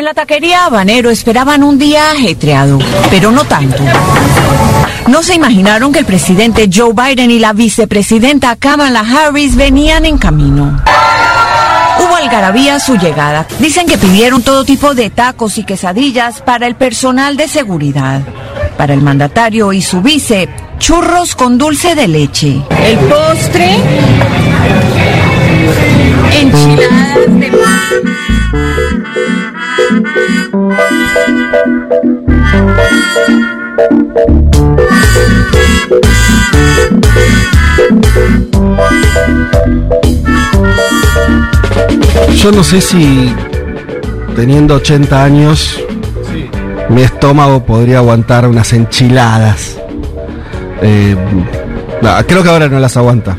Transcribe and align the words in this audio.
En 0.00 0.06
la 0.06 0.14
taquería 0.14 0.64
Habanero 0.64 1.10
esperaban 1.10 1.62
un 1.62 1.78
día 1.78 2.12
ajetreado, 2.12 2.78
pero 3.10 3.30
no 3.30 3.44
tanto. 3.44 3.84
No 5.08 5.22
se 5.22 5.34
imaginaron 5.34 5.92
que 5.92 5.98
el 5.98 6.06
presidente 6.06 6.70
Joe 6.74 6.94
Biden 6.94 7.30
y 7.30 7.38
la 7.38 7.52
vicepresidenta 7.52 8.56
Kamala 8.56 9.00
Harris 9.00 9.56
venían 9.56 10.06
en 10.06 10.16
camino. 10.16 10.82
Hubo 11.98 12.16
algarabía 12.16 12.80
su 12.80 12.96
llegada. 12.96 13.46
Dicen 13.58 13.86
que 13.86 13.98
pidieron 13.98 14.40
todo 14.40 14.64
tipo 14.64 14.94
de 14.94 15.10
tacos 15.10 15.58
y 15.58 15.64
quesadillas 15.64 16.40
para 16.40 16.66
el 16.66 16.76
personal 16.76 17.36
de 17.36 17.46
seguridad. 17.46 18.22
Para 18.78 18.94
el 18.94 19.02
mandatario 19.02 19.70
y 19.74 19.82
su 19.82 20.00
vice, 20.00 20.48
churros 20.78 21.34
con 21.34 21.58
dulce 21.58 21.94
de 21.94 22.08
leche. 22.08 22.62
El 22.86 22.98
postre, 23.00 23.76
enchiladas 26.32 27.16
de 27.28 27.50
Yo 42.42 42.52
no 42.52 42.64
sé 42.64 42.80
si 42.80 43.34
teniendo 44.34 44.76
80 44.76 45.22
años 45.22 45.78
mi 46.88 47.02
estómago 47.02 47.64
podría 47.64 47.98
aguantar 47.98 48.48
unas 48.48 48.72
enchiladas. 48.72 49.78
Eh, 50.82 51.16
creo 52.26 52.42
que 52.42 52.48
ahora 52.48 52.68
no 52.68 52.80
las 52.80 52.96
aguanta. 52.96 53.36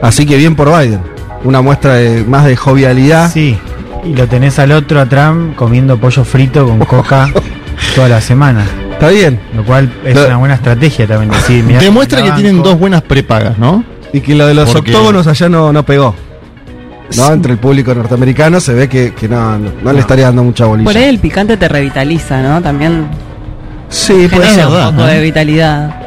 Así 0.00 0.24
que 0.24 0.36
bien 0.36 0.54
por 0.56 0.68
Biden. 0.68 1.00
Una 1.44 1.60
muestra 1.60 1.94
de, 1.94 2.24
más 2.24 2.44
de 2.44 2.56
jovialidad. 2.56 3.30
Y 4.04 4.14
lo 4.14 4.26
tenés 4.26 4.58
al 4.58 4.72
otro 4.72 5.00
a 5.00 5.06
Trump 5.06 5.54
comiendo 5.56 5.98
pollo 5.98 6.24
frito 6.24 6.66
con 6.66 6.78
coca 6.86 7.28
toda 7.94 8.08
la 8.08 8.20
semana. 8.20 8.64
Está 8.92 9.08
bien. 9.08 9.40
Lo 9.54 9.64
cual 9.64 9.92
es 10.04 10.14
Lo- 10.14 10.26
una 10.26 10.36
buena 10.36 10.54
estrategia 10.54 11.06
también 11.06 11.30
decir, 11.30 11.64
mirá, 11.64 11.80
Demuestra 11.80 12.22
que 12.22 12.30
tienen 12.32 12.62
dos 12.62 12.78
buenas 12.78 13.02
prepagas, 13.02 13.58
¿no? 13.58 13.84
Y 14.12 14.20
que 14.20 14.34
lo 14.34 14.46
de 14.46 14.54
los 14.54 14.72
octógonos 14.74 15.26
allá 15.26 15.48
no, 15.48 15.72
no 15.72 15.84
pegó. 15.84 16.14
¿no? 17.16 17.32
Entre 17.32 17.52
el 17.52 17.58
público 17.58 17.94
norteamericano 17.94 18.60
se 18.60 18.72
ve 18.74 18.88
que, 18.88 19.12
que 19.12 19.28
no, 19.28 19.58
no, 19.58 19.70
no 19.82 19.92
le 19.92 20.00
estaría 20.00 20.26
dando 20.26 20.42
mucha 20.44 20.64
bolilla. 20.66 20.88
Por 20.88 20.96
ahí 20.96 21.04
el 21.04 21.18
picante 21.18 21.56
te 21.56 21.68
revitaliza, 21.68 22.40
¿no? 22.42 22.62
También 22.62 23.06
Sí, 23.88 24.26
puede 24.32 24.48
ser. 24.48 24.64
verdad, 24.66 24.88
un 24.88 24.94
poco 24.96 25.06
¿no? 25.06 25.12
de 25.12 25.20
vitalidad. 25.20 26.00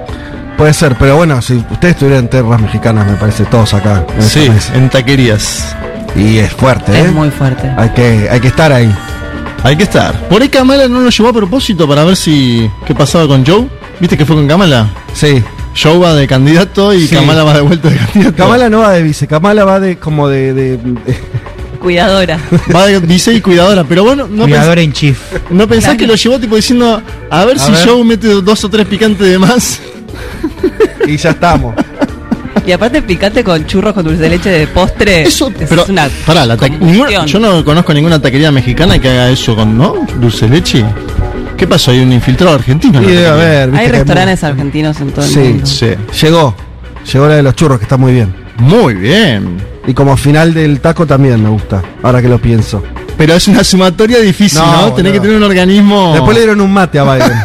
Puede 0.58 0.74
ser, 0.74 0.96
pero 0.98 1.16
bueno, 1.18 1.40
si 1.42 1.54
ustedes 1.56 1.94
estuvieran 1.94 2.24
en 2.24 2.30
tierras 2.30 2.60
mexicanas, 2.60 3.06
me 3.06 3.14
parece, 3.14 3.46
todos 3.46 3.74
acá. 3.76 4.04
en 4.16 4.22
Sí, 4.24 4.50
en 4.74 4.90
taquerías. 4.90 5.76
Y 6.18 6.38
es 6.40 6.52
fuerte, 6.52 6.92
¿eh? 6.94 7.02
Es 7.06 7.12
muy 7.14 7.30
fuerte. 7.30 7.72
Hay 7.78 7.90
que, 7.90 8.28
hay 8.30 8.40
que 8.40 8.48
estar 8.48 8.72
ahí. 8.74 8.92
Hay 9.64 9.76
que 9.76 9.84
estar. 9.84 10.28
Por 10.30 10.42
ahí 10.42 10.50
Kamala 10.50 10.88
no 10.88 11.00
lo 11.02 11.10
llevó 11.10 11.30
a 11.30 11.34
propósito 11.34 11.88
para 11.88 12.04
ver 12.04 12.16
si 12.16 12.70
qué 12.86 12.96
pasaba 12.96 13.28
con 13.28 13.46
Joe. 13.46 13.68
¿Viste 14.00 14.18
que 14.18 14.26
fue 14.26 14.36
con 14.36 14.48
Kamala? 14.48 14.90
Sí. 15.14 15.44
Joe 15.80 15.98
va 16.00 16.14
de 16.16 16.28
candidato 16.28 16.94
y 16.94 17.08
Sí. 17.08 17.16
Kamala 17.16 17.44
va 17.44 17.54
de 17.54 17.62
vuelta 17.62 17.90
de 17.90 17.98
candidato. 17.98 18.36
Kamala 18.36 18.70
no 18.70 18.80
va 18.80 18.94
de 18.94 19.04
vice, 19.04 19.28
Kamala 19.28 19.64
va 19.66 19.80
de 19.80 19.98
como 19.98 20.28
de, 20.28 20.54
de- 20.54 20.78
de- 20.78 21.18
Cuidadora. 21.80 22.40
Va 22.76 22.88
de 22.88 23.00
dice 23.02 23.34
y 23.34 23.42
cuidadora, 23.42 23.84
pero 23.84 24.04
bueno, 24.04 24.28
no, 24.30 24.44
Cuidador 24.44 24.80
en 24.80 24.92
chief. 24.94 25.20
no 25.52 25.68
pensás 25.68 25.96
que 25.96 26.08
lo 26.08 26.16
llevó 26.16 26.40
tipo 26.40 26.56
diciendo, 26.56 27.02
a 27.30 27.46
ver 27.46 27.58
A 27.58 27.60
si 27.60 27.72
ver. 27.72 27.88
Joe 27.88 28.04
mete 28.04 28.28
dos 28.28 28.64
o 28.64 28.70
tres 28.70 28.88
picantes 28.88 29.28
de 29.28 29.38
más. 29.38 29.80
y 31.08 31.18
ya 31.18 31.30
estamos. 31.32 31.76
Y 32.68 32.72
aparte 32.74 33.02
picante 33.02 33.44
con 33.46 33.66
churros 33.66 33.94
con 33.94 34.04
dulce 34.04 34.22
de 34.24 34.30
leche 34.30 34.50
de 34.50 34.68
postre. 34.68 35.22
Eso, 35.24 35.48
es 35.58 35.68
pero 35.70 35.86
una 35.88 36.10
pará, 36.26 36.46
la 36.46 36.58
ninguna- 36.58 37.26
yo 37.26 37.40
no 37.40 37.64
conozco 37.64 37.94
ninguna 37.94 38.22
taquería 38.22 38.52
mexicana 38.52 39.00
que 39.00 39.10
haga 39.10 39.30
eso 39.30 39.56
con, 39.56 39.78
¿no? 39.78 39.96
Dulce 40.20 40.48
de 40.50 40.56
leche. 40.58 40.86
¿Qué 41.56 41.66
pasó? 41.66 41.92
Hay 41.92 42.00
un 42.00 42.12
infiltrado 42.12 42.54
argentino. 42.56 43.00
taquería. 43.00 43.32
haber, 43.34 43.72
viste 43.72 43.86
Hay 43.86 43.92
restaurantes 43.92 44.44
argentinos 44.44 45.00
en 45.00 45.12
todo 45.12 45.24
el 45.26 45.32
Sí, 45.32 45.40
mundo. 45.40 45.66
Sí. 45.66 45.88
Llegó. 46.22 46.56
Llegó 47.14 47.28
la 47.30 47.36
de 47.36 47.44
los 47.44 47.56
churros, 47.56 47.78
que 47.80 47.84
está 47.86 47.96
muy 47.96 48.12
bien. 48.12 48.36
Muy 48.58 48.96
bien. 48.96 49.58
Y 49.88 49.94
como 49.94 50.18
final 50.18 50.54
del 50.54 50.82
taco 50.82 51.08
también 51.08 51.42
me 51.42 51.48
gusta, 51.50 51.82
ahora 52.04 52.22
que 52.22 52.28
lo 52.28 52.38
pienso. 52.38 52.84
Pero 53.18 53.34
es 53.34 53.48
una 53.48 53.64
sumatoria 53.64 54.20
difícil, 54.20 54.60
¿no? 54.60 54.82
No, 54.90 54.94
Tenés 54.94 55.14
que 55.14 55.22
tener 55.22 55.38
un 55.38 55.44
organismo. 55.44 56.12
Después 56.14 56.36
le 56.36 56.42
dieron 56.44 56.60
un 56.62 56.72
mate 56.74 57.00
a 57.00 57.04
Biden. 57.06 57.32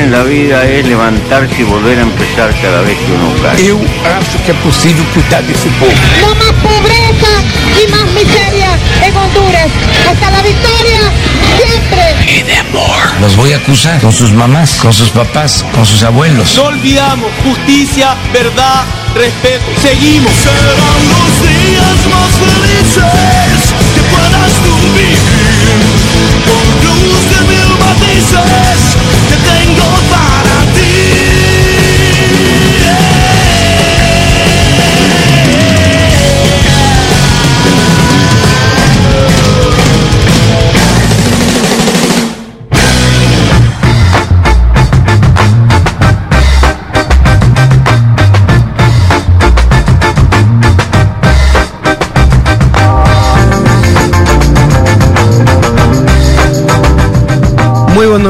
en 0.00 0.10
la 0.10 0.22
vida 0.22 0.64
es 0.64 0.86
levantarse 0.86 1.60
y 1.60 1.62
volver 1.64 1.98
a 1.98 2.02
empezar 2.02 2.54
cada 2.60 2.80
vez 2.82 2.96
que 2.98 3.12
uno 3.12 3.32
cae. 3.42 3.66
Eu 3.66 3.80
acho 4.18 4.38
que 4.44 4.50
é 4.50 4.54
possível 4.54 5.04
cuidar 5.14 5.42
desse 5.42 5.68
povo. 5.78 5.92
No 6.20 6.34
más 6.34 6.52
pobreza 6.62 7.32
y 7.80 7.86
más 7.90 8.06
miseria 8.12 8.70
en 9.06 9.16
Honduras. 9.16 9.70
Hasta 10.10 10.30
la 10.30 10.42
victoria, 10.42 11.00
siempre. 11.56 12.04
Los 13.20 13.36
voy 13.36 13.52
a 13.52 13.56
acusar 13.56 14.00
con 14.00 14.12
sus 14.12 14.32
mamás, 14.32 14.72
con 14.82 14.92
sus 14.92 15.10
papás, 15.10 15.64
con 15.74 15.86
sus 15.86 16.02
abuelos. 16.02 16.56
No 16.56 16.64
olvidamos 16.64 17.30
justicia, 17.44 18.16
verdad, 18.32 18.84
respeto. 19.14 19.64
Seguimos. 19.80 20.32
Serán 20.34 21.02
los 21.12 21.30
días 21.48 21.98
más 22.12 22.30
felices 22.42 23.74
que 23.94 24.02
puedas 24.12 24.52
tú 24.64 24.72
vivir. 24.82 25.18
Con 26.50 26.64
luz 27.04 27.22
de 27.30 27.40
mil 27.50 27.70
matices 27.78 28.73
tengo 29.44 29.84
para 30.10 30.43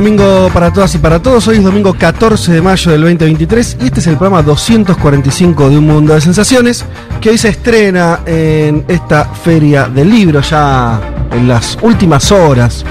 domingo 0.05 0.51
para 0.53 0.71
todas 0.71 0.95
y 0.95 0.99
para 0.99 1.23
todos. 1.23 1.49
Hoy 1.49 1.57
es 1.57 1.65
domingo 1.65 1.95
14 1.95 2.53
de 2.53 2.61
mayo 2.61 2.93
del 2.93 3.01
2023 3.01 3.79
y 3.81 3.87
este 3.87 4.01
es 4.01 4.07
el 4.07 4.19
programa 4.19 4.43
245 4.43 5.71
de 5.71 5.79
Un 5.79 5.87
Mundo 5.87 6.13
de 6.13 6.21
Sensaciones 6.21 6.85
que 7.23 7.31
hoy 7.31 7.39
se 7.39 7.49
estrena 7.49 8.21
en 8.27 8.85
esta 8.87 9.25
feria 9.25 9.89
del 9.89 10.11
libro 10.11 10.43
ya 10.43 11.01
en 11.33 11.49
las 11.49 11.79
últimas 11.81 12.31
horas, 12.33 12.85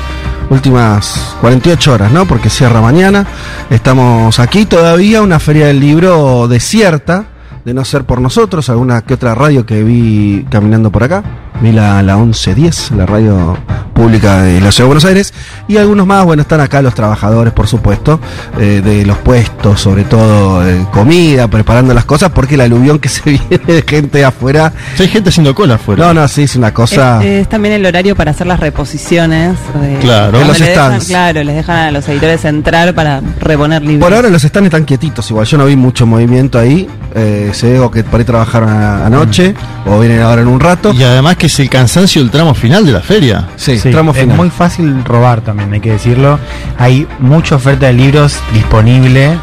últimas 0.50 1.36
48 1.40 1.94
horas, 1.94 2.12
¿no? 2.12 2.26
Porque 2.26 2.50
cierra 2.50 2.82
mañana. 2.82 3.28
Estamos 3.70 4.40
aquí 4.40 4.66
todavía, 4.66 5.22
una 5.22 5.40
feria 5.40 5.68
del 5.68 5.80
libro 5.80 6.48
desierta, 6.48 7.26
de 7.64 7.76
no 7.76 7.86
ser 7.86 8.06
por 8.06 8.22
nosotros, 8.22 8.72
alguna 8.72 9.04
que 9.04 9.14
otra 9.14 9.36
radio 9.36 9.68
que 9.68 9.84
vi 9.84 10.48
caminando 10.50 10.92
por 10.92 11.04
acá. 11.04 11.24
La, 11.72 12.02
la 12.04 12.18
1110, 12.18 12.92
la 12.92 13.06
radio 13.06 13.58
pública 13.94 14.42
de 14.42 14.60
la 14.60 14.72
Ciudad 14.72 14.86
de 14.86 14.88
Buenos 14.88 15.06
Aires, 15.06 15.34
y 15.68 15.78
algunos 15.78 16.06
más, 16.08 16.26
bueno, 16.26 16.42
están 16.42 16.60
acá 16.62 16.82
los 16.82 16.94
trabajadores, 16.96 17.54
por 17.54 17.68
supuesto, 17.68 18.20
eh, 18.60 18.82
de 18.84 19.06
los 19.06 19.18
puestos, 19.20 19.80
sobre 19.80 20.04
todo 20.04 20.68
eh, 20.68 20.86
comida, 20.92 21.48
preparando 21.48 21.94
las 21.94 22.06
cosas, 22.06 22.32
porque 22.32 22.56
el 22.56 22.62
aluvión 22.62 22.98
que 23.00 23.08
se 23.10 23.30
viene 23.30 23.60
de 23.66 23.84
gente 23.88 24.26
afuera... 24.26 24.74
Sí, 24.96 25.04
hay 25.04 25.10
gente 25.10 25.30
haciendo 25.30 25.54
cola 25.56 25.76
afuera. 25.76 26.08
No, 26.08 26.14
no, 26.14 26.28
sí, 26.28 26.44
es 26.44 26.56
una 26.56 26.74
cosa... 26.74 27.24
Es, 27.24 27.42
es 27.44 27.50
también 27.50 27.76
el 27.76 27.86
horario 27.86 28.16
para 28.16 28.32
hacer 28.32 28.48
las 28.48 28.60
reposiciones. 28.60 29.56
de- 29.80 30.00
Claro. 30.00 30.42
En 30.42 30.48
los 30.48 30.60
dejan- 30.60 30.74
stands. 31.00 31.06
claro, 31.08 31.44
les 31.44 31.56
dejan 31.56 31.78
a 31.78 31.92
los 31.92 32.08
editores 32.10 32.44
entrar 32.46 32.94
para 32.96 33.22
reponer 33.40 33.82
libros. 33.84 34.02
Por 34.10 34.14
ahora 34.16 34.30
los 34.30 34.44
están 34.44 34.66
están 34.66 34.86
quietitos, 34.86 35.30
igual 35.30 35.46
yo 35.46 35.58
no 35.58 35.66
vi 35.66 35.76
mucho 35.76 36.06
movimiento 36.06 36.58
ahí. 36.60 36.90
Eh, 37.16 37.52
se 37.54 37.74
ve 37.74 37.80
o 37.80 37.92
que 37.92 38.04
por 38.04 38.20
ahí 38.20 38.26
trabajaron 38.26 38.70
a- 38.70 39.06
anoche 39.06 39.54
o 39.86 40.00
vienen 40.00 40.22
ahora 40.22 40.42
en 40.42 40.48
un 40.48 40.60
rato. 40.60 40.94
Y 40.94 41.04
además 41.04 41.38
que 41.38 41.48
es 41.54 41.60
el 41.60 41.70
cansancio 41.70 42.22
del 42.22 42.32
tramo 42.32 42.54
final 42.54 42.86
de 42.86 42.92
la 42.92 43.02
feria. 43.02 43.48
Sí, 43.56 43.78
Sí, 43.78 43.92
tramo 43.92 44.12
es 44.16 44.26
muy 44.28 44.50
fácil 44.50 45.04
robar 45.06 45.42
también, 45.42 45.72
hay 45.74 45.80
que 45.80 45.92
decirlo. 45.92 46.40
Hay 46.80 47.08
mucha 47.20 47.56
oferta 47.56 47.88
de 47.88 47.94
libros 47.94 48.38
disponible. 48.54 49.38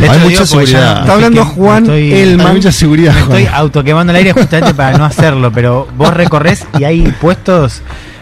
Esto 0.00 0.12
Hay 0.12 0.18
mucha 0.20 0.46
seguridad. 0.46 0.94
ya 0.96 1.00
Está 1.00 1.12
hablando 1.14 1.44
Juan 1.46 1.84
estoy- 1.84 2.12
Elman. 2.12 2.46
Hay 2.48 2.52
mucha 2.54 2.72
seguridad. 2.72 3.14
Me 3.14 3.20
Juan. 3.22 3.38
estoy 3.40 3.54
autoquemando 3.54 4.10
el 4.12 4.16
aire 4.18 4.32
justamente 4.32 4.74
para 4.74 4.96
no 4.98 5.04
hacerlo, 5.06 5.50
pero 5.52 5.88
vos 5.96 6.12
recorres 6.12 6.64
y 6.78 6.84
hay 6.84 7.00
puestos 7.20 7.80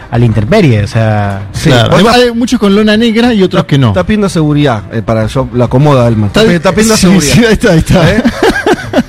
a 0.09 0.17
la 0.17 0.25
intemperie, 0.25 0.83
o 0.83 0.87
sea, 0.87 1.47
Sí, 1.51 1.69
Claro. 1.69 1.97
Hay, 1.97 2.31
muchos 2.31 2.59
con 2.59 2.73
lona 2.73 2.95
negra 2.95 3.33
y 3.33 3.43
otros 3.43 3.65
que 3.65 3.77
no. 3.77 3.89
Está 3.89 4.05
pidiendo 4.05 4.29
seguridad, 4.29 4.83
eh, 4.93 5.01
para 5.01 5.25
yo 5.27 5.49
lo 5.51 5.65
acomoda 5.65 6.07
Elman. 6.07 6.27
Está, 6.27 6.43
está 6.43 6.71
pidiendo 6.71 6.95
sí, 6.97 7.01
seguridad. 7.01 7.33
sí, 7.33 7.45
ahí 7.45 7.53
está, 7.53 7.71
ahí 7.71 7.79
está. 7.79 8.09
¿Eh? 8.11 8.23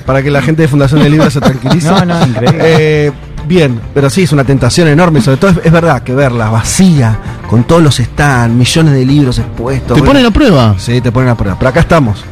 para 0.05 0.21
que 0.21 0.29
la 0.31 0.41
gente 0.41 0.63
de 0.63 0.67
Fundación 0.67 1.01
de 1.01 1.09
Libros 1.09 1.31
se 1.33 1.39
tranquilice. 1.39 1.87
No, 1.89 2.03
no, 2.03 2.25
increíble. 2.27 2.57
Eh, 2.61 3.11
bien, 3.47 3.79
pero 3.93 4.09
sí, 4.09 4.23
es 4.23 4.31
una 4.31 4.43
tentación 4.43 4.87
enorme. 4.87 5.21
Sobre 5.21 5.37
todo 5.37 5.51
es, 5.51 5.57
es 5.63 5.71
verdad 5.71 6.03
que 6.03 6.13
verla 6.13 6.49
vacía, 6.49 7.17
con 7.49 7.63
todos 7.63 7.81
los 7.81 7.95
stands, 7.95 8.55
millones 8.55 8.93
de 8.93 9.05
libros 9.05 9.39
expuestos. 9.39 9.87
¿Te 9.87 10.01
bueno, 10.01 10.05
ponen 10.05 10.25
a 10.25 10.31
prueba? 10.31 10.75
Sí, 10.77 11.01
te 11.01 11.11
ponen 11.11 11.29
a 11.29 11.35
prueba. 11.35 11.57
Pero 11.57 11.69
acá 11.69 11.79
estamos. 11.79 12.23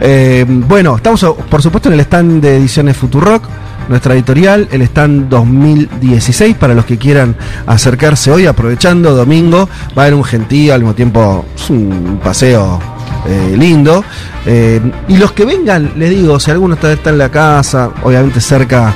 Eh, 0.00 0.44
bueno, 0.48 0.96
estamos 0.96 1.24
por 1.50 1.62
supuesto 1.62 1.88
en 1.88 1.94
el 1.94 2.00
stand 2.00 2.40
de 2.40 2.56
ediciones 2.56 2.96
Futurock, 2.96 3.42
nuestra 3.88 4.14
editorial, 4.14 4.68
el 4.70 4.82
stand 4.82 5.28
2016, 5.28 6.56
para 6.56 6.74
los 6.74 6.84
que 6.84 6.98
quieran 6.98 7.34
acercarse 7.66 8.30
hoy, 8.30 8.46
aprovechando 8.46 9.14
domingo, 9.14 9.68
va 9.96 10.02
a 10.02 10.06
haber 10.06 10.14
un 10.14 10.24
gentío, 10.24 10.74
al 10.74 10.80
mismo 10.80 10.94
tiempo 10.94 11.44
es 11.56 11.70
un 11.70 12.20
paseo 12.22 12.78
eh, 13.26 13.56
lindo. 13.56 14.04
Eh, 14.46 14.80
y 15.08 15.16
los 15.16 15.32
que 15.32 15.44
vengan, 15.44 15.92
les 15.96 16.10
digo, 16.10 16.38
si 16.38 16.50
alguno 16.50 16.74
está, 16.74 16.92
está 16.92 17.10
en 17.10 17.18
la 17.18 17.30
casa, 17.30 17.90
obviamente 18.02 18.40
cerca 18.40 18.94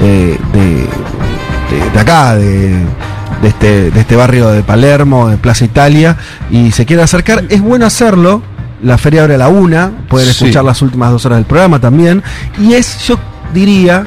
eh, 0.00 0.38
de, 0.52 0.86
de- 1.70 1.90
de 1.90 1.98
acá, 2.00 2.34
de, 2.36 2.68
de 3.42 3.48
este, 3.48 3.90
de 3.90 4.00
este 4.00 4.16
barrio 4.16 4.48
de 4.50 4.62
Palermo, 4.62 5.28
de 5.28 5.36
Plaza 5.36 5.64
Italia, 5.64 6.16
y 6.50 6.70
se 6.72 6.84
quiere 6.86 7.02
acercar, 7.02 7.44
es 7.48 7.60
bueno 7.60 7.86
hacerlo. 7.86 8.42
La 8.82 8.96
feria 8.96 9.22
abre 9.22 9.34
a 9.34 9.38
la 9.38 9.48
una, 9.48 9.90
pueden 10.08 10.26
Sí. 10.32 10.44
escuchar 10.44 10.64
las 10.64 10.80
últimas 10.82 11.10
dos 11.10 11.24
horas 11.26 11.38
del 11.38 11.44
programa 11.46 11.78
también. 11.80 12.22
Y 12.58 12.72
es, 12.74 12.98
yo 13.06 13.18
diría, 13.52 14.06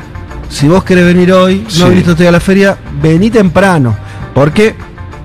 si 0.50 0.68
vos 0.68 0.84
querés 0.84 1.06
venir 1.06 1.32
hoy, 1.32 1.64
Sí. 1.68 1.80
no 1.80 1.90
viniste 1.90 2.12
todavía 2.12 2.30
a 2.30 2.32
la 2.34 2.40
feria, 2.40 2.78
vení 3.02 3.30
temprano. 3.30 3.96
Porque 4.34 4.76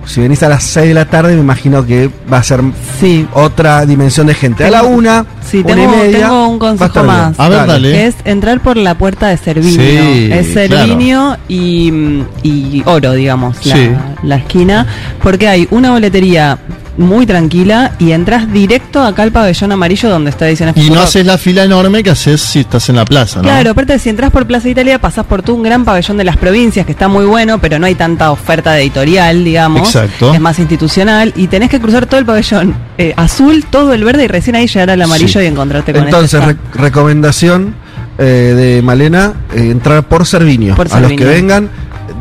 si 0.09 0.21
venís 0.21 0.41
a 0.43 0.49
las 0.49 0.63
6 0.63 0.87
de 0.89 0.93
la 0.93 1.05
tarde, 1.05 1.35
me 1.35 1.41
imagino 1.41 1.85
que 1.85 2.09
va 2.31 2.37
a 2.37 2.43
ser 2.43 2.61
Sí. 2.99 3.27
otra 3.33 3.85
dimensión 3.85 4.27
de 4.27 4.33
gente. 4.33 4.65
A 4.65 4.71
la 4.71 4.83
una, 4.83 5.25
Sí, 5.47 5.59
una 5.63 5.75
tengo, 5.75 5.93
y 5.93 5.97
media, 5.97 6.19
tengo 6.21 6.47
un 6.47 6.59
consejo 6.59 7.03
más. 7.03 7.39
A 7.39 7.47
ver, 7.49 7.67
dale. 7.67 7.91
Que 7.91 8.07
es 8.07 8.15
entrar 8.25 8.59
por 8.61 8.75
la 8.77 8.95
puerta 8.95 9.27
de 9.27 9.37
Servinio. 9.37 9.79
Sí, 9.81 10.29
es 10.31 10.47
Servinio 10.53 11.37
y, 11.47 12.23
y 12.43 12.81
Oro, 12.85 13.13
digamos, 13.13 13.63
la, 13.65 13.75
Sí. 13.75 13.91
la 14.23 14.35
esquina. 14.37 14.87
Porque 15.21 15.47
hay 15.47 15.67
una 15.71 15.91
boletería 15.91 16.57
muy 16.97 17.25
tranquila 17.25 17.93
y 17.99 18.11
entras 18.11 18.51
directo 18.51 19.01
acá 19.03 19.23
al 19.23 19.31
pabellón 19.31 19.71
amarillo 19.71 20.09
donde 20.09 20.29
está 20.31 20.47
Ediciones 20.47 20.75
Y 20.77 20.89
no 20.89 21.01
haces 21.01 21.25
la 21.25 21.37
fila 21.37 21.63
enorme 21.63 22.03
que 22.03 22.09
haces 22.09 22.41
si 22.41 22.59
estás 22.59 22.89
en 22.89 22.95
la 22.97 23.05
plaza, 23.05 23.37
¿no? 23.37 23.43
Claro, 23.43 23.71
aparte 23.71 23.97
si 23.99 24.09
entras 24.09 24.31
por 24.31 24.45
Plaza 24.47 24.67
Italia 24.69 24.99
pasás 24.99 25.25
por 25.25 25.41
todo 25.43 25.55
un 25.55 25.63
gran 25.63 25.85
pabellón 25.85 26.17
de 26.17 26.23
las 26.23 26.37
provincias 26.37 26.85
que 26.85 26.91
está 26.91 27.07
muy 27.07 27.25
bueno, 27.25 27.59
pero 27.59 27.79
no 27.79 27.85
hay 27.85 27.95
tanta 27.95 28.31
oferta 28.31 28.73
de 28.73 28.81
editorial, 28.81 29.43
digamos. 29.43 29.87
Exacto. 29.87 30.33
Es 30.33 30.39
más 30.41 30.59
institucional 30.59 31.33
y 31.35 31.47
tenés 31.47 31.69
que 31.69 31.79
cruzar 31.79 32.05
todo 32.05 32.19
el 32.19 32.25
pabellón 32.25 32.75
eh, 32.97 33.13
azul, 33.17 33.65
todo 33.69 33.93
el 33.93 34.03
verde 34.03 34.25
y 34.25 34.27
recién 34.27 34.55
ahí 34.55 34.67
llegar 34.67 34.89
al 34.89 35.01
amarillo 35.01 35.39
Sí. 35.39 35.45
y 35.45 35.47
encontrarte 35.47 35.93
con 35.93 36.03
Entonces, 36.03 36.33
este 36.41 36.53
re- 36.53 36.57
recomendación 36.81 37.75
eh, 38.17 38.53
de 38.55 38.81
Malena, 38.81 39.33
eh, 39.55 39.69
entrar 39.71 40.03
por 40.03 40.25
Servinio. 40.25 40.75
Por 40.75 40.87
a 40.93 40.99
los 40.99 41.11
que 41.11 41.17
Servinio. 41.19 41.33
vengan, 41.33 41.69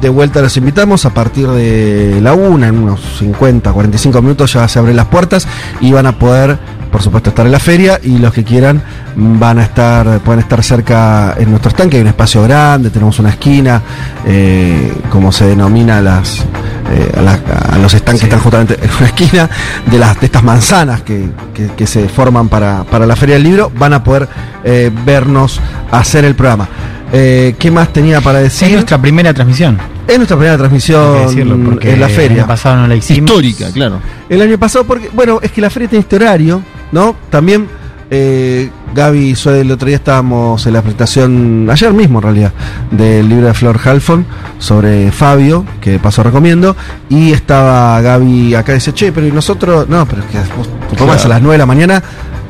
de 0.00 0.08
vuelta 0.08 0.40
los 0.40 0.56
invitamos 0.56 1.04
a 1.06 1.10
partir 1.10 1.48
de 1.48 2.20
la 2.22 2.32
una, 2.34 2.68
en 2.68 2.78
unos 2.78 3.00
50, 3.18 3.72
45 3.72 4.22
minutos 4.22 4.52
ya 4.52 4.66
se 4.68 4.78
abren 4.78 4.96
las 4.96 5.06
puertas 5.06 5.46
y 5.80 5.92
van 5.92 6.06
a 6.06 6.12
poder, 6.18 6.58
por 6.92 7.02
supuesto, 7.02 7.30
estar 7.30 7.44
en 7.46 7.52
la 7.52 7.58
feria 7.58 7.98
y 8.02 8.18
los 8.18 8.32
que 8.32 8.44
quieran 8.44 8.82
van 9.16 9.58
a 9.58 9.64
estar, 9.64 10.20
pueden 10.20 10.40
estar 10.40 10.62
cerca 10.62 11.34
en 11.38 11.50
nuestro 11.50 11.70
stand, 11.70 11.90
que 11.90 11.96
hay 11.96 12.02
un 12.02 12.08
espacio 12.08 12.42
grande, 12.44 12.90
tenemos 12.90 13.18
una 13.18 13.30
esquina, 13.30 13.82
eh, 14.26 14.92
como 15.10 15.32
se 15.32 15.46
denomina 15.46 16.00
las 16.00 16.44
eh, 16.90 17.12
a, 17.18 17.20
la- 17.22 17.38
a 17.74 17.78
los 17.78 17.92
stands 17.92 18.20
que 18.20 18.26
están 18.26 18.40
justamente 18.40 18.78
en 18.82 18.90
una 18.98 19.06
esquina 19.06 19.50
de 19.90 19.98
las 19.98 20.18
de 20.20 20.26
estas 20.26 20.42
manzanas 20.42 21.02
que, 21.02 21.28
que- 21.52 21.66
que 21.76 21.86
se 21.86 22.08
forman 22.08 22.48
para, 22.48 22.84
para 22.84 23.04
la 23.06 23.16
Feria 23.16 23.34
del 23.34 23.42
Libro, 23.44 23.70
van 23.76 23.92
a 23.92 24.02
poder 24.04 24.28
eh, 24.64 24.90
vernos 25.04 25.60
hacer 25.90 26.24
el 26.24 26.34
programa. 26.34 26.68
Eh, 27.12 27.54
¿Qué 27.58 27.70
más 27.70 27.92
tenía 27.92 28.20
para 28.20 28.38
es 28.40 28.44
decir? 28.52 28.72
nuestra 28.72 28.98
primera 29.00 29.32
transmisión. 29.32 29.78
Es 30.06 30.16
nuestra 30.16 30.36
primera 30.36 30.58
transmisión 30.58 31.26
decirlo, 31.26 31.56
porque 31.64 31.92
en 31.94 32.00
la 32.00 32.06
El 32.06 32.12
feria. 32.12 32.38
año 32.38 32.46
pasado 32.46 32.76
no 32.76 32.86
la 32.86 32.96
hicimos. 32.96 33.30
Histórica, 33.30 33.70
claro. 33.72 34.00
El 34.28 34.42
año 34.42 34.58
pasado, 34.58 34.84
porque, 34.84 35.08
bueno, 35.12 35.38
es 35.42 35.50
que 35.52 35.60
la 35.60 35.70
feria 35.70 35.88
tiene 35.88 36.00
este 36.02 36.16
horario, 36.16 36.62
¿no? 36.92 37.16
También 37.30 37.66
eh, 38.10 38.70
Gaby 38.94 39.30
y 39.30 39.34
Zoe, 39.34 39.60
el 39.60 39.70
otro 39.70 39.86
día 39.86 39.96
estábamos 39.96 40.66
en 40.66 40.72
la 40.72 40.80
presentación, 40.82 41.68
ayer 41.70 41.92
mismo 41.92 42.18
en 42.18 42.22
realidad, 42.22 42.52
del 42.90 43.28
libro 43.28 43.46
de 43.48 43.54
Flor 43.54 43.78
Halfon 43.82 44.24
sobre 44.58 45.12
Fabio, 45.12 45.64
que 45.80 45.90
de 45.92 45.98
paso 45.98 46.22
recomiendo, 46.22 46.74
y 47.10 47.32
estaba 47.32 48.00
Gaby 48.00 48.54
acá 48.54 48.72
y 48.72 48.76
dice, 48.76 48.92
che, 48.94 49.12
pero 49.12 49.26
¿y 49.26 49.32
nosotros? 49.32 49.88
No, 49.88 50.06
pero 50.06 50.22
es 50.22 50.28
que 50.28 50.38
vos- 50.56 51.16
es 51.16 51.24
a 51.24 51.28
las 51.28 51.40
9 51.42 51.52
de 51.54 51.58
la 51.58 51.66
mañana, 51.66 52.02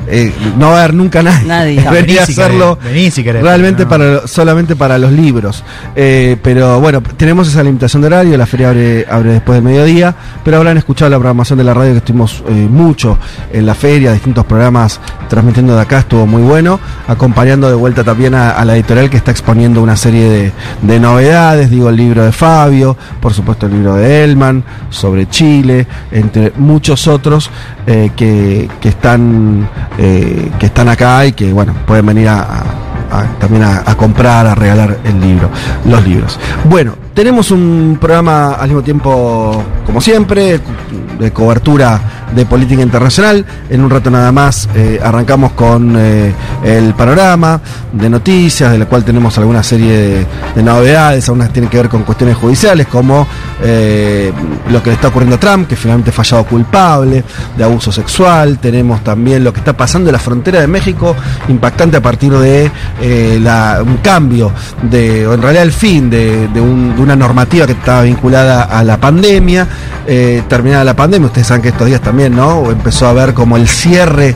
eh, 0.09 0.33
no 0.57 0.69
va 0.71 0.77
a 0.77 0.83
haber 0.83 0.93
nunca 0.93 1.21
nadie. 1.23 1.47
Nadie. 1.47 1.79
No, 1.89 1.91
Venía 1.91 2.01
vení 2.01 2.17
a 2.17 2.23
hacerlo 2.23 2.79
querés, 2.79 2.93
vení 2.93 3.11
si 3.11 3.23
querés, 3.23 3.41
realmente 3.43 3.83
no. 3.83 3.89
para 3.89 4.27
solamente 4.27 4.75
para 4.75 4.97
los 4.97 5.11
libros. 5.11 5.63
Eh, 5.95 6.35
pero 6.41 6.79
bueno, 6.79 7.01
tenemos 7.15 7.47
esa 7.47 7.63
limitación 7.63 8.01
de 8.01 8.07
horario, 8.07 8.37
la 8.37 8.45
feria 8.45 8.69
abre, 8.69 9.05
abre 9.09 9.33
después 9.33 9.57
del 9.57 9.63
mediodía, 9.63 10.13
pero 10.43 10.57
habrán 10.57 10.77
escuchado 10.77 11.09
la 11.09 11.17
programación 11.17 11.57
de 11.57 11.63
la 11.63 11.73
radio 11.73 11.91
que 11.91 11.97
estuvimos 11.99 12.43
eh, 12.47 12.51
mucho 12.51 13.17
en 13.53 13.65
la 13.65 13.75
feria, 13.75 14.11
distintos 14.11 14.45
programas 14.45 14.99
transmitiendo 15.29 15.75
de 15.75 15.81
acá, 15.81 15.99
estuvo 15.99 16.25
muy 16.25 16.41
bueno, 16.41 16.79
acompañando 17.07 17.69
de 17.69 17.75
vuelta 17.75 18.03
también 18.03 18.33
a, 18.33 18.51
a 18.51 18.65
la 18.65 18.75
editorial 18.75 19.09
que 19.09 19.17
está 19.17 19.31
exponiendo 19.31 19.81
una 19.81 19.95
serie 19.95 20.29
de, 20.29 20.51
de 20.81 20.99
novedades, 20.99 21.69
digo 21.69 21.89
el 21.89 21.95
libro 21.95 22.23
de 22.23 22.31
Fabio, 22.31 22.97
por 23.19 23.33
supuesto 23.33 23.67
el 23.67 23.73
libro 23.73 23.95
de 23.95 24.23
Elman, 24.23 24.63
sobre 24.89 25.29
Chile, 25.29 25.87
entre 26.11 26.51
muchos 26.57 27.07
otros 27.07 27.49
eh, 27.85 28.11
que, 28.15 28.69
que 28.79 28.89
están 28.89 29.67
eh, 30.01 30.49
que 30.57 30.67
están 30.67 30.87
acá 30.87 31.25
y 31.25 31.33
que 31.33 31.51
bueno 31.51 31.73
pueden 31.85 32.05
venir 32.05 32.29
a, 32.29 32.63
también 33.37 33.63
a, 33.63 33.83
a 33.85 33.97
comprar, 33.97 34.47
a 34.47 34.55
regalar 34.55 34.99
el 35.03 35.19
libro, 35.19 35.49
los 35.83 36.01
libros. 36.05 36.39
Bueno, 36.63 36.93
tenemos 37.13 37.51
un 37.51 37.97
programa 37.99 38.53
al 38.53 38.69
mismo 38.69 38.81
tiempo, 38.81 39.61
como 39.85 39.99
siempre, 39.99 40.61
de 41.19 41.31
cobertura 41.33 41.99
de 42.35 42.45
política 42.45 42.81
internacional. 42.81 43.45
En 43.69 43.81
un 43.81 43.89
rato 43.89 44.09
nada 44.09 44.31
más 44.31 44.69
eh, 44.75 44.99
arrancamos 45.03 45.53
con 45.53 45.95
eh, 45.97 46.31
el 46.63 46.93
panorama 46.93 47.59
de 47.91 48.09
noticias, 48.09 48.71
de 48.71 48.77
la 48.77 48.85
cual 48.85 49.03
tenemos 49.03 49.37
alguna 49.37 49.63
serie 49.63 49.97
de, 49.97 50.25
de 50.55 50.63
novedades, 50.63 51.27
algunas 51.27 51.51
tienen 51.51 51.69
que 51.69 51.77
ver 51.77 51.89
con 51.89 52.03
cuestiones 52.03 52.37
judiciales, 52.37 52.87
como 52.87 53.27
eh, 53.63 54.31
lo 54.69 54.83
que 54.83 54.91
le 54.91 54.95
está 54.95 55.07
ocurriendo 55.07 55.37
a 55.37 55.39
Trump, 55.39 55.67
que 55.67 55.75
finalmente 55.75 56.11
fallado 56.11 56.45
culpable 56.45 57.23
de 57.57 57.63
abuso 57.63 57.91
sexual. 57.91 58.59
Tenemos 58.59 59.03
también 59.03 59.43
lo 59.43 59.51
que 59.51 59.59
está 59.59 59.75
pasando 59.75 60.09
en 60.09 60.13
la 60.13 60.19
frontera 60.19 60.61
de 60.61 60.67
México, 60.67 61.15
impactante 61.47 61.97
a 61.97 62.01
partir 62.01 62.31
de 62.33 62.71
un 63.81 63.97
cambio, 64.03 64.51
de, 64.83 65.25
o 65.25 65.33
en 65.33 65.41
realidad 65.41 65.63
el 65.63 65.71
fin 65.71 66.09
de, 66.09 66.47
de 66.47 66.59
de 66.59 67.01
una 67.01 67.15
normativa 67.15 67.65
que 67.65 67.71
estaba 67.71 68.01
vinculada 68.03 68.63
a 68.63 68.83
la 68.83 68.97
pandemia. 68.97 69.67
Terminada 70.47 70.83
la 70.83 70.95
pandemia, 70.95 71.27
ustedes 71.27 71.47
saben 71.47 71.61
que 71.61 71.69
estos 71.69 71.87
días 71.87 72.01
también, 72.01 72.18
¿no? 72.27 72.71
Empezó 72.71 73.07
a 73.07 73.13
ver 73.13 73.33
como 73.33 73.55
el 73.55 73.67
cierre 73.67 74.35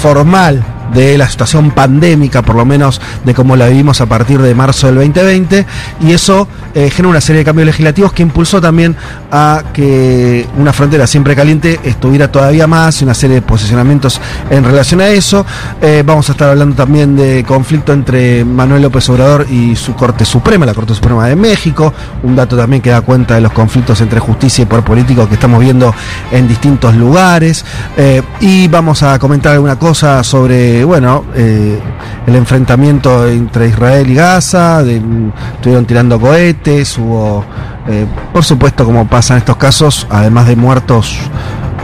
formal 0.00 0.64
de 0.94 1.18
la 1.18 1.28
situación 1.28 1.70
pandémica, 1.70 2.42
por 2.42 2.56
lo 2.56 2.64
menos 2.64 3.00
de 3.24 3.34
cómo 3.34 3.56
la 3.56 3.68
vivimos 3.68 4.00
a 4.00 4.06
partir 4.06 4.40
de 4.40 4.54
marzo 4.54 4.86
del 4.86 4.96
2020, 4.96 5.66
y 6.00 6.12
eso 6.12 6.48
eh, 6.74 6.90
genera 6.90 7.10
una 7.10 7.20
serie 7.20 7.40
de 7.40 7.44
cambios 7.44 7.66
legislativos 7.66 8.12
que 8.12 8.22
impulsó 8.22 8.60
también 8.60 8.96
a 9.30 9.62
que 9.72 10.46
una 10.56 10.72
frontera 10.72 11.06
siempre 11.06 11.34
caliente 11.34 11.80
estuviera 11.84 12.30
todavía 12.30 12.66
más 12.66 13.00
y 13.00 13.04
una 13.04 13.14
serie 13.14 13.36
de 13.36 13.42
posicionamientos 13.42 14.20
en 14.50 14.64
relación 14.64 15.00
a 15.00 15.08
eso. 15.08 15.44
Eh, 15.80 16.02
vamos 16.04 16.28
a 16.28 16.32
estar 16.32 16.50
hablando 16.50 16.76
también 16.76 17.16
de 17.16 17.44
conflicto 17.46 17.92
entre 17.92 18.44
Manuel 18.44 18.82
López 18.82 19.08
Obrador 19.08 19.46
y 19.50 19.76
su 19.76 19.94
Corte 19.94 20.24
Suprema, 20.24 20.66
la 20.66 20.74
Corte 20.74 20.94
Suprema 20.94 21.26
de 21.26 21.36
México, 21.36 21.92
un 22.22 22.36
dato 22.36 22.56
también 22.56 22.82
que 22.82 22.90
da 22.90 23.00
cuenta 23.00 23.34
de 23.34 23.40
los 23.40 23.52
conflictos 23.52 24.00
entre 24.00 24.20
justicia 24.20 24.62
y 24.62 24.66
poder 24.66 24.84
político 24.84 25.28
que 25.28 25.34
estamos 25.34 25.60
viendo 25.60 25.94
en 26.30 26.48
distintos 26.48 26.94
lugares. 26.94 27.64
Eh, 27.96 28.22
y 28.40 28.68
vamos 28.68 29.02
a 29.02 29.18
comentar 29.18 29.52
alguna 29.52 29.78
cosa 29.78 30.22
sobre, 30.22 30.77
bueno, 30.84 31.24
eh, 31.34 31.78
el 32.26 32.36
enfrentamiento 32.36 33.26
entre 33.28 33.68
Israel 33.68 34.10
y 34.10 34.14
Gaza, 34.14 34.82
estuvieron 34.82 35.86
tirando 35.86 36.20
cohetes, 36.20 36.98
hubo, 36.98 37.44
eh, 37.88 38.06
por 38.32 38.44
supuesto, 38.44 38.84
como 38.84 39.06
pasa 39.06 39.34
en 39.34 39.38
estos 39.38 39.56
casos, 39.56 40.06
además 40.10 40.46
de 40.46 40.56
muertos 40.56 41.18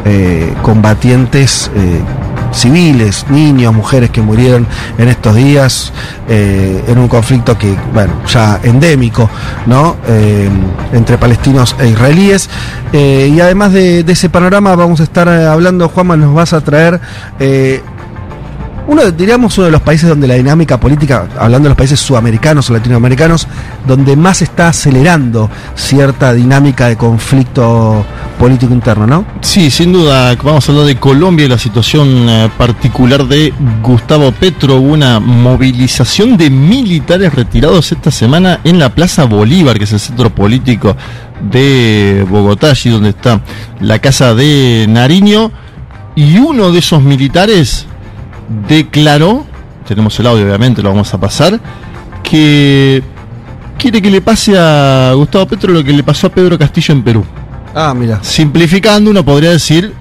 eh, 0.04 0.52
combatientes 0.62 1.70
civiles, 2.52 3.26
niños, 3.30 3.74
mujeres 3.74 4.10
que 4.10 4.20
murieron 4.20 4.66
en 4.98 5.08
estos 5.08 5.34
días 5.34 5.92
en 6.28 6.98
un 6.98 7.08
conflicto 7.08 7.58
que, 7.58 7.76
bueno, 7.92 8.12
ya 8.28 8.60
endémico, 8.62 9.28
¿no? 9.66 9.96
Entre 10.92 11.18
palestinos 11.18 11.74
e 11.80 11.88
israelíes. 11.88 12.48
Y 12.92 13.40
además 13.40 13.72
de, 13.72 14.04
de 14.04 14.12
ese 14.12 14.28
panorama 14.28 14.76
vamos 14.76 15.00
a 15.00 15.02
estar 15.02 15.28
hablando, 15.28 15.88
Juanma, 15.88 16.16
nos 16.16 16.32
vas 16.32 16.52
a 16.52 16.60
traer... 16.60 17.00
uno, 18.86 19.10
diríamos, 19.10 19.56
uno 19.58 19.66
de 19.66 19.70
los 19.70 19.80
países 19.80 20.08
donde 20.08 20.26
la 20.26 20.34
dinámica 20.34 20.78
política, 20.78 21.26
hablando 21.38 21.66
de 21.66 21.70
los 21.70 21.78
países 21.78 22.00
sudamericanos 22.00 22.68
o 22.68 22.72
latinoamericanos, 22.74 23.46
donde 23.86 24.16
más 24.16 24.42
está 24.42 24.68
acelerando 24.68 25.50
cierta 25.74 26.32
dinámica 26.32 26.88
de 26.88 26.96
conflicto 26.96 28.04
político 28.38 28.74
interno, 28.74 29.06
¿no? 29.06 29.24
Sí, 29.40 29.70
sin 29.70 29.92
duda, 29.92 30.34
vamos 30.42 30.68
a 30.68 30.72
hablar 30.72 30.86
de 30.86 30.96
Colombia 30.96 31.46
y 31.46 31.48
la 31.48 31.58
situación 31.58 32.28
eh, 32.28 32.50
particular 32.58 33.26
de 33.26 33.54
Gustavo 33.82 34.32
Petro. 34.32 34.76
Hubo 34.76 34.92
una 34.92 35.18
movilización 35.18 36.36
de 36.36 36.50
militares 36.50 37.34
retirados 37.34 37.90
esta 37.90 38.10
semana 38.10 38.60
en 38.64 38.78
la 38.78 38.94
Plaza 38.94 39.24
Bolívar, 39.24 39.78
que 39.78 39.84
es 39.84 39.92
el 39.92 40.00
centro 40.00 40.34
político 40.34 40.94
de 41.50 42.26
Bogotá, 42.28 42.70
allí 42.70 42.90
donde 42.90 43.10
está 43.10 43.40
la 43.80 43.98
casa 43.98 44.34
de 44.34 44.86
Nariño. 44.88 45.52
Y 46.16 46.38
uno 46.38 46.70
de 46.70 46.78
esos 46.78 47.02
militares 47.02 47.86
declaró, 48.68 49.44
tenemos 49.86 50.18
el 50.20 50.26
audio 50.26 50.44
obviamente, 50.44 50.82
lo 50.82 50.90
vamos 50.90 51.12
a 51.14 51.18
pasar, 51.20 51.58
que 52.22 53.02
quiere 53.78 54.00
que 54.00 54.10
le 54.10 54.20
pase 54.20 54.56
a 54.58 55.12
Gustavo 55.14 55.46
Petro 55.46 55.72
lo 55.72 55.84
que 55.84 55.92
le 55.92 56.02
pasó 56.02 56.26
a 56.28 56.30
Pedro 56.30 56.58
Castillo 56.58 56.94
en 56.94 57.02
Perú. 57.02 57.24
Ah, 57.74 57.92
mira. 57.94 58.20
Simplificando, 58.22 59.10
uno 59.10 59.24
podría 59.24 59.50
decir, 59.50 59.92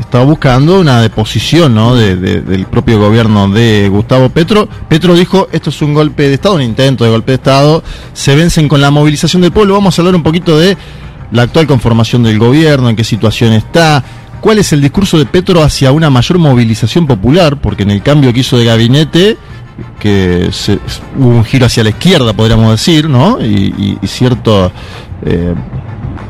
estaba 0.00 0.24
buscando 0.24 0.80
una 0.80 1.00
deposición 1.00 1.74
¿no? 1.74 1.94
de- 1.94 2.16
de- 2.16 2.40
del 2.42 2.66
propio 2.66 2.98
gobierno 2.98 3.48
de 3.48 3.88
Gustavo 3.88 4.28
Petro. 4.28 4.68
Petro 4.88 5.14
dijo, 5.14 5.48
esto 5.52 5.70
es 5.70 5.80
un 5.82 5.94
golpe 5.94 6.24
de 6.28 6.34
Estado, 6.34 6.56
un 6.56 6.62
intento 6.62 7.04
de 7.04 7.10
golpe 7.10 7.32
de 7.32 7.36
Estado, 7.36 7.82
se 8.12 8.34
vencen 8.34 8.68
con 8.68 8.80
la 8.80 8.90
movilización 8.90 9.42
del 9.42 9.52
pueblo. 9.52 9.74
Vamos 9.74 9.98
a 9.98 10.02
hablar 10.02 10.14
un 10.16 10.22
poquito 10.22 10.58
de 10.58 10.76
la 11.30 11.42
actual 11.42 11.66
conformación 11.66 12.22
del 12.22 12.38
gobierno, 12.38 12.88
en 12.88 12.96
qué 12.96 13.04
situación 13.04 13.52
está, 13.52 14.02
cuál 14.40 14.58
es 14.58 14.72
el 14.72 14.80
discurso 14.80 15.18
de 15.18 15.26
Petro 15.26 15.62
hacia 15.62 15.92
una 15.92 16.10
mayor 16.10 16.38
movilización 16.38 17.06
popular, 17.06 17.60
porque 17.60 17.82
en 17.82 17.90
el 17.90 18.02
cambio 18.02 18.32
que 18.32 18.40
hizo 18.40 18.56
de 18.56 18.64
gabinete, 18.64 19.36
que 20.00 20.50
hubo 21.16 21.28
un 21.28 21.44
giro 21.44 21.66
hacia 21.66 21.84
la 21.84 21.90
izquierda, 21.90 22.32
podríamos 22.32 22.70
decir, 22.70 23.08
¿no? 23.08 23.38
Y, 23.40 23.74
y- 23.78 23.98
eh, 25.24 25.54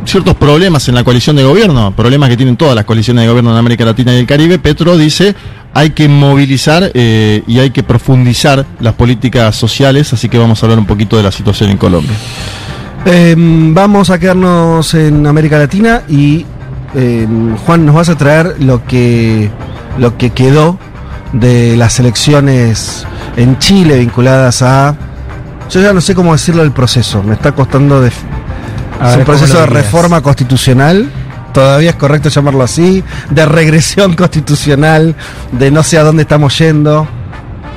ciertos 0.05 0.35
problemas 0.37 0.89
en 0.89 0.95
la 0.95 1.05
coalición 1.05 1.37
de 1.37 1.45
gobierno, 1.45 1.93
problemas 1.95 2.31
que 2.31 2.37
tienen 2.37 2.57
todas 2.57 2.75
las 2.75 2.85
coaliciones 2.85 3.25
de 3.25 3.29
gobierno 3.29 3.51
en 3.53 3.59
América 3.59 3.85
Latina 3.85 4.15
y 4.15 4.19
el 4.19 4.27
Caribe, 4.27 4.59
Petro 4.59 4.97
dice 4.97 5.35
hay 5.75 5.91
que 5.91 6.09
movilizar 6.09 6.91
eh, 6.95 7.43
y 7.47 7.59
hay 7.59 7.71
que 7.71 7.83
profundizar 7.83 8.65
las 8.81 8.95
políticas 8.95 9.55
sociales, 9.55 10.13
así 10.15 10.29
que 10.31 10.39
vamos 10.39 10.63
a 10.63 10.67
hablar 10.67 10.79
un 10.79 10.87
poquito 10.87 11.17
de 11.19 11.23
la 11.23 11.31
situación 11.31 11.71
en 11.71 11.77
Colombia. 11.77 12.15
Eh, 13.05 13.35
vamos 13.37 14.09
a 14.11 14.19
quedarnos 14.19 14.95
en 14.95 15.27
América 15.27 15.59
Latina 15.59 16.03
y 16.09 16.45
eh, 16.95 17.27
Juan 17.67 17.87
nos 17.87 17.95
vas 17.95 18.09
a 18.09 18.17
traer 18.17 18.57
lo 18.61 18.85
que 18.85 19.51
lo 19.99 20.17
que 20.17 20.31
quedó 20.31 20.79
de 21.33 21.77
las 21.77 21.99
elecciones 22.01 23.07
en 23.37 23.59
Chile 23.59 23.99
vinculadas 23.99 24.63
a 24.63 24.97
yo 25.71 25.83
ya 25.83 25.93
no 25.93 26.01
sé 26.01 26.15
cómo 26.15 26.33
decirlo 26.33 26.63
el 26.63 26.73
proceso, 26.73 27.23
me 27.23 27.35
está 27.35 27.53
costando 27.53 28.01
de, 28.01 28.09
A 28.09 29.11
es 29.11 29.11
ver, 29.11 29.19
un 29.19 29.25
¿cómo 29.25 29.39
proceso 29.39 29.61
de 29.61 29.67
reforma 29.67 30.23
constitucional. 30.23 31.11
Todavía 31.53 31.91
es 31.91 31.97
correcto 31.97 32.29
llamarlo 32.29 32.63
así, 32.63 33.03
de 33.31 33.45
regresión 33.45 34.15
constitucional, 34.17 35.15
de 35.53 35.71
no 35.71 35.83
sé 35.83 35.99
a 35.99 36.05
dónde 36.05 36.23
estamos 36.23 36.57
yendo. 36.59 37.07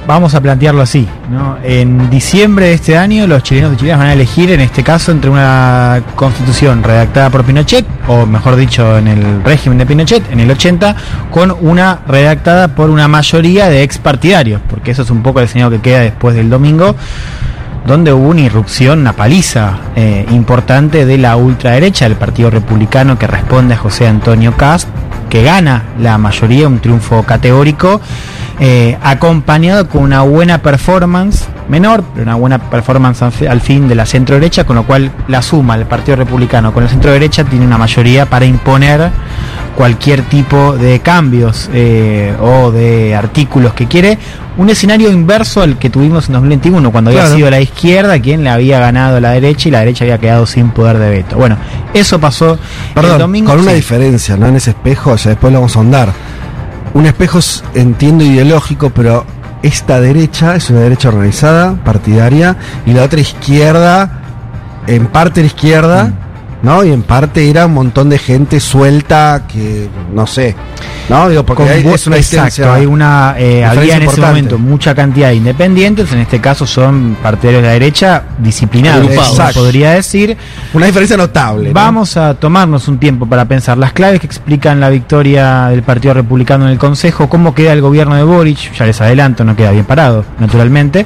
Vamos 0.08 0.34
a 0.34 0.42
plantearlo 0.42 0.82
así, 0.82 1.08
¿no? 1.30 1.58
En 1.64 2.10
diciembre 2.10 2.68
de 2.68 2.74
este 2.74 2.98
año 2.98 3.28
los 3.28 3.44
chilenos 3.44 3.74
y 3.74 3.78
chilenas 3.78 4.00
van 4.00 4.08
a 4.08 4.14
elegir 4.14 4.50
en 4.52 4.60
este 4.60 4.84
caso 4.84 5.12
entre 5.12 5.30
una 5.30 6.02
constitución 6.16 6.82
redactada 6.82 7.30
por 7.30 7.44
Pinochet, 7.44 7.86
o 8.08 8.26
mejor 8.26 8.56
dicho 8.56 8.98
en 8.98 9.08
el 9.08 9.44
régimen 9.44 9.78
de 9.78 9.86
Pinochet, 9.86 10.32
en 10.32 10.40
el 10.40 10.50
80, 10.50 10.96
con 11.30 11.56
una 11.62 12.00
redactada 12.08 12.70
por 12.70 12.90
una 12.90 13.08
mayoría 13.08 13.70
de 13.70 13.84
ex 13.84 14.00
partidarios, 14.00 14.60
porque 14.70 14.90
eso 14.90 15.04
es 15.04 15.12
un 15.12 15.22
poco 15.22 15.40
el 15.40 15.46
escenario 15.46 15.78
que 15.78 15.90
queda 15.90 16.00
después 16.00 16.36
del 16.36 16.50
domingo, 16.50 16.96
donde 17.86 18.12
hubo 18.12 18.30
una 18.30 18.42
irrupción, 18.42 19.00
una 19.00 19.14
paliza 19.14 19.78
eh, 19.96 20.26
importante 20.32 21.06
de 21.06 21.18
la 21.20 21.36
ultraderecha, 21.36 22.06
del 22.06 22.18
Partido 22.18 22.50
Republicano 22.50 23.20
que 23.20 23.28
responde 23.28 23.76
a 23.76 23.78
José 23.78 24.08
Antonio 24.08 24.58
Cast, 24.58 24.88
que 25.32 25.42
gana 25.44 25.84
la 26.00 26.18
mayoría, 26.20 26.68
un 26.68 26.80
triunfo 26.80 27.24
categórico, 27.24 28.02
eh, 28.60 28.98
acompañado 29.02 29.88
con 29.88 30.04
una 30.04 30.22
buena 30.22 30.60
performance, 30.62 31.48
menor, 31.70 32.04
pero 32.14 32.24
una 32.26 32.36
buena 32.36 32.60
performance 32.60 33.22
al 33.24 33.32
fi- 33.32 33.48
al 33.48 33.62
fin 33.62 33.88
de 33.88 33.96
la 33.96 34.06
centro 34.06 34.36
derecha, 34.36 34.66
con 34.66 34.76
lo 34.76 34.84
cual 34.84 35.10
la 35.30 35.42
suma 35.42 35.78
del 35.78 35.88
Partido 35.88 36.18
Republicano 36.18 36.74
con 36.74 36.84
la 36.84 36.90
centro 36.90 37.12
derecha 37.12 37.46
tiene 37.46 37.66
una 37.66 37.78
mayoría 37.78 38.26
para 38.28 38.46
imponer 38.46 39.10
cualquier 39.76 40.22
tipo 40.24 40.76
de 40.78 41.00
cambios 41.00 41.70
eh, 41.74 42.36
o 42.42 42.72
de 42.72 43.16
artículos 43.16 43.74
que 43.74 43.88
quiere. 43.88 44.18
Un 44.58 44.70
escenario 44.70 45.10
inverso 45.10 45.62
al 45.62 45.78
que 45.80 45.90
tuvimos 45.90 46.28
en 46.28 46.34
2021, 46.34 46.92
cuando 46.92 47.10
había 47.10 47.26
sido 47.28 47.50
la 47.50 47.62
izquierda 47.62 48.20
quien 48.20 48.44
le 48.44 48.50
había 48.50 48.80
ganado 48.80 49.18
a 49.18 49.22
la 49.22 49.32
derecha 49.32 49.70
y 49.70 49.72
la 49.72 49.80
derecha 49.80 50.04
había 50.04 50.18
quedado 50.18 50.46
sin 50.46 50.72
poder 50.72 50.98
de 50.98 51.10
veto. 51.10 51.38
Bueno, 51.38 51.58
eso 51.94 52.20
pasó 52.20 52.60
Perdón, 52.94 53.14
el 53.14 53.18
domingo. 53.20 53.50
con 53.52 53.62
una 53.62 53.72
sí. 53.72 53.78
diferencia, 53.78 54.36
¿no? 54.36 54.48
En 54.48 54.58
ese 54.58 54.72
espejo, 54.72 55.16
ya 55.16 55.30
después 55.30 55.54
lo 55.54 55.60
vamos 55.60 55.76
a 55.76 55.80
ahondar. 55.80 56.14
Un 56.94 57.06
espejo 57.06 57.40
es, 57.40 57.64
entiendo, 57.74 58.26
ideológico, 58.26 58.90
pero 58.90 59.26
esta 59.64 60.02
derecha 60.02 60.56
es 60.58 60.70
una 60.70 60.82
derecha 60.82 61.08
organizada, 61.08 61.76
partidaria, 61.86 62.58
y 62.86 62.92
la 62.92 63.04
otra 63.04 63.22
izquierda, 63.22 64.20
en 64.88 65.08
parte 65.08 65.40
la 65.42 65.48
izquierda, 65.48 66.04
Mm. 66.06 66.31
¿No? 66.64 66.84
Y 66.84 66.92
en 66.92 67.02
parte 67.04 67.50
era 67.50 67.66
un 67.66 67.74
montón 67.74 68.10
de 68.10 68.18
gente 68.20 68.60
suelta 68.60 69.44
que, 69.52 69.90
no 70.14 70.28
sé, 70.28 70.56
¿no? 71.10 71.28
Digo, 71.30 71.46
porque 71.46 71.64
hay- 71.64 71.88
es 71.88 72.08
una 72.08 72.18
exacto, 72.18 72.72
hay 72.72 72.86
una 72.86 73.36
eh, 73.38 73.66
había 73.66 73.96
en 73.98 74.04
ese 74.04 74.22
momento 74.22 74.58
mucha 74.60 74.94
cantidad 74.94 75.30
de 75.30 75.36
independientes, 75.36 76.12
en 76.14 76.20
este 76.20 76.40
caso 76.40 76.68
son 76.68 77.18
partidarios 77.22 77.62
de 77.64 77.68
la 77.68 77.74
derecha 77.74 78.24
disciplinados, 78.38 79.08
podría 79.54 79.92
decir. 79.92 80.38
Una 80.74 80.86
diferencia 80.86 81.18
notable. 81.18 81.70
¿no? 81.70 81.74
Vamos 81.74 82.16
a 82.18 82.34
tomarnos 82.36 82.88
un 82.88 82.98
tiempo 83.00 83.26
para 83.26 83.46
pensar 83.46 83.78
las 83.78 83.94
claves 83.94 84.20
que 84.20 84.28
explican 84.28 84.80
la 84.80 84.90
victoria 84.90 85.68
del 85.68 85.84
Partido 85.84 86.14
Republicano 86.14 86.66
en 86.66 86.72
el 86.74 86.78
Consejo, 86.78 87.28
cómo 87.28 87.54
queda 87.56 87.74
el 87.74 87.82
gobierno 87.82 88.16
de 88.16 88.24
Boric, 88.24 88.74
ya 88.74 88.86
les 88.86 89.02
adelanto, 89.02 89.44
no 89.44 89.56
queda 89.56 89.72
bien 89.72 89.86
parado, 89.86 90.24
naturalmente. 90.40 91.06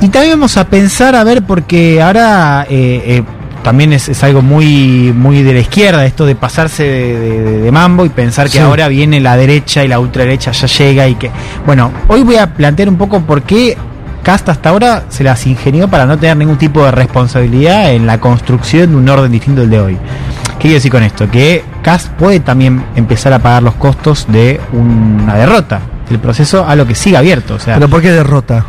Y 0.00 0.08
también 0.08 0.34
vamos 0.34 0.56
a 0.58 0.66
pensar, 0.68 1.16
a 1.16 1.24
ver, 1.24 1.42
porque 1.44 2.02
ahora 2.02 2.66
eh, 2.68 3.02
eh, 3.06 3.22
también 3.66 3.92
es, 3.92 4.08
es 4.08 4.22
algo 4.22 4.42
muy, 4.42 5.12
muy 5.12 5.42
de 5.42 5.52
la 5.52 5.58
izquierda, 5.58 6.06
esto 6.06 6.24
de 6.24 6.36
pasarse 6.36 6.84
de, 6.84 7.18
de- 7.18 7.60
de 7.62 7.72
mambo 7.72 8.06
y 8.06 8.10
pensar 8.10 8.46
que 8.46 8.52
Sí. 8.52 8.58
ahora 8.60 8.86
viene 8.86 9.18
la 9.18 9.36
derecha 9.36 9.82
y 9.84 9.88
la 9.88 9.98
ultraderecha 9.98 10.52
ya 10.52 10.68
llega 10.68 11.08
y 11.08 11.16
que... 11.16 11.32
Bueno, 11.66 11.90
hoy 12.06 12.22
voy 12.22 12.36
a 12.36 12.54
plantear 12.54 12.88
un 12.88 12.96
poco 12.96 13.20
por 13.22 13.42
qué 13.42 13.76
Casta 14.22 14.52
hasta 14.52 14.68
ahora 14.70 15.04
se 15.08 15.24
las 15.24 15.44
ingenió 15.48 15.88
para 15.88 16.06
no 16.06 16.16
tener 16.16 16.36
ningún 16.36 16.58
tipo 16.58 16.84
de 16.84 16.92
responsabilidad 16.92 17.92
en 17.92 18.06
la 18.06 18.18
construcción 18.20 18.90
de 18.90 18.96
un 18.96 19.08
orden 19.08 19.32
distinto 19.32 19.62
del 19.62 19.70
de 19.70 19.80
hoy. 19.80 19.94
¿Qué 19.94 20.62
quiero 20.62 20.74
decir 20.74 20.90
con 20.92 21.02
esto? 21.02 21.28
Que 21.28 21.64
Cast 21.82 22.08
puede 22.10 22.38
también 22.40 22.84
empezar 22.94 23.32
a 23.32 23.40
pagar 23.40 23.64
los 23.64 23.74
costos 23.74 24.26
de 24.28 24.60
una 24.72 25.34
derrota 25.34 25.80
del 26.08 26.20
proceso 26.20 26.64
a 26.66 26.76
lo 26.76 26.86
que 26.86 26.94
siga 26.94 27.18
abierto. 27.20 27.54
O 27.54 27.58
sea, 27.58 27.74
Pero 27.74 27.88
¿por 27.88 28.00
qué 28.00 28.12
derrota? 28.12 28.64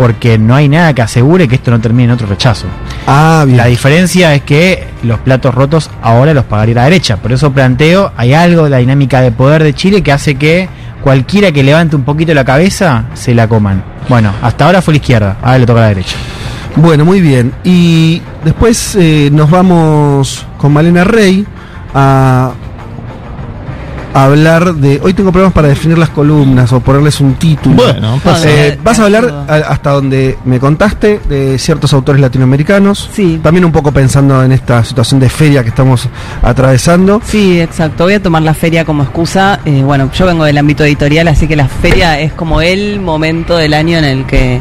Porque 0.00 0.38
no 0.38 0.54
hay 0.54 0.66
nada 0.66 0.94
que 0.94 1.02
asegure 1.02 1.46
que 1.46 1.56
esto 1.56 1.70
no 1.70 1.78
termine 1.78 2.04
en 2.04 2.12
otro 2.12 2.26
rechazo. 2.26 2.66
Ah, 3.06 3.42
bien. 3.44 3.58
La 3.58 3.66
diferencia 3.66 4.34
es 4.34 4.40
que 4.40 4.82
los 5.02 5.18
platos 5.18 5.54
rotos 5.54 5.90
ahora 6.00 6.32
los 6.32 6.46
pagaría 6.46 6.76
la 6.76 6.84
derecha. 6.84 7.18
Por 7.18 7.32
eso 7.32 7.52
planteo, 7.52 8.10
hay 8.16 8.32
algo 8.32 8.64
de 8.64 8.70
la 8.70 8.78
dinámica 8.78 9.20
de 9.20 9.30
poder 9.30 9.62
de 9.62 9.74
Chile 9.74 10.02
que 10.02 10.10
hace 10.10 10.36
que 10.36 10.70
cualquiera 11.02 11.52
que 11.52 11.62
levante 11.62 11.96
un 11.96 12.04
poquito 12.04 12.32
la 12.32 12.46
cabeza, 12.46 13.04
se 13.12 13.34
la 13.34 13.46
coman. 13.46 13.84
Bueno, 14.08 14.32
hasta 14.40 14.64
ahora 14.64 14.80
fue 14.80 14.94
la 14.94 15.00
izquierda, 15.00 15.36
ahora 15.42 15.58
le 15.58 15.66
toca 15.66 15.80
la 15.82 15.88
derecha. 15.88 16.16
Bueno, 16.76 17.04
muy 17.04 17.20
bien. 17.20 17.52
Y 17.62 18.22
después 18.42 18.96
eh, 18.98 19.28
nos 19.30 19.50
vamos 19.50 20.46
con 20.56 20.72
Malena 20.72 21.04
Rey 21.04 21.44
a, 21.92 22.52
a 22.69 22.69
hablar 24.14 24.74
de. 24.74 25.00
Hoy 25.02 25.14
tengo 25.14 25.30
problemas 25.32 25.52
para 25.52 25.68
definir 25.68 25.98
las 25.98 26.08
columnas 26.10 26.72
o 26.72 26.80
ponerles 26.80 27.20
un 27.20 27.34
título. 27.34 27.76
Bueno, 27.76 28.20
pasa. 28.24 28.48
Eh, 28.48 28.78
vas 28.82 28.98
a 28.98 29.04
hablar 29.04 29.44
a- 29.48 29.54
hasta 29.72 29.90
donde 29.90 30.36
me 30.44 30.58
contaste 30.58 31.20
de 31.28 31.58
ciertos 31.58 31.92
autores 31.92 32.20
latinoamericanos. 32.20 33.08
Sí. 33.12 33.40
También 33.42 33.64
un 33.64 33.72
poco 33.72 33.92
pensando 33.92 34.42
en 34.42 34.52
esta 34.52 34.82
situación 34.84 35.20
de 35.20 35.28
feria 35.28 35.62
que 35.62 35.68
estamos 35.70 36.08
atravesando. 36.42 37.20
Sí, 37.24 37.60
exacto. 37.60 38.04
Voy 38.04 38.14
a 38.14 38.22
tomar 38.22 38.42
la 38.42 38.54
feria 38.54 38.84
como 38.84 39.02
excusa. 39.02 39.60
Eh, 39.64 39.82
bueno, 39.84 40.10
yo 40.12 40.26
vengo 40.26 40.44
del 40.44 40.58
ámbito 40.58 40.84
editorial, 40.84 41.28
así 41.28 41.46
que 41.46 41.56
la 41.56 41.68
feria 41.68 42.18
es 42.20 42.32
como 42.32 42.60
el 42.60 43.00
momento 43.00 43.56
del 43.56 43.74
año 43.74 43.98
en 43.98 44.04
el 44.04 44.26
que, 44.26 44.60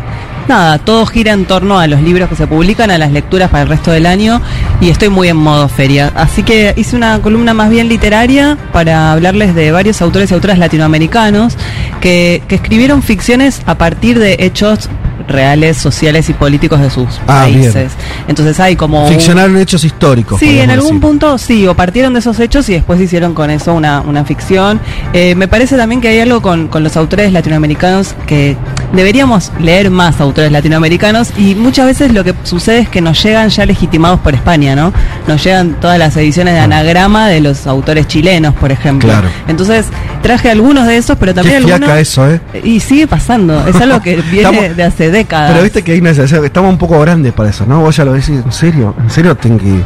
nada, 0.50 0.80
todo 0.80 1.06
gira 1.06 1.32
en 1.32 1.46
torno 1.46 1.80
a 1.80 1.88
los 1.88 2.02
libros 2.02 2.28
que 2.28 2.36
se 2.36 2.48
publican, 2.48 2.92
a 2.92 2.98
las 2.98 3.12
lecturas 3.12 3.50
para 3.50 3.64
el 3.64 3.70
resto 3.70 3.92
del 3.92 4.06
año, 4.06 4.42
y 4.82 4.90
estoy 4.90 5.08
muy 5.08 5.30
en 5.30 5.38
modo 5.38 5.70
feria. 5.70 6.12
Así 6.16 6.44
que 6.44 6.74
hice 6.76 6.96
una 6.96 7.22
columna 7.22 7.54
más 7.54 7.70
bien 7.70 7.88
literaria 7.88 8.58
para 8.74 9.14
hablarles 9.14 9.56
de 9.56 9.72
varios 9.72 10.02
autores 10.02 10.32
y 10.32 10.34
autoras 10.34 10.58
latinoamericanos 10.58 11.56
que, 12.02 12.42
que 12.48 12.56
escribieron 12.56 13.04
ficciones 13.04 13.62
a 13.66 13.78
partir 13.78 14.20
de 14.20 14.38
hechos 14.40 14.90
reales, 15.28 15.78
sociales 15.78 16.30
y 16.30 16.34
políticos 16.34 16.80
de 16.82 16.90
sus 16.90 17.20
Ah, 17.28 17.46
bien. 17.46 17.62
países. 17.62 17.92
Entonces 18.28 18.60
hay 18.60 18.76
como... 18.76 19.04
un- 19.06 19.10
Ficcionaron 19.14 19.58
hechos 19.58 19.84
históricos. 19.84 20.40
Sí, 20.40 20.60
en 20.60 20.70
algún 20.70 20.88
decir. 20.90 21.02
punto 21.02 21.38
sí, 21.38 21.68
o 21.68 21.76
partieron 21.76 22.14
de 22.14 22.20
esos 22.20 22.40
hechos 22.40 22.68
y 22.70 22.74
después 22.74 23.00
hicieron 23.02 23.34
con 23.34 23.50
eso 23.50 23.74
una, 23.74 24.02
una 24.02 24.24
ficción. 24.26 24.80
Eh, 25.14 25.36
me 25.36 25.48
parece 25.48 25.78
también 25.78 26.02
que 26.02 26.08
hay 26.10 26.20
algo 26.20 26.42
con, 26.42 26.68
con 26.68 26.84
los 26.84 26.96
autores 26.98 27.32
latinoamericanos 27.34 28.16
que 28.28 28.58
deberíamos 28.94 29.52
leer 29.60 29.90
más 29.92 30.20
autores 30.20 30.52
latinoamericanos 30.52 31.32
y 31.38 31.56
muchas 31.56 31.86
veces 31.86 32.14
lo 32.14 32.24
que 32.24 32.34
sucede 32.44 32.80
es 32.80 32.90
que 32.90 33.02
nos 33.02 33.22
llegan 33.24 33.50
ya 33.50 33.66
legitimados 33.66 34.20
por 34.22 34.34
España, 34.34 34.76
¿no? 34.76 34.92
Nos 35.28 35.44
llegan 35.44 35.74
todas 35.80 36.00
las 36.00 36.16
ediciones 36.18 36.54
de 36.56 36.60
anagrama 36.62 37.28
de 37.28 37.40
los 37.42 37.68
autores 37.68 38.08
chilenos, 38.08 38.54
por 38.56 38.72
ejemplo. 38.72 39.10
Claro. 39.10 39.28
Entonces 39.48 39.86
traje 40.24 40.50
algunos 40.50 40.88
de 40.88 40.98
esos, 40.98 41.18
pero 41.18 41.34
también 41.34 41.64
Qué 41.66 41.74
algunos... 41.74 41.98
eso, 41.98 42.30
¿eh? 42.30 42.42
Y 42.64 42.80
sigue 42.80 43.08
pasando, 43.08 43.66
es 43.68 43.76
algo 43.76 44.02
que 44.02 44.16
viene 44.32 44.50
Estamos- 44.50 44.76
de 44.76 44.84
hace 44.84 45.09
décadas. 45.12 45.52
Pero 45.52 45.64
viste 45.64 45.82
que 45.84 45.92
hay 45.94 46.02
sensación- 46.02 46.46
estamos 46.46 46.72
un 46.72 46.78
poco 46.78 47.00
grandes 47.00 47.34
para 47.34 47.50
eso, 47.50 47.66
¿no? 47.66 47.82
Vos 47.82 47.96
ya 47.96 48.06
lo 48.06 48.14
decís, 48.14 48.42
¿en 48.46 48.52
serio? 48.52 48.96
¿En 49.02 49.10
serio 49.10 49.36
tienen 49.36 49.60
que.? 49.60 49.84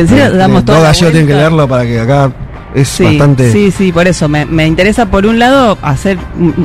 en 0.00 0.06
serio, 0.08 0.26
eh, 0.26 0.30
damos 0.36 0.62
eh, 0.62 0.64
Todo 0.66 0.82
tienen 1.10 1.26
que 1.26 1.34
leerlo 1.34 1.66
para 1.68 1.84
que 1.84 1.98
acá 2.00 2.30
es 2.72 2.86
Sí, 2.88 3.02
bastante. 3.02 3.50
sí, 3.50 3.72
sí, 3.72 3.90
por 3.90 4.06
eso 4.06 4.28
me, 4.28 4.46
me 4.46 4.64
interesa 4.64 5.06
por 5.06 5.26
un 5.26 5.40
lado 5.40 5.76
hacer 5.82 6.16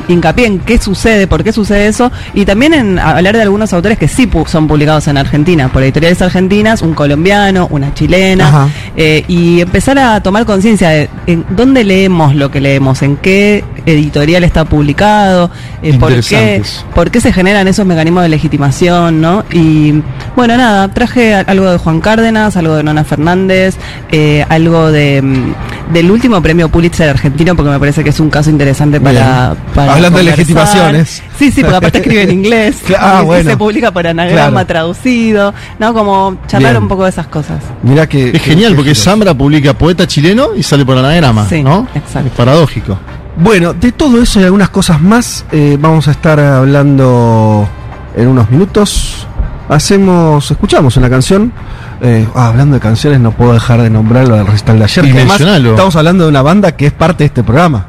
hincapié 0.06 0.46
en 0.46 0.60
qué 0.60 0.78
sucede, 0.78 1.26
por 1.26 1.42
qué 1.42 1.52
sucede 1.52 1.88
eso, 1.88 2.12
y 2.32 2.44
también 2.44 2.74
en 2.74 2.98
hablar 3.00 3.34
de 3.34 3.42
algunos 3.42 3.72
autores 3.72 3.98
que 3.98 4.06
sí 4.06 4.28
pu- 4.28 4.46
son 4.46 4.68
publicados 4.68 5.08
en 5.08 5.18
Argentina, 5.18 5.66
por 5.72 5.82
editoriales 5.82 6.22
argentinas, 6.22 6.82
un 6.82 6.94
colombiano, 6.94 7.66
una 7.72 7.92
chilena, 7.92 8.68
eh, 8.96 9.24
y 9.26 9.60
empezar 9.62 9.98
a 9.98 10.22
tomar 10.22 10.46
conciencia 10.46 10.90
de 10.90 11.10
en 11.26 11.44
dónde 11.50 11.82
leemos 11.82 12.36
lo 12.36 12.52
que 12.52 12.60
leemos, 12.60 13.02
en 13.02 13.16
qué 13.16 13.64
editorial 13.86 14.44
está 14.44 14.64
publicado, 14.64 15.50
eh, 15.82 15.96
por, 15.98 16.12
qué, 16.20 16.62
por 16.94 17.10
qué 17.10 17.20
se 17.20 17.32
generan 17.32 17.68
esos 17.68 17.86
mecanismos 17.86 18.22
de 18.24 18.28
legitimación, 18.28 19.20
¿no? 19.20 19.44
Y 19.52 20.02
bueno, 20.34 20.56
nada, 20.56 20.88
traje 20.88 21.34
algo 21.34 21.70
de 21.70 21.78
Juan 21.78 22.00
Cárdenas, 22.00 22.56
algo 22.56 22.74
de 22.76 22.82
Nona 22.82 23.04
Fernández, 23.04 23.76
eh, 24.10 24.44
algo 24.48 24.90
de 24.90 25.22
mm, 25.22 25.92
del 25.92 26.10
último 26.10 26.42
premio 26.42 26.68
Pulitzer 26.68 27.08
argentino, 27.08 27.54
porque 27.54 27.70
me 27.70 27.78
parece 27.78 28.02
que 28.02 28.10
es 28.10 28.18
un 28.18 28.28
caso 28.28 28.50
interesante 28.50 29.00
para, 29.00 29.54
para 29.74 29.94
Hablando 29.94 30.18
de 30.18 30.24
legitimaciones. 30.24 31.22
Sí, 31.38 31.52
sí, 31.52 31.60
porque 31.62 31.76
aparte 31.76 31.98
escribe 31.98 32.22
en 32.22 32.32
inglés, 32.44 32.76
Ah, 32.98 33.20
y 33.22 33.24
bueno. 33.26 33.50
se 33.50 33.56
publica 33.56 33.92
por 33.92 34.06
anagrama 34.06 34.50
Claro. 34.50 34.66
traducido, 34.66 35.54
¿no? 35.78 35.94
Como 35.94 36.38
charlar 36.48 36.72
Bien. 36.72 36.82
un 36.82 36.88
poco 36.88 37.04
de 37.04 37.10
esas 37.10 37.28
cosas. 37.28 37.62
Mirá 37.82 38.08
que. 38.08 38.30
Es 38.30 38.42
genial 38.42 38.70
que- 38.72 38.76
porque 38.76 38.90
que- 38.90 38.94
Zambra 38.96 39.32
publica 39.34 39.74
poeta 39.74 40.06
chileno 40.08 40.48
y 40.56 40.62
sale 40.64 40.84
por 40.84 40.98
anagrama, 40.98 41.46
Sí, 41.48 41.62
¿no? 41.62 41.86
exacto. 41.94 42.28
Es 42.28 42.34
paradójico. 42.34 42.98
Bueno, 43.38 43.74
de 43.74 43.92
todo 43.92 44.20
eso 44.22 44.40
y 44.40 44.44
algunas 44.44 44.70
cosas 44.70 45.00
más 45.00 45.44
eh, 45.52 45.76
vamos 45.78 46.08
a 46.08 46.10
estar 46.10 46.40
hablando 46.40 47.68
en 48.16 48.28
unos 48.28 48.50
minutos. 48.50 49.26
Hacemos, 49.68 50.50
escuchamos 50.50 50.96
una 50.96 51.10
canción. 51.10 51.52
Eh, 52.00 52.26
ah, 52.34 52.48
hablando 52.48 52.74
de 52.74 52.80
canciones, 52.80 53.20
no 53.20 53.32
puedo 53.32 53.52
dejar 53.52 53.82
de 53.82 53.90
nombrar 53.90 54.26
lo 54.26 54.36
del 54.36 54.46
recital 54.46 54.78
de 54.78 54.84
ayer. 54.84 55.04
Y 55.04 55.12
que 55.12 55.18
además 55.18 55.40
estamos 55.40 55.96
hablando 55.96 56.24
de 56.24 56.30
una 56.30 56.42
banda 56.42 56.72
que 56.76 56.86
es 56.86 56.92
parte 56.92 57.24
de 57.24 57.26
este 57.26 57.42
programa. 57.42 57.86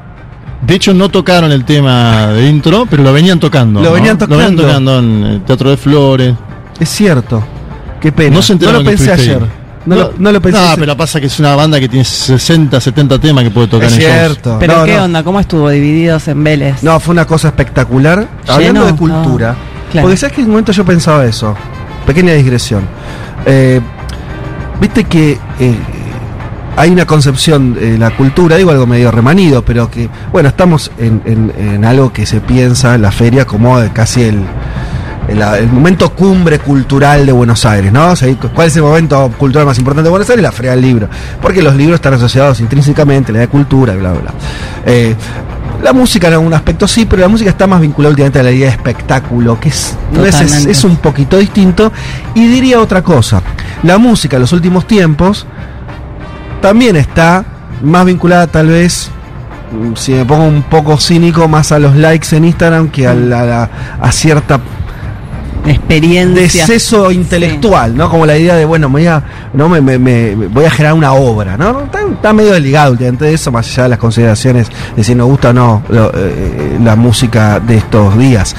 De 0.65 0.75
hecho, 0.75 0.93
no 0.93 1.09
tocaron 1.09 1.51
el 1.51 1.63
tema 1.65 2.27
de 2.27 2.49
intro, 2.49 2.85
pero 2.89 3.03
lo 3.03 3.13
venían 3.13 3.39
tocando. 3.39 3.81
Lo 3.81 3.89
¿no? 3.89 3.93
venían 3.93 4.17
Lo 4.19 4.27
venían 4.27 4.55
tocando. 4.55 4.63
tocando 4.63 4.99
en 4.99 5.23
el 5.23 5.41
Teatro 5.43 5.69
de 5.69 5.77
Flores. 5.77 6.35
Es 6.79 6.89
cierto. 6.89 7.43
Qué 8.01 8.11
pena. 8.11 8.35
No 8.35 8.41
se 8.41 8.53
enteraron 8.53 8.83
lo 8.83 8.89
pensé 8.89 9.11
ayer. 9.11 9.41
No, 9.87 9.95
lo, 9.95 10.13
no 10.17 10.31
lo 10.31 10.41
pensé. 10.41 10.59
No, 10.59 10.67
pero 10.77 10.95
pasa 10.97 11.19
que 11.19 11.27
es 11.27 11.39
una 11.39 11.55
banda 11.55 11.79
que 11.79 11.87
tiene 11.89 12.03
60, 12.05 12.79
70 12.79 13.19
temas 13.19 13.43
que 13.43 13.51
puede 13.51 13.67
tocar 13.67 13.87
es 13.87 13.93
en 13.95 14.01
shows. 14.01 14.13
cierto. 14.13 14.57
Pero 14.59 14.77
No, 14.79 14.85
¿qué 14.85 14.95
no. 14.97 15.03
onda? 15.05 15.23
¿Cómo 15.23 15.39
estuvo? 15.39 15.69
Divididos 15.69 16.27
en 16.27 16.43
Vélez. 16.43 16.83
No, 16.83 16.99
fue 16.99 17.13
una 17.13 17.25
cosa 17.25 17.47
espectacular. 17.47 18.27
Hablando 18.47 18.85
de 18.85 18.93
cultura. 18.95 19.55
Ah, 19.57 19.87
claro. 19.91 20.05
Porque 20.07 20.17
sabes 20.17 20.35
que 20.35 20.41
en 20.41 20.47
un 20.47 20.51
momento 20.51 20.71
yo 20.71 20.85
pensaba 20.85 21.25
eso. 21.25 21.55
Pequeña 22.05 22.33
digresión. 22.33 22.83
Eh, 23.45 23.81
Viste 24.79 25.05
que 25.05 25.39
eh, 25.59 25.75
hay 26.75 26.91
una 26.91 27.05
concepción 27.07 27.73
de 27.73 27.97
la 27.97 28.11
cultura, 28.15 28.57
digo 28.57 28.69
algo 28.69 28.85
medio 28.85 29.09
remanido, 29.09 29.65
pero 29.65 29.89
que, 29.89 30.07
bueno, 30.31 30.49
estamos 30.49 30.91
en, 30.99 31.19
en- 31.25 31.51
en 31.57 31.83
algo 31.83 32.13
que 32.13 32.27
se 32.27 32.41
piensa 32.41 32.93
en 32.93 33.01
la 33.01 33.11
feria 33.11 33.45
como 33.45 33.79
de 33.79 33.89
casi 33.91 34.21
el, 34.21 34.43
el, 35.27 35.41
el 35.41 35.67
momento 35.67 36.13
cumbre 36.13 36.59
cultural 36.59 37.25
de 37.25 37.31
Buenos 37.31 37.65
Aires, 37.65 37.91
¿no? 37.91 38.11
O 38.11 38.15
sea, 38.15 38.33
¿cuál 38.53 38.67
es 38.67 38.75
el 38.75 38.83
momento 38.83 39.31
cultural 39.37 39.65
más 39.65 39.77
importante 39.77 40.05
de 40.05 40.09
Buenos 40.09 40.29
Aires? 40.29 40.41
La 40.43 40.51
feria 40.51 40.71
del 40.71 40.81
libro. 40.81 41.09
Porque 41.41 41.61
los 41.61 41.75
libros 41.75 41.95
están 41.95 42.13
asociados 42.13 42.59
intrínsecamente 42.59 43.31
a 43.31 43.33
la 43.33 43.37
idea 43.39 43.47
de 43.47 43.51
cultura, 43.51 43.93
bla, 43.95 44.11
bla, 44.13 44.21
bla. 44.21 44.31
Eh, 44.85 45.15
la 45.83 45.93
música 45.93 46.27
en 46.27 46.33
algún 46.33 46.53
aspecto 46.53 46.87
sí, 46.87 47.05
pero 47.05 47.21
la 47.21 47.27
música 47.27 47.51
está 47.51 47.67
más 47.67 47.79
vinculada 47.81 48.09
últimamente 48.11 48.39
a 48.39 48.43
la 48.43 48.51
idea 48.51 48.65
de 48.67 48.71
espectáculo, 48.75 49.59
que 49.59 49.69
es, 49.69 49.95
no 50.11 50.25
es, 50.25 50.83
un 50.83 50.95
poquito 50.97 51.37
distinto. 51.37 51.91
Y 52.33 52.47
diría 52.47 52.79
otra 52.79 53.03
cosa, 53.03 53.41
la 53.83 53.97
música 53.99 54.37
en 54.37 54.41
los 54.41 54.53
últimos 54.53 54.87
tiempos 54.87 55.45
también 56.61 56.95
está 56.95 57.45
más 57.83 58.05
vinculada 58.05 58.47
tal 58.47 58.67
vez, 58.69 59.11
mm, 59.71 59.93
si 59.95 60.13
me 60.13 60.25
pongo 60.25 60.45
un 60.45 60.63
poco 60.63 60.97
cínico, 60.97 61.47
más 61.47 61.71
a 61.71 61.77
los 61.77 61.95
likes 61.95 62.35
en 62.35 62.45
Instagram 62.45 62.89
que 62.89 63.05
a, 63.07 63.13
la- 63.13 63.69
a 64.01 64.11
cierta 64.11 64.59
Experiencia. 65.65 66.61
deceso 66.65 67.11
intelectual, 67.11 67.95
¿no? 67.95 68.09
Como 68.09 68.25
la 68.25 68.37
idea 68.37 68.55
de, 68.55 68.65
bueno, 68.65 68.87
me 68.89 68.93
voy 69.01 69.07
a, 69.07 69.23
no, 69.53 69.67
me, 69.67 69.81
me- 69.81 69.97
me- 69.99 70.35
voy 70.35 70.65
a 70.65 70.69
generar 70.71 70.93
una 70.93 71.13
obra, 71.13 71.57
¿no? 71.57 71.81
Está, 71.83 71.99
está 72.01 72.33
medio 72.33 72.53
desligado 72.53 72.91
últimamente 72.91 73.25
de 73.25 73.33
eso, 73.33 73.51
más 73.51 73.67
allá 73.71 73.83
de 73.83 73.89
las 73.89 73.99
consideraciones 73.99 74.67
de 74.95 75.03
si 75.03 75.13
nos 75.15 75.27
gusta 75.27 75.49
o 75.49 75.53
no 75.53 75.83
lo- 75.89 76.11
eh, 76.15 76.77
la 76.83 76.95
música 76.95 77.59
de 77.59 77.77
estos 77.77 78.17
días. 78.17 78.55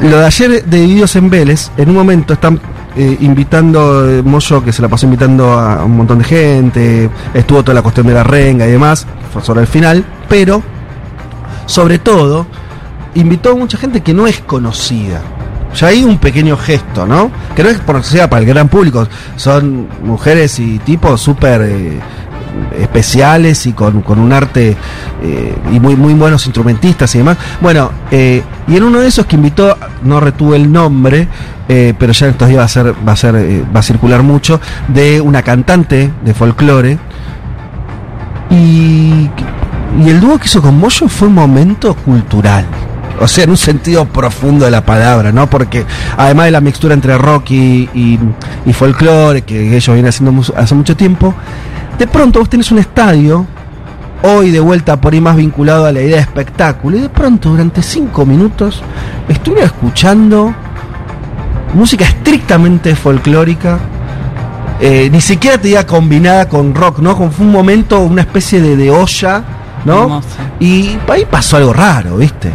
Lo 0.00 0.18
de 0.18 0.26
ayer 0.26 0.64
de 0.64 0.80
Divididos 0.80 1.16
en 1.16 1.30
Vélez, 1.30 1.70
en 1.76 1.88
un 1.90 1.94
momento 1.96 2.32
están 2.34 2.60
eh, 2.96 3.16
invitando, 3.20 4.08
eh, 4.08 4.22
Moyo 4.22 4.62
que 4.64 4.72
se 4.72 4.80
la 4.80 4.88
pasó 4.88 5.06
invitando 5.06 5.52
a 5.52 5.84
un 5.84 5.96
montón 5.96 6.18
de 6.18 6.24
gente, 6.24 7.10
estuvo 7.34 7.62
toda 7.62 7.74
la 7.74 7.82
cuestión 7.82 8.06
de 8.06 8.14
la 8.14 8.22
renga 8.22 8.66
y 8.66 8.70
demás, 8.70 9.06
fue 9.32 9.42
sobre 9.42 9.62
el 9.62 9.66
final, 9.66 10.04
pero 10.28 10.62
sobre 11.66 11.98
todo 11.98 12.46
invitó 13.14 13.52
a 13.52 13.54
mucha 13.54 13.78
gente 13.78 14.00
que 14.02 14.12
no 14.14 14.26
es 14.26 14.40
conocida. 14.40 15.22
Ya 15.74 15.88
hay 15.88 16.04
un 16.04 16.18
pequeño 16.18 16.56
gesto, 16.56 17.06
¿no? 17.06 17.30
Que 17.54 17.62
no 17.62 17.70
es 17.70 17.78
por 17.78 18.02
sea 18.04 18.30
para 18.30 18.42
el 18.42 18.48
gran 18.48 18.68
público, 18.68 19.06
son 19.36 19.88
mujeres 20.02 20.58
y 20.58 20.78
tipos 20.78 21.20
súper 21.20 21.62
eh, 21.62 22.00
especiales 22.78 23.66
y 23.66 23.72
con, 23.72 24.02
con 24.02 24.18
un 24.18 24.32
arte 24.32 24.76
eh, 25.22 25.56
y 25.72 25.80
muy, 25.80 25.96
muy 25.96 26.14
buenos 26.14 26.44
instrumentistas 26.46 27.14
y 27.14 27.18
demás. 27.18 27.36
Bueno, 27.60 27.90
eh, 28.10 28.42
y 28.66 28.76
en 28.76 28.82
uno 28.82 29.00
de 29.00 29.08
esos 29.08 29.26
que 29.26 29.36
invitó, 29.36 29.76
no 30.02 30.20
retuve 30.20 30.56
el 30.56 30.70
nombre, 30.70 31.28
eh, 31.68 31.94
pero 31.98 32.12
ya 32.12 32.28
estos 32.28 32.48
días 32.48 32.60
va 32.60 32.64
a 32.64 32.68
ser, 32.68 32.94
va 33.06 33.12
a 33.12 33.16
ser, 33.16 33.34
va 33.74 33.80
a 33.80 33.82
circular 33.82 34.22
mucho, 34.22 34.60
de 34.88 35.20
una 35.20 35.42
cantante 35.42 36.10
de 36.24 36.34
folclore. 36.34 36.98
Y, 38.50 39.28
y 40.00 40.08
el 40.08 40.20
dúo 40.20 40.38
que 40.38 40.46
hizo 40.46 40.62
con 40.62 40.78
Moyo 40.78 41.08
fue 41.08 41.28
un 41.28 41.34
momento 41.34 41.94
cultural. 41.94 42.64
O 43.20 43.28
sea, 43.28 43.44
en 43.44 43.50
un 43.50 43.56
sentido 43.56 44.04
profundo 44.06 44.64
de 44.64 44.70
la 44.70 44.84
palabra, 44.84 45.32
¿no? 45.32 45.48
Porque 45.48 45.84
además 46.16 46.46
de 46.46 46.50
la 46.50 46.60
mixtura 46.60 46.94
entre 46.94 47.16
rock 47.16 47.50
y, 47.50 47.88
y, 47.94 48.18
y 48.66 48.72
folclore, 48.72 49.42
que 49.42 49.76
ellos 49.76 49.94
vienen 49.94 50.08
haciendo 50.08 50.42
hace 50.56 50.74
mucho 50.74 50.96
tiempo, 50.96 51.34
de 51.98 52.06
pronto 52.06 52.40
vos 52.40 52.48
tenés 52.48 52.70
un 52.72 52.78
estadio, 52.78 53.46
hoy 54.22 54.50
de 54.50 54.60
vuelta 54.60 55.00
por 55.00 55.12
ahí 55.12 55.20
más 55.20 55.36
vinculado 55.36 55.86
a 55.86 55.92
la 55.92 56.00
idea 56.00 56.16
de 56.16 56.22
espectáculo, 56.22 56.96
y 56.96 57.00
de 57.00 57.08
pronto 57.08 57.50
durante 57.50 57.82
cinco 57.82 58.26
minutos 58.26 58.82
estuve 59.28 59.62
escuchando 59.62 60.54
música 61.74 62.04
estrictamente 62.04 62.96
folclórica, 62.96 63.78
eh, 64.80 65.08
ni 65.10 65.20
siquiera 65.20 65.56
te 65.56 65.68
diga 65.68 65.86
combinada 65.86 66.48
con 66.48 66.74
rock, 66.74 66.98
¿no? 66.98 67.16
Como 67.16 67.30
fue 67.30 67.46
un 67.46 67.52
momento, 67.52 68.00
una 68.00 68.22
especie 68.22 68.60
de, 68.60 68.76
de 68.76 68.90
olla 68.90 69.44
¿no? 69.84 70.22
Y 70.60 70.98
ahí 71.08 71.26
pasó 71.30 71.56
algo 71.56 71.72
raro, 71.72 72.16
¿viste? 72.16 72.50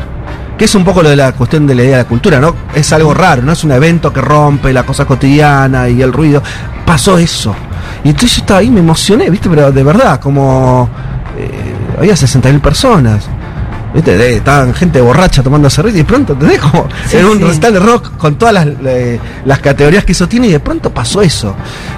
Que 0.60 0.66
es 0.66 0.76
un 0.76 0.84
poco 0.84 1.02
lo 1.02 1.10
de 1.10 1.16
la 1.16 1.32
cuestión 1.32 1.66
de 1.66 1.74
la 1.74 1.84
idea 1.84 1.98
de 1.98 2.04
la 2.04 2.08
cultura, 2.10 2.40
¿no? 2.40 2.54
Es 2.76 2.92
algo 2.94 3.14
raro, 3.14 3.42
no 3.42 3.54
es 3.54 3.64
un 3.64 3.72
evento 3.72 4.12
que 4.14 4.20
rompe 4.22 4.72
la 4.74 4.84
cosa 4.84 5.06
cotidiana 5.06 5.88
y 5.90 6.02
el 6.02 6.12
ruido. 6.14 6.44
Pasó 6.86 7.18
eso. 7.18 7.56
Y 8.04 8.10
entonces 8.10 8.36
yo 8.38 8.42
estaba 8.42 8.60
ahí, 8.60 8.70
me 8.70 8.82
emocioné, 8.82 9.30
¿viste? 9.30 9.50
Pero 9.50 9.72
de 9.72 9.84
verdad, 9.84 10.20
como. 10.20 10.90
eh, 11.38 11.74
había 11.98 12.14
60.000 12.14 12.60
personas. 12.60 13.30
¿Viste? 13.94 14.16
De- 14.18 14.36
estaban 14.36 14.74
gente 14.74 15.02
borracha 15.02 15.42
tomando 15.42 15.68
cerveza 15.70 15.96
y 15.98 16.00
de 16.02 16.06
pronto, 16.06 16.36
te 16.36 16.46
dejo 16.46 16.88
Sí, 17.08 17.18
en 17.18 17.26
un 17.26 17.38
sí. 17.40 17.44
recital 17.44 17.74
de 17.74 17.80
rock 17.80 18.18
con 18.18 18.36
todas 18.36 18.54
las, 18.54 18.68
eh, 18.86 19.20
las 19.46 19.60
categorías 19.60 20.06
que 20.06 20.12
eso 20.12 20.28
tiene 20.28 20.48
y 20.48 20.52
de 20.52 20.60
pronto 20.60 20.92
pasó 20.94 21.22
eso. 21.22 21.56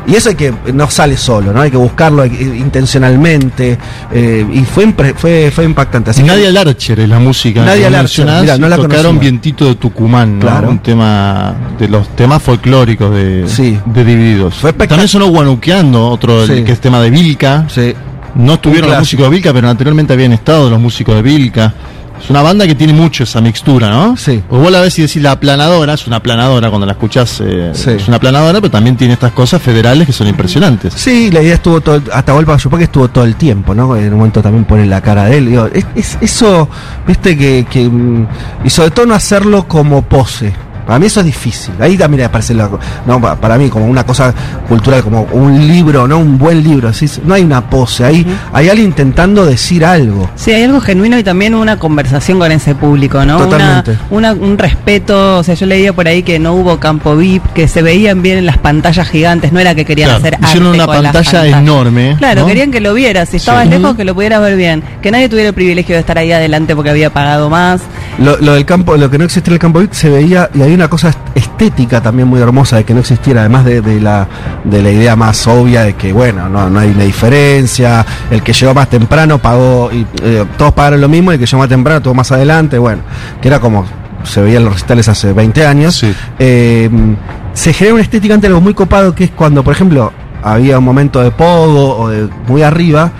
Y 0.07 0.15
eso 0.15 0.29
hay 0.29 0.35
que, 0.35 0.53
no 0.73 0.89
sale 0.89 1.17
solo, 1.17 1.51
¿no? 1.51 1.61
Hay 1.61 1.69
que 1.71 1.75
buscarlo 1.77 2.21
hay 2.21 2.29
que- 2.29 2.43
intencionalmente 2.43 3.77
eh, 4.11 4.45
y 4.53 4.59
fue, 4.63 4.87
impre- 4.87 5.13
fue, 5.15 5.51
fue 5.53 5.65
impactante. 5.65 6.11
Así 6.11 6.21
que- 6.21 6.27
Nadia 6.27 6.49
Larcher 6.51 6.99
es 6.99 7.09
la 7.09 7.19
música. 7.19 7.63
Nadia 7.65 7.85
que 7.85 7.91
Larcher, 7.91 8.25
mirá, 8.25 8.57
no 8.57 8.69
la 8.69 8.75
tocaron 8.77 9.03
conocía. 9.03 9.19
Vientito 9.19 9.65
de 9.65 9.75
Tucumán, 9.75 10.35
¿no? 10.39 10.45
Claro. 10.45 10.69
Un 10.69 10.79
tema 10.79 11.53
de 11.77 11.87
los 11.89 12.07
temas 12.15 12.41
folclóricos 12.41 13.13
de, 13.13 13.43
Sí. 13.47 13.77
de 13.85 14.05
Divididos. 14.05 14.55
Fue 14.55 14.71
También 14.73 15.07
sonó 15.07 15.27
Guanuqueando, 15.27 16.07
otro 16.09 16.45
que 16.45 16.71
es 16.71 16.79
tema 16.79 17.01
de 17.01 17.09
Vilca. 17.09 17.65
Sí. 17.69 17.93
No 18.35 18.53
estuvieron 18.53 18.89
los 18.89 18.99
músicos 18.99 19.25
de 19.25 19.29
Vilca, 19.31 19.53
pero 19.53 19.69
anteriormente 19.69 20.13
habían 20.13 20.33
estado 20.33 20.69
los 20.69 20.79
músicos 20.79 21.15
de 21.15 21.21
Vilca. 21.21 21.73
Es 22.23 22.29
una 22.29 22.43
banda 22.43 22.67
que 22.67 22.75
tiene 22.75 22.93
mucho 22.93 23.23
esa 23.23 23.41
mixtura, 23.41 23.89
¿no? 23.89 24.15
Sí. 24.15 24.43
Pues 24.47 24.61
vos 24.61 24.71
la 24.71 24.79
ves 24.79 24.97
y 24.99 25.01
decís 25.01 25.23
la 25.23 25.31
aplanadora, 25.31 25.95
es 25.95 26.05
una 26.05 26.17
aplanadora 26.17 26.69
cuando 26.69 26.85
la 26.85 26.91
escuchás, 26.91 27.41
eh, 27.43 27.71
Sí. 27.73 27.89
es 27.91 28.07
una 28.07 28.17
aplanadora, 28.17 28.61
pero 28.61 28.69
también 28.69 28.95
tiene 28.95 29.13
estas 29.15 29.31
cosas 29.31 29.59
federales 29.59 30.05
que 30.05 30.13
son 30.13 30.27
impresionantes. 30.27 30.93
Sí, 30.95 31.31
la 31.31 31.41
idea 31.41 31.55
estuvo 31.55 31.81
todo, 31.81 31.99
Atahualpa 32.13 32.57
Yupanqui 32.57 32.83
estuvo 32.83 33.07
todo 33.07 33.23
el 33.23 33.35
tiempo, 33.37 33.73
¿no? 33.73 33.95
En 33.97 34.13
un 34.13 34.19
momento 34.19 34.39
también 34.43 34.65
pone 34.65 34.85
la 34.85 35.01
cara 35.01 35.25
de 35.25 35.37
él. 35.39 35.47
Digo, 35.47 35.65
es, 35.73 35.83
es- 35.95 36.17
eso, 36.21 36.69
viste, 37.07 37.35
que, 37.35 37.65
que, 37.67 37.89
mm, 37.89 38.27
Y 38.65 38.69
sobre 38.69 38.91
todo 38.91 39.07
no 39.07 39.15
hacerlo 39.15 39.67
como 39.67 40.03
pose. 40.03 40.53
Para 40.91 40.99
mí 40.99 41.05
eso 41.05 41.21
es 41.21 41.25
difícil. 41.25 41.73
Ahí 41.79 41.95
también 41.97 42.25
aparece 42.25 42.53
la, 42.53 42.69
no, 43.05 43.21
pa- 43.21 43.37
para 43.37 43.57
mí 43.57 43.69
como 43.69 43.85
una 43.85 44.03
cosa 44.05 44.33
cultural, 44.67 45.01
como 45.01 45.21
un 45.31 45.65
libro, 45.65 46.05
¿no? 46.05 46.17
Un 46.17 46.37
buen 46.37 46.61
libro. 46.61 46.89
así, 46.89 47.09
no 47.23 47.33
hay 47.33 47.43
una 47.43 47.69
pose. 47.69 48.03
Hay, 48.03 48.27
hay 48.51 48.67
alguien 48.67 48.89
intentando 48.89 49.45
decir 49.45 49.85
algo. 49.85 50.29
Sí, 50.35 50.51
hay 50.51 50.63
algo 50.63 50.81
genuino 50.81 51.17
y 51.17 51.23
también 51.23 51.55
una 51.55 51.79
conversación 51.79 52.39
con 52.39 52.51
ese 52.51 52.75
público, 52.75 53.23
¿no? 53.25 53.37
Totalmente. 53.37 53.97
Una, 54.09 54.33
una- 54.33 54.45
un 54.45 54.57
respeto, 54.57 55.37
o 55.37 55.43
sea, 55.43 55.55
yo 55.55 55.65
leía 55.65 55.93
por 55.93 56.09
ahí 56.09 56.23
que 56.23 56.39
no 56.39 56.55
hubo 56.55 56.77
campo 56.77 57.15
VIP, 57.15 57.41
que 57.53 57.69
se 57.69 57.81
veían 57.81 58.21
bien 58.21 58.37
en 58.39 58.45
las 58.45 58.57
pantallas 58.57 59.07
gigantes, 59.07 59.53
no 59.53 59.61
era 59.61 59.73
que 59.73 59.85
querían 59.85 60.09
Claro, 60.09 60.19
hacer 60.25 60.37
hicieron 60.43 60.67
arte 60.71 60.77
una 60.77 60.85
con 60.87 61.03
pantalla 61.03 61.47
enorme, 61.57 62.15
Claro, 62.17 62.41
¿no? 62.41 62.47
querían 62.47 62.69
que 62.69 62.81
lo 62.81 62.93
vieras, 62.93 63.29
si 63.29 63.37
estabas 63.37 63.63
Sí. 63.63 63.69
lejos 63.69 63.95
que 63.95 64.03
lo 64.03 64.13
pudieras 64.13 64.41
ver 64.41 64.57
bien, 64.57 64.83
que 65.01 65.09
nadie 65.09 65.29
tuviera 65.29 65.47
el 65.47 65.55
privilegio 65.55 65.95
de 65.95 66.01
estar 66.01 66.17
ahí 66.17 66.33
adelante 66.33 66.75
porque 66.75 66.89
había 66.89 67.11
pagado 67.13 67.49
más. 67.49 67.79
Lo, 68.19 68.35
lo 68.39 68.55
del 68.55 68.65
campo, 68.65 68.97
lo 68.97 69.09
que 69.09 69.17
no 69.17 69.23
existía 69.23 69.51
en 69.51 69.53
el 69.53 69.59
campo 69.59 69.79
VIP 69.79 69.93
se 69.93 70.09
veía, 70.09 70.49
y 70.53 70.61
hay 70.61 70.73
una 70.81 70.89
cosa 70.89 71.09
est- 71.09 71.19
estética 71.35 72.01
también 72.01 72.27
muy 72.27 72.39
hermosa 72.41 72.77
de 72.77 72.83
que 72.83 72.93
no 72.93 72.99
existiera, 73.01 73.41
además 73.41 73.65
de, 73.65 73.81
de 73.81 73.99
la, 74.01 74.27
de 74.63 74.81
la 74.81 74.89
idea 74.91 75.15
más 75.15 75.45
obvia 75.47 75.83
de 75.83 75.93
que, 75.93 76.11
bueno, 76.13 76.49
no, 76.49 76.69
no 76.69 76.79
hay 76.79 76.89
una 76.89 77.03
diferencia, 77.03 78.05
el 78.29 78.41
que 78.41 78.53
llegó 78.53 78.73
más 78.73 78.89
temprano 78.89 79.37
pagó, 79.37 79.89
y 79.91 80.05
eh, 80.23 80.45
todos 80.57 80.73
pagaron 80.73 81.01
lo 81.01 81.07
mismo, 81.09 81.31
y 81.31 81.35
el 81.35 81.39
que 81.39 81.45
llegó 81.45 81.59
más 81.59 81.69
temprano 81.69 81.97
estuvo 81.97 82.13
más 82.13 82.31
adelante, 82.31 82.77
bueno, 82.77 83.01
que 83.41 83.47
era 83.47 83.59
como 83.59 83.85
se 84.23 84.41
veía 84.41 84.57
en 84.57 84.65
los 84.65 84.73
recitales 84.73 85.07
hace 85.09 85.33
20 85.33 85.65
años. 85.65 85.95
Sí. 85.95 86.13
Eh, 86.37 86.89
se 87.53 87.73
genera 87.73 87.95
una 87.95 88.03
estética 88.03 88.33
ante 88.33 88.47
algo 88.47 88.61
muy 88.61 88.73
copado 88.73 89.13
que 89.15 89.25
es 89.25 89.31
cuando, 89.31 89.63
por 89.63 89.73
ejemplo, 89.73 90.11
había 90.43 90.77
un 90.79 90.83
momento 90.85 91.21
de 91.21 91.31
pogo 91.31 91.97
o 91.97 92.07
de 92.09 92.29
muy 92.47 92.61
arriba, 92.63 93.11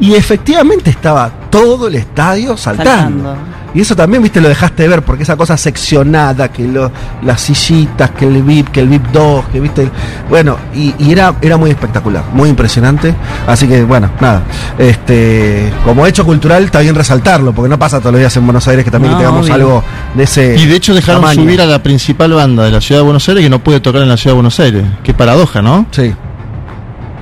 y 0.00 0.14
efectivamente 0.14 0.88
estaba 0.90 1.30
todo 1.50 1.88
el 1.88 1.94
estadio 1.96 2.56
saltando. 2.56 2.92
Saltando. 3.34 3.36
Y 3.74 3.80
eso 3.80 3.94
también, 3.94 4.22
viste, 4.22 4.40
lo 4.40 4.48
dejaste 4.48 4.82
de 4.84 4.88
ver, 4.88 5.02
porque 5.02 5.22
esa 5.22 5.36
cosa 5.36 5.56
seccionada, 5.56 6.48
que 6.52 6.66
lo, 6.66 6.90
las 7.22 7.40
sillitas, 7.40 8.10
que 8.10 8.26
el 8.26 8.42
VIP, 8.42 8.68
que 8.70 8.80
el 8.80 8.88
VIP 8.88 9.06
2, 9.12 9.44
que 9.52 9.60
viste. 9.60 9.88
Bueno, 10.28 10.56
y, 10.74 10.94
y 10.98 11.12
era, 11.12 11.34
era 11.40 11.56
muy 11.56 11.70
espectacular, 11.70 12.24
muy 12.32 12.48
impresionante. 12.48 13.14
Así 13.46 13.66
que, 13.68 13.82
bueno, 13.84 14.10
nada. 14.20 14.42
Este, 14.78 15.72
como 15.84 16.06
hecho 16.06 16.24
cultural, 16.24 16.64
está 16.64 16.80
bien 16.80 16.94
resaltarlo, 16.94 17.52
porque 17.52 17.68
no 17.68 17.78
pasa 17.78 17.98
todos 18.00 18.12
los 18.12 18.20
días 18.20 18.36
en 18.36 18.44
Buenos 18.46 18.66
Aires 18.68 18.84
que 18.84 18.90
también 18.90 19.12
No, 19.12 19.18
tengamos 19.18 19.44
obvio. 19.46 19.54
algo 19.54 19.84
de 20.14 20.22
ese. 20.24 20.56
Y 20.58 20.66
de 20.66 20.76
hecho 20.76 20.94
dejaron 20.94 21.22
tamaño. 21.22 21.42
subir 21.42 21.60
a 21.60 21.66
la 21.66 21.82
principal 21.82 22.32
banda 22.32 22.64
de 22.64 22.70
la 22.70 22.80
ciudad 22.80 23.00
de 23.00 23.04
Buenos 23.04 23.28
Aires 23.28 23.44
que 23.44 23.50
no 23.50 23.58
puede 23.60 23.80
tocar 23.80 24.02
en 24.02 24.08
la 24.08 24.16
ciudad 24.16 24.32
de 24.32 24.36
Buenos 24.36 24.58
Aires. 24.60 24.84
Qué 25.04 25.14
paradoja, 25.14 25.62
¿no? 25.62 25.86
Sí. 25.90 26.12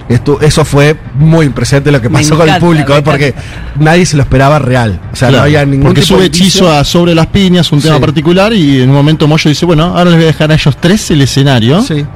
Esto, 0.08 0.40
eso 0.40 0.64
fue 0.64 0.96
muy 1.16 1.44
impresionante 1.46 1.92
lo 1.92 2.00
que 2.00 2.08
pasó 2.08 2.36
con 2.38 2.48
el 2.48 2.58
público, 2.58 2.96
¿eh? 2.96 3.02
porque 3.02 3.34
nadie 3.78 4.06
se 4.06 4.16
lo 4.16 4.22
esperaba 4.22 4.58
real. 4.58 4.98
O 5.12 5.16
sea, 5.16 5.28
Claro, 5.28 5.42
no 5.42 5.44
había 5.44 5.66
ningún 5.66 5.84
porque 5.88 6.00
tipo 6.00 6.14
sube 6.16 6.24
hechizo 6.26 6.72
a 6.72 6.82
sobre 6.84 7.14
las 7.14 7.26
piñas, 7.26 7.70
un 7.72 7.80
tema 7.82 7.96
Sí. 7.96 8.00
particular, 8.00 8.52
y 8.54 8.80
en 8.80 8.88
un 8.88 8.94
momento 8.94 9.28
Moyo 9.28 9.50
dice, 9.50 9.66
bueno, 9.66 9.84
ahora 9.84 10.04
les 10.06 10.14
voy 10.14 10.24
a 10.24 10.26
dejar 10.28 10.50
a 10.50 10.54
ellos 10.54 10.76
tres 10.80 11.10
el 11.10 11.20
escenario. 11.20 11.82
Sí. 11.82 12.06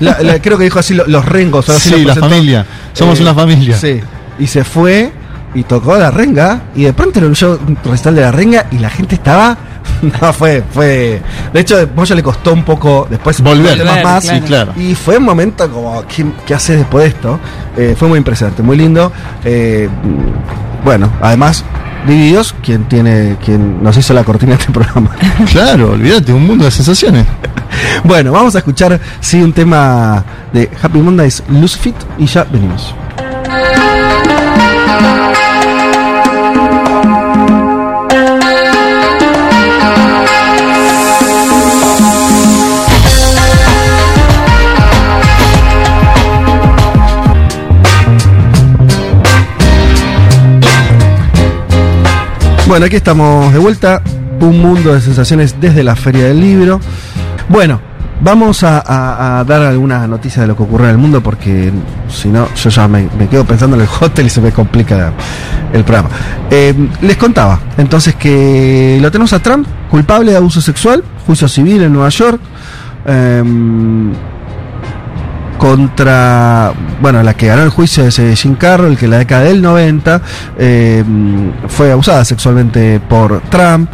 La- 0.00 0.18
la- 0.22 0.40
creo 0.42 0.58
que 0.58 0.64
dijo 0.64 0.78
así 0.80 0.92
lo- 0.94 1.06
los 1.06 1.24
rengos. 1.24 1.68
ahora 1.68 1.80
Sí, 1.80 1.90
lo 1.90 1.98
la 2.08 2.14
familia. 2.16 2.66
Somos 2.92 3.20
una 3.20 3.32
familia. 3.32 3.76
Sí. 3.78 4.00
Y 4.38 4.46
se 4.48 4.64
fue 4.64 5.12
y 5.54 5.62
tocó 5.62 5.96
la 5.96 6.10
renga. 6.10 6.64
Y 6.74 6.82
de 6.82 6.92
pronto 6.92 7.20
era 7.20 7.28
un 7.28 7.36
show 7.36 7.58
recital 7.84 8.14
de 8.16 8.20
la 8.22 8.32
renga 8.32 8.66
y 8.72 8.78
la 8.78 8.90
gente 8.90 9.14
estaba. 9.14 9.56
No, 10.20 10.32
fue, 10.32 10.62
fue. 10.70 11.22
De 11.52 11.60
hecho, 11.60 11.88
Moyo 11.94 12.14
le 12.14 12.22
costó 12.22 12.52
un 12.52 12.64
poco 12.64 13.06
después 13.08 13.40
Volver. 13.40 13.78
temas 13.78 13.94
Claro, 13.94 14.08
más. 14.08 14.24
Sí, 14.26 14.40
claro. 14.40 14.72
Y 14.76 14.94
fue 14.94 15.16
un 15.18 15.24
momento 15.24 15.70
como, 15.70 16.04
¿qué, 16.06 16.26
qué 16.46 16.54
haces 16.54 16.78
después 16.78 17.04
de 17.04 17.08
esto? 17.10 17.40
Eh, 17.76 17.94
fue 17.98 18.08
muy 18.08 18.18
impresionante, 18.18 18.62
muy 18.62 18.76
lindo. 18.76 19.10
Eh, 19.44 19.88
bueno, 20.84 21.10
además, 21.22 21.64
Divididos, 22.06 22.54
quien 22.62 22.84
tiene, 22.84 23.36
quien 23.42 23.82
nos 23.82 23.96
hizo 23.96 24.12
la 24.12 24.24
cortina 24.24 24.52
de 24.52 24.60
este 24.60 24.72
programa. 24.72 25.10
Claro, 25.50 25.92
olvídate, 25.92 26.32
un 26.32 26.46
mundo 26.46 26.64
de 26.64 26.70
sensaciones. 26.70 27.26
Bueno, 28.04 28.30
vamos 28.30 28.54
a 28.54 28.58
escuchar 28.58 29.00
sí 29.20 29.42
un 29.42 29.52
tema 29.52 30.22
de 30.52 30.70
Happy 30.80 30.98
Mondays 30.98 31.42
Loose 31.48 31.76
Fit 31.76 31.96
y 32.18 32.26
ya 32.26 32.44
venimos. 32.44 32.94
Bueno, 52.66 52.86
aquí 52.86 52.96
estamos 52.96 53.52
de 53.52 53.58
vuelta. 53.58 54.02
Un 54.40 54.60
mundo 54.60 54.94
de 54.94 55.00
sensaciones 55.00 55.60
desde 55.60 55.84
la 55.84 55.94
Feria 55.94 56.24
del 56.24 56.40
Libro. 56.40 56.80
Bueno, 57.48 57.80
vamos 58.22 58.62
a, 58.62 59.44
dar 59.46 59.62
algunas 59.62 60.08
noticias 60.08 60.42
de 60.42 60.46
lo 60.46 60.56
que 60.56 60.62
ocurre 60.62 60.84
en 60.84 60.90
el 60.90 60.98
mundo 60.98 61.22
porque 61.22 61.70
si 62.08 62.28
no, 62.28 62.48
yo 62.54 62.70
ya 62.70 62.88
me, 62.88 63.08
me 63.18 63.28
quedo 63.28 63.44
pensando 63.44 63.76
en 63.76 63.82
el 63.82 63.88
hotel 64.00 64.26
y 64.26 64.30
se 64.30 64.40
me 64.40 64.50
complica 64.50 65.12
el 65.72 65.84
programa. 65.84 66.08
Eh, 66.50 66.74
les 67.02 67.16
contaba 67.18 67.60
entonces 67.76 68.14
que 68.14 68.98
lo 69.00 69.10
tenemos 69.10 69.32
a 69.34 69.40
Trump, 69.40 69.66
culpable 69.90 70.30
de 70.30 70.38
abuso 70.38 70.60
sexual, 70.60 71.04
juicio 71.26 71.48
civil 71.48 71.82
en 71.82 71.92
Nueva 71.92 72.08
York. 72.08 72.40
Em, 73.06 74.10
contra, 75.64 76.74
bueno, 77.00 77.22
la 77.22 77.32
que 77.32 77.46
ganó 77.46 77.62
el 77.62 77.70
juicio 77.70 78.04
eh, 78.06 78.36
Jim 78.36 78.54
Carroll, 78.54 78.98
que 78.98 79.06
en 79.06 79.12
la 79.12 79.16
década 79.16 79.44
del 79.44 79.62
90 79.62 80.20
eh, 80.58 81.02
fue 81.68 81.90
abusada 81.90 82.22
sexualmente 82.26 83.00
por 83.00 83.40
Trump. 83.48 83.88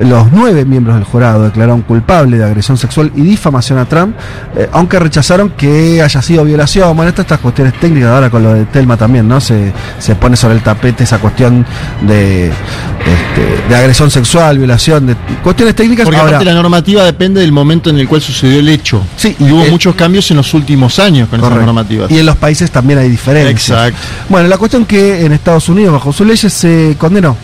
Los 0.00 0.32
nueve 0.32 0.64
miembros 0.64 0.96
del 0.96 1.04
jurado 1.04 1.44
declararon 1.44 1.82
culpable 1.82 2.38
de 2.38 2.44
agresión 2.44 2.78
sexual 2.78 3.12
y 3.14 3.20
difamación 3.20 3.78
a 3.78 3.84
Trump, 3.84 4.16
eh, 4.56 4.66
aunque 4.72 4.98
rechazaron 4.98 5.50
que 5.50 6.00
haya 6.00 6.22
sido 6.22 6.42
violación. 6.44 6.96
Bueno, 6.96 7.10
estas, 7.10 7.24
estas 7.24 7.40
cuestiones 7.40 7.78
técnicas, 7.78 8.10
ahora 8.10 8.30
con 8.30 8.42
lo 8.42 8.54
de 8.54 8.64
Telma 8.64 8.96
también, 8.96 9.28
¿no? 9.28 9.42
Se, 9.42 9.72
se 9.98 10.14
pone 10.14 10.36
sobre 10.36 10.54
el 10.54 10.62
tapete 10.62 11.04
esa 11.04 11.18
cuestión 11.18 11.66
de, 12.00 12.46
este, 12.46 13.68
de 13.68 13.76
agresión 13.76 14.10
sexual, 14.10 14.56
violación, 14.56 15.06
de 15.06 15.16
cuestiones 15.42 15.74
técnicas. 15.74 16.04
Porque 16.04 16.18
ahora, 16.18 16.30
aparte 16.30 16.46
la 16.46 16.54
normativa 16.54 17.04
depende 17.04 17.42
del 17.42 17.52
momento 17.52 17.90
en 17.90 17.98
el 17.98 18.08
cual 18.08 18.22
sucedió 18.22 18.58
el 18.58 18.68
hecho. 18.70 19.02
Sí, 19.16 19.36
y 19.38 19.50
hubo 19.52 19.64
eh, 19.66 19.70
muchos 19.70 19.94
cambios 19.94 20.30
en 20.30 20.38
los 20.38 20.54
últimos 20.54 20.98
años 20.98 21.28
con 21.28 21.40
esas 21.40 21.50
Correcto. 21.50 21.66
normativas. 21.66 22.10
Y 22.10 22.18
en 22.18 22.24
los 22.24 22.36
países 22.36 22.70
también 22.70 23.00
hay 23.00 23.10
diferencias. 23.10 23.88
Exacto. 23.88 23.98
Bueno, 24.30 24.48
la 24.48 24.56
cuestión 24.56 24.86
que 24.86 25.26
en 25.26 25.32
Estados 25.32 25.68
Unidos, 25.68 25.92
bajo 25.92 26.10
sus 26.10 26.26
leyes, 26.26 26.50
se 26.52 26.96
condenó 26.98 27.36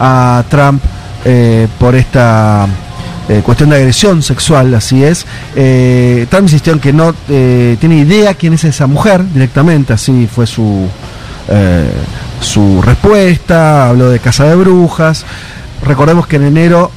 a 0.00 0.42
Trump 0.48 0.82
eh, 1.24 1.66
por 1.78 1.94
esta 1.96 2.66
eh, 3.28 3.42
cuestión 3.44 3.70
de 3.70 3.76
agresión 3.76 4.22
sexual, 4.22 4.72
así 4.74 5.02
es. 5.02 5.26
Eh, 5.56 6.26
Trump 6.30 6.44
insistió 6.44 6.72
en 6.72 6.78
que 6.78 6.92
no 6.92 7.12
tiene 7.26 7.98
idea 7.98 8.34
quién 8.34 8.52
es 8.54 8.64
esa 8.64 8.86
mujer 8.86 9.22
directamente, 9.32 9.92
así 9.92 10.28
fue 10.32 10.46
su, 10.46 10.86
su 12.40 12.82
respuesta, 12.82 13.88
habló 13.88 14.10
de 14.10 14.20
casa 14.20 14.44
de 14.44 14.54
brujas. 14.54 15.24
Recordemos 15.84 16.26
que 16.26 16.36
en 16.36 16.44
enero 16.44 16.90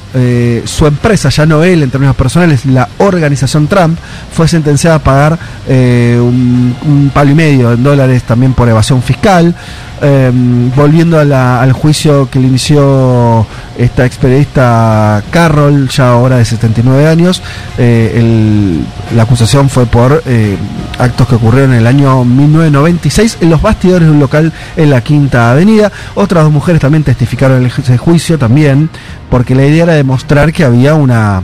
su 0.64 0.86
empresa, 0.86 1.28
ya 1.28 1.46
no 1.46 1.62
él 1.62 1.82
en 1.82 1.90
términos 1.90 2.16
personales, 2.16 2.66
la 2.66 2.88
organización 2.98 3.68
Trump, 3.68 3.98
fue 4.32 4.48
sentenciada 4.48 4.96
a 4.96 4.98
pagar 4.98 5.38
un 5.68 7.10
palo 7.14 7.30
y 7.30 7.34
medio 7.34 7.72
en 7.72 7.82
dólares 7.82 8.22
también 8.24 8.54
por 8.54 8.68
evasión 8.68 9.02
fiscal. 9.02 9.54
Eh, 10.02 10.30
volviendo 10.76 11.18
al 11.18 11.72
juicio 11.72 12.28
que 12.30 12.38
le 12.40 12.48
inició 12.48 13.46
esta 13.78 14.04
experimentista 14.04 15.22
Carroll, 15.30 15.88
ya 15.88 16.10
ahora 16.12 16.36
de 16.38 16.44
79 16.44 17.06
años, 17.08 17.42
eh, 17.78 18.12
el- 18.16 18.84
la 19.16 19.22
acusación 19.22 19.68
fue 19.68 19.86
por 19.86 20.22
eh, 20.26 20.56
actos 20.98 21.28
que 21.28 21.36
ocurrieron 21.36 21.72
en 21.72 21.78
el 21.80 21.86
año 21.86 22.24
1996 22.24 23.38
en 23.40 23.50
los 23.50 23.62
bastidores 23.62 24.06
de 24.08 24.12
un 24.12 24.20
local 24.20 24.52
en 24.76 24.90
la 24.90 25.00
Quinta 25.02 25.50
Avenida. 25.52 25.90
Otras 26.14 26.44
dos 26.44 26.52
mujeres 26.52 26.80
también 26.80 27.04
testificaron 27.04 27.60
en 27.62 27.66
ese 27.66 27.96
juicio 27.98 28.38
también, 28.38 28.90
porque 29.30 29.54
la 29.54 29.64
idea 29.66 29.84
era 29.84 29.94
demostrar 29.94 30.52
que 30.52 30.64
había 30.64 30.94
una, 30.94 31.42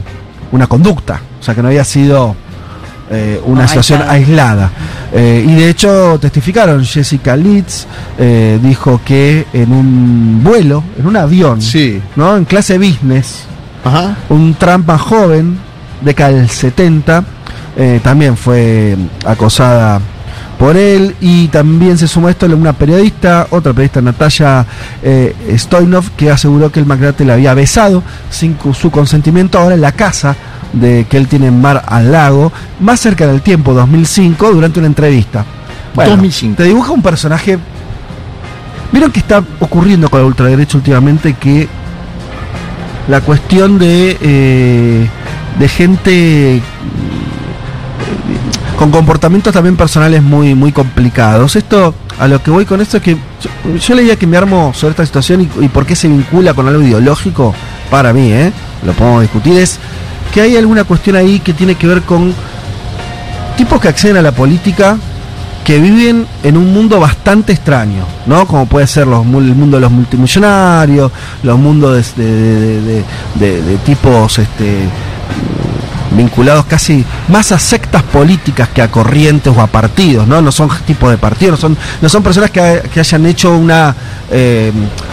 una 0.51 0.67
conducta, 0.67 1.21
o 1.39 1.43
sea, 1.43 1.55
que 1.55 1.61
no 1.61 1.69
había 1.69 1.83
sido 1.83 2.35
eh, 3.09 3.41
una 3.45 3.67
situación 3.67 4.01
aislada. 4.07 4.11
aislada. 4.13 4.71
Eh, 5.13 5.45
y 5.47 5.55
de 5.55 5.69
hecho 5.69 6.17
testificaron, 6.21 6.83
Jessica 6.85 7.35
Litz 7.35 7.85
eh, 8.17 8.59
dijo 8.61 9.01
que 9.03 9.47
en 9.53 9.71
un 9.71 10.41
vuelo, 10.43 10.83
en 10.97 11.07
un 11.07 11.15
avión, 11.17 11.61
Sí. 11.61 12.01
¿no? 12.15 12.37
en 12.37 12.45
clase 12.45 12.77
business, 12.77 13.45
Ajá. 13.83 14.15
un 14.29 14.53
Trump 14.55 14.87
más 14.87 15.01
joven, 15.01 15.57
década 16.01 16.31
del 16.31 16.49
70, 16.49 17.23
eh, 17.77 17.99
también 18.03 18.37
fue 18.37 18.95
acosada 19.25 19.99
por 20.59 20.75
él 20.75 21.15
y 21.21 21.47
también 21.47 21.97
se 21.97 22.07
sumó 22.07 22.27
a 22.27 22.31
esto 22.31 22.45
una 22.47 22.73
periodista, 22.73 23.47
otra 23.49 23.71
periodista 23.71 24.01
Natalia 24.01 24.65
eh, 25.01 25.33
Stoyanov, 25.57 26.11
que 26.17 26.29
aseguró 26.29 26.69
que 26.71 26.81
el 26.81 26.85
magnate 26.85 27.23
la 27.23 27.33
había 27.35 27.53
besado 27.53 28.03
sin 28.29 28.57
su 28.73 28.91
consentimiento 28.91 29.57
ahora 29.57 29.75
en 29.75 29.81
la 29.81 29.93
casa 29.93 30.35
de 30.73 31.05
que 31.09 31.17
él 31.17 31.27
tiene 31.27 31.47
en 31.47 31.61
Mar 31.61 31.83
al 31.87 32.11
Lago, 32.11 32.51
más 32.79 32.99
cerca 32.99 33.27
del 33.27 33.41
tiempo, 33.41 33.73
2005, 33.73 34.51
durante 34.51 34.79
una 34.79 34.87
entrevista. 34.87 35.45
2005. 35.95 36.55
Te 36.57 36.63
dibuja 36.63 36.91
un 36.91 37.01
personaje... 37.01 37.57
¿Vieron 38.91 39.11
que 39.11 39.19
está 39.19 39.43
ocurriendo 39.59 40.09
con 40.09 40.21
la 40.21 40.25
ultraderecha 40.25 40.75
últimamente 40.75 41.33
que 41.33 41.67
la 43.07 43.21
cuestión 43.21 43.77
de, 43.79 44.17
eh, 44.21 45.07
de 45.59 45.67
gente 45.67 46.61
mm, 48.75 48.77
con 48.77 48.91
comportamientos 48.91 49.53
también 49.53 49.75
personales 49.75 50.23
muy, 50.23 50.55
muy 50.55 50.71
complicados. 50.71 51.55
Esto, 51.55 51.93
a 52.17 52.27
lo 52.27 52.41
que 52.41 52.49
voy 52.49 52.65
con 52.65 52.81
esto 52.81 52.97
es 52.97 53.03
que 53.03 53.15
yo, 53.15 53.77
yo 53.77 53.95
leía 53.95 54.15
que 54.15 54.25
me 54.25 54.37
armo 54.37 54.73
sobre 54.73 54.91
esta 54.91 55.05
situación 55.05 55.41
y, 55.41 55.49
y 55.65 55.67
por 55.67 55.85
qué 55.85 55.95
se 55.95 56.07
vincula 56.07 56.53
con 56.53 56.67
algo 56.67 56.81
ideológico, 56.81 57.53
para 57.89 58.13
mí, 58.13 58.31
¿eh? 58.31 58.51
lo 58.85 58.93
podemos 58.93 59.21
discutir, 59.21 59.57
es 59.57 59.79
que 60.33 60.41
hay 60.41 60.57
alguna 60.57 60.83
cuestión 60.83 61.15
ahí 61.15 61.39
que 61.39 61.53
tiene 61.53 61.75
que 61.75 61.87
ver 61.87 62.01
con 62.03 62.33
tipos 63.57 63.79
que 63.81 63.87
acceden 63.87 64.17
a 64.17 64.21
la 64.21 64.31
política 64.31 64.97
que 65.63 65.79
viven 65.79 66.25
en 66.43 66.57
un 66.57 66.73
mundo 66.73 66.99
bastante 66.99 67.51
extraño, 67.53 68.03
¿no? 68.25 68.47
Como 68.47 68.65
puede 68.65 68.87
ser 68.87 69.05
los, 69.05 69.23
el 69.25 69.55
mundo 69.55 69.77
de 69.77 69.81
los 69.81 69.91
multimillonarios, 69.91 71.11
los 71.43 71.59
mundos 71.59 72.15
de- 72.15 73.61
de 73.61 73.77
tipos 73.85 74.39
este, 74.39 74.79
vinculados 76.11 76.65
casi 76.65 77.03
más 77.27 77.51
a 77.51 77.59
sectas 77.59 78.03
políticas 78.03 78.69
que 78.69 78.81
a 78.81 78.89
corrientes 78.89 79.53
o 79.55 79.61
a 79.61 79.67
partidos, 79.67 80.27
¿no? 80.27 80.41
No 80.41 80.51
son 80.51 80.69
tipos 80.85 81.11
de 81.11 81.17
partidos, 81.17 81.51
no 81.51 81.57
son, 81.57 81.77
no 82.01 82.09
son 82.09 82.23
personas 82.23 82.51
que, 82.51 82.81
que 82.93 82.99
hayan 82.99 83.25
hecho 83.25 83.55
una, 83.55 83.95
eh, 84.31 84.71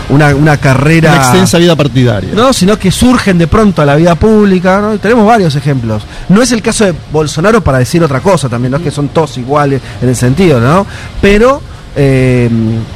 una, 0.09 0.35
una 0.35 0.57
carrera... 0.57 1.13
Una 1.13 1.23
extensa 1.23 1.59
vida 1.59 1.77
partidaria. 1.77 2.31
No, 2.35 2.53
sino 2.53 2.79
que 2.79 2.91
surgen 2.91 3.39
de 3.39 3.47
pronto 3.47 3.83
a 3.83 3.87
la 3.87 3.97
vida 3.97 4.15
pública, 4.15 4.81
¿no? 4.81 4.95
Y 4.95 4.99
tenemos 4.99 5.27
varios 5.27 5.55
ejemplos. 5.57 6.03
No 6.29 6.43
es 6.43 6.53
el 6.53 6.63
caso 6.63 6.85
de 6.85 6.95
Bolsonaro 7.13 7.63
para 7.63 7.79
decir 7.79 8.03
otra 8.03 8.21
cosa 8.21 8.49
también, 8.49 8.73
no 8.73 8.79
es 8.79 8.83
que 8.83 8.91
son 8.91 9.09
todos 9.09 9.37
iguales 9.39 9.81
en 10.01 10.09
el 10.09 10.17
sentido, 10.17 10.61
¿no? 10.61 10.87
Pero 11.21 11.63
eh, 11.97 12.49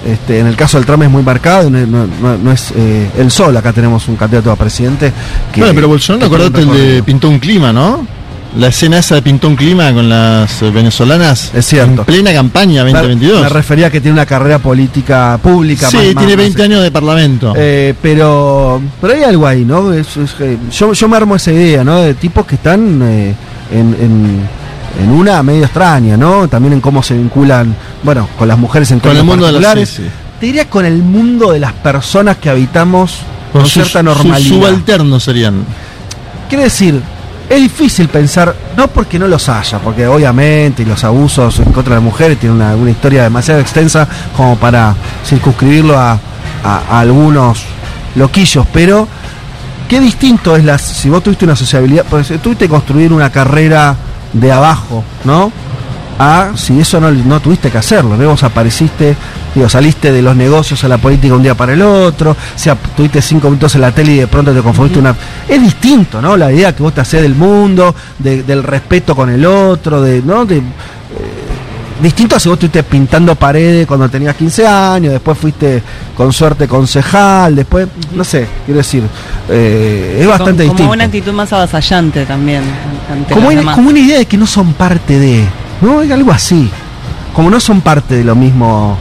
este, 0.07 0.41
en 0.41 0.47
el 0.47 0.57
caso 0.57 0.77
del 0.79 0.87
Trump 0.87 1.03
es 1.05 1.11
muy 1.11 1.23
marcado, 1.23 1.71
no, 1.71 1.79
no- 1.87 2.07
no- 2.21 2.39
no 2.39 2.53
es 2.53 2.73
eh, 2.77 3.09
el 3.19 3.31
sol, 3.31 3.57
acá 3.57 3.73
tenemos 3.73 4.07
un 4.09 4.17
candidato 4.17 4.51
a 4.53 4.57
presidente 4.57 5.13
que... 5.53 5.61
bueno, 5.61 5.75
pero 5.75 5.89
Bolsonaro, 5.89 6.27
acordate 6.27 6.61
el 6.61 6.71
de. 6.71 7.03
Pintó 7.03 7.29
un 7.29 7.39
clima, 7.39 7.73
¿no? 7.73 8.07
La 8.59 8.67
escena 8.67 8.99
esa 8.99 9.15
de 9.15 9.23
Pintó 9.23 9.47
un 9.47 9.55
clima 9.55 9.93
con 9.93 10.09
las 10.09 10.61
eh, 10.61 10.71
venezolanas. 10.73 11.53
Es 11.55 11.67
cierto. 11.67 12.01
En 12.01 12.05
plena 12.05 12.33
campaña 12.33 12.83
Me- 12.83 12.91
2022. 12.93 13.43
Me 13.43 13.49
refería 13.49 13.87
a 13.87 13.91
que 13.91 14.01
tiene 14.01 14.15
una 14.15 14.27
carrera 14.27 14.59
política 14.59 15.39
pública. 15.41 15.89
sí, 15.89 15.97
más- 15.97 16.05
tiene 16.17 16.27
más- 16.35 16.37
20 16.37 16.59
más- 16.59 16.65
años 16.65 16.83
de 16.83 16.91
parlamento. 16.91 17.53
Eh, 17.57 17.95
pero 18.03 18.83
pero 19.01 19.15
hay 19.15 19.23
algo 19.23 19.47
ahí, 19.47 19.65
¿no? 19.65 19.93
Es- 19.93 20.17
es 20.17 20.35
yo, 20.77 20.93
yo 20.93 21.09
me 21.09 21.17
armo 21.17 21.37
esa 21.37 21.53
idea, 21.53 21.85
¿no? 21.85 22.01
De 22.01 22.15
tipos 22.15 22.45
que 22.45 22.57
están 22.57 23.01
eh, 23.05 23.35
en, 23.73 23.79
en, 24.01 24.41
en 24.99 25.11
una 25.11 25.43
medio 25.43 25.65
extraña, 25.65 26.17
¿no? 26.17 26.49
También 26.49 26.75
en 26.75 26.81
cómo 26.81 27.03
se 27.03 27.15
vinculan, 27.17 27.75
bueno, 28.03 28.29
con 28.39 28.49
las 28.49 28.59
mujeres 28.59 28.91
en 28.91 29.01
con 29.01 29.17
el 29.17 29.25
mundo 29.25 29.47
de 29.47 29.53
las 29.53 29.79
sí, 29.89 30.03
sí. 30.05 30.09
Te 30.41 30.47
diría 30.47 30.69
con 30.71 30.85
el 30.87 30.99
mundo 31.03 31.53
de 31.53 31.61
las 31.61 31.73
personas 31.75 32.39
que 32.39 32.49
habitamos 32.51 33.19
con, 33.53 33.63
sus- 33.63 33.73
cierta 33.75 33.99
sus 34.01 34.03
normalidad. 34.05 34.49
subalternos 34.49 35.23
serían. 35.23 35.65
Quiere 36.49 36.65
decir, 36.65 37.01
es 37.49 37.61
difícil 37.61 38.09
pensar, 38.09 38.55
no 38.77 38.89
porque 38.89 39.19
no 39.19 39.29
los 39.29 39.49
haya, 39.49 39.79
porque 39.79 40.07
obviamente 40.07 40.85
los 40.87 41.05
abusos 41.05 41.59
en 41.59 41.73
contra 41.73 41.95
de 41.95 42.01
las 42.01 42.05
mujeres 42.05 42.39
tienen 42.39 42.57
una, 42.57 42.75
una 42.75 42.91
historia 42.91 43.23
demasiado 43.25 43.61
extensa 43.61 44.09
como 44.37 44.57
para 44.57 44.95
circunscribirlo 45.27 45.99
a, 45.99 46.13
a- 46.13 46.19
a 46.91 47.01
algunos 47.01 47.61
loquillos, 48.17 48.67
pero 48.73 49.07
qué 49.89 50.01
distinto 50.01 50.57
es 50.57 50.65
las, 50.65 50.81
si 50.83 51.09
vos 51.11 51.23
tuviste 51.23 51.45
una 51.45 51.57
sociabilidad, 51.57 52.05
pues 52.09 52.29
tuviste 52.43 52.65
que 52.65 52.69
construir 52.69 53.13
una 53.13 53.31
carrera 53.31 53.95
de 54.33 54.53
abajo, 54.53 55.05
¿no? 55.25 55.51
A 56.19 56.51
si 56.55 56.79
eso 56.79 57.01
no, 57.01 57.11
no 57.11 57.41
tuviste 57.41 57.71
que 57.71 57.79
hacerlo, 57.79 58.15
¿no? 58.17 58.29
Vos 58.29 58.43
apareciste, 58.43 59.17
digo, 59.55 59.69
saliste 59.71 60.13
de 60.13 60.21
los 60.21 60.37
negocios 60.37 60.85
a 60.85 60.89
la 60.89 60.99
política 60.99 61.35
un 61.35 61.43
día 61.43 61.55
para 61.55 61.73
el 61.73 61.81
otro, 61.81 62.37
sea, 62.57 62.75
tuviste 62.75 63.23
cinco 63.23 63.49
minutos 63.49 63.75
en 63.77 63.81
la 63.81 63.91
tele 63.93 64.13
y 64.13 64.17
de 64.19 64.27
pronto 64.27 64.53
te 64.53 64.61
conformiste 64.61 64.99
una... 64.99 65.15
Es 65.49 65.63
distinto, 65.63 66.21
¿no? 66.21 66.37
La 66.37 66.53
idea 66.53 66.77
que 66.77 66.83
vos 66.83 66.93
te 66.93 67.01
hacés 67.01 67.23
del 67.23 67.35
mundo, 67.35 67.95
de- 68.19 68.43
del 68.43 68.63
respeto 68.63 69.17
con 69.17 69.31
el 69.31 69.47
otro, 69.47 70.03
de, 70.03 70.21
¿no? 70.21 70.45
De, 70.45 70.61
distinto 72.03 72.37
a 72.37 72.41
si 72.41 72.49
vos 72.49 72.57
estuviste 72.57 72.83
pintando 72.83 73.35
paredes 73.35 73.87
cuando 73.87 74.09
tenías 74.09 74.35
15 74.37 74.67
años, 74.67 75.13
después 75.13 75.37
fuiste 75.39 75.83
con 76.17 76.33
suerte 76.33 76.67
concejal, 76.69 77.55
después, 77.57 77.89
no 78.15 78.25
sé, 78.25 78.47
quiero 78.65 78.79
decir, 78.79 79.03
eh, 79.49 80.19
es 80.21 80.27
bastante 80.27 80.63
como, 80.65 80.73
distinto. 80.73 80.83
Como 80.83 80.93
una 80.93 81.05
actitud 81.05 81.33
más 81.33 81.53
avasallante 81.53 82.25
también. 82.27 82.63
Ante 83.11 83.35
Como, 83.35 83.49
una- 83.49 83.73
como 83.75 83.91
una 83.91 83.99
idea 83.99 84.19
de 84.19 84.27
que 84.27 84.37
no 84.37 84.47
son 84.47 84.73
parte 84.75 85.19
de, 85.19 85.45
¿no? 85.83 86.03
Es 86.03 86.11
algo 86.11 86.33
así. 86.33 86.71
Como 87.35 87.51
no 87.51 87.61
son 87.61 87.81
parte 87.81 88.15
de 88.17 88.25
lo 88.25 88.35
mismo, 88.35 88.97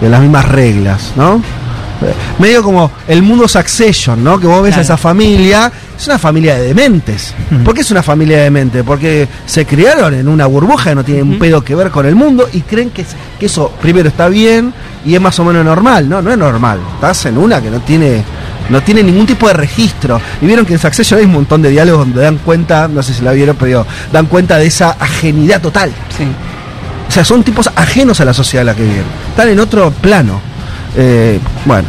de 0.00 0.08
las 0.08 0.20
mismas 0.20 0.46
reglas, 0.48 1.12
¿no? 1.16 1.36
Eh, 2.02 2.12
Medio 2.38 2.62
como 2.62 2.90
el 3.08 3.22
mundo 3.22 3.46
Succession, 3.48 4.22
¿no? 4.24 4.38
Que 4.40 4.46
vos 4.46 4.62
ves 4.62 4.76
a 4.76 4.80
esa 4.80 4.96
familia, 4.96 5.70
es 5.96 6.06
una 6.06 6.18
familia 6.18 6.56
de 6.56 6.62
dementes. 6.68 7.34
¿Por 7.64 7.74
qué 7.74 7.80
es 7.82 7.90
una 7.90 8.02
familia 8.02 8.38
de 8.38 8.42
dementes? 8.44 8.82
Porque 8.84 9.28
se 9.46 9.64
criaron 9.64 10.12
en 10.14 10.28
una 10.28 10.46
burbuja 10.46 10.90
que 10.90 10.94
no 10.96 11.04
tiene 11.04 11.22
un 11.22 11.38
pedo 11.38 11.62
que 11.62 11.74
ver 11.74 11.90
con 11.90 12.04
el 12.06 12.14
mundo 12.14 12.48
y 12.52 12.60
creen 12.62 12.90
que, 12.90 13.02
es- 13.02 13.14
que 13.38 13.46
eso 13.46 13.72
primero 13.80 14.08
está 14.08 14.28
bien 14.28 14.72
y 15.06 15.14
es 15.14 15.20
más 15.20 15.38
o 15.38 15.44
menos 15.44 15.64
normal. 15.64 16.08
No, 16.08 16.20
no 16.20 16.30
es 16.32 16.38
normal. 16.38 16.78
Estás 16.96 17.26
en 17.26 17.38
una 17.38 17.60
que 17.62 17.70
no 17.70 17.80
tiene 17.80 18.22
no 18.70 18.82
tiene 18.82 19.02
ningún 19.02 19.26
tipo 19.26 19.46
de 19.46 19.52
registro. 19.54 20.18
Y 20.40 20.46
vieron 20.46 20.64
que 20.64 20.72
en 20.72 20.78
Succession 20.78 21.20
hay 21.20 21.26
un 21.26 21.32
montón 21.32 21.60
de 21.60 21.68
diálogos 21.68 22.06
donde 22.06 22.22
dan 22.22 22.38
cuenta, 22.38 22.88
no 22.88 23.02
sé 23.02 23.12
si 23.12 23.22
la 23.22 23.32
vieron, 23.32 23.56
pero 23.60 23.86
dan 24.10 24.24
cuenta 24.26 24.56
de 24.56 24.66
esa 24.66 24.96
ajenidad 24.98 25.60
total. 25.60 25.90
Sí. 26.16 26.24
O 27.06 27.12
sea, 27.12 27.24
son 27.26 27.42
tipos 27.44 27.68
ajenos 27.76 28.20
a 28.20 28.24
la 28.24 28.32
sociedad 28.32 28.62
en 28.62 28.66
la 28.68 28.74
que 28.74 28.82
viven. 28.82 29.04
Están 29.28 29.48
en 29.50 29.60
otro 29.60 29.90
plano. 29.90 30.40
Eh, 30.96 31.40
bueno, 31.64 31.88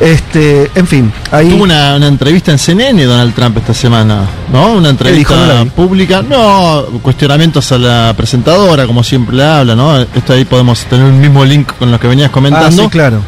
este, 0.00 0.70
en 0.74 0.86
fin, 0.86 1.12
ahí 1.30 1.50
Tuvo 1.50 1.64
una, 1.64 1.96
una 1.96 2.06
entrevista 2.06 2.52
en 2.52 2.58
CNN 2.58 3.04
Donald 3.04 3.34
Trump 3.34 3.58
esta 3.58 3.74
semana, 3.74 4.22
¿no? 4.52 4.72
Una 4.72 4.88
entrevista? 4.90 5.64
No 5.64 5.70
pública. 5.70 6.22
No, 6.22 6.84
cuestionamientos 7.02 7.70
a 7.72 7.78
la 7.78 8.14
presentadora, 8.16 8.86
como 8.86 9.02
siempre 9.04 9.36
le 9.36 9.44
habla, 9.44 9.74
¿no? 9.76 9.98
Esto 10.00 10.32
ahí 10.32 10.44
podemos 10.44 10.80
tener 10.86 11.04
un 11.04 11.20
mismo 11.20 11.44
link 11.44 11.70
con 11.78 11.90
lo 11.90 12.00
que 12.00 12.08
venías 12.08 12.30
Ah, 12.30 12.32
comentando. 12.32 12.82
sí, 12.84 12.88
claro. 12.88 13.20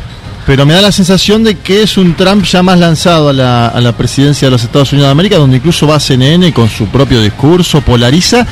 Pero 0.46 0.64
me 0.64 0.72
da 0.72 0.80
la 0.80 0.92
sensación 0.92 1.44
de 1.44 1.56
que 1.58 1.82
es 1.82 1.98
un 1.98 2.14
Trump 2.14 2.42
ya 2.46 2.62
más 2.62 2.78
lanzado 2.78 3.28
a 3.28 3.32
la, 3.34 3.68
a 3.68 3.80
la 3.82 3.92
presidencia 3.92 4.46
de 4.46 4.52
los 4.52 4.62
Estados 4.64 4.90
Unidos 4.92 5.08
de 5.08 5.12
América, 5.12 5.36
donde 5.36 5.58
incluso 5.58 5.86
va 5.86 5.96
a 5.96 6.00
CNN 6.00 6.54
con 6.54 6.70
su 6.70 6.86
propio 6.86 7.20
discurso, 7.20 7.82
polariza, 7.82 8.46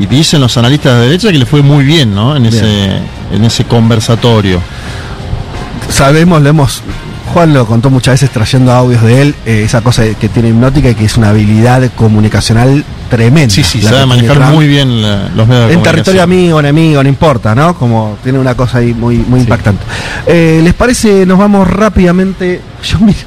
y 0.00 0.06
dicen 0.06 0.40
los 0.40 0.56
analistas 0.56 0.94
de 0.98 1.06
derecha 1.06 1.30
que 1.30 1.38
le 1.38 1.46
fue 1.46 1.62
muy 1.62 1.84
bien, 1.84 2.12
¿no? 2.12 2.34
En 2.34 2.46
ese, 2.46 2.96
en 3.32 3.44
ese 3.44 3.62
conversatorio. 3.64 4.60
Sabemos, 5.90 6.42
lo 6.42 6.48
hemos. 6.48 6.82
Juan 7.32 7.52
lo 7.52 7.66
contó 7.66 7.90
muchas 7.90 8.14
veces 8.14 8.30
trayendo 8.30 8.72
audios 8.72 9.02
de 9.02 9.20
él, 9.22 9.34
eh, 9.44 9.62
esa 9.64 9.80
cosa 9.82 10.04
que 10.18 10.28
tiene 10.28 10.50
hipnótica 10.50 10.90
y 10.90 10.94
que 10.94 11.04
es 11.04 11.16
una 11.16 11.30
habilidad 11.30 11.90
comunicacional 11.96 12.84
tremenda. 13.10 13.52
Sí, 13.54 13.62
sí, 13.62 13.82
sabe 13.82 14.06
manejar 14.06 14.36
Trump. 14.36 14.52
muy 14.54 14.66
bien 14.68 15.02
la- 15.02 15.28
los 15.34 15.46
medios 15.46 15.68
de 15.68 15.74
En 15.74 15.82
territorio 15.82 16.22
amigo, 16.22 16.60
enemigo, 16.60 17.02
no 17.02 17.08
importa, 17.08 17.54
¿no? 17.54 17.74
Como 17.76 18.16
tiene 18.22 18.38
una 18.38 18.54
cosa 18.54 18.78
ahí 18.78 18.94
muy, 18.94 19.16
muy 19.18 19.40
impactante. 19.40 19.82
Eh, 20.26 20.60
¿Les 20.62 20.72
parece? 20.74 21.26
Nos 21.26 21.38
vamos 21.38 21.68
rápidamente. 21.68 22.60
Yo 22.82 22.98
miro. 23.00 23.18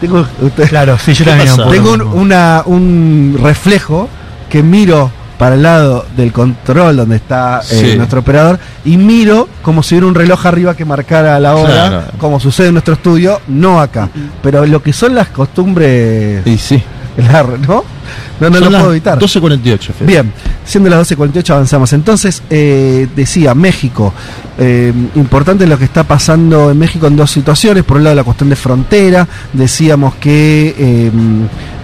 Tengo, 0.00 0.26
ustedes- 0.40 0.68
Claro, 0.70 0.96
sí, 0.98 1.12
yo 1.12 1.24
¿Qué 1.24 1.30
también. 1.30 1.48
pasa? 1.56 1.62
un 1.62 1.68
poco 1.68 1.72
tengo 1.74 1.92
un, 1.92 2.20
una, 2.20 2.62
un 2.66 3.38
reflejo 3.42 4.08
que 4.48 4.62
miro 4.62 5.10
para 5.38 5.54
el 5.54 5.62
lado 5.62 6.06
del 6.16 6.32
control 6.32 6.96
donde 6.96 7.16
está 7.16 7.60
eh, 7.70 7.90
Sí. 7.92 7.96
nuestro 7.96 8.20
operador 8.20 8.58
y 8.84 8.96
miro 8.96 9.48
como 9.62 9.82
si 9.82 9.94
hubiera 9.94 10.06
un 10.06 10.14
reloj 10.14 10.46
arriba 10.46 10.74
que 10.74 10.84
marcara 10.84 11.38
la 11.40 11.54
hora, 11.56 11.72
Claro. 11.88 12.02
como 12.18 12.40
sucede 12.40 12.68
en 12.68 12.74
nuestro 12.74 12.94
estudio, 12.94 13.40
no 13.48 13.80
acá. 13.80 14.08
Pero 14.42 14.64
lo 14.66 14.82
que 14.82 14.92
son 14.92 15.14
las 15.14 15.28
costumbres, 15.28 16.46
Y 16.46 16.56
sí. 16.58 16.82
la- 17.18 17.42
¿no? 17.42 17.84
No, 18.38 18.50
no 18.50 18.56
Son 18.58 18.64
lo 18.66 18.70
las 18.70 18.80
puedo 18.82 18.92
evitar. 18.92 19.18
12.48, 19.18 19.92
Fede. 19.94 20.06
Bien, 20.06 20.32
siendo 20.64 20.88
las 20.90 20.98
12.48 21.10 21.50
avanzamos. 21.54 21.92
Entonces, 21.94 22.42
eh, 22.50 23.08
decía, 23.16 23.54
México, 23.54 24.12
eh, 24.58 24.92
importante 25.16 25.66
lo 25.66 25.78
que 25.78 25.86
está 25.86 26.04
pasando 26.04 26.70
en 26.70 26.78
México 26.78 27.06
en 27.06 27.16
dos 27.16 27.30
situaciones. 27.30 27.82
Por 27.84 27.96
un 27.96 28.04
lado, 28.04 28.14
la 28.16 28.24
cuestión 28.24 28.50
de 28.50 28.56
frontera. 28.56 29.26
Decíamos 29.54 30.14
que 30.16 30.74
eh, 30.78 31.10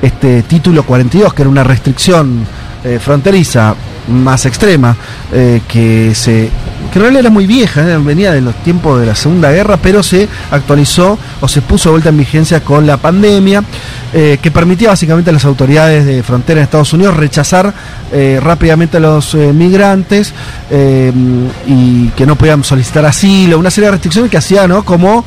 este 0.03 0.43
título 0.43 0.85
42, 0.85 1.33
que 1.35 1.43
era 1.43 1.49
una 1.51 1.65
restricción 1.65 2.45
eh, 2.85 2.99
fronteriza 2.99 3.77
más 4.09 4.45
extrema, 4.45 4.97
eh, 5.33 5.61
que 5.69 6.13
se 6.17 6.51
que 6.93 6.99
en 6.99 7.03
realidad 7.03 7.21
era 7.21 7.31
muy 7.31 7.47
vieja, 7.47 7.89
eh, 7.89 7.97
venía 7.99 8.33
de 8.33 8.41
los 8.41 8.57
tiempos 8.57 9.01
de 9.01 9.07
la 9.07 9.15
Segunda 9.15 9.53
Guerra, 9.53 9.77
pero 9.81 10.03
se 10.03 10.29
actualizó 10.51 11.17
o 11.41 11.47
se 11.47 11.63
puso 11.63 11.89
de 11.89 11.93
vuelta 11.93 12.09
en 12.09 12.19
vigencia 12.19 12.61
con 12.61 12.85
la 12.87 12.97
pandemia, 12.97 13.63
que 14.13 14.51
permitía 14.53 14.91
básicamente 14.91 15.31
a 15.31 15.33
las 15.33 15.47
autoridades 15.47 16.05
de 16.05 16.23
frontera 16.23 16.61
en 16.61 16.65
Estados 16.65 16.93
Unidos 16.93 17.17
rechazar 17.17 17.73
rápidamente 18.43 18.99
a 18.99 19.01
los 19.01 19.35
migrantes 19.35 20.35
y 21.67 22.09
que 22.09 22.27
no 22.27 22.37
podían 22.37 22.63
solicitar 22.63 23.07
asilo, 23.07 23.59
una 23.59 23.71
serie 23.71 23.87
de 23.87 23.93
restricciones 23.93 24.31
que 24.31 24.37
hacía 24.37 24.69
¿no? 24.69 24.85
como 24.85 25.25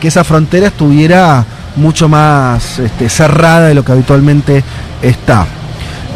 que 0.00 0.08
esa 0.08 0.24
frontera 0.24 0.66
estuviera 0.66 1.44
mucho 1.76 2.08
más 2.08 2.80
este, 2.80 3.08
cerrada 3.08 3.68
de 3.68 3.74
lo 3.74 3.84
que 3.84 3.92
habitualmente 3.92 4.64
está. 5.00 5.46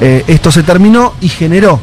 Eh, 0.01 0.25
esto 0.29 0.53
se 0.53 0.63
terminó 0.63 1.15
y 1.21 1.29
generó 1.29 1.81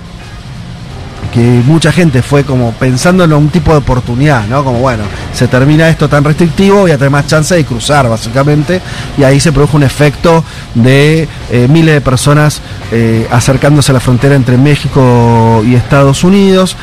que 1.34 1.62
mucha 1.65 1.91
gente 1.91 2.21
fue 2.21 2.45
como 2.45 2.71
pensando 2.71 3.25
en 3.25 3.34
un 3.34 3.49
tipo 3.49 3.71
de 3.71 3.80
oportunidad, 3.80 4.47
¿no? 4.47 4.63
Como 4.63 4.80
bueno, 4.80 5.04
se 5.34 5.49
termina 5.49 5.89
esto 5.89 6.08
tan 6.08 6.23
restrictivo, 6.23 6.82
voy 6.82 6.91
a 6.91 6.97
tener 6.97 7.10
más 7.10 7.28
chance 7.28 7.54
de 7.54 7.65
cruzar, 7.65 8.08
básicamente, 8.08 8.80
y 9.17 9.23
ahí 9.23 9.41
se 9.41 9.51
produjo 9.51 9.75
un 9.75 9.84
efecto 9.84 10.45
de 10.75 11.28
eh, 11.51 11.67
miles 11.69 11.95
de 11.95 11.99
personas 11.99 12.62
eh, 12.93 13.28
acercándose 13.30 13.91
a 13.91 13.95
la 13.95 13.99
frontera 13.99 14.36
entre 14.36 14.58
México 14.58 15.62
y 15.65 15.75
Estados 15.75 16.23
Unidos. 16.23 16.78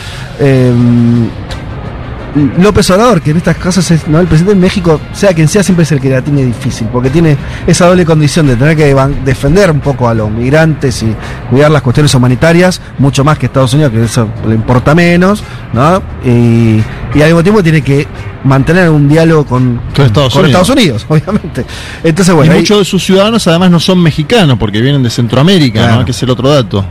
López 2.58 2.88
Obrador, 2.90 3.20
que 3.20 3.30
en 3.32 3.36
estas 3.36 3.56
cosas 3.56 3.90
es, 3.90 4.08
¿no? 4.08 4.18
el 4.18 4.26
presidente 4.26 4.54
de 4.54 4.60
México, 4.60 5.00
sea 5.12 5.34
quien 5.34 5.48
sea, 5.48 5.62
siempre 5.62 5.82
es 5.84 5.92
el 5.92 6.00
que 6.00 6.08
la 6.10 6.22
tiene 6.22 6.44
difícil, 6.44 6.86
porque 6.92 7.10
tiene 7.10 7.36
esa 7.66 7.86
doble 7.86 8.04
condición 8.06 8.46
de 8.46 8.56
tener 8.56 8.76
que 8.76 8.94
defender 9.24 9.70
un 9.70 9.80
poco 9.80 10.08
a 10.08 10.14
los 10.14 10.30
migrantes 10.30 11.02
y 11.02 11.14
cuidar 11.50 11.70
las 11.70 11.82
cuestiones 11.82 12.14
humanitarias, 12.14 12.80
mucho 12.98 13.22
más 13.24 13.38
que 13.38 13.46
Estados 13.46 13.74
Unidos, 13.74 13.92
que 13.92 14.04
eso 14.04 14.28
le 14.48 14.54
importa 14.54 14.94
menos, 14.94 15.42
¿no? 15.72 16.02
Y, 16.24 16.82
y 17.14 17.20
al 17.20 17.26
mismo 17.28 17.42
tiempo 17.42 17.62
tiene 17.62 17.82
que 17.82 18.06
mantener 18.44 18.88
un 18.88 19.08
diálogo 19.08 19.44
con, 19.44 19.80
Con 19.94 20.06
Estados 20.06 20.34
Unidos. 20.34 20.48
Estados 20.48 20.70
Unidos, 20.70 21.06
obviamente. 21.08 21.66
Entonces, 22.02 22.32
y 22.32 22.36
bueno, 22.36 22.52
ahí 22.52 22.60
muchos 22.60 22.78
de 22.78 22.84
sus 22.86 23.04
ciudadanos 23.04 23.46
además 23.46 23.70
no 23.70 23.78
son 23.78 24.02
mexicanos 24.02 24.58
porque 24.58 24.80
vienen 24.80 25.02
de 25.02 25.10
Centroamérica, 25.10 25.80
Claro. 25.80 25.98
¿no? 26.00 26.04
que 26.04 26.12
es 26.12 26.22
el 26.22 26.30
otro 26.30 26.48
dato. 26.48 26.84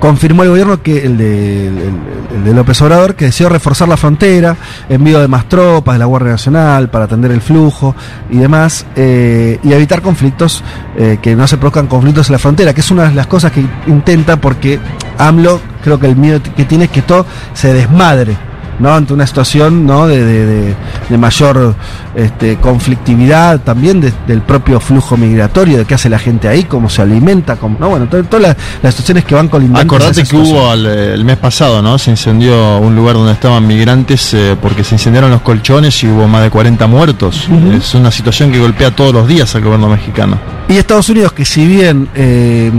Confirmó 0.00 0.42
el 0.44 0.50
gobierno 0.50 0.82
que 0.82 1.04
el 1.04 1.16
de, 1.16 1.66
el- 1.68 2.44
de 2.44 2.54
López 2.54 2.80
Obrador 2.82 3.14
que 3.14 3.26
deseó 3.26 3.48
reforzar 3.48 3.88
la 3.88 3.96
frontera, 3.96 4.56
envío 4.88 5.18
de 5.20 5.28
más 5.28 5.48
tropas 5.48 5.94
de 5.94 5.98
la 5.98 6.04
Guardia 6.04 6.32
Nacional 6.32 6.88
para 6.90 7.06
atender 7.06 7.30
el 7.30 7.40
flujo 7.40 7.94
y 8.30 8.36
demás, 8.38 8.86
eh, 8.96 9.58
y 9.62 9.72
evitar 9.72 10.02
conflictos, 10.02 10.62
eh, 10.96 11.18
que 11.20 11.34
no 11.34 11.46
se 11.46 11.56
produzcan 11.56 11.86
conflictos 11.86 12.28
en 12.28 12.32
la 12.34 12.38
frontera, 12.38 12.74
que 12.74 12.80
es 12.80 12.90
una 12.90 13.08
de 13.08 13.14
las 13.14 13.26
cosas 13.26 13.50
que 13.52 13.64
intenta 13.86 14.36
porque 14.40 14.78
AMLO 15.18 15.60
creo 15.82 15.98
que 15.98 16.06
el 16.06 16.16
miedo 16.16 16.40
que 16.56 16.64
tiene 16.64 16.84
es 16.84 16.90
que 16.90 17.02
todo 17.02 17.26
se 17.54 17.72
desmadre. 17.72 18.36
¿No? 18.78 18.92
ante 18.94 19.12
una 19.12 19.26
situación 19.26 19.86
¿no? 19.86 20.06
de, 20.06 20.24
de- 20.24 20.74
de- 21.08 21.18
mayor 21.18 21.74
este, 22.14 22.56
conflictividad 22.56 23.60
también 23.60 24.00
de- 24.00 24.12
del 24.26 24.40
propio 24.42 24.80
flujo 24.80 25.16
migratorio, 25.16 25.78
de 25.78 25.84
qué 25.84 25.94
hace 25.94 26.08
la 26.08 26.18
gente 26.18 26.48
ahí, 26.48 26.64
cómo 26.64 26.88
se 26.88 27.02
alimenta, 27.02 27.56
cómo, 27.56 27.76
¿no? 27.78 27.88
bueno, 27.90 28.06
to- 28.08 28.22
todas 28.24 28.42
las, 28.48 28.56
las 28.82 28.94
situaciones 28.94 29.24
que 29.24 29.34
van 29.34 29.48
colindantes. 29.48 29.84
Acordate 29.84 30.22
que 30.24 30.36
hubo 30.36 30.70
al, 30.70 30.86
eh, 30.86 31.14
el 31.14 31.24
mes 31.24 31.36
pasado, 31.38 31.82
¿no? 31.82 31.98
Se 31.98 32.10
incendió 32.10 32.78
un 32.78 32.94
lugar 32.94 33.14
donde 33.16 33.32
estaban 33.32 33.66
migrantes 33.66 34.32
eh, 34.34 34.56
porque 34.60 34.84
se 34.84 34.94
incendiaron 34.94 35.30
los 35.30 35.42
colchones 35.42 36.02
y 36.04 36.08
hubo 36.08 36.26
más 36.28 36.42
de 36.42 36.50
40 36.50 36.86
muertos. 36.86 37.48
Es 37.72 37.94
una 37.94 38.10
situación 38.10 38.50
que 38.52 38.58
golpea 38.58 38.94
todos 38.94 39.12
los 39.12 39.26
días 39.26 39.54
al 39.54 39.62
gobierno 39.62 39.88
mexicano. 39.88 40.38
Y 40.68 40.76
Estados 40.76 41.08
Unidos, 41.08 41.32
que 41.32 41.44
si 41.44 41.66
bien 41.66 42.08
eh, 42.14 42.70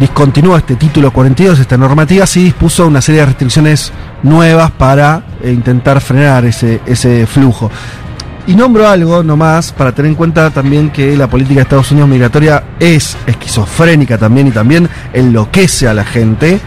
discontinúa 0.00 0.58
este 0.58 0.76
título 0.76 1.10
42, 1.12 1.58
esta 1.58 1.76
normativa, 1.76 2.26
sí 2.26 2.42
dispuso 2.44 2.86
una 2.86 3.00
serie 3.00 3.20
de 3.20 3.26
restricciones 3.26 3.92
nuevas 4.22 4.70
para 4.70 5.22
eh, 5.42 5.52
intentar 5.52 6.00
frenar 6.00 6.44
ese, 6.44 6.80
ese 6.86 7.26
flujo. 7.26 7.70
Y 8.46 8.56
nombro 8.56 8.88
algo 8.88 9.22
nomás 9.22 9.72
para 9.72 9.92
tener 9.92 10.10
en 10.10 10.16
cuenta 10.16 10.50
también 10.50 10.90
que 10.90 11.16
la 11.16 11.28
política 11.28 11.56
de 11.56 11.62
Estados 11.62 11.92
Unidos 11.92 12.08
migratoria 12.08 12.64
es 12.80 13.16
esquizofrénica 13.26 14.18
también 14.18 14.48
y 14.48 14.50
también 14.50 14.88
enloquece 15.12 15.86
a 15.86 15.94
la 15.94 16.04
gente. 16.04 16.58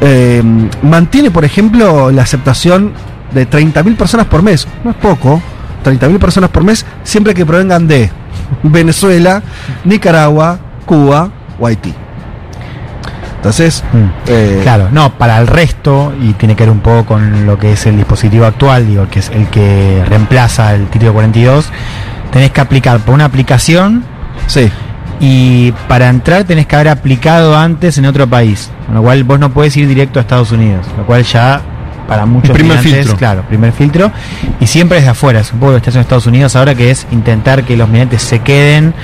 Eh, 0.00 0.42
mantiene, 0.82 1.30
por 1.30 1.44
ejemplo, 1.44 2.10
la 2.10 2.22
aceptación 2.22 2.92
de 3.32 3.48
30.000 3.48 3.96
personas 3.96 4.26
por 4.26 4.42
mes. 4.42 4.66
No 4.82 4.90
es 4.90 4.96
poco. 4.96 5.40
30.000 5.84 6.18
personas 6.18 6.50
por 6.50 6.64
mes 6.64 6.84
siempre 7.02 7.34
que 7.34 7.46
provengan 7.46 7.86
de 7.86 8.10
Venezuela, 8.62 9.42
Nicaragua, 9.84 10.58
Cuba 10.86 11.30
o 11.58 11.66
Haití. 11.66 11.94
Entonces, 13.44 13.84
Mm. 13.92 14.04
eh, 14.28 14.60
Claro, 14.62 14.88
no, 14.90 15.10
para 15.18 15.38
el 15.38 15.46
resto, 15.46 16.14
y 16.18 16.32
tiene 16.32 16.56
que 16.56 16.62
ver 16.64 16.70
un 16.70 16.80
poco 16.80 17.04
con 17.04 17.44
lo 17.44 17.58
que 17.58 17.72
es 17.72 17.84
el 17.84 17.98
dispositivo 17.98 18.46
actual, 18.46 18.86
digo, 18.86 19.06
que 19.10 19.18
es 19.18 19.28
el 19.28 19.48
que 19.48 20.02
reemplaza 20.08 20.74
el 20.74 20.86
título 20.86 21.12
42, 21.12 21.68
tenés 22.32 22.52
que 22.52 22.62
aplicar 22.62 23.00
por 23.00 23.14
una 23.14 23.26
aplicación 23.26 24.02
sí, 24.46 24.70
y 25.20 25.72
para 25.88 26.08
entrar 26.08 26.44
tenés 26.44 26.66
que 26.66 26.74
haber 26.74 26.88
aplicado 26.88 27.54
antes 27.54 27.98
en 27.98 28.06
otro 28.06 28.26
país, 28.26 28.70
con 28.86 28.94
lo 28.94 29.02
cual 29.02 29.22
vos 29.24 29.38
no 29.38 29.50
puedes 29.50 29.76
ir 29.76 29.86
directo 29.88 30.18
a 30.18 30.22
Estados 30.22 30.50
Unidos, 30.50 30.86
lo 30.96 31.04
cual 31.04 31.22
ya 31.24 31.60
para 32.08 32.26
muchos 32.26 32.50
El 32.50 32.56
primer 32.56 32.78
filtro. 32.78 33.16
claro, 33.16 33.42
primer 33.48 33.72
filtro, 33.72 34.10
y 34.60 34.66
siempre 34.66 34.98
desde 34.98 35.10
afuera, 35.10 35.40
es 35.40 35.52
un 35.52 35.58
poco 35.60 35.72
lo 35.72 35.76
que 35.76 35.78
está 35.78 35.90
haciendo 35.90 36.02
Estados 36.02 36.26
Unidos 36.26 36.54
ahora 36.56 36.74
que 36.74 36.90
es 36.90 37.06
intentar 37.10 37.64
que 37.64 37.76
los 37.76 37.88
migrantes 37.88 38.22
se 38.22 38.40
queden 38.40 38.94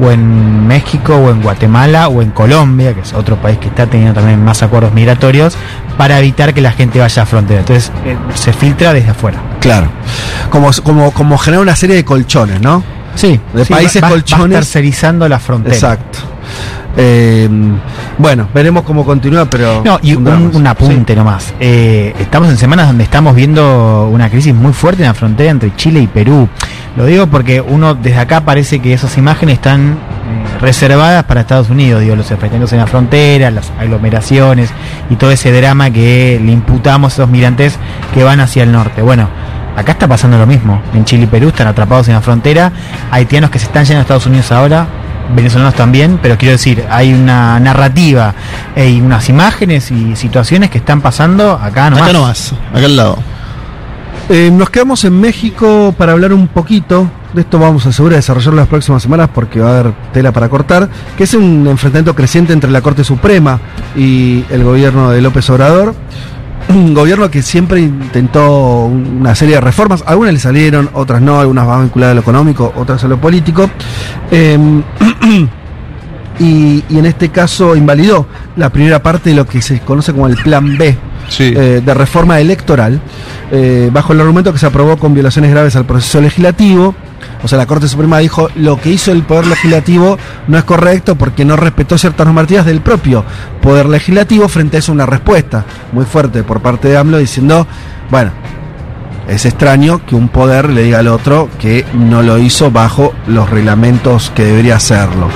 o 0.00 0.10
en 0.10 0.66
México 0.66 1.16
o 1.16 1.30
en 1.30 1.42
Guatemala 1.42 2.08
o 2.08 2.22
en 2.22 2.30
Colombia, 2.30 2.94
que 2.94 3.00
es 3.00 3.12
otro 3.14 3.36
país 3.36 3.58
que 3.58 3.68
está 3.68 3.86
teniendo 3.86 4.14
también 4.14 4.44
más 4.44 4.62
acuerdos 4.62 4.92
migratorios, 4.92 5.56
para 5.96 6.18
evitar 6.20 6.54
que 6.54 6.60
la 6.60 6.72
gente 6.72 7.00
vaya 7.00 7.22
a 7.22 7.26
frontera. 7.26 7.60
Entonces 7.60 7.90
eh, 8.04 8.16
se 8.34 8.52
filtra 8.52 8.92
desde 8.92 9.10
afuera. 9.10 9.38
claro. 9.60 9.88
Como, 10.50 10.70
como, 10.82 11.10
como 11.12 11.36
generar 11.38 11.62
una 11.62 11.76
serie 11.76 11.96
de 11.96 12.04
colchones, 12.04 12.60
¿no? 12.60 12.82
Sí, 13.14 13.40
De 13.52 13.64
sí, 13.64 13.72
países 13.72 14.02
va- 14.02 14.08
colchones. 14.08 14.56
Tercerizando 14.58 15.28
la 15.28 15.38
frontera. 15.40 15.74
Exacto. 15.74 16.18
Eh, 16.96 17.48
bueno, 18.18 18.48
veremos 18.52 18.82
cómo 18.82 19.04
continúa, 19.04 19.44
pero. 19.46 19.82
No, 19.84 19.98
y 20.02 20.14
un, 20.14 20.66
apunte 20.66 21.14
nomás. 21.14 21.54
Eh, 21.60 22.14
estamos 22.18 22.48
en 22.48 22.56
semanas 22.56 22.88
donde 22.88 23.04
estamos 23.04 23.34
viendo 23.34 24.08
una 24.12 24.28
crisis 24.28 24.54
muy 24.54 24.72
fuerte 24.72 25.02
en 25.02 25.08
la 25.08 25.14
frontera 25.14 25.50
entre 25.50 25.74
Chile 25.76 26.00
y 26.00 26.06
Perú. 26.06 26.48
Lo 26.96 27.06
digo 27.06 27.28
porque 27.28 27.60
uno 27.60 27.94
desde 27.94 28.18
acá 28.18 28.40
parece 28.40 28.80
que 28.80 28.92
esas 28.92 29.16
imágenes 29.18 29.54
están 29.54 29.92
eh, 29.92 30.60
reservadas 30.60 31.22
para 31.24 31.42
Estados 31.42 31.70
Unidos, 31.70 32.00
digo, 32.00 32.16
los 32.16 32.28
enfrentamientos 32.32 32.72
en 32.72 32.80
la 32.80 32.88
frontera, 32.88 33.52
las 33.52 33.70
aglomeraciones 33.78 34.70
y 35.08 35.14
todo 35.14 35.30
ese 35.30 35.52
drama 35.52 35.90
que 35.90 36.40
le 36.44 36.50
imputamos 36.50 37.12
a 37.12 37.22
esos 37.22 37.30
migrantes 37.30 37.78
que 38.12 38.24
van 38.24 38.40
hacia 38.40 38.64
el 38.64 38.72
norte. 38.72 39.02
Bueno, 39.02 39.28
acá 39.76 39.92
está 39.92 40.08
pasando 40.08 40.38
lo 40.38 40.46
mismo. 40.46 40.82
En 40.92 41.04
Chile 41.04 41.24
y 41.24 41.26
Perú 41.26 41.48
están 41.48 41.68
atrapados 41.68 42.08
en 42.08 42.14
la 42.14 42.20
frontera, 42.20 42.72
haitianos 43.12 43.50
que 43.50 43.60
se 43.60 43.66
están 43.66 43.84
yendo 43.84 44.00
a 44.00 44.02
Estados 44.02 44.26
Unidos 44.26 44.50
ahora, 44.50 44.88
venezolanos 45.34 45.74
también, 45.74 46.18
pero 46.22 46.36
quiero 46.38 46.52
decir, 46.52 46.84
hay 46.90 47.12
una 47.12 47.58
narrativa 47.60 48.34
y 48.76 49.00
unas 49.00 49.28
imágenes 49.28 49.90
y 49.90 50.16
situaciones 50.16 50.70
que 50.70 50.78
están 50.78 51.00
pasando 51.00 51.52
acá 51.52 51.90
nomás. 51.90 52.04
Acá 52.04 52.12
nomás, 52.12 52.52
acá 52.72 52.84
al 52.84 52.96
lado. 52.96 53.18
Eh, 54.30 54.50
nos 54.52 54.68
quedamos 54.68 55.04
en 55.04 55.18
México 55.18 55.94
para 55.96 56.12
hablar 56.12 56.34
un 56.34 56.48
poquito. 56.48 57.10
De 57.32 57.42
esto 57.42 57.58
vamos 57.58 57.86
a 57.86 57.90
asegurar 57.90 58.16
desarrollarlo 58.16 58.56
las 58.60 58.68
próximas 58.68 59.02
semanas 59.02 59.30
porque 59.34 59.60
va 59.60 59.68
a 59.68 59.80
haber 59.80 59.94
tela 60.12 60.32
para 60.32 60.50
cortar. 60.50 60.88
Que 61.16 61.24
es 61.24 61.32
un 61.32 61.66
enfrentamiento 61.66 62.14
creciente 62.14 62.52
entre 62.52 62.70
la 62.70 62.82
Corte 62.82 63.04
Suprema 63.04 63.58
y 63.96 64.44
el 64.50 64.64
gobierno 64.64 65.10
de 65.10 65.22
López 65.22 65.48
Obrador. 65.48 65.94
Un 66.68 66.92
gobierno 66.94 67.30
que 67.30 67.42
siempre 67.42 67.80
intentó 67.80 68.84
una 68.86 69.34
serie 69.34 69.54
de 69.56 69.60
reformas. 69.60 70.02
Algunas 70.06 70.34
le 70.34 70.40
salieron, 70.40 70.90
otras 70.92 71.20
no. 71.22 71.40
Algunas 71.40 71.66
van 71.66 71.82
vinculadas 71.82 72.12
a 72.12 72.14
lo 72.16 72.20
económico, 72.20 72.72
otras 72.76 73.02
a 73.04 73.08
lo 73.08 73.18
político. 73.18 73.70
Eh, 74.30 74.58
y, 76.38 76.84
y 76.88 76.98
en 76.98 77.06
este 77.06 77.30
caso 77.30 77.74
invalidó 77.74 78.26
la 78.56 78.70
primera 78.70 79.02
parte 79.02 79.30
de 79.30 79.36
lo 79.36 79.46
que 79.46 79.60
se 79.62 79.80
conoce 79.80 80.12
como 80.12 80.26
el 80.26 80.36
Plan 80.36 80.76
B 80.78 80.96
Sí. 81.28 81.52
eh, 81.54 81.82
de 81.84 81.94
reforma 81.94 82.40
electoral, 82.40 82.98
eh, 83.52 83.90
bajo 83.92 84.14
el 84.14 84.20
argumento 84.22 84.50
que 84.50 84.58
se 84.58 84.64
aprobó 84.64 84.96
con 84.96 85.12
violaciones 85.12 85.50
graves 85.50 85.76
al 85.76 85.84
proceso 85.84 86.22
legislativo 86.22 86.94
O 87.42 87.48
sea, 87.48 87.58
la 87.58 87.66
Corte 87.66 87.88
Suprema 87.88 88.18
dijo 88.18 88.48
lo 88.56 88.80
que 88.80 88.90
hizo 88.90 89.12
el 89.12 89.22
Poder 89.22 89.46
Legislativo 89.46 90.18
no 90.46 90.58
es 90.58 90.64
correcto 90.64 91.16
porque 91.16 91.44
no 91.44 91.56
respetó 91.56 91.98
ciertas 91.98 92.26
normativas 92.26 92.66
del 92.66 92.80
propio 92.80 93.24
Poder 93.62 93.86
Legislativo. 93.86 94.48
Frente 94.48 94.76
a 94.76 94.80
eso, 94.80 94.92
una 94.92 95.06
respuesta 95.06 95.64
muy 95.92 96.04
fuerte 96.04 96.42
por 96.42 96.60
parte 96.60 96.88
de 96.88 96.96
AMLO 96.96 97.18
diciendo, 97.18 97.66
bueno, 98.10 98.32
es 99.28 99.44
extraño 99.44 100.04
que 100.04 100.14
un 100.14 100.28
poder 100.28 100.70
le 100.70 100.82
diga 100.82 101.00
al 101.00 101.08
otro 101.08 101.50
que 101.60 101.84
no 101.92 102.22
lo 102.22 102.38
hizo 102.38 102.70
bajo 102.70 103.12
los 103.26 103.48
reglamentos 103.50 104.32
que 104.34 104.44
debería 104.44 104.76
hacerlo. 104.76 105.28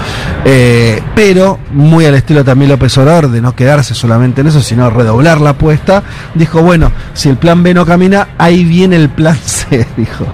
Eh, 0.44 1.00
pero, 1.14 1.58
muy 1.72 2.06
al 2.06 2.14
estilo 2.14 2.44
también 2.44 2.70
López 2.70 2.96
Obrador, 2.98 3.30
de 3.30 3.42
no 3.42 3.54
quedarse 3.54 3.94
solamente 3.94 4.40
en 4.40 4.46
eso, 4.46 4.62
sino 4.62 4.88
redoblar 4.88 5.40
la 5.40 5.50
apuesta, 5.50 6.02
dijo, 6.34 6.62
bueno, 6.62 6.90
si 7.12 7.28
el 7.28 7.36
plan 7.36 7.62
B 7.62 7.74
no 7.74 7.84
camina, 7.84 8.28
ahí 8.38 8.64
viene 8.64 8.96
el 8.96 9.10
plan 9.10 9.36
C, 9.44 9.86
dijo. 9.96 10.26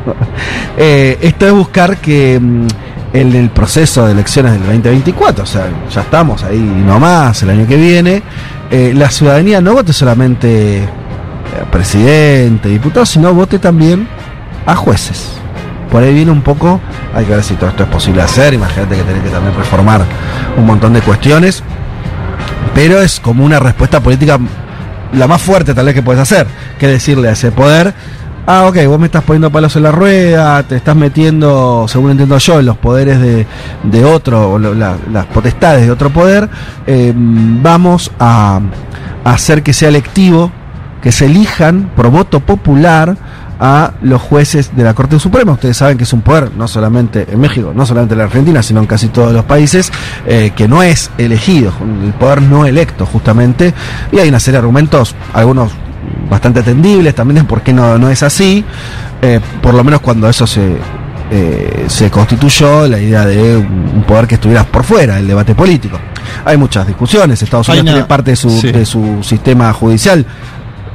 Eh, 0.77 1.19
esto 1.21 1.47
es 1.47 1.53
buscar 1.53 1.97
que 1.99 2.39
mm, 2.41 2.67
en 3.13 3.35
el 3.35 3.51
proceso 3.51 4.07
de 4.07 4.13
elecciones 4.13 4.53
del 4.53 4.63
2024, 4.63 5.43
o 5.43 5.47
sea, 5.47 5.67
ya 5.93 6.03
estamos 6.03 6.45
ahí 6.45 6.59
nomás, 6.59 7.43
el 7.43 7.51
año 7.51 7.67
que 7.67 7.77
viene, 7.77 8.23
eh, 8.71 8.93
la 8.95 9.11
ciudadanía 9.11 9.61
no 9.61 9.73
vote 9.73 9.93
solamente 9.93 10.89
presidente, 11.71 12.69
diputado, 12.69 13.07
sino 13.07 13.33
vote 13.35 13.59
también 13.59 14.09
a 14.67 14.75
jueces. 14.77 15.33
Por 15.91 16.03
ahí 16.03 16.13
viene 16.13 16.31
un 16.31 16.43
poco, 16.43 16.81
hay 17.15 17.25
que 17.25 17.33
ver 17.35 17.43
si 17.43 17.55
todo 17.55 17.71
esto 17.71 17.85
es 17.85 17.89
posible 17.89 18.21
hacer, 18.23 18.53
imagínate 18.55 18.97
que 18.97 19.03
tenés 19.03 19.23
que 19.23 19.31
también 19.31 19.55
reformar 19.57 20.03
un 20.57 20.67
montón 20.67 20.93
de 20.93 21.01
cuestiones, 21.01 21.63
pero 22.75 23.01
es 23.01 23.19
como 23.21 23.45
una 23.45 23.59
respuesta 23.59 24.01
política 24.01 24.39
la 25.13 25.27
más 25.27 25.41
fuerte 25.41 25.73
tal 25.75 25.87
vez 25.87 25.95
que 25.95 26.03
puedes 26.03 26.21
hacer, 26.21 26.47
que 26.79 26.87
decirle 26.87 27.29
a 27.29 27.33
ese 27.33 27.51
poder, 27.51 27.95
ah, 28.47 28.67
ok, 28.67 28.77
vos 28.87 28.99
me 28.99 29.07
estás 29.07 29.25
poniendo 29.25 29.51
palos 29.51 29.75
en 29.77 29.85
la 29.85 29.91
rueda, 29.93 30.63
te 30.65 30.77
estás 30.77 30.95
metiendo, 30.95 31.87
según 31.89 32.11
entiendo 32.11 32.37
yo, 32.37 32.61
en 32.61 32.67
los 32.67 32.77
poderes 32.77 33.19
de, 33.21 33.47
de 33.85 34.05
otro, 34.05 34.53
o 34.53 34.59
la- 34.59 34.97
las 35.11 35.25
potestades 35.27 35.87
de 35.87 35.91
otro 35.91 36.11
poder, 36.11 36.51
eh, 36.87 37.13
vamos 37.17 38.11
a 38.21 38.61
hacer 39.25 39.63
que 39.63 39.73
sea 39.73 39.89
electivo, 39.89 40.53
que 41.03 41.13
se 41.13 41.27
elijan 41.27 41.91
por 41.97 42.11
voto 42.11 42.41
popular 42.41 43.17
a 43.61 43.93
los 44.03 44.23
jueces 44.23 44.77
de 44.77 44.85
la 44.85 44.95
Corte 44.95 45.19
Suprema. 45.19 45.53
Ustedes 45.53 45.77
saben 45.77 45.99
que 45.99 46.05
es 46.05 46.13
un 46.13 46.21
poder, 46.23 46.53
no 46.57 46.69
solamente 46.69 47.27
en 47.31 47.41
México, 47.41 47.73
no 47.75 47.85
solamente 47.87 48.15
en 48.15 48.19
la 48.19 48.25
Argentina, 48.25 48.63
sino 48.63 48.79
en 48.81 48.87
casi 48.87 49.09
todos 49.09 49.33
los 49.33 49.45
países, 49.45 49.91
eh, 50.27 50.53
que 50.55 50.69
no 50.69 50.83
es 50.83 51.11
elegido, 51.19 51.73
el 52.05 52.13
poder 52.13 52.41
no 52.43 52.67
electo 52.67 53.05
justamente. 53.05 53.75
Y 54.13 54.19
hay 54.19 54.29
una 54.29 54.39
serie 54.39 54.53
de 54.55 54.59
argumentos, 54.59 55.15
algunos 55.35 55.73
bastante 56.31 56.61
atendibles 56.61 57.15
también 57.15 57.39
es 57.39 57.45
por 57.45 57.63
qué 57.63 57.73
no, 57.73 57.99
no 57.99 58.09
es 58.09 58.23
así, 58.23 58.65
eh, 59.23 59.41
por 59.61 59.75
lo 59.75 59.83
menos 59.83 60.01
cuando 60.01 60.29
eso 60.29 60.47
se, 60.47 60.77
eh, 61.31 61.85
se 61.89 62.11
constituyó, 62.11 62.87
la 62.87 63.01
idea 63.01 63.27
de 63.27 63.57
un 63.57 64.05
poder 64.07 64.27
que 64.29 64.37
estuviera 64.37 64.63
por 64.65 64.85
fuera 64.85 65.17
del 65.17 65.27
debate 65.27 65.55
político. 65.57 65.99
Hay 66.45 66.57
muchas 66.57 66.87
discusiones, 66.87 67.43
Estados 67.43 67.69
Unidos 67.69 67.83
una- 67.83 67.93
tiene 67.93 68.07
parte 68.07 68.31
de 68.31 68.37
su, 68.37 68.51
sí. 68.51 68.71
de 68.71 68.87
su 68.87 69.23
sistema 69.25 69.73
judicial 69.73 70.25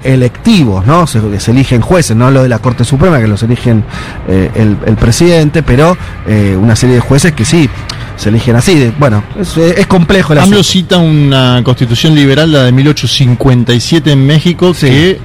electivos, 0.04 0.86
¿no? 0.86 1.08
Se, 1.08 1.39
se 1.39 1.51
eligen 1.51 1.82
jueces, 1.82 2.16
no 2.16 2.30
lo 2.32 2.43
de 2.43 2.49
la 2.49 2.60
Corte 2.60 2.84
Suprema, 2.84 3.20
que 3.20 3.28
los 3.28 3.41
eligen 3.43 3.84
eh, 4.28 4.51
el, 4.56 4.78
el 4.86 4.95
presidente, 4.95 5.64
pero 5.64 5.97
eh, 6.28 6.58
una 6.60 6.76
serie 6.76 6.95
de 6.95 7.01
jueces 7.01 7.32
que 7.34 7.45
sí, 7.45 7.70
se 8.16 8.30
eligen 8.30 8.56
así. 8.56 8.76
de- 8.76 8.91
bueno, 8.99 9.24
es, 9.39 9.58
es 9.58 9.88
complejo 9.88 10.34
el 10.34 10.39
AMLO 10.39 10.60
asunto. 10.60 10.64
cita 10.64 10.97
una 10.97 11.62
constitución 11.64 12.16
liberal, 12.16 12.51
la 12.51 12.64
de 12.64 12.72
1857 12.72 14.12
en 14.12 14.26
México, 14.26 14.74
Sí. 14.74 14.88
que 14.88 15.20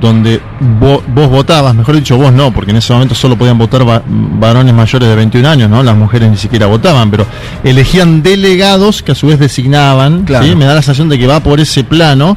donde 0.00 0.40
vo- 0.80 1.02
vos 1.14 1.28
votabas, 1.28 1.74
mejor 1.74 1.94
dicho, 1.96 2.16
vos 2.16 2.32
no, 2.32 2.52
porque 2.52 2.70
en 2.70 2.78
ese 2.78 2.92
momento 2.92 3.14
solo 3.14 3.36
podían 3.36 3.58
votar 3.58 3.86
va- 3.86 4.02
varones 4.06 4.72
mayores 4.74 5.08
de 5.08 5.14
21 5.14 5.46
años, 5.46 5.68
¿no? 5.68 5.82
Las 5.82 5.94
mujeres 5.96 6.30
ni 6.30 6.36
siquiera 6.38 6.66
votaban, 6.66 7.10
pero 7.10 7.26
elegían 7.64 8.22
delegados 8.22 9.02
que 9.02 9.12
a 9.12 9.14
su 9.14 9.26
vez 9.26 9.38
designaban, 9.38 10.24
Claro. 10.24 10.46
¿sí? 10.46 10.54
Me 10.56 10.64
da 10.64 10.74
la 10.74 10.82
sensación 10.82 11.08
de 11.10 11.18
que 11.18 11.26
va 11.26 11.40
por 11.40 11.60
ese 11.60 11.84
plano, 11.84 12.36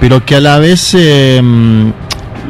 pero 0.00 0.24
que 0.24 0.36
a 0.36 0.40
la 0.40 0.58
vez 0.58 0.94
eh, 0.94 1.40
mm, 1.42 1.90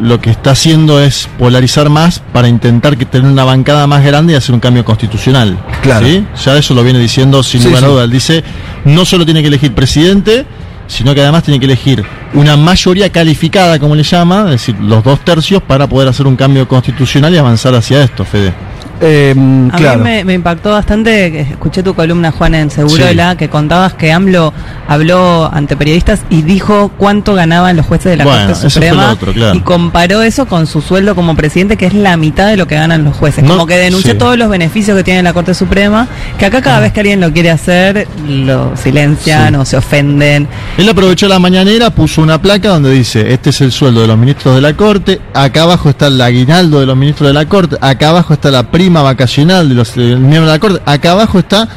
lo 0.03 0.21
que 0.21 0.31
está 0.31 0.51
haciendo 0.53 1.01
es 1.01 1.29
polarizar 1.39 1.89
más 1.89 2.21
para 2.33 2.49
intentar 2.49 2.97
que 2.97 3.05
tener 3.05 3.31
una 3.31 3.45
bancada 3.45 3.87
más 3.87 4.05
grande 4.05 4.33
y 4.33 4.37
hacer 4.37 4.55
un 4.55 4.61
cambio 4.61 4.85
constitucional. 4.85 5.57
Claro. 5.83 6.07
¿sí? 6.07 6.25
Ya 6.45 6.57
eso 6.57 6.75
lo 6.75 6.83
viene 6.83 6.99
diciendo 6.99 7.43
sin 7.43 7.61
Sí, 7.63 7.69
lugar 7.69 7.85
a 7.85 7.89
dudas. 7.89 8.11
Dice, 8.11 8.43
no 8.85 9.05
solo 9.05 9.25
tiene 9.25 9.41
que 9.43 9.49
elegir 9.49 9.73
presidente, 9.75 10.47
sino 10.87 11.15
que 11.15 11.23
además 11.23 11.43
tiene 11.45 11.59
que 11.61 11.67
elegir 11.67 12.05
una 12.35 12.57
mayoría 12.57 13.11
calificada, 13.11 13.79
como 13.79 13.95
le 13.95 14.03
llama, 14.03 14.45
es 14.47 14.51
decir, 14.51 14.77
los 14.81 15.03
dos 15.05 15.21
tercios 15.21 15.63
para 15.63 15.89
poder 15.89 16.09
hacer 16.09 16.27
un 16.27 16.37
cambio 16.37 16.67
constitucional 16.69 17.33
y 17.33 17.39
avanzar 17.39 17.75
hacia 17.75 18.03
esto, 18.03 18.25
Fede. 18.25 18.53
Eh, 19.01 19.35
A 19.73 19.77
claro. 19.77 19.99
mí 19.99 20.05
me, 20.05 20.25
me 20.25 20.35
impactó 20.35 20.71
bastante, 20.71 21.41
escuché 21.41 21.83
tu 21.83 21.95
columna, 21.95 22.31
Juan, 22.31 22.55
en 22.55 22.71
Segurola, 22.71 23.37
que 23.37 23.49
contabas 23.49 23.95
que 23.95 24.13
AMLO 24.13 24.53
habló 24.89 25.51
ante 25.53 25.77
periodistas 25.77 26.21
y 26.31 26.43
dijo 26.43 26.91
cuánto 26.97 27.35
ganaban 27.35 27.77
los 27.77 27.87
jueces 27.87 28.13
de 28.13 28.17
la 28.19 28.25
Bueno, 28.25 28.47
Corte 28.53 28.71
Suprema 28.71 29.07
lo 29.09 29.13
otro, 29.13 29.33
claro. 29.33 29.55
y 29.57 29.61
comparó 29.61 30.23
eso 30.23 30.47
con 30.47 30.67
su 30.67 30.81
sueldo 30.81 31.15
como 31.15 31.35
presidente, 31.35 31.77
que 31.77 31.87
es 31.87 31.95
la 31.95 32.17
mitad 32.17 32.47
de 32.49 32.57
lo 32.57 32.67
que 32.67 32.77
ganan 32.77 33.05
los 33.05 33.17
jueces. 33.17 33.43
No, 33.45 33.51
como 33.55 33.67
que 33.67 33.77
denunció 33.77 34.13
sí. 34.13 34.19
todos 34.19 34.39
los 34.39 34.49
beneficios 34.49 34.97
que 34.97 35.05
tiene 35.05 35.23
la 35.23 35.33
Corte 35.33 35.55
Suprema, 35.55 36.07
que 36.39 36.47
acá 36.47 36.63
cada 36.63 36.81
vez 36.81 36.93
que 36.93 37.01
alguien 37.01 37.21
lo 37.21 37.33
quiere 37.33 37.51
hacer, 37.51 38.07
lo 38.29 38.77
silencian 38.77 39.55
Sí. 39.55 39.61
o 39.61 39.65
se 39.65 39.77
ofenden. 39.77 40.49
Él 40.79 40.89
aprovechó 40.89 41.29
la 41.29 41.39
mañanera, 41.39 41.91
puso 41.91 42.23
una 42.23 42.41
placa 42.41 42.69
donde 42.69 42.91
dice, 42.93 43.33
este 43.33 43.51
es 43.51 43.61
el 43.61 43.73
sueldo 43.73 44.03
de 44.03 44.07
los 44.07 44.17
ministros 44.19 44.55
de 44.55 44.61
la 44.61 44.75
Corte, 44.75 45.21
acá 45.35 45.63
abajo 45.65 45.91
está 45.91 46.07
el 46.07 46.21
aguinaldo 46.21 46.81
de 46.81 46.87
los 46.87 46.97
ministros 46.97 47.29
de 47.29 47.35
la 47.35 47.47
Corte, 47.47 47.77
acá 47.81 48.11
abajo 48.11 48.35
está 48.35 48.51
la 48.51 48.71
prima 48.71 48.94
vacacional 49.03 49.69
de 49.69 49.75
los 49.75 49.97
miembros 49.97 50.47
de 50.47 50.53
la 50.53 50.59
Corte, 50.59 50.83
acá 50.85 51.13
abajo 51.13 51.39
está, 51.39 51.69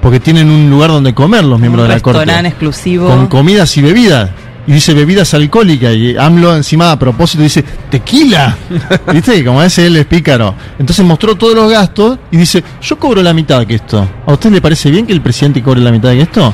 porque 0.00 0.20
tienen 0.20 0.48
un 0.48 0.70
lugar 0.70 0.90
donde 0.90 1.14
comer 1.14 1.44
los 1.44 1.58
miembros 1.58 1.84
un 1.84 1.88
de 1.88 1.94
la 1.94 2.00
Corte. 2.00 2.30
exclusivo. 2.46 3.08
Con 3.08 3.26
comidas 3.26 3.76
y 3.76 3.82
bebidas. 3.82 4.30
Y 4.66 4.72
dice 4.72 4.92
bebidas 4.92 5.32
alcohólicas. 5.32 5.94
Y 5.94 6.16
AMLO 6.16 6.54
encima 6.54 6.92
a 6.92 6.98
propósito 6.98 7.42
dice 7.42 7.64
tequila. 7.90 8.54
¿Viste? 9.12 9.42
Como 9.42 9.62
ese 9.62 9.86
él 9.86 9.96
es 9.96 10.04
pícaro. 10.04 10.54
Entonces 10.78 11.04
mostró 11.06 11.36
todos 11.36 11.54
los 11.54 11.70
gastos 11.70 12.18
y 12.30 12.36
dice, 12.36 12.62
yo 12.82 12.98
cobro 12.98 13.22
la 13.22 13.32
mitad 13.32 13.66
que 13.66 13.76
esto. 13.76 14.06
¿A 14.26 14.32
usted 14.32 14.50
le 14.50 14.60
parece 14.60 14.90
bien 14.90 15.06
que 15.06 15.14
el 15.14 15.22
presidente 15.22 15.62
cobre 15.62 15.80
la 15.80 15.90
mitad 15.90 16.10
que 16.10 16.20
esto? 16.20 16.52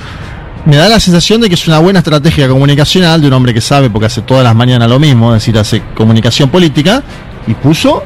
Me 0.64 0.76
da 0.76 0.88
la 0.88 1.00
sensación 1.00 1.40
de 1.40 1.48
que 1.48 1.56
es 1.56 1.66
una 1.66 1.78
buena 1.80 1.98
estrategia 1.98 2.48
comunicacional 2.48 3.20
de 3.20 3.26
un 3.26 3.34
hombre 3.34 3.52
que 3.52 3.60
sabe, 3.60 3.90
porque 3.90 4.06
hace 4.06 4.22
todas 4.22 4.44
las 4.44 4.54
mañanas 4.54 4.88
lo 4.88 4.98
mismo, 4.98 5.34
es 5.34 5.42
decir, 5.42 5.58
hace 5.58 5.82
comunicación 5.94 6.48
política, 6.48 7.02
y 7.46 7.54
puso, 7.54 8.02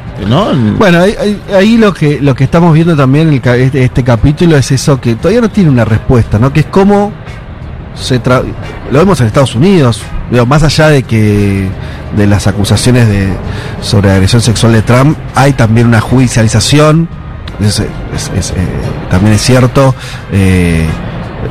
Bueno, 0.79 1.01
ahí, 1.01 1.41
ahí- 1.55 1.77
lo 1.77 1.95
que 1.95 2.21
lo 2.21 2.35
que 2.35 2.45
estamos 2.45 2.75
viendo 2.75 2.97
también 2.97 3.29
en 3.29 3.35
el 3.35 3.61
este, 3.61 3.85
este 3.85 4.03
capítulo 4.05 4.57
es 4.57 4.71
eso 4.73 5.01
que 5.01 5.15
todavía 5.15 5.41
no 5.41 5.51
tiene 5.51 5.71
una 5.71 5.85
respuesta, 5.85 6.39
¿no? 6.39 6.53
Que 6.53 6.61
es 6.61 6.67
cómo 6.67 7.13
se 7.95 8.23
tra- 8.23 8.43
lo 8.93 8.99
vemos 8.99 9.21
en 9.21 9.27
Estados 9.29 9.55
Unidos, 9.55 10.03
digo, 10.31 10.47
más 10.47 10.63
allá 10.63 10.89
de 10.89 11.03
que 11.05 11.69
de 12.17 12.27
las 12.27 12.47
acusaciones 12.47 13.09
de 13.09 13.29
sobre 13.81 14.11
agresión 14.11 14.41
sexual 14.43 14.73
de 14.73 14.83
Trump, 14.83 15.17
hay 15.35 15.53
también 15.53 15.87
una 15.87 16.01
judicialización, 16.01 17.09
eh, 17.61 17.71
también 19.11 19.35
es 19.35 19.43
cierto. 19.43 19.95
eh, 20.33 20.87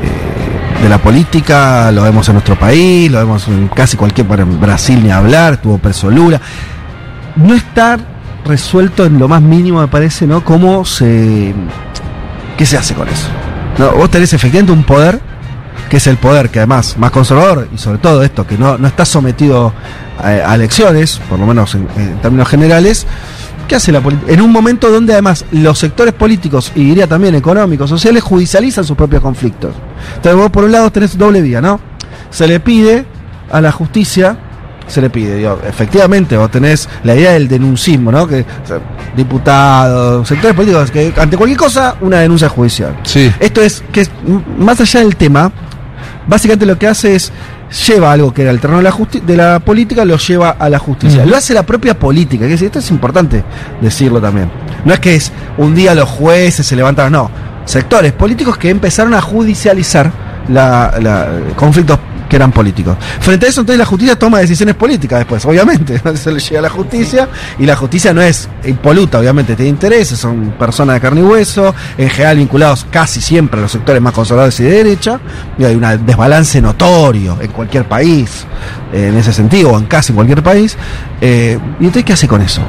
eh, 0.04 0.84
de 0.84 0.90
la 0.90 1.00
política, 1.00 1.92
lo 1.92 2.04
vemos 2.04 2.28
en 2.30 2.36
nuestro 2.36 2.56
país, 2.56 3.10
lo 3.12 3.18
vemos 3.18 3.48
en 3.48 3.68
casi 3.70 3.98
cualquier, 3.98 4.28
Brasil 4.28 5.02
ni 5.04 5.10
hablar, 5.10 5.54
estuvo 5.54 5.80
preso 5.80 6.08
Lula. 6.12 6.40
No 7.38 7.54
está 7.54 7.98
resuelto 8.46 9.06
en 9.06 9.20
lo 9.20 9.28
más 9.28 9.42
mínimo, 9.42 9.82
me 9.82 9.88
parece, 9.88 10.26
¿no? 10.26 10.44
¿Cómo 10.44 10.86
se. 10.86 11.54
¿Qué 12.58 12.66
se 12.66 12.78
hace 12.78 12.96
con 12.96 13.08
eso? 13.08 13.28
No, 13.78 13.92
vos 13.92 14.10
tenés 14.10 14.34
efectivamente 14.34 14.72
un 14.72 14.84
poder, 14.84 15.20
que 15.90 15.98
es 15.98 16.08
el 16.08 16.18
poder 16.18 16.50
que 16.50 16.60
además 16.60 16.98
más 16.98 17.12
conservador, 17.12 17.68
y 17.74 17.78
sobre 17.78 18.00
todo 18.00 18.24
esto, 18.24 18.48
que 18.48 18.58
no, 18.58 18.78
no 18.78 18.88
está 18.88 19.06
sometido 19.06 19.74
a, 20.18 20.56
elecciones, 20.56 21.22
por 21.30 21.38
lo 21.38 21.46
menos 21.46 21.76
en, 21.76 21.88
en 21.96 22.20
términos 22.22 22.48
generales. 22.48 23.06
¿Qué 23.68 23.76
hace 23.76 23.92
la 23.92 24.00
política? 24.00 24.32
En 24.32 24.42
un 24.42 24.52
momento 24.52 24.90
donde 24.90 25.14
además 25.14 25.46
los 25.52 25.78
sectores 25.78 26.14
políticos, 26.14 26.72
y 26.74 26.86
diría 26.86 27.06
también 27.06 27.36
económicos, 27.36 27.90
sociales, 27.90 28.24
judicializan 28.24 28.86
sus 28.86 28.96
propios 28.96 29.22
conflictos. 29.22 29.76
Entonces 30.16 30.42
vos 30.42 30.50
por 30.50 30.64
un 30.64 30.72
lado 30.72 30.90
tenés 30.92 31.18
doble 31.18 31.42
vía, 31.42 31.62
¿no? 31.62 31.80
Se 32.30 32.48
le 32.48 32.60
pide 32.60 33.06
a 33.52 33.62
la 33.62 33.72
justicia, 33.72 34.38
se 34.88 35.02
le 35.02 35.10
pide, 35.10 35.36
digo, 35.36 35.60
efectivamente 35.68 36.38
vos 36.38 36.50
tenés 36.50 36.88
la 37.04 37.14
idea 37.16 37.34
del 37.34 37.48
denuncismo, 37.48 38.12
¿no? 38.12 38.28
Que 38.28 38.42
o 38.64 38.68
sea, 38.68 38.80
diputados, 39.16 40.28
sectores 40.28 40.56
políticos, 40.56 40.92
que 40.92 41.14
ante 41.18 41.38
cualquier 41.38 41.58
cosa 41.60 41.96
una 42.02 42.20
denuncia 42.20 42.50
judicial. 42.50 42.96
Sí. 43.04 43.32
Esto 43.40 43.62
es 43.62 43.84
que 43.92 44.08
más 44.58 44.80
allá 44.82 45.02
del 45.02 45.16
tema, 45.16 45.52
básicamente 46.28 46.66
lo 46.66 46.78
que 46.78 46.88
hace 46.88 47.16
es 47.16 47.32
lleva 47.88 48.14
algo 48.14 48.34
que 48.34 48.44
era 48.44 48.52
el 48.52 48.60
terreno 48.62 48.78
de 48.78 48.84
la, 48.84 48.96
de 49.26 49.38
la 49.38 49.60
política, 49.60 50.06
lo 50.06 50.18
lleva 50.18 50.52
a 50.52 50.70
la 50.70 50.80
justicia. 50.80 51.26
Lo 51.26 51.36
hace 51.36 51.54
la 51.54 51.64
propia 51.64 52.00
política, 52.00 52.48
que 52.48 52.54
es- 52.54 52.62
esto 52.62 52.80
es 52.80 52.90
importante 52.92 53.44
decirlo 53.82 54.22
también. 54.22 54.50
No 54.86 54.94
es 54.94 55.00
que 55.02 55.16
es 55.16 55.32
un 55.58 55.76
día 55.76 55.94
los 55.94 56.08
jueces 56.10 56.66
se 56.66 56.76
levantaron, 56.76 57.12
no. 57.12 57.30
Sectores 57.66 58.14
políticos 58.14 58.58
que 58.58 58.70
empezaron 58.70 59.14
a 59.14 59.22
judicializar 59.22 60.10
la, 60.48 60.94
la- 61.02 61.28
conflictos 61.58 62.00
que 62.28 62.36
eran 62.36 62.51
políticos. 62.51 62.97
Frente 63.19 63.45
a 63.45 63.49
eso, 63.49 63.61
entonces 63.61 63.80
la 63.80 63.86
justicia 63.86 64.17
toma 64.17 64.39
decisiones 64.39 64.75
políticas 64.75 65.19
después, 65.19 65.45
obviamente. 65.45 66.01
Se 66.15 66.32
le 66.32 66.39
llega 66.39 66.59
a 66.59 66.63
la 66.63 66.69
justicia 66.69 67.30
y 67.57 67.65
la 67.65 67.75
justicia 67.75 68.13
no 68.13 68.21
es 68.21 68.49
impoluta, 68.65 69.19
obviamente 69.19 69.55
tiene 69.55 69.69
intereses, 69.69 70.19
son 70.19 70.51
personas 70.57 70.95
de 70.95 71.01
carne 71.01 71.21
y 71.21 71.23
hueso, 71.23 71.73
en 71.97 72.09
general 72.09 72.38
vinculados 72.38 72.86
casi 72.89 73.21
siempre 73.21 73.59
a 73.59 73.63
los 73.63 73.71
sectores 73.71 74.01
más 74.01 74.13
conservadores 74.13 74.59
y 74.59 74.63
de 74.63 74.71
derecha, 74.71 75.19
y 75.57 75.63
hay 75.63 75.75
un 75.75 76.05
desbalance 76.05 76.61
notorio 76.61 77.38
en 77.41 77.51
cualquier 77.51 77.88
país, 77.88 78.45
en 78.91 79.17
ese 79.17 79.34
sentido, 79.34 79.71
o 79.71 79.78
en 79.78 79.86
casi 79.86 80.13
cualquier 80.13 80.43
país. 80.43 80.78
Eh, 81.21 81.57
¿Y 81.80 81.86
entonces 81.86 82.03
qué 82.05 82.13
hace 82.13 82.28
con 82.28 82.41
eso? 82.41 82.61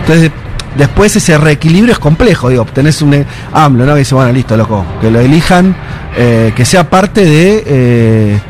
Entonces, 0.00 0.30
después 0.76 1.14
ese 1.16 1.38
reequilibrio 1.38 1.92
es 1.92 1.98
complejo, 1.98 2.48
digo, 2.48 2.64
tenés 2.66 3.02
un 3.02 3.14
eh, 3.14 3.26
AMLO, 3.52 3.86
¿no? 3.86 3.92
Que 3.94 4.00
dice, 4.00 4.14
bueno, 4.14 4.32
listo, 4.32 4.56
loco, 4.56 4.84
que 5.00 5.10
lo 5.10 5.20
elijan, 5.20 5.74
eh, 6.16 6.52
que 6.54 6.64
sea 6.64 6.88
parte 6.88 7.24
de 7.24 8.40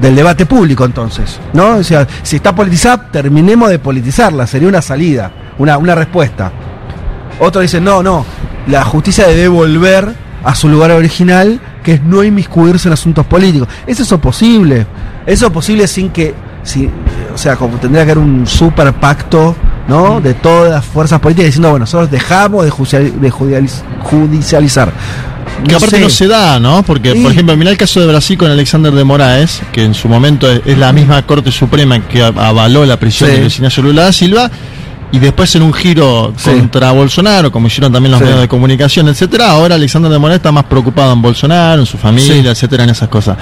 del 0.00 0.16
debate 0.16 0.46
público 0.46 0.84
entonces, 0.84 1.38
¿no? 1.52 1.76
O 1.76 1.84
sea, 1.84 2.06
si 2.22 2.36
está 2.36 2.54
politizada, 2.54 3.10
terminemos 3.10 3.70
de 3.70 3.78
politizarla, 3.78 4.46
sería 4.46 4.68
una 4.68 4.82
salida, 4.82 5.30
una, 5.58 5.78
una 5.78 5.94
respuesta. 5.94 6.52
Otro 7.38 7.60
dice, 7.60 7.80
no, 7.80 8.02
no, 8.02 8.24
la 8.66 8.84
justicia 8.84 9.26
debe 9.26 9.48
volver 9.48 10.14
a 10.44 10.54
su 10.54 10.68
lugar 10.68 10.90
original, 10.92 11.60
que 11.82 11.94
es 11.94 12.02
no 12.02 12.22
inmiscuirse 12.22 12.88
en 12.88 12.94
asuntos 12.94 13.26
políticos. 13.26 13.68
¿Es 13.86 14.00
eso 14.00 14.20
posible? 14.20 14.86
¿Eso 15.26 15.46
es 15.46 15.52
posible 15.52 15.86
sin 15.86 16.10
que, 16.10 16.34
si, 16.62 16.88
o 17.32 17.38
sea, 17.38 17.56
como 17.56 17.76
tendría 17.76 18.04
que 18.04 18.12
haber 18.12 18.24
un 18.24 18.46
super 18.46 18.92
pacto, 18.94 19.54
¿no? 19.88 20.20
De 20.20 20.34
todas 20.34 20.70
las 20.70 20.84
fuerzas 20.84 21.20
políticas 21.20 21.46
diciendo, 21.46 21.70
bueno, 21.70 21.84
nosotros 21.84 22.10
dejamos 22.10 22.64
de, 22.64 22.70
judicializar. 24.02 24.92
Que 25.66 25.74
aparte 25.74 25.96
sé. 25.96 26.02
no 26.02 26.08
se 26.08 26.26
da, 26.26 26.58
¿no? 26.58 26.82
Porque, 26.82 27.12
Sí. 27.12 27.20
por 27.20 27.32
ejemplo, 27.32 27.56
mira 27.56 27.70
el 27.70 27.76
caso 27.76 28.00
de 28.00 28.06
Brasil 28.06 28.38
con 28.38 28.50
Alexander 28.50 28.92
de 28.92 29.04
Moraes, 29.04 29.60
que 29.72 29.84
en 29.84 29.94
su 29.94 30.08
momento 30.08 30.50
es, 30.50 30.62
es 30.64 30.78
la 30.78 30.92
misma 30.92 31.20
Corte 31.26 31.50
Suprema 31.50 32.00
que 32.00 32.22
avaló 32.22 32.86
la 32.86 32.98
prisión 32.98 33.30
Sí. 33.30 33.36
de 33.36 33.46
Ignacio 33.46 33.82
Lula 33.82 34.04
da 34.04 34.12
Silva, 34.12 34.50
y 35.12 35.18
después 35.18 35.54
en 35.56 35.62
un 35.62 35.72
giro 35.74 36.32
Sí. 36.36 36.50
contra 36.50 36.92
Bolsonaro, 36.92 37.50
como 37.52 37.66
hicieron 37.66 37.92
también 37.92 38.12
los 38.12 38.20
medios 38.20 38.40
de 38.40 38.48
comunicación, 38.48 39.08
etcétera, 39.08 39.50
ahora 39.50 39.74
Alexander 39.74 40.10
de 40.10 40.18
Moraes 40.18 40.36
está 40.38 40.52
más 40.52 40.64
preocupado 40.64 41.12
en 41.12 41.20
Bolsonaro, 41.20 41.80
en 41.82 41.86
su 41.86 41.98
familia, 41.98 42.52
etcétera, 42.52 42.84
en 42.84 42.90
esas 42.90 43.08
cosas. 43.08 43.36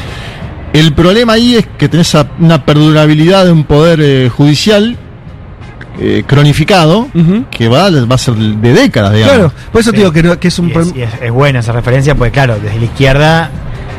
El 0.72 0.92
problema 0.94 1.34
ahí 1.34 1.56
es 1.56 1.66
que 1.78 1.88
tenés 1.88 2.14
una 2.40 2.64
perdurabilidad 2.64 3.44
de 3.44 3.52
un 3.52 3.64
poder 3.64 4.00
eh, 4.02 4.28
judicial 4.34 4.96
eh, 6.00 6.22
cronificado 6.26 7.08
que 7.50 7.68
va, 7.68 7.90
va 7.90 8.14
a 8.14 8.18
ser 8.18 8.34
de 8.34 8.72
décadas, 8.72 9.12
digamos. 9.14 9.34
Claro, 9.34 9.52
por 9.72 9.80
eso 9.80 9.90
te 9.90 9.96
Sí. 9.96 10.00
digo 10.02 10.12
que, 10.12 10.22
no- 10.22 10.38
que 10.38 10.48
es 10.48 10.58
un 10.58 10.66
Y 10.66 10.68
es, 10.68 10.74
problema. 10.74 10.98
y 10.98 11.02
es- 11.02 11.22
es 11.22 11.30
buena 11.30 11.58
esa 11.60 11.72
referencia, 11.72 12.14
porque 12.14 12.32
claro, 12.32 12.58
desde 12.62 12.78
la 12.78 12.84
izquierda, 12.84 13.50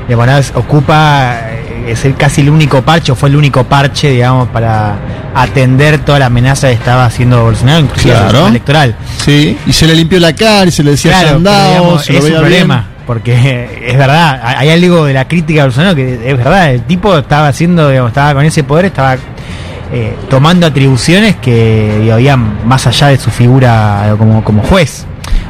de 0.08 0.16
Bonás 0.16 0.52
ocupa, 0.56 1.38
eh, 1.52 1.92
es 1.92 2.06
el, 2.06 2.16
casi 2.16 2.42
el 2.42 2.50
único 2.50 2.82
parche, 2.82 3.12
o 3.12 3.16
fue 3.16 3.30
el 3.30 3.36
único 3.36 3.64
parche, 3.66 4.10
digamos, 4.12 4.48
para 4.50 4.96
atender 5.36 6.00
toda 6.00 6.20
la 6.20 6.26
amenaza 6.28 6.68
que 6.68 6.74
estaba 6.74 7.06
haciendo 7.06 7.44
Bolsonaro, 7.44 7.80
inclusive 7.82 8.16
en 8.16 8.24
el 8.24 8.30
Claro. 8.30 8.48
electoral. 8.48 8.96
Sí, 9.24 9.58
y 9.68 9.74
se 9.74 9.86
le 9.86 9.94
limpió 9.96 10.20
la 10.20 10.34
cara 10.34 10.66
y 10.66 10.72
se 10.72 10.84
le 10.84 10.92
decía 10.92 11.12
Claro, 11.12 11.26
"Ya 11.26 11.38
pero, 11.38 11.38
andao", 11.38 11.70
digamos, 11.70 12.06
se 12.06 12.14
lo 12.14 12.20
es 12.20 12.26
un 12.26 12.32
problema, 12.32 12.76
bien. 12.76 12.88
porque 13.06 13.82
es 13.88 13.98
verdad, 13.98 14.42
hay 14.44 14.70
algo 14.70 15.06
de 15.06 15.14
la 15.14 15.28
crítica 15.28 15.62
a 15.62 15.66
Bolsonaro 15.66 15.96
que 15.96 16.14
es 16.32 16.38
verdad, 16.38 16.72
el 16.74 16.82
tipo 16.84 17.16
estaba 17.18 17.48
haciendo, 17.48 17.90
digamos, 17.90 18.10
estaba 18.10 18.34
con 18.34 18.46
ese 18.46 18.64
poder, 18.64 18.86
estaba 18.86 19.16
eh, 19.92 20.16
tomando 20.30 20.68
atribuciones 20.68 21.38
que 21.38 22.18
iban 22.20 22.68
más 22.68 22.86
allá 22.88 23.08
de 23.08 23.18
su 23.18 23.30
figura 23.32 24.16
como, 24.18 24.44
como 24.44 24.64
juez. 24.64 25.06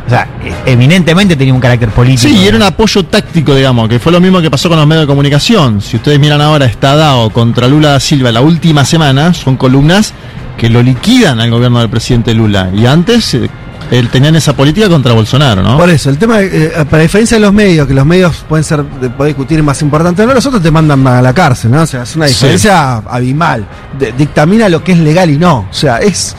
O 0.06 0.10
sea, 0.10 0.28
eminentemente 0.66 1.36
tenía 1.36 1.54
un 1.54 1.60
carácter 1.60 1.90
político. 1.90 2.28
Sí, 2.28 2.36
y 2.36 2.48
era 2.48 2.58
un 2.58 2.64
apoyo 2.64 3.06
táctico, 3.06 3.54
digamos, 3.54 3.88
que 3.88 4.00
fue 4.00 4.12
lo 4.12 4.20
mismo 4.20 4.42
que 4.42 4.50
pasó 4.50 4.68
con 4.68 4.80
los 4.80 4.88
medios 4.88 5.04
de 5.04 5.08
comunicación. 5.08 5.82
Si 5.82 5.98
ustedes 5.98 6.20
miran 6.20 6.42
ahora, 6.42 6.66
está 6.66 6.96
dado 6.96 7.30
contra 7.30 7.68
Lula 7.68 7.90
da 7.90 8.00
Silva 8.00 8.32
la 8.32 8.42
última 8.42 8.86
semana, 8.86 9.36
son 9.36 9.56
columnas 9.56 10.14
que 10.58 10.70
lo 10.70 10.82
liquidan 10.82 11.40
al 11.40 11.52
gobierno 11.52 11.80
del 11.80 11.90
presidente 11.90 12.34
Lula. 12.34 12.72
Y 12.76 12.88
antes, 12.88 13.36
eh, 13.36 13.50
él 13.92 14.10
tenían 14.10 14.36
esa 14.36 14.54
política 14.56 14.88
contra 14.88 15.14
Bolsonaro, 15.14 15.64
¿no? 15.64 15.78
Por 15.78 15.90
eso, 15.90 16.10
el 16.10 16.18
tema, 16.18 16.42
eh, 16.42 16.72
para 16.90 17.02
diferencia 17.04 17.38
de 17.38 17.42
los 17.42 17.54
medios, 17.54 17.88
que 17.88 17.94
los 17.94 18.06
medios 18.06 18.46
pueden 18.48 18.64
ser, 18.64 18.84
de- 18.84 19.10
poder 19.10 19.34
discutir 19.36 19.62
más 19.64 19.82
importante, 19.82 20.26
no, 20.26 20.34
los 20.34 20.46
otros 20.46 20.62
te 20.62 20.70
mandan 20.72 21.06
a 21.08 21.22
la 21.22 21.34
cárcel, 21.34 21.72
¿no? 21.72 21.82
O 21.82 21.86
sea, 21.88 22.04
es 22.04 22.16
una 22.16 22.28
Sí. 22.28 22.34
diferencia 22.34 22.98
abismal. 22.98 23.66
De- 23.98 24.12
dictamina 24.12 24.70
lo 24.70 24.84
que 24.84 24.92
es 24.92 25.00
legal 25.00 25.30
y 25.30 25.38
no. 25.38 25.68
O 25.70 25.74
sea, 25.74 25.98
es, 26.00 26.36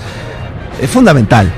es 0.80 0.88
fundamental. 0.90 1.50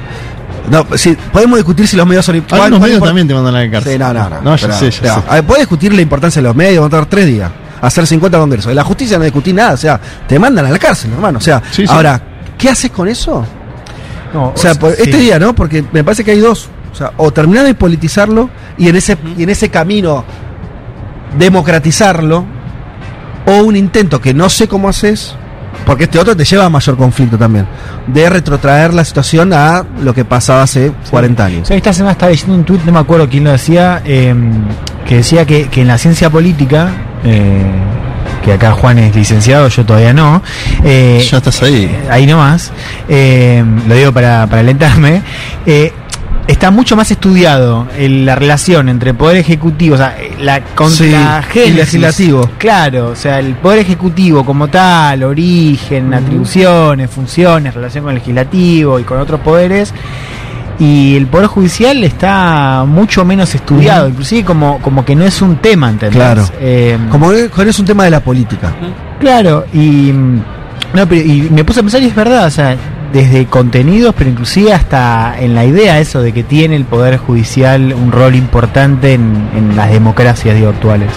No, 0.71 0.87
si, 0.97 1.15
podemos 1.33 1.59
discutir 1.59 1.87
si 1.89 1.97
los 1.97 2.07
medios 2.07 2.25
son 2.25 2.41
cuál- 2.49 2.63
Algunos 2.63 2.81
medios 2.81 3.03
también 3.03 3.27
te 3.29 3.35
mandan 3.35 3.55
a 3.57 3.65
la 3.65 3.71
cárcel. 3.71 3.93
Sí, 3.93 3.99
no, 3.99 4.13
no, 4.15 4.29
no. 4.31 4.41
No, 4.43 4.57
ya 4.57 4.69
pero, 4.69 4.79
sé, 4.79 4.91
ya 4.93 5.17
no, 5.17 5.23
sé. 5.37 5.43
Podés 5.43 5.61
discutir 5.63 5.93
la 5.93 6.01
importancia 6.03 6.41
de 6.41 6.49
los 6.49 6.57
medios, 6.57 6.77
vamos 6.77 6.89
a 6.89 6.91
tardar 6.93 7.09
tres 7.11 7.27
días. 7.27 7.51
Hacer 7.81 8.07
50 8.07 8.39
congresos. 8.39 8.69
De 8.69 8.75
la 8.77 8.85
justicia 8.85 9.19
no 9.19 9.25
discutí 9.25 9.53
nada. 9.53 9.73
O 9.73 9.77
sea, 9.77 10.01
te 10.27 10.39
mandan 10.39 10.65
a 10.67 10.71
la 10.71 10.79
cárcel, 10.79 11.11
hermano. 11.13 11.39
O 11.39 11.41
sea, 11.41 11.61
Sí, 11.73 11.85
sí. 11.85 11.93
ahora, 11.93 12.21
¿qué 12.57 12.69
haces 12.71 12.93
con 12.93 13.09
eso? 13.09 13.45
No, 14.33 14.53
O 14.55 14.57
sea, 14.57 14.75
por- 14.75 14.93
sí. 14.95 15.03
este 15.05 15.17
día, 15.19 15.39
¿no? 15.39 15.55
Porque 15.55 15.85
me 15.93 16.03
parece 16.05 16.25
que 16.25 16.31
hay 16.33 16.41
dos. 16.41 16.69
O 16.93 16.95
sea, 16.95 17.13
o 17.17 17.31
terminar 17.33 17.65
de 17.65 17.75
politizarlo 17.75 18.51
y 18.77 18.89
en 18.89 18.97
ese, 18.97 19.17
y 19.37 19.43
en 19.45 19.51
ese 19.51 19.71
camino 19.71 20.25
democratizarlo, 21.39 22.45
o 23.47 23.53
un 23.63 23.77
intento 23.77 24.21
que 24.21 24.35
no 24.35 24.49
sé 24.49 24.69
cómo 24.69 24.89
haces, 24.89 25.35
porque 25.87 26.05
este 26.05 26.19
otro 26.19 26.37
te 26.37 26.45
lleva 26.45 26.67
a 26.67 26.69
mayor 26.69 26.97
conflicto 26.97 27.39
también, 27.39 27.67
de 28.07 28.29
retrotraer 28.29 28.93
la 28.95 29.05
situación 29.05 29.53
a 29.53 29.85
lo 30.03 30.15
que 30.15 30.25
pasaba 30.25 30.63
hace 30.63 30.93
40 31.11 31.45
años. 31.45 31.63
O 31.63 31.65
sea, 31.67 31.77
esta 31.77 31.93
semana 31.93 32.13
estaba 32.13 32.31
leyendo 32.31 32.55
un 32.55 32.65
tuit, 32.65 32.85
no 32.85 32.93
me 32.93 32.99
acuerdo 33.01 33.29
quién 33.29 33.45
lo 33.45 33.51
decía, 33.53 34.03
eh, 34.05 34.35
que 35.09 35.17
decía 35.17 35.45
que, 35.47 35.69
que 35.69 35.81
en 35.83 35.89
la 35.89 35.99
ciencia 35.99 36.31
política, 36.31 36.91
eh, 37.25 37.65
que 38.43 38.53
acá 38.53 38.73
Juan 38.73 38.99
es 38.99 39.15
licenciado, 39.15 39.69
yo 39.69 39.85
todavía 39.85 40.13
no, 40.13 40.43
eh, 40.85 41.27
Ya 41.31 41.39
estás 41.39 41.63
ahí. 41.63 41.91
ahí 42.11 42.27
nomás, 42.27 42.73
eh, 43.09 43.65
lo 43.87 43.95
digo 43.95 44.13
para, 44.13 44.47
para 44.47 44.61
alentarme, 44.61 45.23
eh, 45.67 45.93
está 46.49 46.71
mucho 46.73 46.97
más 46.97 47.11
estudiado 47.11 47.87
en 47.97 48.27
la 48.27 48.35
relación 48.35 48.89
entre 48.89 49.11
el 49.11 49.17
poder 49.17 49.37
ejecutivo, 49.37 49.95
o 49.95 49.99
sea, 49.99 50.17
la 50.41 50.57
Sí, 50.57 50.63
contragénesis. 50.75 51.73
y 51.73 51.77
legislativo. 51.77 52.51
Claro, 52.59 53.09
o 53.11 53.17
sea, 53.17 53.39
el 53.39 53.55
poder 53.55 53.79
ejecutivo 53.79 54.45
como 54.45 54.67
tal, 54.69 55.23
origen, 55.23 56.13
atribuciones, 56.13 57.09
funciones, 57.11 57.75
relación 57.75 58.05
con 58.05 58.13
el 58.15 58.19
legislativo 58.19 58.99
y 58.99 59.05
con 59.05 59.19
otros 59.21 59.41
poderes. 59.41 59.95
Y 60.85 61.17
el 61.17 61.27
poder 61.29 61.47
judicial 61.47 62.03
está 62.03 62.85
mucho 62.87 63.25
menos 63.25 63.55
estudiado, 63.55 64.09
inclusive 64.09 64.45
como, 64.45 64.81
como 64.81 65.05
que 65.05 65.15
no 65.15 65.25
es 65.25 65.41
un 65.41 65.57
tema, 65.57 65.89
¿entendés? 65.91 66.17
Claro. 66.17 66.45
Eh, 66.61 66.99
Como 67.11 67.31
que 67.31 67.49
es 67.69 67.79
un 67.79 67.87
tema 67.87 68.03
de 68.05 68.11
la 68.11 68.19
política. 68.21 68.73
Claro, 69.21 69.65
y, 69.73 69.79
mm, 70.13 70.43
no, 70.95 71.07
pero, 71.09 71.21
y 71.23 71.49
me 71.51 71.63
puse 71.63 71.79
a 71.81 71.83
pensar 71.85 72.03
y 72.03 72.07
es 72.07 72.15
verdad, 72.17 72.47
o 72.47 72.51
sea, 72.51 72.77
desde 73.13 73.47
contenidos, 73.47 74.13
pero 74.19 74.31
inclusive 74.31 74.73
hasta 74.73 75.37
en 75.39 75.55
la 75.55 75.65
idea 75.65 76.01
eso 76.01 76.21
de 76.21 76.33
que 76.33 76.43
tiene 76.43 76.75
el 76.75 76.85
Poder 76.85 77.17
Judicial 77.19 77.93
un 77.95 78.11
rol 78.11 78.35
importante 78.35 79.13
en, 79.15 79.51
en 79.55 79.77
las 79.77 79.89
democracias 79.93 80.57
digo, 80.57 80.71
actuales. 80.71 81.11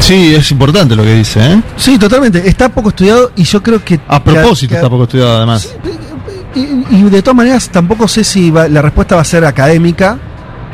Sí, 0.00 0.34
es 0.34 0.50
importante 0.50 0.94
lo 0.96 1.02
que 1.02 1.14
dice, 1.14 1.40
¿eh? 1.52 1.62
Sí, 1.76 1.98
totalmente. 1.98 2.46
Está 2.46 2.68
poco 2.68 2.90
estudiado 2.90 3.30
y 3.36 3.44
yo 3.44 3.62
creo 3.62 3.82
que... 3.82 3.98
A 4.08 4.22
propósito 4.22 4.70
que- 4.70 4.74
está 4.76 4.90
poco 4.90 5.04
estudiado 5.04 5.36
además. 5.38 5.74
Y, 6.54 6.84
y 6.90 7.02
de 7.10 7.22
todas 7.22 7.36
maneras, 7.36 7.68
tampoco 7.68 8.06
sé 8.08 8.22
si 8.24 8.50
va- 8.50 8.68
la 8.68 8.80
respuesta 8.82 9.16
va 9.16 9.22
a 9.22 9.24
ser 9.24 9.44
académica. 9.44 10.18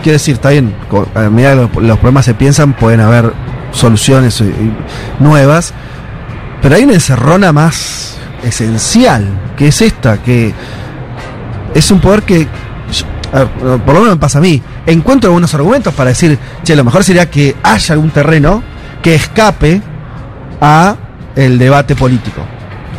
Quiero 0.03 0.15
decir, 0.15 0.35
está 0.35 0.51
bien, 0.51 0.75
a 1.15 1.21
medida 1.31 1.69
que 1.69 1.81
los, 1.81 1.99
problemas 1.99 2.25
se 2.25 2.35
piensan, 2.35 2.73
pueden 2.75 3.01
haber 3.01 3.33
soluciones 3.73 4.41
eh, 4.41 4.53
nuevas. 5.19 5.73
Pero 6.63 6.75
hay 6.77 6.85
una 6.85 6.95
encerrona 6.95 7.53
más 7.53 8.17
esencial, 8.43 9.27
que 9.57 9.69
es 9.69 9.81
esta, 9.83 10.19
que 10.23 10.53
es 11.75 11.91
un 11.91 12.01
poder 12.01 12.23
que, 12.23 12.47
ver, 13.33 13.49
por 13.85 13.95
lo 13.95 14.01
menos 14.01 14.17
me 14.17 14.21
pasa 14.21 14.39
a 14.39 14.43
mí, 14.43 14.61
encuentro 14.87 15.29
algunos 15.29 15.55
argumentos 15.55 15.95
para 15.95 16.11
decir, 16.11 16.39
che, 16.63 16.75
lo 16.77 16.85
mejor 16.85 17.05
sería 17.05 17.31
que 17.31 17.57
haya 17.63 17.93
algún 17.95 18.11
terreno 18.11 18.63
que 19.03 19.15
escape 19.15 19.81
a 20.61 20.97
el 21.37 21.59
debate 21.59 21.95
político. 21.95 22.43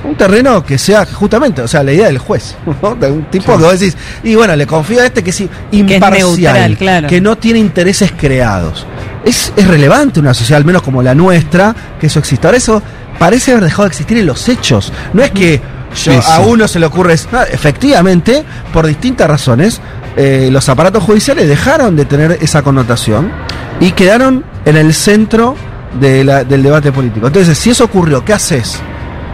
Un 0.04 0.16
terreno 0.16 0.64
que 0.66 0.78
sea 0.80 1.06
justamente, 1.06 1.62
o 1.62 1.68
sea, 1.68 1.84
la 1.84 1.94
idea 1.94 2.08
del 2.08 2.18
juez, 2.18 2.56
¿no? 2.82 2.96
De 2.96 3.12
un 3.12 3.24
tipo 3.26 3.56
que 3.58 3.64
vos 3.64 3.80
decís, 3.80 3.96
y 4.24 4.36
bueno, 4.36 4.56
le 4.56 4.66
confío 4.66 5.02
a 5.02 5.06
este 5.06 5.24
que 5.24 5.30
es 5.30 5.44
imparcial, 5.72 6.28
neutral, 6.54 6.78
claro. 6.78 7.08
que 7.08 7.22
no 7.22 7.38
tiene 7.38 7.60
intereses 7.60 8.12
creados. 8.18 8.86
Es, 9.24 9.54
es 9.56 9.68
relevante 9.68 10.20
una 10.20 10.34
sociedad, 10.34 10.58
al 10.58 10.66
menos 10.66 10.82
como 10.82 11.04
la 11.04 11.14
nuestra, 11.14 11.76
que 12.00 12.08
eso 12.08 12.18
exista. 12.20 12.48
Ahora 12.48 12.58
eso 12.58 12.82
parece 13.20 13.52
haber 13.52 13.66
dejado 13.66 13.84
de 13.84 13.90
existir 13.90 14.18
en 14.18 14.26
los 14.26 14.50
hechos. 14.50 14.92
No 15.14 15.22
es 15.22 15.30
que 15.32 15.58
yo- 15.58 16.14
Sí, 16.14 16.20
a 16.26 16.40
uno 16.40 16.68
se 16.68 16.80
le 16.80 16.86
ocurre, 16.88 17.16
no, 17.32 17.42
efectivamente, 17.44 18.44
por 18.74 18.88
distintas 18.88 19.28
razones, 19.30 19.80
eh, 20.18 20.50
los 20.52 20.68
aparatos 20.70 21.04
judiciales 21.04 21.48
dejaron 21.48 21.96
de 21.96 22.06
tener 22.06 22.38
esa 22.42 22.64
connotación 22.64 23.32
y 23.80 23.92
quedaron 23.92 24.44
en 24.66 24.78
el 24.78 24.94
centro 24.94 25.56
de 26.00 26.24
la- 26.24 26.44
del 26.44 26.64
debate 26.64 26.92
político. 26.92 27.28
Entonces, 27.28 27.58
si 27.58 27.70
eso 27.70 27.84
ocurrió, 27.84 28.24
¿qué 28.26 28.34
haces? 28.34 28.80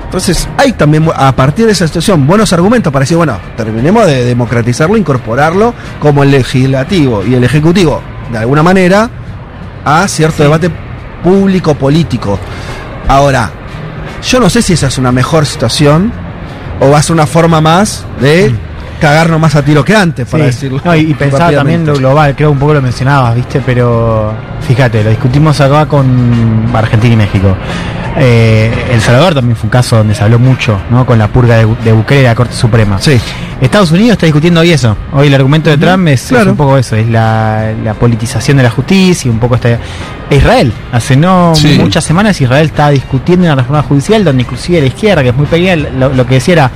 Entonces, 0.08 0.48
hay 0.58 0.72
también, 0.74 1.06
a 1.14 1.36
partir 1.36 1.66
de 1.66 1.74
esa 1.74 1.86
situación, 1.86 2.26
buenos 2.26 2.54
argumentos 2.54 2.92
para 2.94 3.04
decir, 3.04 3.18
bueno, 3.18 3.38
terminemos 3.58 4.06
de 4.08 4.24
democratizarlo, 4.24 4.96
incorporarlo 4.98 5.74
como 6.00 6.24
el 6.24 6.32
legislativo 6.32 7.24
y 7.26 7.36
el 7.36 7.44
ejecutivo, 7.44 8.02
de 8.32 8.38
alguna 8.38 8.64
manera, 8.64 9.10
a 9.84 10.08
cierto 10.08 10.44
debate 10.44 10.72
público 11.24 11.76
político. 11.76 12.40
Ahora, 13.10 13.52
yo 14.24 14.40
no 14.40 14.50
sé 14.50 14.62
si 14.62 14.74
esa 14.74 14.88
es 14.88 14.98
una 14.98 15.12
mejor 15.12 15.46
situación 15.46 16.12
o 16.80 16.90
va 16.90 17.00
a 17.00 17.02
ser 17.02 17.14
una 17.14 17.28
forma 17.28 17.60
más 17.60 18.06
de 18.22 18.56
cagarnos 19.02 19.40
más 19.42 19.56
a 19.56 19.62
tiro 19.64 19.84
que 19.84 19.96
antes, 19.96 20.26
para 20.28 20.46
Sí. 20.46 20.48
decirlo. 20.52 20.82
No, 20.86 20.96
y, 20.96 21.02
y 21.02 21.14
pensaba 21.16 21.52
también 21.52 21.86
lo 21.86 21.94
global, 21.96 22.34
creo 22.36 22.50
un 22.52 22.58
poco 22.60 22.74
lo 22.74 22.82
mencionabas, 22.82 23.36
¿viste? 23.36 23.62
Pero 23.66 24.34
fíjate, 24.68 25.04
lo 25.04 25.10
discutimos 25.10 25.60
acá 25.62 25.86
con 25.86 26.66
Argentina 26.74 27.14
y 27.14 27.18
México. 27.18 27.56
Eh, 28.20 28.72
El 28.94 29.02
Salvador 29.02 29.36
también 29.36 29.56
fue 29.56 29.68
un 29.68 29.72
caso 29.72 29.98
donde 29.98 30.16
se 30.16 30.24
habló 30.24 30.40
mucho, 30.40 30.80
¿no? 30.90 31.06
Con 31.06 31.20
la 31.20 31.28
purga 31.28 31.56
de, 31.58 31.68
de 31.84 31.92
Bukele 31.92 32.22
de 32.22 32.28
la 32.28 32.36
Corte 32.36 32.54
Suprema. 32.56 33.00
Sí. 33.00 33.20
Estados 33.62 33.92
Unidos 33.92 34.12
está 34.14 34.26
discutiendo 34.26 34.62
hoy 34.62 34.72
eso. 34.72 34.96
Hoy 35.14 35.28
el 35.28 35.34
argumento 35.34 35.70
de 35.70 35.78
Trump 35.78 36.08
es, 36.08 36.32
un 36.32 36.56
poco 36.56 36.78
eso, 36.78 36.96
es 36.96 37.08
la, 37.10 37.74
la 37.84 37.94
politización 37.96 38.58
de 38.58 38.64
la 38.64 38.70
justicia 38.70 39.28
y 39.30 39.32
un 39.32 39.40
poco 39.40 39.56
esta... 39.56 39.78
Israel, 40.30 40.74
hace 40.92 41.16
no 41.16 41.54
Sí. 41.56 41.78
muchas 41.80 42.04
semanas 42.04 42.40
Israel 42.42 42.66
estaba 42.68 42.90
discutiendo 42.90 43.46
una 43.46 43.56
reforma 43.56 43.82
judicial 43.82 44.24
donde 44.26 44.44
inclusive 44.44 44.82
la 44.82 44.88
izquierda, 44.88 45.24
que 45.24 45.30
es 45.30 45.36
muy 45.36 45.46
pequeña, 45.48 45.76
lo, 45.76 46.10
lo 46.14 46.26
que 46.28 46.36
decía 46.36 46.54
era 46.54 46.72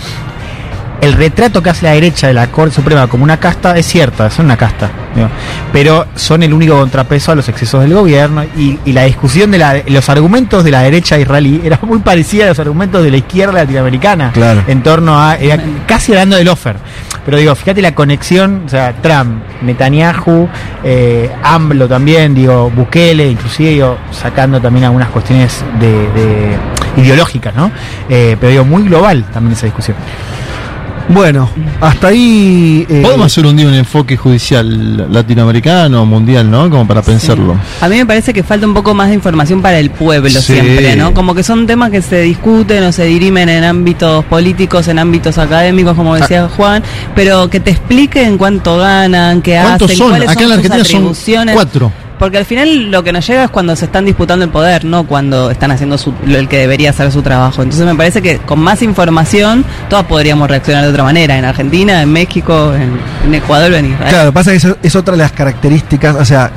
el 1.02 1.14
retrato 1.14 1.62
que 1.64 1.70
hace 1.72 1.86
la 1.86 1.92
derecha 1.94 2.28
de 2.28 2.34
la 2.34 2.48
Corte 2.52 2.76
Suprema 2.76 3.08
como 3.08 3.24
una 3.24 3.38
casta 3.40 3.76
es 3.78 3.86
cierta, 3.88 4.30
son 4.30 4.46
una 4.46 4.56
casta, 4.56 4.90
digo, 5.16 5.30
pero 5.74 6.06
son 6.16 6.44
el 6.44 6.54
único 6.54 6.78
contrapeso 6.78 7.32
a 7.32 7.36
los 7.36 7.50
excesos 7.50 7.82
del 7.82 7.94
gobierno 7.94 8.44
y, 8.44 8.80
y 8.86 8.94
la 8.94 9.04
discusión 9.04 9.50
de 9.52 9.58
la, 9.58 9.82
los 9.88 10.08
argumentos 10.10 10.64
de 10.64 10.72
la 10.72 10.82
derecha 10.82 11.18
israelí 11.18 11.62
era 11.64 11.80
muy 11.82 12.00
parecida 12.00 12.46
a 12.46 12.48
los 12.50 12.60
argumentos 12.60 13.04
de 13.04 13.12
la 13.12 13.18
izquierda 13.18 13.54
latinoamericana 13.54 14.32
Claro. 14.32 14.64
en 14.68 14.84
torno 14.84 15.20
a, 15.20 15.36
era 15.36 15.58
casi 15.88 16.12
hablando 16.14 16.38
del 16.38 16.48
offer. 16.48 16.76
Pero 17.26 17.38
digo, 17.38 17.54
fíjate 17.54 17.84
la 17.84 17.94
conexión, 17.94 18.64
o 18.66 18.70
sea, 18.70 18.94
Trump, 19.00 19.44
Netanyahu, 19.62 20.50
eh, 20.84 21.30
AMLO 21.44 21.88
también, 21.88 22.34
digo, 22.34 22.72
Bukele, 22.72 23.30
inclusive 23.30 23.70
digo, 23.72 23.98
sacando 24.12 24.60
también 24.60 24.86
algunas 24.86 25.10
cuestiones 25.10 25.64
de, 25.80 25.88
de 26.14 26.58
ideológicas, 26.98 27.54
¿no? 27.56 27.72
Eh, 28.10 28.36
pero 28.40 28.50
digo, 28.52 28.66
muy 28.66 28.84
global 28.84 29.24
también 29.32 29.54
esa 29.54 29.68
discusión. 29.68 29.98
Bueno, 31.10 31.50
hasta 31.82 32.08
ahí. 32.08 32.86
eh, 32.90 33.02
Podemos 33.04 33.26
hacer 33.26 33.46
un 33.46 33.56
día 33.58 33.68
un 33.68 33.74
enfoque 33.74 34.16
judicial 34.16 35.12
latinoamericano, 35.12 36.06
mundial, 36.06 36.50
¿no? 36.50 36.70
Como 36.70 36.88
para 36.88 37.02
pensarlo. 37.02 37.58
A 37.82 37.90
mí 37.90 37.98
me 37.98 38.06
parece 38.06 38.34
que 38.34 38.44
falta 38.44 38.66
un 38.66 38.74
poco 38.74 38.94
más 38.94 39.10
de 39.10 39.16
información 39.16 39.62
para 39.62 39.78
el 39.80 39.90
pueblo 39.90 40.30
Sí. 40.30 40.54
siempre, 40.54 40.96
¿no? 40.96 41.14
Como 41.14 41.36
que 41.36 41.44
son 41.44 41.68
temas 41.68 41.90
que 41.92 42.02
se 42.02 42.22
discuten 42.22 42.84
o 42.84 42.92
se 42.92 43.06
dirimen 43.06 43.50
en 43.50 43.64
ámbitos 43.64 44.24
políticos, 44.26 44.88
en 44.88 45.00
ámbitos 45.00 45.38
académicos, 45.38 45.96
como 45.96 46.16
decía 46.16 46.48
Juan, 46.48 46.82
pero 47.16 47.50
que 47.50 47.60
te 47.60 47.72
expliquen 47.72 48.38
cuánto 48.38 48.78
ganan, 48.78 49.42
qué 49.42 49.60
¿Cuántos 49.62 49.88
hacen, 49.88 49.98
son? 49.98 50.10
cuáles 50.12 50.30
Acá 50.30 50.44
en 50.44 50.50
la 50.50 50.56
son 50.56 50.64
sus 50.64 50.72
Argentina 50.72 50.86
son 50.86 50.96
atribuciones. 50.98 51.56
cuatro. 51.56 51.92
Porque 52.22 52.38
al 52.38 52.46
final 52.46 52.92
lo 52.92 53.04
que 53.04 53.12
nos 53.12 53.26
llega 53.26 53.46
es 53.46 53.50
cuando 53.50 53.76
se 53.76 53.86
están 53.86 54.06
disputando 54.06 54.46
el 54.46 54.52
poder, 54.52 54.86
no 54.86 55.08
cuando 55.08 55.50
están 55.50 55.72
haciendo 55.72 55.98
su- 55.98 56.14
el 56.28 56.48
que 56.48 56.60
debería 56.60 56.92
hacer 56.92 57.12
su 57.12 57.24
trabajo. 57.24 57.64
Entonces 57.64 57.84
me 57.84 57.96
parece 57.96 58.22
que 58.22 58.38
con 58.38 58.60
más 58.60 58.84
información 58.84 59.66
todos 59.90 60.06
podríamos 60.06 60.48
reaccionar 60.48 60.84
de 60.84 60.90
otra 60.92 61.04
manera. 61.04 61.36
En 61.36 61.46
Argentina, 61.46 62.00
en 62.00 62.14
México, 62.14 62.74
en, 63.26 63.34
Ecuador, 63.34 63.74
en 63.74 63.86
Israel. 63.94 64.10
Claro, 64.14 64.32
pasa 64.32 64.52
que 64.52 64.58
eso 64.58 64.78
es 64.84 64.96
otra 64.96 65.14
de 65.14 65.18
las 65.24 65.32
características, 65.32 66.16
o 66.16 66.24
sea, 66.24 66.52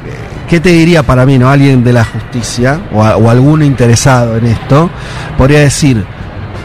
¿qué 0.51 0.61
te 0.61 0.69
diría 0.69 1.03
para 1.03 1.25
mí, 1.25 1.39
no? 1.39 1.49
Alguien 1.49 1.83
de 1.83 1.95
la 1.95 2.05
justicia 2.05 2.81
o, 2.93 3.03
a- 3.03 3.17
o 3.17 3.31
alguno 3.31 3.65
interesado 3.65 4.37
en 4.37 4.45
esto 4.45 4.91
podría 5.39 5.61
decir, 5.61 6.05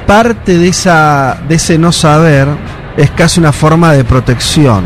parte 0.06 0.58
de 0.58 0.68
esa 0.68 1.38
de 1.48 1.56
ese 1.56 1.78
no 1.78 1.94
saber 1.94 2.50
es 2.98 3.12
casi 3.12 3.40
una 3.40 3.54
forma 3.54 3.94
de 3.94 4.04
protección. 4.04 4.84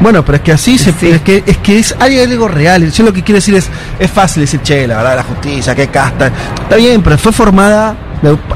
Bueno, 0.00 0.24
pero 0.24 0.36
es 0.36 0.42
que 0.42 0.52
así 0.52 0.78
se, 0.78 0.92
Sí. 0.92 1.08
es 1.10 1.20
que 1.22 1.42
es 1.46 1.58
que 1.58 1.78
es 1.78 1.94
hay 2.00 2.18
algo 2.20 2.48
real. 2.48 2.90
Yo 2.90 3.04
lo 3.04 3.12
que 3.12 3.22
quiero 3.22 3.36
decir 3.36 3.54
es 3.54 3.68
es 3.98 4.10
fácil 4.10 4.42
decir, 4.42 4.60
"Che, 4.62 4.86
la 4.86 4.96
verdad 4.98 5.16
la 5.16 5.22
justicia, 5.22 5.74
qué 5.74 5.88
casta." 5.88 6.30
Está 6.62 6.76
bien, 6.76 7.02
pero 7.02 7.18
fue 7.18 7.32
formada 7.32 7.94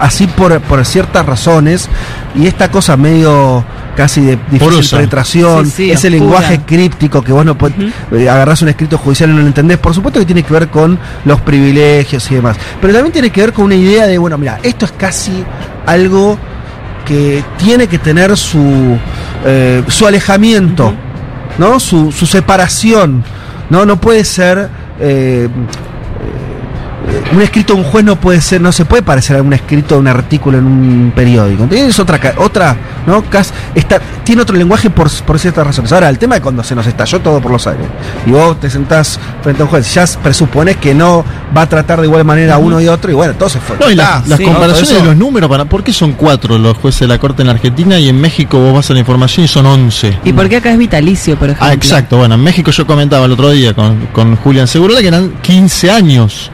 así 0.01 0.27
por, 0.27 0.59
por 0.61 0.85
ciertas 0.85 1.25
razones 1.25 1.89
y 2.35 2.47
esta 2.47 2.71
cosa 2.71 2.97
medio 2.97 3.65
casi 3.97 4.21
de 4.23 4.39
difícil 4.51 4.99
penetración, 4.99 5.67
Sí, 5.67 5.71
sí, 5.73 5.91
ese 5.91 6.09
oscura. 6.09 6.11
lenguaje 6.11 6.61
críptico 6.67 7.23
que 7.23 7.33
vos 7.33 7.45
no 7.47 7.57
podés, 7.57 7.77
eh, 8.13 8.29
agarrás 8.29 8.61
un 8.63 8.69
escrito 8.69 8.99
judicial 8.99 9.31
y 9.31 9.35
no 9.35 9.41
lo 9.41 9.47
entendés, 9.47 9.79
por 9.79 9.95
supuesto 9.95 10.19
que 10.19 10.27
tiene 10.27 10.43
que 10.43 10.53
ver 10.53 10.69
con 10.69 10.99
los 11.25 11.41
privilegios 11.43 12.29
y 12.31 12.35
demás, 12.35 12.57
pero 12.81 12.93
también 12.93 13.13
tiene 13.13 13.31
que 13.31 13.41
ver 13.41 13.53
con 13.53 13.67
una 13.67 13.77
idea 13.77 14.07
de, 14.09 14.19
bueno, 14.19 14.37
mira, 14.37 14.59
esto 14.65 14.85
es 14.87 14.93
casi 14.93 15.45
algo 15.87 16.37
que 17.07 17.45
tiene 17.57 17.87
que 17.87 17.99
tener 17.99 18.37
su, 18.37 18.99
eh, 19.47 19.83
su 19.89 20.07
alejamiento, 20.07 20.93
¿no? 21.59 21.81
Su, 21.81 22.13
su 22.13 22.27
separación, 22.27 23.25
¿no? 23.71 23.85
No 23.87 24.01
puede 24.01 24.25
ser... 24.25 24.69
eh, 25.01 25.49
un 27.33 27.43
escrito 27.43 27.75
de 27.75 27.81
un 27.81 27.85
juez 27.87 28.05
no 28.05 28.17
puede 28.21 28.41
ser, 28.41 28.61
no 28.61 28.73
se 28.73 28.85
puede 28.85 29.03
parecer 29.03 29.37
a 29.37 29.43
un 29.43 29.53
escrito 29.53 29.95
de 29.97 30.01
un 30.01 30.09
artículo 30.09 30.59
en 30.59 30.67
un 30.67 31.13
periódico. 31.15 31.65
Entonces 31.65 31.89
es 31.89 31.99
otra, 31.99 32.19
ca- 32.19 32.35
otra, 32.39 32.77
¿no? 33.07 33.23
Cas- 33.25 33.53
está, 33.75 34.01
tiene 34.25 34.43
otro 34.43 34.57
lenguaje 34.57 34.91
por, 34.91 35.11
por 35.25 35.39
ciertas 35.39 35.67
razones. 35.67 35.93
Ahora, 35.93 36.09
el 36.09 36.19
tema 36.19 36.37
de 36.37 36.41
cuando 36.41 36.63
se 36.63 36.75
nos 36.75 36.87
estalló 36.87 37.21
todo 37.21 37.41
por 37.41 37.51
los 37.53 37.67
aires 37.67 37.87
y 38.27 38.31
vos 38.31 38.59
te 38.61 38.71
sentás 38.71 39.19
frente 39.43 39.63
a 39.63 39.65
un 39.65 39.71
juez, 39.71 39.93
ya 39.93 40.05
presupones 40.23 40.77
que 40.77 40.95
no 40.95 41.25
va 41.57 41.63
a 41.63 41.69
tratar 41.69 42.01
de 42.01 42.07
igual 42.07 42.25
manera 42.25 42.55
a 42.55 42.59
uno 42.59 42.81
y 42.81 42.89
otro, 42.89 43.11
y 43.11 43.15
bueno, 43.15 43.35
todo 43.35 43.49
se 43.49 43.61
fue. 43.61 43.77
No, 43.79 43.91
y 43.91 43.95
las, 43.95 44.09
Ah, 44.09 44.23
las 44.27 44.39
sí. 44.39 44.45
comparaciones 44.45 44.95
de 44.95 45.03
los 45.05 45.17
números, 45.17 45.49
para, 45.51 45.65
¿por 45.65 45.83
qué 45.83 45.93
son 45.93 46.13
cuatro 46.13 46.59
los 46.59 46.77
jueces 46.79 47.01
de 47.01 47.07
la 47.09 47.19
Corte 47.19 47.43
en 47.43 47.49
Argentina 47.49 47.99
y 47.99 48.09
en 48.09 48.21
México 48.21 48.59
vos 48.59 48.75
vas 48.75 48.91
a 48.91 48.95
la 48.95 49.01
información 49.01 49.45
y 49.45 49.49
son 49.49 49.67
once? 49.67 50.17
¿Y 50.25 50.33
por 50.33 50.49
qué 50.49 50.57
acá 50.57 50.71
es 50.73 50.79
vitalicio, 50.79 51.37
por 51.37 51.49
ejemplo? 51.49 51.67
Ah, 51.67 51.73
exacto. 51.73 52.19
Bueno, 52.19 52.35
en 52.35 52.43
México 52.43 52.71
yo 52.71 52.87
comentaba 52.87 53.27
el 53.27 53.33
otro 53.33 53.51
día 53.51 53.75
con, 53.75 54.07
con 54.13 54.37
Julián 54.37 54.67
Segurola 54.69 55.01
que 55.01 55.09
eran 55.09 55.31
15 55.43 55.91
años. 55.91 56.51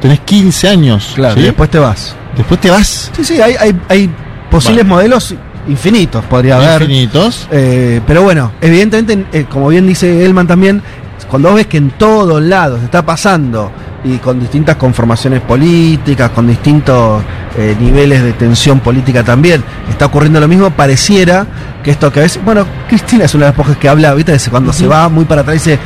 Tenés 0.00 0.20
15 0.20 0.68
años. 0.68 1.12
Claro, 1.14 1.34
¿sí? 1.34 1.40
y 1.40 1.44
después 1.44 1.70
te 1.70 1.78
vas. 1.78 2.14
Después 2.36 2.60
te 2.60 2.70
vas. 2.70 3.10
Sí, 3.16 3.24
sí, 3.24 3.40
hay, 3.40 3.54
hay, 3.58 3.80
hay 3.88 4.10
posibles 4.50 4.86
modelos 4.86 5.34
infinitos, 5.68 6.24
podría 6.24 6.56
haber. 6.56 6.82
Infinitos. 6.82 7.46
Eh, 7.50 8.00
pero 8.06 8.22
bueno, 8.22 8.52
evidentemente, 8.60 9.38
eh, 9.38 9.46
como 9.48 9.68
bien 9.68 9.86
dice 9.86 10.24
Elman 10.24 10.46
también, 10.46 10.82
cuando 11.28 11.50
vos 11.50 11.56
ves 11.56 11.66
que 11.66 11.76
en 11.76 11.90
todos 11.90 12.42
lados 12.42 12.82
está 12.82 13.04
pasando 13.04 13.70
y 14.02 14.16
con 14.16 14.40
distintas 14.40 14.76
conformaciones 14.76 15.40
políticas, 15.42 16.30
con 16.30 16.46
distintos 16.46 17.22
eh, 17.56 17.76
niveles 17.78 18.22
de 18.22 18.32
tensión 18.32 18.80
política 18.80 19.22
también, 19.22 19.62
está 19.88 20.06
ocurriendo 20.06 20.40
lo 20.40 20.48
mismo, 20.48 20.70
pareciera 20.70 21.46
que 21.84 21.90
esto 21.90 22.10
que 22.12 22.20
a 22.20 22.22
veces, 22.22 22.42
bueno, 22.44 22.66
Cristina 22.88 23.26
es 23.26 23.34
una 23.34 23.46
de 23.46 23.50
las 23.52 23.56
pocas 23.56 23.76
que 23.76 23.88
habla, 23.88 24.14
¿viste? 24.14 24.32
Dice, 24.32 24.50
Cuando 24.50 24.72
se 24.72 24.86
va 24.86 25.08
muy 25.08 25.24
para 25.24 25.42
atrás, 25.42 25.54
dice, 25.54 25.78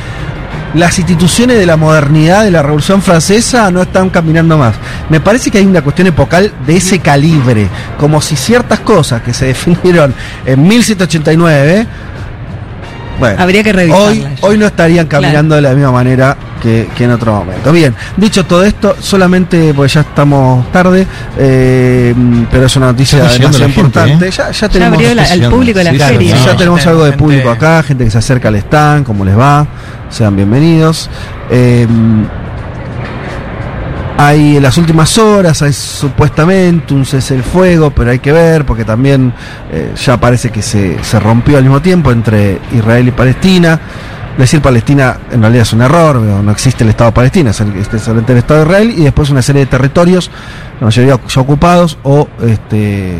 las 0.75 0.99
instituciones 0.99 1.57
de 1.57 1.65
la 1.65 1.77
modernidad, 1.77 2.43
de 2.43 2.51
la 2.51 2.61
Revolución 2.61 3.01
Francesa, 3.01 3.71
no 3.71 3.81
están 3.81 4.09
caminando 4.09 4.57
más. 4.57 4.75
Me 5.09 5.21
parece 5.21 5.49
que 5.49 5.57
hay 5.57 5.65
una 5.65 5.81
cuestión 5.81 6.07
epocal 6.07 6.51
de 6.67 6.75
ese 6.75 6.99
calibre, 6.99 7.69
como 7.97 8.21
si 8.21 8.35
ciertas 8.35 8.81
cosas 8.81 9.21
que 9.21 9.33
se 9.33 9.45
definieron 9.47 10.13
en 10.45 10.67
1789, 10.67 11.87
bueno, 13.19 13.41
Habría 13.41 13.63
que 13.63 13.71
revisarlas 13.73 14.09
hoy, 14.09 14.19
ya. 14.21 14.35
hoy 14.41 14.57
no 14.57 14.65
estarían 14.65 15.07
caminando 15.07 15.55
de 15.55 15.61
la 15.61 15.73
misma 15.73 15.91
manera 15.91 16.35
que, 16.61 16.87
que 16.97 17.03
en 17.05 17.11
otro 17.11 17.33
momento. 17.33 17.71
Bien, 17.71 17.93
dicho 18.17 18.45
todo 18.45 18.63
esto, 18.63 18.95
solamente 18.99 19.73
porque 19.73 19.93
ya 19.93 20.01
estamos 20.01 20.69
tarde, 20.71 21.05
eh, 21.37 22.13
pero 22.51 22.65
es 22.65 22.75
una 22.75 22.87
noticia 22.87 23.19
demasiado 23.19 23.53
gente, 23.53 23.65
importante. 23.79 24.27
¿eh? 24.27 24.31
Ya, 24.31 24.45
ya 24.47 24.51
Ya 24.51 24.69
tenemos 24.69 24.93
abrió 24.97 25.15
la- 25.15 25.23
está 25.23 25.33
al 25.45 25.51
público 25.51 25.77
de 25.79 25.83
la 25.85 25.91
Sí, 25.91 25.99
feria. 25.99 26.35
No. 26.35 26.45
ya 26.45 26.55
tenemos 26.57 26.87
algo 26.87 27.03
de 27.03 27.11
gente- 27.11 27.23
público 27.23 27.49
acá, 27.49 27.83
gente 27.83 28.03
que 28.05 28.11
se 28.11 28.17
acerca 28.17 28.47
al 28.49 28.55
stand, 28.55 29.05
cómo 29.05 29.23
les 29.23 29.37
va, 29.37 29.65
sean 30.09 30.35
bienvenidos. 30.35 31.09
Eh, 31.51 31.87
hay 34.17 34.57
en 34.57 34.63
las 34.63 34.77
últimas 34.77 35.17
horas, 35.17 35.61
hay 35.61 35.73
supuestamente 35.73 36.93
un 36.93 37.05
cese 37.05 37.35
el 37.35 37.43
fuego, 37.43 37.91
pero 37.91 38.11
hay 38.11 38.19
que 38.19 38.31
ver 38.31 38.65
porque 38.65 38.85
también 38.85 39.33
eh, 39.71 39.93
ya 39.95 40.17
parece 40.17 40.51
que 40.51 40.61
se, 40.61 41.03
se 41.03 41.19
rompió 41.19 41.57
al 41.57 41.63
mismo 41.63 41.81
tiempo 41.81 42.11
entre 42.11 42.59
Israel 42.73 43.07
y 43.07 43.11
Palestina. 43.11 43.79
Decir 44.37 44.61
Palestina 44.61 45.17
en 45.31 45.41
realidad 45.41 45.61
es 45.61 45.73
un 45.73 45.81
error, 45.81 46.17
no 46.17 46.51
existe 46.51 46.83
el 46.83 46.89
Estado 46.89 47.13
palestino, 47.13 47.51
es, 47.51 47.61
el, 47.61 47.73
este 47.77 47.97
es 47.97 48.03
solamente 48.03 48.33
el 48.33 48.39
Estado 48.39 48.61
de 48.61 48.65
Israel 48.65 48.93
y 48.97 49.03
después 49.03 49.29
una 49.29 49.41
serie 49.41 49.61
de 49.61 49.67
territorios, 49.67 50.29
la 50.79 50.87
mayoría 50.87 51.17
ya 51.25 51.41
ocupados 51.41 51.97
o 52.03 52.27
este 52.45 53.15
eh, 53.15 53.19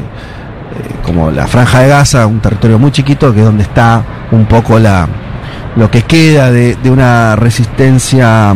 como 1.04 1.32
la 1.32 1.48
franja 1.48 1.80
de 1.80 1.88
Gaza, 1.88 2.28
un 2.28 2.42
territorio 2.42 2.80
muy 2.80 2.92
chiquito 2.92 3.34
que 3.34 3.40
es 3.40 3.46
donde 3.46 3.64
está 3.64 4.04
un 4.32 4.46
poco 4.46 4.78
la 4.78 5.08
lo 5.78 5.90
que 5.90 6.04
queda 6.04 6.52
de, 6.52 6.76
de 6.76 6.90
una 6.90 7.36
resistencia 7.36 8.54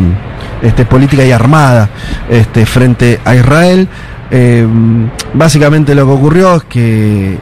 este, 0.62 0.84
política 0.84 1.24
y 1.24 1.32
armada 1.32 1.88
este, 2.28 2.66
frente 2.66 3.20
a 3.24 3.34
Israel. 3.34 3.88
Eh, 4.30 4.66
básicamente 5.34 5.94
lo 5.94 6.06
que 6.06 6.12
ocurrió 6.12 6.56
es 6.56 6.64
que 6.64 7.38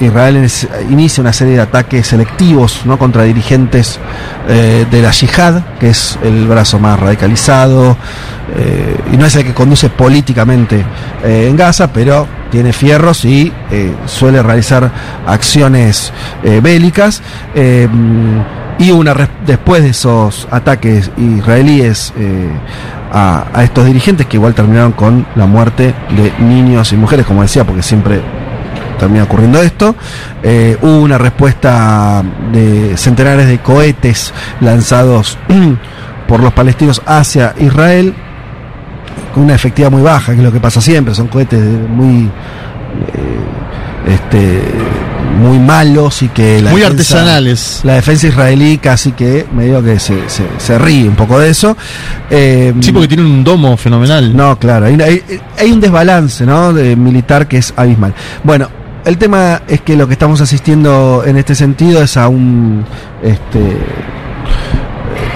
Israel 0.00 0.50
inicia 0.88 1.20
una 1.20 1.32
serie 1.32 1.54
de 1.54 1.60
ataques 1.60 2.06
selectivos 2.06 2.82
¿no? 2.86 2.98
contra 2.98 3.24
dirigentes 3.24 3.98
eh, 4.48 4.86
de 4.90 5.02
la 5.02 5.10
yihad, 5.10 5.62
que 5.78 5.90
es 5.90 6.18
el 6.22 6.46
brazo 6.46 6.78
más 6.78 6.98
radicalizado, 6.98 7.98
eh, 8.56 8.96
y 9.12 9.16
no 9.18 9.26
es 9.26 9.36
el 9.36 9.44
que 9.44 9.52
conduce 9.52 9.90
políticamente 9.90 10.82
en 11.22 11.54
Gaza, 11.54 11.92
pero 11.92 12.26
tiene 12.50 12.72
fierros 12.72 13.24
y 13.26 13.52
suele 14.06 14.42
realizar 14.42 14.90
acciones 15.26 16.12
bélicas. 16.62 17.22
Y 18.80 18.90
una 18.92 19.14
después 19.46 19.82
de 19.82 19.90
esos 19.90 20.48
ataques 20.50 21.10
israelíes 21.18 22.14
eh, 22.16 22.48
a, 23.12 23.62
estos 23.62 23.84
dirigentes 23.84 24.26
que 24.26 24.38
igual 24.38 24.54
terminaron 24.54 24.92
con 24.92 25.26
la 25.36 25.44
muerte 25.44 25.94
de 26.16 26.32
niños 26.42 26.90
y 26.94 26.96
mujeres, 26.96 27.26
como 27.26 27.42
decía, 27.42 27.62
porque 27.64 27.82
siempre 27.82 28.22
termina 28.98 29.24
ocurriendo 29.24 29.60
esto. 29.60 29.94
Eh, 30.42 30.78
hubo 30.80 31.00
una 31.00 31.18
respuesta 31.18 32.24
de 32.52 32.96
centenares 32.96 33.48
de 33.48 33.58
cohetes 33.58 34.32
lanzados 34.62 35.36
por 36.26 36.40
los 36.40 36.54
palestinos 36.54 37.02
hacia 37.04 37.54
Israel 37.58 38.14
con 39.34 39.42
una 39.44 39.56
efectividad 39.56 39.90
muy 39.90 40.02
baja, 40.02 40.32
que 40.32 40.38
es 40.38 40.44
lo 40.44 40.52
que 40.52 40.58
pasa 40.58 40.80
siempre, 40.80 41.14
son 41.14 41.28
cohetes 41.28 41.60
muy 41.60 42.24
eh, 42.24 44.10
este 44.14 44.62
muy 45.38 45.58
malos 45.58 46.22
y 46.22 46.28
que 46.28 46.60
la 46.60 46.70
Muy 46.70 46.80
defensa- 46.82 47.14
artesanales. 47.18 47.80
La 47.84 47.94
defensa 47.94 48.26
israelí 48.26 48.78
casi 48.78 49.12
que 49.12 49.46
medio 49.54 49.82
que 49.82 49.98
se, 49.98 50.28
se, 50.28 50.44
se 50.58 50.78
ríe 50.78 51.08
un 51.08 51.14
poco 51.16 51.38
de 51.38 51.50
eso. 51.50 51.76
Eh, 52.30 52.74
Sí, 52.80 52.92
porque 52.92 53.08
tiene 53.08 53.22
un 53.24 53.42
domo 53.44 53.76
fenomenal. 53.76 54.36
no, 54.36 54.58
claro, 54.58 54.86
hay, 54.86 54.94
hay- 55.00 55.22
hay 55.58 55.72
un 55.72 55.80
desbalance 55.80 56.44
¿no? 56.44 56.72
de 56.72 56.94
militar 56.96 57.46
que 57.48 57.58
es 57.58 57.72
abismal. 57.76 58.14
Bueno, 58.44 58.68
el 59.04 59.16
tema 59.16 59.62
es 59.66 59.80
que 59.80 59.96
lo 59.96 60.06
que 60.06 60.12
estamos 60.12 60.40
asistiendo 60.42 61.22
en 61.26 61.38
este 61.38 61.54
sentido 61.54 62.02
es 62.02 62.16
a 62.18 62.28
un 62.28 62.84
este 63.22 63.60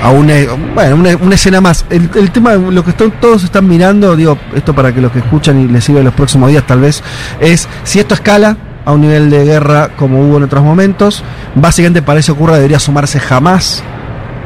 a 0.03 0.11
una, 0.11 0.35
bueno, 0.75 0.97
una, 0.97 1.17
una 1.17 1.35
escena 1.35 1.63
más. 1.63 1.87
El, 1.89 2.11
el 2.15 2.31
tema, 2.31 2.55
lo 2.57 2.85
que 2.85 2.91
están, 2.91 3.11
todos 3.23 3.43
están 3.43 3.67
mirando, 3.67 4.15
digo, 4.17 4.37
esto 4.55 4.75
para 4.75 4.93
que 4.95 5.01
los 5.01 5.11
que 5.11 5.21
escuchan 5.21 5.59
y 5.65 5.67
les 5.73 5.83
sirva 5.83 6.01
en 6.01 6.05
los 6.05 6.13
próximos 6.15 6.51
días 6.51 6.67
tal 6.67 6.81
vez, 6.81 7.03
es 7.41 7.67
si 7.85 8.01
esto 8.01 8.13
escala 8.13 8.55
a 8.85 8.93
un 8.93 9.01
nivel 9.01 9.31
de 9.31 9.45
guerra 9.45 9.91
como 9.97 10.21
hubo 10.21 10.37
en 10.37 10.45
otros 10.45 10.63
momentos. 10.63 11.25
Básicamente 11.55 12.03
para 12.03 12.21
eso 12.21 12.33
ocurra 12.33 12.57
debería 12.57 12.79
sumarse 12.79 13.21
jamás 13.21 13.83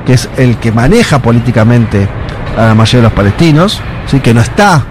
que 0.09 0.15
es 0.15 0.27
el 0.39 0.57
que 0.57 0.73
maneja 0.73 1.19
políticamente 1.19 2.09
a 2.57 2.69
la 2.69 2.75
mayoría 2.75 3.01
de 3.01 3.03
los 3.03 3.13
palestinos, 3.13 3.83
¿sí? 4.07 4.21
que 4.21 4.33
no 4.33 4.41
está, 4.41 4.83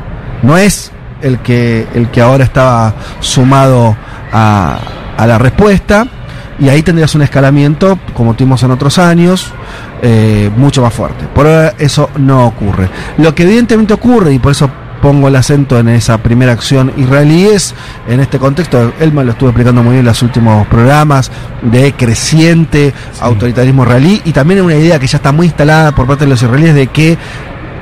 no 0.43 0.55
es 0.55 0.91
el 1.23 1.39
que, 1.39 1.87
el 1.95 2.11
que 2.11 2.21
ahora 2.21 2.43
estaba 2.43 2.93
sumado 3.19 3.97
a, 4.31 4.77
a 5.17 5.25
la 5.25 5.39
respuesta, 5.39 6.05
y 6.59 6.69
ahí 6.69 6.83
tendrías 6.83 7.15
un 7.15 7.23
escalamiento, 7.23 7.97
como 8.13 8.35
tuvimos 8.35 8.61
en 8.61 8.69
otros 8.69 8.99
años, 8.99 9.51
eh, 10.03 10.51
mucho 10.55 10.83
más 10.83 10.93
fuerte. 10.93 11.25
Por 11.33 11.47
ahora 11.47 11.73
eso 11.79 12.11
no 12.17 12.45
ocurre. 12.45 12.87
Lo 13.17 13.33
que 13.33 13.41
evidentemente 13.41 13.95
ocurre, 13.95 14.33
y 14.33 14.39
por 14.39 14.51
eso 14.51 14.69
pongo 15.01 15.27
el 15.27 15.35
acento 15.35 15.79
en 15.79 15.89
esa 15.89 16.17
primera 16.19 16.51
acción 16.51 16.91
israelí, 16.97 17.45
es 17.45 17.75
en 18.07 18.19
este 18.19 18.39
contexto, 18.39 18.93
él 18.99 19.11
me 19.11 19.23
lo 19.23 19.31
estuvo 19.31 19.49
explicando 19.49 19.83
muy 19.83 19.93
bien 19.93 19.99
en 20.01 20.05
los 20.05 20.21
últimos 20.21 20.67
programas, 20.67 21.31
de 21.61 21.93
creciente 21.93 22.93
autoritarismo 23.19 23.83
israelí, 23.83 24.21
y 24.25 24.31
también 24.31 24.61
una 24.61 24.75
idea 24.75 24.99
que 24.99 25.07
ya 25.07 25.17
está 25.17 25.31
muy 25.31 25.47
instalada 25.47 25.93
por 25.93 26.07
parte 26.07 26.25
de 26.25 26.31
los 26.31 26.41
israelíes 26.41 26.75
de 26.75 26.87
que 26.87 27.17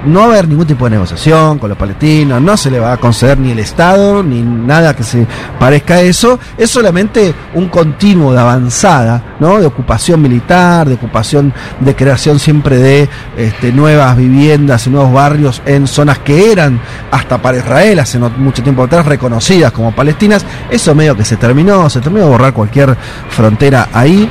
no 0.05 0.19
va 0.19 0.25
a 0.25 0.29
haber 0.29 0.47
ningún 0.47 0.67
tipo 0.67 0.85
de 0.85 0.91
negociación 0.91 1.59
con 1.59 1.69
los 1.69 1.77
palestinos, 1.77 2.41
no 2.41 2.57
se 2.57 2.71
le 2.71 2.79
va 2.79 2.93
a 2.93 2.97
conceder 2.97 3.37
ni 3.39 3.51
el 3.51 3.59
Estado, 3.59 4.23
ni 4.23 4.41
nada 4.41 4.95
que 4.95 5.03
se 5.03 5.25
parezca 5.59 5.95
a 5.95 6.01
eso, 6.01 6.39
es 6.57 6.69
solamente 6.69 7.33
un 7.53 7.69
continuo 7.69 8.33
de 8.33 8.39
avanzada, 8.39 9.35
¿no? 9.39 9.59
De 9.59 9.65
ocupación 9.65 10.21
militar, 10.21 10.87
de 10.87 10.95
ocupación, 10.95 11.53
de 11.79 11.95
creación 11.95 12.39
siempre 12.39 12.77
de 12.77 13.09
este, 13.37 13.71
nuevas 13.71 14.15
viviendas 14.15 14.87
y 14.87 14.89
nuevos 14.89 15.13
barrios 15.13 15.61
en 15.65 15.87
zonas 15.87 16.19
que 16.19 16.51
eran 16.51 16.79
hasta 17.11 17.41
para 17.41 17.57
Israel 17.57 17.99
hace 17.99 18.19
no 18.19 18.29
mucho 18.29 18.63
tiempo 18.63 18.83
atrás 18.83 19.05
reconocidas 19.05 19.71
como 19.71 19.93
palestinas, 19.93 20.45
eso 20.69 20.95
medio 20.95 21.15
que 21.15 21.25
se 21.25 21.37
terminó, 21.37 21.89
se 21.89 22.01
terminó 22.01 22.25
de 22.25 22.31
borrar 22.31 22.53
cualquier 22.53 22.95
frontera 23.29 23.89
ahí. 23.93 24.29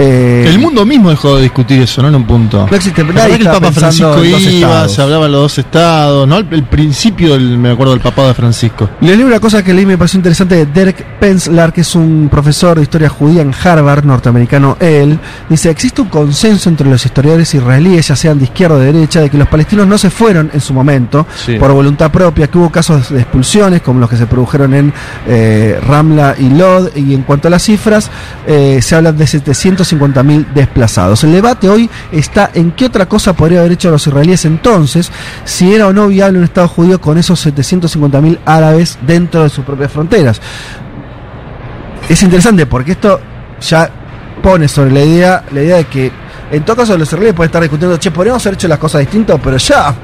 Eh, 0.00 0.44
El 0.48 0.60
mundo 0.60 0.86
mismo 0.86 1.10
dejó 1.10 1.36
de 1.36 1.42
discutir 1.42 1.82
eso, 1.82 2.00
¿no? 2.02 2.08
En 2.08 2.14
un 2.14 2.24
punto. 2.24 2.66
No 2.70 2.76
existe, 2.76 3.02
¿Te 3.02 3.12
nadie 3.12 3.36
que 3.36 3.42
el 3.42 3.50
Papa 3.50 3.72
Francisco 3.72 4.24
iba, 4.24 4.38
estados. 4.38 4.92
se 4.94 5.02
hablaba 5.02 5.24
de 5.26 5.32
los 5.32 5.40
dos 5.42 5.58
estados, 5.58 6.28
¿no? 6.28 6.38
El, 6.38 6.46
el 6.52 6.62
principio, 6.64 7.32
del, 7.32 7.58
me 7.58 7.70
acuerdo 7.72 7.92
del 7.94 8.00
papado 8.00 8.28
de 8.28 8.34
Francisco. 8.34 8.88
Le 9.00 9.16
leo 9.16 9.26
una 9.26 9.40
cosa 9.40 9.64
que 9.64 9.74
leí 9.74 9.82
y 9.82 9.86
me 9.86 9.98
pareció 9.98 10.18
interesante 10.18 10.54
de 10.54 10.66
Derek 10.66 11.04
Penzlar, 11.18 11.72
que 11.72 11.80
es 11.80 11.94
un 11.96 12.28
profesor 12.30 12.76
de 12.76 12.82
historia 12.84 13.08
judía 13.08 13.42
en 13.42 13.52
Harvard, 13.52 14.04
norteamericano 14.04 14.76
él. 14.78 15.18
Dice, 15.48 15.68
existe 15.70 16.00
un 16.00 16.08
consenso 16.08 16.68
entre 16.68 16.88
los 16.88 17.04
historiadores 17.04 17.52
israelíes, 17.54 18.06
ya 18.06 18.14
sean 18.14 18.38
de 18.38 18.44
izquierda 18.44 18.76
o 18.76 18.78
de 18.78 18.92
derecha, 18.92 19.20
de 19.20 19.30
que 19.30 19.36
los 19.38 19.48
palestinos 19.48 19.86
no 19.88 19.98
se 19.98 20.10
fueron 20.10 20.50
en 20.54 20.60
su 20.60 20.72
momento 20.72 21.26
Sí. 21.44 21.56
por 21.58 21.72
voluntad 21.72 22.12
propia, 22.12 22.46
que 22.46 22.56
hubo 22.58 22.70
casos 22.70 23.10
de 23.10 23.18
expulsiones 23.20 23.82
como 23.82 23.98
los 23.98 24.08
que 24.08 24.16
se 24.16 24.26
produjeron 24.26 24.74
en 24.74 24.92
eh, 25.26 25.80
Ramla 25.86 26.36
y 26.38 26.50
Lod, 26.50 26.94
y 26.96 27.14
en 27.14 27.22
cuanto 27.22 27.48
a 27.48 27.50
las 27.50 27.62
cifras, 27.64 28.10
eh, 28.46 28.78
se 28.80 28.94
habla 28.94 29.10
de 29.12 29.26
750.000 29.96 30.52
desplazados. 30.52 31.24
El 31.24 31.32
debate 31.32 31.68
hoy 31.68 31.88
está 32.12 32.50
en 32.54 32.72
qué 32.72 32.86
otra 32.86 33.06
cosa 33.06 33.32
podría 33.32 33.60
haber 33.60 33.72
hecho 33.72 33.90
los 33.90 34.06
israelíes 34.06 34.44
entonces, 34.44 35.10
si 35.44 35.74
era 35.74 35.86
o 35.86 35.92
no 35.92 36.08
viable 36.08 36.38
un 36.38 36.44
Estado 36.44 36.68
judío 36.68 37.00
con 37.00 37.18
esos 37.18 37.44
750.000 37.46 38.38
árabes 38.44 38.98
dentro 39.02 39.42
de 39.42 39.48
sus 39.48 39.64
propias 39.64 39.92
fronteras. 39.92 40.40
Es 42.08 42.22
interesante 42.22 42.66
porque 42.66 42.92
esto 42.92 43.20
ya 43.60 43.90
pone 44.42 44.68
sobre 44.68 44.92
la 44.92 45.00
idea, 45.02 45.44
la 45.52 45.62
idea 45.62 45.76
de 45.76 45.84
que 45.84 46.12
en 46.50 46.64
todo 46.64 46.76
caso 46.76 46.96
los 46.96 47.08
israelíes 47.08 47.34
pueden 47.34 47.48
estar 47.48 47.62
discutiendo, 47.62 47.96
che, 47.96 48.10
podríamos 48.10 48.44
haber 48.46 48.54
hecho 48.54 48.68
las 48.68 48.78
cosas 48.78 49.00
distintas, 49.00 49.38
pero 49.42 49.56
ya 49.56 49.94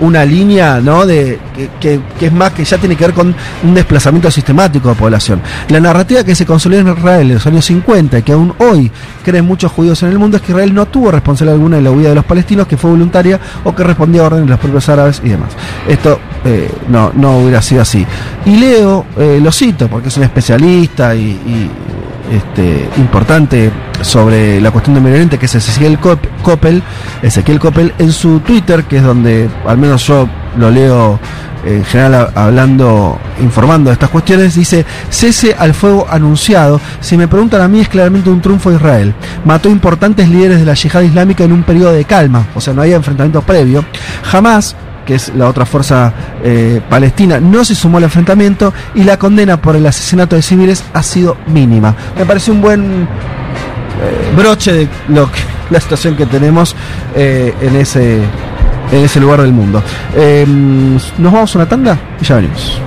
una 0.00 0.24
línea, 0.24 0.80
¿no? 0.80 1.06
De, 1.06 1.38
que, 1.80 2.00
es 2.20 2.32
más 2.32 2.52
que 2.52 2.64
ya 2.64 2.78
tiene 2.78 2.96
que 2.96 3.04
ver 3.04 3.14
con 3.14 3.34
un 3.62 3.74
desplazamiento 3.74 4.30
sistemático 4.30 4.88
de 4.88 4.94
población. 4.94 5.40
La 5.68 5.80
narrativa 5.80 6.24
que 6.24 6.34
se 6.34 6.46
consolidó 6.46 6.80
en 6.80 6.98
Israel 6.98 7.28
en 7.28 7.34
los 7.34 7.46
años 7.46 7.64
50 7.64 8.18
y 8.18 8.22
que 8.22 8.32
aún 8.32 8.54
hoy 8.58 8.90
creen 9.24 9.44
muchos 9.44 9.70
judíos 9.72 10.02
en 10.02 10.10
el 10.10 10.18
mundo 10.18 10.36
es 10.36 10.42
que 10.42 10.52
Israel 10.52 10.74
no 10.74 10.86
tuvo 10.86 11.10
responsabilidad 11.10 11.54
alguna 11.54 11.76
de 11.76 11.82
la 11.82 11.90
huida 11.90 12.08
de 12.10 12.14
los 12.14 12.24
palestinos, 12.24 12.66
que 12.66 12.76
fue 12.76 12.90
voluntaria 12.90 13.38
o 13.64 13.74
que 13.74 13.84
respondía 13.84 14.22
a 14.22 14.26
órdenes 14.26 14.46
de 14.46 14.50
los 14.50 14.60
propios 14.60 14.88
árabes 14.88 15.20
y 15.24 15.28
demás. 15.28 15.50
Esto 15.88 16.18
eh, 16.44 16.70
no, 16.88 17.12
no 17.14 17.38
hubiera 17.38 17.62
sido 17.62 17.82
así. 17.82 18.06
Y 18.46 18.56
Leo, 18.56 19.06
eh, 19.16 19.40
lo 19.42 19.52
cito 19.52 19.88
porque 19.88 20.08
es 20.08 20.16
un 20.16 20.24
especialista 20.24 21.14
y, 21.14 21.70
este, 22.36 22.88
importante 22.96 23.70
sobre 24.02 24.60
la 24.60 24.70
cuestión 24.70 24.94
de 24.94 25.00
Medio 25.00 25.14
Oriente, 25.16 25.38
que 25.38 25.46
es 25.46 25.54
Ezequiel 25.54 25.98
Cop- 26.00 26.28
Coppel, 26.42 26.82
Ezequiel 27.22 27.58
Coppel, 27.58 27.94
en 27.98 28.12
su 28.12 28.40
Twitter, 28.40 28.84
que 28.84 28.98
es 28.98 29.02
donde 29.02 29.48
al 29.66 29.78
menos 29.78 30.06
yo 30.06 30.28
lo 30.58 30.70
leo 30.70 31.18
en 31.64 31.82
general 31.84 32.30
hablando, 32.34 33.18
informando 33.40 33.88
de 33.88 33.94
estas 33.94 34.10
cuestiones, 34.10 34.54
dice, 34.54 34.84
cese 35.08 35.56
al 35.58 35.72
fuego 35.72 36.06
anunciado, 36.10 36.78
si 37.00 37.16
me 37.16 37.26
preguntan 37.26 37.62
a 37.62 37.68
mí 37.68 37.80
es 37.80 37.88
claramente 37.88 38.28
un 38.28 38.42
triunfo 38.42 38.68
de 38.68 38.76
Israel. 38.76 39.14
Mató 39.46 39.70
importantes 39.70 40.28
líderes 40.28 40.58
de 40.60 40.66
la 40.66 40.74
yihad 40.74 41.00
islámica 41.00 41.42
en 41.44 41.52
un 41.52 41.62
periodo 41.62 41.92
de 41.92 42.04
calma, 42.04 42.48
o 42.54 42.60
sea, 42.60 42.74
no 42.74 42.82
había 42.82 42.96
enfrentamiento 42.96 43.40
previo. 43.40 43.82
Jamás 44.24 44.76
que 45.04 45.14
es 45.14 45.32
la 45.34 45.48
otra 45.48 45.66
fuerza 45.66 46.12
eh, 46.42 46.80
palestina, 46.88 47.40
no 47.40 47.64
se 47.64 47.74
sumó 47.74 47.98
al 47.98 48.04
enfrentamiento 48.04 48.72
y 48.94 49.04
la 49.04 49.18
condena 49.18 49.60
por 49.60 49.76
el 49.76 49.86
asesinato 49.86 50.36
de 50.36 50.42
civiles 50.42 50.84
ha 50.92 51.02
sido 51.02 51.36
mínima. 51.46 51.94
Me 52.18 52.24
parece 52.24 52.50
un 52.50 52.60
buen 52.60 53.02
eh, 53.02 54.36
broche 54.36 54.72
de 54.72 54.88
lo 55.08 55.30
que, 55.30 55.40
la 55.70 55.80
situación 55.80 56.16
que 56.16 56.26
tenemos 56.26 56.74
eh, 57.14 57.54
en 57.60 57.76
ese 57.76 58.20
en 58.92 59.04
ese 59.04 59.20
lugar 59.20 59.40
del 59.42 59.52
mundo. 59.52 59.82
Eh, 60.14 60.44
Nos 60.46 61.32
vamos 61.32 61.54
a 61.54 61.58
una 61.58 61.68
tanda 61.68 61.98
y 62.20 62.24
ya 62.24 62.36
venimos. 62.36 62.78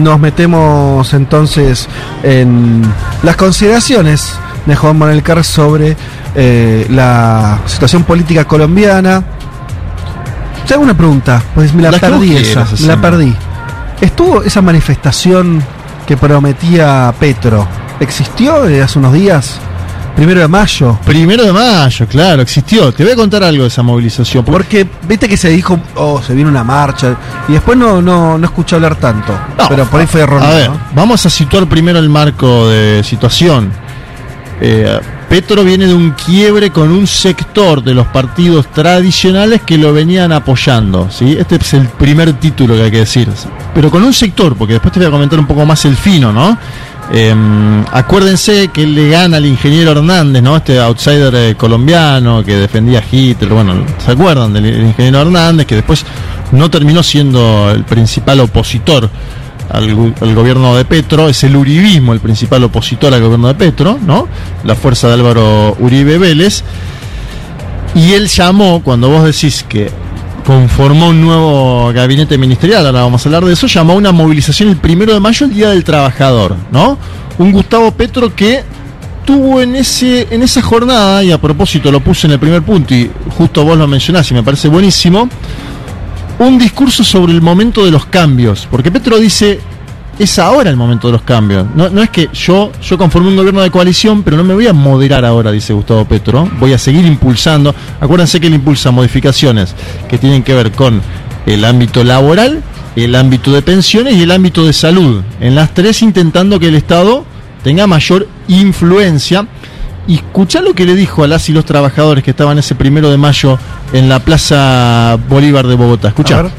Nos 0.00 0.18
metemos 0.18 1.12
entonces 1.12 1.86
en 2.22 2.82
las 3.22 3.36
consideraciones 3.36 4.34
de 4.64 4.74
Juan 4.74 4.98
Manuel 4.98 5.22
Carr 5.22 5.44
sobre 5.44 5.94
eh, 6.34 6.86
la 6.88 7.58
situación 7.66 8.04
política 8.04 8.46
colombiana. 8.46 9.22
Te 10.66 10.74
hago 10.74 10.82
una 10.82 10.96
pregunta, 10.96 11.42
pues 11.54 11.74
me 11.74 11.82
la, 11.82 11.90
La 11.90 11.98
perdí 11.98 12.34
esa, 12.34 12.66
me 12.80 12.86
la 12.86 13.00
perdí. 13.00 13.34
¿Estuvo 14.00 14.42
esa 14.42 14.62
manifestación 14.62 15.62
que 16.06 16.16
prometía 16.16 17.12
Petro? 17.20 17.68
¿Existió 18.00 18.62
hace 18.82 18.98
unos 18.98 19.12
días? 19.12 19.60
Primero 20.20 20.42
de 20.42 20.48
mayo. 20.48 20.98
Primero 21.06 21.44
de 21.44 21.50
mayo, 21.50 22.06
claro, 22.06 22.42
existió. 22.42 22.92
Te 22.92 23.04
voy 23.04 23.14
a 23.14 23.16
contar 23.16 23.42
algo 23.42 23.62
de 23.62 23.68
esa 23.68 23.82
movilización. 23.82 24.44
porque- 24.44 24.86
viste 25.08 25.26
que 25.26 25.38
se 25.38 25.48
dijo, 25.48 25.80
oh, 25.94 26.20
se 26.20 26.34
viene 26.34 26.50
una 26.50 26.62
marcha, 26.62 27.16
y 27.48 27.52
después 27.52 27.78
no, 27.78 28.02
no, 28.02 28.36
no 28.36 28.44
escuché 28.44 28.76
hablar 28.76 28.96
tanto. 28.96 29.32
No, 29.56 29.66
pero 29.66 29.86
por 29.86 29.98
ahí 29.98 30.06
fue 30.06 30.20
erróneo. 30.20 30.46
A 30.46 30.52
ver, 30.52 30.68
¿no? 30.68 30.78
vamos 30.94 31.24
a 31.24 31.30
situar 31.30 31.66
primero 31.66 31.98
el 31.98 32.10
marco 32.10 32.68
de 32.68 33.02
situación. 33.02 33.72
Eh, 34.60 35.00
Petro 35.30 35.64
viene 35.64 35.86
de 35.86 35.94
un 35.94 36.10
quiebre 36.10 36.70
con 36.70 36.90
un 36.90 37.06
sector 37.06 37.82
de 37.82 37.94
los 37.94 38.06
partidos 38.08 38.66
tradicionales 38.66 39.62
que 39.62 39.78
lo 39.78 39.94
venían 39.94 40.32
apoyando. 40.32 41.08
¿sí? 41.10 41.34
Este 41.38 41.56
es 41.56 41.72
el 41.72 41.88
primer 41.88 42.34
título 42.34 42.74
que 42.74 42.82
hay 42.82 42.90
que 42.90 42.98
decir. 42.98 43.26
Pero 43.74 43.90
con 43.90 44.04
un 44.04 44.12
sector, 44.12 44.54
porque 44.54 44.74
después 44.74 44.92
te 44.92 45.00
voy 45.00 45.08
a 45.08 45.10
comentar 45.10 45.38
un 45.38 45.46
poco 45.46 45.64
más 45.64 45.82
el 45.86 45.96
fino, 45.96 46.30
¿no? 46.30 46.58
Eh, 47.12 47.34
acuérdense 47.90 48.68
que 48.68 48.86
le 48.86 49.08
gana 49.08 49.38
al 49.38 49.46
ingeniero 49.46 49.90
Hernández, 49.92 50.42
¿no? 50.42 50.56
Este 50.56 50.78
outsider 50.78 51.34
eh, 51.34 51.54
colombiano 51.56 52.44
que 52.44 52.56
defendía 52.56 53.00
a 53.00 53.02
Hitler. 53.10 53.50
Bueno, 53.52 53.84
¿se 54.04 54.12
acuerdan 54.12 54.52
del 54.52 54.66
ingeniero 54.66 55.22
Hernández? 55.22 55.66
Que 55.66 55.76
después 55.76 56.04
no 56.52 56.70
terminó 56.70 57.02
siendo 57.02 57.70
el 57.70 57.84
principal 57.84 58.38
opositor 58.40 59.10
al, 59.70 60.14
al 60.20 60.34
gobierno 60.34 60.76
de 60.76 60.84
Petro, 60.84 61.28
es 61.28 61.42
el 61.44 61.56
uribismo 61.56 62.12
el 62.12 62.20
principal 62.20 62.62
opositor 62.64 63.12
al 63.12 63.22
gobierno 63.22 63.48
de 63.48 63.54
Petro, 63.54 63.98
¿no? 64.04 64.28
La 64.64 64.76
fuerza 64.76 65.08
de 65.08 65.14
Álvaro 65.14 65.76
Uribe 65.80 66.18
Vélez. 66.18 66.62
Y 67.94 68.12
él 68.12 68.28
llamó, 68.28 68.82
cuando 68.84 69.08
vos 69.08 69.24
decís 69.24 69.64
que 69.68 69.90
conformó 70.50 71.10
un 71.10 71.20
nuevo 71.20 71.92
gabinete 71.92 72.36
ministerial, 72.36 72.84
ahora 72.84 73.02
vamos 73.02 73.24
a 73.24 73.28
hablar 73.28 73.44
de 73.44 73.52
eso, 73.52 73.68
llamó 73.68 73.92
a 73.92 73.96
una 73.96 74.10
movilización 74.10 74.68
el 74.68 74.78
primero 74.78 75.14
de 75.14 75.20
mayo, 75.20 75.46
el 75.46 75.54
Día 75.54 75.68
del 75.68 75.84
Trabajador, 75.84 76.56
¿no? 76.72 76.98
Un 77.38 77.52
Gustavo 77.52 77.92
Petro 77.92 78.34
que 78.34 78.64
tuvo 79.24 79.60
en 79.60 79.76
ese 79.76 80.26
en 80.28 80.42
esa 80.42 80.60
jornada, 80.60 81.22
y 81.22 81.30
a 81.30 81.40
propósito 81.40 81.92
lo 81.92 82.00
puse 82.00 82.26
en 82.26 82.32
el 82.32 82.40
primer 82.40 82.62
punto, 82.62 82.92
y 82.92 83.08
justo 83.38 83.62
vos 83.62 83.78
lo 83.78 83.86
mencionás 83.86 84.28
y 84.32 84.34
me 84.34 84.42
parece 84.42 84.66
buenísimo, 84.66 85.28
un 86.40 86.58
discurso 86.58 87.04
sobre 87.04 87.32
el 87.32 87.40
momento 87.40 87.84
de 87.84 87.92
los 87.92 88.06
cambios, 88.06 88.66
porque 88.68 88.90
Petro 88.90 89.20
dice, 89.20 89.60
es 90.22 90.38
ahora 90.38 90.68
el 90.68 90.76
momento 90.76 91.08
de 91.08 91.12
los 91.12 91.22
cambios. 91.22 91.66
No, 91.74 91.88
no 91.88 92.02
es 92.02 92.10
que 92.10 92.28
yo, 92.32 92.70
yo 92.82 92.98
conformé 92.98 93.28
un 93.28 93.36
gobierno 93.36 93.62
de 93.62 93.70
coalición, 93.70 94.22
pero 94.22 94.36
no 94.36 94.44
me 94.44 94.52
voy 94.52 94.66
a 94.66 94.74
moderar 94.74 95.24
ahora, 95.24 95.50
dice 95.50 95.72
Gustavo 95.72 96.04
Petro, 96.04 96.46
voy 96.58 96.74
a 96.74 96.78
seguir 96.78 97.06
impulsando. 97.06 97.74
Acuérdense 98.00 98.38
que 98.38 98.48
él 98.48 98.54
impulsa 98.54 98.90
modificaciones 98.90 99.74
que 100.08 100.18
tienen 100.18 100.42
que 100.42 100.52
ver 100.52 100.72
con 100.72 101.00
el 101.46 101.64
ámbito 101.64 102.04
laboral, 102.04 102.62
el 102.96 103.14
ámbito 103.14 103.50
de 103.52 103.62
pensiones 103.62 104.16
y 104.16 104.22
el 104.22 104.30
ámbito 104.30 104.66
de 104.66 104.74
salud. 104.74 105.22
En 105.40 105.54
las 105.54 105.72
tres 105.72 106.02
intentando 106.02 106.60
que 106.60 106.68
el 106.68 106.74
Estado 106.74 107.24
tenga 107.64 107.86
mayor 107.86 108.28
influencia. 108.48 109.46
Y 110.06 110.20
lo 110.62 110.74
que 110.74 110.84
le 110.86 110.96
dijo 110.96 111.22
a 111.22 111.28
las 111.28 111.48
y 111.48 111.52
los 111.52 111.64
trabajadores 111.64 112.24
que 112.24 112.32
estaban 112.32 112.58
ese 112.58 112.74
primero 112.74 113.10
de 113.10 113.16
mayo 113.16 113.58
en 113.92 114.08
la 114.08 114.18
Plaza 114.18 115.16
Bolívar 115.28 115.66
de 115.66 115.76
Bogotá. 115.76 116.08
Escuchá. 116.08 116.50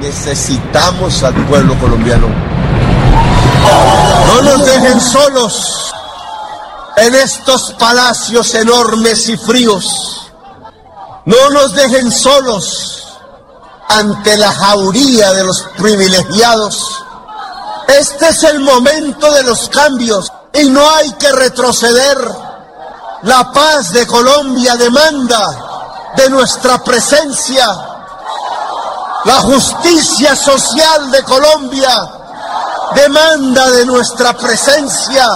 Necesitamos 0.00 1.22
al 1.22 1.34
pueblo 1.46 1.78
colombiano. 1.78 2.26
No 4.26 4.42
nos 4.42 4.64
dejen 4.64 5.00
solos 5.00 5.92
en 6.96 7.14
estos 7.14 7.74
palacios 7.78 8.54
enormes 8.54 9.28
y 9.28 9.36
fríos. 9.36 10.32
No 11.26 11.50
nos 11.50 11.74
dejen 11.74 12.10
solos 12.10 13.00
ante 13.88 14.36
la 14.36 14.52
jauría 14.52 15.32
de 15.32 15.44
los 15.44 15.62
privilegiados. 15.76 17.04
Este 17.88 18.28
es 18.28 18.42
el 18.44 18.60
momento 18.60 19.30
de 19.32 19.42
los 19.42 19.68
cambios 19.68 20.32
y 20.54 20.64
no 20.70 20.88
hay 20.94 21.12
que 21.12 21.30
retroceder. 21.32 22.18
La 23.22 23.52
paz 23.52 23.92
de 23.92 24.06
Colombia 24.06 24.76
demanda 24.76 25.46
de 26.16 26.30
nuestra 26.30 26.82
presencia. 26.82 27.66
La 29.24 29.34
justicia 29.34 30.34
social 30.34 31.10
de 31.10 31.22
Colombia 31.24 31.90
demanda 32.94 33.70
de 33.70 33.84
nuestra 33.84 34.32
presencia. 34.32 35.26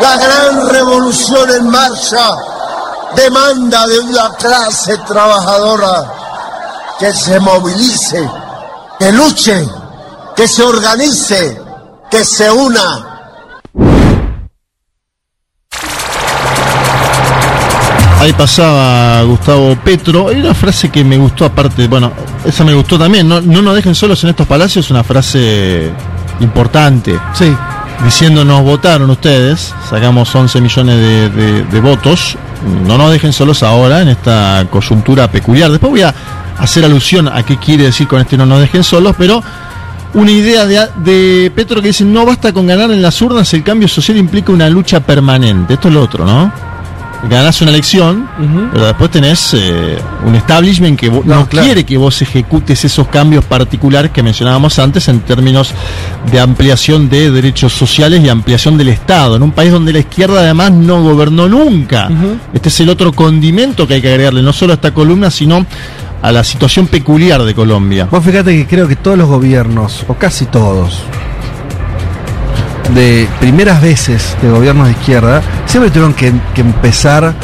La 0.00 0.16
gran 0.16 0.68
revolución 0.68 1.50
en 1.50 1.68
marcha 1.68 2.30
demanda 3.16 3.86
de 3.86 3.98
una 3.98 4.34
clase 4.34 4.98
trabajadora 4.98 6.12
que 6.98 7.12
se 7.12 7.40
movilice, 7.40 8.28
que 8.98 9.12
luche, 9.12 9.66
que 10.36 10.46
se 10.46 10.62
organice, 10.62 11.60
que 12.10 12.24
se 12.24 12.50
una. 12.50 13.08
Ahí 18.20 18.32
pasaba 18.32 19.22
Gustavo 19.22 19.76
Petro. 19.84 20.28
Hay 20.28 20.40
una 20.40 20.52
frase 20.52 20.90
que 20.90 21.04
me 21.04 21.16
gustó 21.16 21.44
aparte, 21.44 21.86
bueno, 21.86 22.10
esa 22.48 22.64
me 22.64 22.74
gustó 22.74 22.98
también. 22.98 23.28
No, 23.28 23.40
no 23.40 23.62
nos 23.62 23.74
dejen 23.76 23.94
solos 23.94 24.22
en 24.24 24.30
estos 24.30 24.46
palacios, 24.46 24.90
una 24.90 25.04
frase 25.04 25.90
importante. 26.40 27.18
Sí. 27.34 27.54
Diciendo 28.04 28.44
nos 28.44 28.62
votaron 28.62 29.10
ustedes, 29.10 29.74
sacamos 29.90 30.32
11 30.34 30.60
millones 30.60 30.96
de, 30.96 31.28
de- 31.30 31.62
de 31.64 31.80
votos. 31.80 32.36
No 32.86 32.96
nos 32.98 33.10
dejen 33.10 33.32
solos 33.32 33.62
ahora 33.62 34.02
en 34.02 34.08
esta 34.08 34.66
coyuntura 34.70 35.30
peculiar. 35.30 35.70
Después 35.70 35.90
voy 35.90 36.02
a 36.02 36.14
hacer 36.58 36.84
alusión 36.84 37.28
a 37.28 37.42
qué 37.44 37.56
quiere 37.58 37.84
decir 37.84 38.06
con 38.08 38.20
este 38.20 38.36
no 38.36 38.46
nos 38.46 38.60
dejen 38.60 38.82
solos, 38.84 39.14
pero 39.18 39.42
una 40.14 40.30
idea 40.30 40.64
de, 40.66 40.80
de 40.96 41.52
Petro 41.54 41.80
que 41.82 41.88
dice 41.88 42.04
no 42.04 42.24
basta 42.24 42.52
con 42.52 42.66
ganar 42.66 42.90
en 42.90 43.02
las 43.02 43.20
urnas, 43.22 43.52
el 43.54 43.62
cambio 43.62 43.86
social 43.88 44.16
implica 44.16 44.50
una 44.52 44.68
lucha 44.70 45.00
permanente. 45.00 45.74
Esto 45.74 45.88
es 45.88 45.94
lo 45.94 46.02
otro, 46.02 46.24
¿no? 46.24 46.52
Ganás 47.28 47.60
una 47.62 47.72
elección, 47.72 48.28
pero 48.72 48.86
después 48.86 49.10
tenés 49.10 49.52
eh, 49.54 49.98
un 50.24 50.36
establishment 50.36 50.98
que 50.98 51.10
no, 51.10 51.22
No, 51.24 51.48
claro. 51.48 51.66
quiere 51.66 51.84
que 51.84 51.96
vos 51.96 52.22
ejecutes 52.22 52.84
esos 52.84 53.08
cambios 53.08 53.44
particulares 53.44 54.12
que 54.12 54.22
mencionábamos 54.22 54.78
antes 54.78 55.08
en 55.08 55.20
términos 55.20 55.72
de 56.30 56.38
ampliación 56.38 57.08
de 57.08 57.32
derechos 57.32 57.72
sociales 57.72 58.22
y 58.24 58.28
ampliación 58.28 58.78
del 58.78 58.88
Estado, 58.90 59.34
en 59.36 59.42
un 59.42 59.50
país 59.50 59.72
donde 59.72 59.92
la 59.92 59.98
izquierda 59.98 60.40
además 60.40 60.70
no 60.70 61.02
gobernó 61.02 61.48
nunca. 61.48 62.08
Este 62.54 62.68
es 62.68 62.80
el 62.80 62.88
otro 62.88 63.12
condimento 63.12 63.86
que 63.88 63.94
hay 63.94 64.00
que 64.02 64.08
agregarle, 64.10 64.40
no 64.40 64.52
solo 64.52 64.72
a 64.72 64.76
esta 64.76 64.94
columna, 64.94 65.30
sino 65.30 65.66
a 66.22 66.32
la 66.32 66.44
situación 66.44 66.86
peculiar 66.86 67.42
de 67.42 67.54
Colombia. 67.54 68.06
Vos 68.10 68.24
fíjate 68.24 68.56
que 68.56 68.66
creo 68.66 68.86
que 68.86 68.96
todos 68.96 69.18
los 69.18 69.28
gobiernos, 69.28 70.04
o 70.08 70.14
casi 70.14 70.46
todos, 70.46 71.00
de 72.94 73.28
primeras 73.40 73.80
veces 73.82 74.36
de 74.42 74.50
gobiernos 74.50 74.86
de 74.86 74.92
izquierda, 74.92 75.42
siempre 75.66 75.90
tuvieron 75.90 76.14
que, 76.14 76.32
que 76.54 76.60
empezar 76.62 77.34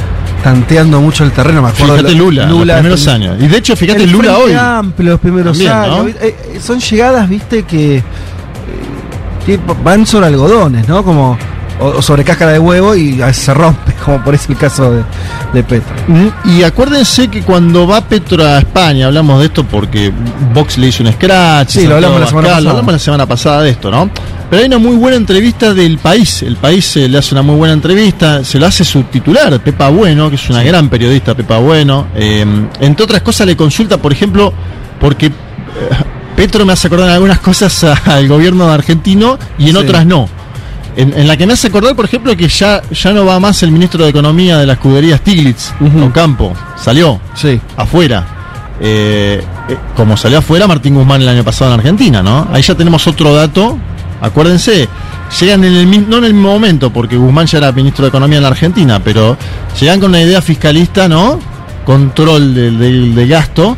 tanteando 0.43 1.01
mucho 1.01 1.25
el 1.25 1.33
terreno. 1.33 1.63
Me 1.63 1.69
acuerdo 1.69 1.97
Fíjate 1.97 2.15
Lula, 2.15 2.47
los 2.47 2.61
primeros 2.63 3.07
el- 3.07 3.13
años. 3.13 3.37
Y 3.41 3.47
de 3.49 3.57
hecho, 3.57 3.77
fíjate 3.77 4.05
el 4.05 4.11
Lula 4.13 4.37
hoy. 4.39 4.53
Amplio, 4.53 5.11
los 5.13 5.21
primeros 5.21 5.53
También, 5.57 5.73
años. 5.73 5.99
¿no? 6.05 6.09
Eh, 6.09 6.17
eh, 6.21 6.61
son 6.63 6.81
llegadas, 6.81 7.29
viste, 7.29 7.63
que, 7.63 7.97
eh, 7.97 8.03
que 9.47 9.59
van 9.83 10.07
sobre 10.07 10.27
algodones, 10.27 10.87
¿no? 10.89 11.03
Como 11.03 11.39
o, 11.81 12.01
sobre 12.03 12.25
cáscara 12.25 12.53
de 12.53 12.59
huevo 12.59 12.95
y 12.95 13.21
a 13.23 13.27
veces 13.27 13.45
se 13.45 13.55
rompe, 13.55 13.93
como 14.05 14.23
por 14.23 14.35
eso 14.35 14.47
el 14.53 14.59
caso 14.59 14.91
de, 14.93 15.03
de 15.53 15.63
Petro. 15.63 15.93
Mm, 16.09 16.29
Y 16.59 16.63
acuérdense 16.63 17.29
que 17.29 17.43
cuando 17.43 17.87
va 17.87 18.01
Petro 18.03 18.45
a 18.45 18.59
España, 18.59 19.07
hablamos 19.07 19.41
de 19.41 19.47
esto 19.47 19.65
porque 19.65 20.13
Vox 20.53 20.79
le 20.79 20.89
hizo 20.89 21.03
un 21.03 21.13
scratch, 21.13 21.69
Sí, 21.71 21.87
lo 21.87 21.97
hablamos 21.97 22.21
la 22.21 22.27
semana 22.27 22.49
Abascal, 22.49 22.65
lo 22.65 22.71
pasada. 22.71 22.71
hablamos 22.81 22.93
la 22.93 22.99
semana 22.99 23.27
pasada 23.27 23.63
de 23.63 23.71
esto, 23.71 23.91
¿no? 23.91 24.11
Pero 24.51 24.61
hay 24.61 24.67
una 24.69 24.79
muy 24.79 24.97
buena 24.97 25.17
entrevista 25.17 25.73
del 25.75 25.99
país. 25.99 26.43
El 26.43 26.57
país 26.57 26.97
eh, 26.97 27.09
le 27.09 27.19
hace 27.19 27.35
una 27.35 27.43
muy 27.43 27.57
buena 27.57 27.75
entrevista, 27.75 28.45
se 28.45 28.59
lo 28.59 28.67
hace 28.67 28.85
su 28.85 29.03
titular, 29.05 29.59
Pepa 29.61 29.89
Bueno, 29.89 30.29
que 30.29 30.37
es 30.37 30.51
una 30.51 30.63
gran 30.63 30.89
periodista, 30.89 31.35
Pepa 31.35 31.59
Bueno. 31.59 32.07
Eh, 32.15 32.45
entre 32.81 33.05
otras 33.05 33.23
cosas, 33.23 33.47
le 33.47 33.57
consulta, 33.57 33.97
por 33.97 34.13
ejemplo, 34.13 34.53
porque 35.01 35.27
eh, 35.27 35.33
Petro 36.37 36.65
me 36.67 36.73
hace 36.75 36.87
acordar 36.89 37.09
algunas 37.11 37.39
cosas 37.41 37.83
al 38.07 38.29
gobierno 38.29 38.71
argentino 38.71 39.39
y 39.59 39.71
en 39.71 39.77
Sí. 39.77 39.83
otras 39.83 40.07
no. 40.07 40.29
En, 40.97 41.13
en 41.13 41.27
la 41.27 41.37
que 41.37 41.47
me 41.47 41.55
hace 41.55 41.67
acordar, 41.69 41.97
por 41.97 42.05
ejemplo, 42.05 42.37
que 42.37 42.49
ya, 42.49 42.83
ya 42.91 43.13
no 43.13 43.25
va 43.27 43.41
más 43.41 43.63
el 43.65 43.73
ministro 43.73 44.05
de 44.05 44.11
Economía 44.11 44.59
de 44.59 44.67
la 44.67 44.75
escudería 44.75 45.17
Stiglitz, 45.17 45.73
Ujú. 45.81 46.05
Ocampo. 46.05 46.53
Salió 46.77 47.21
Sí. 47.35 47.61
afuera. 47.77 48.25
Eh, 48.81 49.43
eh, 49.69 49.77
como 49.97 50.17
salió 50.17 50.39
afuera 50.39 50.67
Martín 50.67 50.95
Guzmán 50.95 51.23
el 51.23 51.29
año 51.29 51.45
pasado 51.45 51.73
en 51.73 51.81
Argentina, 51.81 52.23
¿no? 52.23 52.49
Ahí 52.53 52.63
ya 52.63 52.75
tenemos 52.75 53.07
otro 53.07 53.35
dato. 53.35 53.79
Acuérdense, 54.21 54.89
llegan 55.41 55.65
en 55.65 55.75
el 55.75 56.09
no 56.09 56.19
en 56.19 56.25
el 56.25 56.35
mismo 56.35 56.53
momento, 56.53 56.93
porque 56.93 57.17
Guzmán 57.17 57.47
ya 57.47 57.59
era 57.59 57.73
ministro 57.73 58.05
de 58.05 58.09
Economía 58.09 58.39
en 58.39 58.43
la 58.43 58.49
Argentina, 58.49 59.01
pero 59.03 59.37
llegan 59.81 60.01
con 60.01 60.11
una 60.11 60.21
idea 60.21 60.41
fiscalista, 60.43 61.09
¿no? 61.09 61.39
Control 61.85 62.55
del, 62.55 63.15
del 63.15 63.29
gasto. 63.29 63.77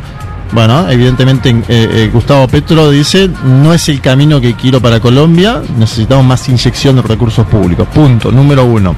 Bueno, 0.51 0.89
evidentemente 0.89 1.49
eh, 1.49 1.63
eh, 1.67 2.09
Gustavo 2.11 2.47
Petro 2.47 2.89
dice, 2.89 3.29
no 3.43 3.73
es 3.73 3.89
el 3.89 3.99
camino 3.99 4.39
que 4.39 4.53
quiero 4.55 4.81
para 4.81 4.99
Colombia, 4.99 5.61
necesitamos 5.77 6.25
más 6.25 6.47
inyección 6.47 6.95
de 6.95 7.01
recursos 7.01 7.45
públicos. 7.47 7.87
Punto, 7.93 8.31
número 8.31 8.63
uno. 8.65 8.95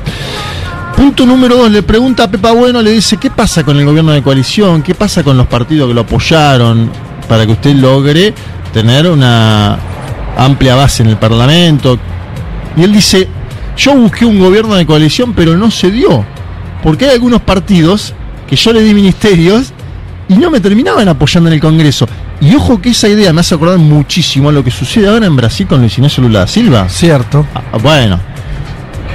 Punto 0.96 1.26
número 1.26 1.58
dos, 1.58 1.72
le 1.72 1.82
pregunta 1.82 2.26
a 2.26 2.32
Pepa 2.32 2.52
Bueno, 2.52 2.82
le 2.82 2.92
dice, 2.92 3.18
¿qué 3.18 3.32
pasa 3.32 3.64
con 3.64 3.78
el 3.78 3.86
gobierno 3.86 4.12
de 4.12 4.22
coalición? 4.22 4.82
¿Qué 4.82 4.94
pasa 4.94 5.24
con 5.24 5.38
los 5.38 5.48
partidos 5.48 5.88
que 5.88 5.94
lo 5.94 6.02
apoyaron 6.02 6.92
para 7.28 7.46
que 7.46 7.54
usted 7.54 7.74
logre 7.76 8.34
tener 8.74 9.10
una 9.10 9.78
amplia 10.38 10.76
base 10.76 11.04
en 11.04 11.10
el 11.10 11.18
Parlamento? 11.18 11.98
Y 12.76 12.84
él 12.84 12.94
dice, 12.94 13.28
yo 13.76 13.96
busqué 13.96 14.26
un 14.26 14.40
gobierno 14.40 14.76
de 14.76 14.86
coalición, 14.86 15.34
pero 15.34 15.58
no 15.58 15.72
se 15.72 15.90
dio. 15.90 16.26
Porque 16.84 17.06
hay 17.06 17.12
algunos 17.16 17.42
partidos 17.42 18.14
que 18.48 18.56
yo 18.56 18.74
le 18.74 18.82
di 18.82 18.94
ministerios 18.94 19.74
y 20.30 20.36
no 20.38 20.50
me 20.50 20.60
terminaban 20.62 21.08
apoyando 21.10 21.50
en 21.50 21.56
el 21.56 21.60
Congreso. 21.60 22.08
Y 22.40 22.56
ojo 22.56 22.80
que 22.82 22.90
esa 22.90 23.10
idea 23.10 23.34
me 23.34 23.42
hace 23.42 23.56
acordar 23.56 23.78
muchísimo 23.80 24.48
a 24.50 24.52
lo 24.52 24.64
que 24.64 24.72
sucede 24.72 25.10
ahora 25.10 25.26
en 25.26 25.36
Brasil 25.36 25.68
con 25.68 25.80
Luis 25.82 25.98
Ignacio 25.98 26.24
Lula 26.24 26.40
da 26.40 26.48
Silva. 26.48 26.88
Cierto. 26.88 27.46
Ah, 27.54 27.78
bueno, 27.82 28.20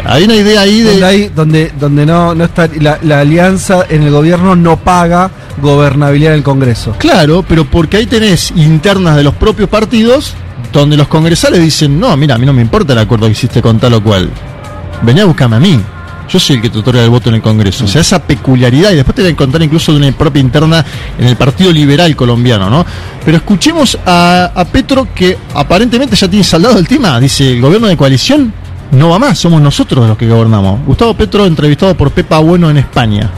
hay 0.06 0.24
una 0.24 0.34
idea 0.34 0.60
ahí 0.60 0.80
de. 0.80 0.90
Donde, 0.90 1.06
hay- 1.06 1.28
donde, 1.34 1.72
donde 1.80 2.04
no, 2.06 2.34
no 2.34 2.44
está 2.44 2.68
la, 2.80 2.98
la 3.02 3.20
alianza 3.20 3.86
en 3.88 4.02
el 4.02 4.10
gobierno 4.10 4.54
no 4.54 4.76
paga 4.78 5.30
gobernabilidad 5.62 6.32
en 6.32 6.38
el 6.38 6.44
Congreso. 6.44 6.94
Claro, 6.98 7.44
pero 7.48 7.64
porque 7.64 7.96
ahí 7.96 8.06
tenés 8.06 8.50
internas 8.56 9.16
de 9.16 9.22
los 9.22 9.34
propios 9.34 9.68
partidos 9.70 10.34
donde 10.72 10.96
los 10.96 11.06
congresales 11.06 11.60
dicen, 11.62 11.98
no, 12.00 12.14
mira, 12.16 12.34
a 12.34 12.38
mí 12.38 12.44
no 12.44 12.52
me 12.52 12.60
importa 12.60 12.92
el 12.92 12.98
acuerdo 12.98 13.26
que 13.26 13.32
hiciste 13.32 13.62
con 13.62 13.78
tal 13.78 13.94
o 13.94 14.02
cual. 14.02 14.28
Venía 15.02 15.22
a 15.22 15.26
buscarme 15.26 15.56
a 15.56 15.60
mí. 15.60 15.80
Yo 16.28 16.38
soy 16.38 16.56
el 16.56 16.62
que 16.62 16.70
te 16.70 16.78
otorga 16.78 17.02
el 17.02 17.10
voto 17.10 17.28
en 17.28 17.36
el 17.36 17.42
Congreso. 17.42 17.84
O 17.84 17.88
sea, 17.88 18.00
esa 18.00 18.22
peculiaridad, 18.22 18.92
y 18.92 18.96
después 18.96 19.14
te 19.14 19.22
voy 19.22 19.32
a 19.32 19.36
contar 19.36 19.62
incluso 19.62 19.92
de 19.92 19.98
una 19.98 20.12
propia 20.12 20.40
interna 20.40 20.84
en 21.18 21.26
el 21.26 21.36
Partido 21.36 21.70
Liberal 21.70 22.14
colombiano, 22.16 22.70
¿no? 22.70 22.84
Pero 23.24 23.36
escuchemos 23.36 23.98
a, 24.04 24.52
a 24.54 24.64
Petro 24.64 25.08
que 25.14 25.36
aparentemente 25.54 26.16
ya 26.16 26.28
tiene 26.28 26.44
saldado 26.44 26.78
el 26.78 26.88
tema. 26.88 27.20
Dice, 27.20 27.52
el 27.52 27.60
gobierno 27.60 27.86
de 27.88 27.96
coalición 27.96 28.52
no 28.92 29.10
va 29.10 29.18
más, 29.18 29.38
somos 29.38 29.60
nosotros 29.60 30.08
los 30.08 30.16
que 30.16 30.28
gobernamos. 30.28 30.84
Gustavo 30.86 31.14
Petro, 31.14 31.46
entrevistado 31.46 31.96
por 31.96 32.10
Pepa 32.10 32.38
Bueno 32.38 32.70
en 32.70 32.78
España. 32.78 33.30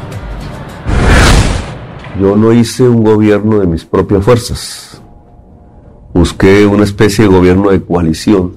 Yo 2.20 2.36
no 2.36 2.52
hice 2.52 2.82
un 2.82 3.02
gobierno 3.02 3.58
de 3.58 3.66
mis 3.66 3.84
propias 3.84 4.24
fuerzas. 4.24 5.02
Busqué 6.14 6.66
una 6.66 6.84
especie 6.84 7.24
de 7.24 7.30
gobierno 7.30 7.70
de 7.70 7.82
coalición, 7.82 8.56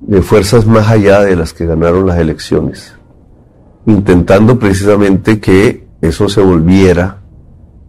de 0.00 0.20
fuerzas 0.20 0.66
más 0.66 0.88
allá 0.88 1.20
de 1.20 1.36
las 1.36 1.54
que 1.54 1.64
ganaron 1.64 2.06
las 2.06 2.18
elecciones, 2.18 2.94
intentando 3.86 4.58
precisamente 4.58 5.40
que 5.40 5.86
eso 6.00 6.28
se 6.28 6.40
volviera 6.40 7.20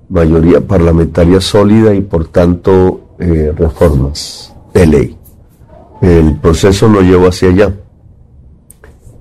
mayoría 0.10 0.62
parlamentaria 0.62 1.42
sólida 1.42 1.94
y 1.94 2.02
por 2.02 2.28
tanto 2.28 3.16
eh, 3.20 3.54
reformas 3.56 4.54
de 4.74 4.86
ley. 4.86 5.18
El 6.02 6.36
proceso 6.38 6.88
no 6.88 7.02
llevó 7.02 7.28
hacia 7.28 7.50
allá. 7.50 7.74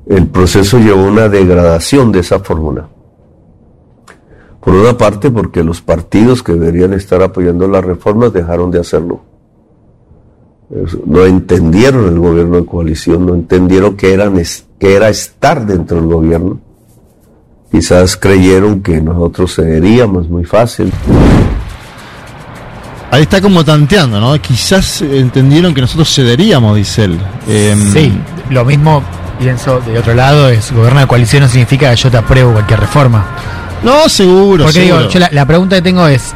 El 0.06 0.26
proceso 0.26 0.78
llevó 0.78 1.04
una 1.04 1.28
degradación 1.28 2.12
de 2.12 2.20
esa 2.20 2.40
fórmula. 2.40 2.88
Por 4.60 4.74
una 4.74 4.96
parte, 4.96 5.30
porque 5.30 5.62
los 5.62 5.80
partidos 5.80 6.42
que 6.42 6.52
deberían 6.52 6.92
estar 6.94 7.22
apoyando 7.22 7.68
las 7.68 7.84
reformas 7.84 8.32
dejaron 8.32 8.70
de 8.70 8.80
hacerlo. 8.80 9.20
No 11.06 11.24
entendieron 11.24 12.08
el 12.08 12.18
gobierno 12.18 12.56
de 12.56 12.66
coalición, 12.66 13.26
no 13.26 13.34
entendieron 13.34 13.96
que 13.96 14.12
era 14.12 15.08
estar 15.08 15.66
dentro 15.66 15.98
del 15.98 16.06
gobierno. 16.06 16.60
Quizás 17.74 18.16
creyeron 18.16 18.80
que 18.82 19.00
nosotros 19.00 19.56
cederíamos 19.56 20.28
muy 20.28 20.44
fácil. 20.44 20.92
Ahí 23.10 23.22
está 23.22 23.40
como 23.40 23.64
tanteando, 23.64 24.20
¿no? 24.20 24.40
Quizás 24.40 25.02
entendieron 25.02 25.74
que 25.74 25.80
nosotros 25.80 26.14
cederíamos, 26.14 26.76
dice 26.76 27.06
él. 27.06 27.18
Em, 27.48 27.92
Sí, 27.92 28.12
lo 28.50 28.64
mismo 28.64 29.02
pienso 29.40 29.80
de 29.80 29.98
otro 29.98 30.14
lado, 30.14 30.48
es 30.50 30.70
gobierno 30.70 31.00
de 31.00 31.08
coalición 31.08 31.42
no 31.42 31.48
significa 31.48 31.90
que 31.90 31.96
yo 31.96 32.12
te 32.12 32.16
apruebo 32.16 32.52
cualquier 32.52 32.78
reforma. 32.78 33.24
No, 33.82 34.08
seguro, 34.08 34.62
Porque 34.66 34.80
seguro. 34.80 34.98
digo, 35.00 35.10
yo 35.10 35.18
la, 35.18 35.28
la 35.32 35.44
pregunta 35.44 35.74
que 35.74 35.82
tengo 35.82 36.06
es, 36.06 36.32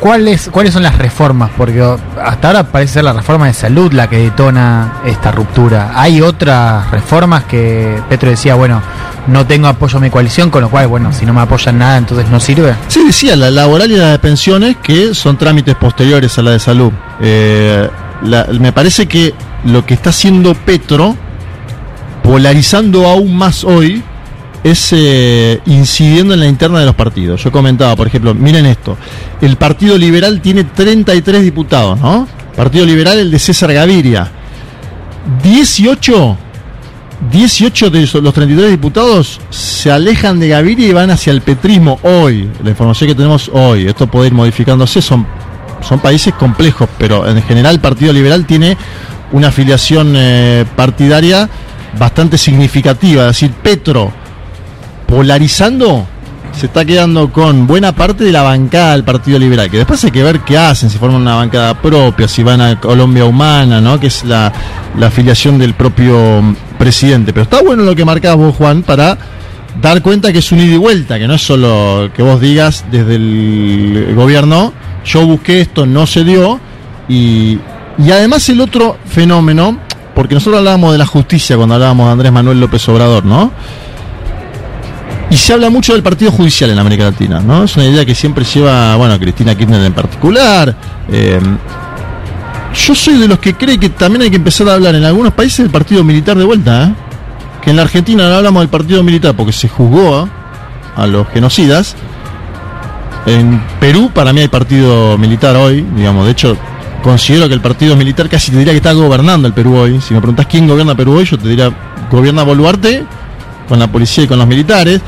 ¿cuáles, 0.00 0.48
¿cuáles 0.50 0.72
son 0.72 0.82
las 0.82 0.96
reformas? 0.98 1.50
Porque 1.56 1.82
hasta 2.22 2.48
ahora 2.48 2.64
parece 2.64 2.94
ser 2.94 3.04
la 3.04 3.12
reforma 3.12 3.46
de 3.46 3.52
salud 3.54 3.92
la 3.92 4.08
que 4.08 4.18
detona 4.18 4.94
esta 5.04 5.30
ruptura. 5.30 5.92
¿Hay 5.94 6.20
otras 6.20 6.90
reformas 6.90 7.44
que 7.44 8.00
Petro 8.08 8.30
decía, 8.30 8.54
bueno, 8.54 8.82
no 9.26 9.46
tengo 9.46 9.68
apoyo 9.68 9.98
a 9.98 10.00
mi 10.00 10.10
coalición, 10.10 10.50
con 10.50 10.62
lo 10.62 10.70
cual, 10.70 10.86
bueno, 10.88 11.12
si 11.12 11.24
no 11.26 11.32
me 11.32 11.40
apoyan 11.42 11.78
nada, 11.78 11.96
entonces 11.98 12.28
no 12.30 12.40
sirve? 12.40 12.74
Sí, 12.88 13.04
decía, 13.06 13.36
la 13.36 13.50
laboral 13.50 13.90
y 13.92 13.96
la 13.96 14.08
de 14.12 14.18
pensiones, 14.18 14.76
que 14.82 15.14
son 15.14 15.36
trámites 15.36 15.74
posteriores 15.76 16.36
a 16.38 16.42
la 16.42 16.50
de 16.52 16.58
salud. 16.58 16.92
Eh, 17.20 17.88
la- 18.22 18.46
me 18.58 18.72
parece 18.72 19.06
que 19.06 19.34
lo 19.64 19.84
que 19.84 19.94
está 19.94 20.10
haciendo 20.10 20.54
Petro, 20.54 21.14
polarizando 22.22 23.06
aún 23.08 23.36
más 23.36 23.64
hoy, 23.64 24.02
es 24.62 24.90
eh, 24.92 25.60
incidiendo 25.66 26.34
en 26.34 26.40
la 26.40 26.46
interna 26.46 26.80
de 26.80 26.86
los 26.86 26.94
partidos. 26.94 27.42
Yo 27.42 27.50
comentaba, 27.50 27.96
por 27.96 28.06
ejemplo, 28.06 28.34
miren 28.34 28.66
esto, 28.66 28.96
el 29.40 29.56
Partido 29.56 29.96
Liberal 29.96 30.40
tiene 30.40 30.64
33 30.64 31.42
diputados, 31.42 31.98
¿no? 32.00 32.26
Partido 32.56 32.84
Liberal, 32.84 33.18
el 33.18 33.30
de 33.30 33.38
César 33.38 33.72
Gaviria. 33.72 34.30
18 35.42 36.36
18 37.30 37.90
de 37.90 38.08
los 38.22 38.32
33 38.34 38.70
diputados 38.70 39.40
se 39.50 39.90
alejan 39.90 40.40
de 40.40 40.48
Gaviria 40.48 40.88
y 40.88 40.92
van 40.92 41.10
hacia 41.10 41.32
el 41.32 41.42
petrismo 41.42 41.98
hoy. 42.02 42.48
La 42.64 42.70
información 42.70 43.08
que 43.08 43.14
tenemos 43.14 43.50
hoy. 43.52 43.86
Esto 43.86 44.06
puede 44.06 44.28
ir 44.28 44.34
modificándose. 44.34 45.02
Son, 45.02 45.26
son 45.86 46.00
países 46.00 46.32
complejos, 46.34 46.88
pero 46.98 47.28
en 47.28 47.42
general 47.42 47.74
el 47.74 47.80
Partido 47.80 48.12
Liberal 48.12 48.46
tiene 48.46 48.76
una 49.32 49.48
afiliación 49.48 50.14
eh, 50.16 50.64
partidaria 50.74 51.48
bastante 51.98 52.38
significativa. 52.38 53.22
Es 53.22 53.28
decir, 53.28 53.50
Petro 53.62 54.12
polarizando 55.10 56.06
se 56.52 56.66
está 56.66 56.84
quedando 56.84 57.32
con 57.32 57.66
buena 57.66 57.92
parte 57.92 58.24
de 58.24 58.32
la 58.32 58.42
bancada 58.42 58.92
del 58.92 59.04
Partido 59.04 59.38
Liberal, 59.38 59.70
que 59.70 59.78
después 59.78 60.02
hay 60.04 60.10
que 60.10 60.22
ver 60.22 60.40
qué 60.40 60.58
hacen, 60.58 60.90
si 60.90 60.98
forman 60.98 61.22
una 61.22 61.36
bancada 61.36 61.74
propia, 61.74 62.28
si 62.28 62.42
van 62.42 62.60
a 62.60 62.78
Colombia 62.80 63.24
Humana, 63.24 63.80
¿no? 63.80 63.98
que 63.98 64.08
es 64.08 64.24
la, 64.24 64.52
la 64.98 65.06
afiliación 65.08 65.58
del 65.58 65.74
propio 65.74 66.42
mm, 66.42 66.54
presidente. 66.78 67.32
Pero 67.32 67.44
está 67.44 67.62
bueno 67.62 67.82
lo 67.82 67.94
que 67.94 68.04
marcabas 68.04 68.38
vos, 68.38 68.56
Juan, 68.56 68.82
para 68.82 69.16
dar 69.80 70.02
cuenta 70.02 70.32
que 70.32 70.38
es 70.38 70.52
un 70.52 70.60
ida 70.60 70.74
y 70.74 70.76
vuelta, 70.76 71.18
que 71.18 71.26
no 71.26 71.34
es 71.34 71.42
solo 71.42 72.10
que 72.14 72.22
vos 72.22 72.40
digas 72.40 72.84
desde 72.90 73.14
el 73.14 74.12
gobierno, 74.14 74.72
yo 75.04 75.26
busqué 75.26 75.60
esto, 75.60 75.86
no 75.86 76.06
se 76.06 76.24
dio, 76.24 76.60
y, 77.08 77.58
y 77.98 78.10
además 78.10 78.48
el 78.48 78.60
otro 78.60 78.98
fenómeno, 79.06 79.78
porque 80.14 80.34
nosotros 80.34 80.58
hablábamos 80.58 80.92
de 80.92 80.98
la 80.98 81.06
justicia 81.06 81.56
cuando 81.56 81.76
hablábamos 81.76 82.06
de 82.06 82.12
Andrés 82.12 82.32
Manuel 82.32 82.60
López 82.60 82.86
Obrador, 82.88 83.24
¿no? 83.24 83.52
Y 85.30 85.36
se 85.36 85.52
habla 85.52 85.70
mucho 85.70 85.92
del 85.92 86.02
partido 86.02 86.32
judicial 86.32 86.70
en 86.70 86.78
América 86.78 87.04
Latina, 87.04 87.40
¿no? 87.40 87.62
Es 87.64 87.76
una 87.76 87.86
idea 87.86 88.04
que 88.04 88.16
siempre 88.16 88.44
lleva, 88.44 88.96
bueno, 88.96 89.18
Cristina 89.18 89.54
Kirchner 89.54 89.80
en 89.82 89.92
particular. 89.92 90.74
eh, 91.10 91.40
yo 92.86 92.94
soy 92.94 93.18
de 93.18 93.26
los 93.26 93.38
que 93.40 93.54
cree 93.54 93.78
que 93.78 93.90
también 93.90 94.22
hay 94.22 94.30
que 94.30 94.36
empezar 94.36 94.68
a 94.68 94.74
hablar 94.74 94.94
en 94.94 95.04
algunos 95.04 95.32
países 95.32 95.58
del 95.58 95.70
partido 95.70 96.04
militar 96.04 96.36
de 96.36 96.44
vuelta, 96.44 96.84
¿eh? 96.84 96.94
Que 97.62 97.70
en 97.70 97.76
la 97.76 97.82
Argentina 97.82 98.28
no 98.28 98.36
hablamos 98.36 98.62
del 98.62 98.68
partido 98.68 99.02
militar 99.02 99.34
porque 99.34 99.52
se 99.52 99.68
juzgó 99.68 100.28
a 100.96 101.06
los 101.06 101.28
genocidas. 101.28 101.96
En 103.26 103.60
Perú, 103.80 104.10
para 104.14 104.32
mí 104.32 104.40
hay 104.40 104.48
partido 104.48 105.18
militar 105.18 105.56
hoy, 105.56 105.84
digamos, 105.96 106.26
de 106.26 106.32
hecho, 106.32 106.56
considero 107.02 107.48
que 107.48 107.54
el 107.54 107.60
partido 107.60 107.96
militar 107.96 108.28
casi 108.28 108.50
te 108.50 108.58
diría 108.58 108.72
que 108.72 108.78
está 108.78 108.92
gobernando 108.92 109.46
el 109.46 109.54
Perú 109.54 109.76
hoy. 109.76 110.00
Si 110.00 110.14
me 110.14 110.20
preguntas 110.20 110.46
quién 110.46 110.66
gobierna 110.66 110.94
Perú 110.94 111.18
hoy, 111.18 111.24
yo 111.24 111.38
te 111.38 111.48
diría, 111.48 111.70
gobierna 112.10 112.44
Boluarte 112.44 113.04
con 113.70 113.78
la 113.78 113.86
policía 113.86 114.24
y 114.24 114.26
con 114.26 114.36
los 114.36 114.48
militares. 114.48 115.00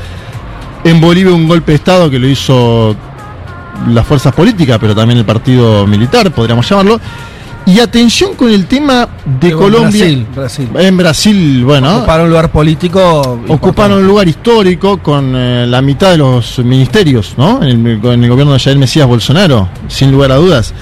En 0.85 1.01
Bolivia 1.01 1.33
un 1.33 1.47
golpe 1.49 1.73
de 1.73 1.75
Estado 1.75 2.09
que 2.09 2.17
lo 2.17 2.27
hizo 2.27 2.95
las 3.89 4.07
fuerzas 4.07 4.33
políticas, 4.33 4.77
pero 4.79 4.95
también 4.95 5.19
el 5.19 5.25
partido 5.25 5.85
militar, 5.85 6.31
podríamos 6.31 6.67
llamarlo. 6.67 6.99
Y 7.65 7.79
atención 7.79 8.35
con 8.35 8.49
el 8.49 8.65
tema 8.65 9.07
de 9.39 9.51
Colombia. 9.51 10.05
Brasil, 10.05 10.27
Brasil. 10.33 10.69
En 10.75 10.97
Brasil, 10.97 11.63
bueno, 11.65 11.97
Ocuparon 11.97 12.25
un 12.25 12.29
lugar 12.29 12.51
político. 12.51 13.41
ocuparon 13.49 13.97
un 13.99 14.07
lugar 14.07 14.27
histórico 14.27 14.97
con 14.97 15.33
eh, 15.35 15.65
la 15.67 15.81
mitad 15.81 16.11
de 16.11 16.17
los 16.17 16.59
ministerios, 16.59 17.35
¿no? 17.37 17.61
En 17.63 17.85
el, 17.85 18.05
en 18.05 18.23
el 18.23 18.29
gobierno 18.29 18.53
de 18.53 18.59
Jair 18.59 18.77
Mesías 18.77 19.07
Bolsonaro, 19.07 19.67
sin 19.89 20.11
lugar 20.11 20.31
a 20.31 20.35
dudas. 20.35 20.73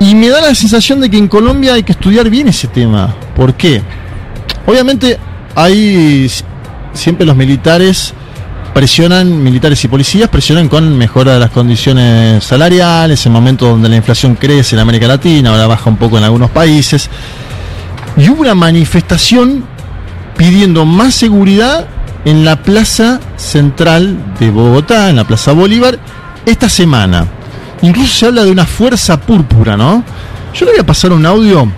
Y 0.00 0.14
me 0.14 0.28
da 0.28 0.40
la 0.40 0.54
sensación 0.54 1.00
de 1.00 1.10
que 1.10 1.18
en 1.18 1.26
Colombia 1.26 1.74
hay 1.74 1.82
que 1.82 1.92
estudiar 1.92 2.30
bien 2.30 2.46
ese 2.48 2.68
tema. 2.68 3.14
¿Por 3.34 3.54
qué? 3.54 3.82
Obviamente 4.66 5.18
hay 5.58 6.30
siempre 6.92 7.26
los 7.26 7.34
militares 7.34 8.14
presionan, 8.72 9.42
militares 9.42 9.82
y 9.84 9.88
policías 9.88 10.28
presionan 10.28 10.68
con 10.68 10.96
mejora 10.96 11.32
de 11.32 11.40
las 11.40 11.50
condiciones 11.50 12.44
salariales, 12.44 13.26
en 13.26 13.32
momentos 13.32 13.68
donde 13.68 13.88
la 13.88 13.96
inflación 13.96 14.36
crece 14.36 14.76
en 14.76 14.80
América 14.80 15.08
Latina, 15.08 15.50
ahora 15.50 15.66
baja 15.66 15.90
un 15.90 15.96
poco 15.96 16.16
en 16.16 16.22
algunos 16.22 16.50
países. 16.50 17.10
Y 18.16 18.28
hubo 18.28 18.42
una 18.42 18.54
manifestación 18.54 19.64
pidiendo 20.36 20.84
más 20.84 21.16
seguridad 21.16 21.88
en 22.24 22.44
la 22.44 22.62
plaza 22.62 23.18
central 23.36 24.16
de 24.38 24.50
Bogotá, 24.50 25.10
en 25.10 25.16
la 25.16 25.26
Plaza 25.26 25.50
Bolívar, 25.50 25.98
esta 26.46 26.68
semana. 26.68 27.26
Incluso 27.82 28.14
se 28.14 28.26
habla 28.26 28.44
de 28.44 28.52
una 28.52 28.64
fuerza 28.64 29.20
púrpura, 29.20 29.76
¿no? 29.76 30.04
Yo 30.54 30.66
le 30.66 30.72
voy 30.72 30.80
a 30.80 30.86
pasar 30.86 31.12
un 31.12 31.26
audio 31.26 31.68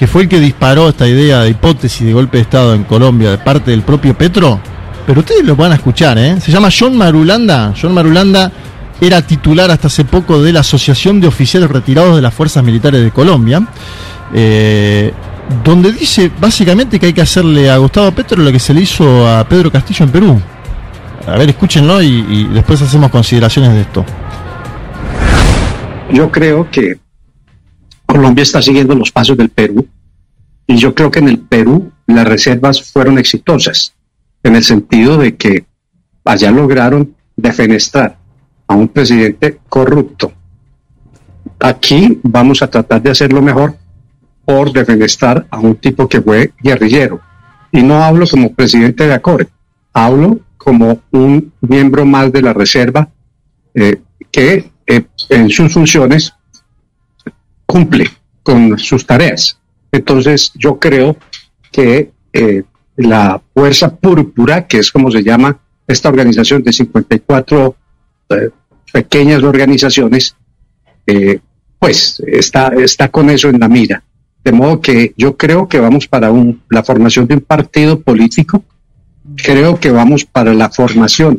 que 0.00 0.06
fue 0.06 0.22
el 0.22 0.28
que 0.30 0.40
disparó 0.40 0.88
esta 0.88 1.06
idea 1.06 1.40
de 1.40 1.50
hipótesis 1.50 2.06
de 2.06 2.14
golpe 2.14 2.38
de 2.38 2.44
Estado 2.44 2.74
en 2.74 2.84
Colombia 2.84 3.32
de 3.32 3.36
parte 3.36 3.70
del 3.70 3.82
propio 3.82 4.16
Petro, 4.16 4.58
pero 5.06 5.20
ustedes 5.20 5.44
lo 5.44 5.54
van 5.56 5.72
a 5.72 5.74
escuchar, 5.74 6.16
¿eh? 6.16 6.40
Se 6.40 6.50
llama 6.50 6.70
John 6.76 6.96
Marulanda. 6.96 7.74
John 7.78 7.92
Marulanda 7.92 8.50
era 8.98 9.20
titular 9.20 9.70
hasta 9.70 9.88
hace 9.88 10.06
poco 10.06 10.42
de 10.42 10.54
la 10.54 10.60
Asociación 10.60 11.20
de 11.20 11.28
Oficiales 11.28 11.70
Retirados 11.70 12.16
de 12.16 12.22
las 12.22 12.32
Fuerzas 12.32 12.64
Militares 12.64 13.02
de 13.02 13.10
Colombia, 13.10 13.62
eh, 14.32 15.12
donde 15.62 15.92
dice 15.92 16.30
básicamente 16.40 16.98
que 16.98 17.04
hay 17.04 17.12
que 17.12 17.20
hacerle 17.20 17.70
a 17.70 17.76
Gustavo 17.76 18.10
Petro 18.12 18.42
lo 18.42 18.50
que 18.50 18.58
se 18.58 18.72
le 18.72 18.80
hizo 18.80 19.28
a 19.28 19.46
Pedro 19.46 19.70
Castillo 19.70 20.06
en 20.06 20.10
Perú. 20.12 20.40
A 21.26 21.32
ver, 21.32 21.50
escúchenlo 21.50 22.00
y, 22.00 22.24
y 22.26 22.44
después 22.54 22.80
hacemos 22.80 23.10
consideraciones 23.10 23.74
de 23.74 23.82
esto. 23.82 24.06
Yo 26.10 26.32
creo 26.32 26.70
que 26.70 26.96
Colombia 28.10 28.42
está 28.42 28.60
siguiendo 28.60 28.96
los 28.96 29.12
pasos 29.12 29.36
del 29.36 29.50
Perú 29.50 29.86
y 30.66 30.76
yo 30.76 30.92
creo 30.96 31.12
que 31.12 31.20
en 31.20 31.28
el 31.28 31.38
Perú 31.38 31.92
las 32.08 32.26
reservas 32.26 32.82
fueron 32.82 33.18
exitosas, 33.18 33.94
en 34.42 34.56
el 34.56 34.64
sentido 34.64 35.16
de 35.16 35.36
que 35.36 35.64
allá 36.24 36.50
lograron 36.50 37.14
defenestrar 37.36 38.18
a 38.66 38.74
un 38.74 38.88
presidente 38.88 39.60
corrupto. 39.68 40.32
Aquí 41.60 42.18
vamos 42.24 42.62
a 42.62 42.68
tratar 42.68 43.00
de 43.00 43.12
hacerlo 43.12 43.42
mejor 43.42 43.76
por 44.44 44.72
defenestrar 44.72 45.46
a 45.48 45.60
un 45.60 45.76
tipo 45.76 46.08
que 46.08 46.20
fue 46.20 46.52
guerrillero. 46.60 47.20
Y 47.70 47.80
no 47.82 48.02
hablo 48.02 48.26
como 48.26 48.52
presidente 48.52 49.06
de 49.06 49.14
ACORE, 49.14 49.46
hablo 49.92 50.40
como 50.56 51.00
un 51.12 51.52
miembro 51.60 52.04
más 52.04 52.32
de 52.32 52.42
la 52.42 52.52
reserva 52.52 53.08
eh, 53.72 54.00
que 54.32 54.68
eh, 54.86 55.04
en 55.28 55.48
sus 55.48 55.72
funciones 55.72 56.34
cumple 57.70 58.10
con 58.42 58.76
sus 58.78 59.06
tareas. 59.06 59.56
Entonces 59.92 60.50
yo 60.56 60.80
creo 60.80 61.16
que 61.70 62.10
eh, 62.32 62.64
la 62.96 63.40
Fuerza 63.54 63.94
Púrpura, 63.94 64.66
que 64.66 64.78
es 64.78 64.90
como 64.90 65.08
se 65.08 65.22
llama 65.22 65.56
esta 65.86 66.08
organización 66.08 66.64
de 66.64 66.72
54 66.72 67.76
eh, 68.30 68.50
pequeñas 68.92 69.44
organizaciones, 69.44 70.34
eh, 71.06 71.38
pues 71.78 72.20
está, 72.26 72.72
está 72.76 73.08
con 73.08 73.30
eso 73.30 73.48
en 73.48 73.60
la 73.60 73.68
mira. 73.68 74.02
De 74.42 74.50
modo 74.50 74.80
que 74.80 75.14
yo 75.16 75.36
creo 75.36 75.68
que 75.68 75.78
vamos 75.78 76.08
para 76.08 76.32
un, 76.32 76.62
la 76.70 76.82
formación 76.82 77.28
de 77.28 77.34
un 77.34 77.40
partido 77.40 78.00
político, 78.00 78.64
creo 79.36 79.78
que 79.78 79.92
vamos 79.92 80.24
para 80.24 80.52
la 80.54 80.70
formación 80.70 81.38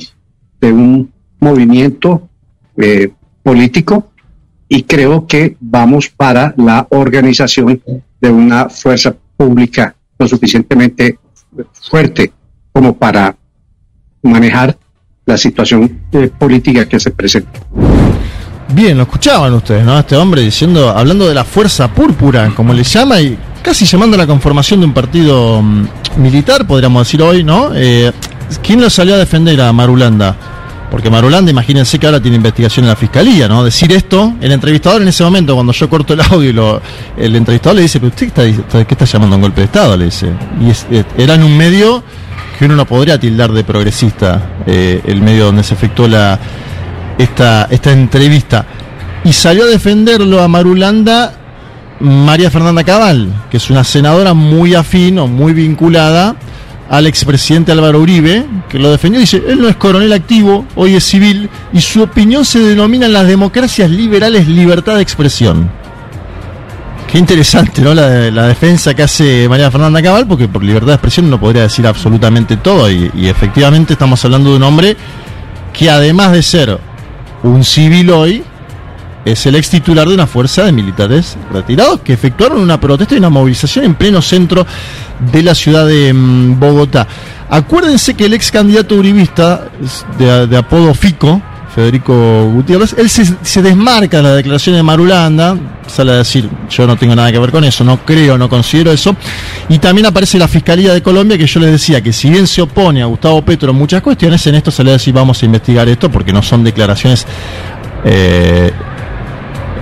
de 0.61 0.71
un 0.71 1.11
movimiento 1.39 2.29
eh, 2.77 3.11
político 3.43 4.10
y 4.73 4.83
creo 4.83 5.27
que 5.27 5.57
vamos 5.59 6.07
para 6.07 6.53
la 6.55 6.87
organización 6.91 7.81
de 8.21 8.31
una 8.31 8.69
fuerza 8.69 9.13
pública 9.35 9.93
lo 10.17 10.25
suficientemente 10.29 11.19
fuerte 11.73 12.31
como 12.71 12.95
para 12.95 13.35
manejar 14.23 14.77
la 15.25 15.35
situación 15.35 16.03
eh, 16.13 16.29
política 16.39 16.87
que 16.87 17.01
se 17.01 17.11
presenta. 17.11 17.59
Bien, 18.73 18.95
lo 18.95 19.03
escuchaban 19.03 19.53
ustedes, 19.55 19.83
¿no? 19.83 19.99
Este 19.99 20.15
hombre 20.15 20.41
diciendo, 20.41 20.89
hablando 20.89 21.27
de 21.27 21.33
la 21.33 21.43
fuerza 21.43 21.93
púrpura, 21.93 22.49
como 22.55 22.73
le 22.73 22.83
llama, 22.83 23.19
y 23.19 23.37
casi 23.61 23.83
llamando 23.83 24.15
a 24.15 24.19
la 24.19 24.27
conformación 24.27 24.79
de 24.79 24.85
un 24.85 24.93
partido 24.93 25.61
mm, 25.61 25.87
militar, 26.15 26.65
podríamos 26.65 27.05
decir 27.05 27.21
hoy, 27.21 27.43
¿no? 27.43 27.71
Eh, 27.75 28.09
¿Quién 28.63 28.79
lo 28.79 28.89
salió 28.89 29.15
a 29.15 29.17
defender 29.17 29.59
a 29.59 29.73
Marulanda? 29.73 30.50
Porque 30.91 31.09
Marulanda, 31.09 31.49
imagínense 31.49 31.97
que 31.97 32.05
ahora 32.05 32.21
tiene 32.21 32.35
investigación 32.35 32.83
en 32.83 32.89
la 32.89 32.97
fiscalía, 32.97 33.47
¿no? 33.47 33.63
Decir 33.63 33.93
esto, 33.93 34.33
el 34.41 34.51
entrevistador 34.51 35.01
en 35.01 35.07
ese 35.07 35.23
momento, 35.23 35.55
cuando 35.55 35.71
yo 35.71 35.89
corto 35.89 36.13
el 36.13 36.19
audio, 36.21 36.81
el 37.15 37.33
entrevistador 37.33 37.77
le 37.77 37.83
dice, 37.83 38.01
¿pero 38.01 38.09
usted 38.09 38.27
está, 38.27 38.83
qué 38.83 38.93
está 38.93 39.05
llamando 39.05 39.35
a 39.35 39.37
un 39.37 39.41
golpe 39.41 39.61
de 39.61 39.65
Estado? 39.65 39.95
Le 39.95 40.05
dice. 40.05 40.27
Y 40.59 41.21
era 41.21 41.35
en 41.35 41.43
un 41.43 41.57
medio 41.57 42.03
que 42.59 42.65
uno 42.65 42.75
no 42.75 42.85
podría 42.85 43.17
tildar 43.17 43.53
de 43.53 43.63
progresista, 43.63 44.63
eh, 44.67 45.01
el 45.05 45.21
medio 45.21 45.45
donde 45.45 45.63
se 45.63 45.75
efectuó 45.75 46.09
la, 46.09 46.37
esta, 47.17 47.69
esta 47.71 47.93
entrevista. 47.93 48.65
Y 49.23 49.31
salió 49.31 49.63
a 49.63 49.67
defenderlo 49.67 50.41
a 50.43 50.49
Marulanda 50.49 51.33
María 52.01 52.51
Fernanda 52.51 52.83
Cabal, 52.83 53.29
que 53.49 53.57
es 53.57 53.69
una 53.69 53.85
senadora 53.85 54.33
muy 54.33 54.75
afín 54.75 55.19
o 55.19 55.27
muy 55.27 55.53
vinculada 55.53 56.35
al 56.91 57.07
expresidente 57.07 57.71
Álvaro 57.71 58.01
Uribe, 58.01 58.45
que 58.67 58.77
lo 58.77 58.91
defendió. 58.91 59.21
Dice, 59.21 59.41
él 59.47 59.61
no 59.61 59.69
es 59.69 59.77
coronel 59.77 60.11
activo, 60.11 60.65
hoy 60.75 60.95
es 60.95 61.05
civil, 61.05 61.49
y 61.71 61.79
su 61.79 62.03
opinión 62.03 62.43
se 62.43 62.59
denomina 62.59 63.05
en 63.05 63.13
las 63.13 63.25
democracias 63.25 63.89
liberales 63.89 64.45
libertad 64.45 64.97
de 64.97 65.01
expresión. 65.01 65.71
Qué 67.09 67.17
interesante, 67.17 67.81
¿no? 67.81 67.93
La, 67.93 68.29
la 68.29 68.45
defensa 68.47 68.93
que 68.93 69.03
hace 69.03 69.47
María 69.47 69.71
Fernanda 69.71 70.01
Cabal, 70.01 70.27
porque 70.27 70.49
por 70.49 70.63
libertad 70.63 70.87
de 70.87 70.93
expresión 70.95 71.29
no 71.29 71.39
podría 71.39 71.63
decir 71.63 71.87
absolutamente 71.87 72.57
todo, 72.57 72.91
y, 72.91 73.09
y 73.15 73.27
efectivamente 73.29 73.93
estamos 73.93 74.23
hablando 74.25 74.49
de 74.49 74.57
un 74.57 74.63
hombre 74.63 74.97
que 75.71 75.89
además 75.89 76.33
de 76.33 76.43
ser 76.43 76.77
un 77.43 77.63
civil 77.63 78.09
hoy, 78.09 78.43
es 79.25 79.45
el 79.45 79.55
ex 79.55 79.69
titular 79.69 80.07
de 80.07 80.13
una 80.13 80.27
fuerza 80.27 80.63
de 80.63 80.71
militares 80.71 81.37
retirados 81.51 82.01
que 82.01 82.13
efectuaron 82.13 82.59
una 82.59 82.79
protesta 82.79 83.15
y 83.15 83.19
una 83.19 83.29
movilización 83.29 83.85
en 83.85 83.95
pleno 83.95 84.21
centro 84.21 84.65
de 85.31 85.43
la 85.43 85.53
ciudad 85.53 85.85
de 85.85 86.13
mm, 86.13 86.59
Bogotá. 86.59 87.07
Acuérdense 87.49 88.13
que 88.13 88.25
el 88.25 88.33
ex 88.33 88.51
candidato 88.51 88.95
uribista 88.95 89.67
de, 90.17 90.57
apodo 90.57 90.93
Fico, 90.93 91.41
Federico 91.75 92.49
Gutiérrez, 92.53 92.95
él 92.97 93.09
se, 93.09 93.25
se 93.41 93.61
desmarca 93.61 94.17
de 94.17 94.23
la 94.23 94.35
declaración 94.35 94.75
de 94.75 94.83
Marulanda, 94.83 95.57
sale 95.87 96.11
a 96.11 96.15
decir, 96.15 96.49
yo 96.69 96.87
no 96.87 96.97
tengo 96.97 97.15
nada 97.15 97.31
que 97.31 97.39
ver 97.39 97.51
con 97.51 97.63
eso, 97.63 97.83
no 97.83 98.03
creo, 98.05 98.37
no 98.37 98.49
considero 98.49 98.91
eso, 98.91 99.15
y 99.69 99.77
también 99.79 100.05
aparece 100.07 100.37
la 100.37 100.47
Fiscalía 100.47 100.93
de 100.93 101.01
Colombia 101.01 101.37
que 101.37 101.45
yo 101.45 101.59
les 101.59 101.71
decía 101.71 102.01
que 102.01 102.11
si 102.11 102.29
bien 102.29 102.47
se 102.47 102.61
opone 102.61 103.01
a 103.01 103.05
Gustavo 103.05 103.41
Petro 103.41 103.71
en 103.71 103.77
muchas 103.77 104.01
cuestiones, 104.01 104.45
en 104.47 104.55
esto 104.55 104.71
sale 104.71 104.89
a 104.91 104.93
decir 104.93 105.13
vamos 105.13 105.41
a 105.41 105.45
investigar 105.45 105.87
esto 105.87 106.09
porque 106.09 106.33
no 106.33 106.41
son 106.41 106.63
declaraciones 106.63 107.25
eh, 108.03 108.71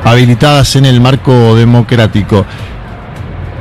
habilitadas 0.03 0.75
en 0.75 0.85
el 0.85 1.01
marco 1.01 1.55
democrático. 1.55 2.45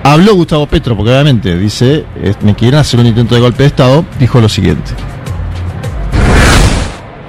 Habló 0.02 0.34
Gustavo 0.34 0.66
Petro, 0.66 0.96
porque 0.96 1.10
obviamente 1.10 1.56
dice, 1.58 2.06
me 2.42 2.54
quieren 2.54 2.80
hacer 2.80 3.00
un 3.00 3.06
intento 3.06 3.34
de 3.34 3.40
golpe 3.40 3.64
de 3.64 3.68
Estado, 3.68 4.04
dijo 4.18 4.40
lo 4.40 4.48
siguiente. 4.48 4.92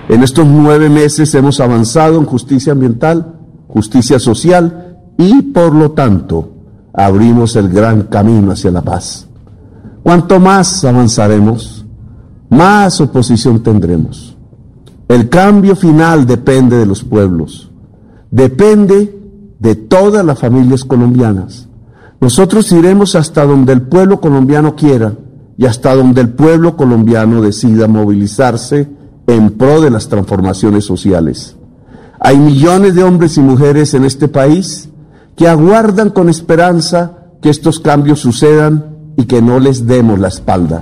En 0.07 0.23
estos 0.23 0.47
nueve 0.47 0.89
meses 0.89 1.33
hemos 1.35 1.59
avanzado 1.59 2.17
en 2.19 2.25
justicia 2.25 2.73
ambiental, 2.73 3.35
justicia 3.67 4.17
social 4.17 4.97
y, 5.17 5.41
por 5.41 5.73
lo 5.73 5.91
tanto, 5.91 6.53
abrimos 6.93 7.55
el 7.55 7.69
gran 7.69 8.03
camino 8.03 8.51
hacia 8.51 8.71
la 8.71 8.81
paz. 8.81 9.27
Cuanto 10.01 10.39
más 10.39 10.83
avanzaremos, 10.85 11.85
más 12.49 12.99
oposición 13.01 13.61
tendremos. 13.61 14.35
El 15.07 15.29
cambio 15.29 15.75
final 15.75 16.25
depende 16.25 16.77
de 16.77 16.85
los 16.85 17.03
pueblos, 17.03 17.68
depende 18.31 19.17
de 19.59 19.75
todas 19.75 20.25
las 20.25 20.39
familias 20.39 20.85
colombianas. 20.85 21.67
Nosotros 22.21 22.71
iremos 22.71 23.15
hasta 23.15 23.45
donde 23.45 23.73
el 23.73 23.83
pueblo 23.83 24.19
colombiano 24.19 24.75
quiera 24.75 25.13
y 25.57 25.65
hasta 25.65 25.95
donde 25.95 26.21
el 26.21 26.29
pueblo 26.29 26.75
colombiano 26.75 27.41
decida 27.41 27.87
movilizarse 27.87 28.89
en 29.27 29.51
pro 29.51 29.81
de 29.81 29.89
las 29.89 30.07
transformaciones 30.09 30.85
sociales. 30.85 31.55
Hay 32.19 32.37
millones 32.37 32.95
de 32.95 33.03
hombres 33.03 33.37
y 33.37 33.41
mujeres 33.41 33.93
en 33.93 34.03
este 34.03 34.27
país 34.27 34.89
que 35.35 35.47
aguardan 35.47 36.09
con 36.09 36.27
esperanza 36.27 37.17
que 37.41 37.49
estos 37.49 37.79
cambios 37.79 38.19
sucedan 38.19 38.97
y 39.15 39.25
que 39.25 39.41
no 39.41 39.59
les 39.59 39.87
demos 39.87 40.19
la 40.19 40.27
espalda. 40.27 40.81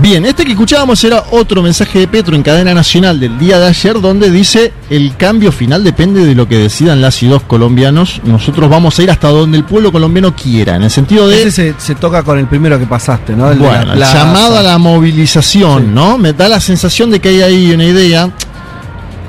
Bien, 0.00 0.24
este 0.26 0.44
que 0.44 0.52
escuchábamos 0.52 1.02
era 1.02 1.24
otro 1.32 1.60
mensaje 1.60 1.98
de 1.98 2.08
Petro 2.08 2.36
en 2.36 2.42
cadena 2.44 2.72
nacional 2.72 3.18
del 3.18 3.36
día 3.36 3.58
de 3.58 3.66
ayer 3.66 4.00
donde 4.00 4.30
dice 4.30 4.72
el 4.90 5.16
cambio 5.16 5.50
final 5.50 5.82
depende 5.82 6.24
de 6.24 6.36
lo 6.36 6.46
que 6.46 6.56
decidan 6.56 7.00
las 7.00 7.20
y 7.24 7.26
dos 7.26 7.42
colombianos. 7.42 8.20
Nosotros 8.22 8.70
vamos 8.70 8.96
a 8.98 9.02
ir 9.02 9.10
hasta 9.10 9.28
donde 9.28 9.58
el 9.58 9.64
pueblo 9.64 9.90
colombiano 9.90 10.36
quiera, 10.36 10.76
en 10.76 10.84
el 10.84 10.90
sentido 10.90 11.26
de... 11.26 11.42
Ese 11.42 11.50
se, 11.50 11.74
se 11.78 11.94
toca 11.96 12.22
con 12.22 12.38
el 12.38 12.46
primero 12.46 12.78
que 12.78 12.86
pasaste, 12.86 13.34
¿no? 13.34 13.50
El 13.50 13.58
bueno, 13.58 13.96
la 13.96 14.12
llamado 14.14 14.58
a 14.58 14.62
la 14.62 14.78
movilización, 14.78 15.92
¿no? 15.92 16.16
Me 16.16 16.32
da 16.32 16.48
la 16.48 16.60
sensación 16.60 17.10
de 17.10 17.18
que 17.18 17.30
hay 17.30 17.42
ahí 17.42 17.72
una 17.72 17.84
idea. 17.84 18.30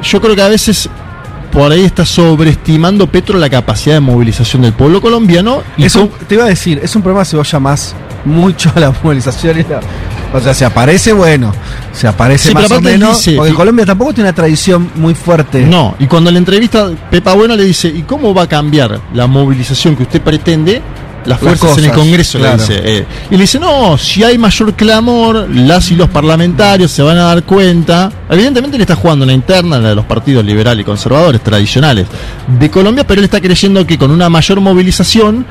Yo 0.04 0.22
creo 0.22 0.36
que 0.36 0.44
a 0.44 0.50
veces 0.50 0.88
por 1.52 1.72
ahí 1.72 1.84
está 1.84 2.06
sobreestimando 2.06 3.08
Petro 3.08 3.38
la 3.40 3.50
capacidad 3.50 3.96
de 3.96 4.00
movilización 4.02 4.62
del 4.62 4.74
pueblo 4.74 5.02
colombiano. 5.02 5.62
Y 5.78 5.86
Es 5.86 5.96
un- 5.96 6.08
con- 6.08 6.20
te 6.28 6.36
iba 6.36 6.44
a 6.46 6.48
decir, 6.48 6.80
es 6.84 6.96
un 6.96 7.02
problema 7.02 7.26
si 7.26 7.36
vos 7.36 7.52
llamás 7.52 7.96
mucho 8.26 8.72
a 8.76 8.80
la 8.80 8.92
movilización. 9.04 9.60
y 9.60 9.64
la- 9.64 9.80
o 10.32 10.40
sea, 10.40 10.54
se 10.54 10.64
aparece, 10.64 11.12
bueno, 11.12 11.52
se 11.92 12.08
aparece 12.08 12.50
Sí, 12.50 12.54
pero 12.54 12.70
más 12.70 12.78
o 12.78 12.82
menos. 12.82 13.18
dice- 13.18 13.36
porque 13.36 13.52
y- 13.52 13.56
Colombia 13.56 13.86
tampoco 13.86 14.14
tiene 14.14 14.30
una 14.30 14.36
tradición 14.36 14.92
muy 14.96 15.16
fuerte. 15.16 15.64
No, 15.66 15.96
y 16.00 16.06
cuando 16.06 16.30
le 16.30 16.38
entrevista 16.38 16.90
Pepa 17.10 17.34
Bueno 17.34 17.56
le 17.56 17.64
dice, 17.64 17.88
¿y 17.88 18.04
cómo 18.04 18.34
va 18.34 18.44
a 18.44 18.48
cambiar 18.48 19.00
la 19.14 19.26
movilización 19.26 19.96
que 19.96 20.04
usted 20.04 20.22
pretende? 20.22 20.82
Las 21.30 21.40
fuerzas 21.40 21.78
en 21.78 21.86
el 21.86 21.92
Congreso, 21.92 22.40
claro. 22.40 22.58
le 22.58 22.62
dice. 22.64 22.82
eh. 22.84 23.06
y 23.30 23.36
le 23.36 23.42
dice, 23.42 23.60
no, 23.60 23.98
si 23.98 24.24
hay 24.24 24.38
mayor 24.38 24.74
clamor, 24.74 25.48
las 25.50 25.92
y 25.92 25.96
los 25.96 26.10
parlamentarios 26.10 26.92
se 26.92 27.02
van 27.04 27.18
a 27.18 27.24
dar 27.26 27.44
cuenta. 27.44 28.12
Evidentemente 28.30 28.78
le 28.78 28.84
está 28.84 28.96
jugando 28.96 29.24
una 29.26 29.34
interna, 29.34 29.78
la 29.80 29.90
de 29.90 29.96
los 29.96 30.06
partidos 30.06 30.44
liberales 30.44 30.82
y 30.82 30.86
conservadores 30.86 31.42
tradicionales 31.42 32.08
de 32.60 32.70
Colombia, 32.70 33.06
pero 33.06 33.20
él 33.22 33.26
está 33.26 33.40
creyendo 33.40 33.86
que 33.86 33.98
con 33.98 34.12
una 34.12 34.30
mayor 34.30 34.60
movilización 34.60 35.46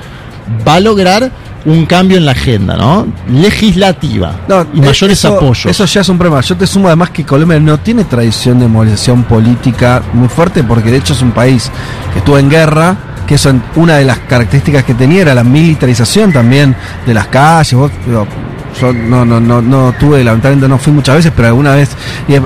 va 0.67 0.75
a 0.75 0.81
lograr 0.81 1.31
un 1.65 1.87
cambio 1.87 2.17
en 2.17 2.25
la 2.25 2.33
agenda, 2.33 2.77
¿no? 2.77 3.07
Legislativa 3.31 4.33
y 4.73 4.79
Eh, 4.79 4.83
mayores 4.87 5.19
eso, 5.19 5.37
apoyos. 5.37 5.67
Eso 5.67 5.85
ya 5.85 6.01
es 6.03 6.09
un 6.09 6.17
problema. 6.19 6.41
Yo 6.41 6.57
te 6.57 6.67
sumo 6.67 6.87
además 6.87 7.11
que 7.11 7.25
Colombia 7.25 7.59
no 7.59 7.79
tiene 7.79 8.05
tradición 8.05 8.59
de 8.61 8.69
movilización 8.69 9.25
política 9.25 10.03
muy 10.13 10.29
fuerte 10.29 10.63
porque 10.63 10.91
de 10.91 10.99
hecho 10.99 11.13
es 11.15 11.23
un 11.23 11.33
país 11.33 11.71
que 12.13 12.21
estuvo 12.21 12.39
en 12.39 12.49
guerra, 12.49 12.97
que 13.29 13.35
eso 13.37 13.53
una 13.77 13.97
de 13.97 14.05
las 14.07 14.19
características 14.21 14.83
que 14.85 14.95
tenía 14.95 15.21
era 15.23 15.35
la 15.35 15.45
militarización 15.45 16.33
también 16.33 16.75
de 17.07 17.13
las 17.15 17.27
calles. 17.29 17.75
Vos, 17.75 17.93
Yo 18.81 18.93
no, 18.93 19.25
no, 19.25 19.39
no, 19.41 19.61
no 19.61 19.93
tuve, 19.99 20.23
lamentablemente 20.25 20.69
no 20.69 20.79
fui 20.79 20.93
muchas 20.93 21.17
veces, 21.17 21.33
pero 21.37 21.49
alguna 21.49 21.75
vez 21.75 21.91
eh, 22.29 22.41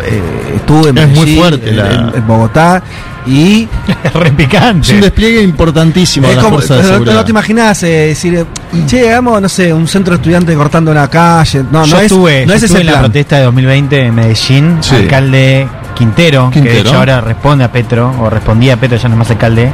estuve 0.57 0.91
en 0.91 0.99
Es 0.99 1.09
muy 1.11 1.37
fuerte 1.37 1.73
la- 1.73 1.91
en- 1.93 2.15
en 2.17 2.27
Bogotá 2.27 2.83
y 3.27 3.69
Es 4.05 4.13
re 4.15 4.33
picante. 4.33 4.89
Es 4.89 4.95
un 4.95 5.01
despliegue 5.03 5.43
importantísimo 5.43 6.27
de 6.27 6.33
es 6.33 6.37
la 6.39 6.43
como, 6.43 6.57
fuerza 6.57 6.77
de 6.77 7.05
no, 7.13 7.25
te 7.25 7.31
imaginas 7.31 7.83
eh, 7.85 7.89
decir, 8.09 8.35
eh, 8.35 8.45
che, 8.87 9.09
hagamos, 9.11 9.41
no 9.43 9.49
sé, 9.49 9.73
un 9.75 9.87
centro 9.87 10.13
de 10.15 10.17
estudiantes 10.21 10.57
cortando 10.57 10.91
una 10.91 11.07
calle. 11.09 11.65
No, 11.71 11.85
yo 11.85 11.95
no 11.95 11.99
es, 12.01 12.07
estuve, 12.07 12.41
no 12.47 12.53
yo 12.53 12.55
es 12.55 12.63
estuve 12.63 12.81
ese 12.81 12.89
en 12.89 12.95
la 12.95 13.01
protesta 13.01 13.37
de 13.37 13.43
2020 13.45 14.01
en 14.07 14.15
Medellín, 14.15 14.79
Sí. 14.81 14.95
alcalde 14.97 15.69
Quintero, 15.95 16.51
que 16.51 16.61
de 16.63 16.81
hecho 16.81 16.97
ahora 16.97 17.21
responde 17.21 17.65
a 17.65 17.71
Petro, 17.71 18.13
o 18.21 18.31
respondía 18.31 18.75
a 18.75 18.77
Petro, 18.79 18.97
ya 18.97 19.09
no 19.09 19.15
es 19.15 19.19
más 19.19 19.31
alcalde, 19.31 19.71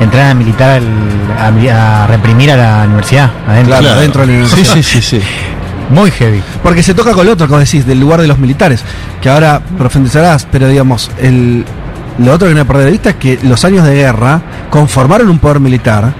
entraron 0.00 0.30
a 0.30 0.34
militar 0.34 0.70
al- 0.70 1.46
a, 1.46 1.50
mi- 1.50 1.68
a 1.68 2.06
reprimir 2.06 2.50
a 2.52 2.56
la 2.56 2.84
universidad, 2.86 3.30
adentro. 3.46 3.78
Claro, 3.78 3.94
adentro 3.98 4.20
de 4.22 4.26
la 4.26 4.32
Sí, 4.32 4.54
universidad. 4.54 4.74
sí, 4.74 4.82
sí, 4.82 5.02
sí. 5.02 5.20
Muy 5.90 6.10
heavy. 6.10 6.42
Porque 6.62 6.82
se 6.82 6.92
toca 6.94 7.12
con 7.14 7.24
lo 7.26 7.32
otro, 7.32 7.46
como 7.48 7.60
decís, 7.60 7.86
del 7.86 7.98
lugar 7.98 8.20
de 8.20 8.26
los 8.28 8.38
militares, 8.38 8.82
que 9.22 9.28
ahora 9.30 9.60
profundizarás, 9.78 10.46
pero 10.50 10.68
digamos, 10.68 11.10
el, 11.18 11.64
lo 12.18 12.32
otro 12.32 12.46
que 12.48 12.54
no 12.54 12.60
hay 12.60 12.66
que 12.66 12.68
perder 12.72 12.84
de 12.86 12.92
vista 12.92 13.10
es 13.10 13.16
que 13.16 13.38
los 13.42 13.64
años 13.64 13.84
de 13.86 13.94
guerra 13.94 14.42
conformaron 14.68 15.30
un 15.30 15.38
poder 15.38 15.60
militar, 15.60 16.12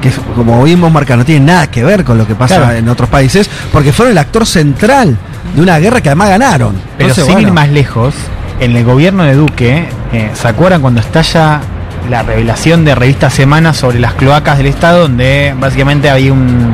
que 0.00 0.10
como 0.36 0.62
vimos 0.62 0.92
marcar, 0.92 1.18
no 1.18 1.24
tiene 1.24 1.44
nada 1.44 1.68
que 1.68 1.82
ver 1.82 2.04
con 2.04 2.18
lo 2.18 2.26
que 2.26 2.36
pasa 2.36 2.56
Claro. 2.58 2.72
en 2.76 2.88
otros 2.88 3.08
países, 3.08 3.50
porque 3.72 3.92
fueron 3.92 4.12
el 4.12 4.18
actor 4.18 4.46
central 4.46 5.16
de 5.56 5.60
una 5.62 5.78
guerra 5.78 6.00
que 6.00 6.08
además 6.10 6.28
ganaron. 6.28 6.74
Pero 6.96 7.08
Entonces, 7.10 7.24
sin 7.24 7.32
bueno, 7.34 7.48
ir 7.48 7.52
más 7.54 7.68
lejos, 7.70 8.14
en 8.60 8.76
el 8.76 8.84
gobierno 8.84 9.24
de 9.24 9.34
Duque, 9.34 9.88
eh, 10.12 10.30
¿se 10.34 10.46
acuerdan 10.46 10.80
cuando 10.82 11.00
estalla 11.00 11.60
la 12.08 12.22
revelación 12.22 12.84
de 12.84 12.94
revista 12.94 13.30
Semana 13.30 13.72
sobre 13.74 13.98
las 14.00 14.14
cloacas 14.14 14.58
del 14.58 14.66
Estado, 14.66 15.02
donde 15.02 15.54
básicamente 15.58 16.08
había 16.10 16.32
un- 16.32 16.72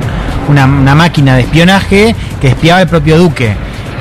una, 0.49 0.67
máquina 0.95 1.37
de 1.37 1.43
espionaje 1.43 2.15
que 2.41 2.49
espiaba 2.49 2.83
el 2.83 2.89
propio 2.89 3.19
Duque? 3.19 3.55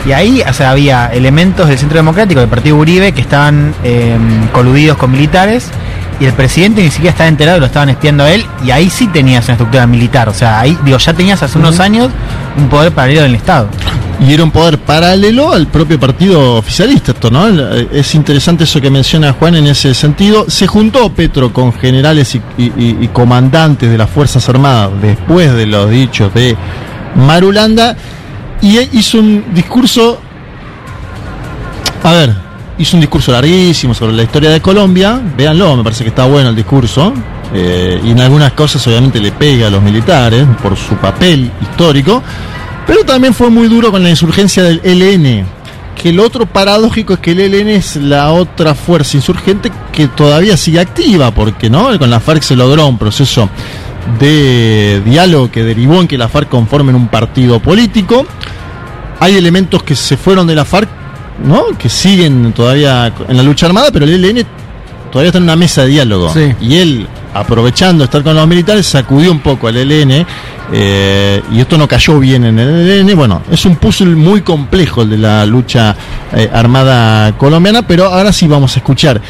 Y 0.05 0.13
ahí 0.13 0.41
había 0.65 1.07
elementos 1.13 1.67
del 1.69 1.77
Centro 1.77 1.97
Democrático, 1.97 2.39
del 2.39 2.49
Partido 2.49 2.75
Uribe, 2.75 3.11
que 3.11 3.21
estaban 3.21 3.73
eh, 3.83 4.17
coludidos 4.51 4.97
con 4.97 5.11
militares. 5.11 5.69
Y 6.21 6.25
el 6.25 6.33
presidente 6.33 6.83
ni 6.83 6.91
siquiera 6.91 7.11
estaba 7.11 7.27
enterado, 7.27 7.59
lo 7.59 7.65
estaban 7.65 7.89
espiando 7.89 8.23
a 8.23 8.31
él. 8.31 8.45
Y 8.63 8.69
ahí 8.71 8.89
sí 8.91 9.07
tenías 9.07 9.43
una 9.45 9.53
estructura 9.55 9.87
militar. 9.87 10.29
O 10.29 10.33
sea, 10.33 10.59
ahí, 10.59 10.77
digo, 10.85 10.97
ya 10.99 11.13
tenías 11.13 11.41
hace 11.41 11.57
unos 11.57 11.79
años 11.79 12.09
un 12.57 12.69
poder 12.69 12.91
paralelo 12.91 13.21
en 13.21 13.25
el 13.31 13.35
Estado. 13.35 13.67
Y 14.19 14.31
era 14.31 14.43
un 14.43 14.51
poder 14.51 14.77
paralelo 14.77 15.51
al 15.51 15.65
propio 15.65 15.99
partido 15.99 16.57
oficialista, 16.57 17.11
esto, 17.13 17.31
¿no? 17.31 17.47
Es 17.91 18.13
interesante 18.13 18.65
eso 18.65 18.79
que 18.79 18.91
menciona 18.91 19.33
Juan 19.33 19.55
en 19.55 19.65
ese 19.65 19.95
sentido. 19.95 20.45
Se 20.47 20.67
juntó 20.67 21.11
Petro 21.11 21.51
con 21.51 21.73
generales 21.73 22.35
y, 22.35 22.41
y- 22.55 22.71
y- 22.77 22.97
y 23.01 23.07
comandantes 23.07 23.89
de 23.89 23.97
las 23.97 24.07
Fuerzas 24.11 24.47
Armadas 24.47 24.91
después 25.01 25.51
de 25.55 25.65
los 25.65 25.89
dichos 25.89 26.31
de 26.35 26.55
Marulanda 27.15 27.95
y 28.61 28.77
hizo 28.95 29.17
un 29.17 29.43
discurso. 29.55 30.21
A 32.03 32.11
ver, 32.11 32.35
hizo 32.81 32.97
un 32.97 33.01
discurso 33.01 33.31
larguísimo 33.31 33.93
sobre 33.93 34.13
la 34.13 34.23
historia 34.23 34.49
de 34.49 34.61
Colombia. 34.61 35.21
Véanlo, 35.37 35.77
me 35.77 35.83
parece 35.83 36.03
que 36.03 36.09
está 36.09 36.25
bueno 36.25 36.49
el 36.49 36.55
discurso. 36.55 37.13
eh, 37.53 37.99
y 38.03 38.11
en 38.11 38.19
algunas 38.21 38.53
cosas, 38.53 38.85
obviamente, 38.87 39.19
le 39.19 39.31
pega 39.31 39.67
a 39.67 39.69
los 39.69 39.81
militares 39.81 40.45
por 40.61 40.75
su 40.77 40.95
papel 40.95 41.51
histórico. 41.61 42.23
Pero 42.87 43.03
también 43.03 43.33
fue 43.33 43.49
muy 43.49 43.67
duro 43.67 43.91
con 43.91 44.01
la 44.03 44.09
insurgencia 44.09 44.63
del 44.63 44.81
ELN. 44.83 45.45
Que 46.01 46.09
el 46.09 46.19
otro 46.19 46.45
paradójico 46.45 47.13
es 47.13 47.19
que 47.19 47.31
el 47.31 47.39
ELN 47.41 47.69
es 47.69 47.95
la 47.97 48.31
otra 48.31 48.73
fuerza 48.73 49.17
insurgente 49.17 49.71
que 49.91 50.07
todavía 50.07 50.57
sigue 50.57 50.79
activa, 50.79 51.31
porque 51.31 51.69
no 51.69 51.97
con 51.99 52.09
la 52.09 52.19
FARC 52.19 52.41
se 52.41 52.55
logró 52.55 52.87
un 52.87 52.97
proceso 52.97 53.49
de 54.19 55.01
diálogo 55.05 55.51
que 55.51 55.63
derivó 55.63 56.01
en 56.01 56.07
que 56.07 56.17
la 56.17 56.27
FARC 56.27 56.49
conformen 56.49 56.95
un 56.95 57.07
partido 57.07 57.59
político. 57.59 58.25
Hay 59.19 59.35
elementos 59.35 59.83
que 59.83 59.95
se 59.95 60.17
fueron 60.17 60.47
de 60.47 60.55
la 60.55 60.65
FARC, 60.65 60.89
¿no? 61.43 61.77
Que 61.77 61.89
siguen 61.89 62.53
todavía 62.53 63.13
en 63.27 63.37
la 63.37 63.43
lucha 63.43 63.65
armada, 63.65 63.89
pero 63.91 64.05
el 64.05 64.23
ELN 64.23 64.45
todavía 65.11 65.29
está 65.29 65.37
en 65.37 65.43
una 65.45 65.55
mesa 65.55 65.81
de 65.83 65.87
diálogo. 65.89 66.33
Sí. 66.33 66.53
Y 66.61 66.77
él, 66.77 67.07
aprovechando 67.33 68.03
estar 68.03 68.23
con 68.23 68.35
los 68.35 68.47
militares, 68.47 68.85
sacudió 68.87 69.31
un 69.31 69.39
poco 69.39 69.67
al 69.67 69.77
ELN. 69.77 70.25
eh, 70.73 71.41
y 71.51 71.59
esto 71.59 71.77
no 71.77 71.87
cayó 71.87 72.17
bien 72.19 72.45
en 72.45 72.57
el 72.59 72.89
ELN. 72.89 73.15
Bueno, 73.17 73.41
es 73.51 73.65
un 73.65 73.75
puzzle 73.75 74.15
muy 74.15 74.41
complejo 74.41 75.01
el 75.01 75.09
de 75.09 75.17
la 75.17 75.45
lucha 75.45 75.95
eh, 76.33 76.49
armada 76.53 77.37
colombiana, 77.37 77.85
pero 77.85 78.05
ahora 78.05 78.31
sí 78.31 78.47
vamos 78.47 78.75
a 78.75 78.79
escuchar 78.79 79.21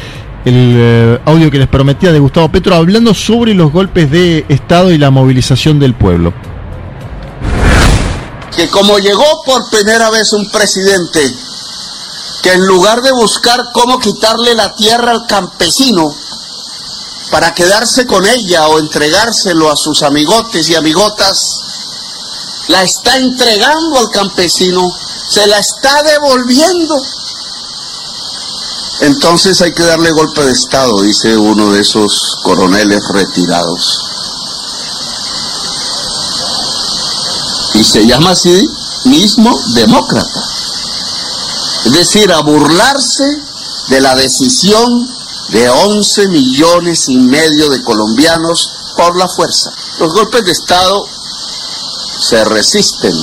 el 0.44 0.74
eh, 0.76 1.18
audio 1.24 1.50
que 1.50 1.58
les 1.58 1.68
prometía 1.68 2.12
de 2.12 2.18
Gustavo 2.18 2.48
Petro 2.48 2.74
hablando 2.74 3.14
sobre 3.14 3.54
los 3.54 3.72
golpes 3.72 4.10
de 4.10 4.44
Estado 4.48 4.92
y 4.92 4.98
la 4.98 5.10
movilización 5.10 5.78
del 5.78 5.94
pueblo. 5.94 6.32
que 8.56 8.68
como 8.68 8.98
llegó 8.98 9.24
por 9.46 9.62
primera 9.70 10.10
vez 10.10 10.32
un 10.32 10.50
presidente 10.50 11.20
que 12.42 12.52
en 12.52 12.66
lugar 12.66 13.02
de 13.02 13.12
buscar 13.12 13.70
cómo 13.72 13.98
quitarle 13.98 14.54
la 14.54 14.74
tierra 14.74 15.12
al 15.12 15.26
campesino 15.26 16.14
para 17.30 17.54
quedarse 17.54 18.06
con 18.06 18.26
ella 18.26 18.68
o 18.68 18.78
entregárselo 18.78 19.70
a 19.70 19.76
sus 19.76 20.02
amigotes 20.02 20.68
y 20.68 20.74
amigotas, 20.74 21.60
la 22.68 22.82
está 22.82 23.16
entregando 23.16 23.98
al 23.98 24.10
campesino, 24.10 24.94
se 25.28 25.46
la 25.46 25.58
está 25.58 26.02
devolviendo. 26.02 26.94
Entonces 29.00 29.60
hay 29.62 29.72
que 29.72 29.84
darle 29.84 30.10
golpe 30.10 30.44
de 30.44 30.52
Estado, 30.52 31.00
dice 31.00 31.36
uno 31.36 31.72
de 31.72 31.80
esos 31.80 32.36
coroneles 32.42 33.02
retirados. 33.08 34.02
y 37.74 37.84
se 37.84 38.06
llama 38.06 38.30
así 38.30 38.68
mismo 39.04 39.58
demócrata. 39.74 40.48
Es 41.84 41.92
decir, 41.92 42.32
a 42.32 42.40
burlarse 42.40 43.24
de 43.88 44.00
la 44.00 44.14
decisión 44.14 45.08
de 45.50 45.68
11 45.68 46.28
millones 46.28 47.08
y 47.08 47.18
medio 47.18 47.68
de 47.68 47.82
colombianos 47.82 48.70
por 48.96 49.16
la 49.16 49.28
fuerza. 49.28 49.70
Los 49.98 50.12
golpes 50.12 50.44
de 50.44 50.52
Estado 50.52 51.06
se 52.20 52.44
resisten 52.44 53.14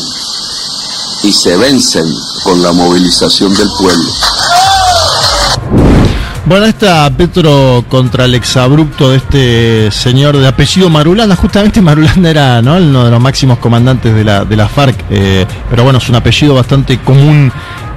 y 1.23 1.34
se 1.34 1.56
vencen 1.57 2.06
con 2.44 2.61
la 2.61 2.72
movilización 2.72 3.53
del 3.56 3.69
pueblo. 3.77 4.11
Bueno, 6.49 6.65
está 6.65 7.07
Petro 7.15 7.86
contra 7.88 8.26
el 8.26 8.34
exabrupto 8.34 9.11
de 9.11 9.18
este 9.18 9.91
señor 9.91 10.36
de 10.36 10.48
apellido 10.48 10.90
Marulanda. 10.90 11.36
Justamente 11.36 11.80
Marulanda 11.80 12.27
era 12.27 12.61
¿no? 12.61 12.77
uno 12.77 13.06
de 13.06 13.11
los 13.11 13.22
máximos 13.22 13.60
comandantes 13.60 14.15
de 14.15 14.23
la, 14.23 14.45
de 14.45 14.56
la 14.56 14.68
FARC, 14.68 15.06
eh, 15.11 15.45
pero 15.69 15.84
bueno, 15.84 15.99
es 15.99 16.10
un 16.10 16.15
apellido 16.15 16.56
bastante 16.56 16.99
común 17.02 17.53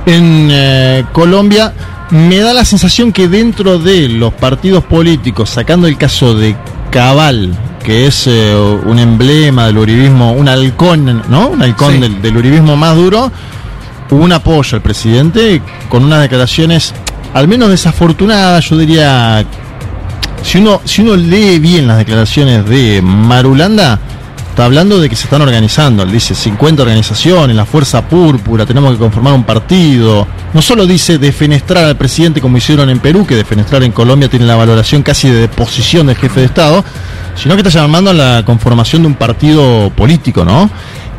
en 0.06 0.48
eh, 0.50 1.04
Colombia. 1.12 1.72
Me 2.10 2.38
da 2.40 2.52
la 2.52 2.64
sensación 2.64 3.12
que 3.12 3.28
dentro 3.28 3.78
de 3.78 4.08
los 4.08 4.32
partidos 4.34 4.84
políticos, 4.84 5.48
sacando 5.50 5.86
el 5.86 5.96
caso 5.96 6.34
de 6.34 6.56
Cabal, 6.90 7.56
que 7.82 8.06
es 8.06 8.26
eh, 8.26 8.54
un 8.84 8.98
emblema 8.98 9.66
del 9.66 9.78
uribismo, 9.78 10.32
un 10.32 10.48
halcón, 10.48 11.22
¿no? 11.28 11.48
Un 11.48 11.62
halcón 11.62 11.94
Sí. 11.94 12.00
del, 12.00 12.20
del 12.20 12.36
uribismo 12.36 12.76
más 12.76 12.96
duro, 12.96 13.32
hubo 14.10 14.22
un 14.22 14.32
apoyo 14.32 14.76
al 14.76 14.82
presidente 14.82 15.62
con 15.88 16.04
unas 16.04 16.20
declaraciones 16.20 16.92
al 17.32 17.48
menos 17.48 17.70
desafortunadas, 17.70 18.68
yo 18.68 18.76
diría, 18.76 19.42
si 20.42 20.58
uno, 20.58 20.82
si 20.84 21.00
uno 21.00 21.16
lee 21.16 21.58
bien 21.58 21.86
las 21.86 21.96
declaraciones 21.96 22.68
de 22.68 23.00
Marulanda, 23.02 23.98
está 24.52 24.66
hablando 24.66 25.00
de 25.00 25.08
que 25.08 25.16
se 25.16 25.24
están 25.24 25.40
organizando, 25.40 26.02
él 26.02 26.12
dice 26.12 26.34
50 26.34 26.82
organizaciones, 26.82 27.56
la 27.56 27.64
Fuerza 27.64 28.06
Púrpura, 28.06 28.66
tenemos 28.66 28.92
que 28.92 28.98
conformar 28.98 29.32
un 29.32 29.44
partido, 29.44 30.26
no 30.52 30.60
solo 30.60 30.86
dice 30.86 31.16
defenestrar 31.16 31.86
al 31.86 31.96
presidente 31.96 32.42
como 32.42 32.58
hicieron 32.58 32.90
en 32.90 33.00
Perú, 33.00 33.24
que 33.26 33.34
defenestrar 33.34 33.82
en 33.82 33.92
Colombia 33.92 34.28
tiene 34.28 34.44
la 34.44 34.54
valoración 34.54 35.02
casi 35.02 35.30
de 35.30 35.36
deposición 35.36 36.06
del 36.06 36.16
jefe 36.16 36.40
de 36.40 36.46
Estado, 36.46 36.84
sino 37.34 37.54
que 37.54 37.62
está 37.66 37.80
llamando 37.80 38.10
a 38.10 38.12
la 38.12 38.42
conformación 38.44 39.00
de 39.00 39.08
un 39.08 39.14
partido 39.14 39.90
político, 39.96 40.44
¿no? 40.44 40.68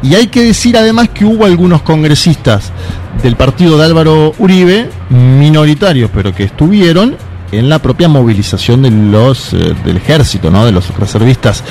Y 0.03 0.13
hay 0.13 0.27
que 0.27 0.43
decir 0.43 0.77
además 0.77 1.09
que 1.09 1.25
hubo 1.25 1.45
algunos 1.45 1.81
congresistas 1.81 2.71
del 3.23 3.35
partido 3.35 3.79
de 3.79 3.85
Álvaro 3.85 4.35
Uribe, 4.37 4.91
minoritarios, 5.09 6.11
pero 6.13 6.35
que 6.35 6.43
estuvieron 6.43 7.17
en 7.57 7.69
la 7.69 7.79
propia 7.79 8.07
movilización 8.07 8.85
eh, 8.85 9.75
del 9.85 9.97
ejército, 9.97 10.49
¿no? 10.49 10.65
de 10.65 10.71
los 10.71 10.89
reservistas 10.97 11.63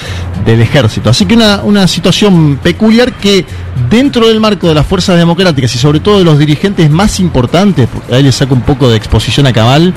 del 0.45 0.61
ejército. 0.61 1.11
Así 1.11 1.27
que 1.27 1.35
una, 1.35 1.63
una 1.63 1.87
situación 1.87 2.59
peculiar 2.63 3.13
que 3.13 3.45
dentro 3.91 4.29
del 4.29 4.41
marco 4.41 4.69
de 4.69 4.75
las 4.75 4.87
fuerzas 4.87 5.17
democráticas 5.17 5.75
y 5.75 5.79
sobre 5.79 6.01
todo 6.01 6.19
de 6.19 6.25
los 6.25 6.39
dirigentes 6.39 6.91
más 6.91 7.21
importantes, 7.21 7.89
porque 7.93 8.15
ahí 8.15 8.23
le 8.23 8.33
saco 8.33 8.55
un 8.55 8.63
poco 8.63 8.89
de 8.89 8.97
exposición 8.97 9.47
a 9.47 9.53
Cabal, 9.53 9.95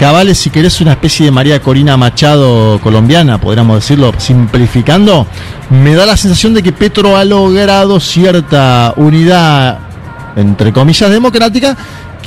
Cabal 0.00 0.30
es, 0.30 0.38
si 0.38 0.48
querés, 0.48 0.80
una 0.80 0.92
especie 0.92 1.26
de 1.26 1.30
María 1.30 1.60
Corina 1.60 1.94
Machado 1.98 2.80
colombiana, 2.82 3.38
podríamos 3.38 3.76
decirlo 3.76 4.14
simplificando. 4.16 5.26
Me 5.68 5.94
da 5.94 6.06
la 6.06 6.16
sensación 6.16 6.54
de 6.54 6.62
que 6.62 6.72
Petro 6.72 7.18
ha 7.18 7.24
logrado 7.26 8.00
cierta 8.00 8.94
unidad, 8.96 9.78
entre 10.36 10.72
comillas, 10.72 11.10
democrática, 11.10 11.76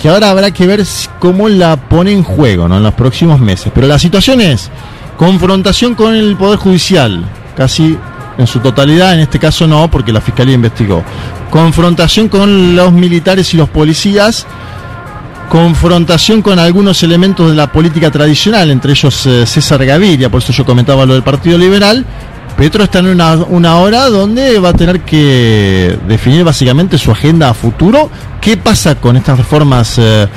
que 0.03 0.09
ahora 0.09 0.31
habrá 0.31 0.51
que 0.51 0.67
ver 0.67 0.83
cómo 1.17 1.47
la 1.47 1.77
pone 1.77 2.11
en 2.11 2.23
juego 2.23 2.67
¿no? 2.67 2.75
en 2.75 2.83
los 2.83 2.93
próximos 2.93 3.39
meses. 3.39 3.71
Pero 3.73 3.87
la 3.87 3.97
situación 3.97 4.41
es 4.41 4.69
confrontación 5.15 5.95
con 5.95 6.13
el 6.13 6.35
Poder 6.35 6.59
Judicial, 6.59 7.23
casi 7.55 7.97
en 8.37 8.45
su 8.45 8.59
totalidad, 8.59 9.13
en 9.13 9.21
este 9.21 9.39
caso 9.39 9.65
no, 9.65 9.89
porque 9.89 10.11
la 10.11 10.19
Fiscalía 10.19 10.55
investigó. 10.55 11.01
Confrontación 11.49 12.27
con 12.27 12.75
los 12.75 12.91
militares 12.91 13.53
y 13.53 13.57
los 13.57 13.69
policías, 13.69 14.45
confrontación 15.47 16.41
con 16.41 16.59
algunos 16.59 17.01
elementos 17.01 17.51
de 17.51 17.55
la 17.55 17.71
política 17.71 18.11
tradicional, 18.11 18.71
entre 18.71 18.91
ellos 18.91 19.25
eh, 19.25 19.45
César 19.45 19.85
Gaviria, 19.85 20.29
por 20.29 20.41
eso 20.41 20.51
yo 20.51 20.65
comentaba 20.65 21.05
lo 21.05 21.13
del 21.13 21.23
Partido 21.23 21.57
Liberal. 21.57 22.05
Petro 22.57 22.83
está 22.83 22.99
en 22.99 23.07
una, 23.07 23.35
una 23.35 23.77
hora 23.77 24.09
donde 24.09 24.59
va 24.59 24.69
a 24.69 24.73
tener 24.73 25.01
que 25.01 25.97
definir 26.07 26.43
básicamente 26.43 26.97
su 26.97 27.11
agenda 27.11 27.49
a 27.49 27.53
futuro. 27.53 28.09
¿Qué 28.39 28.57
pasa 28.57 28.95
con 28.95 29.17
estas 29.17 29.37
reformas 29.37 29.95
eh, 29.97 30.27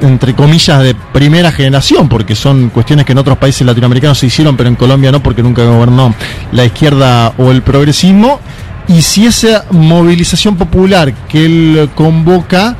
entre 0.00 0.34
comillas, 0.34 0.82
de 0.82 0.94
primera 0.94 1.50
generación, 1.50 2.08
porque 2.08 2.34
son 2.34 2.70
cuestiones 2.70 3.04
que 3.04 3.12
en 3.12 3.18
otros 3.18 3.38
países 3.38 3.66
latinoamericanos 3.66 4.18
se 4.18 4.26
hicieron, 4.26 4.56
pero 4.56 4.68
en 4.68 4.76
Colombia 4.76 5.10
no, 5.10 5.22
porque 5.22 5.42
nunca 5.42 5.64
gobernó 5.64 6.14
la 6.52 6.64
izquierda 6.64 7.32
o 7.38 7.50
el 7.50 7.62
progresismo. 7.62 8.40
Y 8.86 9.02
si 9.02 9.26
esa 9.26 9.64
movilización 9.70 10.56
popular 10.56 11.12
que 11.28 11.44
él 11.44 11.90
convoca 11.94 12.76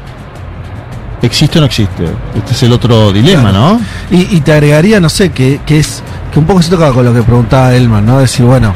existe 1.20 1.58
o 1.58 1.60
no 1.60 1.66
existe. 1.66 2.04
Este 2.34 2.52
es 2.52 2.62
el 2.62 2.72
otro 2.72 3.12
dilema, 3.12 3.52
¿no? 3.52 3.80
Y, 4.10 4.36
y 4.36 4.40
te 4.40 4.52
agregaría, 4.52 5.00
no 5.00 5.08
sé, 5.08 5.30
que, 5.30 5.60
que 5.66 5.80
es 5.80 6.02
un 6.38 6.46
poco 6.46 6.62
se 6.62 6.70
toca 6.70 6.92
con 6.92 7.04
lo 7.04 7.12
que 7.12 7.22
preguntaba 7.22 7.74
Elman, 7.74 8.06
¿no? 8.06 8.18
Decir, 8.18 8.46
bueno, 8.46 8.72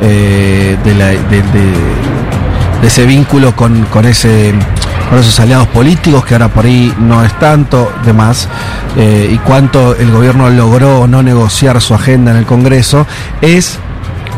eh, 0.00 0.76
de, 0.84 2.86
ese 2.86 3.06
vínculo 3.06 3.54
con, 3.54 3.84
con 3.86 4.04
esos 4.06 5.40
aliados 5.40 5.68
políticos 5.68 6.24
que 6.24 6.34
ahora 6.34 6.48
por 6.48 6.64
ahí 6.64 6.92
no 6.98 7.24
es 7.24 7.32
tanto, 7.38 7.92
demás, 8.04 8.48
eh, 8.96 9.30
y 9.32 9.38
cuánto 9.38 9.96
el 9.96 10.10
gobierno 10.10 10.50
logró 10.50 11.06
no 11.06 11.22
negociar 11.22 11.80
su 11.80 11.94
agenda 11.94 12.32
en 12.32 12.38
el 12.38 12.46
Congreso, 12.46 13.06
es 13.40 13.78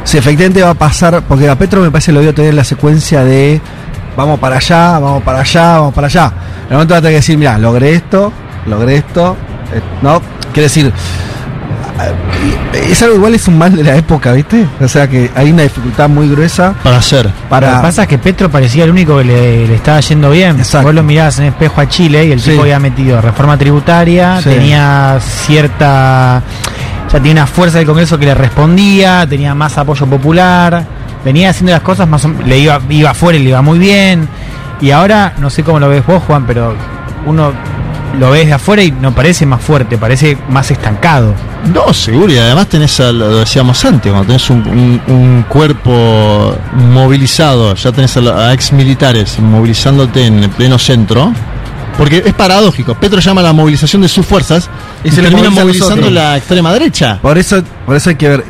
si 0.04 0.18
efectivamente 0.18 0.62
va 0.62 0.70
a 0.70 0.74
pasar, 0.74 1.22
porque 1.22 1.48
a 1.48 1.56
Petro 1.56 1.80
me 1.80 1.90
parece 1.90 2.12
lo 2.12 2.20
vio 2.20 2.34
tener 2.34 2.54
la 2.54 2.64
secuencia 2.64 3.24
de 3.24 3.60
vamos 4.16 4.38
para 4.38 4.56
allá, 4.56 4.98
vamos 4.98 5.22
para 5.22 5.40
allá, 5.40 5.78
vamos 5.78 5.94
para 5.94 6.06
allá. 6.06 6.32
En 6.66 6.68
el 6.68 6.74
momento 6.74 6.94
va 6.94 6.98
a 6.98 7.00
tener 7.00 7.12
que 7.12 7.20
decir, 7.20 7.38
mira, 7.38 7.58
logré 7.58 7.94
esto, 7.94 8.32
logré 8.66 8.96
esto, 8.96 9.36
eh, 9.72 9.80
¿no? 10.02 10.20
Quiere 10.52 10.64
decir, 10.64 10.92
es 12.72 13.02
algo 13.02 13.16
igual, 13.16 13.34
es 13.34 13.46
un 13.48 13.56
mal 13.58 13.74
de 13.74 13.84
la 13.84 13.96
época, 13.96 14.32
¿viste? 14.32 14.66
O 14.80 14.88
sea 14.88 15.08
que 15.08 15.30
hay 15.34 15.50
una 15.52 15.62
dificultad 15.62 16.08
muy 16.08 16.28
gruesa 16.28 16.74
para 16.82 16.96
hacer. 16.96 17.28
Para, 17.48 17.70
Lo 17.70 17.76
que 17.78 17.82
pasa 17.82 18.02
es 18.02 18.08
que 18.08 18.18
Petro 18.18 18.50
parecía 18.50 18.84
el 18.84 18.90
único 18.90 19.18
que 19.18 19.24
le, 19.24 19.66
le 19.68 19.74
estaba 19.74 20.00
yendo 20.00 20.30
bien. 20.30 20.56
Vos 20.82 20.94
lo 20.94 21.02
mirabas 21.02 21.38
en 21.38 21.46
espejo 21.46 21.80
a 21.80 21.88
Chile 21.88 22.26
y 22.26 22.32
el 22.32 22.40
Sí. 22.40 22.50
tipo 22.50 22.62
había 22.62 22.78
metido 22.80 23.20
reforma 23.20 23.56
tributaria, 23.56 24.40
Sí. 24.42 24.50
tenía 24.50 25.18
cierta. 25.20 26.42
Ya 27.12 27.18
tenía 27.18 27.32
una 27.32 27.46
fuerza 27.46 27.78
del 27.78 27.86
Congreso 27.86 28.18
que 28.18 28.26
le 28.26 28.34
respondía, 28.34 29.24
tenía 29.28 29.54
más 29.54 29.78
apoyo 29.78 30.04
popular, 30.06 30.84
venía 31.24 31.50
haciendo 31.50 31.72
las 31.72 31.82
cosas 31.82 32.08
más 32.08 32.24
o 32.24 32.28
menos. 32.28 32.46
Le 32.48 32.58
iba, 32.58 32.80
iba 32.90 33.10
afuera 33.10 33.38
y 33.38 33.42
le 33.44 33.50
iba 33.50 33.62
muy 33.62 33.78
bien. 33.78 34.28
Y 34.80 34.90
ahora, 34.90 35.34
no 35.38 35.48
sé 35.48 35.62
cómo 35.62 35.78
lo 35.78 35.88
ves 35.88 36.04
vos, 36.04 36.22
Juan, 36.26 36.44
pero 36.44 36.74
uno 37.24 37.52
lo 38.18 38.30
ves 38.30 38.46
de 38.46 38.52
afuera 38.54 38.82
y 38.82 38.90
no 38.90 39.12
parece 39.14 39.46
más 39.46 39.60
fuerte, 39.60 39.96
parece 39.96 40.36
más 40.48 40.70
estancado. 40.72 41.34
No, 41.72 41.92
seguro, 41.94 42.32
y 42.32 42.36
además 42.38 42.68
tenés, 42.68 43.00
a- 43.00 43.10
lo 43.12 43.38
decíamos 43.38 43.82
antes, 43.84 44.12
cuando 44.12 44.26
tenés 44.26 44.50
un, 44.50 45.00
un- 45.06 45.44
cuerpo 45.48 46.56
movilizado, 46.74 47.74
ya 47.74 47.92
tenés 47.92 48.16
a, 48.16 48.48
a 48.48 48.52
ex 48.52 48.72
militares 48.72 49.38
movilizándote 49.38 50.26
en 50.26 50.42
el 50.44 50.50
pleno 50.50 50.78
centro, 50.78 51.32
porque 51.96 52.22
es 52.24 52.34
paradójico, 52.34 52.94
Petro 52.94 53.20
llama 53.20 53.40
a 53.40 53.44
la 53.44 53.52
movilización 53.52 54.02
de 54.02 54.08
sus 54.08 54.26
fuerzas 54.26 54.68
y, 55.02 55.10
se 55.10 55.22
le 55.22 55.28
termina 55.28 55.50
movilizando 55.50 56.10
la 56.10 56.36
extrema 56.36 56.72
derecha. 56.72 57.18
Por 57.22 57.38
eso, 57.38 57.62
por 57.86 57.96
eso 57.96 58.10
hay 58.10 58.16
que 58.16 58.28
ver. 58.28 58.44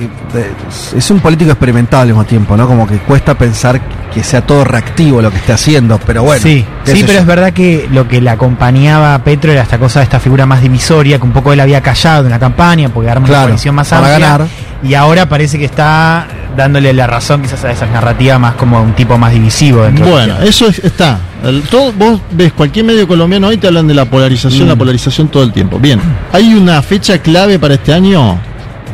Es 0.96 1.10
un 1.10 1.20
político 1.20 1.50
experimental 1.50 2.02
al 2.02 2.06
mismo 2.08 2.24
tiempo, 2.24 2.56
¿no? 2.56 2.66
Como 2.66 2.86
que 2.86 2.98
cuesta 2.98 3.34
pensar 3.36 3.80
que 4.12 4.22
sea 4.22 4.46
todo 4.46 4.64
reactivo 4.64 5.20
lo 5.20 5.30
que 5.30 5.38
esté 5.38 5.52
haciendo, 5.52 5.98
pero 6.06 6.22
bueno. 6.22 6.40
sí, 6.42 6.64
sí, 6.84 7.00
pero 7.00 7.14
yo. 7.14 7.18
es 7.18 7.26
verdad 7.26 7.52
que 7.52 7.88
lo 7.90 8.06
que 8.06 8.20
le 8.20 8.30
acompañaba 8.30 9.14
a 9.14 9.24
Petro 9.24 9.50
era 9.50 9.62
esta 9.62 9.78
cosa, 9.78 10.02
esta 10.02 10.20
figura 10.20 10.46
más 10.46 10.62
divisoria, 10.62 11.18
que 11.18 11.24
un 11.24 11.32
poco 11.32 11.52
él 11.52 11.60
había 11.60 11.80
callado 11.80 12.24
en 12.24 12.30
la 12.30 12.38
campaña, 12.38 12.88
porque 12.88 13.10
arma 13.10 13.24
una 13.24 13.28
Claro, 13.28 13.46
coalición 13.46 13.74
más 13.74 13.88
para 13.88 14.06
amplia. 14.14 14.28
ganar. 14.28 14.48
Y 14.84 14.94
ahora 14.94 15.28
parece 15.28 15.58
que 15.58 15.64
está 15.64 16.26
dándole 16.56 16.92
la 16.92 17.06
razón 17.06 17.42
quizás 17.42 17.64
a 17.64 17.70
esas 17.72 17.90
narrativas 17.90 18.38
más 18.38 18.54
como 18.54 18.80
un 18.82 18.92
tipo 18.92 19.16
más 19.18 19.32
divisivo 19.32 19.82
dentro 19.82 20.04
de 20.06 20.10
la 20.12 20.34
Bueno, 20.34 20.48
eso 20.48 20.68
es- 20.68 20.78
está. 20.84 21.18
El- 21.42 21.62
todo, 21.62 21.92
vos 21.92 22.20
ves 22.30 22.52
cualquier 22.52 22.84
medio 22.84 23.08
colombiano 23.08 23.48
hoy 23.48 23.56
te 23.56 23.66
hablan 23.66 23.86
de 23.88 23.94
la 23.94 24.04
polarización, 24.04 24.66
Mm. 24.66 24.68
la 24.68 24.76
polarización 24.76 25.28
todo 25.28 25.42
el 25.42 25.52
tiempo. 25.52 25.78
Bien, 25.78 26.00
hay 26.32 26.54
una 26.54 26.80
fecha 26.82 27.18
clave 27.18 27.58
para 27.58 27.74
este 27.74 27.92
año, 27.92 28.38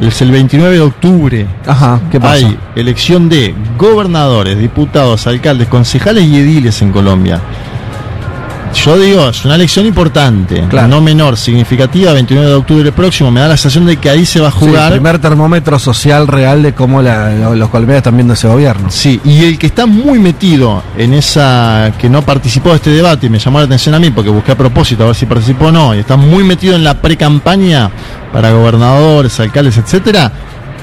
es 0.01 0.23
el 0.23 0.31
29 0.31 0.75
de 0.77 0.81
octubre. 0.81 1.47
Ajá, 1.67 2.01
¿qué 2.11 2.19
pasa? 2.21 2.35
Hay 2.47 2.59
elección 2.77 3.29
de 3.29 3.55
gobernadores, 3.77 4.59
diputados, 4.59 5.27
alcaldes, 5.27 5.69
concejales 5.69 6.25
y 6.25 6.37
ediles 6.39 6.81
en 6.83 6.93
Colombia. 6.93 7.41
Yo 8.73 8.97
digo, 8.99 9.29
es 9.29 9.45
una 9.45 9.57
elección 9.57 9.85
importante, 9.85 10.63
no 10.89 11.01
menor, 11.01 11.37
significativa, 11.37 12.13
29 12.13 12.49
de 12.49 12.55
octubre 12.55 12.93
próximo. 12.93 13.31
Me 13.31 13.41
da 13.41 13.49
la 13.49 13.57
sensación 13.57 13.85
de 13.85 13.97
que 13.99 14.09
ahí 14.09 14.25
se 14.25 14.41
va 14.41 14.49
a 14.49 14.53
Sí, 14.53 14.59
jugar. 14.61 14.93
el 14.93 14.99
primer 15.01 15.19
termómetro 15.19 15.79
social 15.79 16.27
real 16.29 16.63
de 16.63 16.73
cómo 16.73 17.03
la- 17.03 17.31
los 17.55 17.69
colombianos 17.69 17.99
están 17.99 18.17
viendo 18.17 18.35
ese 18.35 18.47
gobierno. 18.49 18.89
Sí, 18.91 19.21
y 19.25 19.45
el 19.45 19.59
que 19.59 19.67
está 19.67 19.87
muy 19.87 20.19
metido 20.19 20.83
en 20.97 21.13
esa, 21.15 21.93
que 21.99 22.09
no 22.09 22.23
participó 22.23 22.71
de 22.71 22.77
este 22.77 22.91
debate, 22.91 23.27
y 23.27 23.31
me 23.31 23.39
llamó 23.39 23.59
la 23.59 23.65
atención 23.67 23.95
a 23.95 23.99
mí 23.99 24.11
porque 24.11 24.31
busqué 24.31 24.53
a 24.53 24.57
propósito 24.57 25.03
a 25.03 25.07
ver 25.09 25.17
si 25.17 25.27
participó 25.27 25.67
o 25.67 25.73
no, 25.73 25.95
y 25.95 25.99
está 25.99 26.17
muy 26.17 26.45
metido 26.45 26.75
en 26.77 26.85
la 26.85 26.95
pre-campaña 27.03 27.91
para 28.33 28.51
gobernadores, 28.53 29.39
alcaldes, 29.41 29.77
etcétera, 29.79 30.31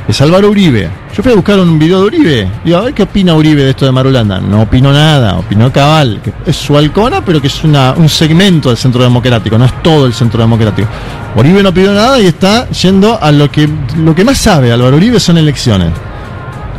es 0.07 0.21
Álvaro 0.21 0.49
Uribe. 0.49 0.89
Yo 1.15 1.21
fui 1.21 1.31
a 1.31 1.35
buscar 1.35 1.59
un 1.59 1.77
video 1.77 1.99
de 2.01 2.05
Uribe, 2.05 2.47
digo, 2.63 2.77
a 2.77 2.81
ver 2.81 2.93
qué 2.93 3.03
opina 3.03 3.33
Uribe 3.33 3.63
de 3.63 3.71
esto 3.71 3.85
de 3.85 3.91
Marulanda. 3.91 4.39
No 4.39 4.61
opinó 4.61 4.93
nada, 4.93 5.37
opinó 5.37 5.71
cabal, 5.71 6.21
que 6.23 6.31
es 6.45 6.55
su 6.55 6.77
halcona, 6.77 7.23
pero 7.25 7.41
que 7.41 7.47
es 7.47 7.63
un 7.63 8.07
segmento 8.07 8.69
del 8.69 8.77
centro 8.77 9.03
democrático, 9.03 9.57
no 9.57 9.65
es 9.65 9.83
todo 9.83 10.05
el 10.05 10.13
centro 10.13 10.41
democrático. 10.41 10.87
Uribe 11.35 11.61
no 11.61 11.73
pidió 11.73 11.93
nada 11.93 12.19
y 12.21 12.27
está 12.27 12.69
yendo 12.69 13.21
a 13.21 13.31
lo 13.31 13.51
que, 13.51 13.69
lo 13.97 14.15
que 14.15 14.23
más 14.23 14.37
sabe 14.37 14.71
Álvaro 14.71 14.95
Uribe 14.97 15.19
son 15.19 15.37
elecciones. 15.37 15.91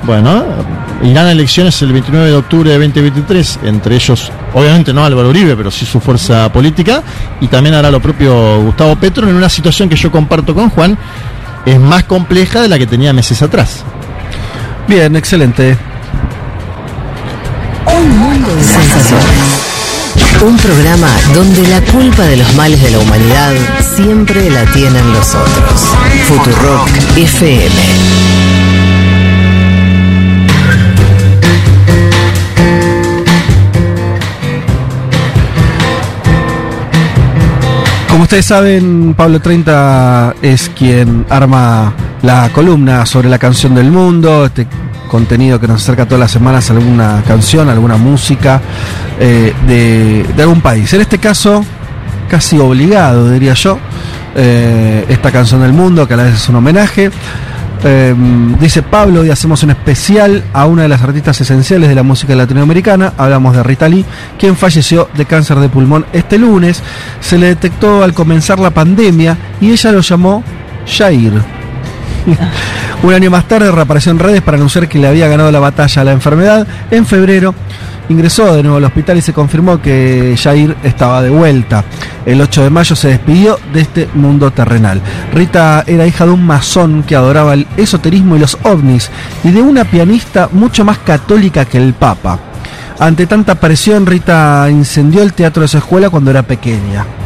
Bueno, 0.05 0.44
irán 1.02 1.26
a 1.26 1.32
elecciones 1.32 1.82
el 1.82 1.92
29 1.92 2.28
de 2.28 2.36
octubre 2.36 2.70
de 2.70 2.78
2023, 2.78 3.59
entre 3.64 3.96
ellos, 3.96 4.30
obviamente 4.55 4.92
no 4.94 5.05
Álvaro 5.05 5.28
Uribe, 5.28 5.55
pero 5.56 5.70
sí 5.70 5.84
su 5.84 6.00
fuerza 6.00 6.50
política, 6.52 7.02
y 7.40 7.48
también 7.48 7.74
hará 7.74 7.90
lo 7.90 8.00
propio 8.00 8.62
Gustavo 8.62 8.96
Petro 8.96 9.28
en 9.28 9.34
una 9.34 9.48
situación 9.48 9.88
que 9.88 9.96
yo 9.96 10.10
comparto 10.10 10.55
con 10.55 10.70
Juan, 10.70 10.96
es 11.66 11.78
más 11.78 12.05
compleja 12.05 12.60
de 12.60 12.68
la 12.68 12.78
que 12.78 12.86
tenía 12.86 13.12
meses 13.12 13.43
atrás. 13.43 13.85
Bien, 14.86 15.14
excelente. 15.16 15.76
Un 17.86 18.18
mundo 18.18 18.55
de 18.55 18.64
sensaciones. 18.64 19.68
Un 20.43 20.56
programa 20.56 21.10
donde 21.35 21.66
la 21.68 21.80
culpa 21.80 22.22
de 22.22 22.36
los 22.36 22.55
males 22.55 22.82
de 22.82 22.90
la 22.90 22.98
humanidad 22.98 23.52
siempre 23.97 24.48
la 24.51 24.64
tienen 24.72 25.12
los 25.12 25.35
otros. 25.35 25.80
Futurock 26.26 26.89
FM. 27.16 28.18
Como 38.19 38.24
ustedes 38.24 38.47
saben, 38.47 39.15
Pablo 39.16 39.40
30 39.40 40.35
es 40.43 40.73
quien 40.77 41.24
arma 41.31 41.95
la 42.23 42.51
columna 42.53 43.07
sobre 43.07 43.28
la 43.28 43.39
canción 43.39 43.77
del 43.77 43.93
mundo, 43.93 44.47
este 44.47 44.66
contenido 45.07 45.61
que 45.61 45.69
nos 45.69 45.82
acerca 45.82 46.05
todas 46.05 46.19
las 46.19 46.32
semanas 46.32 46.69
a 46.69 46.73
alguna 46.73 47.23
canción, 47.28 47.69
alguna 47.69 47.97
música 47.97 48.61
eh, 49.20 49.55
de, 49.69 50.27
de 50.35 50.43
algún 50.43 50.61
país. 50.61 50.93
En 50.95 51.03
este 51.03 51.19
caso, 51.19 51.65
casi 52.28 52.59
obligado, 52.59 53.31
diría 53.31 53.55
yo, 53.55 53.78
eh, 54.35 55.07
esta 55.09 55.31
canción 55.31 55.61
del 55.61 55.73
mundo, 55.73 56.09
que 56.09 56.15
a 56.15 56.16
la 56.16 56.24
vez 56.24 56.35
es 56.35 56.49
un 56.49 56.57
homenaje. 56.57 57.12
Eh, 57.84 58.14
dice 58.60 58.82
Pablo, 58.82 59.20
hoy 59.20 59.30
hacemos 59.30 59.62
un 59.62 59.70
especial 59.70 60.42
a 60.52 60.66
una 60.66 60.82
de 60.82 60.88
las 60.88 61.02
artistas 61.02 61.40
esenciales 61.40 61.88
de 61.88 61.94
la 61.94 62.02
música 62.02 62.34
latinoamericana. 62.34 63.12
Hablamos 63.16 63.55
de 63.55 63.62
Rita 63.62 63.88
Lee, 63.88 64.05
quien 64.38 64.56
falleció 64.56 65.09
de 65.16 65.26
cáncer 65.26 65.59
de 65.59 65.68
pulmón 65.68 66.06
este 66.12 66.38
lunes. 66.38 66.82
Se 67.20 67.38
le 67.38 67.46
detectó 67.46 68.02
al 68.02 68.14
comenzar 68.14 68.59
la 68.59 68.70
pandemia 68.70 69.36
y 69.60 69.70
ella 69.70 69.92
lo 69.92 70.00
llamó 70.00 70.42
Jair. 70.86 71.32
Un 73.02 73.14
año 73.14 73.30
más 73.30 73.46
tarde 73.46 73.70
reapareció 73.70 74.10
en 74.10 74.18
redes 74.18 74.42
para 74.42 74.56
anunciar 74.56 74.88
que 74.88 74.98
le 74.98 75.06
había 75.06 75.28
ganado 75.28 75.52
la 75.52 75.60
batalla 75.60 76.02
a 76.02 76.05
la 76.05 76.12
enfermedad. 76.12 76.66
En 76.90 77.06
febrero 77.06 77.55
ingresó 78.09 78.55
de 78.55 78.62
nuevo 78.62 78.78
al 78.78 78.85
hospital 78.85 79.18
y 79.18 79.22
se 79.22 79.32
confirmó 79.32 79.80
que 79.80 80.36
Jair 80.40 80.76
estaba 80.82 81.22
de 81.22 81.30
vuelta. 81.30 81.85
El 82.24 82.40
8 82.40 82.64
de 82.64 82.70
mayo 82.70 82.97
se 82.97 83.09
despidió 83.09 83.59
de 83.72 83.80
este 83.80 84.09
mundo 84.14 84.51
terrenal. 84.51 85.01
Rita 85.32 85.85
era 85.86 86.06
hija 86.06 86.24
de 86.24 86.32
un 86.32 86.44
masón 86.44 87.02
que 87.02 87.16
adoraba 87.16 87.55
el 87.55 87.66
esoterismo 87.76 88.36
y 88.36 88.40
los 88.40 88.59
ovnis 88.62 89.10
y 89.44 89.51
de 89.51 89.62
una 89.62 89.85
pianista 89.85 90.48
mucho 90.52 90.85
más 90.85 90.98
católica 90.98 91.64
que 91.64 91.78
el 91.78 91.94
Papa. 91.94 92.39
Ante 92.98 93.26
tanta 93.26 93.55
presión, 93.55 94.06
Rita 94.06 94.66
incendió 94.70 95.22
el 95.22 95.32
teatro 95.32 95.62
de 95.62 95.68
su 95.68 95.78
escuela 95.78 96.10
cuando 96.10 96.30
era 96.30 96.43
pequeña. 96.43 97.18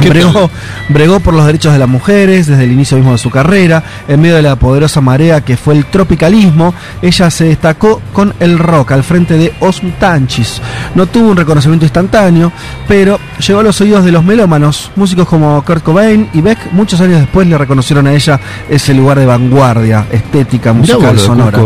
¿Qué 0.00 0.08
Bregó, 0.10 0.50
bregó 0.88 1.20
por 1.20 1.34
los 1.34 1.46
derechos 1.46 1.72
de 1.72 1.78
las 1.78 1.88
mujeres 1.88 2.46
desde 2.46 2.64
el 2.64 2.72
inicio 2.72 2.96
mismo 2.96 3.12
de 3.12 3.18
su 3.18 3.30
carrera. 3.30 3.82
En 4.06 4.20
medio 4.20 4.36
de 4.36 4.42
la 4.42 4.56
poderosa 4.56 5.00
marea 5.00 5.40
que 5.40 5.56
fue 5.56 5.74
el 5.74 5.86
tropicalismo, 5.86 6.74
ella 7.02 7.30
se 7.30 7.44
destacó 7.44 8.00
con 8.12 8.34
el 8.40 8.58
rock 8.58 8.92
al 8.92 9.02
frente 9.02 9.36
de 9.36 9.52
Osmtanchis. 9.60 10.60
No 10.94 11.06
tuvo 11.06 11.30
un 11.30 11.36
reconocimiento 11.36 11.84
instantáneo, 11.84 12.52
pero 12.86 13.18
llegó 13.46 13.60
a 13.60 13.62
los 13.62 13.80
oídos 13.80 14.04
de 14.04 14.12
los 14.12 14.24
melómanos. 14.24 14.90
Músicos 14.96 15.28
como 15.28 15.62
Kurt 15.62 15.82
Cobain 15.82 16.28
y 16.32 16.40
Beck 16.40 16.72
muchos 16.72 17.00
años 17.00 17.20
después 17.20 17.46
le 17.46 17.58
reconocieron 17.58 18.06
a 18.06 18.12
ella 18.12 18.40
ese 18.68 18.94
lugar 18.94 19.18
de 19.18 19.26
vanguardia, 19.26 20.06
estética, 20.12 20.72
musical, 20.72 21.18
sonora. 21.18 21.58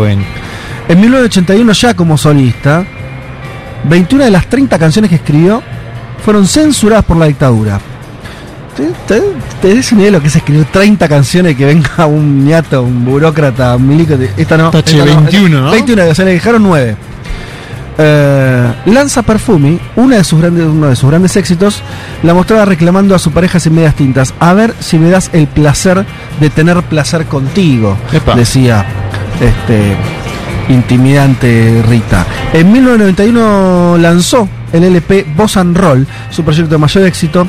En 0.87 0.99
1981 0.99 1.71
ya 1.73 1.93
como 1.93 2.17
solista, 2.17 2.85
21 3.89 4.25
de 4.25 4.31
las 4.31 4.47
30 4.47 4.77
canciones 4.77 5.09
que 5.09 5.15
escribió 5.15 5.61
fueron 6.23 6.47
censuradas 6.47 7.05
por 7.05 7.17
la 7.17 7.25
dictadura. 7.25 7.79
¿Te, 8.75 8.89
te, 9.07 9.21
te 9.61 9.75
des 9.75 9.91
una 9.91 10.01
idea 10.01 10.11
de 10.11 10.17
lo 10.17 10.21
que 10.21 10.27
es 10.29 10.35
escribir 10.35 10.65
30 10.65 11.07
canciones 11.07 11.55
que 11.55 11.65
venga 11.65 12.05
un 12.07 12.45
ñato, 12.45 12.81
un 12.83 13.05
burócrata, 13.05 13.75
un 13.75 13.87
milico? 13.87 14.15
te- 14.15 14.31
Esta 14.37 14.57
no. 14.57 14.71
Tache 14.71 14.97
esta 14.99 15.05
21, 15.15 15.61
¿no? 15.61 15.71
21, 15.71 16.03
o 16.09 16.15
sea, 16.15 16.25
le 16.25 16.31
dejaron 16.31 16.63
9. 16.63 16.95
Eh, 17.95 18.73
Lanza 18.87 19.21
Perfumi, 19.21 19.79
una 19.97 20.17
de 20.17 20.23
sus 20.23 20.39
grandes, 20.41 20.65
uno 20.65 20.87
de 20.87 20.95
sus 20.95 21.07
grandes 21.09 21.35
éxitos, 21.35 21.83
la 22.23 22.33
mostraba 22.33 22.65
reclamando 22.65 23.13
a 23.13 23.19
su 23.19 23.31
pareja 23.31 23.59
sin 23.59 23.75
medias 23.75 23.93
tintas. 23.93 24.33
A 24.39 24.53
ver 24.53 24.73
si 24.79 24.97
me 24.97 25.11
das 25.11 25.29
el 25.33 25.45
placer 25.45 26.03
de 26.39 26.49
tener 26.49 26.81
placer 26.83 27.25
contigo, 27.27 27.95
Epa. 28.11 28.33
decía 28.35 28.83
este 29.39 29.95
intimidante 30.73 31.83
Rita. 31.87 32.25
En 32.53 32.71
1991 32.71 33.97
lanzó 33.99 34.49
el 34.71 34.83
LP 34.85 35.27
Boss 35.35 35.57
and 35.57 35.77
Roll, 35.77 36.07
su 36.31 36.43
proyecto 36.43 36.71
de 36.71 36.77
mayor 36.79 37.03
éxito. 37.05 37.47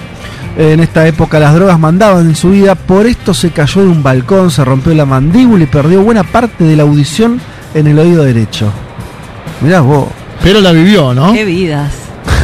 En 0.56 0.80
esta 0.80 1.06
época 1.06 1.40
las 1.40 1.54
drogas 1.54 1.78
mandaban 1.78 2.28
en 2.28 2.36
su 2.36 2.50
vida, 2.50 2.74
por 2.76 3.06
esto 3.06 3.34
se 3.34 3.50
cayó 3.50 3.82
de 3.82 3.88
un 3.88 4.02
balcón, 4.02 4.50
se 4.50 4.64
rompió 4.64 4.94
la 4.94 5.04
mandíbula 5.04 5.64
y 5.64 5.66
perdió 5.66 6.02
buena 6.02 6.22
parte 6.22 6.64
de 6.64 6.76
la 6.76 6.84
audición 6.84 7.40
en 7.74 7.86
el 7.88 7.98
oído 7.98 8.22
derecho. 8.22 8.70
Mirá 9.60 9.80
vos, 9.80 10.08
Pero 10.42 10.60
la 10.60 10.72
vivió, 10.72 11.12
¿no? 11.12 11.32
Qué 11.32 11.44
vidas. 11.44 11.92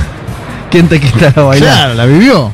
¿quién 0.70 0.88
te 0.88 1.00
quita 1.00 1.32
la 1.36 1.42
bailar? 1.42 1.74
Claro, 1.74 1.94
la 1.94 2.06
vivió. 2.06 2.52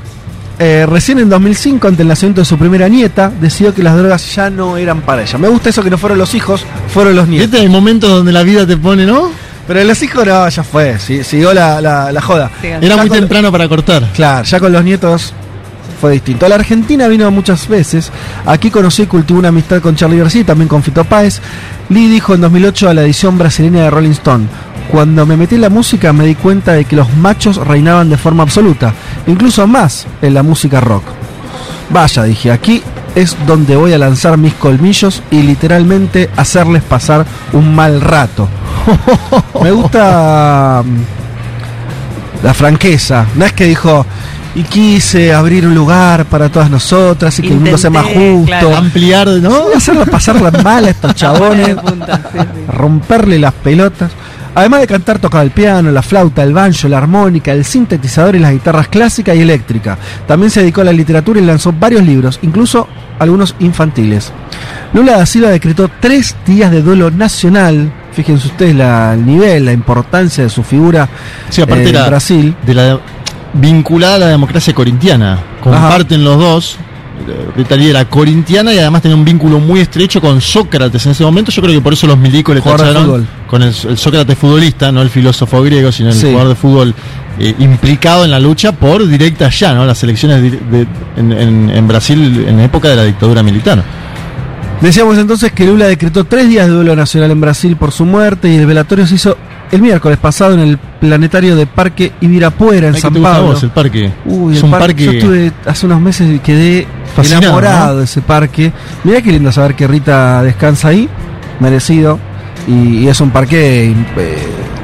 Eh, 0.59 0.87
recién 0.89 1.19
en 1.19 1.29
2005, 1.29 1.87
ante 1.87 2.03
el 2.03 2.09
nacimiento 2.09 2.41
de 2.41 2.47
su 2.47 2.57
primera 2.57 2.89
nieta, 2.89 3.31
decidió 3.41 3.75
que 3.75 3.83
las 3.83 3.97
drogas 3.97 4.35
ya 4.35 4.49
no 4.49 4.77
eran 4.77 5.03
para 5.03 5.23
ella. 5.23 5.39
Me 5.39 5.49
gusta 5.49 5.69
eso 5.69 5.83
que 5.83 5.91
no 5.91 5.99
fueron 5.99 6.19
los 6.19 6.35
hijos, 6.35 6.65
fueron 6.93 7.15
los 7.15 7.29
nietos. 7.29 7.51
Viste, 7.51 7.63
hay 7.63 7.69
momentos 7.69 8.11
donde 8.11 8.33
la 8.33 8.43
vida 8.43 8.67
te 8.67 8.77
pone, 8.77 9.05
¿no? 9.05 9.31
Pero 9.67 9.83
los 9.85 10.03
hijos 10.03 10.25
no, 10.27 10.49
ya 10.49 10.63
fue, 10.63 10.99
sí- 10.99 11.25
siguió 11.25 11.53
la, 11.53 11.81
la- 11.81 12.13
la 12.13 12.21
joda. 12.23 12.51
Era 12.63 12.81
Ya 12.81 12.97
muy 12.99 13.09
con- 13.09 13.19
temprano 13.19 13.51
para 13.51 13.69
cortar. 13.69 14.09
Claro, 14.15 14.45
ya 14.45 14.61
con 14.61 14.73
los 14.73 14.85
nietos 14.85 15.33
fue 16.01 16.13
distinto. 16.13 16.47
A 16.47 16.49
la 16.49 16.55
Argentina 16.57 17.09
vino 17.09 17.31
muchas 17.31 17.67
veces. 17.69 18.13
Aquí 18.45 18.71
conocí 18.71 19.03
y 19.03 19.07
cultivó 19.07 19.39
una 19.41 19.49
amistad 19.49 19.81
con 19.81 19.97
Charlie 19.97 20.19
García 20.19 20.43
y 20.43 20.45
también 20.45 20.69
con 20.69 20.83
Fito 20.83 21.05
Páez. 21.05 21.41
Lee 21.89 22.09
dijo 22.09 22.35
en 22.35 22.43
2008 22.43 22.89
a 22.91 22.95
la 22.95 23.03
edición 23.03 23.39
brasileña 23.39 23.83
de 23.85 23.91
Rolling 23.91 24.11
Stone. 24.11 24.47
Cuando 24.91 25.27
me 25.27 25.37
metí 25.37 25.57
en 25.57 25.63
la 25.63 25.69
música 25.71 26.13
me 26.13 26.27
di 26.27 26.37
cuenta 26.37 26.73
de 26.75 26.85
que 26.85 26.95
los 26.95 27.13
machos 27.17 27.57
reinaban 27.57 28.09
de 28.09 28.17
forma 28.17 28.45
absoluta, 28.45 28.95
incluso 29.27 29.67
más 29.67 30.07
en 30.23 30.33
la 30.35 30.45
música 30.45 30.81
rock. 30.81 31.03
Vaya, 31.91 32.23
dije, 32.25 32.53
aquí 32.53 32.83
es 33.17 33.37
donde 33.47 33.75
voy 33.77 33.93
a 33.95 33.99
lanzar 33.99 34.37
mis 34.37 34.55
colmillos 34.55 35.23
y 35.31 35.43
literalmente 35.43 36.31
hacerles 36.37 36.83
pasar 36.85 37.25
un 37.53 37.75
mal 37.75 38.01
rato. 38.01 38.49
Me 39.63 39.71
gusta 39.71 40.83
mm, 40.85 42.45
la 42.45 42.55
franqueza. 42.55 43.27
No 43.35 43.45
es 43.45 43.53
que 43.53 43.67
dijo, 43.67 44.07
y 44.55 44.63
quise 44.63 45.35
abrir 45.35 45.67
un 45.67 45.75
lugar 45.75 46.25
para 46.25 46.49
todas 46.49 46.71
nosotras 46.71 47.39
y 47.39 47.43
que 47.43 47.49
el 47.49 47.61
mundo 47.61 47.77
sea 47.77 47.91
más 47.91 48.07
justo. 48.07 48.47
claro. 48.47 48.77
Ampliar, 48.77 49.29
¿no? 49.29 49.69
A 49.75 49.77
hacerla 49.77 50.07
pasarla 50.07 50.51
mal 50.51 50.87
a 50.87 50.91
estos 50.91 51.15
chabones, 51.17 51.75
punta, 51.77 52.23
sí, 52.33 52.39
sí. 52.39 52.73
romperle 52.73 53.39
las 53.39 53.53
pelotas. 53.53 54.13
Además 54.55 54.81
de 54.81 54.87
cantar, 54.87 55.19
tocaba 55.19 55.45
el 55.45 55.51
piano, 55.51 55.91
la 55.91 56.01
flauta, 56.01 56.43
el 56.43 56.55
banjo, 56.55 56.89
la 56.89 56.97
armónica, 56.97 57.53
el 57.53 57.67
sintetizador 57.67 58.37
y 58.37 58.39
las 58.39 58.53
guitarras 58.53 58.89
clásica 58.89 59.35
y 59.35 59.43
eléctrica. 59.43 59.99
También 60.27 60.51
se 60.51 60.61
dedicó 60.61 60.81
a 60.81 60.85
la 60.85 60.95
literatura 60.95 61.39
y 61.39 61.45
lanzó 61.45 61.75
varios 61.79 62.03
libros, 62.03 62.39
incluso 62.41 62.89
algunos 63.19 63.55
infantiles. 63.59 64.33
Lula 64.95 65.19
da 65.19 65.27
Silva 65.27 65.51
decretó 65.51 65.91
tres 66.01 66.35
días 66.47 66.71
de 66.71 66.81
duelo 66.81 67.11
nacional. 67.11 67.93
Fíjense 68.17 68.49
ustedes 68.49 68.75
la- 68.75 69.13
el 69.15 69.25
nivel, 69.27 69.65
la 69.67 69.73
importancia 69.73 70.43
de 70.43 70.51
su 70.51 70.63
figura 70.63 71.07
Sí, 71.51 71.61
aparte 71.61 71.85
eh, 71.85 71.89
en 71.91 71.95
era 71.97 72.07
Brasil. 72.09 72.57
de 72.67 72.75
la 72.75 72.99
vinculada 73.53 74.17
a 74.17 74.19
la 74.19 74.27
democracia 74.29 74.75
corintiana. 74.75 75.39
Comparten 75.63 76.25
los 76.25 76.39
dos. 76.39 76.77
Eh, 77.29 77.49
Rita 77.57 77.77
Lee 77.77 77.89
era 77.89 78.05
corintiana 78.07 78.75
y 78.75 78.79
además 78.79 79.01
tenía 79.03 79.17
un 79.17 79.25
vínculo 79.25 79.59
muy 79.59 79.81
estrecho 79.81 80.21
con 80.21 80.41
Sócrates 80.41 81.05
en 81.07 81.13
ese 81.13 81.25
momento. 81.25 81.51
Yo 81.51 81.63
creo 81.63 81.75
que 81.75 81.81
por 81.81 81.93
eso 81.95 82.07
los 82.07 82.19
milicos 82.19 82.55
le 82.55 82.61
de 82.61 82.71
tacharon 82.71 83.27
con 83.49 83.63
el, 83.63 83.69
el 83.89 83.97
Sócrates 83.99 84.37
futbolista, 84.37 84.91
no 84.93 85.01
el 85.03 85.09
filósofo 85.11 85.63
griego, 85.63 85.91
sino 85.93 86.11
el 86.11 86.15
Sí. 86.15 86.27
jugador 86.27 86.49
de 86.49 86.55
fútbol 86.55 86.95
eh, 87.39 87.55
implicado 87.59 88.25
en 88.25 88.31
la 88.31 88.41
lucha 88.41 88.73
por 88.73 89.07
directa 89.07 89.49
ya, 89.51 89.75
¿no? 89.75 89.85
Las 89.85 90.03
elecciones 90.03 90.43
di- 90.43 90.51
de- 90.71 90.87
en, 91.19 91.33
en- 91.33 91.71
en 91.71 91.89
Brasil 91.89 92.45
en 92.49 92.61
época 92.61 92.89
de 92.89 92.97
la 92.97 93.05
dictadura 93.05 93.43
militar. 93.43 93.83
Decíamos 94.81 95.17
entonces 95.19 95.53
que 95.53 95.65
Lula 95.67 95.87
decretó 95.87 96.25
tres 96.25 96.49
días 96.49 96.67
de 96.67 96.73
duelo 96.75 96.95
nacional 96.95 97.31
en 97.31 97.41
Brasil 97.41 97.77
por 97.77 97.93
su 97.93 98.05
muerte 98.05 98.49
y 98.49 98.57
el 98.57 98.67
velatorio 98.67 99.07
se 99.07 99.15
hizo 99.15 99.37
el 99.73 99.81
miércoles 99.83 100.19
pasado 100.19 100.53
en 100.55 100.61
el 100.61 100.79
planetario 100.79 101.57
de 101.57 101.67
Parque 101.67 102.13
Ibirapuera 102.21 102.89
en 102.89 102.95
Ay, 102.95 102.95
¿qué 102.95 103.01
San 103.01 103.13
te 103.15 103.21
Pablo. 103.21 103.47
vos 103.49 103.63
el 103.63 103.71
parque? 103.71 104.13
Uy, 104.27 104.53
es 104.53 104.59
el 104.59 104.65
un 104.67 104.71
par- 104.71 104.81
parque. 104.81 105.05
Yo 105.05 105.11
estuve 105.13 105.53
hace 105.65 105.87
unos 105.87 106.01
meses 106.01 106.29
y 106.35 106.39
quedé 106.41 106.87
Fascinado, 107.17 107.43
enamorado 107.45 107.93
¿no? 107.95 107.99
de 107.99 108.05
ese 108.05 108.21
parque. 108.21 108.71
Mirá 109.05 109.23
qué 109.23 109.33
lindo 109.33 109.51
saber 109.51 109.75
que 109.75 109.87
Rita 109.87 110.43
descansa 110.43 110.89
ahí, 110.89 111.09
merecido. 111.59 112.19
Y, 112.69 112.99
y 113.05 113.09
es 113.09 113.21
un 113.21 113.31
parque 113.31 113.93
eh, 114.17 114.39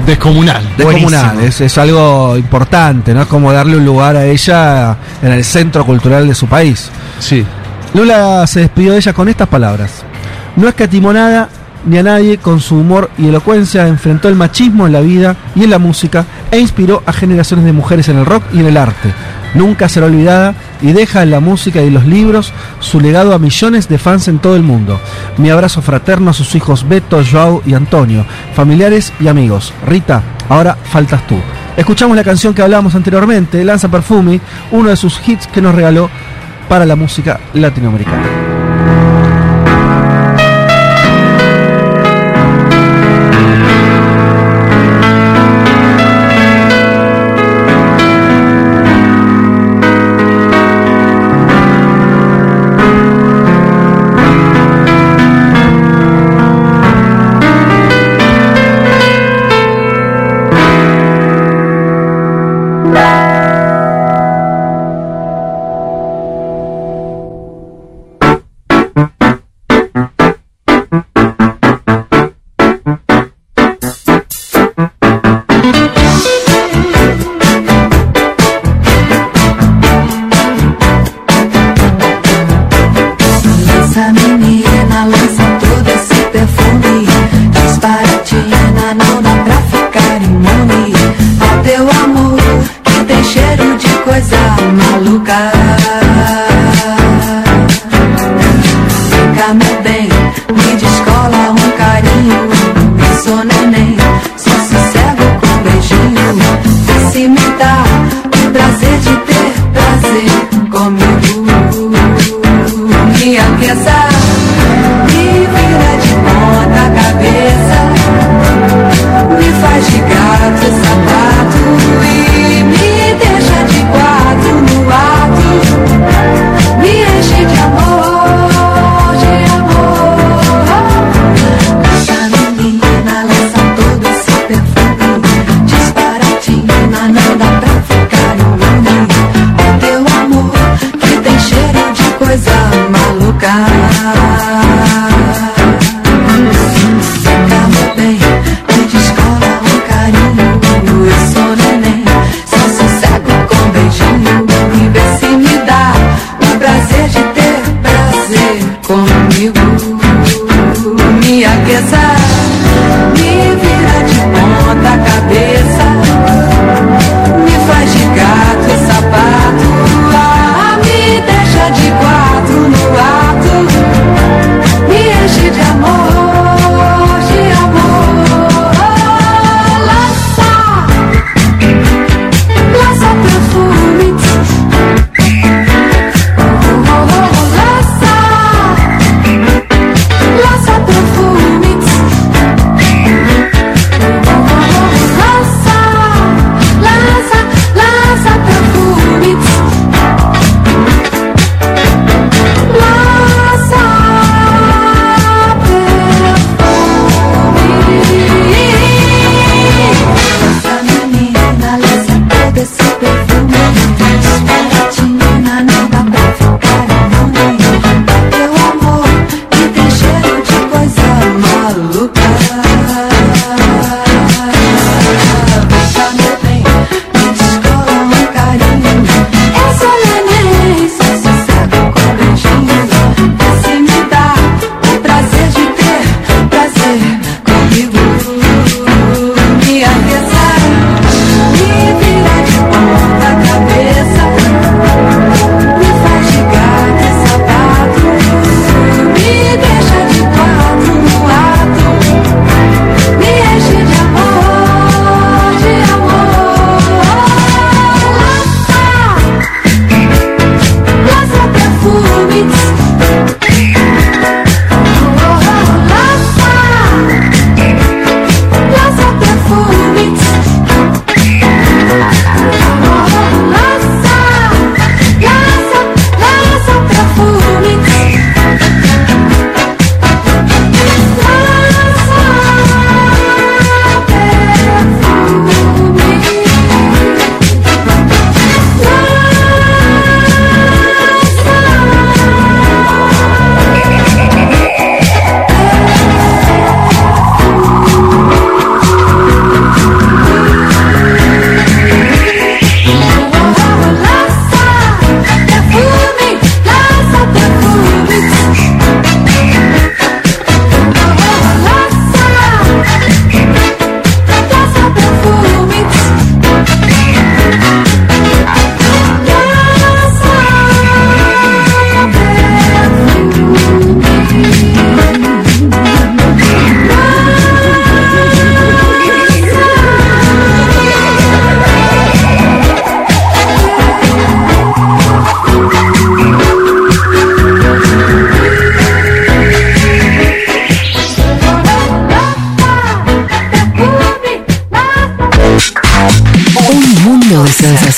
Descomunal. 0.06 0.62
descomunal, 0.77 1.40
es, 1.40 1.60
es 1.60 1.78
algo 1.78 2.36
importante, 2.36 3.12
¿no? 3.12 3.23
Es 3.23 3.27
como 3.28 3.52
darle 3.52 3.77
un 3.77 3.85
lugar 3.85 4.16
a 4.16 4.24
ella 4.24 4.97
en 5.20 5.32
el 5.32 5.44
centro 5.44 5.85
cultural 5.85 6.27
de 6.28 6.35
su 6.35 6.47
país. 6.47 6.90
Sí. 7.19 7.44
Lula 7.94 8.47
se 8.47 8.60
despidió 8.60 8.93
de 8.93 8.98
ella 8.98 9.12
con 9.12 9.28
estas 9.28 9.48
palabras. 9.48 10.02
No 10.56 10.69
escatimó 10.69 11.12
nada 11.12 11.48
ni 11.85 11.98
a 11.98 12.02
nadie 12.02 12.39
con 12.39 12.60
su 12.60 12.77
humor 12.77 13.10
y 13.19 13.28
elocuencia, 13.28 13.89
enfrentó 13.89 14.28
el 14.28 14.35
machismo 14.35 14.86
en 14.86 14.93
la 14.93 15.01
vida 15.01 15.36
y 15.55 15.64
en 15.64 15.70
la 15.70 15.78
música 15.78 16.24
e 16.51 16.59
inspiró 16.59 17.02
a 17.06 17.12
generaciones 17.12 17.64
de 17.64 17.73
mujeres 17.73 18.09
en 18.09 18.19
el 18.19 18.27
rock 18.27 18.44
y 18.52 18.60
en 18.60 18.66
el 18.66 18.77
arte. 18.77 19.12
Nunca 19.55 19.89
será 19.89 20.06
olvidada 20.06 20.55
y 20.81 20.93
deja 20.93 21.23
en 21.23 21.31
la 21.31 21.40
música 21.40 21.82
y 21.82 21.90
los 21.90 22.06
libros 22.06 22.52
su 22.81 23.01
legado 23.01 23.35
a 23.35 23.39
millones 23.39 23.89
de 23.89 23.98
fans 23.98 24.28
en 24.28 24.39
todo 24.39 24.56
el 24.56 24.62
mundo. 24.62 24.98
Mi 25.36 25.51
abrazo 25.51 25.82
fraterno 25.82 26.31
a 26.31 26.35
sus 26.35 26.55
hijos 26.55 26.89
Beto, 26.89 27.23
Joao 27.23 27.62
y 27.66 27.74
Antonio, 27.74 28.24
familiares 28.55 29.12
y 29.20 29.28
amigos. 29.28 29.74
Rita, 29.86 30.23
ahora 30.48 30.78
faltas 30.85 31.27
tú. 31.27 31.36
Escuchamos 31.77 32.16
la 32.16 32.24
canción 32.24 32.55
que 32.55 32.62
hablábamos 32.62 32.94
anteriormente, 32.94 33.64
Lanza 33.64 33.89
Perfumi, 33.89 34.40
uno 34.70 34.89
de 34.89 34.97
sus 34.97 35.20
hits 35.27 35.47
que 35.47 35.60
nos 35.60 35.74
regaló 35.74 36.09
para 36.73 36.86
la 36.86 36.97
música 36.97 37.39
latinoamericana. 37.53 38.41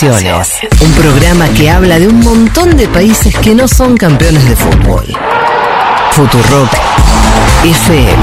Un 0.04 0.92
programa 0.92 1.48
que 1.56 1.70
habla 1.70 1.98
de 1.98 2.06
un 2.06 2.20
montón 2.20 2.76
de 2.76 2.86
países 2.88 3.34
que 3.38 3.54
no 3.54 3.66
son 3.66 3.96
campeones 3.96 4.46
de 4.46 4.54
fútbol. 4.54 5.06
Futurock 6.10 6.68
FM. 7.64 8.22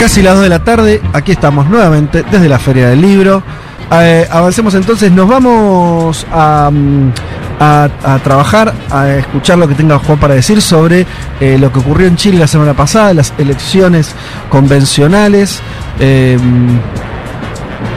Casi 0.00 0.22
las 0.22 0.34
2 0.34 0.42
de 0.42 0.48
la 0.48 0.64
tarde, 0.64 1.00
aquí 1.12 1.30
estamos 1.30 1.68
nuevamente 1.68 2.24
desde 2.28 2.48
la 2.48 2.58
Feria 2.58 2.88
del 2.88 3.00
Libro. 3.00 3.44
Eh, 3.92 4.26
avancemos 4.28 4.74
entonces, 4.74 5.12
nos 5.12 5.28
vamos 5.28 6.26
a, 6.32 6.68
mm, 6.72 7.12
a- 7.60 8.18
trabajar, 8.22 8.72
a 8.90 9.08
escuchar 9.10 9.58
lo 9.58 9.68
que 9.68 9.74
tenga 9.74 9.98
Juan 9.98 10.18
para 10.18 10.34
decir 10.34 10.60
sobre 10.62 11.06
eh, 11.40 11.56
lo 11.58 11.72
que 11.72 11.78
ocurrió 11.78 12.06
en 12.06 12.16
Chile 12.16 12.38
la 12.38 12.46
semana 12.46 12.74
pasada, 12.74 13.14
las 13.14 13.32
elecciones 13.38 14.14
convencionales. 14.48 15.60
Eh, 16.00 16.38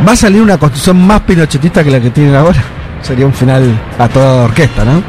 ¿Va 0.08 0.12
a 0.12 0.16
salir 0.16 0.42
una 0.42 0.58
constitución 0.58 1.06
más 1.06 1.22
pinochetista 1.22 1.84
que 1.84 1.92
la 1.92 2.00
que 2.00 2.10
tienen 2.12 2.36
ahora? 2.36 2.62
Sería 3.02 3.26
un 3.26 3.34
final 3.34 3.80
a 3.98 4.08
toda 4.08 4.44
orquesta, 4.46 4.84
¿no? 4.86 5.02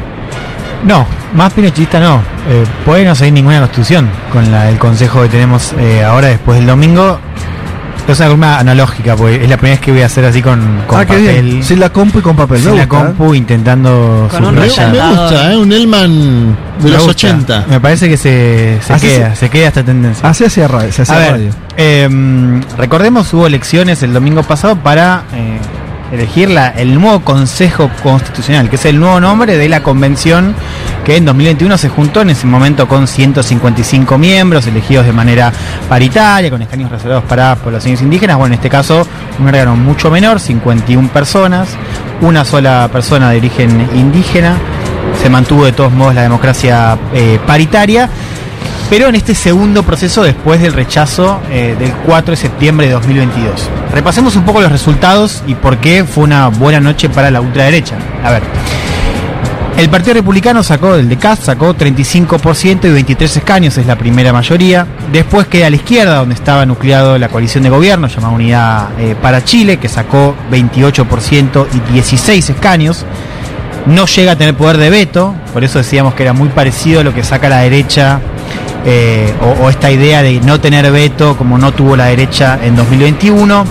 No, 0.84 1.06
más 1.34 1.52
pinochetista 1.52 1.98
no. 2.00 2.22
Eh, 2.48 2.64
puede 2.86 3.04
no 3.04 3.14
seguir 3.14 3.34
ninguna 3.34 3.58
constitución 3.60 4.08
con 4.32 4.44
el 4.54 4.78
consejo 4.78 5.22
que 5.22 5.28
tenemos 5.28 5.74
eh, 5.78 6.04
ahora 6.04 6.28
después 6.28 6.58
del 6.58 6.66
domingo. 6.68 7.18
Es 8.08 8.18
una 8.20 8.28
columna 8.28 8.58
analógica, 8.58 9.14
porque 9.16 9.36
es 9.44 9.48
la 9.50 9.56
primera 9.58 9.76
vez 9.76 9.80
que 9.84 9.92
voy 9.92 10.00
a 10.02 10.06
hacer 10.06 10.24
así 10.24 10.40
con, 10.42 10.60
con 10.86 10.98
ah, 10.98 11.04
qué 11.04 11.12
papel. 11.18 11.44
bien. 11.44 11.62
Sin 11.62 11.78
la 11.78 11.90
compu 11.90 12.18
y 12.20 12.22
con 12.22 12.34
papel. 12.36 12.58
sin 12.58 12.76
la 12.76 12.86
gusta, 12.86 12.96
¿eh? 13.00 13.04
compu, 13.14 13.34
intentando 13.34 14.28
Con 14.30 14.44
un 14.46 14.54
subrayar. 14.54 14.92
Me 14.92 14.98
gusta, 15.20 15.52
¿eh? 15.52 15.56
Un 15.58 15.72
Elman 15.72 16.56
de 16.78 16.84
Me 16.84 16.90
los 16.90 17.04
gusta. 17.06 17.28
80. 17.28 17.66
Me 17.68 17.80
parece 17.80 18.08
que 18.08 18.16
se, 18.16 18.78
se 18.80 18.94
queda, 18.98 19.30
se- 19.34 19.36
se, 19.36 19.50
queda 19.50 19.68
esta 19.68 19.82
tendencia. 19.82 20.28
Así 20.28 20.44
hacía 20.44 20.66
radio. 20.68 20.90
Se 20.90 21.02
hacía 21.02 21.16
A 21.16 21.18
ver, 21.18 21.30
radio. 21.32 21.50
eh, 21.76 22.60
recordemos, 22.78 23.32
hubo 23.34 23.46
elecciones 23.46 24.02
el 24.02 24.12
domingo 24.14 24.42
pasado 24.42 24.76
para 24.76 25.24
eh, 25.34 25.58
elegir 26.12 26.56
el 26.76 26.94
nuevo 26.94 27.20
Consejo 27.20 27.90
Constitucional, 28.02 28.70
que 28.70 28.76
es 28.76 28.84
el 28.84 28.98
nuevo 28.98 29.20
nombre 29.20 29.56
de 29.56 29.68
la 29.68 29.82
convención 29.82 30.54
que 31.04 31.16
en 31.16 31.24
2021 31.24 31.78
se 31.78 31.88
juntó 31.88 32.20
en 32.20 32.30
ese 32.30 32.46
momento 32.46 32.86
con 32.86 33.06
155 33.06 34.18
miembros, 34.18 34.66
elegidos 34.66 35.06
de 35.06 35.12
manera 35.12 35.52
paritaria, 35.88 36.50
con 36.50 36.60
escaños 36.60 36.90
reservados 36.90 37.24
para 37.24 37.56
poblaciones 37.56 38.02
indígenas. 38.02 38.36
Bueno, 38.36 38.54
en 38.54 38.58
este 38.58 38.68
caso, 38.68 39.06
un 39.38 39.46
órgano 39.48 39.76
mucho 39.76 40.10
menor, 40.10 40.40
51 40.40 41.08
personas, 41.08 41.68
una 42.20 42.44
sola 42.44 42.88
persona 42.92 43.30
de 43.30 43.38
origen 43.38 43.88
indígena. 43.94 44.56
Se 45.22 45.30
mantuvo 45.30 45.64
de 45.64 45.72
todos 45.72 45.92
modos 45.92 46.14
la 46.14 46.22
democracia 46.22 46.98
eh, 47.14 47.38
paritaria. 47.46 48.08
Pero 48.90 49.08
en 49.08 49.16
este 49.16 49.34
segundo 49.34 49.82
proceso 49.82 50.22
después 50.22 50.62
del 50.62 50.72
rechazo 50.72 51.40
eh, 51.50 51.76
del 51.78 51.92
4 51.92 52.32
de 52.32 52.36
septiembre 52.36 52.86
de 52.86 52.94
2022. 52.94 53.68
Repasemos 53.92 54.34
un 54.36 54.44
poco 54.44 54.62
los 54.62 54.72
resultados 54.72 55.42
y 55.46 55.54
por 55.54 55.76
qué 55.78 56.04
fue 56.04 56.24
una 56.24 56.48
buena 56.48 56.80
noche 56.80 57.10
para 57.10 57.30
la 57.30 57.40
ultraderecha. 57.40 57.96
A 58.24 58.32
ver. 58.32 58.42
El 59.76 59.88
Partido 59.90 60.14
Republicano 60.14 60.64
sacó, 60.64 60.96
el 60.96 61.08
de 61.08 61.16
Cast 61.18 61.44
sacó 61.44 61.72
35% 61.72 62.86
y 62.86 62.90
23 62.90 63.36
escaños, 63.36 63.78
es 63.78 63.86
la 63.86 63.96
primera 63.96 64.32
mayoría. 64.32 64.84
Después 65.12 65.46
queda 65.46 65.68
a 65.68 65.70
la 65.70 65.76
izquierda, 65.76 66.16
donde 66.16 66.34
estaba 66.34 66.66
nucleado 66.66 67.16
la 67.16 67.28
coalición 67.28 67.62
de 67.62 67.70
gobierno 67.70 68.08
llamada 68.08 68.34
Unidad 68.34 68.88
eh, 68.98 69.14
para 69.22 69.44
Chile, 69.44 69.76
que 69.76 69.88
sacó 69.88 70.34
28% 70.50 71.66
y 71.72 71.92
16 71.92 72.50
escaños. 72.50 73.06
No 73.86 74.06
llega 74.06 74.32
a 74.32 74.36
tener 74.36 74.56
poder 74.56 74.78
de 74.78 74.90
veto, 74.90 75.36
por 75.52 75.62
eso 75.62 75.78
decíamos 75.78 76.14
que 76.14 76.24
era 76.24 76.32
muy 76.32 76.48
parecido 76.48 77.00
a 77.00 77.04
lo 77.04 77.14
que 77.14 77.22
saca 77.22 77.48
la 77.48 77.58
derecha, 77.58 78.20
eh, 78.84 79.32
o, 79.42 79.64
o 79.64 79.70
esta 79.70 79.90
idea 79.90 80.22
de 80.22 80.40
no 80.40 80.60
tener 80.60 80.90
veto 80.90 81.36
como 81.36 81.58
no 81.58 81.72
tuvo 81.72 81.96
la 81.96 82.06
derecha 82.06 82.58
en 82.62 82.76
2021. 82.76 83.64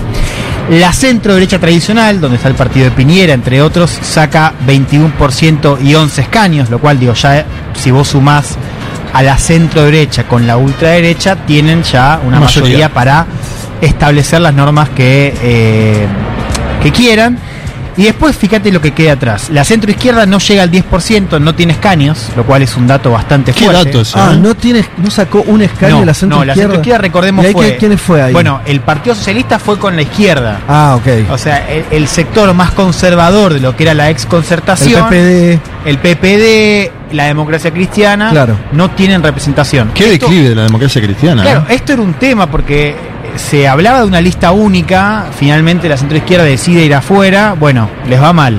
La 0.70 0.92
centro 0.92 1.32
derecha 1.32 1.58
tradicional, 1.58 2.20
donde 2.20 2.36
está 2.36 2.48
el 2.48 2.54
partido 2.54 2.84
de 2.84 2.90
Piñera, 2.90 3.32
entre 3.32 3.62
otros, 3.62 3.90
saca 4.02 4.52
21% 4.66 5.78
y 5.82 5.94
11 5.94 6.20
escaños, 6.20 6.68
lo 6.68 6.78
cual 6.78 7.00
digo, 7.00 7.14
ya 7.14 7.38
eh, 7.38 7.44
si 7.74 7.90
vos 7.90 8.08
sumás 8.08 8.56
a 9.14 9.22
la 9.22 9.38
centro 9.38 9.84
derecha 9.84 10.24
con 10.24 10.46
la 10.46 10.58
ultraderecha, 10.58 11.36
tienen 11.46 11.82
ya 11.82 12.20
una 12.22 12.38
Mayoría. 12.38 12.62
mayoría 12.62 12.88
para 12.92 13.26
establecer 13.80 14.42
las 14.42 14.52
normas 14.52 14.90
que, 14.90 15.32
eh, 15.42 16.06
que 16.82 16.92
quieran. 16.92 17.38
Y 17.98 18.04
después 18.04 18.34
fíjate 18.36 18.72
lo 18.72 18.80
que 18.80 18.92
queda 18.92 19.12
atrás. 19.12 19.50
La 19.50 19.64
centro 19.64 19.90
izquierda 19.90 20.24
no 20.24 20.38
llega 20.38 20.62
al 20.62 20.70
10%, 20.70 21.38
no 21.40 21.54
tiene 21.54 21.72
escaños, 21.74 22.28
lo 22.36 22.44
cual 22.46 22.62
es 22.62 22.74
un 22.76 22.86
dato 22.86 23.10
bastante 23.10 23.52
¿Qué 23.52 23.64
fuerte. 23.64 23.84
dato 23.86 24.00
ese, 24.00 24.18
Ah, 24.18 24.34
no, 24.40 24.54
tiene, 24.54 24.84
no 24.98 25.10
sacó 25.10 25.42
un 25.42 25.60
escaño 25.62 25.94
No, 25.94 26.00
de 26.00 26.06
la 26.06 26.14
centro 26.14 26.38
no, 26.38 26.44
la 26.44 26.52
izquierda. 26.52 26.68
centro 26.74 26.80
izquierda, 26.80 27.02
recordemos, 27.02 27.44
¿Y 27.44 27.48
ahí 27.48 27.52
fue. 27.52 27.76
¿Quién 27.76 27.98
fue 27.98 28.22
ahí? 28.22 28.32
Bueno, 28.32 28.60
el 28.64 28.80
Partido 28.80 29.14
Socialista 29.16 29.58
fue 29.58 29.78
con 29.78 29.96
la 29.96 30.02
izquierda. 30.02 30.60
Ah, 30.68 30.94
ok. 30.96 31.30
O 31.30 31.36
sea, 31.38 31.68
el, 31.68 31.84
el 31.90 32.08
sector 32.08 32.54
más 32.54 32.70
conservador 32.70 33.52
de 33.54 33.60
lo 33.60 33.76
que 33.76 33.82
era 33.82 33.94
la 33.94 34.08
ex 34.10 34.22
El 34.22 34.28
concertación, 34.28 35.08
PPD. 35.08 35.58
el 35.84 35.98
PPD, 35.98 37.14
la 37.14 37.24
democracia 37.24 37.70
cristiana, 37.72 38.30
Claro. 38.30 38.56
no 38.72 38.90
tienen 38.90 39.22
representación. 39.22 39.90
Qué 39.94 40.12
Esto- 40.12 40.26
declive 40.26 40.50
de 40.50 40.54
la 40.54 40.62
democracia 40.62 41.02
cristiana. 41.02 41.42
Claro, 41.42 41.60
¿eh? 41.68 41.74
esto 41.74 41.94
era 41.94 42.02
un 42.02 42.14
tema 42.14 42.46
porque 42.48 42.94
se 43.38 43.68
hablaba 43.68 44.00
de 44.00 44.06
una 44.06 44.20
lista 44.20 44.52
única, 44.52 45.26
finalmente 45.36 45.88
la 45.88 45.96
centroizquierda 45.96 46.44
decide 46.44 46.84
ir 46.84 46.94
afuera, 46.94 47.54
bueno, 47.58 47.88
les 48.06 48.20
va 48.20 48.32
mal. 48.32 48.58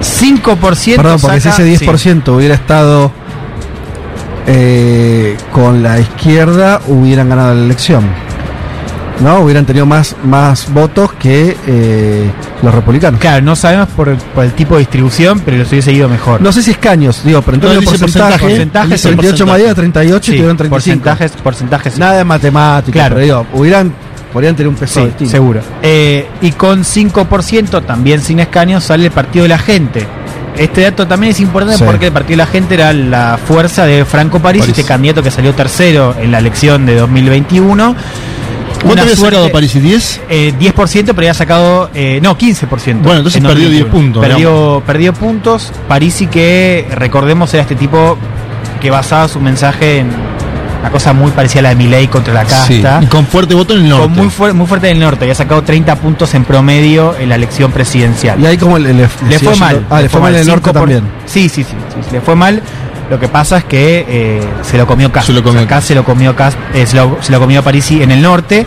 5% 0.00 0.96
Perdón, 0.96 1.20
porque 1.20 1.40
si 1.40 1.48
ese 1.48 1.76
sí. 1.76 1.84
10% 1.84 2.28
hubiera 2.34 2.54
estado 2.54 3.10
eh, 4.46 5.36
con 5.52 5.82
la 5.82 5.98
izquierda, 5.98 6.80
hubieran 6.86 7.28
ganado 7.28 7.54
la 7.54 7.64
elección. 7.64 8.04
¿No? 9.20 9.40
Hubieran 9.40 9.64
tenido 9.64 9.86
más, 9.86 10.14
más 10.24 10.70
votos 10.72 11.12
que 11.14 11.56
eh, 11.66 12.30
los 12.62 12.74
republicanos. 12.74 13.18
Claro, 13.18 13.42
no 13.42 13.56
sabemos 13.56 13.88
por, 13.88 14.14
por 14.16 14.44
el 14.44 14.52
tipo 14.52 14.74
de 14.74 14.80
distribución, 14.80 15.40
pero 15.40 15.56
los 15.56 15.68
hubiese 15.72 15.90
ido 15.92 16.08
mejor. 16.08 16.40
No 16.42 16.52
sé 16.52 16.62
si 16.62 16.72
escaños, 16.72 17.22
digo, 17.24 17.40
pero 17.42 17.56
en 17.56 17.62
No, 17.62 17.80
dice 17.80 17.98
porcentaje, 17.98 18.38
porcentaje, 18.38 18.86
dice 18.88 18.98
sí, 18.98 19.08
28 19.08 19.46
más 19.46 19.52
porcentaje. 19.56 19.62
10, 19.62 19.74
38 19.74 20.18
y 20.18 20.20
Sí, 20.20 20.36
tuvieron 20.38 20.56
35. 20.58 21.02
porcentajes, 21.02 21.42
porcentajes. 21.42 21.98
Nada 21.98 22.18
de 22.18 22.24
Claro. 22.92 23.14
pero 23.16 23.20
digo, 23.24 23.46
hubieran, 23.54 23.92
podrían 24.34 24.54
tener 24.54 24.68
un 24.68 24.74
peso 24.74 25.08
Sí, 25.18 25.26
seguro. 25.26 25.60
Eh, 25.82 26.28
y 26.42 26.52
con 26.52 26.84
5%, 26.84 27.82
también 27.86 28.20
sin 28.20 28.40
escaños, 28.40 28.84
sale 28.84 29.06
el 29.06 29.12
Partido 29.12 29.44
de 29.44 29.48
la 29.48 29.58
Gente. 29.58 30.06
Este 30.58 30.82
dato 30.82 31.06
también 31.06 31.32
es 31.32 31.40
importante 31.40 31.78
Sí. 31.78 31.84
porque 31.86 32.06
el 32.06 32.12
Partido 32.12 32.32
de 32.38 32.44
la 32.44 32.46
Gente 32.46 32.74
era 32.74 32.92
la 32.92 33.38
fuerza 33.42 33.84
de 33.86 34.04
Franco 34.04 34.40
París, 34.40 34.62
París. 34.62 34.76
este 34.78 34.86
candidato 34.88 35.22
que 35.22 35.30
salió 35.30 35.54
tercero 35.54 36.14
en 36.20 36.32
la 36.32 36.38
elección 36.38 36.84
de 36.86 36.96
2021. 36.96 37.94
¿Cuánto 38.86 39.02
había 39.02 39.16
suerte- 39.16 39.36
sacado 39.36 39.52
París? 39.52 39.74
¿10? 39.76 40.20
Eh, 40.28 40.52
10%, 40.58 41.06
pero 41.06 41.18
había 41.18 41.34
sacado, 41.34 41.90
eh, 41.94 42.20
no, 42.22 42.36
15%. 42.36 43.02
Bueno, 43.02 43.18
entonces 43.18 43.36
en 43.40 43.46
perdió 43.48 43.68
10 43.68 43.82
2021. 43.84 43.90
puntos, 43.92 44.26
Perdió, 44.26 44.82
perdió 44.86 45.12
puntos. 45.12 45.72
Parisi 45.88 46.26
que, 46.26 46.86
recordemos, 46.92 47.52
era 47.54 47.62
este 47.62 47.74
tipo 47.76 48.16
que 48.80 48.90
basaba 48.90 49.28
su 49.28 49.40
mensaje 49.40 49.98
en 49.98 50.10
una 50.80 50.90
cosa 50.90 51.12
muy 51.12 51.32
parecida 51.32 51.60
a 51.60 51.62
la 51.62 51.68
de 51.70 51.74
Milei 51.76 52.06
contra 52.06 52.32
la 52.34 52.44
Sí. 52.44 52.80
casta. 52.80 53.00
Y 53.02 53.06
con 53.06 53.26
fuerte 53.26 53.54
voto 53.54 53.74
en 53.74 53.80
el 53.80 53.88
norte. 53.88 54.04
Con 54.06 54.16
muy, 54.16 54.26
fuer- 54.28 54.52
muy 54.52 54.66
fuerte 54.66 54.88
en 54.90 54.96
el 54.98 55.02
norte, 55.02 55.24
había 55.24 55.34
sacado 55.34 55.62
30 55.62 55.96
puntos 55.96 56.32
en 56.34 56.44
promedio 56.44 57.16
en 57.18 57.28
la 57.28 57.34
elección 57.34 57.72
presidencial. 57.72 58.40
Y 58.40 58.46
ahí 58.46 58.56
como 58.58 58.78
le, 58.78 58.92
le- 58.94 59.08
le 59.28 59.38
fue 59.40 59.56
mal. 59.56 59.84
Ah, 59.90 60.00
le 60.02 60.08
fue 60.08 60.20
mal 60.20 60.34
en 60.34 60.40
el 60.42 60.46
norte 60.46 60.60
5 60.66 60.72
por- 60.78 60.82
también. 60.90 61.02
Sí, 61.24 61.48
sí, 61.48 61.64
sí, 61.64 61.70
sí, 61.70 62.00
sí, 62.02 62.08
le 62.12 62.20
fue 62.20 62.36
mal. 62.36 62.62
Lo 63.10 63.20
que 63.20 63.28
pasa 63.28 63.58
es 63.58 63.64
que 63.64 64.04
eh, 64.08 64.40
se 64.62 64.76
lo 64.78 64.86
comió 64.86 65.12
Cas. 65.12 65.26
Se 65.26 65.32
lo 65.32 65.42
comió 65.42 65.60
Acá 65.62 65.80
se 65.80 65.94
lo 65.94 66.04
comió 66.04 66.34
Cas, 66.34 66.56
eh, 66.74 66.86
se, 66.86 66.96
lo, 66.96 67.18
se 67.20 67.32
lo 67.32 67.38
comió 67.38 67.62
Parisi 67.62 68.02
en 68.02 68.10
el 68.10 68.22
norte. 68.22 68.66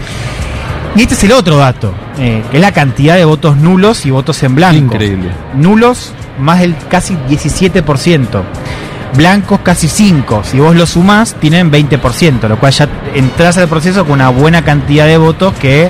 Y 0.95 1.01
este 1.01 1.13
es 1.13 1.23
el 1.23 1.33
otro 1.33 1.57
dato, 1.57 1.93
eh, 2.17 2.43
que 2.49 2.57
es 2.57 2.61
la 2.61 2.71
cantidad 2.71 3.15
de 3.15 3.23
votos 3.25 3.57
nulos 3.57 4.05
y 4.05 4.11
votos 4.11 4.41
en 4.43 4.55
blanco. 4.55 4.95
Increíble. 4.95 5.31
Nulos, 5.55 6.13
más 6.39 6.59
del 6.59 6.75
casi 6.89 7.15
17%. 7.29 8.41
Blancos 9.15 9.59
casi 9.63 9.87
5. 9.87 10.43
Si 10.43 10.59
vos 10.59 10.75
lo 10.75 10.85
sumás, 10.85 11.35
tienen 11.35 11.71
20%, 11.71 12.47
lo 12.47 12.59
cual 12.59 12.71
ya 12.71 12.87
entras 13.13 13.57
al 13.57 13.67
proceso 13.67 14.03
con 14.03 14.13
una 14.13 14.29
buena 14.29 14.63
cantidad 14.63 15.05
de 15.05 15.17
votos 15.17 15.53
que 15.55 15.89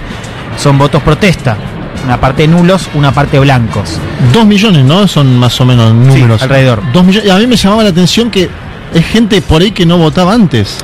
son 0.58 0.78
votos 0.78 1.02
protesta. 1.02 1.58
Una 2.06 2.20
parte 2.20 2.48
nulos, 2.48 2.90
una 2.94 3.12
parte 3.12 3.40
blancos. 3.40 4.00
Dos 4.34 4.46
millones, 4.46 4.86
¿no? 4.86 5.08
Son 5.08 5.38
más 5.38 5.60
o 5.62 5.66
menos 5.66 5.94
números. 5.94 6.42
alrededor. 6.42 6.82
Dos 6.94 7.04
millones. 7.06 7.28
Y 7.28 7.32
a 7.32 7.38
mí 7.38 7.48
me 7.48 7.56
llamaba 7.56 7.84
la 7.84 7.90
atención 7.90 8.32
que 8.32 8.50
es 8.94 9.06
gente 9.06 9.42
por 9.42 9.62
ahí 9.62 9.72
que 9.72 9.86
no 9.86 9.98
votaba 9.98 10.34
antes. 10.34 10.78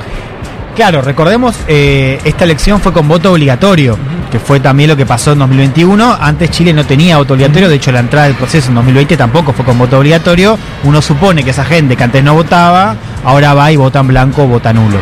Claro, 0.76 1.00
recordemos, 1.00 1.56
eh, 1.68 2.20
esta 2.24 2.44
elección 2.44 2.80
fue 2.82 2.92
con 2.92 3.08
voto 3.08 3.32
obligatorio, 3.32 3.96
que 4.30 4.38
fue 4.38 4.60
también 4.60 4.90
lo 4.90 4.96
que 4.96 5.06
pasó 5.06 5.32
en 5.32 5.38
2021. 5.38 6.18
Antes 6.20 6.50
Chile 6.50 6.74
no 6.74 6.84
tenía 6.84 7.16
voto 7.16 7.32
obligatorio, 7.32 7.70
de 7.70 7.76
hecho 7.76 7.90
la 7.92 8.00
entrada 8.00 8.26
del 8.26 8.36
proceso 8.36 8.68
en 8.68 8.74
2020 8.74 9.16
tampoco 9.16 9.54
fue 9.54 9.64
con 9.64 9.78
voto 9.78 9.98
obligatorio. 9.98 10.58
Uno 10.84 11.00
supone 11.00 11.42
que 11.42 11.50
esa 11.50 11.64
gente 11.64 11.96
que 11.96 12.04
antes 12.04 12.22
no 12.22 12.34
votaba, 12.34 12.94
ahora 13.24 13.54
va 13.54 13.72
y 13.72 13.76
vota 13.76 14.00
en 14.00 14.08
blanco 14.08 14.44
o 14.44 14.48
vota 14.48 14.74
nulo. 14.74 14.98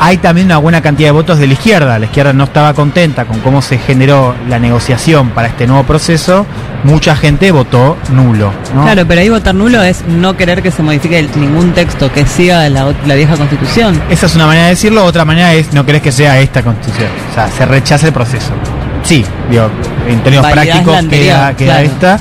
Hay 0.00 0.16
también 0.16 0.46
una 0.46 0.56
buena 0.56 0.80
cantidad 0.80 1.08
de 1.08 1.12
votos 1.12 1.38
de 1.38 1.46
la 1.46 1.52
izquierda. 1.52 1.98
La 1.98 2.06
izquierda 2.06 2.32
no 2.32 2.44
estaba 2.44 2.72
contenta 2.72 3.26
con 3.26 3.38
cómo 3.40 3.60
se 3.60 3.76
generó 3.76 4.34
la 4.48 4.58
negociación 4.58 5.30
para 5.30 5.48
este 5.48 5.66
nuevo 5.66 5.84
proceso. 5.84 6.46
Mucha 6.84 7.14
gente 7.14 7.52
votó 7.52 7.98
nulo. 8.10 8.50
¿no? 8.74 8.84
Claro, 8.84 9.06
pero 9.06 9.20
ahí 9.20 9.28
votar 9.28 9.54
nulo 9.54 9.82
es 9.82 10.02
no 10.06 10.38
querer 10.38 10.62
que 10.62 10.70
se 10.70 10.82
modifique 10.82 11.28
ningún 11.36 11.72
texto 11.72 12.10
que 12.10 12.24
siga 12.24 12.66
la, 12.70 12.94
la 13.06 13.14
vieja 13.14 13.36
constitución. 13.36 14.02
Esa 14.08 14.24
es 14.24 14.34
una 14.34 14.46
manera 14.46 14.64
de 14.64 14.70
decirlo, 14.70 15.04
otra 15.04 15.26
manera 15.26 15.52
es 15.52 15.74
no 15.74 15.84
querés 15.84 16.00
que 16.00 16.12
sea 16.12 16.40
esta 16.40 16.62
constitución. 16.62 17.10
O 17.30 17.34
sea, 17.34 17.48
se 17.48 17.66
rechaza 17.66 18.06
el 18.06 18.14
proceso. 18.14 18.52
Sí, 19.02 19.22
digo, 19.50 19.68
en 20.08 20.22
términos 20.22 20.50
prácticos 20.50 20.96
anterior, 20.96 21.36
queda, 21.36 21.56
queda 21.56 21.72
claro. 21.74 21.86
esta. 21.86 22.20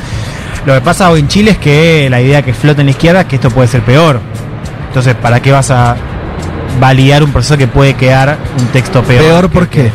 Lo 0.65 0.73
que 0.73 0.81
pasa 0.81 1.09
hoy 1.09 1.21
en 1.21 1.29
Chile 1.29 1.51
es 1.51 1.57
que 1.57 2.09
la 2.09 2.19
idea 2.19 2.41
que 2.41 2.53
flota 2.53 2.81
en 2.81 2.87
la 2.87 2.91
izquierda 2.91 3.21
es 3.21 3.27
que 3.27 3.37
esto 3.37 3.49
puede 3.49 3.69
ser 3.69 3.81
peor. 3.83 4.19
Entonces, 4.89 5.15
¿para 5.15 5.39
qué 5.41 5.53
vas 5.53 5.71
a 5.71 5.95
validar 6.79 7.23
un 7.23 7.31
proceso 7.31 7.57
que 7.57 7.67
puede 7.67 7.93
quedar 7.95 8.37
un 8.59 8.65
texto 8.67 9.01
peor? 9.03 9.23
Peor, 9.23 9.49
¿por 9.49 9.67
qué? 9.67 9.91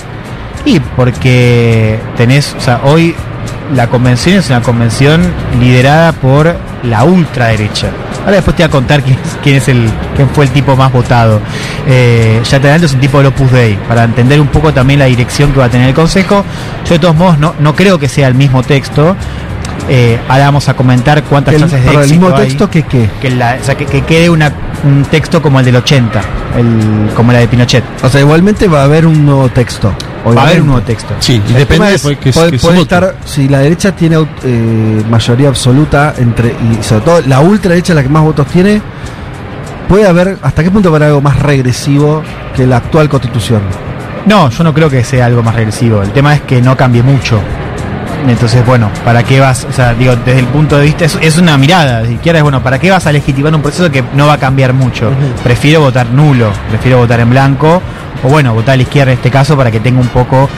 Y 0.65 0.81
porque 0.81 1.99
tenés, 2.17 2.55
o 2.57 2.61
sea, 2.61 2.81
hoy 2.85 3.15
la 3.75 3.87
convención 3.89 4.37
es 4.39 4.49
una 4.49 4.63
convención 4.63 5.23
liderada 5.61 6.13
por 6.13 6.57
la 6.83 7.05
ultraderecha. 7.05 7.89
Ahora 8.21 8.37
después 8.37 8.57
te 8.57 8.63
voy 8.63 8.69
a 8.69 8.71
contar 8.71 9.03
quién, 9.03 9.19
es- 9.23 9.39
quién 9.43 9.57
es 9.57 9.69
el, 9.69 9.89
quién 10.17 10.29
fue 10.31 10.47
el 10.47 10.51
tipo 10.51 10.75
más 10.77 10.91
votado. 10.93 11.41
Eh, 11.87 12.41
ya 12.45 12.59
te 12.61 12.67
adelanto, 12.69 12.87
es 12.87 12.95
un 12.95 13.01
tipo 13.01 13.19
del 13.19 13.27
Opus 13.29 13.51
Dei, 13.53 13.77
para 13.89 14.05
entender 14.05 14.41
un 14.41 14.47
poco 14.49 14.73
también 14.73 14.99
la 15.01 15.07
dirección 15.07 15.53
que 15.53 15.59
va 15.61 15.67
a 15.67 15.69
tener 15.71 15.89
el 15.89 15.95
Consejo. 15.95 16.45
Yo 16.89 16.95
de 16.95 16.99
todos 16.99 17.15
modos 17.15 17.39
no, 17.39 17.55
no 17.61 17.75
creo 17.75 17.99
que 17.99 18.09
sea 18.09 18.29
el 18.29 18.35
mismo 18.35 18.63
texto. 18.63 19.15
Eh, 19.89 20.19
ahora 20.29 20.47
vamos 20.47 20.69
a 20.69 20.75
comentar 20.75 21.23
cuántas 21.25 21.55
El- 21.55 21.61
chances 21.61 21.85
de 21.85 21.91
el 21.91 21.97
éxito 21.99 22.21
mismo 22.21 22.37
hay. 22.37 22.45
texto 22.47 22.71
que 22.71 22.83
qué. 22.85 23.09
Que, 23.21 23.31
la- 23.31 23.59
o 23.61 23.65
sea, 23.65 23.75
que, 23.77 23.85
que 23.87 24.03
quede 24.03 24.31
una, 24.31 24.53
un 24.85 25.03
texto 25.05 25.43
como 25.43 25.59
el 25.61 25.67
del 25.67 25.77
80, 25.77 26.21
el, 26.57 27.11
como 27.15 27.33
la 27.33 27.39
de 27.41 27.49
Pinochet. 27.49 27.85
O 28.03 28.09
sea, 28.09 28.21
igualmente 28.21 28.67
va 28.69 28.81
a 28.81 28.85
haber 28.85 29.07
un 29.07 29.25
nuevo 29.27 29.49
texto. 29.51 29.89
Va 29.89 29.95
a 29.95 30.31
haber 30.31 30.33
un 30.33 30.39
obviamente. 30.39 30.67
nuevo 30.67 30.81
texto. 30.83 31.15
Sí, 31.21 31.43
y 31.47 31.53
El 31.53 31.59
depende 31.59 31.95
es, 31.95 32.03
pues, 32.03 32.17
que, 32.19 32.33
puede, 32.33 32.51
que 32.53 32.59
se 32.59 32.67
puede 32.67 32.81
estar, 32.81 33.15
si 33.27 33.47
la 33.47 33.59
derecha 33.59 33.95
tiene 33.95 34.17
eh, 34.43 35.03
mayoría 35.11 35.49
absoluta 35.49 36.15
entre 36.17 36.49
y 36.49 36.83
sobre 36.83 37.05
todo 37.05 37.21
la 37.27 37.41
ultraderecha 37.41 37.93
la 37.93 38.03
que 38.03 38.09
más 38.09 38.23
votos 38.23 38.47
tiene, 38.47 38.81
puede 39.87 40.07
haber 40.07 40.39
hasta 40.41 40.63
qué 40.65 40.71
punto 40.71 40.89
habrá 40.89 41.07
algo 41.09 41.21
más 41.21 41.39
regresivo 41.41 42.23
que 42.57 42.67
la 42.67 42.79
actual 42.79 43.11
constitución. 43.11 43.61
No, 44.25 44.49
yo 44.49 44.65
no 44.65 44.73
creo 44.73 44.89
que 44.89 45.05
sea 45.05 45.27
algo 45.27 45.43
más 45.43 45.55
regresivo. 45.55 46.03
El 46.03 46.11
tema 46.13 46.35
es 46.35 46.41
que 46.41 46.63
no 46.63 46.75
cambie 46.75 47.03
mucho. 47.03 47.39
Entonces, 48.27 48.65
bueno, 48.65 48.91
¿para 49.05 49.23
qué 49.23 49.39
vas? 49.41 49.67
O 49.69 49.73
sea, 49.73 49.95
digo, 49.95 50.17
desde 50.17 50.41
el 50.41 50.47
punto 50.47 50.79
de 50.79 50.85
vista, 50.85 51.05
es, 51.05 51.19
es 51.21 51.37
una 51.37 51.59
mirada. 51.59 52.07
Si 52.07 52.17
quieres, 52.17 52.43
bueno, 52.43 52.63
¿para 52.63 52.79
qué 52.79 52.91
vas 52.91 53.07
a 53.07 53.13
legitimar 53.13 53.55
un 53.55 53.63
proceso 53.63 53.91
que 53.91 54.03
no 54.15 54.27
va 54.27 54.35
a 54.35 54.39
cambiar 54.39 54.73
mucho? 54.73 55.11
Prefiero 55.43 55.81
votar 55.81 56.07
nulo, 56.09 56.51
prefiero 56.71 56.99
votar 56.99 57.21
en 57.21 57.31
blanco, 57.31 57.83
o 58.23 58.29
bueno, 58.29 58.55
votar 58.55 58.75
a 58.75 58.77
la 58.77 58.83
izquierda 58.83 59.13
en 59.13 59.19
este 59.19 59.31
caso 59.31 59.57
para 59.57 59.71
que 59.71 59.81
tenga 59.81 60.01
un 60.01 60.09
poco 60.09 60.49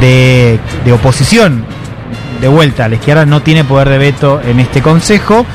de, 0.00 0.60
de 0.84 0.92
oposición. 0.92 1.64
De 2.40 2.48
vuelta, 2.48 2.86
la 2.88 2.96
izquierda 2.96 3.24
no 3.24 3.40
tiene 3.40 3.64
poder 3.64 3.88
de 3.88 3.98
veto 3.98 4.40
en 4.46 4.60
este 4.60 4.82
consejo. 4.82 5.46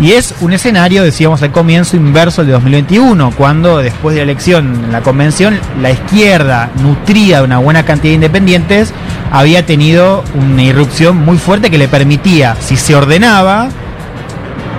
Y 0.00 0.12
es 0.12 0.34
un 0.40 0.52
escenario, 0.52 1.02
decíamos 1.02 1.42
al 1.42 1.52
comienzo, 1.52 1.96
inverso 1.96 2.42
al 2.42 2.48
de 2.48 2.52
2021, 2.52 3.30
cuando 3.30 3.78
después 3.78 4.14
de 4.14 4.20
la 4.20 4.24
elección 4.24 4.84
en 4.84 4.92
la 4.92 5.00
convención, 5.00 5.58
la 5.80 5.90
izquierda, 5.90 6.70
nutrida 6.82 7.38
de 7.38 7.44
una 7.44 7.58
buena 7.58 7.84
cantidad 7.84 8.10
de 8.10 8.16
independientes, 8.16 8.92
había 9.32 9.64
tenido 9.64 10.22
una 10.34 10.62
irrupción 10.62 11.16
muy 11.16 11.38
fuerte 11.38 11.70
que 11.70 11.78
le 11.78 11.88
permitía, 11.88 12.56
si 12.60 12.76
se 12.76 12.94
ordenaba, 12.94 13.70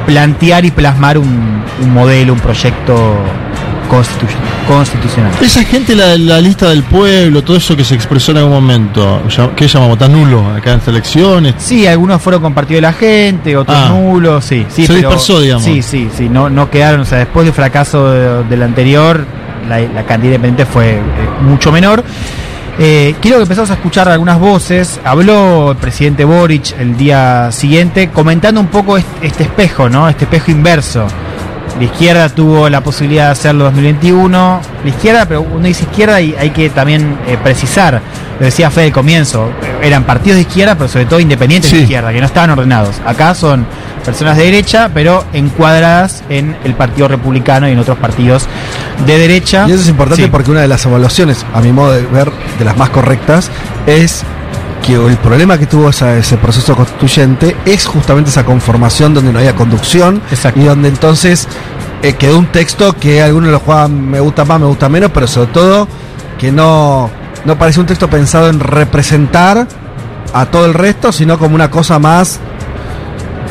plantear 0.05 0.65
y 0.65 0.71
plasmar 0.71 1.17
un, 1.17 1.63
un 1.81 1.93
modelo, 1.93 2.33
un 2.33 2.39
proyecto 2.39 3.15
constitu- 3.89 4.27
constitucional. 4.67 5.31
Esa 5.41 5.63
gente, 5.63 5.95
la, 5.95 6.17
la 6.17 6.39
lista 6.41 6.69
del 6.69 6.83
pueblo, 6.83 7.43
todo 7.43 7.57
eso 7.57 7.75
que 7.75 7.83
se 7.83 7.95
expresó 7.95 8.31
en 8.31 8.37
algún 8.37 8.53
momento, 8.53 9.21
¿qué 9.55 9.67
llamamos? 9.67 9.97
¿Tan 9.97 10.11
nulo 10.11 10.43
acá 10.55 10.73
en 10.73 10.81
elecciones? 10.87 11.55
Sí, 11.57 11.87
algunos 11.87 12.21
fueron 12.21 12.41
compartidos 12.41 12.77
de 12.77 12.81
la 12.81 12.93
gente, 12.93 13.55
otros 13.57 13.77
Ah. 13.77 13.89
nulos, 13.89 14.45
sí. 14.45 14.65
sí 14.69 14.85
Se 14.85 14.93
pero- 14.93 15.09
dispersó, 15.09 15.39
digamos. 15.41 15.63
Sí, 15.63 15.81
sí, 15.81 16.09
sí, 16.15 16.29
no, 16.29 16.49
no 16.49 16.69
quedaron, 16.69 17.01
o 17.01 17.05
sea, 17.05 17.19
después 17.19 17.45
del 17.45 17.53
fracaso 17.53 18.11
de- 18.11 18.43
del 18.43 18.63
anterior, 18.63 19.25
la, 19.67 19.79
la 19.79 20.03
cantidad 20.03 20.33
independiente 20.35 20.65
fue 20.65 20.95
eh, 20.95 21.01
mucho 21.41 21.71
menor. 21.71 22.03
Eh, 22.79 23.15
quiero 23.21 23.37
que 23.37 23.43
empezamos 23.43 23.71
a 23.71 23.73
escuchar 23.73 24.07
algunas 24.07 24.39
voces. 24.39 24.99
Habló 25.03 25.71
el 25.71 25.77
presidente 25.77 26.23
Boric 26.25 26.75
el 26.79 26.95
día 26.95 27.51
siguiente 27.51 28.09
comentando 28.11 28.61
un 28.61 28.67
poco 28.67 28.97
este, 28.97 29.25
este 29.25 29.43
espejo, 29.43 29.89
¿no? 29.89 30.07
Este 30.07 30.25
espejo 30.25 30.51
inverso. 30.51 31.07
La 31.79 31.83
izquierda 31.83 32.29
tuvo 32.29 32.69
la 32.69 32.81
posibilidad 32.81 33.25
de 33.25 33.31
hacerlo 33.31 33.67
en 33.67 33.75
2021. 33.75 34.61
La 34.83 34.89
izquierda, 34.89 35.25
pero 35.27 35.41
uno 35.41 35.67
dice 35.67 35.83
izquierda 35.83 36.19
y 36.19 36.33
hay 36.35 36.49
que 36.49 36.69
también 36.71 37.17
eh, 37.27 37.37
precisar. 37.43 38.01
Lo 38.39 38.45
decía 38.45 38.71
Fede 38.71 38.87
al 38.87 38.91
comienzo. 38.93 39.49
Eran 39.81 40.03
partidos 40.03 40.37
de 40.37 40.41
izquierda, 40.41 40.75
pero 40.75 40.87
sobre 40.87 41.05
todo 41.05 41.19
independientes 41.19 41.71
de 41.71 41.79
izquierda, 41.79 42.11
que 42.11 42.19
no 42.19 42.25
estaban 42.25 42.49
ordenados. 42.49 42.95
Acá 43.05 43.35
son 43.35 43.65
personas 44.03 44.37
de 44.37 44.45
derecha, 44.45 44.89
pero 44.93 45.23
encuadradas 45.33 46.23
en 46.29 46.55
el 46.63 46.73
Partido 46.73 47.07
Republicano 47.07 47.67
y 47.67 47.73
en 47.73 47.79
otros 47.79 47.97
partidos 47.97 48.47
de 49.05 49.17
derecha. 49.19 49.65
Y 49.67 49.71
eso 49.73 49.81
es 49.81 49.89
importante 49.89 50.23
Sí. 50.23 50.29
porque 50.31 50.49
una 50.49 50.61
de 50.61 50.67
las 50.67 50.83
evaluaciones, 50.85 51.45
a 51.53 51.61
mi 51.61 51.71
modo 51.71 51.93
de 51.93 52.01
ver, 52.07 52.31
de 52.57 52.65
las 52.65 52.75
más 52.77 52.89
correctas, 52.89 53.51
es 53.85 54.23
que 54.87 54.93
el 54.95 55.17
problema 55.17 55.57
que 55.57 55.65
tuvo 55.67 55.89
esa- 55.89 56.15
ese 56.17 56.37
proceso 56.37 56.73
constituyente 56.75 57.55
es 57.65 57.85
justamente 57.85 58.29
esa 58.29 58.45
conformación 58.45 59.13
donde 59.13 59.33
no 59.33 59.39
había 59.39 59.53
conducción 59.53 60.21
y 60.55 60.63
donde 60.63 60.87
entonces 60.87 61.47
eh, 62.01 62.13
quedó 62.13 62.39
un 62.39 62.45
texto 62.47 62.93
que 62.93 63.21
algunos 63.21 63.51
lo 63.51 63.59
juegan 63.59 64.09
me 64.09 64.19
gusta 64.21 64.45
más, 64.45 64.59
me 64.61 64.65
gusta 64.67 64.87
menos, 64.87 65.11
pero 65.13 65.27
sobre 65.27 65.47
todo 65.51 65.87
que 66.39 66.51
no, 66.51 67.09
no 67.43 67.57
parece 67.57 67.79
un 67.81 67.85
texto 67.85 68.09
pensado 68.09 68.49
en 68.49 68.59
representar 68.61 69.67
a 70.33 70.45
todo 70.45 70.65
el 70.65 70.73
resto, 70.73 71.11
sino 71.11 71.37
como 71.37 71.55
una 71.55 71.69
cosa 71.69 71.99
más 71.99 72.39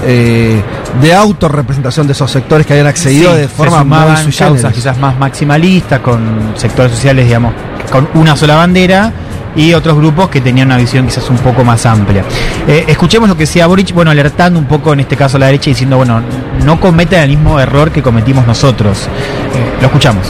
eh, 0.05 0.61
de 1.01 1.15
autorrepresentación 1.15 2.07
de 2.07 2.13
esos 2.13 2.31
sectores 2.31 2.67
que 2.67 2.75
habían 2.75 2.87
accedido 2.87 3.33
Sí, 3.35 3.41
de 3.41 3.49
forma 3.49 3.83
sui 4.23 4.33
causas 4.33 4.73
quizás 4.73 4.99
más 4.99 5.19
maximalistas, 5.19 6.01
con 6.01 6.53
sectores 6.57 6.93
sociales, 6.93 7.27
digamos, 7.27 7.53
con 7.91 8.09
una 8.15 8.37
sola 8.37 8.55
bandera 8.57 9.13
y 9.57 9.73
otros 9.73 9.97
grupos 9.97 10.28
que 10.28 10.41
tenían 10.41 10.69
una 10.69 10.77
visión 10.77 11.07
quizás 11.07 11.28
un 11.31 11.39
poco 11.39 11.65
más 11.65 11.87
amplia. 11.87 12.24
Eh, 12.69 12.85
escuchemos 12.89 13.28
lo 13.28 13.37
que 13.37 13.45
decía 13.45 13.66
Boric, 13.66 13.93
bueno, 13.93 14.11
alertando 14.11 14.59
un 14.59 14.66
poco 14.66 14.93
en 14.93 15.01
este 15.01 15.16
caso 15.16 15.39
a 15.39 15.41
la 15.41 15.47
derecha, 15.47 15.70
diciendo, 15.70 15.97
bueno, 15.97 16.23
no 16.65 16.78
cometan 16.78 17.23
el 17.23 17.31
mismo 17.31 17.59
error 17.59 17.91
que 17.91 18.03
cometimos 18.03 18.47
nosotros. 18.47 18.99
Eh, 19.55 19.78
lo 19.81 19.87
escuchamos. 19.87 20.27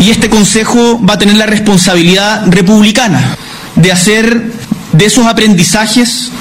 Y 0.00 0.10
este 0.10 0.30
Consejo 0.30 1.00
va 1.04 1.14
a 1.14 1.18
tener 1.18 1.36
la 1.36 1.46
responsabilidad 1.46 2.46
republicana 2.48 3.36
de 3.76 3.92
hacer 3.92 4.50
de 4.92 5.04
esos 5.04 5.26
aprendizajes 5.26 6.32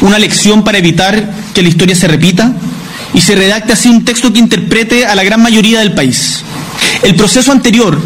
una 0.00 0.18
lección 0.18 0.64
para 0.64 0.78
evitar 0.78 1.30
que 1.54 1.62
la 1.62 1.68
historia 1.68 1.94
se 1.94 2.08
repita 2.08 2.52
y 3.12 3.20
se 3.20 3.34
redacte 3.34 3.72
así 3.72 3.88
un 3.88 4.04
texto 4.04 4.32
que 4.32 4.38
interprete 4.38 5.06
a 5.06 5.14
la 5.14 5.24
gran 5.24 5.42
mayoría 5.42 5.80
del 5.80 5.92
país. 5.92 6.44
El 7.02 7.16
proceso 7.16 7.52
anterior, 7.52 8.00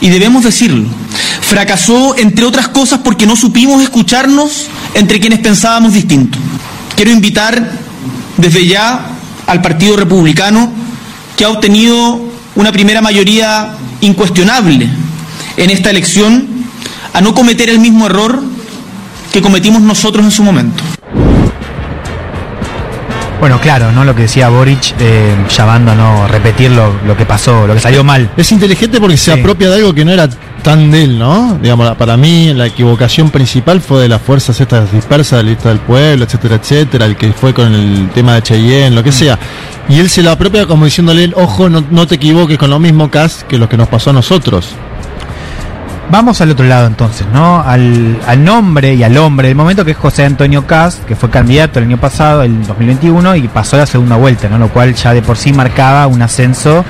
y 0.00 0.10
debemos 0.10 0.44
decirlo, 0.44 0.86
fracasó 1.46 2.16
entre 2.18 2.44
otras 2.44 2.68
cosas 2.68 3.00
porque 3.04 3.24
no 3.26 3.36
supimos 3.36 3.80
escucharnos 3.82 4.66
entre 4.94 5.20
quienes 5.20 5.38
pensábamos 5.38 5.92
distinto. 5.92 6.36
Quiero 6.96 7.12
invitar 7.12 7.70
desde 8.36 8.66
ya 8.66 9.06
al 9.46 9.62
Partido 9.62 9.96
Republicano, 9.96 10.72
que 11.36 11.44
ha 11.44 11.48
obtenido 11.50 12.20
una 12.56 12.72
primera 12.72 13.00
mayoría 13.00 13.70
incuestionable 14.00 14.88
en 15.56 15.70
esta 15.70 15.90
elección, 15.90 16.48
a 17.12 17.20
no 17.20 17.32
cometer 17.32 17.70
el 17.70 17.78
mismo 17.78 18.06
error 18.06 18.42
que 19.32 19.40
cometimos 19.40 19.80
nosotros 19.82 20.24
en 20.24 20.30
su 20.32 20.42
momento. 20.42 20.82
Bueno, 23.38 23.60
claro, 23.60 23.92
¿no? 23.92 24.04
Lo 24.04 24.14
que 24.14 24.22
decía 24.22 24.48
Boric, 24.48 24.94
eh, 24.98 25.34
llamando 25.56 25.92
a 25.92 25.94
no 25.94 26.26
repetir 26.26 26.70
lo, 26.70 26.92
lo 27.06 27.16
que 27.16 27.24
pasó, 27.26 27.66
lo 27.66 27.74
que 27.74 27.80
salió 27.80 28.02
mal. 28.02 28.30
Es 28.36 28.50
inteligente 28.50 28.98
porque 28.98 29.16
se 29.16 29.32
Sí. 29.34 29.38
apropia 29.40 29.68
de 29.68 29.76
algo 29.76 29.94
que 29.94 30.04
no 30.04 30.10
era 30.12 30.28
tan 30.66 30.90
de 30.90 31.04
él, 31.04 31.16
¿no? 31.16 31.56
Digamos, 31.62 31.94
para 31.94 32.16
mí 32.16 32.52
la 32.52 32.66
equivocación 32.66 33.30
principal 33.30 33.80
fue 33.80 34.02
de 34.02 34.08
las 34.08 34.20
fuerzas 34.20 34.60
estas 34.60 34.90
dispersas 34.90 35.38
de 35.38 35.44
la 35.44 35.50
lista 35.50 35.68
del 35.68 35.78
pueblo, 35.78 36.24
etcétera, 36.24 36.56
etcétera, 36.56 37.06
el 37.06 37.14
que 37.14 37.32
fue 37.32 37.54
con 37.54 37.72
el 37.72 38.10
tema 38.12 38.34
de 38.34 38.42
Cheyenne, 38.42 38.90
lo 38.90 39.04
que 39.04 39.12
sea. 39.12 39.38
Y 39.88 40.00
él 40.00 40.10
se 40.10 40.24
lo 40.24 40.32
apropia 40.32 40.66
como 40.66 40.84
diciéndole, 40.84 41.30
ojo, 41.36 41.68
no, 41.68 41.84
no 41.88 42.08
te 42.08 42.16
equivoques 42.16 42.58
con 42.58 42.68
lo 42.68 42.80
mismo 42.80 43.08
Cas 43.12 43.46
que 43.48 43.58
lo 43.58 43.68
que 43.68 43.76
nos 43.76 43.86
pasó 43.86 44.10
a 44.10 44.14
nosotros. 44.14 44.70
Vamos 46.10 46.40
al 46.40 46.50
otro 46.50 46.66
lado 46.66 46.88
entonces, 46.88 47.28
¿no? 47.32 47.62
Al, 47.62 48.18
al 48.26 48.44
nombre 48.44 48.92
y 48.94 49.04
al 49.04 49.16
hombre 49.18 49.46
del 49.46 49.56
momento 49.56 49.84
que 49.84 49.92
es 49.92 49.96
José 49.96 50.24
Antonio 50.24 50.66
Cast, 50.66 51.04
que 51.04 51.14
fue 51.14 51.30
candidato 51.30 51.78
el 51.78 51.84
año 51.84 51.98
pasado, 51.98 52.42
el 52.42 52.66
2021, 52.66 53.36
y 53.36 53.46
pasó 53.46 53.76
la 53.76 53.86
segunda 53.86 54.16
vuelta, 54.16 54.48
¿no? 54.48 54.58
Lo 54.58 54.68
cual 54.70 54.96
ya 54.96 55.14
de 55.14 55.22
por 55.22 55.36
sí 55.36 55.52
marcaba 55.52 56.08
un 56.08 56.22
ascenso, 56.22 56.84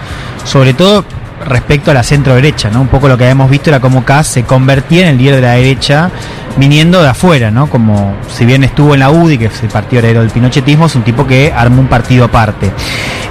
sobre 0.45 0.73
todo 0.73 1.05
respecto 1.47 1.91
a 1.91 1.95
la 1.95 2.03
centro 2.03 2.35
derecha, 2.35 2.71
¿no? 2.71 2.81
Un 2.81 2.89
poco 2.89 3.09
lo 3.09 3.17
que 3.17 3.25
habíamos 3.25 3.51
visto 3.51 3.71
era 3.71 3.81
cómo 3.81 4.05
Cast 4.05 4.35
se 4.35 4.43
convertía 4.45 5.03
en 5.03 5.09
el 5.09 5.19
líder 5.19 5.37
de 5.37 5.41
la 5.43 5.53
derecha 5.53 6.11
viniendo 6.57 7.03
de 7.03 7.09
afuera, 7.09 7.51
¿no? 7.51 7.69
Como 7.69 8.15
si 8.29 8.45
bien 8.45 8.65
estuvo 8.65 8.95
en 8.95 9.01
la 9.01 9.11
UDI, 9.11 9.39
que 9.39 9.47
es 9.47 9.63
el 9.63 9.69
partido 9.69 10.01
heredero 10.01 10.21
del 10.21 10.31
pinochetismo, 10.31 10.87
es 10.87 10.95
un 10.95 11.03
tipo 11.03 11.27
que 11.27 11.53
armó 11.55 11.81
un 11.81 11.89
partido 11.89 12.25
aparte. 12.25 12.71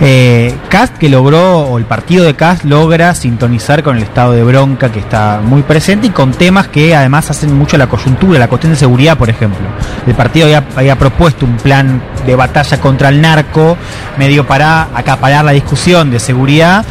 Eh, 0.01 0.53
que 0.99 1.07
logró, 1.07 1.61
o 1.61 1.77
el 1.77 1.85
partido 1.85 2.25
de 2.25 2.35
Cast 2.35 2.65
logra 2.65 3.15
sintonizar 3.15 3.81
con 3.81 3.95
el 3.95 4.03
estado 4.03 4.33
de 4.33 4.43
bronca 4.43 4.91
que 4.91 4.99
está 4.99 5.39
muy 5.41 5.63
presente 5.63 6.07
y 6.07 6.09
con 6.09 6.31
temas 6.31 6.67
que 6.67 6.93
además 6.93 7.31
hacen 7.31 7.57
mucho 7.57 7.77
la 7.77 7.87
coyuntura, 7.87 8.37
la 8.37 8.49
cuestión 8.49 8.73
de 8.73 8.77
seguridad, 8.77 9.17
por 9.17 9.29
ejemplo. 9.29 9.65
El 10.05 10.13
partido 10.13 10.45
había, 10.45 10.65
había 10.75 10.97
propuesto 10.97 11.45
un 11.45 11.55
plan 11.55 12.01
de 12.25 12.35
batalla 12.35 12.79
contra 12.79 13.09
el 13.09 13.21
narco, 13.21 13.77
medio 14.17 14.45
para 14.45 14.89
acaparar 14.93 15.45
la 15.45 15.51
discusión 15.51 16.11
de 16.11 16.19
seguridad 16.19 16.85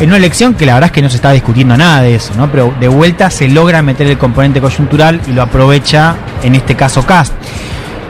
en 0.00 0.08
una 0.08 0.16
elección 0.16 0.54
que 0.54 0.66
la 0.66 0.74
verdad 0.74 0.86
es 0.88 0.92
que 0.92 1.02
no 1.02 1.10
se 1.10 1.16
estaba 1.16 1.34
discutiendo 1.34 1.76
nada 1.76 2.02
de 2.02 2.14
eso, 2.14 2.32
¿no? 2.36 2.50
Pero 2.50 2.74
de 2.80 2.88
vuelta 2.88 3.30
se 3.30 3.48
logra 3.48 3.82
meter 3.82 4.06
el 4.06 4.18
componente 4.18 4.60
coyuntural 4.60 5.20
y 5.28 5.32
lo 5.32 5.42
aprovecha 5.42 6.16
en 6.42 6.54
este 6.54 6.74
caso 6.74 7.04
Cast. 7.04 7.32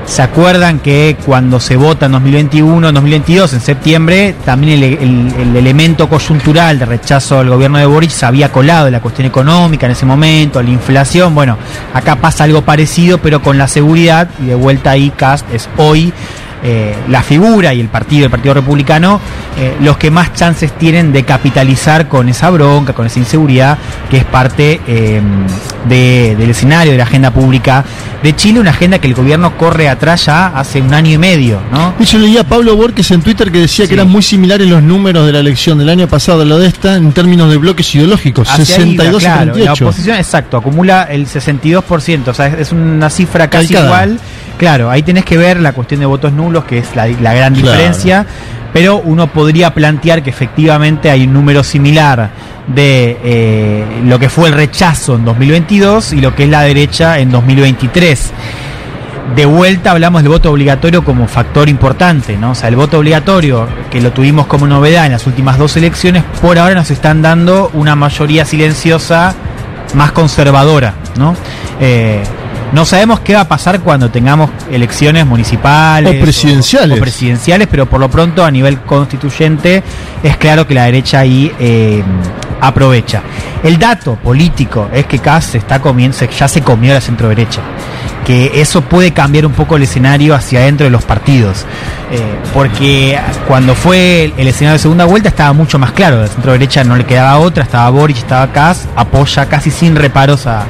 ¿Se 0.04 0.20
acuerdan 0.20 0.80
que 0.80 1.16
cuando 1.24 1.60
se 1.60 1.76
vota 1.76 2.06
en 2.06 2.12
2021, 2.12 2.88
en 2.88 2.94
2022, 2.94 3.52
en 3.54 3.60
septiembre, 3.60 4.34
también 4.44 4.72
el, 4.72 4.82
el- 4.82 5.34
el 5.40 5.56
elemento 5.56 6.08
coyuntural 6.08 6.76
de 6.78 6.84
rechazo 6.86 7.38
al 7.38 7.48
gobierno 7.48 7.78
de 7.78 7.86
Boric 7.86 8.10
se 8.10 8.26
había 8.26 8.50
colado 8.50 8.90
la 8.90 9.00
cuestión 9.00 9.26
económica 9.28 9.86
en 9.86 9.92
ese 9.92 10.04
momento, 10.04 10.60
la 10.60 10.70
inflación? 10.70 11.34
Bueno, 11.36 11.56
acá 11.94 12.16
pasa 12.16 12.44
algo 12.44 12.62
parecido, 12.62 13.18
pero 13.18 13.40
con 13.42 13.58
la 13.58 13.68
seguridad, 13.68 14.28
y 14.42 14.46
de 14.46 14.56
vuelta 14.56 14.90
ahí 14.90 15.10
Cast 15.16 15.46
es 15.54 15.68
hoy 15.76 16.12
eh, 16.62 16.94
la 17.08 17.22
figura 17.22 17.74
y 17.74 17.80
el 17.80 17.88
partido, 17.88 18.24
el 18.26 18.30
Partido 18.30 18.54
Republicano, 18.54 19.20
eh, 19.58 19.74
los 19.80 19.96
que 19.96 20.10
más 20.10 20.32
chances 20.34 20.72
tienen 20.78 21.12
de 21.12 21.24
capitalizar 21.24 22.08
con 22.08 22.28
esa 22.28 22.50
bronca, 22.50 22.92
con 22.92 23.06
esa 23.06 23.18
inseguridad, 23.18 23.78
que 24.10 24.18
es 24.18 24.24
parte 24.24 24.80
eh, 24.86 25.20
de- 25.88 26.36
del 26.38 26.50
escenario 26.50 26.92
de 26.92 26.98
la 26.98 27.04
agenda 27.04 27.30
pública 27.30 27.84
de 28.22 28.36
Chile, 28.36 28.60
una 28.60 28.70
agenda 28.70 28.98
que 29.00 29.08
el 29.08 29.14
gobierno 29.14 29.56
corre 29.58 29.88
atrás 29.88 30.26
ya 30.26 30.46
hace 30.48 30.80
un 30.80 30.94
año 30.94 31.10
y 31.12 31.18
medio, 31.18 31.60
¿no? 31.72 31.94
Yo 32.04 32.18
leía 32.18 32.42
a 32.42 32.44
Pablo 32.44 32.76
Borges 32.76 33.10
en 33.10 33.20
Twitter 33.22 33.50
que 33.50 33.58
decía 33.58 33.86
que 33.88 33.94
eran 33.94 34.08
muy 34.08 34.22
similares 34.22 34.68
los 34.68 34.82
números 34.82 35.26
de 35.26 35.32
la 35.32 35.40
elección 35.40 35.78
del 35.78 35.88
año 35.88 36.06
pasado 36.06 36.42
a 36.42 36.44
lo 36.44 36.58
de 36.58 36.68
esta 36.68 36.94
en 36.96 37.12
términos 37.12 37.50
de 37.50 37.56
bloques 37.56 37.92
ideológicos, 37.96 38.48
Hacia 38.48 38.76
ahí 38.76 38.96
va, 38.96 39.04
62 39.04 39.22
claro, 39.22 39.42
y 39.42 39.46
La 39.46 39.52
38. 39.54 39.84
oposición, 39.86 40.16
exacto, 40.18 40.56
acumula 40.56 41.02
el 41.10 41.26
62%, 41.26 42.28
o 42.28 42.34
sea, 42.34 42.46
es, 42.46 42.58
es 42.60 42.72
una 42.72 43.10
cifra 43.10 43.48
casi 43.50 43.74
Calcada. 43.74 43.86
igual. 44.04 44.20
Claro, 44.58 44.90
ahí 44.90 45.02
tenés 45.02 45.24
que 45.24 45.36
ver 45.36 45.60
la 45.60 45.72
cuestión 45.72 46.00
de 46.00 46.06
votos 46.06 46.32
nulos, 46.32 46.64
que 46.64 46.78
es 46.78 46.94
la, 46.94 47.06
la 47.06 47.34
gran 47.34 47.54
Claro. 47.54 47.70
diferencia, 47.72 48.26
pero 48.72 48.96
uno 48.98 49.26
podría 49.26 49.74
plantear 49.74 50.22
que 50.22 50.30
efectivamente 50.30 51.10
hay 51.10 51.24
un 51.24 51.32
número 51.32 51.62
similar 51.62 52.30
de 52.68 53.18
eh, 53.24 53.84
lo 54.04 54.18
que 54.18 54.28
fue 54.28 54.48
el 54.48 54.54
rechazo 54.54 55.16
en 55.16 55.24
2022 55.24 56.12
y 56.12 56.20
lo 56.20 56.34
que 56.34 56.44
es 56.44 56.48
la 56.48 56.62
derecha 56.62 57.18
en 57.18 57.30
2023 57.30 58.32
de 59.36 59.46
vuelta 59.46 59.92
hablamos 59.92 60.22
del 60.22 60.30
voto 60.30 60.50
obligatorio 60.50 61.02
como 61.04 61.26
factor 61.26 61.68
importante, 61.68 62.36
¿no? 62.36 62.50
O 62.50 62.54
sea, 62.54 62.68
el 62.68 62.76
voto 62.76 62.98
obligatorio, 62.98 63.66
que 63.90 64.00
lo 64.00 64.12
tuvimos 64.12 64.46
como 64.46 64.66
novedad 64.66 65.06
en 65.06 65.12
las 65.12 65.26
últimas 65.26 65.56
dos 65.58 65.76
elecciones, 65.76 66.22
por 66.42 66.58
ahora 66.58 66.74
nos 66.74 66.90
están 66.90 67.22
dando 67.22 67.70
una 67.72 67.96
mayoría 67.96 68.44
silenciosa 68.44 69.34
más 69.94 70.12
conservadora, 70.12 70.94
¿no? 71.16 71.34
Eh, 71.80 72.22
no 72.72 72.84
sabemos 72.84 73.20
qué 73.20 73.34
va 73.34 73.42
a 73.42 73.48
pasar 73.48 73.80
cuando 73.80 74.10
tengamos 74.10 74.50
elecciones 74.70 75.26
municipales 75.26 76.16
O 76.18 76.22
presidenciales. 76.22 76.98
o 76.98 77.00
presidenciales, 77.00 77.68
pero 77.70 77.86
por 77.86 78.00
lo 78.00 78.10
pronto 78.10 78.44
a 78.44 78.50
nivel 78.50 78.80
constituyente 78.80 79.82
es 80.22 80.36
claro 80.38 80.66
que 80.66 80.74
la 80.74 80.84
derecha 80.84 81.20
ahí 81.20 81.52
eh, 81.58 82.02
aprovecha. 82.60 83.22
El 83.62 83.78
dato 83.78 84.16
político 84.16 84.88
es 84.92 85.06
que 85.06 85.18
Kass 85.18 85.44
se 85.46 85.58
está 85.58 85.80
comiendo, 85.80 86.16
se- 86.16 86.28
ya 86.28 86.48
se 86.48 86.62
comió 86.62 86.94
la 86.94 87.00
centro 87.00 87.28
derecha. 87.28 87.60
Que 88.24 88.60
eso 88.60 88.82
puede 88.82 89.12
cambiar 89.12 89.44
un 89.46 89.52
poco 89.52 89.76
el 89.76 89.82
escenario 89.82 90.34
hacia 90.34 90.60
adentro 90.60 90.84
de 90.84 90.90
los 90.90 91.02
partidos. 91.04 91.66
Eh, 92.12 92.20
porque 92.54 93.18
cuando 93.48 93.74
fue 93.74 94.24
el, 94.26 94.34
el 94.38 94.46
escenario 94.48 94.74
de 94.74 94.78
segunda 94.78 95.04
vuelta 95.06 95.28
estaba 95.28 95.52
mucho 95.52 95.78
más 95.78 95.90
claro. 95.92 96.20
La 96.20 96.28
centro 96.28 96.52
derecha 96.52 96.84
no 96.84 96.94
le 96.96 97.04
quedaba 97.04 97.38
otra, 97.38 97.64
estaba 97.64 97.90
Boric, 97.90 98.16
estaba 98.18 98.46
Kass, 98.52 98.86
apoya 98.94 99.46
casi 99.46 99.70
sin 99.72 99.96
reparos 99.96 100.46
a, 100.46 100.64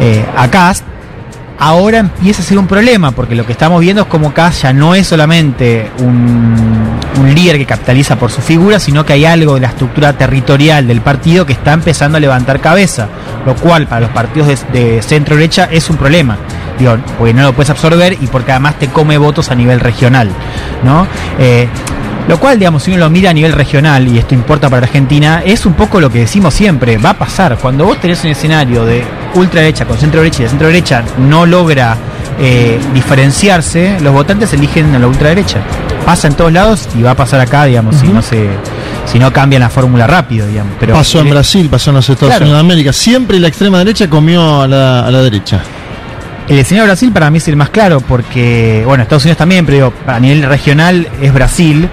eh, 0.00 0.24
a 0.36 0.48
Kass 0.48 0.82
ahora 1.58 1.98
empieza 1.98 2.42
a 2.42 2.44
ser 2.44 2.58
un 2.58 2.66
problema, 2.66 3.10
porque 3.10 3.34
lo 3.34 3.44
que 3.44 3.52
estamos 3.52 3.80
viendo 3.80 4.02
es 4.02 4.08
como 4.08 4.32
Kass 4.32 4.62
ya 4.62 4.72
no 4.72 4.94
es 4.94 5.06
solamente 5.06 5.90
un, 5.98 6.98
un 7.20 7.34
líder 7.34 7.58
que 7.58 7.66
capitaliza 7.66 8.16
por 8.16 8.30
su 8.30 8.40
figura, 8.40 8.78
sino 8.78 9.04
que 9.04 9.14
hay 9.14 9.24
algo 9.24 9.54
de 9.54 9.60
la 9.60 9.68
estructura 9.68 10.12
territorial 10.12 10.86
del 10.86 11.00
partido 11.00 11.44
que 11.44 11.52
está 11.52 11.72
empezando 11.72 12.16
a 12.18 12.20
levantar 12.20 12.60
cabeza, 12.60 13.08
lo 13.44 13.54
cual 13.54 13.86
para 13.86 14.02
los 14.02 14.10
partidos 14.10 14.48
de, 14.48 14.56
de 14.80 15.02
centro 15.02 15.36
derecha 15.36 15.68
es 15.70 15.90
un 15.90 15.96
problema. 15.96 16.38
Digo, 16.78 16.96
porque 17.18 17.34
no 17.34 17.42
lo 17.42 17.52
puedes 17.52 17.70
absorber 17.70 18.12
y 18.20 18.28
porque 18.28 18.52
además 18.52 18.78
te 18.78 18.88
come 18.88 19.18
votos 19.18 19.50
a 19.50 19.56
nivel 19.56 19.80
regional, 19.80 20.30
¿no? 20.84 21.08
Eh, 21.38 21.68
lo 22.28 22.38
cual, 22.38 22.58
digamos, 22.58 22.82
si 22.82 22.90
uno 22.90 23.00
lo 23.00 23.10
mira 23.10 23.30
a 23.30 23.32
nivel 23.32 23.52
regional, 23.52 24.06
y 24.06 24.18
esto 24.18 24.34
importa 24.34 24.68
para 24.68 24.86
Argentina, 24.86 25.42
es 25.44 25.64
un 25.64 25.72
poco 25.72 25.98
lo 25.98 26.10
que 26.10 26.20
decimos 26.20 26.52
siempre, 26.52 26.98
va 26.98 27.10
a 27.10 27.18
pasar. 27.18 27.56
Cuando 27.56 27.86
vos 27.86 27.98
tenés 28.00 28.22
un 28.22 28.30
escenario 28.30 28.84
de 28.84 29.02
ultraderecha 29.34 29.86
con 29.86 29.96
centro 29.98 30.20
derecha 30.20 30.42
y 30.42 30.44
la 30.44 30.50
centro 30.50 30.68
derecha 30.68 31.02
no 31.18 31.46
logra 31.46 31.96
eh, 32.38 32.78
diferenciarse, 32.94 33.98
los 34.00 34.12
votantes 34.12 34.52
eligen 34.52 34.94
a 34.94 34.98
la 34.98 35.06
ultraderecha. 35.08 35.60
Pasa 36.04 36.28
en 36.28 36.34
todos 36.34 36.52
lados 36.52 36.88
y 36.98 37.02
va 37.02 37.12
a 37.12 37.16
pasar 37.16 37.40
acá, 37.40 37.64
digamos, 37.64 37.96
si 37.96 38.08
no 38.08 38.22
se 38.22 38.48
si 39.10 39.18
no 39.18 39.32
cambian 39.32 39.60
la 39.60 39.70
fórmula 39.70 40.06
rápido, 40.06 40.46
digamos. 40.46 40.74
Pero 40.78 40.94
pasó 40.94 41.20
en 41.20 41.28
eh, 41.28 41.30
Brasil, 41.30 41.68
pasó 41.70 41.90
en 41.90 41.96
los 41.96 42.08
Estados 42.08 42.32
Claro. 42.34 42.44
Unidos 42.44 42.58
de 42.58 42.66
América. 42.66 42.92
Siempre 42.92 43.40
la 43.40 43.48
extrema 43.48 43.78
derecha 43.78 44.08
comió 44.08 44.62
a 44.62 44.68
la, 44.68 45.06
a 45.06 45.10
la 45.10 45.22
derecha. 45.22 45.62
El 46.48 46.58
escenario 46.58 46.84
de 46.84 46.88
Brasil 46.88 47.12
para 47.12 47.30
mí 47.30 47.38
es 47.38 47.48
el 47.48 47.56
más 47.56 47.68
claro 47.68 48.00
porque, 48.00 48.82
bueno, 48.86 49.02
Estados 49.02 49.24
Unidos 49.24 49.36
también, 49.36 49.66
pero 49.66 49.76
digo, 49.76 49.92
a 50.06 50.18
nivel 50.18 50.42
regional 50.44 51.06
es 51.20 51.32
Brasil, 51.32 51.88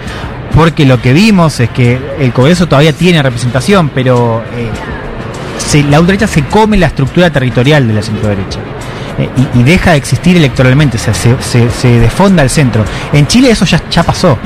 porque 0.56 0.86
lo 0.86 1.02
que 1.02 1.12
vimos 1.12 1.60
es 1.60 1.70
que 1.72 2.00
el 2.20 2.32
Congreso 2.32 2.66
todavía 2.66 2.94
tiene 2.94 3.22
representación, 3.22 3.90
pero 3.90 4.44
eh, 4.56 5.84
la 5.90 6.00
ultraderecha 6.00 6.28
se 6.28 6.44
come 6.46 6.78
la 6.78 6.88
estructura 6.88 7.30
territorial 7.30 7.86
de 7.86 7.94
la 7.96 8.02
centroderecha. 8.02 8.60
eh, 9.20 9.30
y, 9.54 9.64
deja 9.64 9.92
de 9.92 9.98
existir 9.98 10.38
electoralmente, 10.38 10.96
o 10.96 11.00
sea, 11.02 11.14
se, 11.14 11.36
se, 11.42 11.70
se 11.70 12.00
desfonda 12.00 12.42
el 12.42 12.50
centro. 12.50 12.86
En 13.12 13.28
Chile 13.28 13.50
eso 13.52 13.66
ya, 13.66 13.82
ya 13.90 14.04
pasó. 14.04 14.38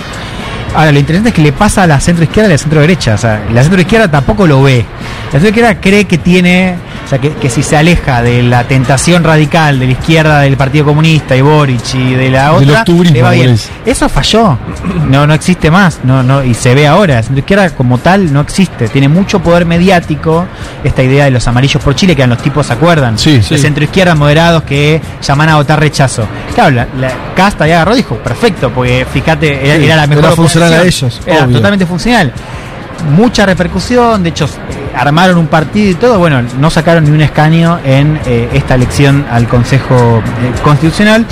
Ahora, 0.75 0.91
lo 0.91 0.99
interesante 0.99 1.29
es 1.29 1.35
que 1.35 1.41
le 1.41 1.51
pasa 1.51 1.83
a 1.83 1.87
la 1.87 1.99
centro 1.99 2.23
izquierda 2.23 2.49
y 2.49 2.51
a 2.51 2.53
la 2.53 2.57
centro 2.57 2.81
derecha. 2.81 3.15
O 3.15 3.17
sea, 3.17 3.43
la 3.51 3.63
centro 3.63 3.81
izquierda 3.81 4.09
tampoco 4.09 4.45
lo 4.45 4.61
ve. 4.61 4.85
La 5.27 5.31
centro 5.33 5.49
izquierda 5.49 5.75
cree 5.79 6.05
que 6.05 6.17
tiene, 6.17 6.75
o 7.05 7.07
sea, 7.07 7.19
que, 7.19 7.31
que 7.33 7.49
si 7.49 7.61
se 7.61 7.77
aleja 7.77 8.21
de 8.23 8.41
la 8.41 8.63
tentación 8.63 9.23
radical 9.23 9.77
de 9.79 9.85
la 9.85 9.91
izquierda 9.91 10.39
del 10.41 10.57
Partido 10.57 10.85
Comunista 10.85 11.35
y 11.35 11.41
Boric 11.41 11.93
y 11.93 12.15
de 12.15 12.29
la 12.31 12.53
otra, 12.53 12.83
le 12.87 13.21
va 13.21 13.31
bien. 13.31 13.55
Eso 13.85 14.09
falló. 14.09 14.57
No, 15.07 15.27
no 15.27 15.33
existe 15.35 15.69
más. 15.69 15.99
No, 16.03 16.23
no, 16.23 16.43
y 16.43 16.53
se 16.55 16.73
ve 16.73 16.87
ahora. 16.87 17.15
La 17.15 17.23
centro 17.23 17.39
izquierda 17.39 17.69
como 17.75 17.99
tal 17.99 18.33
no 18.33 18.41
existe. 18.41 18.87
Tiene 18.87 19.07
mucho 19.07 19.39
poder 19.39 19.65
mediático. 19.65 20.47
Esta 20.83 21.03
idea 21.03 21.25
de 21.25 21.31
los 21.31 21.47
amarillos 21.47 21.81
por 21.83 21.93
Chile, 21.95 22.15
que 22.15 22.21
eran 22.23 22.31
los 22.31 22.41
tipos, 22.41 22.65
¿se 22.65 22.73
acuerdan? 22.73 23.19
Sí, 23.19 23.41
sí. 23.43 23.53
De 23.55 23.61
centro 23.61 23.83
izquierda 23.83 24.15
moderados 24.15 24.63
que 24.63 24.99
llaman 25.21 25.49
a 25.49 25.55
votar 25.57 25.79
rechazo. 25.79 26.27
Claro, 26.55 26.71
la, 26.71 26.87
la 26.99 27.11
Casta 27.35 27.67
ya 27.67 27.75
agarró 27.75 27.95
dijo, 27.95 28.15
perfecto, 28.17 28.71
porque 28.73 29.05
fíjate, 29.11 29.65
era, 29.65 29.77
Sí, 29.77 29.85
era 29.85 29.95
la 29.95 30.07
mejor 30.07 30.25
era 30.25 30.33
funcional 30.35 30.73
a 30.73 30.81
ellos, 30.83 31.21
Era 31.25 31.45
obvio. 31.45 31.57
totalmente 31.57 31.85
funcional. 31.85 32.33
Mucha 33.15 33.45
repercusión, 33.45 34.23
de 34.23 34.29
hecho, 34.29 34.47
armaron 34.95 35.37
un 35.37 35.47
partido 35.47 35.91
y 35.91 35.95
todo. 35.95 36.19
Bueno, 36.19 36.41
no 36.59 36.69
sacaron 36.69 37.05
ni 37.05 37.11
un 37.11 37.21
escaño 37.21 37.79
en 37.83 38.19
eh, 38.25 38.49
esta 38.53 38.75
elección 38.75 39.25
al 39.29 39.47
Consejo 39.47 39.95
eh, 40.19 40.53
Constitucional. 40.63 41.25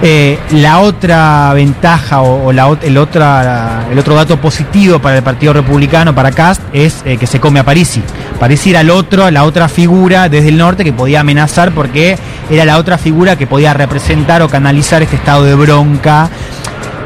Eh, 0.00 0.38
la 0.52 0.78
otra 0.78 1.52
ventaja 1.54 2.20
o, 2.20 2.46
o 2.46 2.52
la, 2.52 2.68
el, 2.82 2.96
otra, 2.96 3.86
el 3.90 3.98
otro 3.98 4.14
dato 4.14 4.40
positivo 4.40 5.00
para 5.00 5.16
el 5.16 5.22
Partido 5.24 5.52
Republicano, 5.52 6.14
para 6.14 6.30
Cast, 6.30 6.62
es 6.72 7.02
que 7.02 7.26
se 7.26 7.40
come 7.40 7.58
a 7.58 7.64
Parisi. 7.64 8.02
Parisi 8.38 8.70
era 8.70 8.82
el 8.82 8.90
otro, 8.90 9.28
la 9.30 9.42
otra 9.42 9.68
figura 9.68 10.28
desde 10.28 10.50
el 10.50 10.58
norte 10.58 10.84
que 10.84 10.92
podía 10.92 11.20
amenazar 11.20 11.72
porque 11.72 12.16
era 12.48 12.64
la 12.64 12.78
otra 12.78 12.96
figura 12.96 13.36
que 13.36 13.48
podía 13.48 13.74
representar 13.74 14.42
o 14.42 14.48
canalizar 14.48 15.02
este 15.02 15.16
estado 15.16 15.44
de 15.44 15.56
bronca 15.56 16.30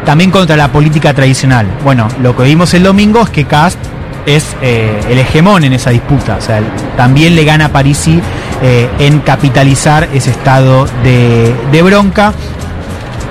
también 0.05 0.31
contra 0.31 0.57
la 0.57 0.71
política 0.71 1.15
tradicional. 1.15 1.67
Bueno, 1.85 2.09
lo 2.21 2.37
que 2.37 2.43
vimos 2.43 2.75
el 2.75 2.83
domingo 2.83 3.23
es 3.23 3.31
que 3.31 3.45
Cast 3.45 3.79
es 4.27 4.57
eh, 4.63 5.01
el 5.09 5.19
hegemón 5.19 5.65
en 5.65 5.73
esa 5.73 5.91
disputa. 5.91 6.37
O 6.37 6.41
sea, 6.41 6.61
también 6.97 7.35
le 7.35 7.45
gana 7.45 7.67
a 7.67 7.69
Parisi 7.71 8.21
eh, 8.63 8.89
en 8.99 9.21
capitalizar 9.21 10.09
ese 10.13 10.31
estado 10.31 10.87
de, 11.03 11.55
de 11.71 11.83
bronca. 11.83 12.33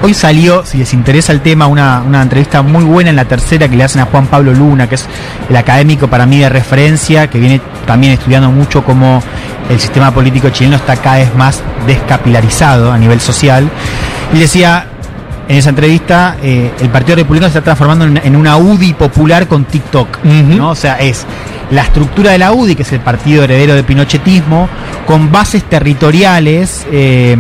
Hoy 0.04 0.16
salió, 0.16 0.66
si 0.66 0.80
les 0.80 0.94
interesa 0.94 1.32
el 1.32 1.42
tema, 1.42 1.68
una, 1.68 2.02
una 2.02 2.24
entrevista 2.24 2.64
muy 2.64 2.84
buena 2.84 3.12
en 3.12 3.16
la 3.16 3.26
tercera 3.26 3.70
que 3.70 3.76
le 3.76 3.84
hacen 3.84 4.02
a 4.02 4.06
Juan 4.06 4.26
Pablo 4.26 4.52
Luna, 4.52 4.90
que 4.90 4.96
es 4.96 5.06
el 5.48 5.56
académico 5.56 6.08
para 6.08 6.26
mí 6.26 6.40
de 6.40 6.50
referencia, 6.50 7.30
que 7.30 7.38
viene 7.38 7.62
también 7.86 8.14
estudiando 8.14 8.50
mucho 8.50 8.84
cómo 8.84 9.22
el 9.70 9.80
sistema 9.80 10.12
político 10.12 10.50
chileno 10.50 10.78
está 10.78 10.96
cada 10.98 11.18
vez 11.18 11.36
más 11.36 11.62
descapilarizado 11.86 12.92
a 12.92 12.98
nivel 12.98 13.22
social. 13.22 13.70
Y 14.34 14.40
decía, 14.40 14.88
en 15.52 15.58
esa 15.58 15.70
entrevista, 15.70 16.38
eh, 16.42 16.72
el 16.80 16.90
Partido 16.90 17.18
Republicano 17.18 17.52
se 17.52 17.58
está 17.58 17.66
transformando 17.76 18.06
en, 18.06 18.22
en 18.24 18.36
una 18.38 18.56
UDI 18.56 18.94
popular 18.94 19.48
con 19.48 19.66
TikTok. 19.66 20.24
¿no? 20.24 20.70
O 20.70 20.76
sea, 20.76 20.96
es 21.00 21.26
la 21.72 21.82
estructura 21.84 22.32
de 22.32 22.38
la 22.38 22.54
UDI, 22.54 22.76
que 22.76 22.84
es 22.84 22.92
el 22.94 23.02
partido 23.02 23.44
heredero 23.44 23.74
del 23.76 23.84
pinochetismo, 23.84 24.70
con 25.06 25.30
bases 25.32 25.64
territoriales. 25.66 26.86
eh, 26.92 27.36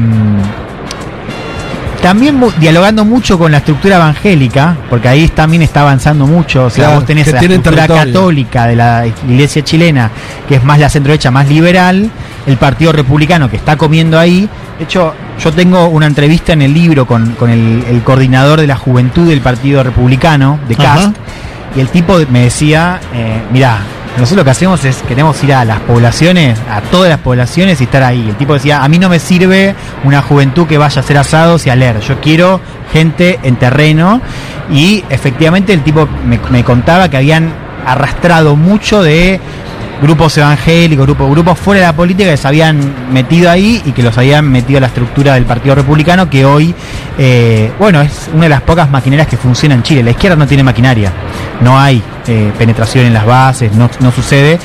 También 2.01 2.35
mu- 2.35 2.51
dialogando 2.59 3.05
mucho 3.05 3.37
con 3.37 3.51
la 3.51 3.59
estructura 3.59 3.97
evangélica, 3.97 4.75
porque 4.89 5.07
ahí 5.07 5.27
también 5.27 5.61
está 5.61 5.81
avanzando 5.81 6.25
mucho. 6.25 6.65
O 6.65 6.69
sea, 6.71 6.85
Claro, 6.85 6.99
vos 6.99 7.05
tenés 7.05 7.27
la 7.31 7.39
estructura 7.39 7.85
territorio. 7.87 8.13
católica 8.13 8.65
de 8.65 8.75
la 8.75 9.05
iglesia 9.29 9.63
chilena, 9.63 10.09
que 10.49 10.55
es 10.55 10.63
más 10.63 10.79
la 10.79 10.89
centro-derecha, 10.89 11.29
más 11.29 11.47
liberal, 11.47 12.09
el 12.47 12.57
Partido 12.57 12.91
Republicano 12.91 13.49
que 13.51 13.55
está 13.57 13.77
comiendo 13.77 14.17
ahí. 14.17 14.49
De 14.81 14.85
hecho, 14.85 15.13
yo 15.39 15.53
tengo 15.53 15.89
una 15.89 16.07
entrevista 16.07 16.53
en 16.53 16.63
el 16.63 16.73
libro 16.73 17.05
con, 17.05 17.33
con 17.33 17.51
el, 17.51 17.83
el 17.87 18.01
coordinador 18.01 18.59
de 18.59 18.65
la 18.65 18.75
juventud 18.75 19.29
del 19.29 19.39
Partido 19.39 19.83
Republicano, 19.83 20.59
de 20.67 20.73
Ajá. 20.73 20.95
CAST, 20.95 21.15
y 21.75 21.81
el 21.81 21.89
tipo 21.89 22.17
me 22.31 22.45
decía, 22.45 22.99
eh, 23.13 23.43
mirá, 23.51 23.77
nosotros 24.17 24.37
lo 24.37 24.43
que 24.43 24.49
hacemos 24.49 24.83
es, 24.83 25.03
queremos 25.07 25.43
ir 25.43 25.53
a 25.53 25.65
las 25.65 25.81
poblaciones, 25.81 26.57
a 26.67 26.81
todas 26.81 27.09
las 27.09 27.19
poblaciones 27.19 27.79
y 27.79 27.83
estar 27.83 28.01
ahí. 28.01 28.29
El 28.29 28.35
tipo 28.37 28.55
decía, 28.55 28.83
a 28.83 28.89
mí 28.89 28.97
no 28.97 29.07
me 29.07 29.19
sirve 29.19 29.75
una 30.03 30.23
juventud 30.23 30.65
que 30.65 30.79
vaya 30.79 30.99
a 30.99 31.03
hacer 31.03 31.19
asados 31.19 31.67
y 31.67 31.69
a 31.69 31.75
leer, 31.75 31.99
yo 31.99 32.19
quiero 32.19 32.59
gente 32.91 33.39
en 33.43 33.57
terreno 33.57 34.19
y 34.71 35.03
efectivamente 35.11 35.73
el 35.73 35.83
tipo 35.83 36.09
me, 36.25 36.39
me 36.49 36.63
contaba 36.63 37.07
que 37.07 37.17
habían 37.17 37.53
arrastrado 37.85 38.55
mucho 38.55 39.03
de 39.03 39.39
grupos 40.01 40.37
evangélicos, 40.37 41.05
grupos, 41.05 41.29
grupos 41.29 41.59
fuera 41.59 41.81
de 41.81 41.87
la 41.87 41.95
política 41.95 42.29
que 42.31 42.37
se 42.37 42.47
habían 42.47 43.13
metido 43.13 43.49
ahí 43.49 43.81
y 43.85 43.91
que 43.91 44.01
los 44.01 44.17
habían 44.17 44.49
metido 44.49 44.77
a 44.77 44.81
la 44.81 44.87
estructura 44.87 45.35
del 45.35 45.45
Partido 45.45 45.75
Republicano, 45.75 46.29
que 46.29 46.43
hoy, 46.43 46.73
eh, 47.17 47.71
bueno, 47.77 48.01
es 48.01 48.29
una 48.33 48.43
de 48.43 48.49
las 48.49 48.61
pocas 48.61 48.89
maquinarias 48.89 49.27
que 49.27 49.37
funciona 49.37 49.75
en 49.75 49.83
Chile. 49.83 50.03
La 50.03 50.11
izquierda 50.11 50.35
no 50.35 50.47
tiene 50.47 50.63
maquinaria, 50.63 51.11
no 51.61 51.79
hay 51.79 52.01
eh, 52.27 52.51
penetración 52.57 53.05
en 53.05 53.13
las 53.13 53.25
bases, 53.25 53.73
no, 53.73 53.89
no 53.99 54.11
sucede. 54.11 54.59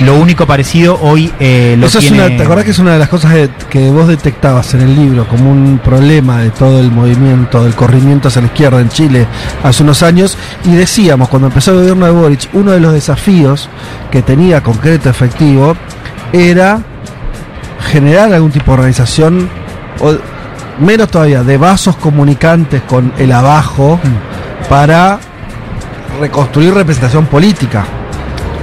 Lo 0.00 0.14
único 0.16 0.46
parecido 0.46 0.98
hoy 1.02 1.32
eh, 1.40 1.76
lo 1.78 1.86
Eso 1.86 1.98
es 1.98 2.10
una, 2.10 2.28
¿Te 2.28 2.42
acordás 2.42 2.64
que 2.64 2.70
es 2.70 2.78
una 2.78 2.92
de 2.92 2.98
las 2.98 3.08
cosas 3.08 3.32
de- 3.34 3.50
que 3.68 3.90
vos 3.90 4.08
detectabas 4.08 4.72
en 4.74 4.82
el 4.82 4.94
libro 4.96 5.26
como 5.28 5.50
un 5.50 5.80
problema 5.82 6.38
de 6.38 6.50
todo 6.50 6.80
el 6.80 6.90
movimiento, 6.90 7.62
del 7.64 7.74
corrimiento 7.74 8.28
hacia 8.28 8.40
la 8.42 8.46
izquierda 8.48 8.80
en 8.80 8.88
Chile 8.88 9.26
hace 9.62 9.82
unos 9.82 10.02
años? 10.02 10.38
Y 10.64 10.72
decíamos, 10.74 11.28
cuando 11.28 11.48
empezó 11.48 11.72
el 11.72 11.78
gobierno 11.78 12.06
de 12.06 12.12
Boric, 12.12 12.48
uno 12.54 12.70
de 12.72 12.80
los 12.80 12.92
desafíos 12.92 13.68
que 14.10 14.22
tenía 14.22 14.62
concreto, 14.62 15.10
efectivo, 15.10 15.76
era 16.32 16.80
generar 17.90 18.32
algún 18.32 18.50
tipo 18.50 18.66
de 18.72 18.78
organización, 18.78 19.48
o 20.00 20.14
menos 20.80 21.08
todavía, 21.10 21.42
de 21.42 21.56
vasos 21.58 21.96
comunicantes 21.96 22.82
con 22.82 23.12
el 23.18 23.32
abajo 23.32 23.98
Mm. 24.02 24.68
para 24.68 25.18
reconstruir 26.20 26.72
representación 26.74 27.26
política. 27.26 27.84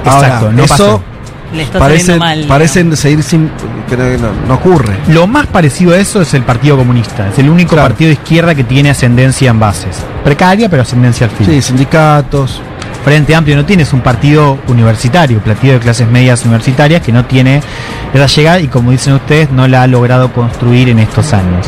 Exacto, 0.03 0.27
Ahora, 0.45 0.51
no 0.53 0.63
eso 0.63 0.73
pasó. 0.77 1.03
Le 1.53 1.63
está 1.63 1.79
parecen, 1.79 2.19
saliendo 2.19 2.25
mal. 2.25 2.45
parecen 2.47 2.97
seguir 2.97 3.23
sin. 3.23 3.49
pero 3.89 4.03
no, 4.17 4.29
no 4.47 4.53
ocurre. 4.55 4.97
Lo 5.09 5.27
más 5.27 5.47
parecido 5.47 5.93
a 5.93 5.97
eso 5.97 6.21
es 6.21 6.33
el 6.33 6.43
Partido 6.43 6.75
Comunista. 6.77 7.29
Es 7.29 7.39
el 7.39 7.49
único 7.49 7.71
Claro. 7.71 7.87
partido 7.89 8.09
de 8.09 8.13
izquierda 8.13 8.53
que 8.53 8.63
tiene 8.65 8.89
ascendencia 8.89 9.49
en 9.49 9.59
bases. 9.59 10.03
Precaria, 10.25 10.67
pero 10.69 10.81
ascendencia 10.81 11.25
al 11.27 11.31
fin. 11.31 11.45
Sí, 11.47 11.61
sindicatos. 11.61 12.61
Frente 13.05 13.33
Amplio 13.33 13.55
no 13.55 13.63
tiene, 13.65 13.83
es 13.83 13.93
un 13.93 14.01
partido 14.01 14.57
universitario, 14.67 15.39
partido 15.39 15.75
de 15.75 15.79
clases 15.79 16.09
medias 16.09 16.43
universitarias 16.43 17.01
que 17.01 17.13
no 17.13 17.23
tiene 17.23 17.61
esa 18.13 18.25
llegada 18.27 18.59
y 18.59 18.67
como 18.67 18.91
dicen 18.91 19.13
ustedes, 19.13 19.49
no 19.49 19.65
la 19.69 19.83
ha 19.83 19.87
logrado 19.87 20.33
construir 20.33 20.89
en 20.89 20.99
estos 20.99 21.31
años. 21.31 21.65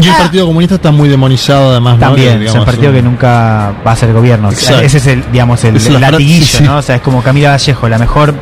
Y 0.00 0.04
el 0.06 0.10
Acá 0.14 0.22
Partido 0.24 0.46
Comunista 0.46 0.74
está 0.76 0.90
muy 0.90 1.08
demonizado 1.08 1.70
además. 1.70 1.94
¿no? 1.94 2.00
también, 2.06 2.38
Digamos, 2.40 2.54
es 2.54 2.60
el 2.60 2.64
partido 2.64 2.90
un- 2.90 2.96
que 2.96 3.02
nunca 3.02 3.72
va 3.86 3.92
a 3.92 3.96
ser 3.96 4.12
gobierno. 4.12 4.50
Exacto. 4.50 4.80
Ese 4.80 4.98
es 4.98 5.06
el, 5.06 5.24
digamos, 5.32 5.62
el, 5.64 6.00
latiguillo, 6.00 6.46
sí, 6.46 6.56
sí. 6.58 6.64
¿no? 6.64 6.76
O 6.78 6.82
sea, 6.82 6.96
es 6.96 7.02
como 7.02 7.22
Camila 7.22 7.50
Vallejo, 7.50 7.88
la 7.88 7.98
mejor 7.98 8.34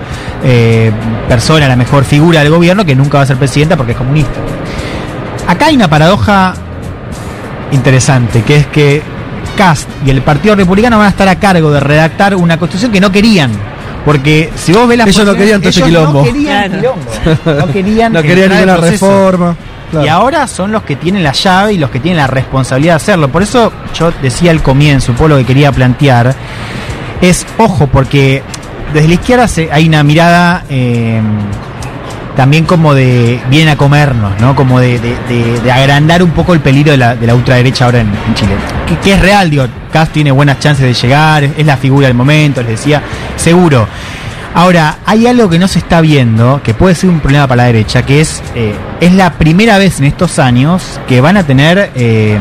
eh, 0.44 0.92
persona, 1.28 1.66
la 1.68 1.76
mejor 1.76 2.04
figura 2.04 2.40
del 2.42 2.50
gobierno 2.50 2.84
que 2.84 2.94
nunca 2.94 3.18
va 3.18 3.24
a 3.24 3.26
ser 3.26 3.36
presidenta 3.36 3.76
porque 3.76 3.92
es 3.92 3.98
comunista. 3.98 4.38
Acá 5.48 5.66
hay 5.66 5.74
una 5.76 5.88
paradoja 5.88 6.54
interesante, 7.72 8.42
que 8.42 8.56
es 8.56 8.66
que 8.66 9.02
Cast 9.56 9.88
y 10.04 10.10
el 10.10 10.22
Partido 10.22 10.54
Republicano 10.54 10.98
van 10.98 11.06
a 11.06 11.10
estar 11.10 11.28
a 11.28 11.38
cargo 11.38 11.70
de 11.70 11.80
redactar 11.80 12.34
una 12.36 12.58
constitución 12.58 12.92
que 12.92 13.00
no 13.00 13.10
querían. 13.12 13.50
Porque 14.04 14.50
si 14.56 14.72
vos 14.72 14.88
ves 14.88 14.96
las 14.96 15.08
Ellos 15.08 15.26
no 15.26 15.34
querían 15.34 15.60
todo 15.60 15.72
quilombo. 15.72 16.18
No 16.20 16.24
querían 16.24 16.70
Claro. 16.70 16.94
quilombo. 17.34 17.60
No 17.66 17.72
querían, 17.72 18.12
No 18.14 18.22
querían 18.22 18.50
ninguna 18.50 18.76
reforma. 18.78 19.56
Y 20.04 20.08
ahora 20.08 20.46
son 20.46 20.72
los 20.72 20.82
que 20.82 20.96
tienen 20.96 21.22
la 21.22 21.32
llave 21.32 21.72
y 21.74 21.78
los 21.78 21.90
que 21.90 22.00
tienen 22.00 22.18
la 22.18 22.26
responsabilidad 22.26 22.92
de 22.94 22.96
hacerlo. 22.96 23.28
Por 23.28 23.42
eso 23.42 23.72
yo 23.98 24.12
decía 24.22 24.50
al 24.50 24.62
comienzo, 24.62 25.12
un 25.12 25.18
poco 25.18 25.28
lo 25.30 25.36
que 25.38 25.44
quería 25.44 25.72
plantear, 25.72 26.34
es 27.20 27.46
ojo, 27.58 27.86
porque 27.88 28.42
desde 28.94 29.08
la 29.08 29.14
izquierda 29.14 29.46
hay 29.72 29.88
una 29.88 30.02
mirada 30.02 30.64
eh, 30.68 31.20
también 32.36 32.64
como 32.64 32.94
de 32.94 33.40
vienen 33.50 33.68
a 33.74 33.76
comernos, 33.76 34.40
¿no? 34.40 34.54
Como 34.56 34.80
de, 34.80 34.98
de- 34.98 35.72
agrandar 35.72 36.22
un 36.22 36.30
poco 36.30 36.54
el 36.54 36.60
peligro 36.60 36.92
de 36.92 36.96
la, 36.98 37.14
la 37.14 37.34
ultraderecha 37.34 37.84
ahora 37.84 38.00
en, 38.00 38.10
Chile. 38.34 38.52
Que, 39.02 39.12
es 39.12 39.20
real, 39.20 39.50
digo, 39.50 39.66
Cast 39.92 40.12
tiene 40.12 40.30
buenas 40.30 40.58
chances 40.58 40.84
de 40.86 40.94
llegar, 40.94 41.44
es 41.44 41.66
la 41.66 41.76
figura 41.76 42.06
del 42.06 42.16
momento, 42.16 42.62
les 42.62 42.70
decía, 42.72 43.02
seguro. 43.36 43.86
Ahora, 44.54 44.98
hay 45.06 45.26
algo 45.26 45.48
que 45.48 45.58
no 45.58 45.68
se 45.68 45.78
está 45.78 46.00
viendo, 46.00 46.60
que 46.62 46.74
puede 46.74 46.94
ser 46.94 47.10
un 47.10 47.20
problema 47.20 47.46
para 47.46 47.62
la 47.62 47.66
derecha, 47.66 48.02
que 48.02 48.20
es, 48.20 48.42
eh, 48.54 48.74
es 49.00 49.12
la 49.12 49.34
primera 49.34 49.78
vez 49.78 50.00
en 50.00 50.06
estos 50.06 50.38
años 50.38 51.00
que 51.06 51.20
van 51.20 51.36
a 51.36 51.44
tener 51.44 51.92
eh, 51.94 52.36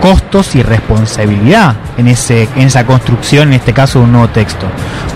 costos 0.00 0.54
y 0.56 0.62
responsabilidad 0.62 1.76
en, 1.98 2.08
ese, 2.08 2.48
en 2.56 2.62
esa 2.62 2.86
construcción, 2.86 3.48
en 3.48 3.54
este 3.54 3.74
caso, 3.74 3.98
de 3.98 4.06
un 4.06 4.12
nuevo 4.12 4.28
texto. 4.28 4.66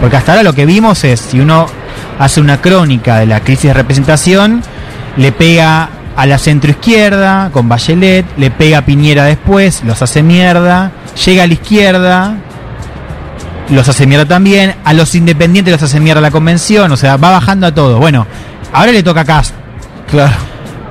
Porque 0.01 0.17
hasta 0.17 0.33
ahora 0.33 0.43
lo 0.43 0.53
que 0.53 0.67
vimos 0.67 1.03
es, 1.05 1.19
si 1.19 1.41
uno 1.41 1.67
hace 2.19 2.41
una 2.41 2.61
crónica 2.61 3.19
de 3.19 3.27
la 3.27 3.41
crisis 3.41 3.65
de 3.65 3.75
representación, 3.75 4.63
le 5.17 5.33
pega 5.33 5.89
a 6.15 6.27
la 6.27 6.39
centroizquierda 6.39 7.51
con 7.53 7.69
Bachelet, 7.69 8.27
le 8.37 8.51
pega 8.51 8.79
a 8.79 8.85
Piñera 8.85 9.25
después, 9.25 9.83
los 9.85 10.01
hace 10.03 10.23
mierda, 10.23 10.93
llega 11.25 11.45
a 11.45 11.47
la 11.47 11.53
izquierda, 11.53 12.37
los 13.71 13.89
hace 13.89 14.07
mierda 14.07 14.25
también, 14.27 14.75
a 14.85 14.93
los 14.93 15.15
independientes 15.15 15.73
los 15.73 15.83
hace 15.83 16.01
mierda 16.01 16.21
la 16.21 16.31
convención, 16.31 16.91
o 16.93 16.97
sea, 16.97 17.17
va 17.17 17.31
bajando 17.33 17.67
a 17.67 17.75
todos. 17.75 17.99
Bueno, 17.99 18.27
ahora 18.73 18.93
le 18.93 19.03
toca 19.03 19.23
a 19.23 19.25
Cast, 19.25 19.55
Claro. 20.11 20.35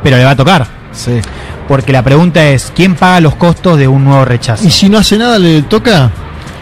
pero 0.04 0.18
le 0.18 0.26
va 0.26 0.32
a 0.32 0.36
tocar. 0.36 0.68
Sí. 0.92 1.20
Porque 1.68 1.92
la 1.92 2.04
pregunta 2.04 2.46
es, 2.48 2.72
¿quién 2.76 2.96
paga 2.96 3.20
los 3.22 3.36
costos 3.36 3.78
de 3.80 3.88
un 3.88 4.04
nuevo 4.04 4.24
rechazo? 4.26 4.66
Y 4.66 4.70
si 4.72 4.88
no 4.90 5.00
hace 5.00 5.18
nada, 5.18 5.40
le 5.40 5.64
toca. 5.64 6.12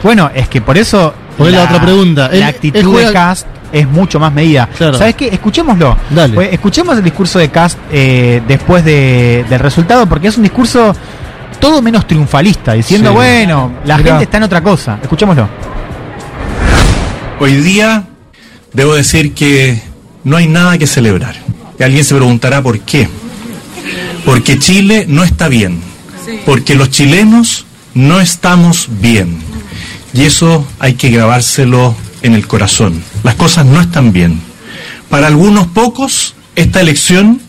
Bueno, 0.02 0.30
es 0.34 0.48
que 0.48 0.62
por 0.62 0.78
eso... 0.78 1.14
Porque 1.38 1.52
es 1.52 1.58
la 1.58 1.64
otra 1.66 1.82
pregunta. 1.82 2.28
La 2.30 2.36
él 2.36 2.44
actitud 2.44 2.84
juega- 2.86 3.08
de 3.08 3.14
Cast 3.14 3.48
es 3.72 3.88
mucho 3.88 4.20
más 4.20 4.32
medida. 4.32 4.70
Claro. 4.78 4.98
¿Sabes 4.98 5.16
qué? 5.16 5.28
Escuchémoslo. 5.30 5.98
Dale. 6.12 6.36
Pues, 6.36 6.54
escuchemos 6.54 6.96
el 6.98 7.04
discurso 7.04 7.40
de 7.40 7.50
Cast 7.50 7.78
eh, 7.92 8.42
después 8.48 8.86
de- 8.86 9.46
del 9.50 9.60
resultado, 9.60 10.06
porque 10.06 10.28
es 10.28 10.38
un 10.38 10.44
discurso 10.44 10.96
todo 11.60 11.82
menos 11.82 12.06
triunfalista, 12.08 12.74
diciendo, 12.74 13.10
Sí. 13.10 13.16
bueno, 13.16 13.72
la 13.86 13.98
Mirá. 13.98 14.10
gente 14.12 14.24
está 14.26 14.38
en 14.38 14.44
otra 14.44 14.62
cosa. 14.62 15.00
Escuchémoslo. 15.02 15.48
Hoy 17.40 17.56
día 17.56 18.08
debo 18.74 18.94
decir 18.94 19.34
que 19.34 19.82
no 20.24 20.38
hay 20.38 20.48
nada 20.48 20.78
que 20.78 20.88
celebrar. 20.88 21.36
Y 21.80 21.84
alguien 21.84 22.04
se 22.04 22.16
preguntará 22.16 22.62
por 22.62 22.80
qué. 22.82 23.10
Porque 24.24 24.60
Chile 24.60 25.06
no 25.08 25.24
está 25.24 25.50
bien. 25.50 25.82
Porque 26.46 26.76
los 26.76 26.90
chilenos 26.90 27.66
no 27.94 28.20
estamos 28.20 28.88
bien. 29.02 29.40
Y 30.14 30.24
eso 30.24 30.66
hay 30.80 30.94
que 30.94 31.10
grabárselo 31.10 31.96
en 32.22 32.34
el 32.34 32.48
corazón. 32.48 33.04
Las 33.24 33.36
cosas 33.36 33.66
no 33.66 33.82
están 33.82 34.14
bien. 34.14 34.40
Para 35.10 35.28
algunos 35.28 35.68
pocos, 35.68 36.36
esta 36.56 36.82
elección 36.82 37.42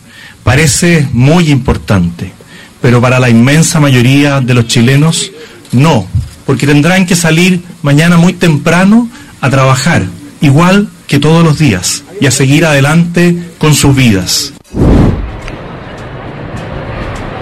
parece 0.43 1.07
muy 1.13 1.51
importante. 1.51 2.33
Pero 2.81 2.99
para 3.01 3.19
la 3.19 3.29
inmensa 3.29 3.79
mayoría 3.79 4.41
de 4.41 4.53
los 4.53 4.67
chilenos, 4.67 5.31
no. 5.71 6.07
Porque 6.45 6.67
tendrán 6.67 7.05
que 7.05 7.15
salir 7.15 7.63
mañana 7.81 8.17
muy 8.17 8.33
temprano 8.33 9.09
a 9.45 9.49
trabajar, 9.49 10.03
igual 10.41 10.87
que 11.07 11.19
todos 11.19 11.43
los 11.43 11.57
días, 11.57 12.03
y 12.19 12.25
a 12.25 12.31
seguir 12.31 12.65
adelante 12.65 13.35
con 13.57 13.73
sus 13.73 13.95
vidas. 13.95 14.53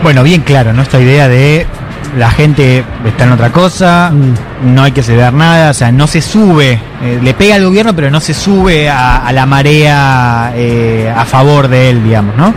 Bueno, 0.03 0.21
bien 0.23 0.41
claro, 0.41 0.73
¿no? 0.73 0.81
Esta 0.81 0.99
idea 0.99 1.29
de 1.29 1.65
la 2.17 2.29
gente 2.29 2.83
está 3.05 3.23
en 3.23 3.31
otra 3.31 3.51
cosa, 3.51 4.11
no 4.63 4.83
hay 4.83 4.91
que 4.91 5.01
ceder 5.01 5.33
nada, 5.33 5.71
o 5.71 5.73
sea, 5.73 5.91
no 5.91 6.07
se 6.07 6.21
sube, 6.21 6.73
eh, 7.01 7.19
le 7.21 7.33
pega 7.33 7.55
al 7.55 7.63
gobierno, 7.63 7.95
pero 7.95 8.11
no 8.11 8.19
se 8.19 8.33
sube 8.33 8.89
a, 8.89 9.25
a 9.25 9.31
la 9.31 9.45
marea 9.45 10.51
eh, 10.55 11.11
a 11.15 11.25
favor 11.25 11.67
de 11.69 11.89
él, 11.89 12.03
digamos, 12.03 12.35
¿no? 12.35 12.53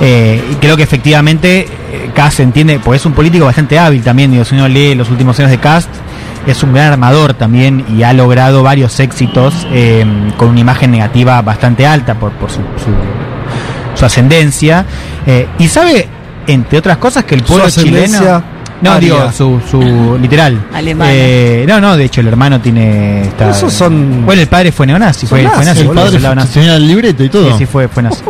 Eh, 0.00 0.42
y 0.52 0.54
creo 0.54 0.76
que 0.76 0.84
efectivamente 0.84 1.66
Cast 2.14 2.40
entiende, 2.40 2.78
pues 2.78 3.02
es 3.02 3.06
un 3.06 3.12
político 3.12 3.44
bastante 3.44 3.78
hábil 3.78 4.02
también, 4.02 4.30
digo, 4.30 4.44
si 4.44 4.54
uno 4.54 4.68
lee 4.68 4.94
los 4.94 5.10
últimos 5.10 5.38
años 5.40 5.50
de 5.50 5.58
Cast, 5.58 5.90
es 6.46 6.62
un 6.62 6.72
gran 6.72 6.92
armador 6.92 7.34
también 7.34 7.84
y 7.96 8.02
ha 8.02 8.12
logrado 8.12 8.62
varios 8.62 8.98
éxitos 9.00 9.66
eh, 9.72 10.04
con 10.36 10.48
una 10.50 10.60
imagen 10.60 10.90
negativa 10.90 11.40
bastante 11.42 11.86
alta 11.86 12.14
por, 12.14 12.32
por 12.32 12.50
su, 12.50 12.56
su- 12.58 13.98
su 13.98 14.04
ascendencia. 14.04 14.84
Eh, 15.26 15.46
y 15.58 15.68
sabe, 15.68 16.06
entre 16.46 16.78
otras 16.78 16.98
cosas, 16.98 17.24
que 17.24 17.34
el 17.36 17.42
pueblo 17.42 17.66
ascendencia 17.66 18.18
chileno. 18.18 18.54
No, 18.82 18.90
aria. 18.92 19.14
digo, 19.14 19.32
su, 19.32 19.60
su 19.70 20.18
literal. 20.20 20.66
Alemana. 20.74 21.10
Eh, 21.14 21.64
no, 21.66 21.80
no, 21.80 21.96
de 21.96 22.04
hecho, 22.04 22.20
el 22.20 22.26
hermano 22.28 22.60
tiene. 22.60 23.22
está- 23.22 23.50
Esos 23.50 23.72
son- 23.72 24.26
Bueno, 24.26 24.42
el 24.42 24.48
padre 24.48 24.72
fue 24.72 24.86
neonazi, 24.86 25.26
fue, 25.26 25.46
fue 25.48 25.64
nazi, 25.64 25.80
El 25.80 25.86
boludo, 25.86 26.02
padre 26.02 26.12
soldado 26.16 26.34
nazi. 26.34 26.52
tenía 26.54 26.74
el 26.76 26.86
libreto 26.86 27.24
y 27.24 27.28
todo. 27.30 27.50
Sí, 27.52 27.58
sí, 27.58 27.66
fue, 27.66 27.88
fue 27.88 28.02
nazi. 28.02 28.22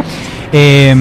Eh, 0.52 0.94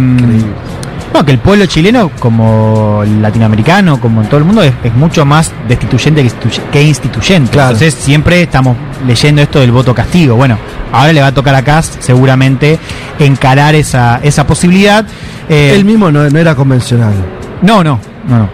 No, 1.13 1.23
que 1.23 1.31
el 1.31 1.37
pueblo 1.37 1.65
chileno, 1.67 2.09
como 2.17 3.03
latinoamericano, 3.21 3.99
como 3.99 4.21
en 4.23 4.27
todo 4.27 4.39
el 4.39 4.45
mundo, 4.45 4.63
es, 4.63 4.73
es 4.83 4.93
mucho 4.95 5.25
más 5.25 5.51
destituyente 5.67 6.23
que, 6.23 6.29
institu- 6.29 6.61
que 6.71 6.81
instituyente. 6.81 7.51
Entonces 7.59 7.93
siempre 7.93 8.41
estamos 8.41 8.75
leyendo 9.05 9.41
esto 9.43 9.59
del 9.59 9.71
voto 9.71 9.93
castigo. 9.93 10.35
Bueno, 10.35 10.57
ahora 10.91 11.13
le 11.13 11.21
va 11.21 11.27
a 11.27 11.31
tocar 11.33 11.53
a 11.53 11.61
Kass 11.63 11.97
seguramente 11.99 12.79
encarar 13.19 13.75
esa, 13.75 14.19
esa 14.23 14.47
posibilidad. 14.47 15.05
Eh, 15.47 15.73
Él 15.75 15.85
mismo 15.85 16.11
no, 16.11 16.27
no 16.29 16.39
era 16.39 16.55
convencional. 16.55 17.13
no, 17.61 17.83
no, 17.83 17.99
no, 18.27 18.39
no. 18.39 18.49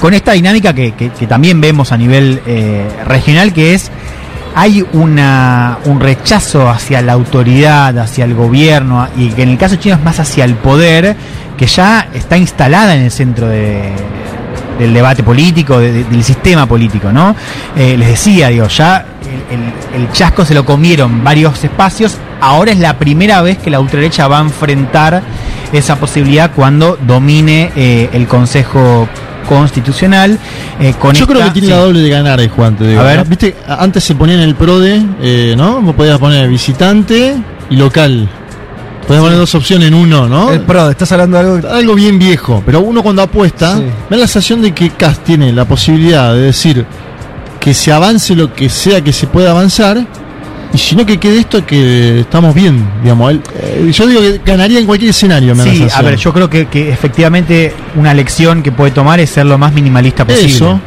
Con 0.00 0.12
esta 0.14 0.32
dinámica 0.32 0.72
que, 0.74 0.92
que- 0.92 1.10
que 1.10 1.26
también 1.28 1.60
vemos 1.60 1.92
a 1.92 1.96
nivel 1.96 2.40
eh, 2.46 2.88
regional, 3.06 3.52
que 3.52 3.74
es 3.74 3.90
hay 4.56 4.84
una, 4.92 5.78
un 5.86 5.98
rechazo 5.98 6.68
hacia 6.70 7.02
la 7.02 7.12
autoridad, 7.12 7.98
hacia 7.98 8.24
el 8.24 8.34
gobierno, 8.34 9.08
y 9.16 9.28
que 9.30 9.42
en 9.42 9.48
el 9.48 9.58
caso 9.58 9.74
chino 9.76 9.96
es 9.96 10.02
más 10.04 10.20
hacia 10.20 10.44
el 10.44 10.54
poder, 10.54 11.16
que 11.56 11.66
ya 11.66 12.08
está 12.14 12.36
instalada 12.36 12.94
en 12.96 13.02
el 13.04 13.10
centro 13.10 13.48
de- 13.48 13.92
del 14.78 14.92
debate 14.92 15.22
político, 15.22 15.78
de- 15.78 15.92
de- 15.92 16.04
del 16.04 16.24
sistema 16.24 16.66
político, 16.66 17.12
¿no? 17.12 17.34
Eh, 17.76 17.96
les 17.96 18.08
decía, 18.08 18.48
digo, 18.48 18.66
ya 18.68 19.04
el, 19.50 19.56
el- 19.98 20.02
el 20.06 20.12
chasco 20.12 20.44
se 20.44 20.52
lo 20.54 20.64
comieron 20.64 21.22
varios 21.22 21.62
espacios, 21.62 22.16
ahora 22.40 22.72
es 22.72 22.78
la 22.78 22.98
primera 22.98 23.40
vez 23.42 23.58
que 23.58 23.70
la 23.70 23.78
ultraderecha 23.80 24.26
va 24.28 24.38
a 24.38 24.42
enfrentar 24.42 25.22
esa 25.72 25.96
posibilidad 25.96 26.50
cuando 26.54 26.98
domine 27.06 27.70
eh, 27.76 28.10
el 28.12 28.26
Consejo 28.26 29.08
Constitucional. 29.48 30.38
eh, 30.80 30.94
con 30.98 31.14
Yo 31.14 31.26
creo 31.26 31.44
que 31.44 31.50
tiene 31.50 31.68
sí. 31.68 31.72
la 31.74 31.78
doble 31.80 32.00
de 32.00 32.08
ganar 32.10 32.40
ahí, 32.40 32.48
Juan, 32.48 32.76
te 32.76 32.86
digo. 32.88 33.00
A 33.00 33.04
ver. 33.04 33.24
Viste, 33.26 33.54
antes 33.68 34.02
se 34.02 34.14
ponía 34.14 34.34
en 34.34 34.40
el 34.40 34.54
PRODE, 34.56 35.02
eh, 35.20 35.54
¿no? 35.56 35.80
Vos 35.82 35.94
podías 35.94 36.18
poner 36.18 36.48
visitante 36.48 37.36
y 37.70 37.76
local. 37.76 38.28
Podías 39.06 39.22
poner 39.22 39.38
dos 39.38 39.54
opciones 39.54 39.88
en 39.88 39.94
uno, 39.94 40.28
¿no? 40.28 40.50
El 40.50 40.60
PRO, 40.60 40.90
estás 40.90 41.12
hablando 41.12 41.36
de 41.36 41.44
algo. 41.56 41.68
Algo 41.68 41.94
bien 41.94 42.18
viejo, 42.18 42.62
pero 42.64 42.80
uno 42.80 43.02
cuando 43.02 43.22
apuesta, 43.22 43.76
Sí. 43.76 43.82
me 44.08 44.16
da 44.16 44.22
la 44.22 44.26
sensación 44.26 44.62
de 44.62 44.72
que 44.72 44.90
Cast 44.90 45.22
tiene 45.24 45.52
la 45.52 45.64
posibilidad 45.66 46.32
de 46.32 46.40
decir 46.40 46.86
que 47.60 47.74
se 47.74 47.92
avance 47.92 48.34
lo 48.34 48.52
que 48.54 48.68
sea 48.68 49.02
que 49.02 49.12
se 49.12 49.26
pueda 49.26 49.50
avanzar, 49.50 50.06
y 50.72 50.78
si 50.78 50.96
no 50.96 51.04
que 51.06 51.18
quede 51.18 51.38
esto 51.38 51.64
que 51.66 52.20
estamos 52.20 52.54
bien, 52.54 52.82
digamos. 53.02 53.32
Él, 53.32 53.42
eh, 53.60 53.90
yo 53.92 54.06
digo 54.06 54.20
que 54.22 54.40
ganaría 54.44 54.78
en 54.80 54.86
cualquier 54.86 55.10
escenario, 55.10 55.54
me 55.54 55.64
da 55.64 55.66
la 55.66 55.74
Sí, 55.74 55.86
a 55.94 56.02
ver, 56.02 56.16
yo 56.16 56.32
creo 56.32 56.48
que, 56.50 56.66
que 56.66 56.90
efectivamente 56.90 57.74
una 57.96 58.12
lección 58.14 58.62
que 58.62 58.72
puede 58.72 58.90
tomar 58.90 59.20
es 59.20 59.30
ser 59.30 59.46
lo 59.46 59.56
más 59.58 59.72
minimalista 59.72 60.24
posible. 60.26 60.46
Eso. 60.46 60.80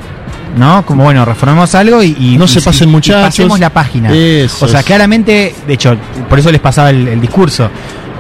¿No? 0.58 0.84
Como 0.86 1.04
bueno, 1.04 1.24
reformemos 1.24 1.76
algo 1.76 2.02
y, 2.02 2.16
y- 2.20 2.38
No 2.38 2.46
y- 2.46 2.48
se 2.48 2.62
pasen, 2.62 2.90
y 2.90 2.92
muchachos. 2.92 3.22
pasemos 3.28 3.60
la 3.60 3.70
página. 3.70 4.12
Eso 4.12 4.66
o 4.66 4.68
sea, 4.68 4.82
claramente, 4.82 5.54
de 5.68 5.74
hecho, 5.74 5.96
por 6.28 6.40
eso 6.40 6.52
les 6.52 6.60
pasaba 6.62 6.90
el, 6.90 7.08
el 7.08 7.22
discurso. 7.22 7.70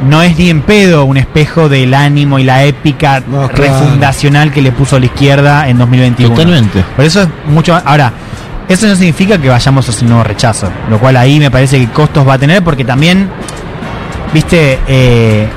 No 0.07 0.22
es 0.22 0.38
ni 0.38 0.49
en 0.49 0.61
pedo 0.61 1.06
un 1.06 1.18
espejo 1.18 1.69
del 1.69 1.94
ánimo 1.94 2.38
y 2.40 2.44
la 2.44 2.64
épica 2.65 3.22
claro. 3.22 3.48
refundacional 3.48 4.52
que 4.52 4.61
le 4.61 4.72
puso 4.72 4.99
la 4.99 5.06
izquierda 5.07 5.68
en 5.68 5.78
2021. 5.80 6.36
Totalmente. 6.36 6.84
Por 6.95 7.03
eso 7.06 7.24
es 7.24 7.28
mucho 7.48 7.74
más- 7.74 7.84
Ahora, 7.86 8.11
eso 8.69 8.86
no 8.88 8.95
significa 8.95 9.38
que 9.40 9.49
vayamos 9.49 9.88
hacia 9.90 10.03
un 10.03 10.10
nuevo 10.10 10.24
rechazo. 10.24 10.69
Lo 10.90 10.99
cual 10.99 11.18
ahí 11.18 11.40
me 11.40 11.49
parece 11.49 11.80
que 11.80 11.88
costos 11.88 12.28
va 12.28 12.34
a 12.34 12.38
tener 12.38 12.64
porque 12.64 12.86
también, 12.86 13.28
viste, 14.34 14.80
eh, 14.88 15.48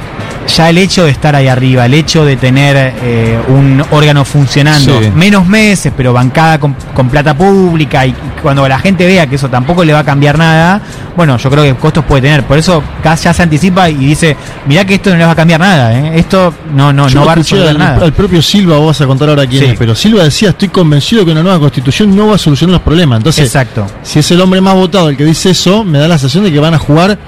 ya 0.56 0.70
el 0.70 0.78
hecho 0.78 1.05
de 1.05 1.10
estar 1.10 1.35
ahí 1.35 1.48
arriba, 1.48 1.86
el 1.86 1.94
hecho 1.94 2.24
de 2.24 2.36
tener 2.36 2.94
eh, 3.02 3.39
un 3.48 3.82
órgano 3.90 4.24
funcionando, 4.24 5.01
Sí. 5.01 5.10
menos 5.14 5.47
meses, 5.47 5.93
pero 5.97 6.12
bancada 6.12 6.59
con, 6.59 6.74
con 6.94 7.09
plata 7.09 7.35
pública 7.35 8.06
y, 8.06 8.10
y 8.10 8.14
cuando 8.43 8.66
la 8.68 8.78
gente 8.78 9.06
vea 9.06 9.27
que 9.27 9.36
eso 9.36 9.48
tampoco 9.48 9.85
le 9.85 9.93
va 9.93 10.01
a 10.01 10.05
cambiar 10.05 10.36
nada, 10.39 10.81
bueno, 11.16 11.36
yo 11.36 11.51
creo 11.51 11.64
que 11.64 11.74
costos 11.74 12.05
puede 12.05 12.22
tener. 12.22 12.44
Por 12.44 12.59
eso 12.59 12.82
ya 13.05 13.16
se 13.16 13.43
anticipa 13.43 13.89
y 13.90 13.94
dice, 13.97 14.36
mirá 14.66 14.85
que 14.85 14.94
esto 14.94 15.10
no 15.10 15.16
les 15.16 15.27
va 15.27 15.32
a 15.32 15.36
cambiar 15.36 15.60
nada, 15.60 15.93
¿eh? 15.98 16.12
esto 16.18 16.55
no, 16.74 16.93
no, 16.93 17.09
Yo 17.09 17.20
no 17.20 17.27
va 17.27 17.32
a 17.32 17.35
resolver 17.36 17.68
al, 17.68 17.78
nada. 17.78 18.05
al 18.05 18.12
propio 18.12 18.40
Silva, 18.43 18.77
vos 18.78 18.86
vas 18.89 19.01
a 19.01 19.06
contar 19.06 19.28
ahora 19.28 19.47
quién 19.47 19.64
Sí. 19.64 19.70
es, 19.72 19.78
pero 19.78 19.94
Silva 19.94 20.24
decía, 20.24 20.51
estoy 20.51 20.68
convencido 20.68 21.24
que 21.24 21.32
una 21.32 21.43
nueva 21.43 21.59
constitución 21.59 22.14
no 22.16 22.28
va 22.28 22.36
a 22.36 22.39
solucionar 22.39 22.72
los 22.74 22.82
problemas. 22.82 23.18
Entonces, 23.18 23.44
Exacto. 23.47 23.86
si 24.02 24.18
es 24.20 24.31
el 24.31 24.40
hombre 24.40 24.60
más 24.60 24.74
votado 24.74 25.09
el 25.10 25.16
que 25.16 25.24
dice 25.24 25.51
eso, 25.51 25.85
me 25.85 25.98
da 25.98 26.09
la 26.09 26.18
sensación 26.18 26.44
de 26.44 26.52
que 26.52 26.59
van 26.60 26.74
a 26.74 26.78
jugar 26.78 27.18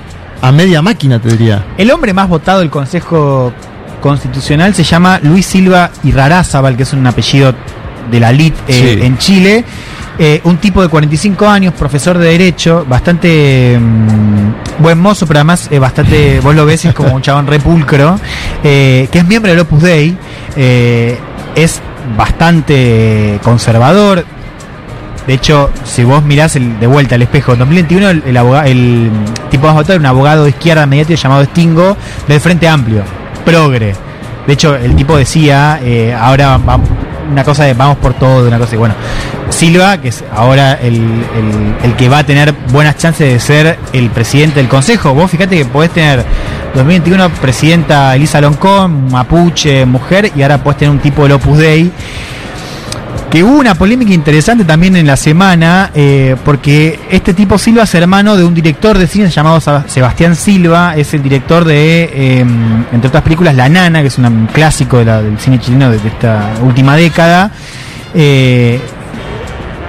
a 0.43 0.52
media 0.52 0.82
máquina, 0.82 1.19
te 1.19 1.31
diría. 1.31 1.64
El 1.78 1.90
hombre 1.90 2.12
más 2.12 2.28
votado 2.28 2.60
del 2.60 2.69
Consejo 2.70 3.52
Constitucional 4.01 4.74
se 4.74 4.82
llama 4.85 5.20
Luis 5.23 5.47
Silva 5.47 5.90
Irrarázabal, 6.05 6.77
que 6.77 6.82
es 6.82 6.93
un 6.93 7.06
apellido 7.06 7.55
de 8.10 8.20
la 8.20 8.32
LIT 8.32 8.55
eh, 8.69 8.97
Sí. 9.01 9.06
en 9.06 9.19
Chile. 9.19 9.64
Eh, 10.19 10.40
un 10.44 10.59
tipo 10.59 10.82
de 10.82 10.89
45 10.89 11.48
años, 11.48 11.73
profesor 11.73 12.19
de 12.19 12.27
Derecho, 12.28 12.85
bastante 12.86 13.78
mm, 13.81 14.82
buen 14.82 14.98
mozo, 14.98 15.27
pero 15.27 15.39
además 15.39 15.69
eh, 15.70 15.78
bastante, 15.78 16.39
vos 16.43 16.55
lo 16.55 16.66
ves, 16.66 16.85
es 16.85 16.94
como 16.94 17.14
un 17.14 17.23
chabón 17.23 17.47
repulcro, 17.47 18.20
eh, 18.62 19.09
que 19.10 19.19
es 19.20 19.27
miembro 19.27 19.51
del 19.51 19.60
Opus 19.60 19.82
Dei, 19.82 20.16
es 20.55 21.81
bastante 22.16 23.39
conservador, 23.43 24.24
de 25.27 25.35
hecho, 25.35 25.70
si 25.85 26.05
vos 26.05 26.23
mirás 26.24 26.57
el, 26.57 26.78
de 26.81 26.86
vuelta 26.86 27.15
al 27.15 27.23
espejo, 27.23 27.53
en 27.53 27.61
2021 27.61 28.09
el, 28.11 28.23
el, 28.27 28.36
aboga- 28.36 28.66
el 28.66 29.11
tipo 29.51 29.66
más 29.66 29.74
votado 29.74 29.94
era 29.94 30.01
un 30.01 30.07
abogado 30.07 30.44
de 30.44 30.51
izquierda 30.51 30.85
mediático 30.86 31.20
llamado 31.20 31.44
Stingo 31.44 31.97
del 32.28 32.40
Frente 32.40 32.69
Amplio, 32.69 33.03
progre. 33.44 33.94
De 34.47 34.53
hecho, 34.55 34.74
el 34.74 34.97
tipo 34.97 35.16
decía, 35.16 35.78
eh, 35.82 36.12
ahora 36.19 36.59
una 37.31 37.44
cosa 37.44 37.65
de 37.65 37.74
vamos 37.74 37.97
por 37.99 38.15
todo, 38.15 38.47
una 38.49 38.59
cosa 38.59 38.73
de, 38.73 38.77
bueno, 38.78 38.94
Silva, 39.51 39.99
que 39.99 40.09
es 40.09 40.24
ahora 40.35 40.73
el, 40.74 40.94
el- 40.97 41.74
el 41.85 41.94
que 41.97 42.09
va 42.09 42.19
a 42.19 42.24
tener 42.24 42.53
buenas 42.73 42.97
chances 42.97 43.32
de 43.32 43.39
ser 43.39 43.78
el 43.93 44.11
presidente 44.11 44.57
del 44.61 44.69
Consejo. 44.69 45.15
Vos 45.15 45.31
fíjate 45.31 45.57
que 45.59 45.65
podés 45.66 45.90
tener 45.90 46.24
2021 46.74 47.28
presidenta 47.40 48.16
Elisa 48.16 48.40
Loncón, 48.40 49.11
mapuche, 49.12 49.85
mujer, 49.86 50.32
y 50.35 50.43
ahora 50.43 50.59
podés 50.59 50.78
tener 50.78 50.90
un 50.90 50.99
tipo 51.01 51.23
del 51.23 51.32
Opus 51.32 51.59
Dei 51.59 51.93
que 53.33 53.43
hubo 53.43 53.59
una 53.59 53.75
polémica 53.75 54.13
interesante 54.13 54.63
también 54.63 54.95
en 54.95 55.07
la 55.07 55.17
semana, 55.17 55.91
eh, 55.95 56.37
porque 56.45 57.01
este 57.11 57.33
tipo 57.33 57.57
Silva 57.57 57.85
es 57.85 57.95
hermano 57.95 58.37
de 58.37 58.45
un 58.45 58.53
director 58.53 58.99
de 58.99 59.07
cine 59.07 59.31
llamado 59.31 59.59
Sebastián 59.87 60.37
Silva, 60.37 60.95
es 60.99 61.15
el 61.15 61.23
director 61.23 61.65
de, 61.65 62.11
eh, 62.13 62.41
entre 62.93 63.09
otras 63.09 63.23
películas, 63.23 63.55
La 63.55 63.71
Nana, 63.71 64.03
que 64.03 64.09
es 64.09 64.19
un 64.19 64.49
clásico 64.53 64.99
de 64.99 65.07
la- 65.07 65.23
del 65.23 65.39
cine 65.39 65.59
chileno 65.59 65.91
de 65.91 65.97
esta 65.97 66.51
última 66.63 66.95
década. 66.95 67.51
eh, 68.15 68.79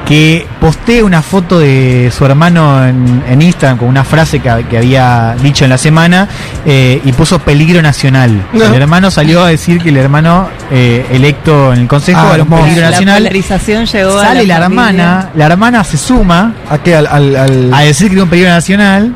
que 0.06 0.46
postea 0.60 1.04
una 1.06 1.22
foto 1.22 1.60
de 1.60 2.12
su 2.16 2.26
hermano 2.26 2.86
en, 2.86 3.24
en 3.28 3.42
Instagram 3.42 3.78
con 3.78 3.88
una 3.88 4.04
frase 4.04 4.40
que, 4.40 4.66
que 4.70 4.78
había 4.78 5.34
dicho 5.42 5.64
en 5.64 5.70
la 5.70 5.78
semana 5.78 6.28
eh, 6.66 7.02
y 7.06 7.12
puso 7.14 7.40
peligro 7.40 7.82
nacional. 7.82 8.32
No. 8.52 8.66
El 8.66 8.74
hermano 8.82 9.10
salió 9.10 9.44
a 9.44 9.48
decir 9.48 9.82
que 9.82 9.90
el 9.90 9.98
hermano 9.98 10.50
eh, 10.72 11.06
electo 11.12 11.72
en 11.74 11.80
el 11.80 11.88
consejo 11.88 12.20
Ah, 12.22 12.32
era 12.34 12.44
un 12.44 12.50
peligro 12.50 12.82
La 12.82 12.92
nacional. 12.92 13.18
polarización 13.20 13.86
llegó 13.86 14.18
a 14.20 14.26
Sale 14.26 14.46
la, 14.46 14.60
la 14.60 14.66
familia. 14.66 14.94
hermana, 14.94 15.30
la 15.36 15.46
hermana 15.46 15.84
se 15.86 15.98
suma 15.98 16.54
¿A 16.70 16.78
qué? 16.80 16.96
Al, 16.96 17.08
al, 17.08 17.36
al- 17.38 17.74
a 17.74 17.80
decir 17.82 18.08
que 18.10 18.16
era 18.16 18.24
un 18.24 18.30
peligro 18.30 18.50
nacional. 18.52 19.16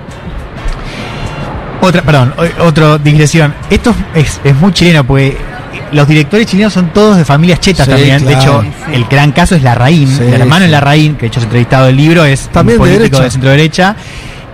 Otra, 1.82 2.02
perdón, 2.02 2.34
otra 2.60 2.98
digresión. 2.98 3.54
Esto 3.70 3.94
es, 4.16 4.40
es 4.44 4.56
muy 4.56 4.72
chileno 4.74 5.04
porque 5.04 5.38
los 5.92 6.08
directores 6.08 6.46
chilenos 6.48 6.74
son 6.74 6.92
todos 6.94 7.18
de 7.18 7.26
familias 7.26 7.60
chetas 7.60 7.86
Sí, 7.86 7.92
también. 7.92 8.26
De 8.26 8.34
hecho, 8.34 8.64
el 8.92 9.06
gran 9.06 9.32
caso 9.32 9.56
es 9.56 9.64
Larraín. 9.64 10.08
Sí, 10.08 10.24
el 10.24 10.34
hermano 10.42 10.58
sí. 10.58 10.62
de 10.64 10.68
Larraín, 10.70 11.16
que 11.16 11.22
de 11.22 11.28
hecho 11.28 11.40
es 11.40 11.46
entrevistado 11.46 11.86
del 11.88 11.98
libro, 11.98 12.26
es 12.26 12.50
También 12.50 12.80
un 12.80 12.88
de 12.88 12.96
político 12.96 13.18
derecha. 13.18 13.24
de 13.24 13.32
centro 13.32 13.50
derecha. 13.50 13.96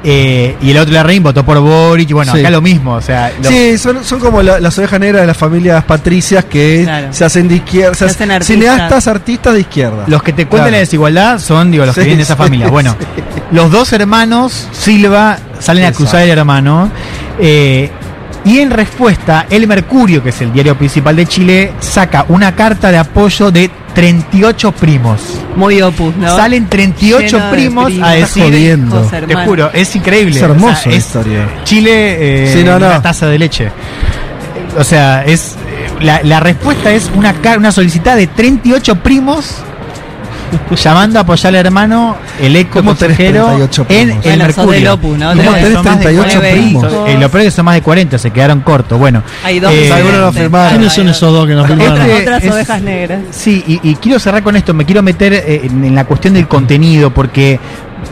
Eh, 0.06 0.58
y 0.62 0.72
el 0.72 0.78
otro 0.80 0.94
Larraín 0.94 1.24
votó 1.24 1.46
por 1.46 1.60
Boric. 1.62 2.10
Y 2.10 2.14
bueno, 2.14 2.34
Sí. 2.34 2.40
acá 2.42 2.50
lo 2.50 2.60
mismo. 2.62 2.92
O 2.96 3.02
sea, 3.02 3.32
lo- 3.42 3.48
Sí, 3.50 3.78
son, 3.78 4.04
son 4.04 4.20
como 4.20 4.42
la- 4.44 4.60
las 4.60 4.78
ovejas 4.78 5.00
negras 5.00 5.22
de 5.22 5.28
las 5.28 5.38
familias 5.38 5.82
patricias 5.86 6.44
que 6.44 6.82
Claro. 6.84 7.08
se 7.12 7.24
hacen 7.24 7.48
de 7.48 7.56
izquierda, 7.56 7.94
se 7.96 8.06
hacen 8.06 8.30
artistas. 8.30 8.54
cineastas, 8.58 9.08
artistas 9.08 9.54
de 9.54 9.62
izquierda. 9.62 10.04
Los 10.08 10.22
que 10.22 10.34
te 10.34 10.46
cuentan 10.46 10.66
Claro. 10.66 10.72
la 10.72 10.78
desigualdad 10.80 11.40
son, 11.40 11.72
digo, 11.72 11.86
los 11.86 11.96
que 11.96 12.02
vienen 12.02 12.18
de 12.18 12.24
esa 12.24 12.36
familia. 12.36 12.68
Bueno, 12.68 12.98
sí. 13.00 13.06
los 13.52 13.72
dos 13.72 13.94
hermanos 13.94 14.68
Silva 14.74 15.38
salen 15.60 15.86
a 15.86 15.88
acusar 15.90 16.22
al 16.24 16.30
hermano. 16.30 16.92
eh, 17.40 17.90
y 18.46 18.60
en 18.60 18.72
respuesta, 18.72 19.46
El 19.50 19.68
Mercurio, 19.68 20.22
que 20.22 20.30
es 20.30 20.42
el 20.42 20.52
diario 20.52 20.78
principal 20.78 21.16
de 21.16 21.26
Chile, 21.26 21.74
saca 21.80 22.26
una 22.28 22.56
carta 22.56 22.92
de 22.92 22.98
apoyo 22.98 23.52
de 23.52 23.70
38 23.96 24.72
primos. 24.74 25.22
Muy 25.56 25.82
opus, 25.82 26.16
¿no? 26.18 26.36
Salen 26.36 26.68
38 26.68 27.26
Lleno 27.38 27.46
de 27.46 27.52
primos, 27.52 27.86
primos. 27.86 28.08
a 28.08 28.12
decir. 28.12 28.44
jodiendo. 28.44 29.02
Te 29.02 29.36
juro, 29.36 29.72
es 29.72 29.96
increíble. 29.96 30.36
Es 30.36 30.42
hermoso 30.42 30.74
O 30.74 30.76
sea, 30.76 30.92
la 30.92 30.98
es 30.98 31.06
historia. 31.06 31.50
Chile 31.64 32.44
eh, 32.46 32.54
Sí, 32.54 32.64
no, 32.64 32.80
no. 32.80 32.88
una 32.88 33.02
taza 33.02 33.28
de 33.28 33.40
leche. 33.40 33.70
O 34.78 34.84
sea, 34.84 35.24
es 35.24 35.52
eh, 35.70 36.04
la, 36.04 36.22
la 36.24 36.40
respuesta 36.40 36.92
es 36.92 37.12
una, 37.16 37.36
una 37.58 37.72
solicitada 37.72 38.16
de 38.18 38.28
38 38.28 38.96
primos 38.96 39.58
llamando 40.76 41.20
a 41.20 41.22
apoyar 41.24 41.50
al 41.56 41.66
hermano 41.66 42.16
¿Cómo 42.72 42.96
tenés 42.96 43.18
consejero 43.18 43.46
38 43.46 43.86
en 43.90 44.08
primos? 44.08 44.26
el 44.26 44.32
Bueno, 44.32 44.46
Mercurio. 44.46 44.72
del 44.74 44.88
Opus, 44.88 45.18
¿no? 45.18 45.34
Y 45.34 45.38
Tenés- 45.38 45.46
son 45.46 45.54
tenés 45.56 45.74
más 45.74 45.84
de 45.84 46.04
38 46.06 46.30
nueve 46.40 46.52
primos. 46.54 46.84
hijos. 46.94 47.10
Eh, 47.10 47.18
lo 47.20 47.30
peor 47.30 47.42
es 47.42 47.46
que 47.48 47.52
son 47.52 47.66
más 47.66 47.76
de 47.76 47.82
40, 47.82 48.18
se 48.18 48.32
quedaron 48.32 48.62
cortos. 48.62 49.00
Bueno, 49.00 49.24
Hay 49.44 49.60
dos 49.60 49.72
Eh, 49.74 49.92
algunos. 49.92 50.36
¿Quiénes 50.70 50.94
son 50.94 51.10
esos 51.10 51.32
dos 51.34 51.48
que 51.48 51.54
nos 51.56 51.68
firmaron? 51.68 52.02
Este- 52.02 52.22
Otras 52.22 52.44
es- 52.44 52.52
ovejas 52.52 52.82
negras. 52.82 53.20
Sí, 53.32 53.64
y, 53.68 53.80
y 53.90 53.96
quiero 53.96 54.20
cerrar 54.20 54.44
con 54.44 54.56
esto, 54.56 54.74
me 54.74 54.86
quiero 54.86 55.02
meter 55.04 55.34
eh, 55.34 55.62
en, 55.66 55.84
en 55.84 55.96
la 55.96 56.06
cuestión 56.06 56.34
del 56.34 56.48
contenido, 56.48 57.14
porque 57.14 57.60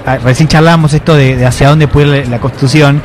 ah, 0.05 0.17
recién 0.17 0.47
charlábamos 0.47 0.93
esto 0.93 1.15
de, 1.15 1.35
de 1.37 1.45
hacia 1.45 1.69
dónde 1.69 1.87
puede 1.87 2.19
ir 2.19 2.25
la, 2.25 2.31
la 2.31 2.39
constitución. 2.39 3.01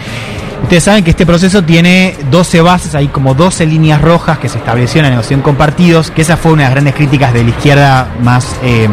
Ustedes 0.67 0.83
saben 0.83 1.05
que 1.05 1.11
este 1.11 1.25
proceso 1.25 1.63
tiene 1.63 2.17
12 2.29 2.61
bases, 2.61 2.97
hay 2.97 3.07
como 3.07 3.35
12 3.35 3.67
líneas 3.67 4.01
rojas 4.03 4.39
que 4.41 4.49
se 4.49 4.59
estableció 4.59 4.99
en 4.99 5.05
la 5.05 5.11
negociación 5.11 5.41
con 5.41 5.55
partidos, 5.55 6.11
que 6.11 6.23
esa 6.23 6.37
fue 6.37 6.51
una 6.51 6.63
de 6.63 6.67
las 6.67 6.73
grandes 6.75 6.95
críticas 6.97 7.33
de 7.33 7.45
la 7.45 7.51
izquierda 7.51 8.09
más 8.21 8.57
eh, 8.65 8.89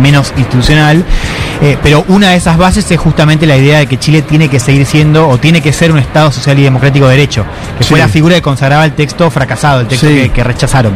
menos 0.00 0.32
institucional. 0.38 1.04
Eh, 1.60 1.76
pero 1.82 2.06
una 2.08 2.30
de 2.30 2.36
esas 2.36 2.56
bases 2.56 2.90
es 2.90 2.98
justamente 2.98 3.44
la 3.44 3.58
idea 3.58 3.80
de 3.80 3.86
que 3.86 3.98
Chile 3.98 4.22
tiene 4.22 4.48
que 4.48 4.58
seguir 4.58 4.86
siendo 4.86 5.28
o 5.28 5.36
tiene 5.36 5.60
que 5.60 5.74
ser 5.74 5.92
un 5.92 5.98
Estado 5.98 6.32
social 6.32 6.58
y 6.58 6.62
democrático 6.62 7.04
de 7.06 7.16
derecho, 7.16 7.44
que 7.76 7.84
fue 7.84 7.98
la 7.98 8.08
figura 8.08 8.36
que 8.36 8.42
consagraba 8.42 8.86
el 8.86 8.92
texto 8.92 9.30
fracasado, 9.30 9.82
el 9.82 9.88
texto 9.88 10.06
Sí. 10.06 10.14
que, 10.14 10.30
que 10.30 10.42
rechazaron. 10.42 10.94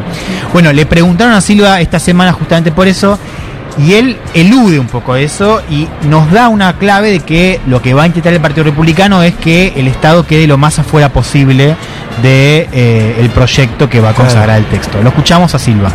Bueno, 0.55 0.73
le 0.73 0.87
preguntaron 0.87 1.35
a 1.35 1.43
Silva 1.43 1.83
esta 1.83 1.99
semana 1.99 2.33
justamente 2.33 2.73
por 2.73 2.89
eso. 2.89 3.19
Y 3.87 3.95
él 3.95 4.17
elude 4.35 4.79
un 4.81 4.89
poco 4.89 5.15
eso 5.15 5.63
y 5.71 5.87
nos 6.09 6.31
da 6.33 6.49
una 6.49 6.79
clave 6.79 7.11
de 7.13 7.21
que 7.21 7.61
lo 7.67 7.81
que 7.81 7.95
va 7.95 8.03
a 8.03 8.07
intentar 8.07 8.33
el 8.33 8.41
Partido 8.41 8.65
Republicano 8.65 9.23
es 9.23 9.35
que 9.37 9.73
el 9.77 9.87
Estado 9.87 10.27
quede 10.27 10.47
lo 10.49 10.59
más 10.59 10.79
afuera 10.81 11.11
posible 11.13 11.77
de 12.23 12.69
eh, 12.73 13.17
el 13.21 13.31
proyecto 13.31 13.89
que 13.89 14.01
va 14.01 14.11
a 14.11 14.15
consagrar 14.15 14.59
el 14.59 14.65
texto. 14.67 15.01
Lo 15.03 15.11
escuchamos 15.11 15.55
a 15.55 15.59
Silva. 15.61 15.93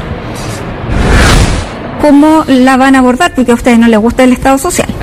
¿Cómo 2.02 2.44
la 2.48 2.76
van 2.76 2.96
a 2.96 3.00
abordar? 3.00 3.34
Porque 3.34 3.52
a 3.52 3.56
ustedes 3.56 3.80
no 3.80 3.88
les 3.88 3.98
gusta 4.00 4.24
el 4.24 4.34
Estado 4.34 4.58
social. 4.58 4.88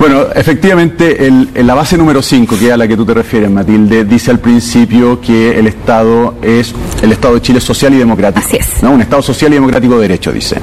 Bueno, 0.00 0.24
efectivamente, 0.34 1.28
el- 1.28 1.50
en 1.54 1.64
la 1.64 1.74
base 1.74 1.96
número 1.96 2.20
5, 2.22 2.58
que 2.58 2.66
es 2.66 2.72
a 2.72 2.76
la 2.76 2.88
que 2.88 2.96
tú 2.96 3.04
te 3.06 3.14
refieres, 3.14 3.48
Matilde, 3.48 4.04
dice 4.04 4.32
al 4.32 4.40
principio 4.40 5.20
que 5.20 5.56
el 5.56 5.68
Estado 5.68 6.34
es 6.42 6.74
el 7.02 7.12
Estado 7.12 7.34
de 7.34 7.42
Chile 7.42 7.60
social 7.60 7.94
y 7.94 7.98
democrático. 7.98 8.44
Así 8.44 8.56
es. 8.56 8.82
Un 8.82 9.00
Estado 9.00 9.22
social 9.22 9.52
y 9.52 9.54
democrático 9.54 9.94
de 9.94 10.02
derecho, 10.02 10.32
dice. 10.32 10.56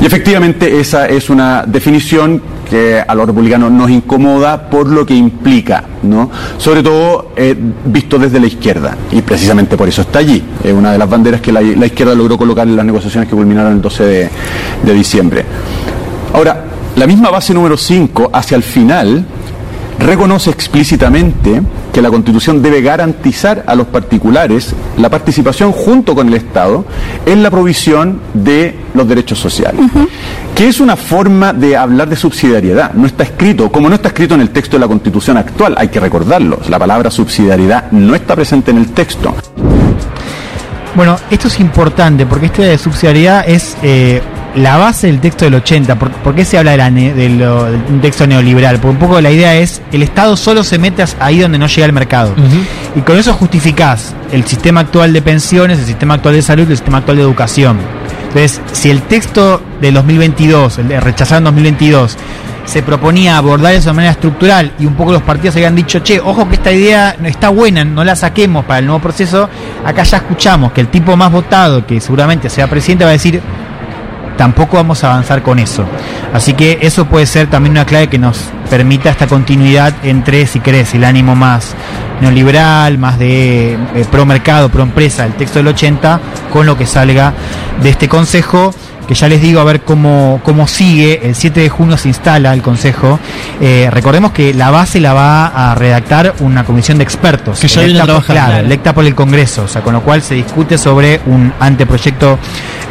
Y 0.00 0.06
efectivamente 0.06 0.78
esa 0.78 1.06
es 1.08 1.28
una 1.28 1.64
definición 1.66 2.40
que 2.70 3.02
a 3.06 3.14
los 3.14 3.26
republicanos 3.26 3.72
nos 3.72 3.90
incomoda 3.90 4.68
por 4.70 4.88
lo 4.88 5.04
que 5.04 5.14
implica, 5.14 5.82
¿no? 6.02 6.30
Sobre 6.56 6.82
todo 6.82 7.32
eh, 7.34 7.56
visto 7.86 8.18
desde 8.18 8.38
la 8.38 8.46
izquierda. 8.46 8.96
Y 9.10 9.22
precisamente 9.22 9.76
por 9.76 9.88
eso 9.88 10.02
está 10.02 10.20
allí. 10.20 10.42
Es 10.62 10.72
una 10.72 10.92
de 10.92 10.98
las 10.98 11.08
banderas 11.08 11.40
que 11.40 11.50
la, 11.50 11.62
izquierda 11.62 12.14
logró 12.14 12.38
colocar 12.38 12.68
en 12.68 12.76
las 12.76 12.86
negociaciones 12.86 13.28
que 13.28 13.34
culminaron 13.34 13.72
el 13.72 13.82
12 13.82 14.04
de, 14.04 14.30
de 14.84 14.94
diciembre. 14.94 15.44
Ahora, 16.32 16.64
la 16.94 17.06
misma 17.06 17.30
base 17.30 17.52
número 17.52 17.76
5, 17.76 18.30
hacia 18.32 18.56
el 18.56 18.62
final, 18.62 19.24
reconoce 19.98 20.50
explícitamente 20.50 21.62
que 21.92 22.02
la 22.02 22.10
Constitución 22.10 22.62
debe 22.62 22.80
garantizar 22.80 23.64
a 23.66 23.74
los 23.74 23.86
particulares 23.88 24.74
la 24.96 25.08
participación 25.08 25.72
junto 25.72 26.14
con 26.14 26.28
el 26.28 26.34
Estado 26.34 26.84
en 27.26 27.42
la 27.42 27.50
provisión 27.50 28.20
de 28.34 28.76
los 28.94 29.08
derechos 29.08 29.38
sociales. 29.38 29.80
Que 30.54 30.68
es 30.68 30.80
una 30.80 30.96
forma 30.96 31.52
de 31.52 31.76
hablar 31.76 32.08
de 32.08 32.16
subsidiariedad. 32.16 32.92
No 32.92 33.06
está 33.06 33.24
escrito, 33.24 33.70
como 33.70 33.88
no 33.88 33.96
está 33.96 34.08
escrito 34.08 34.34
en 34.34 34.40
el 34.40 34.50
texto 34.50 34.76
de 34.76 34.80
la 34.80 34.88
Constitución 34.88 35.36
actual, 35.36 35.74
hay 35.76 35.88
que 35.88 36.00
recordarlo. 36.00 36.60
La 36.68 36.78
palabra 36.78 37.10
subsidiariedad 37.10 37.90
no 37.90 38.14
está 38.14 38.34
presente 38.34 38.70
en 38.70 38.78
el 38.78 38.88
texto. 38.92 39.34
Bueno, 40.94 41.16
esto 41.30 41.48
es 41.48 41.60
importante 41.60 42.26
porque 42.26 42.46
esta 42.46 42.62
idea 42.62 42.70
de 42.72 42.78
subsidiariedad 42.78 43.48
es 43.48 43.76
eh, 43.82 44.20
la 44.58 44.76
base 44.76 45.06
del 45.06 45.20
texto 45.20 45.44
del 45.44 45.54
80. 45.54 45.96
¿Por, 45.98 46.10
por 46.10 46.34
qué 46.34 46.44
se 46.44 46.58
habla 46.58 46.72
de, 46.72 46.76
la 46.76 46.90
ne- 46.90 47.14
de 47.14 47.28
lo- 47.30 47.64
de 47.70 47.76
un 47.76 48.00
texto 48.00 48.26
neoliberal? 48.26 48.76
Porque 48.76 48.88
un 48.92 48.98
poco 48.98 49.20
la 49.20 49.30
idea 49.30 49.54
es 49.56 49.80
el 49.92 50.02
Estado 50.02 50.36
solo 50.36 50.62
se 50.64 50.78
mete 50.78 51.04
ahí 51.20 51.38
donde 51.40 51.58
no 51.58 51.66
llega 51.66 51.86
el 51.86 51.92
mercado. 51.92 52.34
Y 52.96 53.00
con 53.00 53.16
eso 53.18 53.32
justificás 53.34 54.14
el 54.32 54.44
sistema 54.44 54.80
actual 54.80 55.12
de 55.12 55.22
pensiones, 55.22 55.78
el 55.78 55.86
sistema 55.86 56.14
actual 56.14 56.34
de 56.34 56.42
salud, 56.42 56.70
el 56.70 56.76
sistema 56.76 56.98
actual 56.98 57.16
de 57.16 57.22
educación. 57.22 57.78
Entonces, 58.28 58.60
si 58.72 58.90
el 58.90 59.02
texto 59.02 59.62
del 59.80 59.94
2022, 59.94 60.78
el 60.78 60.88
de 60.88 61.00
rechazado 61.00 61.38
en 61.38 61.44
2022, 61.44 62.16
se 62.66 62.82
proponía 62.82 63.38
abordar 63.38 63.72
eso 63.72 63.88
de 63.88 63.94
manera 63.94 64.12
estructural 64.12 64.72
y 64.78 64.84
un 64.84 64.92
poco 64.92 65.12
los 65.12 65.22
partidos 65.22 65.56
habían 65.56 65.74
dicho, 65.74 66.00
che, 66.00 66.20
ojo 66.20 66.46
que 66.46 66.56
esta 66.56 66.70
idea 66.70 67.16
no 67.18 67.26
está 67.26 67.48
buena, 67.48 67.82
no 67.86 68.04
la 68.04 68.14
saquemos 68.14 68.66
para 68.66 68.80
el 68.80 68.84
nuevo 68.86 69.00
proceso, 69.00 69.48
acá 69.86 70.02
ya 70.02 70.18
escuchamos 70.18 70.72
que 70.72 70.82
el 70.82 70.88
tipo 70.88 71.16
más 71.16 71.32
votado, 71.32 71.86
que 71.86 71.98
seguramente 71.98 72.50
sea 72.50 72.66
presidente, 72.68 73.04
va 73.04 73.10
a 73.10 73.12
decir, 73.14 73.40
tampoco 74.38 74.78
vamos 74.78 75.04
a 75.04 75.10
avanzar 75.12 75.42
con 75.42 75.58
eso. 75.58 75.84
Así 76.32 76.54
que 76.54 76.78
eso 76.80 77.04
puede 77.04 77.26
ser 77.26 77.50
también 77.50 77.72
una 77.72 77.84
clave 77.84 78.08
que 78.08 78.18
nos 78.18 78.38
permita 78.70 79.10
esta 79.10 79.26
continuidad 79.26 79.92
entre, 80.04 80.46
si 80.46 80.60
querés, 80.60 80.94
el 80.94 81.04
ánimo 81.04 81.34
más 81.34 81.74
neoliberal, 82.22 82.96
más 82.96 83.18
de 83.18 83.74
eh, 83.74 84.06
pro 84.10 84.24
mercado, 84.24 84.70
pro 84.70 84.82
empresa, 84.82 85.26
el 85.26 85.34
texto 85.34 85.58
del 85.58 85.68
80, 85.68 86.20
con 86.50 86.64
lo 86.64 86.78
que 86.78 86.86
salga 86.86 87.34
de 87.82 87.90
este 87.90 88.08
consejo 88.08 88.72
que 89.08 89.14
ya 89.14 89.26
les 89.26 89.40
digo 89.40 89.58
a 89.60 89.64
ver 89.64 89.80
cómo, 89.80 90.40
cómo 90.44 90.68
sigue. 90.68 91.20
El 91.26 91.34
7 91.34 91.60
de 91.60 91.68
junio 91.70 91.96
se 91.96 92.08
instala 92.08 92.52
el 92.52 92.62
Consejo. 92.62 93.18
Eh, 93.60 93.88
recordemos 93.90 94.30
que 94.32 94.52
la 94.54 94.70
base 94.70 95.00
la 95.00 95.14
va 95.14 95.46
a 95.46 95.74
redactar 95.74 96.34
una 96.40 96.64
comisión 96.64 96.98
de 96.98 97.04
expertos. 97.04 97.58
Que 97.58 97.66
ya 97.68 97.80
viene 97.80 97.94
electa 98.00 98.14
por- 98.14 98.24
claro, 98.26 98.46
Claro. 98.52 98.66
electa 98.66 98.94
por 98.94 99.04
el 99.06 99.14
Congreso, 99.14 99.62
o 99.64 99.68
sea, 99.68 99.82
con 99.82 99.94
lo 99.94 100.02
cual 100.02 100.20
se 100.22 100.34
discute 100.34 100.76
sobre 100.78 101.20
un 101.26 101.52
anteproyecto 101.58 102.38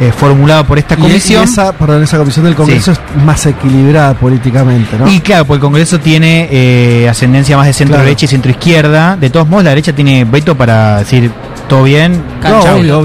eh, 0.00 0.12
formulado 0.16 0.64
por 0.64 0.78
esta 0.78 0.96
comisión. 0.96 1.42
Y 1.42 1.44
esa, 1.44 1.72
perdón, 1.72 2.02
esa 2.02 2.18
comisión 2.18 2.44
del 2.44 2.54
Congreso 2.54 2.92
es 2.92 3.00
más 3.24 3.46
equilibrada 3.46 4.14
políticamente, 4.14 4.96
¿no? 4.98 5.08
Y 5.10 5.20
claro, 5.20 5.44
pues 5.44 5.58
el 5.58 5.60
Congreso 5.62 5.98
tiene 6.00 6.48
eh, 6.50 7.08
ascendencia 7.08 7.56
más 7.56 7.66
de 7.66 7.72
centro 7.72 7.94
Claro. 7.94 8.04
derecha 8.04 8.24
y 8.26 8.28
centro 8.28 8.50
izquierda. 8.50 9.16
De 9.16 9.30
todos 9.30 9.48
modos, 9.48 9.64
la 9.64 9.70
derecha 9.70 9.92
tiene 9.92 10.24
veto 10.24 10.56
para 10.56 10.98
decir 10.98 11.30
todo 11.68 11.84
bien. 11.84 12.22
No, 12.42 12.60
obvio. 12.60 13.02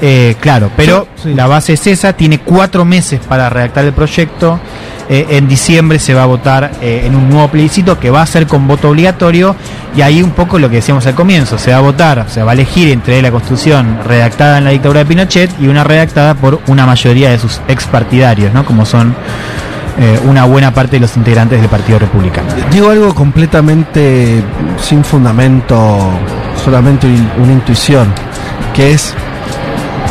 Eh, 0.00 0.36
claro, 0.40 0.70
pero 0.76 1.06
la 1.24 1.46
base 1.46 1.74
es 1.74 1.86
esa. 1.86 2.12
Tiene 2.12 2.38
cuatro 2.38 2.84
meses 2.84 3.20
para 3.28 3.48
redactar 3.48 3.84
el 3.84 3.92
proyecto. 3.92 4.60
Eh, 5.08 5.26
en 5.30 5.48
diciembre 5.48 5.98
se 5.98 6.14
va 6.14 6.22
a 6.22 6.26
votar 6.26 6.70
eh, 6.80 7.02
en 7.04 7.16
un 7.16 7.28
nuevo 7.28 7.48
plebiscito 7.48 7.98
que 7.98 8.10
va 8.10 8.22
a 8.22 8.26
ser 8.26 8.46
con 8.46 8.68
voto 8.68 8.90
obligatorio. 8.90 9.56
Y 9.96 10.02
ahí 10.02 10.22
un 10.22 10.30
poco 10.30 10.58
lo 10.58 10.70
que 10.70 10.76
decíamos 10.76 11.04
al 11.06 11.14
comienzo: 11.14 11.58
se 11.58 11.72
va 11.72 11.78
a 11.78 11.80
votar, 11.80 12.26
se 12.28 12.42
va 12.42 12.52
a 12.52 12.54
elegir 12.54 12.88
entre 12.90 13.20
la 13.20 13.32
constitución 13.32 13.98
redactada 14.06 14.58
en 14.58 14.64
la 14.64 14.70
dictadura 14.70 15.00
de 15.00 15.06
Pinochet 15.06 15.50
y 15.60 15.66
una 15.66 15.82
redactada 15.82 16.34
por 16.34 16.60
una 16.68 16.86
mayoría 16.86 17.30
de 17.30 17.38
sus 17.38 17.60
expartidarios, 17.66 18.54
¿no? 18.54 18.64
Como 18.64 18.86
son 18.86 19.16
eh, 19.98 20.20
una 20.24 20.44
buena 20.44 20.72
parte 20.72 20.96
de 20.96 21.00
los 21.00 21.16
integrantes 21.16 21.60
del 21.60 21.68
Partido 21.68 21.98
Republicano. 21.98 22.48
Digo 22.70 22.90
algo 22.90 23.12
completamente 23.14 24.42
sin 24.80 25.02
fundamento, 25.02 26.08
solamente 26.64 27.06
un- 27.06 27.30
una 27.42 27.52
intuición, 27.52 28.12
que 28.74 28.92
es, 28.92 29.14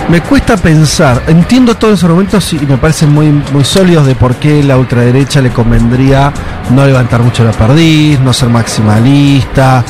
me 0.10 0.22
cuesta 0.22 0.58
pensar, 0.58 1.22
entiendo 1.28 1.76
todos 1.76 1.92
los 1.94 2.04
argumentos 2.04 2.52
y 2.54 2.60
me 2.60 2.78
parecen 2.78 3.12
muy, 3.14 3.28
muy 3.54 3.64
sólidos 3.64 4.08
de 4.08 4.16
por 4.16 4.36
qué 4.36 4.64
la 4.64 4.78
ultraderecha 4.78 5.42
le 5.42 5.52
convendría 5.52 6.32
no 6.72 6.86
levantar 6.86 7.22
mucho 7.22 7.44
la 7.44 7.52
perdiz, 7.52 8.20
no 8.20 8.34
ser 8.34 8.50
maximalista, 8.50 9.84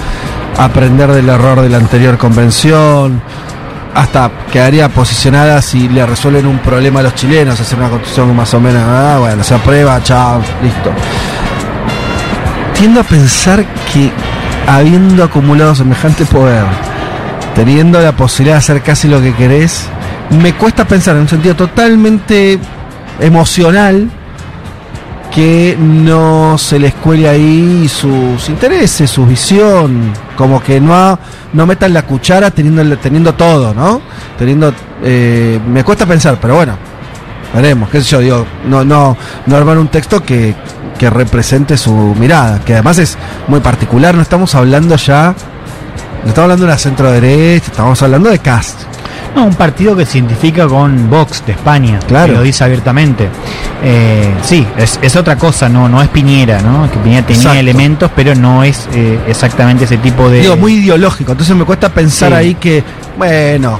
aprender 0.57 1.11
del 1.14 1.30
error 1.30 1.61
de 1.61 1.69
la 1.69 1.77
anterior 1.77 2.18
convención, 2.18 3.22
hasta 3.95 4.30
quedaría 4.52 4.90
posicionada 4.90 5.61
si 5.61 5.88
le 5.90 6.06
resuelven 6.06 6.45
un 6.48 6.60
problema 6.60 6.99
a 6.99 7.03
los 7.03 7.15
chilenos, 7.15 7.60
hacer 7.60 7.80
una 7.80 7.90
constitución 7.90 8.36
más 8.36 8.53
o 8.53 8.60
menos, 8.60 8.84
ah, 8.86 9.18
bueno, 9.19 9.41
se 9.44 9.56
aprueba, 9.56 10.02
chao, 10.03 10.41
listo. 10.61 10.91
Tiendo 12.73 12.99
a 13.02 13.03
pensar 13.03 13.65
que 13.91 14.11
habiendo 14.77 15.23
acumulado 15.23 15.73
semejante 15.75 16.25
poder, 16.25 16.63
teniendo 17.55 17.99
la 17.99 18.15
posibilidad 18.15 18.55
de 18.55 18.59
hacer 18.59 18.81
casi 18.81 19.07
lo 19.07 19.21
que 19.21 19.33
querés, 19.33 19.87
me 20.41 20.53
cuesta 20.53 20.85
pensar 20.85 21.15
en 21.15 21.23
un 21.23 21.27
sentido 21.27 21.55
totalmente 21.55 22.59
emocional 23.19 24.09
que 25.33 25.77
no 25.79 26.57
se 26.57 26.79
les 26.79 26.93
cuele 26.95 27.29
ahí 27.29 27.87
sus 27.87 28.49
intereses, 28.49 29.09
su 29.09 29.25
visión, 29.25 30.11
como 30.35 30.61
que 30.61 30.79
no 30.81 30.95
ha- 30.95 31.19
no 31.53 31.65
metan 31.67 31.93
la 31.93 32.01
cuchara 32.03 32.49
teniendo 32.51 32.97
teniendo 32.97 33.33
todo, 33.35 33.73
¿no? 33.73 34.01
Teniendo 34.37 34.73
eh, 35.03 35.59
me 35.67 35.83
cuesta 35.83 36.05
pensar, 36.05 36.37
pero 36.41 36.55
bueno, 36.55 36.73
veremos, 37.53 37.89
qué 37.89 38.01
sé 38.01 38.09
yo, 38.09 38.19
digo, 38.19 38.45
no 38.67 38.84
no 38.84 39.15
no 39.45 39.55
armar 39.55 39.77
un 39.77 39.88
texto 39.88 40.23
que 40.23 40.53
que 40.97 41.09
represente 41.09 41.77
su 41.77 41.93
mirada, 42.19 42.59
que 42.65 42.73
además 42.73 42.97
es 42.97 43.17
muy 43.47 43.61
particular, 43.61 44.15
no 44.15 44.21
estamos 44.21 44.53
hablando 44.55 44.95
ya 44.97 45.34
no 46.23 46.27
estamos 46.30 46.43
hablando 46.45 46.65
de 46.65 46.71
la 46.71 46.77
centro 46.77 47.09
derecha, 47.11 47.67
estamos 47.71 48.01
hablando 48.03 48.30
de 48.30 48.39
Cast. 48.39 48.81
No, 49.35 49.45
un 49.45 49.53
partido 49.55 49.95
que 49.95 50.05
se 50.05 50.17
identifica 50.17 50.67
con 50.67 51.09
Vox 51.09 51.45
de 51.45 51.51
España, 51.53 51.99
Claro. 52.07 52.26
que 52.34 52.38
lo 52.39 52.41
dice 52.41 52.63
abiertamente. 52.63 53.30
Eh, 53.84 54.34
sí, 54.41 54.65
es, 54.76 54.99
es 55.01 55.15
otra 55.15 55.38
cosa, 55.38 55.69
no, 55.69 55.88
no 55.88 56.01
es 56.01 56.09
Piñera, 56.09 56.61
¿no? 56.61 56.89
Que 56.91 56.97
Piñera 56.97 57.21
tenía 57.26 57.41
Exacto. 57.43 57.59
elementos, 57.59 58.11
pero 58.15 58.35
no 58.35 58.63
es 58.63 58.89
eh, 58.93 59.19
exactamente 59.27 59.85
ese 59.85 59.97
tipo 59.97 60.30
de. 60.30 60.41
Digo, 60.41 60.57
muy 60.57 60.73
ideológico, 60.73 61.31
entonces 61.31 61.55
me 61.55 61.63
cuesta 61.63 61.89
pensar 61.89 62.30
Sí. 62.31 62.35
ahí 62.35 62.55
que, 62.55 62.84
bueno, 63.17 63.80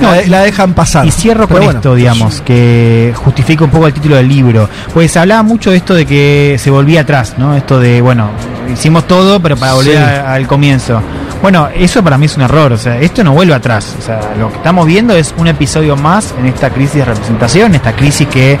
No, 0.00 0.10
la, 0.28 0.40
dejan 0.42 0.74
pasar. 0.74 1.06
Y 1.06 1.10
cierro 1.10 1.46
Pero 1.46 1.58
con 1.58 1.64
bueno, 1.66 1.78
esto, 1.78 1.94
digamos, 1.94 2.40
que 2.42 3.12
justifica 3.16 3.64
un 3.64 3.70
poco 3.70 3.86
el 3.86 3.92
título 3.94 4.16
del 4.16 4.28
libro. 4.28 4.68
Pues 4.92 5.12
se 5.12 5.18
hablaba 5.18 5.42
mucho 5.42 5.70
de 5.70 5.76
esto 5.78 5.94
de 5.94 6.04
que 6.06 6.56
se 6.58 6.70
volvía 6.70 7.00
atrás, 7.02 7.34
¿no? 7.38 7.54
Esto 7.56 7.78
de, 7.80 8.00
bueno, 8.00 8.30
hicimos 8.72 9.06
todo, 9.06 9.40
pero 9.40 9.56
para 9.56 9.74
volver 9.74 9.96
Sí. 9.96 10.02
a- 10.02 10.34
al 10.34 10.46
comienzo. 10.46 11.00
Bueno, 11.42 11.68
eso 11.74 12.02
para 12.02 12.18
mí 12.18 12.26
es 12.26 12.36
un 12.36 12.42
error, 12.42 12.72
o 12.72 12.78
sea, 12.78 12.98
esto 12.98 13.22
no 13.22 13.32
vuelve 13.32 13.54
atrás. 13.54 13.94
O 13.98 14.02
sea, 14.02 14.20
lo 14.38 14.50
que 14.50 14.56
estamos 14.56 14.86
viendo 14.86 15.14
es 15.14 15.34
un 15.38 15.46
episodio 15.48 15.96
más 15.96 16.34
en 16.38 16.46
esta 16.46 16.70
crisis 16.70 16.94
de 16.96 17.04
representación, 17.04 17.74
esta 17.74 17.92
crisis 17.94 18.26
que, 18.28 18.58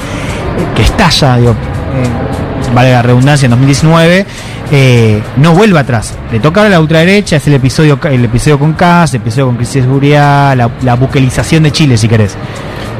que 0.74 0.82
estalla, 0.82 1.36
digo, 1.38 1.52
eh, 1.52 2.74
vale 2.74 2.92
la 2.92 3.02
redundancia, 3.02 3.46
en 3.46 3.50
2019, 3.50 4.26
eh, 4.70 5.22
no 5.36 5.52
vuelva 5.54 5.80
atrás. 5.80 6.14
Le 6.32 6.40
toca 6.40 6.62
a 6.64 6.68
la 6.68 6.80
ultraderecha, 6.80 7.36
es 7.36 7.46
el 7.46 7.54
episodio 7.54 7.98
el 8.04 8.24
episodio 8.24 8.58
con 8.58 8.72
Kass, 8.74 9.14
el 9.14 9.20
episodio 9.22 9.46
con 9.46 9.56
crisis 9.56 9.74
de 9.76 9.82
seguridad, 9.82 10.56
la, 10.56 10.70
la 10.82 10.94
buquelización 10.94 11.62
de 11.62 11.72
Chile, 11.72 11.96
si 11.96 12.08
querés. 12.08 12.36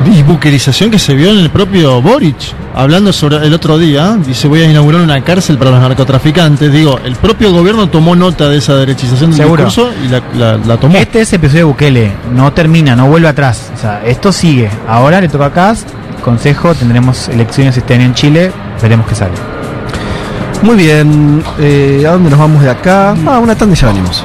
Y 0.04 0.22
que 0.90 0.98
se 0.98 1.14
vio 1.14 1.30
en 1.30 1.38
el 1.38 1.48
propio 1.50 2.02
Boric, 2.02 2.36
hablando 2.74 3.12
sobre 3.14 3.38
el 3.46 3.54
otro 3.54 3.78
día, 3.78 4.14
dice 4.26 4.46
voy 4.46 4.60
a 4.60 4.70
inaugurar 4.70 5.00
una 5.00 5.22
cárcel 5.22 5.56
para 5.56 5.70
los 5.70 5.80
narcotraficantes. 5.80 6.70
Digo, 6.70 7.00
el 7.02 7.16
propio 7.16 7.50
gobierno 7.50 7.88
tomó 7.88 8.14
nota 8.14 8.48
de 8.48 8.58
esa 8.58 8.76
derechización 8.76 9.30
del 9.30 9.38
Seguro. 9.40 9.64
discurso 9.64 9.92
y 10.04 10.08
la, 10.08 10.22
la- 10.34 10.58
la 10.58 10.76
tomó. 10.76 10.96
Este 10.96 11.22
es 11.22 11.32
el 11.32 11.36
episodio 11.38 11.60
de 11.60 11.64
Bukele, 11.64 12.12
no 12.34 12.52
termina, 12.52 12.94
no 12.94 13.06
vuelve 13.06 13.28
atrás. 13.28 13.70
O 13.74 13.80
sea, 13.80 14.02
esto 14.04 14.32
sigue. 14.32 14.68
Ahora 14.86 15.20
le 15.20 15.28
toca 15.28 15.46
a 15.46 15.52
Kass, 15.52 15.86
consejo, 16.22 16.74
tendremos 16.74 17.28
elecciones 17.30 17.76
este 17.76 17.94
año 17.94 18.04
en 18.04 18.14
Chile, 18.14 18.52
veremos 18.82 19.06
qué 19.06 19.14
sale. 19.14 19.32
Muy 20.62 20.76
bien, 20.76 21.44
eh, 21.58 22.04
¿a 22.06 22.12
dónde 22.12 22.30
nos 22.30 22.38
vamos 22.38 22.62
de 22.62 22.70
acá? 22.70 23.14
Ah, 23.26 23.38
una 23.38 23.54
tanda 23.54 23.74
y 23.74 23.78
ya 23.78 23.88
venimos. 23.88 24.24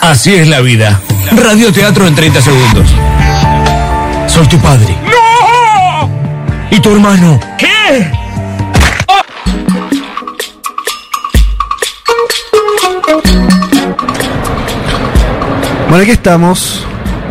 Así 0.00 0.34
es 0.34 0.48
la 0.48 0.60
vida. 0.60 1.00
Radioteatro 1.32 2.06
en 2.06 2.14
30 2.14 2.40
segundos. 2.40 2.88
Soy 4.28 4.46
tu 4.46 4.58
padre. 4.58 5.05
¡No! 6.76 6.78
¿Y 6.78 6.80
tu 6.80 6.90
hermano? 6.92 7.40
¿Qué? 7.56 8.10
Bueno, 15.88 16.02
aquí 16.02 16.10
estamos, 16.10 16.84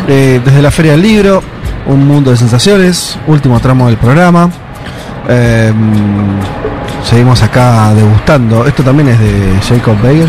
eh, 0.08 0.40
desde 0.44 0.62
la 0.62 0.72
Feria 0.72 0.94
del 0.94 1.02
Libro, 1.02 1.44
un 1.88 2.08
mundo 2.08 2.32
de 2.32 2.38
sensaciones, 2.38 3.18
último 3.28 3.60
tramo 3.60 3.88
del 3.88 3.98
programa. 3.98 4.50
Eh, 5.28 5.74
seguimos 7.08 7.42
acá 7.44 7.94
degustando. 7.94 8.66
Esto 8.66 8.84
también 8.84 9.10
es 9.10 9.20
de 9.20 9.60
Jacob. 9.68 9.96
Bien. 10.02 10.28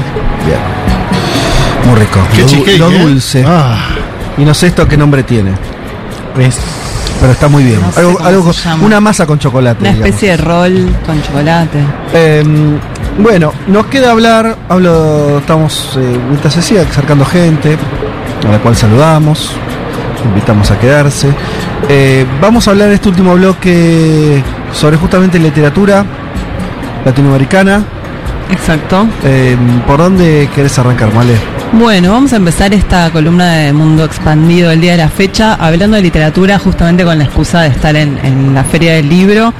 Muy 1.87 1.95
rico. 2.01 2.19
Qué 2.35 2.43
lo, 2.43 2.49
du- 2.49 2.79
lo 2.79 2.91
¿eh? 2.91 2.99
dulce. 3.05 3.45
Y 4.39 4.45
no 4.45 4.53
sé 4.55 4.67
esto 4.69 4.87
qué 4.89 4.97
nombre 4.97 5.23
tiene. 5.23 5.53
Es 6.39 6.59
Pero 7.27 7.35
está 7.35 7.48
muy 7.48 7.65
bien. 7.65 7.81
No 7.81 7.90
sé 7.90 8.01
algo, 8.23 8.53
una 8.82 9.01
masa 9.01 9.27
con 9.27 9.36
chocolate. 9.40 9.81
Una 9.81 9.90
digamos. 9.90 10.09
especie 10.09 10.31
de 10.31 10.36
rol 10.36 10.97
con 11.05 11.20
chocolate. 11.20 11.78
Eh, 12.12 12.44
bueno, 13.19 13.53
nos 13.66 13.86
queda 13.86 14.12
hablar, 14.12 14.57
hablo, 14.69 15.39
estamos 15.39 15.98
eh, 15.98 16.48
se 16.48 16.62
siga 16.62 16.82
acercando 16.82 17.24
gente, 17.24 17.77
a 18.47 18.53
la 18.53 18.61
cual 18.61 18.77
saludamos, 18.77 19.51
invitamos 20.24 20.70
a 20.70 20.78
quedarse. 20.78 21.27
Eh, 21.89 22.24
vamos 22.40 22.69
a 22.69 22.70
hablar 22.70 22.90
en 22.90 22.94
este 22.94 23.09
último 23.09 23.35
bloque 23.35 24.40
sobre 24.73 24.97
justamente 24.97 25.40
literatura 25.40 26.05
latinoamericana. 27.05 27.82
Exacto. 28.53 29.05
Eh, 29.24 29.57
¿Por 29.85 29.98
dónde 29.98 30.48
querés 30.55 30.78
arrancar, 30.78 31.12
Male? 31.12 31.35
Bueno, 31.73 32.13
vamos 32.13 32.33
a 32.33 32.37
empezar 32.37 32.73
esta 32.73 33.11
columna 33.11 33.53
de 33.53 33.73
Mundo 33.73 34.05
Expandido 34.05 34.71
el 34.71 34.81
día 34.81 34.93
de 34.93 34.99
la 34.99 35.09
fecha, 35.09 35.55
hablando 35.55 35.97
de 35.97 36.03
literatura 36.03 36.59
justamente 36.59 37.05
con 37.05 37.19
la 37.19 37.25
excusa 37.25 37.63
de 37.63 37.69
estar 37.69 37.95
en, 37.97 38.55
la 38.55 38.65
Feria 38.65 38.95
del 38.95 39.09
Libro. 39.09 39.53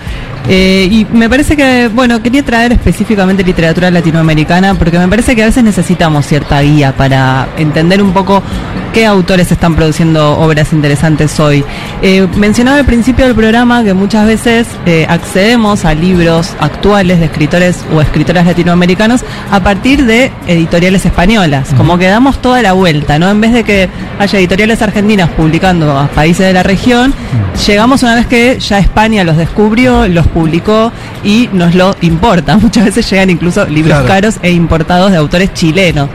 Eh, 0.49 0.89
y 0.91 1.05
me 1.13 1.29
parece 1.29 1.57
que, 1.57 1.89
bueno, 1.89 2.23
quería 2.23 2.45
traer 2.45 2.73
específicamente 2.73 3.43
literatura 3.43 3.91
latinoamericana 3.91 4.75
porque 4.75 4.99
me 4.99 5.09
parece 5.09 5.35
que 5.35 5.43
a 5.43 5.47
veces 5.47 5.65
necesitamos 5.65 6.25
cierta 6.25 6.61
guía 6.61 6.97
para 6.97 7.49
entender 7.59 8.01
un 8.01 8.13
poco 8.13 8.43
qué 8.97 9.05
autores 9.05 9.53
están 9.53 9.77
produciendo 9.77 10.39
obras 10.39 10.73
interesantes 10.73 11.39
hoy. 11.39 11.63
Eh, 12.01 12.27
mencionaba 12.35 12.79
al 12.79 12.87
principio 12.87 13.27
del 13.27 13.35
programa 13.35 13.85
que 13.85 13.93
muchas 13.93 14.27
veces 14.27 14.67
eh, 14.87 15.05
accedemos 15.07 15.85
a 15.85 15.93
libros 15.93 16.55
actuales 16.61 17.21
de 17.21 17.27
escritores 17.27 17.85
o 17.95 18.01
escritoras 18.01 18.47
latinoamericanos 18.47 19.23
a 19.51 19.61
partir 19.61 20.07
de 20.07 20.33
editoriales 20.47 21.05
españolas, 21.05 21.75
como 21.77 21.99
que 21.99 22.07
damos 22.07 22.41
toda 22.41 22.63
la 22.63 22.73
vuelta, 22.73 23.19
¿no? 23.19 23.29
En 23.29 23.39
vez 23.39 23.53
de 23.53 23.65
que 23.65 23.91
haya 24.19 24.39
editoriales 24.39 24.81
argentinas 24.81 25.29
publicando 25.29 25.99
a 25.99 26.09
países 26.09 26.47
de 26.47 26.55
la 26.55 26.63
región, 26.63 27.13
llegamos 27.67 28.03
una 28.03 28.15
vez 28.15 28.27
que 28.27 28.59
ya 28.61 28.79
España 28.79 29.25
los 29.25 29.37
descubrió, 29.37 30.09
los 30.09 30.27
publicó 30.27 30.91
y 31.23 31.51
nos 31.53 31.75
lo 31.75 31.95
importa. 32.01 32.57
Muchas 32.63 32.87
veces 32.87 33.11
llegan 33.11 33.29
incluso 33.29 33.67
libros 33.67 33.87
Claro. 33.97 34.09
caros 34.09 34.37
e 34.41 34.53
importados 34.53 35.11
de 35.11 35.19
autores 35.19 35.53
chilenos. 35.53 36.09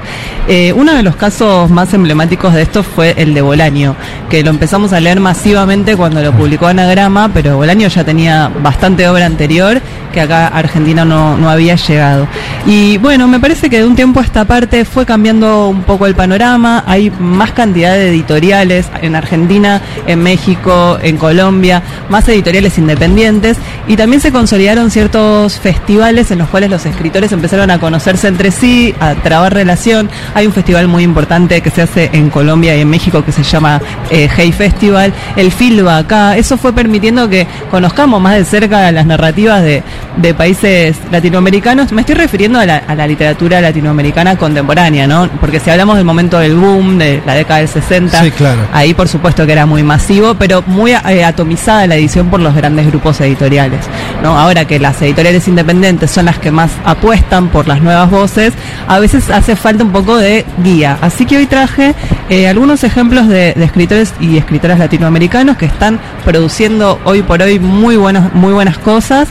Eh, 0.47 0.73
uno 0.73 0.95
de 0.95 1.03
los 1.03 1.15
casos 1.15 1.69
más 1.69 1.93
emblemáticos 1.93 2.53
de 2.55 2.70
esto 2.71 2.83
fue 2.83 3.13
el 3.17 3.33
de 3.33 3.41
Bolaño, 3.41 3.97
que 4.29 4.45
lo 4.45 4.49
empezamos 4.49 4.93
a 4.93 5.01
leer 5.01 5.19
masivamente 5.19 5.97
cuando 5.97 6.21
lo 6.21 6.31
publicó 6.31 6.67
Anagrama, 6.67 7.29
pero 7.33 7.57
Bolaño 7.57 7.89
ya 7.89 8.05
tenía 8.05 8.49
bastante 8.63 9.09
obra 9.09 9.25
anterior 9.25 9.81
que 10.13 10.21
acá 10.21 10.47
Argentina 10.47 11.05
no, 11.05 11.37
no 11.37 11.49
había 11.49 11.75
llegado. 11.75 12.27
Y 12.65 12.97
bueno, 12.97 13.27
me 13.27 13.39
parece 13.39 13.69
que 13.69 13.79
de 13.79 13.85
un 13.85 13.95
tiempo 13.95 14.19
a 14.19 14.23
esta 14.23 14.45
parte 14.45 14.85
fue 14.85 15.05
cambiando 15.05 15.67
un 15.67 15.83
poco 15.83 16.05
el 16.05 16.15
panorama, 16.15 16.83
hay 16.85 17.11
más 17.19 17.51
cantidad 17.51 17.93
de 17.93 18.09
editoriales 18.09 18.87
en 19.01 19.15
Argentina, 19.15 19.81
en 20.07 20.21
México, 20.21 20.97
en 21.01 21.17
Colombia, 21.17 21.81
más 22.09 22.27
editoriales 22.29 22.77
independientes 22.77 23.57
y 23.87 23.95
también 23.95 24.21
se 24.21 24.31
consolidaron 24.31 24.91
ciertos 24.91 25.59
festivales 25.59 26.31
en 26.31 26.39
los 26.39 26.49
cuales 26.49 26.69
los 26.69 26.85
escritores 26.85 27.31
empezaron 27.31 27.71
a 27.71 27.79
conocerse 27.79 28.27
entre 28.27 28.51
sí, 28.51 28.93
a 28.99 29.15
trabar 29.15 29.53
relación. 29.53 30.09
Hay 30.35 30.45
un 30.45 30.53
festival 30.53 30.87
muy 30.87 31.03
importante 31.03 31.61
que 31.61 31.69
se 31.69 31.81
hace 31.81 32.09
en 32.13 32.29
Colombia 32.29 32.60
y 32.63 32.81
en 32.81 32.89
México 32.89 33.23
que 33.23 33.31
se 33.31 33.43
llama 33.43 33.81
eh, 34.09 34.29
Hey 34.35 34.51
Festival. 34.51 35.13
El 35.35 35.51
FILBA 35.51 35.97
acá, 35.97 36.37
eso 36.37 36.57
fue 36.57 36.73
permitiendo 36.73 37.29
que 37.29 37.47
conozcamos 37.69 38.21
más 38.21 38.35
de 38.35 38.45
cerca 38.45 38.91
las 38.91 39.05
narrativas 39.05 39.63
de, 39.63 39.83
de 40.17 40.33
países 40.33 40.97
latinoamericanos. 41.11 41.91
Me 41.91 42.01
estoy 42.01 42.15
refiriendo 42.15 42.59
a 42.59 42.65
la, 42.65 42.77
a 42.77 42.95
la 42.95 43.07
literatura 43.07 43.61
latinoamericana 43.61 44.37
contemporánea, 44.37 45.07
¿no? 45.07 45.29
Porque 45.39 45.59
si 45.59 45.69
hablamos 45.69 45.95
del 45.97 46.05
momento 46.05 46.39
del 46.39 46.55
boom, 46.55 46.97
de 46.97 47.21
la 47.25 47.33
década 47.35 47.59
del 47.59 47.67
60, 47.67 48.21
Sí, 48.23 48.31
claro. 48.31 48.61
Ahí 48.73 48.93
por 48.93 49.07
supuesto 49.07 49.45
que 49.45 49.51
era 49.51 49.65
muy 49.65 49.83
masivo, 49.83 50.35
pero 50.35 50.63
muy 50.67 50.91
eh, 50.91 51.23
atomizada 51.23 51.87
la 51.87 51.95
edición 51.95 52.29
por 52.29 52.39
los 52.39 52.55
grandes 52.55 52.87
grupos 52.87 53.19
editoriales. 53.21 53.79
¿no? 54.21 54.37
Ahora 54.37 54.65
que 54.65 54.79
las 54.79 55.01
editoriales 55.01 55.47
independientes 55.47 56.11
son 56.11 56.25
las 56.25 56.37
que 56.39 56.51
más 56.51 56.71
apuestan 56.85 57.49
por 57.49 57.67
las 57.67 57.81
nuevas 57.81 58.09
voces, 58.09 58.53
a 58.87 58.99
veces 58.99 59.29
hace 59.29 59.55
falta 59.55 59.83
un 59.83 59.91
poco 59.91 60.17
de 60.17 60.45
guía. 60.63 60.97
Así 61.01 61.25
que 61.25 61.37
hoy 61.37 61.45
traje 61.45 61.93
eh, 62.29 62.40
algunos 62.45 62.83
ejemplos 62.83 63.27
de, 63.27 63.53
de 63.53 63.63
escritores 63.63 64.13
y 64.19 64.37
escritoras 64.37 64.79
latinoamericanos 64.79 65.57
que 65.57 65.65
están 65.65 65.99
produciendo 66.23 66.99
hoy 67.03 67.21
por 67.21 67.41
hoy 67.41 67.59
muy, 67.59 67.97
buenos, 67.97 68.33
muy 68.33 68.53
buenas 68.53 68.77
cosas. 68.77 69.29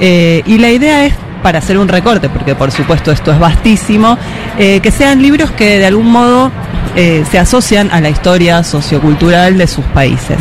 eh, 0.00 0.42
y 0.46 0.58
la 0.58 0.70
idea 0.70 1.04
es 1.04 1.14
para 1.42 1.58
hacer 1.58 1.76
un 1.76 1.88
recorte, 1.88 2.28
porque 2.28 2.54
por 2.54 2.70
supuesto 2.70 3.10
esto 3.10 3.32
es 3.32 3.38
vastísimo, 3.38 4.16
eh, 4.58 4.80
que 4.80 4.90
sean 4.90 5.20
libros 5.20 5.50
que 5.50 5.78
de 5.78 5.86
algún 5.86 6.10
modo 6.10 6.52
eh, 6.96 7.24
se 7.30 7.38
asocian 7.38 7.90
a 7.90 8.00
la 8.00 8.10
historia 8.10 8.62
sociocultural 8.62 9.56
de 9.58 9.66
sus 9.66 9.84
países. 9.86 10.36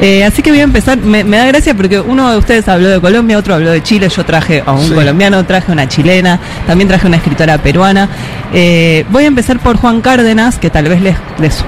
Eh, 0.00 0.24
así 0.24 0.42
que 0.42 0.50
voy 0.50 0.60
a 0.60 0.64
empezar, 0.64 0.98
me, 0.98 1.24
me 1.24 1.36
da 1.38 1.46
gracia 1.46 1.74
porque 1.74 1.98
uno 2.00 2.30
de 2.30 2.36
ustedes 2.38 2.68
habló 2.68 2.88
de 2.88 3.00
Colombia, 3.00 3.38
otro 3.38 3.54
habló 3.54 3.70
de 3.70 3.82
Chile, 3.82 4.08
yo 4.08 4.24
traje 4.24 4.62
a 4.64 4.72
un 4.72 4.86
Sí. 4.88 4.92
colombiano, 4.94 5.44
traje 5.44 5.72
una 5.72 5.88
chilena, 5.88 6.38
también 6.66 6.88
traje 6.88 7.06
una 7.06 7.16
escritora 7.16 7.58
peruana. 7.58 8.08
Eh, 8.52 9.04
voy 9.10 9.24
a 9.24 9.26
empezar 9.28 9.58
por 9.60 9.76
Juan 9.78 10.00
Cárdenas, 10.00 10.58
que 10.58 10.70
tal 10.70 10.88
vez 10.88 11.00
les, 11.00 11.16
les 11.38 11.64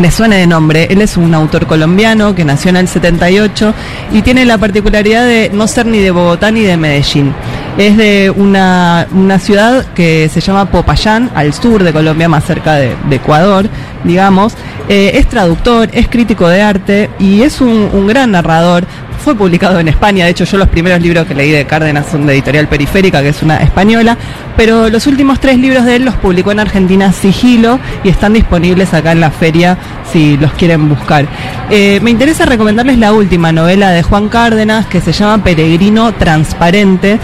les 0.00 0.14
suene 0.14 0.36
de 0.36 0.46
nombre. 0.46 0.86
Él 0.88 1.00
es 1.02 1.16
un 1.16 1.34
autor 1.34 1.66
colombiano 1.66 2.32
que 2.32 2.44
nació 2.44 2.68
en 2.70 2.76
el 2.76 2.86
78 2.86 3.74
y 4.12 4.22
tiene 4.22 4.44
la 4.44 4.56
particularidad 4.56 5.24
de 5.26 5.50
no 5.52 5.66
ser 5.66 5.86
ni 5.86 5.98
de 5.98 6.12
Bogotá 6.12 6.52
ni 6.52 6.60
de 6.60 6.76
Medellín. 6.76 7.34
Es 7.76 7.96
de 7.96 8.30
una, 8.36 9.08
una 9.12 9.38
ciudad 9.40 9.84
que 9.94 10.28
se 10.32 10.40
llama 10.40 10.66
Popayán, 10.70 11.30
al 11.34 11.52
sur 11.54 11.82
de 11.82 11.92
Colombia, 11.92 12.28
más 12.28 12.44
cerca 12.44 12.74
de, 12.74 12.92
de 13.08 13.16
Ecuador, 13.16 13.68
digamos. 14.04 14.54
Eh, 14.88 15.12
es 15.14 15.28
traductor, 15.28 15.88
es 15.92 16.08
crítico 16.08 16.48
de 16.48 16.62
arte 16.62 17.10
y 17.18 17.42
es 17.42 17.60
un, 17.60 18.06
gran 18.06 18.32
narrador. 18.32 18.84
Fue 19.22 19.34
publicado 19.34 19.78
en 19.78 19.88
España, 19.88 20.24
de 20.24 20.30
hecho 20.30 20.44
yo 20.44 20.56
los 20.56 20.68
primeros 20.68 21.00
libros 21.02 21.26
que 21.26 21.34
leí 21.34 21.50
de 21.50 21.66
Cárdenas 21.66 22.06
son 22.10 22.26
de 22.26 22.32
Editorial 22.32 22.68
Periférica, 22.68 23.20
que 23.20 23.28
es 23.28 23.42
una 23.42 23.58
española, 23.58 24.16
pero 24.56 24.88
los 24.88 25.06
últimos 25.06 25.38
tres 25.40 25.58
libros 25.58 25.84
de 25.84 25.96
él 25.96 26.06
los 26.06 26.14
publicó 26.14 26.52
en 26.52 26.60
Argentina 26.60 27.12
Sigilo 27.12 27.78
y 28.02 28.08
están 28.08 28.32
disponibles 28.32 28.94
acá 28.94 29.12
en 29.12 29.20
la 29.20 29.30
feria 29.30 29.76
si 30.10 30.38
los 30.38 30.52
quieren 30.54 30.88
buscar. 30.88 31.26
Eh, 31.68 32.00
me 32.02 32.10
interesa 32.10 32.46
recomendarles 32.46 32.96
la 32.96 33.12
última 33.12 33.52
novela 33.52 33.90
de 33.90 34.02
Juan 34.02 34.30
Cárdenas 34.30 34.86
que 34.86 35.02
se 35.02 35.12
llama 35.12 35.44
Peregrino 35.44 36.12
Transparente 36.14 37.18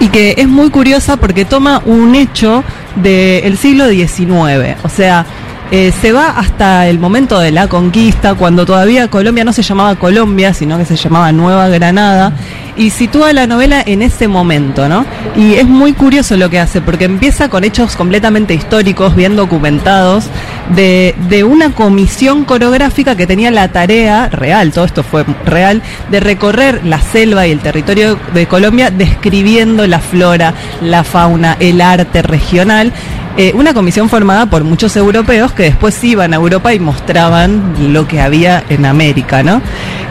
y 0.00 0.08
que 0.08 0.34
es 0.38 0.48
muy 0.48 0.70
curiosa 0.70 1.16
porque 1.16 1.44
toma 1.44 1.82
un 1.84 2.14
hecho 2.14 2.64
del 2.96 3.56
siglo 3.58 3.88
XIX, 3.88 4.76
o 4.82 4.88
sea, 4.88 5.26
eh, 5.70 5.92
se 6.00 6.12
va 6.12 6.30
hasta 6.30 6.88
el 6.88 6.98
momento 6.98 7.40
de 7.40 7.50
la 7.50 7.66
conquista, 7.66 8.34
cuando 8.34 8.64
todavía 8.64 9.08
Colombia 9.08 9.44
no 9.44 9.52
se 9.52 9.62
llamaba 9.62 9.96
Colombia, 9.96 10.54
sino 10.54 10.78
que 10.78 10.84
se 10.84 10.96
llamaba 10.96 11.32
Nueva 11.32 11.68
Granada, 11.68 12.32
y 12.76 12.90
sitúa 12.90 13.32
la 13.32 13.46
novela 13.46 13.82
en 13.84 14.02
ese 14.02 14.28
momento, 14.28 14.88
¿no? 14.88 15.04
Y 15.34 15.54
es 15.54 15.66
muy 15.66 15.92
curioso 15.92 16.36
lo 16.36 16.50
que 16.50 16.60
hace, 16.60 16.80
porque 16.80 17.06
empieza 17.06 17.48
con 17.48 17.64
hechos 17.64 17.96
completamente 17.96 18.54
históricos, 18.54 19.16
bien 19.16 19.34
documentados, 19.34 20.26
de, 20.74 21.14
de 21.28 21.42
una 21.42 21.70
comisión 21.72 22.44
coreográfica 22.44 23.16
que 23.16 23.26
tenía 23.26 23.50
la 23.50 23.68
tarea 23.68 24.28
real, 24.28 24.72
todo 24.72 24.84
esto 24.84 25.02
fue 25.02 25.24
real, 25.44 25.82
de 26.10 26.20
recorrer 26.20 26.84
la 26.84 27.00
selva 27.00 27.46
y 27.46 27.50
el 27.50 27.60
territorio 27.60 28.18
de 28.34 28.46
Colombia 28.46 28.90
describiendo 28.90 29.86
la 29.86 30.00
flora, 30.00 30.54
la 30.80 31.02
fauna, 31.02 31.56
el 31.58 31.80
arte 31.80 32.22
regional 32.22 32.92
eh, 33.36 33.52
una 33.54 33.74
comisión 33.74 34.08
formada 34.08 34.46
por 34.46 34.64
muchos 34.64 34.96
europeos 34.96 35.52
que 35.52 35.64
después 35.64 36.02
iban 36.04 36.32
a 36.32 36.36
Europa 36.36 36.72
y 36.74 36.78
mostraban 36.80 37.92
lo 37.92 38.06
que 38.08 38.20
había 38.20 38.64
en 38.68 38.86
América, 38.86 39.42
¿no? 39.42 39.60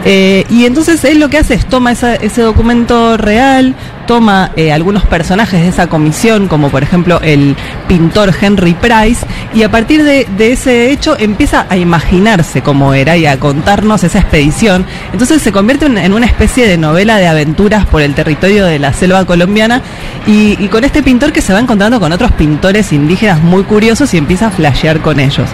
Eh, 0.06 0.46
y 0.50 0.66
entonces 0.66 1.04
él 1.06 1.20
lo 1.20 1.30
que 1.30 1.40
hace 1.40 1.56
es 1.56 1.66
toma 1.66 1.92
esa- 1.92 2.16
ese 2.16 2.42
documento 2.44 3.18
real, 3.18 3.74
toma 4.06 4.52
eh, 4.56 4.72
algunos 4.72 5.06
personajes 5.06 5.62
de 5.62 5.68
esa 5.68 5.88
comisión, 5.88 6.48
como 6.48 6.70
por 6.70 6.84
ejemplo 6.84 7.20
el 7.22 7.56
pintor 7.88 8.34
Henry 8.40 8.74
Price, 8.74 9.26
y 9.54 9.64
a 9.64 9.72
partir 9.72 10.04
de, 10.04 10.28
ese 10.40 10.92
hecho 10.92 11.18
empieza 11.18 11.66
a 11.70 11.78
imaginarse 11.78 12.62
cómo 12.62 12.94
era 12.94 13.18
y 13.18 13.26
a 13.26 13.40
contarnos 13.40 14.04
esa 14.04 14.20
expedición. 14.20 14.86
Entonces 15.12 15.42
se 15.42 15.52
convierte 15.52 15.86
en, 15.86 16.14
una 16.14 16.26
especie 16.26 16.68
de 16.68 16.78
novela 16.78 17.18
de 17.18 17.28
aventuras 17.28 17.86
por 17.86 18.02
el 18.02 18.14
territorio 18.14 18.66
de 18.66 18.80
la 18.80 18.94
selva 18.94 19.26
colombiana 19.26 19.82
y, 20.28 20.56
y 20.64 20.68
con 20.68 20.84
este 20.84 21.04
pintor 21.04 21.32
que 21.32 21.42
se 21.42 21.54
va 21.54 21.60
encontrando 21.60 22.00
con 22.00 22.12
otros 22.12 22.32
pintores 22.32 22.94
indígenas 22.94 23.42
muy 23.42 23.64
curiosos 23.64 24.14
y 24.14 24.18
empieza 24.18 24.48
a 24.48 24.52
flashear 24.52 25.02
con 25.02 25.20
ellos. 25.20 25.50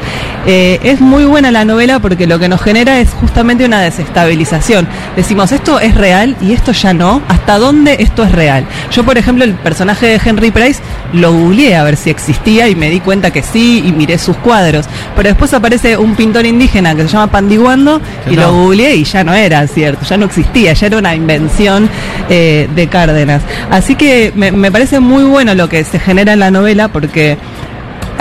Eh, 0.45 0.79
es 0.83 1.01
muy 1.01 1.25
buena 1.25 1.51
la 1.51 1.65
novela 1.65 1.99
porque 1.99 2.27
lo 2.27 2.39
que 2.39 2.49
nos 2.49 2.61
genera 2.61 2.99
es 2.99 3.11
justamente 3.11 3.65
una 3.65 3.81
desestabilización. 3.81 4.87
Decimos, 5.15 5.51
esto 5.51 5.79
es 5.79 5.95
real 5.95 6.35
y 6.41 6.53
esto 6.53 6.71
ya 6.71 6.93
no. 6.93 7.21
¿Hasta 7.27 7.59
dónde 7.59 7.97
esto 7.99 8.23
es 8.23 8.31
real? 8.31 8.40
Yo, 8.91 9.03
por 9.03 9.17
ejemplo, 9.17 9.43
el 9.43 9.53
personaje 9.53 10.07
de 10.07 10.21
Henry 10.23 10.51
Price 10.51 10.81
lo 11.13 11.31
googleé 11.31 11.75
a 11.75 11.83
ver 11.83 11.97
si 11.97 12.09
existía 12.09 12.67
y 12.69 12.75
me 12.75 12.89
di 12.89 12.99
cuenta 12.99 13.31
que 13.31 13.41
sí 13.41 13.83
y 13.85 13.91
miré 13.91 14.17
sus 14.17 14.37
cuadros. 14.37 14.85
Pero 15.15 15.29
después 15.29 15.53
aparece 15.53 15.97
un 15.97 16.15
pintor 16.15 16.45
indígena 16.45 16.95
que 16.95 17.03
se 17.03 17.09
llama 17.09 17.27
Pandiguando 17.27 18.01
y 18.29 18.35
no. 18.35 18.43
lo 18.43 18.53
googleé 18.53 18.95
y 18.95 19.03
ya 19.03 19.23
no 19.23 19.33
era 19.33 19.65
cierto, 19.67 20.05
ya 20.05 20.17
no 20.17 20.25
existía, 20.25 20.73
ya 20.73 20.87
era 20.87 20.97
una 20.97 21.15
invención 21.15 21.89
eh, 22.29 22.67
de 22.75 22.87
Cárdenas. 22.87 23.41
Así 23.69 23.95
que 23.95 24.31
me, 24.35 24.51
me 24.51 24.71
parece 24.71 24.99
muy 24.99 25.23
bueno 25.23 25.53
lo 25.55 25.69
que 25.69 25.83
se 25.83 25.99
genera 25.99 26.33
en 26.33 26.39
la 26.39 26.51
novela 26.51 26.87
porque 26.87 27.37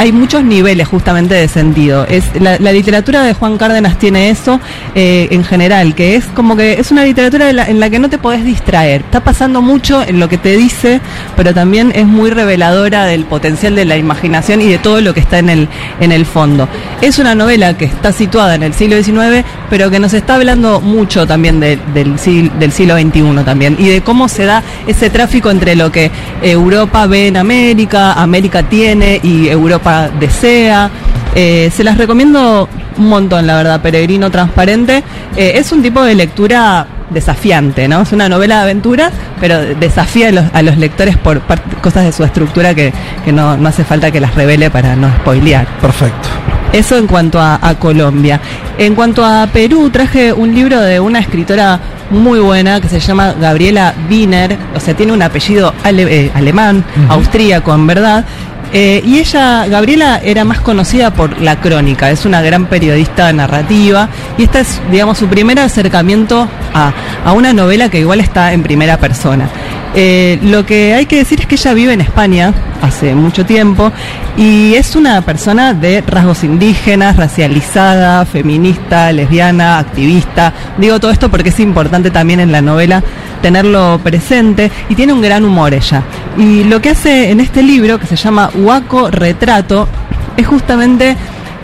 hay 0.00 0.12
muchos 0.12 0.42
niveles 0.42 0.88
justamente 0.88 1.34
de 1.34 1.46
sentido. 1.46 2.06
Es 2.06 2.24
la, 2.40 2.56
literatura 2.72 3.22
de 3.22 3.34
Juan 3.34 3.58
Cárdenas 3.58 3.98
tiene 3.98 4.30
eso 4.30 4.58
eh, 4.94 5.28
en 5.30 5.44
general, 5.44 5.94
que 5.94 6.16
es 6.16 6.24
como 6.34 6.56
que 6.56 6.80
es 6.80 6.90
una 6.90 7.04
literatura 7.04 7.50
en 7.50 7.78
la 7.80 7.90
que 7.90 7.98
no 7.98 8.08
te 8.08 8.16
podés 8.16 8.42
distraer. 8.42 9.02
Está 9.02 9.22
pasando 9.22 9.60
mucho 9.60 10.02
en 10.02 10.18
lo 10.18 10.26
que 10.30 10.38
te 10.38 10.56
dice, 10.56 11.02
pero 11.36 11.52
también 11.52 11.92
es 11.94 12.06
muy 12.06 12.30
reveladora 12.30 13.04
del 13.04 13.26
potencial 13.26 13.74
de 13.76 13.84
la 13.84 13.98
imaginación 13.98 14.62
y 14.62 14.68
de 14.68 14.78
todo 14.78 15.02
lo 15.02 15.12
que 15.12 15.20
está 15.20 15.38
en 15.38 15.50
el 15.50 15.68
en 16.00 16.12
el 16.12 16.24
fondo. 16.24 16.66
Es 17.02 17.18
una 17.18 17.34
novela 17.34 17.76
que 17.76 17.84
está 17.84 18.10
situada 18.10 18.54
en 18.54 18.62
el 18.62 18.72
siglo 18.72 18.96
XIX, 19.02 19.44
pero 19.68 19.90
que 19.90 19.98
nos 19.98 20.14
está 20.14 20.36
hablando 20.36 20.80
mucho 20.80 21.26
también 21.26 21.60
de- 21.60 21.78
del, 21.92 22.16
del 22.58 22.72
siglo 22.72 22.96
XXI 22.98 23.44
también 23.44 23.76
y 23.78 23.88
de 23.88 24.00
cómo 24.00 24.28
se 24.30 24.46
da 24.46 24.62
ese 24.86 25.10
tráfico 25.10 25.50
entre 25.50 25.76
lo 25.76 25.92
que 25.92 26.10
Europa 26.40 27.06
ve 27.06 27.26
en 27.26 27.36
América, 27.36 28.14
América 28.14 28.62
tiene 28.62 29.20
y 29.22 29.48
Europa 29.48 29.89
desea. 30.18 30.90
Eh, 31.34 31.70
se 31.74 31.84
las 31.84 31.96
recomiendo 31.96 32.68
un 32.96 33.08
montón, 33.08 33.46
la 33.46 33.56
verdad, 33.56 33.80
Peregrino 33.80 34.30
Transparente. 34.30 35.02
Eh, 35.36 35.52
es 35.56 35.70
un 35.72 35.82
tipo 35.82 36.02
de 36.02 36.14
lectura 36.14 36.86
desafiante, 37.10 37.88
¿no? 37.88 38.02
Es 38.02 38.12
una 38.12 38.28
novela 38.28 38.56
de 38.56 38.62
aventuras, 38.62 39.12
pero 39.40 39.58
desafía 39.60 40.28
a 40.28 40.32
los, 40.32 40.44
a 40.52 40.62
los 40.62 40.76
lectores 40.76 41.16
por 41.16 41.40
cosas 41.82 42.04
de 42.04 42.12
su 42.12 42.22
estructura 42.24 42.74
que, 42.74 42.92
que 43.24 43.32
no, 43.32 43.56
no 43.56 43.68
hace 43.68 43.84
falta 43.84 44.10
que 44.10 44.20
las 44.20 44.34
revele 44.34 44.70
para 44.70 44.94
no 44.96 45.08
spoilear. 45.20 45.66
Perfecto. 45.80 46.28
Eso 46.72 46.96
en 46.96 47.08
cuanto 47.08 47.40
a, 47.40 47.58
a 47.60 47.74
Colombia. 47.74 48.40
En 48.78 48.94
cuanto 48.94 49.24
a 49.24 49.48
Perú, 49.52 49.90
traje 49.90 50.32
un 50.32 50.54
libro 50.54 50.80
de 50.80 51.00
una 51.00 51.18
escritora 51.18 51.80
muy 52.10 52.38
buena 52.38 52.80
que 52.80 52.88
se 52.88 53.00
llama 53.00 53.34
Gabriela 53.40 53.92
Wiener, 54.08 54.56
o 54.74 54.78
sea, 54.80 54.94
tiene 54.94 55.12
un 55.12 55.22
apellido 55.22 55.74
ale- 55.82 56.26
eh, 56.26 56.30
alemán, 56.34 56.84
austríaco 57.08 57.74
en 57.74 57.86
verdad. 57.88 58.24
Eh, 58.72 59.02
y 59.04 59.18
ella, 59.18 59.66
Gabriela, 59.66 60.20
era 60.22 60.44
más 60.44 60.60
conocida 60.60 61.12
por 61.12 61.40
la 61.40 61.60
crónica, 61.60 62.10
es 62.10 62.24
una 62.24 62.40
gran 62.40 62.66
periodista 62.66 63.32
narrativa 63.32 64.08
y 64.38 64.44
esta 64.44 64.60
es, 64.60 64.80
digamos, 64.90 65.18
su 65.18 65.26
primer 65.26 65.58
acercamiento 65.58 66.48
a, 66.72 66.92
a 67.24 67.32
una 67.32 67.52
novela 67.52 67.88
que 67.88 67.98
igual 67.98 68.20
está 68.20 68.52
en 68.52 68.62
primera 68.62 68.98
persona. 68.98 69.48
Eh, 69.94 70.38
lo 70.42 70.64
que 70.64 70.94
hay 70.94 71.06
que 71.06 71.16
decir 71.16 71.40
es 71.40 71.46
que 71.46 71.56
ella 71.56 71.74
vive 71.74 71.92
en 71.92 72.00
España 72.00 72.54
hace 72.80 73.14
mucho 73.16 73.44
tiempo 73.44 73.90
y 74.36 74.74
es 74.74 74.94
una 74.94 75.20
persona 75.22 75.74
de 75.74 76.00
rasgos 76.02 76.44
indígenas, 76.44 77.16
racializada, 77.16 78.24
feminista, 78.24 79.10
lesbiana, 79.10 79.78
activista. 79.78 80.52
Digo 80.78 81.00
todo 81.00 81.10
esto 81.10 81.28
porque 81.28 81.48
es 81.48 81.58
importante 81.58 82.12
también 82.12 82.38
en 82.38 82.52
la 82.52 82.62
novela 82.62 83.02
tenerlo 83.42 84.00
presente 84.02 84.70
y 84.88 84.94
tiene 84.94 85.12
un 85.12 85.20
gran 85.22 85.44
humor 85.44 85.74
ella. 85.74 86.02
Y 86.38 86.64
lo 86.64 86.80
que 86.80 86.90
hace 86.90 87.30
en 87.30 87.40
este 87.40 87.62
libro, 87.62 87.98
que 87.98 88.06
se 88.06 88.16
llama 88.16 88.50
Huaco 88.54 89.10
Retrato, 89.10 89.88
es 90.36 90.46
justamente 90.46 91.16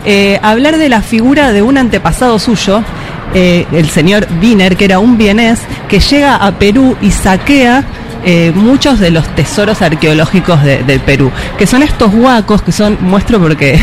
eh, 0.05 0.39
hablar 0.41 0.77
de 0.77 0.89
la 0.89 1.01
figura 1.01 1.51
de 1.51 1.61
un 1.61 1.77
antepasado 1.77 2.39
suyo, 2.39 2.81
eh, 3.33 3.65
el 3.73 3.89
señor 3.89 4.27
Wiener, 4.41 4.77
que 4.77 4.85
era 4.85 4.99
un 4.99 5.17
vienés, 5.17 5.59
que 5.89 5.99
llega 5.99 6.35
a 6.35 6.51
Perú 6.53 6.95
y 7.01 7.11
saquea 7.11 7.83
eh, 8.25 8.51
muchos 8.55 8.99
de 8.99 9.11
los 9.11 9.27
tesoros 9.35 9.81
arqueológicos 9.81 10.63
de- 10.63 10.99
Perú, 11.05 11.31
que 11.57 11.67
son 11.67 11.83
estos 11.83 12.13
huacos, 12.13 12.61
que 12.61 12.71
son, 12.71 12.97
muestro 13.01 13.39
porque 13.39 13.79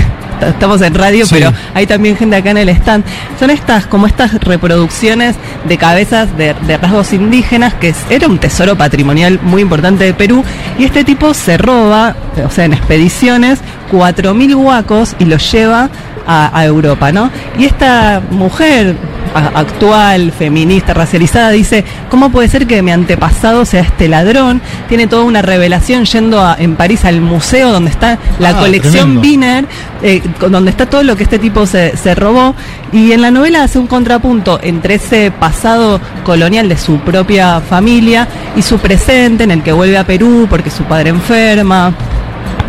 estamos 0.51 0.81
en 0.83 0.95
radio, 0.95 1.27
Sí. 1.27 1.35
pero 1.37 1.53
hay 1.75 1.87
también 1.87 2.17
gente 2.17 2.37
acá 2.37 2.51
en 2.51 2.59
el 2.59 2.69
stand, 2.71 3.05
son 3.39 3.51
estas, 3.51 3.87
como 3.87 4.07
estas 4.07 4.35
reproducciones 4.43 5.37
de 5.69 5.79
cabezas 5.79 6.37
de, 6.37 6.55
de 6.67 6.77
rasgos 6.79 7.13
indígenas, 7.13 7.75
que 7.75 7.89
es- 7.89 8.05
era 8.11 8.27
un 8.29 8.39
tesoro 8.39 8.77
patrimonial 8.77 9.41
muy 9.43 9.63
importante 9.63 10.05
de 10.05 10.15
Perú, 10.15 10.45
y 10.79 10.85
este 10.85 11.05
tipo 11.05 11.35
se 11.35 11.57
roba, 11.57 12.15
o 12.45 12.51
sea, 12.51 12.65
en 12.65 12.73
expediciones, 12.75 13.61
4.000 13.93 14.55
huacos 14.55 15.15
y 15.19 15.25
los 15.27 15.51
lleva 15.53 15.89
a, 16.27 16.59
a 16.59 16.65
Europa, 16.65 17.13
¿no? 17.13 17.31
Y 17.59 17.65
esta 17.67 18.21
mujer 18.31 18.97
actual, 19.35 20.33
feminista, 20.33 20.95
racializada, 20.95 21.51
dice, 21.51 21.85
¿cómo 22.11 22.31
puede 22.31 22.49
ser 22.49 22.67
que 22.67 22.83
mi 22.83 22.91
antepasado 22.93 23.65
sea 23.65 23.81
este 23.83 24.09
ladrón? 24.09 24.61
Tiene 24.89 25.07
toda 25.07 25.25
una 25.25 25.43
revelación 25.43 26.05
yendo 26.05 26.41
a- 26.41 26.57
en 26.59 26.77
París 26.77 27.05
al 27.05 27.21
museo 27.21 27.73
donde 27.73 27.91
está 27.91 28.19
la 28.39 28.51
Ah, 28.51 28.59
colección. 28.61 29.19
Wiener, 29.19 29.67
eh, 30.03 30.23
donde 30.49 30.71
está 30.71 30.87
todo 30.87 31.03
lo 31.03 31.17
que 31.17 31.25
este 31.25 31.39
tipo 31.39 31.67
se, 31.67 31.97
se 31.97 32.15
robó. 32.15 32.55
Y 32.93 33.13
en 33.13 33.23
la 33.23 33.31
novela 33.31 33.65
hace 33.65 33.79
un 33.79 33.87
contrapunto 33.87 34.61
entre 34.63 34.95
ese 34.95 35.31
pasado 35.33 36.01
colonial 36.25 36.69
de 36.69 36.77
su 36.77 36.99
propia 37.01 37.61
familia 37.61 38.29
y 38.57 38.63
su 38.63 38.79
presente 38.79 39.45
en 39.45 39.51
el 39.51 39.63
que 39.63 39.73
vuelve 39.73 39.99
a 39.99 40.05
Perú 40.07 40.47
porque 40.49 40.71
su 40.71 40.85
padre 40.85 41.11
enferma 41.11 41.93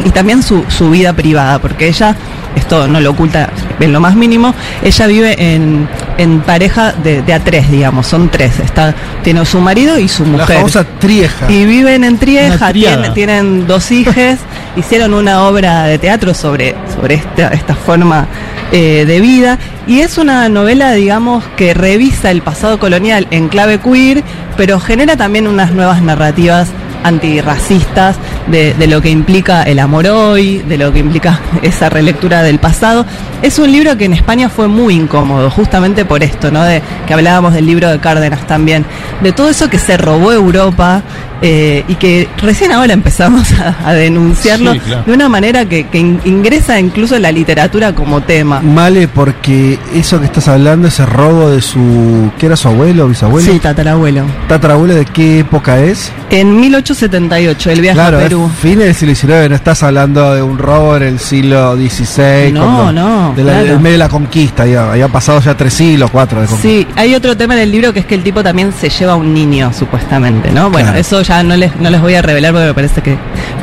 y 0.03 0.09
también 0.09 0.43
su, 0.43 0.63
su 0.67 0.89
vida 0.89 1.13
privada, 1.13 1.59
porque 1.59 1.88
ella, 1.88 2.15
esto 2.55 2.88
no 2.88 2.99
lo 2.99 3.11
oculta 3.11 3.49
en 3.80 3.93
lo 3.93 3.99
más 3.99 4.15
mínimo, 4.15 4.53
ella 4.84 5.07
vive 5.07 5.55
en, 5.55 5.88
en 6.17 6.41
pareja 6.41 6.91
de, 6.91 7.22
de 7.22 7.34
a 7.34 7.39
tres, 7.39 7.69
digamos, 7.72 8.07
son 8.07 8.30
tres, 8.30 8.59
está, 8.59 8.93
tiene 9.23 9.45
su 9.45 9.59
marido 9.59 9.97
y 9.97 10.07
su 10.07 10.23
La 10.23 10.31
mujer. 10.31 10.57
famosa 10.57 10.84
trieja. 10.99 11.51
Y 11.51 11.65
viven 11.65 12.03
en 12.03 12.17
Trieja, 12.17 12.72
tienen 13.13 13.67
dos 13.67 13.91
hijas, 13.91 14.39
hicieron 14.76 15.13
una 15.13 15.43
obra 15.43 15.84
de 15.84 15.97
teatro 15.97 16.34
sobre, 16.34 16.76
sobre 16.95 17.15
esta, 17.15 17.49
esta 17.49 17.76
forma 17.76 18.27
eh, 18.72 19.05
de 19.05 19.22
vida. 19.22 19.57
Y 19.88 19.99
es 19.99 20.17
una 20.17 20.49
novela, 20.49 20.93
digamos, 20.93 21.43
que 21.55 21.73
revisa 21.73 22.31
el 22.31 22.41
pasado 22.41 22.80
colonial 22.80 23.27
en 23.31 23.49
clave 23.49 23.80
queer, 23.80 24.23
pero 24.57 24.80
genera 24.80 25.15
también 25.15 25.47
unas 25.47 25.72
nuevas 25.72 26.01
narrativas 26.01 26.69
antirracistas 27.06 28.18
de, 28.48 28.76
lo 28.88 29.02
que 29.02 29.10
implica 29.10 29.64
el 29.64 29.80
amor 29.80 30.07
hoy, 30.07 30.57
de 30.60 30.77
lo 30.77 30.91
que 30.91 30.99
implica 30.99 31.40
esa 31.61 31.90
relectura 31.90 32.41
del 32.41 32.60
pasado. 32.60 33.06
Es 33.41 33.60
un 33.60 33.72
libro 33.72 33.95
que 33.95 34.06
en 34.06 34.14
España 34.14 34.49
fue 34.49 34.68
muy 34.68 34.95
incómodo, 34.95 35.49
justamente 35.52 36.03
por 36.03 36.23
esto, 36.23 36.52
¿no? 36.52 36.64
De 36.64 36.82
que 37.06 37.14
hablábamos 37.14 37.53
del 37.53 37.68
libro 37.68 37.90
de 37.90 37.99
Cárdenas 37.99 38.48
también, 38.48 38.86
de 39.22 39.32
todo 39.32 39.49
eso 39.49 39.69
que 39.69 39.77
se 39.77 39.98
robó 39.98 40.32
Europa 40.32 41.03
eh, 41.41 41.84
y 41.88 41.95
que 41.95 42.28
recién 42.41 42.72
ahora 42.72 42.94
empezamos 42.94 43.52
a, 43.53 43.76
a 43.90 43.94
denunciarlo 43.94 44.74
Sí, 44.74 44.80
claro. 44.80 45.03
de 45.06 45.14
una 45.14 45.30
manera 45.30 45.66
que, 45.66 45.88
que 45.88 45.98
in- 45.99 46.20
ingresa 46.26 46.80
incluso 46.80 47.16
en 47.16 47.22
la 47.24 47.32
literatura 47.32 47.94
como 47.94 48.22
tema. 48.22 48.62
Male, 48.62 49.07
porque 49.07 49.78
eso 49.94 50.20
que 50.20 50.26
estás 50.26 50.48
hablando, 50.48 50.88
ese 50.88 51.06
robo 51.06 51.49
de 51.49 51.62
su. 51.62 52.32
¿Qué 52.38 52.45
era 52.48 52.56
su 52.56 52.68
abuelo 52.68 53.06
o 53.06 53.07
bisabuelo? 53.07 53.52
Sí, 53.52 53.60
tatarabuelo. 53.60 54.24
¿Tatarabuelo 54.48 54.95
de 54.95 55.06
qué 55.06 55.40
época 55.40 55.80
es? 55.80 56.12
En 56.30 56.60
1878, 56.60 57.72
el 57.72 57.82
viaje 57.82 57.95
Claro, 57.95 58.18
a 58.18 58.22
Perú. 58.22 58.49
fines 58.62 58.86
del 58.86 58.95
siglo 59.16 59.16
XIX, 59.16 59.49
no 59.49 59.56
estás 59.56 59.84
hablando 59.84 60.34
de 60.34 60.41
un 60.41 60.57
robo 60.57 60.95
en 60.98 61.03
el 61.03 61.20
siglo 61.20 61.76
XVI. 61.76 62.52
No, 62.52 62.62
cuando- 62.62 62.91
no, 62.94 63.34
De 63.36 63.44
la, 63.44 63.52
claro. 63.53 63.68
del 63.68 63.80
medio 63.80 63.91
de 63.94 63.98
la 63.99 64.10
conquista, 64.10 64.64
digamos, 64.64 64.91
había 64.91 65.07
pasado 65.07 65.40
ya 65.41 65.56
tres 65.56 65.74
siglos, 65.74 66.10
cuatro 66.12 66.41
de 66.41 66.48
conquista. 66.48 66.68
Sí, 66.70 66.88
hay 66.99 67.16
otro 67.16 67.36
tema 67.38 67.53
en 67.56 67.62
el 67.62 67.72
libro 67.72 67.94
que 67.94 67.99
es 67.99 68.06
que 68.06 68.16
el 68.16 68.24
tipo 68.24 68.44
también 68.44 68.72
se 68.74 68.90
lleva 68.90 69.14
a 69.14 69.16
un 69.16 69.34
niño, 69.34 69.72
supuestamente, 69.74 70.52
¿no? 70.52 70.70
Bueno, 70.70 70.88
Claro. 70.88 70.99
eso 70.99 71.22
ya 71.27 71.43
no 71.43 71.56
les, 71.56 71.76
no 71.77 71.89
les 71.89 72.02
voy 72.02 72.15
a 72.15 72.22
revelar 72.22 72.52
porque 72.53 72.68
me 72.68 72.73
parece 72.73 73.02
que 73.02 73.18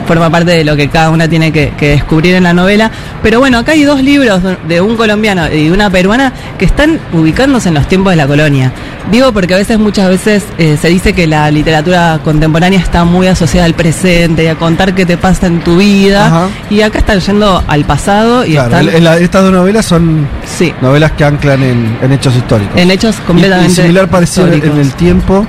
forma 0.07 0.29
parte 0.31 0.51
de 0.51 0.65
lo 0.65 0.75
que 0.77 0.89
cada 0.89 1.11
una 1.11 1.29
tiene 1.29 1.53
que, 1.53 1.73
que 1.79 1.91
descubrir 1.91 2.35
en 2.35 2.43
la 2.45 2.53
novela. 2.53 2.91
Pero 3.23 3.39
bueno, 3.39 3.59
acá 3.59 3.73
hay 3.73 3.85
dos 3.85 4.03
libros 4.03 4.41
de- 4.69 4.81
un 4.81 4.97
colombiano 4.97 5.47
y 5.49 5.67
de 5.67 5.73
una 5.73 5.89
peruana 5.91 6.33
que 6.59 6.65
están 6.65 6.99
ubicándose 7.13 7.69
en 7.69 7.75
los 7.75 7.87
tiempos 7.89 8.13
de 8.13 8.17
la 8.17 8.27
colonia. 8.27 8.73
Digo 9.11 9.33
porque 9.33 9.55
a 9.55 9.57
veces, 9.57 9.79
muchas 9.79 10.09
veces, 10.09 10.45
eh, 10.59 10.77
se 10.81 10.89
dice 10.89 11.13
que 11.13 11.27
la 11.27 11.51
literatura 11.51 12.21
contemporánea 12.25 12.79
está 12.81 13.05
muy 13.05 13.27
asociada 13.27 13.67
al 13.67 13.75
presente 13.75 14.45
y 14.45 14.47
a 14.49 14.55
contar 14.57 14.95
qué 14.95 15.07
te 15.07 15.17
pasa 15.17 15.47
en 15.47 15.61
tu 15.61 15.77
vida. 15.77 16.27
Ajá. 16.27 16.49
Y 16.71 16.83
acá 16.83 16.99
están 16.99 17.21
yendo 17.21 17.63
al 17.67 17.85
pasado 17.85 18.45
y 18.45 18.53
Claro, 18.53 18.79
están 18.79 19.05
la- 19.05 19.19
estas 19.19 19.43
dos 19.43 19.53
novelas 19.53 19.87
son 19.87 20.27
Sí. 20.45 20.73
novelas 20.81 21.13
que 21.13 21.25
anclan 21.25 21.63
en, 21.63 21.99
en 22.03 22.13
hechos 22.13 22.35
históricos. 22.37 22.77
en 22.81 22.91
hechos 22.91 23.17
Y- 23.19 23.27
completamente 23.27 23.73
y, 23.73 23.75
similar 23.77 24.09
parecido 24.09 24.49
en 24.53 24.79
el 24.79 24.93
tiempo. 24.95 25.47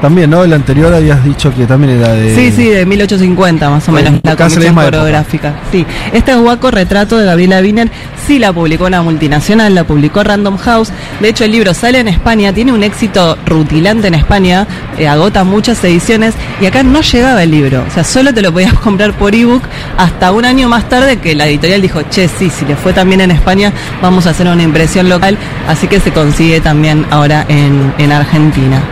También, 0.00 0.28
¿no? 0.30 0.44
El 0.44 0.52
anterior 0.52 0.92
habías 0.92 1.24
dicho 1.24 1.52
que 1.54 1.66
también 1.66 1.98
era 1.98 2.12
de. 2.12 2.34
Sí, 2.34 2.52
sí, 2.54 2.68
de 2.68 2.84
1850 2.84 3.70
más 3.70 3.88
o 3.88 3.92
menos, 3.92 4.12
la 4.22 4.36
casi 4.36 4.36
la 4.36 4.36
comisión 4.36 4.72
época. 4.72 4.84
coreográfica. 4.84 5.54
Sí, 5.72 5.86
este 6.12 6.32
es 6.32 6.38
Guaco 6.38 6.70
Retrato 6.70 7.16
de 7.16 7.24
Gabriela 7.24 7.60
Wiener, 7.60 7.90
sí 8.26 8.38
la 8.38 8.52
publicó 8.52 8.84
una 8.84 9.02
multinacional, 9.02 9.74
la 9.74 9.84
publicó 9.84 10.22
Random 10.22 10.58
House. 10.58 10.90
De 11.20 11.28
hecho, 11.30 11.44
el 11.44 11.52
libro 11.52 11.72
sale 11.72 11.98
en 11.98 12.08
España, 12.08 12.52
tiene 12.52 12.72
un 12.72 12.82
éxito 12.82 13.38
rutilante 13.46 14.08
en 14.08 14.14
España, 14.14 14.66
eh, 14.98 15.08
agota 15.08 15.44
muchas 15.44 15.82
ediciones 15.84 16.34
y 16.60 16.66
acá 16.66 16.82
no 16.82 17.00
llegaba 17.00 17.42
el 17.42 17.50
libro. 17.50 17.82
O 17.88 17.90
sea, 17.90 18.04
solo 18.04 18.34
te 18.34 18.42
lo 18.42 18.52
podías 18.52 18.74
comprar 18.80 19.14
por 19.14 19.34
ebook 19.34 19.62
hasta 19.96 20.30
un 20.32 20.44
año 20.44 20.68
más 20.68 20.88
tarde 20.88 21.16
que 21.18 21.34
la 21.34 21.46
editorial 21.46 21.80
dijo, 21.80 22.02
che, 22.10 22.28
sí, 22.28 22.50
si 22.50 22.66
le 22.66 22.76
fue 22.76 22.92
también 22.92 23.22
en 23.22 23.30
España, 23.30 23.72
vamos 24.02 24.26
a 24.26 24.30
hacer 24.30 24.46
una 24.46 24.62
impresión 24.62 25.08
local. 25.08 25.38
Así 25.66 25.88
que 25.88 26.00
se 26.00 26.12
consigue 26.12 26.60
también 26.60 27.06
ahora 27.10 27.46
en, 27.48 27.94
en 27.98 28.12
Argentina. 28.12 28.82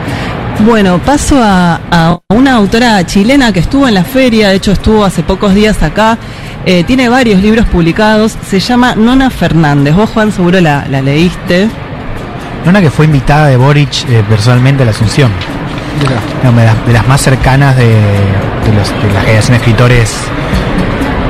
Bueno, 0.61 0.99
paso 0.99 1.37
a, 1.43 1.81
a 1.91 2.19
una 2.31 2.55
autora 2.55 3.05
chilena 3.05 3.53
que 3.53 3.61
estuvo 3.61 3.87
en 3.89 3.95
la 3.95 4.05
feria, 4.05 4.49
de 4.51 4.57
hecho 4.57 4.73
estuvo 4.73 5.05
hace 5.05 5.23
pocos 5.23 5.53
días 5.55 5.83
acá, 5.83 6.17
eh, 6.65 6.85
tiene 6.85 7.09
varios 7.09 7.43
libros 7.43 7.67
publicados, 7.67 8.37
se 8.49 8.61
llama 8.61 8.95
Nona 8.95 9.29
Fernández, 9.31 9.95
vos 9.95 10.09
Juan 10.11 10.33
seguro 10.33 10.61
la, 10.61 10.87
la 10.89 11.03
leíste. 11.03 11.69
Una 12.67 12.81
que 12.81 12.91
fue 12.91 13.05
invitada 13.05 13.49
de 13.49 13.57
Boric 13.59 14.09
eh, 14.09 14.23
personalmente 14.29 14.83
a 14.85 14.87
la 14.87 14.93
Asunción. 14.93 15.31
No, 16.43 16.53
de, 16.53 16.65
las, 16.65 16.87
de 16.87 16.93
las 16.93 17.07
más 17.07 17.21
cercanas 17.21 17.77
de, 17.77 17.85
de 17.89 18.73
los- 18.75 18.91
de 19.03 19.13
la 19.13 19.21
generación 19.21 19.51
de 19.53 19.57
escritores 19.59 20.15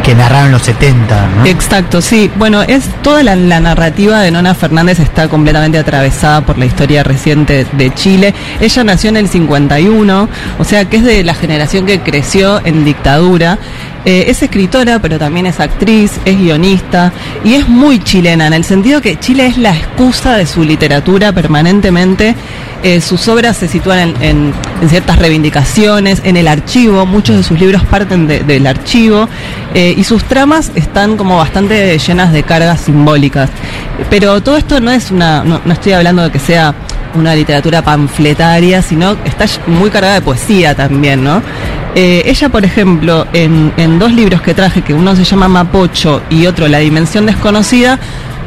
que 0.04 0.14
narraron 0.14 0.52
los 0.52 0.62
70, 0.62 1.28
¿no? 1.28 1.46
Exacto, 1.46 2.02
sí. 2.02 2.30
Bueno, 2.36 2.62
es 2.62 2.84
toda 3.02 3.22
la, 3.22 3.34
la 3.36 3.58
narrativa 3.60 4.20
de 4.20 4.30
Nona 4.30 4.54
Fernández 4.54 5.00
está 5.00 5.28
completamente 5.28 5.78
atravesada 5.78 6.42
por 6.42 6.58
la 6.58 6.66
historia 6.66 7.02
reciente 7.02 7.66
de 7.72 7.94
Chile. 7.94 8.34
Ella 8.60 8.84
nació 8.84 9.08
en 9.10 9.16
el 9.16 9.28
51, 9.28 10.28
o 10.58 10.64
sea 10.64 10.84
que 10.84 10.98
es 10.98 11.04
de 11.04 11.24
la 11.24 11.34
generación 11.34 11.86
que 11.86 12.00
creció 12.00 12.60
en 12.64 12.84
dictadura. 12.84 13.58
Eh, 14.04 14.26
es 14.28 14.42
escritora, 14.42 14.98
pero 14.98 15.18
también 15.18 15.46
es 15.46 15.60
actriz, 15.60 16.12
es 16.26 16.38
guionista 16.38 17.10
y 17.42 17.54
es 17.54 17.66
muy 17.68 17.98
chilena, 18.00 18.46
en 18.46 18.52
el 18.52 18.62
sentido 18.64 19.00
que 19.00 19.18
Chile 19.18 19.46
es 19.46 19.56
la 19.56 19.70
excusa 19.74 20.36
de 20.36 20.46
su 20.46 20.62
literatura 20.62 21.32
permanentemente. 21.32 22.34
Eh, 22.82 23.00
sus 23.00 23.26
obras 23.28 23.56
se 23.56 23.66
sitúan 23.66 24.14
en, 24.20 24.52
ciertas 24.90 25.18
reivindicaciones, 25.18 26.20
en 26.24 26.36
el 26.36 26.48
archivo, 26.48 27.06
muchos 27.06 27.36
de 27.36 27.42
sus 27.42 27.58
libros 27.58 27.82
parten 27.86 28.26
de- 28.26 28.40
del 28.40 28.66
archivo 28.66 29.26
eh, 29.72 29.94
y 29.96 30.04
sus 30.04 30.22
tramas 30.24 30.70
están 30.74 31.16
como 31.16 31.38
bastante 31.38 31.98
llenas 31.98 32.30
de 32.30 32.42
cargas 32.42 32.80
simbólicas. 32.80 33.48
Pero 34.10 34.42
todo 34.42 34.58
esto 34.58 34.80
no 34.80 34.90
es 34.90 35.10
una, 35.10 35.42
no, 35.44 35.62
no 35.64 35.72
estoy 35.72 35.92
hablando 35.92 36.24
de 36.24 36.30
que 36.30 36.38
sea 36.38 36.74
una 37.14 37.34
literatura 37.34 37.80
panfletaria, 37.80 38.82
sino 38.82 39.16
está 39.24 39.46
muy 39.66 39.88
cargada 39.88 40.14
de 40.16 40.20
poesía 40.20 40.74
también, 40.74 41.24
¿no? 41.24 41.40
Eh, 41.96 42.22
ella, 42.26 42.48
por 42.48 42.64
ejemplo, 42.64 43.26
en, 43.32 43.72
en 43.76 43.98
dos 43.98 44.12
libros 44.12 44.42
que 44.42 44.52
traje, 44.52 44.82
que 44.82 44.92
uno 44.92 45.14
se 45.14 45.22
llama 45.22 45.46
Mapocho 45.46 46.22
y 46.28 46.46
otro 46.46 46.66
La 46.66 46.78
Dimensión 46.78 47.24
Desconocida, 47.24 48.00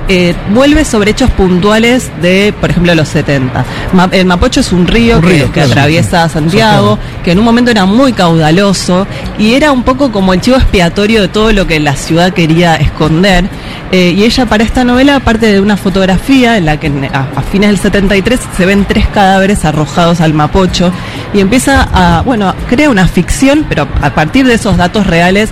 eh, 0.09 0.34
vuelve 0.53 0.85
sobre 0.85 1.11
hechos 1.11 1.29
puntuales 1.31 2.09
de, 2.21 2.53
por 2.59 2.69
ejemplo, 2.69 2.93
los 2.95 3.07
70. 3.09 3.65
Ma- 3.93 4.09
el 4.11 4.25
Mapocho 4.25 4.59
es 4.61 4.71
un 4.71 4.88
río, 4.88 5.17
Un 5.17 5.21
que, 5.23 5.29
río, 5.29 5.45
que 5.47 5.51
claro, 5.51 5.71
atraviesa 5.71 6.27
sí. 6.27 6.34
Santiago, 6.35 6.97
que 7.23 7.31
en 7.31 7.39
un 7.39 7.45
momento 7.45 7.71
era 7.71 7.85
muy 7.85 8.13
caudaloso 8.13 9.05
y 9.38 9.53
era 9.53 9.71
un 9.71 9.84
poco 9.84 10.11
como 10.11 10.34
el 10.34 10.41
chivo 10.41 10.57
expiatorio 10.57 11.21
de 11.21 11.27
todo 11.27 11.51
lo 11.51 11.67
que 11.67 11.79
la 11.79 11.95
ciudad 11.95 12.34
quería 12.34 12.75
esconder. 12.75 13.45
Eh, 13.91 14.13
y 14.17 14.23
ella 14.23 14.45
para 14.45 14.63
esta 14.63 14.84
novela, 14.84 15.15
aparte 15.15 15.45
de 15.51 15.61
una 15.61 15.77
fotografía 15.77 16.57
en 16.57 16.65
la 16.65 16.77
que 16.77 16.91
a, 17.13 17.27
a 17.35 17.41
fines 17.41 17.69
del 17.69 17.79
73 17.79 18.39
se 18.57 18.65
ven 18.65 18.85
tres 18.85 19.07
cadáveres 19.07 19.63
arrojados 19.63 20.19
al 20.19 20.34
Mapocho 20.34 20.91
y 21.34 21.39
empieza 21.39 21.88
a, 21.93 22.21
bueno, 22.21 22.53
crea 22.69 22.89
una 22.89 23.07
ficción, 23.07 23.65
pero 23.69 23.88
a 24.01 24.09
partir 24.13 24.45
de 24.45 24.55
esos 24.55 24.75
datos 24.77 25.07
reales 25.07 25.49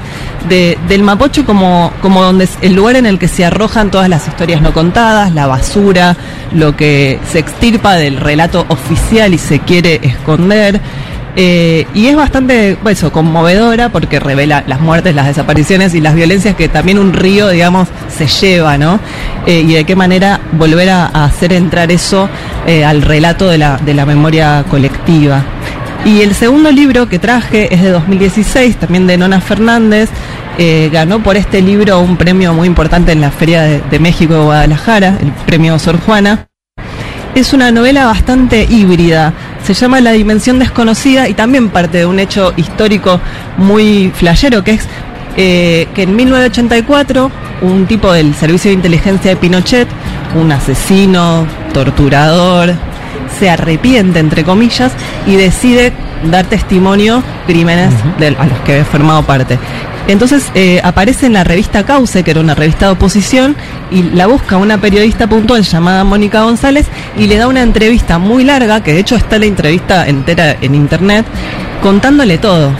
de- 0.50 0.78
del 0.88 1.04
Mapocho 1.04 1.46
como, 1.46 1.92
como 2.02 2.22
donde 2.24 2.46
es 2.46 2.58
el 2.62 2.74
lugar 2.74 2.96
en 2.96 3.06
el 3.06 3.20
que 3.20 3.28
se 3.28 3.46
arrojan 3.46 3.92
todas 3.92 4.10
las 4.10 4.28
historias 4.28 4.62
no 4.62 4.74
contadas, 4.74 5.34
la 5.34 5.48
basura, 5.48 6.16
lo 6.54 6.76
que 6.76 7.20
se 7.32 7.40
extirpa 7.40 7.96
del 7.96 8.18
relato 8.18 8.66
oficial 8.70 9.34
y 9.34 9.38
se 9.38 9.60
quiere 9.60 10.00
esconder. 10.04 10.80
Eh, 11.38 11.86
y 11.94 12.06
es 12.08 12.16
bastante, 12.16 12.78
pues, 12.82 12.98
eso, 12.98 13.12
conmovedora 13.12 13.90
porque 13.90 14.22
revela 14.22 14.64
las 14.68 14.80
muertes, 14.80 15.14
las 15.14 15.28
desapariciones 15.28 15.94
y 15.94 16.00
las 16.00 16.16
violencias 16.16 16.56
que 16.56 16.70
también 16.70 16.98
un 16.98 17.12
río, 17.12 17.50
digamos, 17.50 17.90
se 18.08 18.26
lleva, 18.28 18.78
¿no? 18.78 19.02
Eh, 19.46 19.66
y 19.68 19.74
de 19.74 19.84
qué 19.84 19.98
manera 19.98 20.40
volver 20.54 20.90
a, 20.92 21.08
a 21.08 21.26
hacer 21.26 21.52
entrar 21.52 21.92
eso 21.92 22.30
eh, 22.66 22.86
al 22.86 23.02
relato 23.02 23.50
de 23.50 23.58
la, 23.58 23.76
de 23.76 23.94
la 23.94 24.06
memoria 24.06 24.64
colectiva. 24.70 25.44
Y 26.06 26.22
el 26.22 26.36
segundo 26.36 26.72
libro 26.72 27.10
que 27.10 27.18
traje 27.18 27.74
es 27.74 27.82
de 27.82 27.90
2016, 27.90 28.78
también 28.78 29.08
de 29.08 29.18
Nona 29.18 29.42
Fernández. 29.42 30.08
Eh, 30.60 30.92
ganó 30.94 31.22
por 31.24 31.36
este 31.36 31.64
libro 31.64 32.00
un 32.00 32.16
premio 32.16 32.54
muy 32.54 32.68
importante 32.68 33.12
en 33.12 33.22
la 33.22 33.32
Feria 33.32 33.64
de, 33.64 34.00
México 34.00 34.36
de 34.36 34.40
Guadalajara, 34.42 35.18
el 35.20 35.32
premio 35.48 35.80
Sor 35.80 36.00
Juana. 36.00 36.48
Es 37.34 37.54
una 37.54 37.72
novela 37.72 38.06
bastante 38.06 38.68
híbrida. 38.70 39.34
Se 39.64 39.74
llama 39.74 40.00
La 40.00 40.12
Dimensión 40.12 40.60
Desconocida 40.60 41.28
y 41.28 41.34
también 41.34 41.70
parte 41.70 41.98
de 41.98 42.06
un 42.06 42.20
hecho 42.20 42.54
histórico 42.56 43.20
muy 43.58 44.12
flashero, 44.14 44.64
que 44.64 44.72
es 44.74 44.88
eh, 45.38 45.88
que 45.96 46.04
en 46.04 46.16
1984 46.16 47.32
un 47.64 47.88
tipo 47.88 48.14
del 48.14 48.36
Servicio 48.36 48.70
de 48.70 48.76
Inteligencia 48.76 49.32
de 49.32 49.38
Pinochet, 49.38 49.88
un 50.40 50.52
asesino, 50.52 51.48
torturador, 51.74 52.76
se 53.40 53.50
arrepiente, 53.50 54.20
entre 54.20 54.44
comillas, 54.44 54.92
y 55.28 55.36
decide 55.36 55.94
dar 56.32 56.46
testimonio 56.46 57.22
crímenes 57.48 57.94
de- 58.20 58.28
a 58.40 58.46
los 58.46 58.60
que 58.66 58.74
había 58.74 58.86
formado 58.86 59.24
parte. 59.24 59.58
Entonces 60.08 60.52
eh, 60.54 60.80
aparece 60.84 61.26
en 61.26 61.34
la 61.34 61.44
revista 61.44 61.84
Cauce, 61.84 62.24
que 62.24 62.30
era 62.32 62.40
una 62.40 62.54
revista 62.54 62.86
de 62.86 62.92
oposición, 62.92 63.56
y 63.92 64.04
la 64.04 64.28
busca 64.28 64.58
una 64.58 64.78
periodista 64.78 65.26
puntual 65.28 65.64
llamada 65.64 66.04
Mónica 66.04 66.42
González 66.44 66.86
y 67.18 67.26
le 67.26 67.38
da 67.38 67.48
una 67.48 67.64
entrevista 67.64 68.20
muy 68.20 68.44
larga, 68.44 68.84
que 68.84 68.94
de 68.94 69.00
hecho 69.00 69.16
está 69.16 69.40
la 69.40 69.46
entrevista 69.48 70.08
entera 70.08 70.58
en 70.62 70.76
internet, 70.76 71.26
contándole 71.82 72.38
todo. 72.38 72.72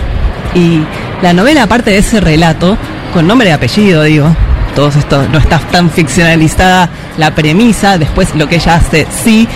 Y 0.54 0.82
la 1.24 1.34
novela, 1.34 1.64
aparte 1.64 1.90
de 1.92 1.98
ese 1.98 2.20
relato, 2.22 2.78
con 3.14 3.26
nombre 3.28 3.50
y 3.50 3.52
apellido, 3.52 4.04
digo, 4.04 4.28
todo 4.76 4.90
esto 4.90 5.26
no 5.32 5.40
está 5.40 5.60
tan 5.60 5.90
ficcionalizada 5.90 6.90
la 7.18 7.34
premisa, 7.34 7.98
después 7.98 8.36
lo 8.36 8.48
que 8.48 8.58
ella 8.58 8.76
hace 8.76 9.08
sí, 9.24 9.48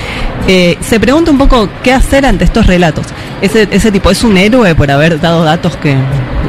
eh, 0.47 0.77
se 0.81 0.99
pregunta 0.99 1.29
un 1.29 1.37
poco 1.37 1.69
qué 1.83 1.93
hacer 1.93 2.25
ante 2.25 2.45
estos 2.45 2.65
relatos. 2.65 3.05
Ese, 3.41 3.67
ese 3.71 3.91
tipo 3.91 4.09
es 4.09 4.23
un 4.23 4.37
héroe 4.37 4.73
por 4.75 4.89
haber 4.89 5.19
dado 5.19 5.43
datos 5.43 5.75
que 5.77 5.95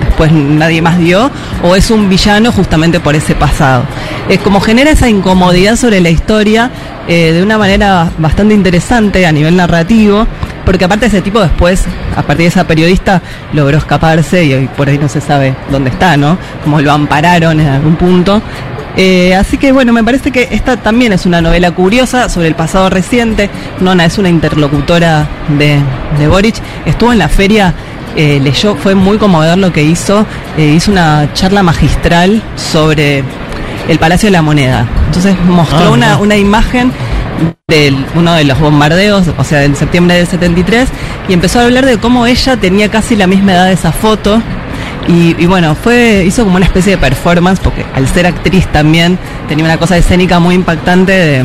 después 0.07 0.33
nadie 0.33 0.81
más 0.81 0.99
dio, 0.99 1.31
o 1.63 1.77
es 1.77 1.91
un 1.91 2.09
villano 2.09 2.53
justamente 2.53 3.01
por 3.01 3.15
ese 3.15 3.35
pasado. 3.35 3.85
Es 4.29 4.39
como 4.39 4.61
genera 4.61 4.93
esa 4.93 5.09
incomodidad 5.09 5.77
sobre 5.77 6.01
la 6.01 6.11
historia 6.11 6.71
eh, 7.09 7.33
de 7.33 7.43
una 7.43 7.59
manera 7.59 8.11
bastante 8.19 8.55
interesante 8.55 9.27
a 9.27 9.33
nivel 9.33 9.57
narrativo, 9.57 10.27
porque 10.65 10.85
aparte 10.85 11.07
ese 11.07 11.21
tipo 11.23 11.41
después, 11.41 11.85
a 12.17 12.23
partir 12.23 12.45
de 12.45 12.49
esa 12.49 12.65
periodista, 12.67 13.23
logró 13.53 13.79
escaparse 13.79 14.45
y 14.45 14.55
hoy 14.55 14.69
por 14.77 14.89
ahí 14.89 14.99
no 14.99 15.09
se 15.09 15.21
sabe 15.21 15.55
dónde 15.71 15.91
está, 15.91 16.17
¿no? 16.17 16.39
Como 16.65 16.81
lo 16.81 16.93
ampararon 16.93 17.59
en 17.61 17.69
algún 17.69 17.97
punto. 17.97 18.41
Eh, 18.97 19.35
así 19.37 19.57
que 19.57 19.71
bueno, 19.73 19.93
me 19.93 20.03
parece 20.03 20.33
que 20.33 20.49
esta 20.51 20.77
también 20.77 21.13
es 21.13 21.25
una 21.25 21.41
novela 21.41 21.71
curiosa 21.71 22.29
sobre 22.29 22.49
el 22.49 22.55
pasado 22.55 22.91
reciente. 22.91 23.49
Nona 23.81 24.05
es 24.05 24.19
una 24.19 24.29
interlocutora 24.29 25.27
de, 25.59 25.79
de 26.19 26.29
Boric. 26.29 26.57
Estuvo 26.85 27.13
en 27.13 27.19
la 27.19 27.29
feria, 27.29 27.73
eh, 28.17 28.41
leyó, 28.43 28.75
fue 28.75 28.95
muy 28.97 29.17
conmovedor 29.17 29.59
lo 29.59 29.73
que 29.73 29.83
hizo. 29.83 30.27
eh, 30.59 30.67
hizo 30.77 30.91
una 30.91 31.33
charla 31.35 31.63
magistral 31.63 32.43
sobre 32.57 33.23
el 33.89 33.99
Palacio 33.99 34.27
de 34.27 34.33
la 34.33 34.43
Moneda. 34.43 34.87
Entonces 35.07 35.37
mostró 35.47 35.79
Ah, 35.79 35.91
una, 35.91 36.19
una 36.19 36.37
imagen 36.37 36.93
de 37.69 37.95
uno 38.15 38.35
de 38.35 38.45
los 38.45 38.59
bombardeos, 38.59 39.27
o 39.37 39.45
sea, 39.45 39.65
en 39.65 39.77
septiembre 39.77 40.17
del 40.17 40.27
73, 40.27 40.89
y 41.29 41.33
empezó 41.33 41.61
a 41.61 41.65
hablar 41.65 41.87
de 41.87 41.99
cómo 41.99 42.27
ella 42.27 42.57
tenía 42.57 42.91
casi 42.91 43.17
la 43.17 43.27
misma 43.27 43.53
edad 43.53 43.67
de 43.67 43.73
esa 43.75 43.93
foto. 43.93 44.43
Y, 45.09 45.47
bueno, 45.47 45.75
fue 45.75 46.23
hizo 46.25 46.45
como 46.45 46.57
una 46.57 46.67
especie 46.67 46.93
de 46.93 46.99
performance, 46.99 47.59
porque 47.61 47.85
al 47.95 48.07
ser 48.09 48.27
actriz 48.27 48.67
también 48.69 49.19
tenía 49.49 49.65
una 49.65 49.77
cosa 49.77 49.97
escénica 49.97 50.39
muy 50.39 50.55
impactante 50.55 51.43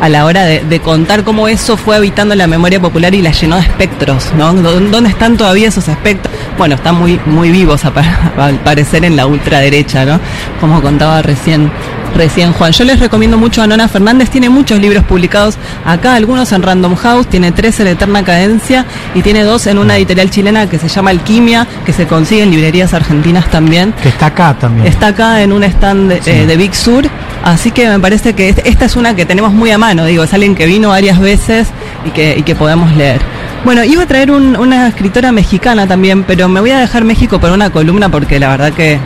a 0.00 0.08
la 0.08 0.24
hora 0.26 0.44
de, 0.44 0.80
contar 0.80 1.24
cómo 1.24 1.48
eso 1.48 1.76
fue 1.76 1.96
habitando 1.96 2.34
la 2.34 2.46
memoria 2.46 2.78
popular 2.78 3.12
y 3.14 3.22
la 3.22 3.32
llenó 3.32 3.56
de 3.56 3.62
espectros, 3.62 4.30
¿no? 4.36 4.52
¿Dó- 4.52 4.78
¿Dónde 4.78 5.08
están 5.10 5.36
todavía 5.36 5.68
esos 5.68 5.88
espectros? 5.88 6.32
Bueno, 6.58 6.74
están 6.76 6.96
muy, 6.96 7.18
muy 7.26 7.50
vivos 7.50 7.82
al 8.36 8.56
parecer 8.60 9.04
en 9.04 9.16
la 9.16 9.26
ultraderecha, 9.26 10.04
¿no? 10.04 10.20
Como 10.60 10.80
contaba 10.82 11.22
recién, 11.22 11.72
recién 12.16 12.52
Juan. 12.52 12.72
Yo 12.72 12.84
les 12.84 12.98
recomiendo 13.00 13.36
mucho 13.38 13.62
a 13.62 13.66
Nona 13.66 13.88
Fernández, 13.88 14.30
tiene 14.30 14.48
muchos 14.48 14.80
libros 14.80 15.04
publicados 15.04 15.56
acá, 15.84 16.14
algunos 16.14 16.50
en 16.52 16.62
Random 16.62 16.94
House, 16.96 17.26
tiene 17.28 17.52
tres 17.52 17.78
en 17.80 17.86
Eterna 17.88 18.24
Cadencia 18.24 18.84
y 19.14 19.22
tiene 19.22 19.42
dos 19.44 19.66
en 19.66 19.78
una 19.78 19.96
editorial 19.96 20.30
chilena 20.30 20.68
que 20.68 20.78
se 20.78 20.88
llama 20.88 21.10
Alquimia, 21.10 21.66
que 21.84 21.92
se 21.92 22.06
consigue 22.06 22.42
en 22.42 22.50
librerías 22.50 22.94
argentinas 22.94 23.46
también. 23.50 23.92
Que 24.02 24.08
está 24.08 24.26
acá 24.26 24.56
también. 24.58 24.86
Está 24.86 25.08
acá 25.08 25.42
en 25.42 25.52
un 25.52 25.62
stand 25.64 26.08
de, 26.24 26.42
eh, 26.42 26.46
de 26.46 26.56
Big 26.56 26.74
Sur, 26.74 27.04
así 27.44 27.70
que 27.70 27.88
me 27.88 28.00
parece 28.00 28.34
que 28.34 28.48
es- 28.48 28.62
esta 28.64 28.84
es 28.86 28.96
una 28.96 29.14
que 29.14 29.24
tenemos 29.26 29.52
muy 29.52 29.70
a 29.70 29.78
mano, 29.78 30.04
digo, 30.04 30.24
es 30.24 30.32
alguien 30.34 30.54
que 30.54 30.66
vino 30.66 30.88
varias 30.90 31.18
veces 31.20 31.68
y 32.04 32.10
que, 32.10 32.36
y 32.38 32.42
que 32.42 32.54
podemos 32.54 32.94
leer. 32.96 33.20
Bueno, 33.66 33.82
iba 33.82 34.04
a 34.04 34.06
traer 34.06 34.30
un- 34.30 34.56
una 34.56 34.86
escritora 34.86 35.32
mexicana 35.32 35.88
también, 35.88 36.22
pero 36.22 36.48
me 36.48 36.60
voy 36.60 36.70
a 36.70 36.78
dejar 36.78 37.02
México 37.02 37.40
por 37.40 37.50
una 37.50 37.70
columna 37.70 38.08
porque 38.08 38.38
la 38.38 38.48
verdad 38.50 38.72
que 38.72 38.96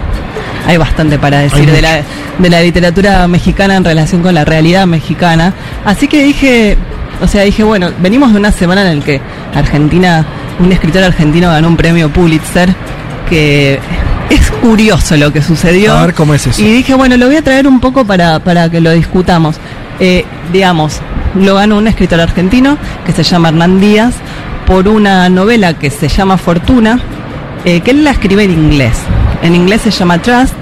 hay 0.66 0.76
bastante 0.76 1.18
para 1.18 1.38
decir 1.38 1.60
Hay 1.60 1.66
de 1.66 1.80
la, 1.80 2.02
de 2.38 2.50
la 2.50 2.60
literatura 2.60 3.26
mexicana 3.26 3.76
en 3.76 3.84
relación 3.84 4.20
con 4.20 4.34
la 4.34 4.44
realidad 4.44 4.86
mexicana. 4.86 5.54
Así 5.86 6.08
que 6.08 6.22
dije, 6.22 6.76
o 7.22 7.26
sea, 7.26 7.42
dije, 7.44 7.64
bueno, 7.64 7.88
venimos 8.02 8.32
de 8.34 8.38
una 8.38 8.52
semana 8.52 8.90
en 8.92 8.98
la 8.98 9.04
que 9.04 9.18
Argentina, 9.54 10.26
un 10.58 10.70
escritor 10.70 11.04
argentino 11.04 11.48
ganó 11.48 11.66
un 11.68 11.78
premio 11.78 12.10
Pulitzer, 12.10 12.68
que 13.30 13.78
es 14.28 14.50
curioso 14.60 15.16
lo 15.16 15.32
que 15.32 15.40
sucedió. 15.40 15.96
A 15.96 16.04
ver 16.04 16.14
cómo 16.14 16.34
es 16.34 16.46
eso. 16.46 16.60
Y 16.60 16.70
dije, 16.70 16.92
bueno, 16.92 17.16
lo 17.16 17.26
voy 17.28 17.36
a 17.36 17.42
traer 17.42 17.66
un 17.66 17.80
poco 17.80 18.04
para, 18.04 18.38
para 18.40 18.68
que 18.70 18.82
lo 18.82 18.90
discutamos. 18.92 19.56
Eh, 20.00 20.26
digamos, 20.52 21.00
lo 21.34 21.54
ganó 21.54 21.78
un 21.78 21.86
escritor 21.88 22.20
argentino 22.20 22.76
que 23.06 23.12
se 23.12 23.22
llama 23.22 23.48
Hernán 23.48 23.80
Díaz 23.80 24.12
por 24.70 24.86
una 24.86 25.28
novela 25.28 25.74
que 25.74 25.90
se 25.90 26.06
llama 26.06 26.36
Fortuna, 26.36 27.00
eh, 27.64 27.80
que 27.80 27.90
él 27.90 28.04
la 28.04 28.12
escribe 28.12 28.44
en 28.44 28.52
inglés. 28.52 28.92
En 29.42 29.56
inglés 29.56 29.80
se 29.80 29.90
llama 29.90 30.22
Trust 30.22 30.54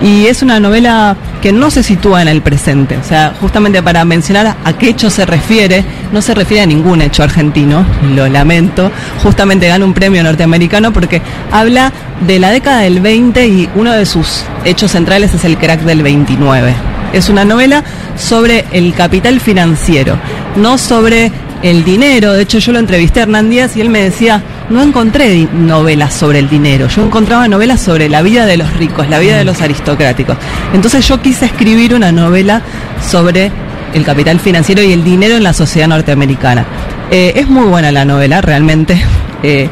y 0.00 0.28
es 0.28 0.40
una 0.42 0.58
novela 0.58 1.14
que 1.42 1.52
no 1.52 1.70
se 1.70 1.82
sitúa 1.82 2.22
en 2.22 2.28
el 2.28 2.40
presente. 2.40 2.96
O 2.96 3.04
sea, 3.04 3.34
justamente 3.38 3.82
para 3.82 4.02
mencionar 4.06 4.56
a 4.64 4.72
qué 4.78 4.88
hecho 4.88 5.10
se 5.10 5.26
refiere, 5.26 5.84
no 6.10 6.22
se 6.22 6.34
refiere 6.34 6.62
a 6.62 6.66
ningún 6.66 7.02
hecho 7.02 7.22
argentino, 7.22 7.84
lo 8.14 8.26
lamento. 8.28 8.90
Justamente 9.22 9.68
gana 9.68 9.84
un 9.84 9.92
premio 9.92 10.22
norteamericano 10.22 10.90
porque 10.94 11.20
habla 11.52 11.92
de 12.26 12.38
la 12.38 12.52
década 12.52 12.80
del 12.80 13.00
20 13.00 13.46
y 13.46 13.68
uno 13.74 13.92
de 13.92 14.06
sus 14.06 14.42
hechos 14.64 14.92
centrales 14.92 15.34
es 15.34 15.44
el 15.44 15.58
crack 15.58 15.82
del 15.82 16.02
29. 16.02 16.72
Es 17.12 17.28
una 17.28 17.44
novela 17.44 17.84
sobre 18.16 18.64
el 18.72 18.94
capital 18.94 19.38
financiero, 19.38 20.16
no 20.56 20.78
sobre 20.78 21.30
el 21.62 21.84
dinero. 21.84 22.32
De 22.32 22.42
hecho, 22.42 22.58
yo 22.58 22.72
lo 22.72 22.78
entrevisté 22.78 23.20
a 23.20 23.22
Hernán 23.24 23.50
Díaz 23.50 23.76
y 23.76 23.80
él 23.80 23.90
me 23.90 24.02
decía, 24.02 24.42
no 24.68 24.82
encontré 24.82 25.48
novelas 25.52 26.14
sobre 26.14 26.38
el 26.38 26.48
dinero, 26.48 26.88
yo 26.88 27.04
encontraba 27.04 27.48
novelas 27.48 27.80
sobre 27.80 28.08
la 28.08 28.22
vida 28.22 28.46
de 28.46 28.56
los 28.56 28.72
ricos, 28.74 29.08
la 29.08 29.18
vida 29.18 29.36
de 29.36 29.44
los 29.44 29.60
aristocráticos. 29.60 30.36
Entonces 30.72 31.06
yo 31.06 31.20
quise 31.20 31.46
escribir 31.46 31.94
una 31.94 32.12
novela 32.12 32.62
sobre 33.06 33.50
el 33.94 34.04
capital 34.04 34.38
financiero 34.40 34.82
y 34.82 34.92
el 34.92 35.02
dinero 35.04 35.36
en 35.36 35.42
la 35.42 35.52
sociedad 35.52 35.88
norteamericana. 35.88 36.64
Eh, 37.10 37.32
es 37.36 37.48
muy 37.48 37.64
buena 37.64 37.90
la 37.90 38.04
novela, 38.04 38.40
realmente. 38.40 39.02
eh, 39.42 39.68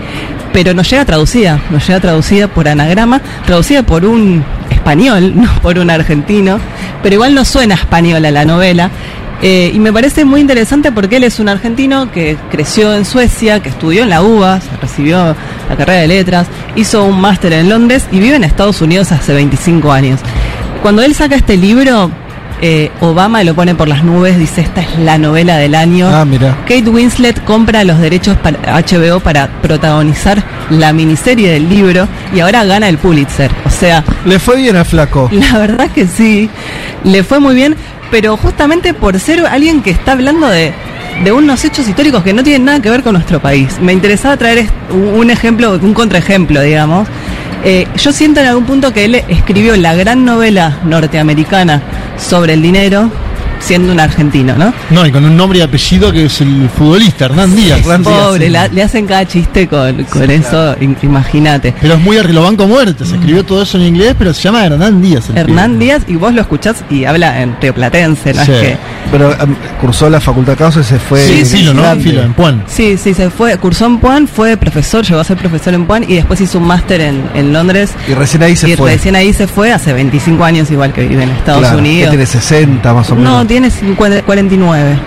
pero 0.52 0.74
nos 0.74 0.90
llega 0.90 1.04
traducida, 1.04 1.60
nos 1.70 1.86
llega 1.86 2.00
traducida 2.00 2.48
por 2.48 2.68
anagrama, 2.68 3.20
traducida 3.46 3.82
por 3.82 4.04
un 4.04 4.44
español, 4.70 5.32
no 5.40 5.48
por 5.60 5.78
un 5.78 5.90
argentino, 5.90 6.58
pero 7.02 7.14
igual 7.14 7.34
no 7.34 7.44
suena 7.44 7.74
española 7.74 8.30
la 8.30 8.44
novela. 8.44 8.90
Eh, 9.40 9.70
y 9.72 9.78
me 9.78 9.92
parece 9.92 10.24
muy 10.24 10.40
interesante 10.40 10.90
porque 10.90 11.16
él 11.16 11.24
es 11.24 11.38
un 11.38 11.48
argentino 11.48 12.10
que 12.10 12.36
creció 12.50 12.92
en 12.94 13.04
Suecia, 13.04 13.60
que 13.60 13.68
estudió 13.68 14.02
en 14.02 14.10
la 14.10 14.22
UBA, 14.22 14.60
recibió 14.82 15.36
la 15.68 15.76
carrera 15.76 16.00
de 16.00 16.08
letras, 16.08 16.48
hizo 16.74 17.04
un 17.04 17.20
máster 17.20 17.52
en 17.52 17.68
Londres 17.68 18.06
y 18.10 18.18
vive 18.18 18.34
en 18.36 18.42
Estados 18.44 18.82
Unidos 18.82 19.12
hace 19.12 19.32
25 19.34 19.92
años. 19.92 20.20
Cuando 20.82 21.02
él 21.02 21.14
saca 21.14 21.36
este 21.36 21.56
libro, 21.56 22.10
eh, 22.60 22.90
Obama 23.00 23.44
lo 23.44 23.54
pone 23.54 23.76
por 23.76 23.86
las 23.86 24.02
nubes, 24.02 24.36
dice 24.36 24.62
esta 24.62 24.80
es 24.80 24.98
la 24.98 25.18
novela 25.18 25.56
del 25.56 25.76
año. 25.76 26.08
Ah, 26.12 26.24
mira. 26.24 26.56
Kate 26.62 26.88
Winslet 26.90 27.44
compra 27.44 27.84
los 27.84 28.00
derechos 28.00 28.36
para 28.38 28.58
HBO 28.82 29.20
para 29.20 29.46
protagonizar 29.62 30.42
la 30.70 30.92
miniserie 30.92 31.52
del 31.52 31.68
libro 31.68 32.08
y 32.34 32.40
ahora 32.40 32.64
gana 32.64 32.88
el 32.88 32.98
Pulitzer. 32.98 33.52
O 33.64 33.70
sea, 33.70 34.02
Le 34.24 34.40
fue 34.40 34.56
bien 34.56 34.76
a 34.76 34.84
Flaco. 34.84 35.30
la 35.32 35.58
verdad 35.58 35.88
que 35.90 36.08
sí, 36.08 36.50
le 37.04 37.22
fue 37.22 37.38
muy 37.38 37.54
bien, 37.54 37.76
pero 38.10 38.36
justamente 38.36 38.94
por 38.94 39.18
ser 39.20 39.44
alguien 39.46 39.82
que 39.82 39.90
está 39.90 40.12
hablando 40.12 40.48
de, 40.48 40.72
unos 41.32 41.64
hechos 41.64 41.88
históricos 41.88 42.22
que 42.22 42.32
no 42.32 42.42
tienen 42.42 42.64
nada 42.64 42.80
que 42.80 42.90
ver 42.90 43.02
con 43.02 43.14
nuestro 43.14 43.40
país. 43.40 43.78
Me 43.80 43.92
interesaba 43.92 44.36
traer 44.36 44.66
un 44.90 45.30
ejemplo, 45.30 45.78
un 45.82 45.92
contraejemplo, 45.92 46.60
digamos. 46.62 47.08
Eh, 47.64 47.88
yo 47.96 48.12
siento 48.12 48.40
en 48.40 48.46
algún 48.46 48.64
punto 48.64 48.92
que 48.92 49.04
él 49.04 49.16
escribió 49.16 49.76
la 49.76 49.94
gran 49.94 50.24
novela 50.24 50.78
norteamericana 50.84 51.82
sobre 52.16 52.54
el 52.54 52.62
dinero 52.62 53.10
siendo 53.60 53.92
un 53.92 54.00
argentino, 54.00 54.54
¿no? 54.56 54.72
No, 54.90 55.06
y 55.06 55.10
con 55.12 55.24
un 55.24 55.36
nombre 55.36 55.58
y 55.58 55.62
apellido 55.62 56.12
que 56.12 56.26
es 56.26 56.40
el 56.40 56.68
futbolista, 56.76 57.26
Hernán 57.26 57.54
Díaz. 57.54 57.80
Pobre, 58.02 58.50
la- 58.50 58.68
le 58.68 58.82
hacen 58.82 59.06
cada 59.06 59.26
chiste 59.26 59.66
con, 59.68 60.04
con 60.04 60.30
eso, 60.30 60.76
im- 60.76 60.96
imagínate. 61.02 61.74
Pero 61.80 61.94
es 61.94 62.00
muy 62.00 62.16
arrilobanco 62.18 62.66
muerte, 62.66 63.04
se 63.04 63.14
escribió 63.16 63.44
todo 63.44 63.62
eso 63.62 63.78
en 63.78 63.84
inglés, 63.84 64.14
pero 64.18 64.32
se 64.32 64.42
llama 64.42 64.64
Hernán 64.64 65.00
Díaz. 65.02 65.30
el 65.30 65.36
Hernán 65.38 65.78
Díaz, 65.78 66.02
y 66.08 66.14
vos 66.16 66.32
lo 66.32 66.40
escuchás 66.40 66.84
y 66.90 67.04
habla 67.04 67.40
en 67.42 67.56
rioplatense, 67.60 68.32
¿no? 68.34 68.44
Sí. 68.44 68.52
Es 68.52 68.60
que, 68.60 68.76
Pero 69.10 69.32
em, 69.32 69.54
cursó 69.80 70.10
la 70.10 70.20
facultad 70.20 70.52
de 70.52 70.58
causa 70.58 70.80
y 70.80 70.84
se 70.84 70.98
fue. 70.98 71.20
Sí. 71.44 71.64
¿no? 71.72 71.82
Filo, 71.96 72.22
en 72.22 72.34
Puan. 72.34 72.62
Sí, 72.66 72.96
sí, 72.98 73.14
se 73.14 73.30
fue, 73.30 73.56
cursó 73.56 73.86
en 73.86 73.98
Puan, 73.98 74.28
fue 74.28 74.56
profesor, 74.56 75.04
llegó 75.04 75.20
a 75.20 75.24
ser 75.24 75.36
profesor 75.38 75.72
en 75.74 75.86
Puan 75.86 76.04
y 76.04 76.14
después 76.16 76.40
hizo 76.40 76.58
un 76.58 76.66
máster 76.66 77.00
en, 77.00 77.22
en 77.34 77.52
Londres. 77.52 77.92
Y 78.06 78.14
recién 78.14 78.42
ahí 78.42 78.54
se 78.56 78.68
y 78.70 78.76
fue. 78.76 78.92
recién 78.92 79.16
ahí 79.16 79.32
se 79.32 79.46
fue, 79.46 79.72
hace 79.72 79.92
25 79.92 80.44
años 80.44 80.70
igual 80.70 80.92
que 80.92 81.06
vive 81.06 81.22
en 81.22 81.30
Estados 81.30 81.60
Claro, 81.60 81.76
que 81.76 81.80
Unidos. 81.80 82.10
tiene 82.10 82.26
60 82.26 82.92
más 82.94 83.10
o 83.10 83.16
menos. 83.16 83.32
No, 83.32 83.46
tiene 83.46 83.70
50 83.70 84.22
49. 84.22 84.98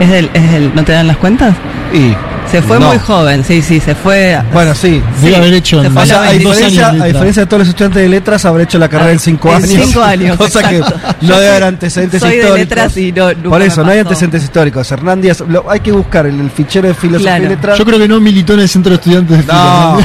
¿Es 0.00 0.10
del, 0.10 0.30
es 0.34 0.50
del, 0.52 0.74
¿No 0.74 0.82
te 0.82 0.92
dan 0.92 1.06
las 1.06 1.16
cuentas? 1.16 1.54
Y 1.92 2.14
Se 2.50 2.60
fue 2.60 2.78
no. 2.78 2.88
muy 2.88 2.98
joven, 2.98 3.42
sí, 3.44 3.62
sí, 3.62 3.80
se 3.80 3.94
fue. 3.94 4.38
Bueno, 4.52 4.74
sí. 4.74 5.02
Sí, 5.22 5.34
haber 5.34 5.54
hecho 5.54 5.80
se 5.80 5.86
en- 5.86 5.92
fue 5.94 6.02
O 6.02 6.04
a 6.04 6.06
sea, 6.06 6.18
a 6.18 6.20
25 6.30 6.50
diferencia, 6.54 6.88
años. 6.88 7.02
a 7.02 7.06
diferencia 7.06 7.42
de 7.42 7.46
todos 7.46 7.58
los 7.60 7.68
estudiantes 7.68 8.02
de 8.02 8.08
letras, 8.10 8.44
habrá 8.44 8.62
hecho 8.64 8.78
la 8.78 8.88
carrera 8.90 9.12
en 9.12 9.18
5 9.18 9.48
en 9.56 9.64
años. 9.64 9.68
cinco 9.86 10.02
años, 10.02 10.36
Cosa 10.38 10.68
que 10.68 10.76
exacto. 10.78 11.00
no 11.22 11.28
Yo 11.28 11.34
debe 11.36 11.48
haber 11.50 11.64
antecedentes 11.64 12.20
soy 12.20 12.30
de 12.30 12.36
históricos. 12.36 12.58
letras 12.58 12.96
y 12.98 13.12
no- 13.12 13.28
nunca 13.32 13.48
Por 13.48 13.58
me 13.60 13.66
eso, 13.66 13.84
no 13.84 13.90
hay 13.90 13.98
antecedentes 14.00 14.42
históricos. 14.44 14.92
Hernán 14.92 15.20
Díaz, 15.22 15.42
lo- 15.48 15.64
hay 15.70 15.80
que 15.80 15.92
buscar 15.92 16.26
el, 16.26 16.38
el 16.40 16.50
fichero 16.50 16.88
de 16.88 16.94
filosofía 16.94 17.30
Claro. 17.36 17.44
y 17.44 17.48
letras. 17.48 17.78
Yo 17.78 17.84
creo 17.86 17.98
que 17.98 18.08
no 18.08 18.20
militó 18.20 18.52
en 18.54 18.60
el 18.60 18.68
centro 18.68 18.90
de 18.90 18.96
estudiantes 18.96 19.46
de 19.46 19.52
No, 19.52 19.96
no. 19.98 20.02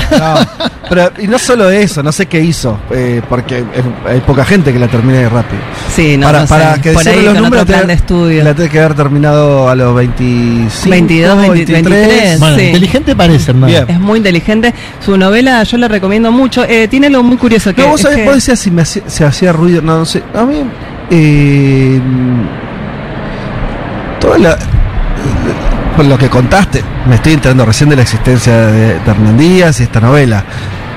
Pero, 0.90 1.12
y 1.20 1.28
no 1.28 1.38
solo 1.38 1.70
eso, 1.70 2.02
no 2.02 2.14
sé 2.14 2.28
qué 2.28 2.40
hizo, 2.40 2.80
eh, 2.92 3.22
porque 3.28 3.58
es- 3.60 4.10
hay 4.10 4.22
poca 4.22 4.46
gente 4.46 4.72
que 4.72 4.80
la 4.80 4.88
termine 4.88 5.28
rápido. 5.28 5.62
Sí, 5.94 6.16
no, 6.16 6.28
para, 6.28 6.40
no 6.42 6.48
sé. 6.48 6.54
para 6.54 6.82
que 6.82 6.92
Por 6.94 7.06
ahí 7.10 7.22
los 7.24 7.34
números, 7.36 7.68
de 7.68 7.94
estudio. 7.94 8.42
la 8.46 8.54
tiene 8.54 8.70
que 8.72 8.80
haber 8.80 8.94
terminado 8.96 9.68
a 9.68 9.76
los 9.76 9.94
25, 9.94 10.90
22, 10.90 11.50
23. 11.50 11.84
Bueno, 12.40 12.58
sí. 12.58 12.64
inteligente 12.66 13.16
parece, 13.16 13.52
Hernán. 13.52 13.70
Bien. 13.70 13.86
Es 13.88 14.00
muy 14.00 14.18
inteligente. 14.18 14.74
Su 15.04 15.18
novela 15.18 15.64
yo 15.64 15.78
la 15.78 15.88
recomiendo 15.88 16.32
mucho. 16.32 16.64
Eh, 16.66 16.88
tiene 16.88 17.08
algo 17.08 17.24
muy 17.24 17.38
curioso 17.38 17.74
que. 17.74 17.82
No, 17.82 17.90
vos 17.90 18.02
sabés, 18.02 18.18
que- 18.18 18.26
vos 18.26 18.36
decías 18.36 18.60
si 18.60 18.70
me 18.72 18.82
hacía, 18.82 19.04
se 19.08 19.24
hacía 19.26 19.52
ruido, 19.54 19.82
no, 19.82 20.00
no 20.00 20.06
sé. 20.06 20.22
A 20.36 20.44
mí, 20.44 20.64
eh, 21.10 22.00
toda 24.20 24.38
la, 24.38 24.58
lo 26.04 26.18
que 26.18 26.30
contaste, 26.30 26.84
me 27.08 27.16
estoy 27.16 27.34
enterando 27.34 27.66
recién 27.66 27.90
de 27.90 27.96
la 27.96 28.02
existencia 28.04 28.54
de, 28.68 29.00
de 29.00 29.12
Hernán 29.12 29.38
Díaz 29.38 29.80
y 29.80 29.84
esta 29.84 30.00
novela. 30.00 30.44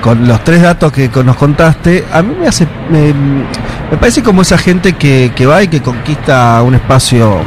Con 0.01 0.27
los 0.27 0.43
tres 0.43 0.63
datos 0.63 0.91
que 0.91 1.09
nos 1.23 1.35
contaste, 1.35 2.05
a 2.11 2.23
mí 2.23 2.33
me 2.39 2.47
hace, 2.47 2.67
me, 2.89 3.13
me 3.91 3.97
parece 3.99 4.23
como 4.23 4.41
esa 4.41 4.57
gente 4.57 4.93
que, 4.93 5.31
que 5.35 5.45
va 5.45 5.61
y 5.61 5.67
que 5.67 5.79
conquista 5.81 6.59
un 6.63 6.73
espacio 6.73 7.37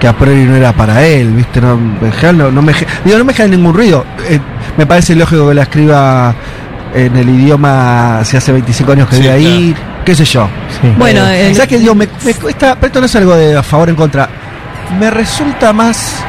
que 0.00 0.06
a 0.06 0.16
priori 0.16 0.44
no 0.44 0.54
era 0.54 0.72
para 0.72 1.04
él, 1.04 1.32
¿viste? 1.32 1.60
No, 1.60 1.76
no, 1.76 2.50
no 2.50 2.62
me, 2.62 2.72
digo, 3.04 3.18
no 3.18 3.24
me 3.24 3.34
genera 3.34 3.56
ningún 3.56 3.74
ruido. 3.74 4.04
Eh, 4.28 4.38
me 4.76 4.86
parece 4.86 5.14
lógico 5.16 5.48
que 5.48 5.54
la 5.54 5.62
escriba 5.62 6.34
en 6.94 7.16
el 7.16 7.28
idioma 7.28 8.20
si 8.24 8.36
hace 8.36 8.52
25 8.52 8.92
años 8.92 9.08
que 9.08 9.16
Sí, 9.16 9.22
vive 9.22 9.34
ahí, 9.34 9.74
qué 10.04 10.14
sé 10.14 10.24
yo. 10.24 10.48
Bueno, 10.96 11.26
Eh, 11.28 11.52
¿sabes 11.54 11.68
qué? 11.68 11.78
Digo, 11.78 11.94
me, 11.94 12.08
me 12.24 12.34
cuesta, 12.34 12.74
pero 12.76 12.86
esto 12.86 13.00
no 13.00 13.06
es 13.06 13.16
algo 13.16 13.34
de 13.36 13.56
a 13.56 13.62
favor 13.62 13.88
o 13.88 13.90
en 13.90 13.96
contra. 13.96 14.28
Me 14.98 15.10
resulta 15.10 15.72
más 15.72 16.22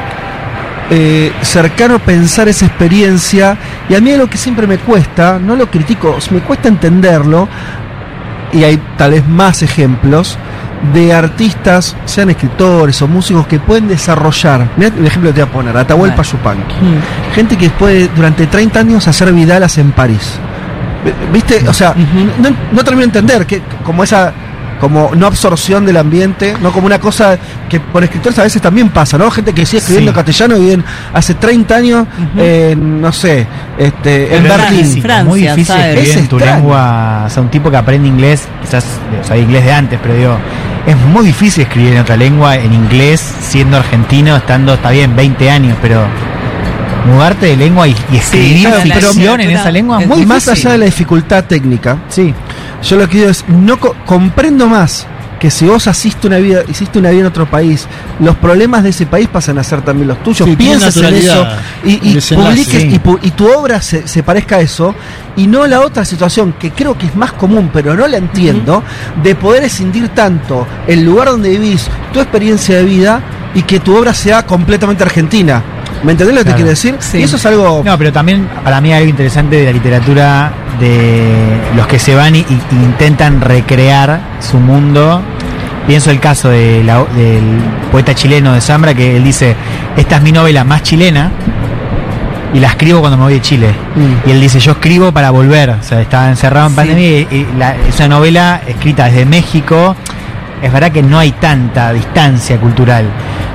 eh, 0.90 1.32
cercano 1.42 1.98
pensar 2.00 2.48
esa 2.48 2.66
experiencia 2.66 3.56
y 3.88 3.94
a 3.94 4.00
mí 4.00 4.14
lo 4.16 4.28
que 4.28 4.36
siempre 4.36 4.66
me 4.66 4.78
cuesta, 4.78 5.38
no 5.38 5.54
lo 5.56 5.70
critico, 5.70 6.18
me 6.32 6.40
cuesta 6.40 6.68
entenderlo 6.68 7.48
y 8.52 8.64
hay 8.64 8.78
tal 8.98 9.12
vez 9.12 9.26
más 9.28 9.62
ejemplos 9.62 10.36
de 10.92 11.12
artistas, 11.12 11.96
sean 12.04 12.30
escritores 12.30 13.00
o 13.02 13.08
músicos, 13.08 13.46
que 13.46 13.58
pueden 13.58 13.88
desarrollar. 13.88 14.68
Mirá 14.76 14.94
el 14.96 15.06
ejemplo 15.06 15.30
que 15.30 15.34
te 15.34 15.42
voy 15.42 15.50
a 15.50 15.52
poner: 15.52 15.76
Atahualpa 15.76 16.22
Yupanqui. 16.22 16.74
Gente 17.34 17.56
que 17.56 17.70
puede 17.70 18.08
durante 18.08 18.46
30 18.46 18.80
años 18.80 19.08
hacer 19.08 19.32
vidalas 19.32 19.78
en 19.78 19.92
París. 19.92 20.38
¿Viste? 21.32 21.66
O 21.68 21.72
sea, 21.72 21.94
no, 21.94 22.50
no 22.72 22.84
termino 22.84 23.00
de 23.00 23.18
entender 23.18 23.46
que 23.46 23.62
como 23.84 24.04
esa 24.04 24.32
como 24.80 25.10
no 25.14 25.26
absorción 25.26 25.84
del 25.84 25.98
ambiente, 25.98 26.54
no 26.62 26.72
como 26.72 26.86
una 26.86 26.98
cosa 26.98 27.38
que 27.68 27.78
por 27.80 28.02
escritores 28.02 28.38
a 28.38 28.44
veces 28.44 28.62
también 28.62 28.88
pasa, 28.88 29.18
¿no? 29.18 29.30
Gente 29.30 29.52
que 29.52 29.66
sigue 29.66 29.78
escribiendo 29.78 30.10
Sí. 30.12 30.16
castellano 30.16 30.56
y 30.56 30.60
viven 30.60 30.84
hace 31.12 31.34
30 31.34 31.76
años, 31.76 32.06
en, 32.36 33.00
no 33.00 33.12
sé, 33.12 33.46
este, 33.78 34.34
en 34.36 34.46
es 34.46 34.48
Berlín. 34.56 34.78
difícil, 34.78 35.24
muy 35.24 35.42
difícil 35.42 35.76
escribir 35.76 36.08
Es 36.10 36.16
en 36.16 36.28
tu 36.28 36.36
extraño. 36.36 36.56
lengua, 36.60 37.24
o 37.26 37.30
sea, 37.30 37.42
un 37.42 37.50
tipo 37.50 37.70
que 37.70 37.76
aprende 37.76 38.08
inglés, 38.08 38.48
quizás, 38.62 38.84
o 39.22 39.24
sea, 39.26 39.36
inglés 39.36 39.64
de 39.64 39.72
antes, 39.72 39.98
pero 40.02 40.14
digo, 40.14 40.36
es 40.86 40.96
muy 40.96 41.26
difícil 41.26 41.62
escribir 41.64 41.92
en 41.92 41.98
otra 42.00 42.16
lengua, 42.16 42.56
en 42.56 42.72
inglés, 42.72 43.22
siendo 43.42 43.76
argentino, 43.76 44.34
estando, 44.36 44.74
está 44.74 44.90
bien, 44.90 45.14
20 45.14 45.50
años, 45.50 45.76
pero 45.82 46.00
mudarte 47.06 47.46
de 47.46 47.56
lengua 47.56 47.88
y, 47.88 47.94
y 48.12 48.16
escribir 48.16 48.60
claro, 48.68 48.82
pero 48.84 49.12
ficción 49.12 49.40
en 49.40 49.50
esa 49.50 49.70
lengua 49.70 50.00
es 50.02 50.06
muy 50.08 50.26
más 50.26 50.46
allá 50.48 50.72
de 50.72 50.78
la 50.78 50.84
dificultad 50.86 51.44
técnica, 51.44 51.98
sí. 52.08 52.34
Yo 52.82 52.96
lo 52.96 53.08
que 53.08 53.18
digo 53.18 53.30
es, 53.30 53.44
no 53.48 53.78
co- 53.78 53.94
comprendo 54.06 54.66
más 54.68 55.06
que 55.38 55.50
si 55.50 55.64
vos 55.64 55.86
hiciste 55.86 56.26
una 56.26 56.36
vida, 56.36 56.60
hiciste 56.68 56.98
una 56.98 57.08
vida 57.10 57.20
en 57.22 57.26
otro 57.26 57.48
país, 57.48 57.86
los 58.18 58.36
problemas 58.36 58.82
de 58.82 58.90
ese 58.90 59.06
país 59.06 59.26
pasan 59.26 59.58
a 59.58 59.64
ser 59.64 59.80
también 59.80 60.08
los 60.08 60.22
tuyos. 60.22 60.46
Sí, 60.46 60.54
Piensas 60.54 60.94
en 60.98 61.14
eso 61.14 61.46
y, 61.82 61.96
publiques 62.34 62.82
Sí. 62.82 62.88
y, 62.92 62.98
pu- 62.98 63.18
y 63.22 63.30
tu 63.30 63.50
obra 63.50 63.80
se, 63.80 64.06
se 64.06 64.22
parezca 64.22 64.56
a 64.56 64.60
eso 64.60 64.94
y 65.36 65.46
no 65.46 65.66
la 65.66 65.80
otra 65.80 66.04
situación 66.04 66.52
que 66.58 66.72
creo 66.72 66.98
que 66.98 67.06
es 67.06 67.16
más 67.16 67.32
común, 67.32 67.70
pero 67.72 67.94
no 67.94 68.06
la 68.06 68.18
entiendo, 68.18 68.82
de 69.22 69.34
poder 69.34 69.64
escindir 69.64 70.10
tanto 70.10 70.66
el 70.86 71.04
lugar 71.04 71.28
donde 71.28 71.48
vivís, 71.48 71.88
tu 72.12 72.20
experiencia 72.20 72.76
de 72.76 72.84
vida 72.84 73.22
y 73.54 73.62
que 73.62 73.80
tu 73.80 73.96
obra 73.96 74.12
sea 74.12 74.44
completamente 74.44 75.02
argentina. 75.04 75.62
¿Me 76.02 76.12
entendés 76.12 76.34
lo 76.34 76.40
que 76.40 76.44
te 76.44 76.50
Claro. 76.50 76.56
quiero 76.56 76.70
decir? 76.70 76.94
Y 77.20 77.22
eso 77.22 77.36
es 77.36 77.46
algo 77.46 77.82
No, 77.84 77.98
pero 77.98 78.12
también 78.12 78.48
para 78.64 78.80
mí 78.80 78.90
hay 78.92 78.98
algo 78.98 79.10
interesante 79.10 79.56
de 79.56 79.64
la 79.66 79.72
literatura 79.72 80.50
de 80.78 81.34
los 81.76 81.86
que 81.86 81.98
se 81.98 82.14
van 82.14 82.34
y, 82.36 82.40
y 82.40 82.74
intentan 82.84 83.40
recrear 83.40 84.20
su 84.40 84.58
mundo. 84.58 85.20
Pienso 85.86 86.10
el 86.10 86.20
caso 86.20 86.48
de 86.50 86.82
la- 86.84 87.04
del 87.04 87.42
poeta 87.92 88.14
chileno 88.14 88.52
de 88.54 88.60
Zambra, 88.60 88.94
que 88.94 89.16
él 89.16 89.24
dice, 89.24 89.54
esta 89.96 90.16
es 90.16 90.22
mi 90.22 90.32
novela 90.32 90.64
más 90.64 90.82
chilena 90.82 91.30
y 92.54 92.60
la 92.60 92.68
escribo 92.68 93.00
cuando 93.00 93.16
me 93.18 93.24
voy 93.24 93.34
de 93.34 93.40
Chile. 93.42 93.68
Y 94.26 94.30
él 94.30 94.40
dice, 94.40 94.58
yo 94.58 94.72
escribo 94.72 95.12
para 95.12 95.30
volver. 95.30 95.70
O 95.70 95.82
sea, 95.82 96.00
estaba 96.00 96.28
encerrado 96.28 96.66
en 96.66 96.72
Sí. 96.72 96.76
pandemia 96.76 97.08
y, 97.08 97.28
y 97.30 97.46
la- 97.58 97.76
es 97.76 97.96
una 97.98 98.08
novela 98.08 98.60
escrita 98.66 99.04
desde 99.06 99.24
México. 99.26 99.94
Es 100.62 100.72
verdad 100.72 100.92
que 100.92 101.02
no 101.02 101.18
hay 101.18 101.32
tanta 101.32 101.92
distancia 101.92 102.56
cultural. 102.58 103.04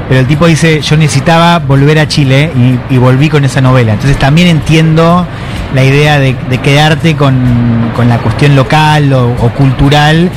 Pero 0.07 0.21
el 0.21 0.27
tipo 0.27 0.45
dice, 0.45 0.81
yo 0.81 0.97
necesitaba 0.97 1.59
volver 1.59 1.97
a 1.99 2.07
Chile 2.07 2.51
y, 2.89 2.97
volví 2.97 3.29
con 3.29 3.43
esa 3.43 3.61
novela. 3.61 3.93
Entonces 3.93 4.17
también 4.17 4.47
entiendo 4.47 5.25
la 5.75 5.83
idea 5.83 6.17
de, 6.19 6.35
de 6.49 6.57
quedarte 6.59 7.15
con, 7.15 7.91
con 7.95 8.07
la 8.09 8.17
cuestión 8.17 8.55
local 8.55 9.11
o, 9.13 9.27
o 9.27 9.49
cultural 9.51 10.29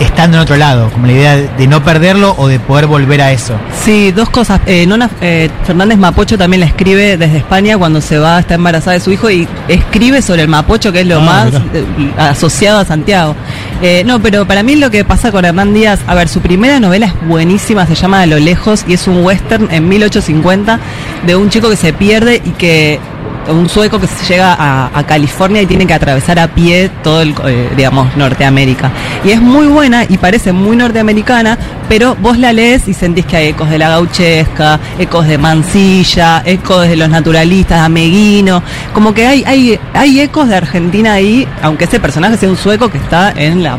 estando 0.00 0.36
en 0.38 0.42
otro 0.42 0.56
lado. 0.56 0.90
Como 0.90 1.06
la 1.06 1.12
idea 1.12 1.36
de, 1.36 1.66
no 1.68 1.82
perderlo 1.84 2.34
o 2.38 2.48
de 2.48 2.58
poder 2.58 2.86
volver 2.86 3.20
a 3.20 3.30
eso. 3.32 3.54
Sí, 3.84 4.10
dos 4.12 4.30
cosas. 4.30 4.60
Eh, 4.66 4.86
Nona 4.86 5.10
eh, 5.20 5.50
Fernández 5.64 5.98
Mapocho 5.98 6.38
también 6.38 6.60
la 6.60 6.66
escribe 6.66 7.16
desde 7.16 7.36
España 7.36 7.76
cuando 7.76 8.00
se 8.00 8.18
va, 8.18 8.38
está 8.40 8.54
embarazada 8.54 8.94
de 8.94 9.00
su 9.00 9.12
hijo 9.12 9.30
y 9.30 9.46
escribe 9.68 10.22
sobre 10.22 10.42
el 10.42 10.48
Mapocho, 10.48 10.90
que 10.92 11.00
es 11.02 11.06
lo 11.06 11.18
Ah, 11.18 11.20
más 11.20 11.54
eh, 11.74 11.84
asociado 12.16 12.78
a 12.78 12.84
Santiago. 12.84 13.36
Eh, 13.82 14.02
no, 14.06 14.20
pero 14.20 14.46
para 14.46 14.62
mí 14.62 14.76
lo 14.76 14.90
que 14.90 15.04
pasa 15.04 15.30
con 15.30 15.44
Hernán 15.44 15.74
Díaz, 15.74 16.00
a 16.06 16.14
ver, 16.14 16.28
su 16.28 16.40
primera 16.40 16.80
novela 16.80 17.06
es 17.06 17.28
buenísima, 17.28 17.86
se 17.86 17.94
llama 17.94 18.22
A 18.22 18.26
lo 18.26 18.38
lejos 18.38 18.84
y 18.88 18.94
es 18.94 19.06
un 19.06 19.24
western 19.24 19.68
en 19.70 19.88
1850 19.88 20.78
de 21.26 21.36
un 21.36 21.50
chico 21.50 21.68
que 21.68 21.76
se 21.76 21.92
pierde 21.92 22.40
y 22.44 22.50
que 22.50 22.98
un 23.48 23.68
sueco 23.68 23.98
que 23.98 24.08
llega 24.28 24.54
a, 24.54 24.90
a 24.98 25.06
California 25.06 25.62
y 25.62 25.66
tiene 25.66 25.86
que 25.86 25.94
atravesar 25.94 26.38
a 26.38 26.48
pie 26.48 26.90
todo 27.02 27.22
el, 27.22 27.34
eh, 27.46 27.70
digamos, 27.76 28.16
Norteamérica. 28.16 28.90
Y 29.24 29.30
es 29.30 29.40
muy 29.40 29.66
buena 29.66 30.04
y 30.08 30.18
parece 30.18 30.52
muy 30.52 30.76
norteamericana, 30.76 31.58
pero 31.88 32.16
vos 32.16 32.38
la 32.38 32.52
lees 32.52 32.88
y 32.88 32.94
sentís 32.94 33.26
que 33.26 33.36
hay 33.36 33.48
ecos 33.48 33.70
de 33.70 33.78
la 33.78 33.88
gauchesca, 33.88 34.78
ecos 34.98 35.26
de 35.26 35.38
Mansilla, 35.38 36.42
ecos 36.44 36.88
de 36.88 36.96
los 36.96 37.08
naturalistas, 37.08 37.78
de 37.80 37.86
Ameguino, 37.86 38.62
como 38.92 39.14
que 39.14 39.26
hay, 39.26 39.44
hay, 39.44 39.78
hay 39.94 40.20
ecos 40.20 40.48
de 40.48 40.56
Argentina 40.56 41.14
ahí, 41.14 41.46
aunque 41.62 41.84
ese 41.84 42.00
personaje 42.00 42.36
sea 42.36 42.48
un 42.48 42.56
sueco 42.56 42.90
que 42.90 42.98
está 42.98 43.32
en 43.34 43.62
la 43.62 43.78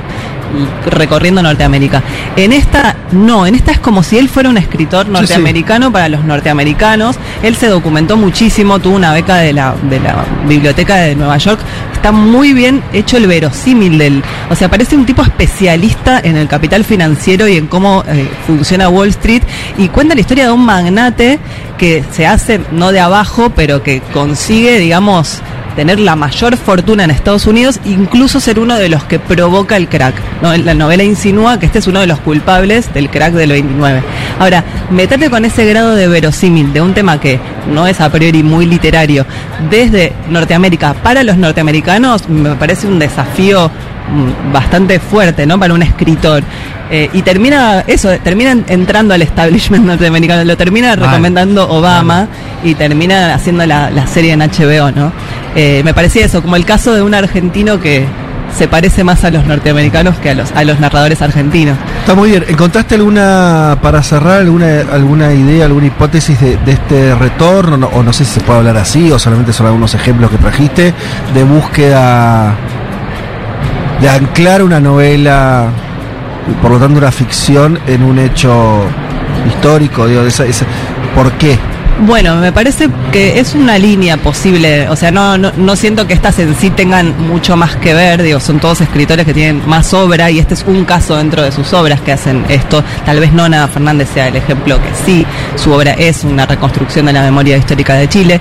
recorriendo 0.86 1.42
Norteamérica. 1.42 2.04
En 2.36 2.54
esta 2.54 2.96
no, 3.12 3.46
en 3.46 3.56
esta 3.56 3.72
es 3.72 3.80
como 3.80 4.04
si 4.04 4.18
él 4.18 4.30
fuera 4.30 4.50
un 4.50 4.58
escritor 4.58 5.06
sí. 5.06 5.12
norteamericano 5.12 5.92
para 5.92 6.10
los 6.10 6.24
norteamericanos. 6.24 7.18
Él 7.44 7.56
se 7.56 7.68
documentó 7.68 8.18
muchísimo, 8.18 8.80
tuvo 8.80 8.96
una 8.96 9.14
beca 9.14 9.38
de 9.38 9.54
la, 9.54 9.76
de 9.90 10.00
la 10.00 10.26
biblioteca 10.48 10.96
de 10.96 11.16
Nueva 11.16 11.38
York. 11.38 11.60
Está 11.94 12.12
muy 12.12 12.54
bien 12.54 12.82
hecho 12.94 13.18
el 13.18 13.28
verosímil 13.28 13.98
del, 13.98 14.24
o 14.50 14.56
sea, 14.56 14.70
parece 14.70 14.96
un 14.96 15.06
tipo 15.06 15.22
especialista 15.22 16.20
en 16.24 16.38
el 16.38 16.48
capital 16.48 16.86
financiero 16.86 17.48
y 17.48 17.58
en 17.58 17.68
cómo 17.68 18.04
eh, 18.08 18.28
funciona 18.48 18.90
Wall 18.90 19.10
Street 19.10 19.44
y 19.78 19.90
cuenta 19.90 20.16
la 20.16 20.22
historia 20.22 20.46
de 20.46 20.52
un 20.52 20.66
magnate 20.66 21.40
que 21.78 22.04
se 22.12 22.26
hace 22.26 22.62
no 22.72 22.92
de 22.92 23.00
abajo, 23.00 23.52
pero 23.56 23.84
que 23.84 24.02
consigue, 24.14 24.80
digamos, 24.80 25.42
tener 25.80 26.02
la 26.02 26.18
mayor 26.18 26.58
fortuna 26.58 27.06
en 27.06 27.10
Estados 27.10 27.48
Unidos, 27.48 27.80
incluso 27.86 28.42
ser 28.42 28.60
uno 28.60 28.76
de 28.76 28.90
los 28.90 29.06
que 29.06 29.18
provoca 29.18 29.78
el 29.78 29.88
crack. 29.88 30.14
¿no? 30.42 30.54
La 30.58 30.74
novela 30.74 31.06
insinúa 31.06 31.58
que 31.58 31.68
este 31.68 31.80
es 31.80 31.88
uno 31.88 32.02
de 32.02 32.06
los 32.06 32.20
culpables 32.20 32.94
del 32.94 33.10
crack 33.10 33.32
del 33.32 33.52
29. 33.52 34.04
Ahora, 34.40 34.66
meterte 34.90 35.30
con 35.30 35.46
ese 35.46 35.66
grado 35.66 35.96
de 35.96 36.10
verosímil 36.10 36.74
de 36.74 36.82
un 36.82 36.94
tema 36.94 37.22
que 37.22 37.40
no 37.74 37.88
es 37.88 38.02
a 38.02 38.12
priori 38.12 38.44
muy 38.44 38.66
literario 38.66 39.26
desde 39.70 40.12
Norteamérica 40.28 40.96
para 40.96 41.24
los 41.24 41.38
norteamericanos 41.38 42.28
me 42.28 42.56
parece 42.56 42.86
un 42.86 43.00
desafío 43.00 43.72
bastante 44.54 45.00
fuerte, 45.00 45.46
¿no? 45.46 45.60
Para 45.60 45.74
un 45.74 45.82
escritor. 45.84 46.44
Eh, 46.92 47.10
y 47.14 47.22
termina 47.22 47.84
eso, 47.86 48.10
termina 48.24 48.52
entrando 48.68 49.14
al 49.14 49.22
establishment 49.22 49.86
norteamericano, 49.86 50.44
lo 50.44 50.58
termina 50.58 50.90
Vale. 50.96 51.06
recomendando 51.06 51.70
Obama 51.70 52.28
y 52.64 52.74
termina 52.76 53.34
haciendo 53.36 53.66
la, 53.66 53.92
la 53.92 54.08
serie 54.08 54.34
en 54.34 54.40
HBO, 54.40 54.92
¿no? 54.92 55.12
Eh, 55.56 55.82
me 55.86 55.94
parecía 55.94 56.26
eso, 56.26 56.42
como 56.42 56.56
el 56.56 56.66
caso 56.66 56.94
de 56.94 57.02
un 57.04 57.14
argentino 57.14 57.80
que 57.80 58.06
se 58.58 58.68
parece 58.68 59.04
más 59.04 59.24
a 59.24 59.30
los 59.30 59.46
norteamericanos 59.46 60.16
que 60.18 60.32
a 60.32 60.34
los, 60.34 60.52
a 60.54 60.64
los 60.64 60.80
narradores 60.80 61.22
argentinos. 61.22 61.78
Está 62.00 62.16
muy 62.16 62.32
bien. 62.32 62.44
¿Encontraste 62.48 62.96
alguna, 62.96 63.78
para 63.80 64.02
cerrar, 64.02 64.40
alguna, 64.42 64.80
alguna 64.92 65.32
idea, 65.32 65.66
alguna 65.66 65.86
hipótesis 65.86 66.42
de, 66.42 66.58
de 66.58 66.72
este 66.72 67.14
retorno? 67.14 67.78
No- 67.78 67.88
o 67.94 68.02
no 68.02 68.12
sé 68.12 68.26
si 68.26 68.32
se 68.34 68.40
puede 68.40 68.58
hablar 68.58 68.78
así, 68.78 69.12
o 69.12 69.20
solamente 69.20 69.54
son 69.54 69.68
algunos 69.68 69.94
ejemplos 69.94 70.32
que 70.32 70.38
trajiste, 70.38 70.94
de 71.36 71.44
búsqueda 71.44 72.56
de 74.02 74.10
anclar 74.10 74.64
una 74.64 74.80
novela, 74.80 75.68
y 76.50 76.54
por 76.62 76.72
lo 76.72 76.80
tanto 76.80 76.98
una 76.98 77.12
ficción, 77.12 77.80
en 77.88 78.04
un 78.04 78.18
hecho 78.20 78.84
histórico. 79.48 80.08
Digo, 80.08 80.22
esa- 80.24 80.46
¿Por 81.16 81.32
qué? 81.34 81.58
Bueno, 82.06 82.38
me 82.38 82.54
parece 82.54 82.90
que 83.12 83.40
es 83.40 83.56
una 83.56 83.78
línea 83.78 84.16
posible, 84.16 84.88
o 84.88 84.96
sea, 84.96 85.12
no, 85.12 85.38
no, 85.38 85.52
no 85.58 85.76
siento 85.76 86.08
que 86.08 86.14
estas 86.14 86.40
en 86.40 86.56
sí 86.56 86.70
tengan 86.70 87.28
mucho 87.28 87.58
más 87.58 87.76
que 87.76 87.94
ver, 87.94 88.24
digo, 88.24 88.40
son 88.40 88.62
todos 88.62 88.80
escritores 88.80 89.26
que 89.26 89.34
tienen 89.34 89.68
más 89.68 89.94
obra 89.94 90.32
y 90.32 90.40
este 90.40 90.54
es 90.54 90.64
un 90.66 90.86
caso 90.86 91.18
dentro 91.18 91.44
de 91.44 91.52
sus 91.52 91.74
obras 91.74 92.00
que 92.00 92.14
hacen 92.14 92.46
esto. 92.48 92.86
Tal 93.06 93.20
vez 93.20 93.34
Nona 93.34 93.68
Fernández 93.68 94.10
sea 94.14 94.30
el 94.30 94.38
ejemplo 94.38 94.78
que 94.78 94.90
sí, 95.06 95.26
su 95.58 95.74
obra 95.74 95.92
es 95.92 96.24
una 96.24 96.46
reconstrucción 96.46 97.06
de 97.06 97.14
la 97.14 97.22
memoria 97.22 97.58
histórica 97.58 97.96
de 97.96 98.08
Chile, 98.08 98.40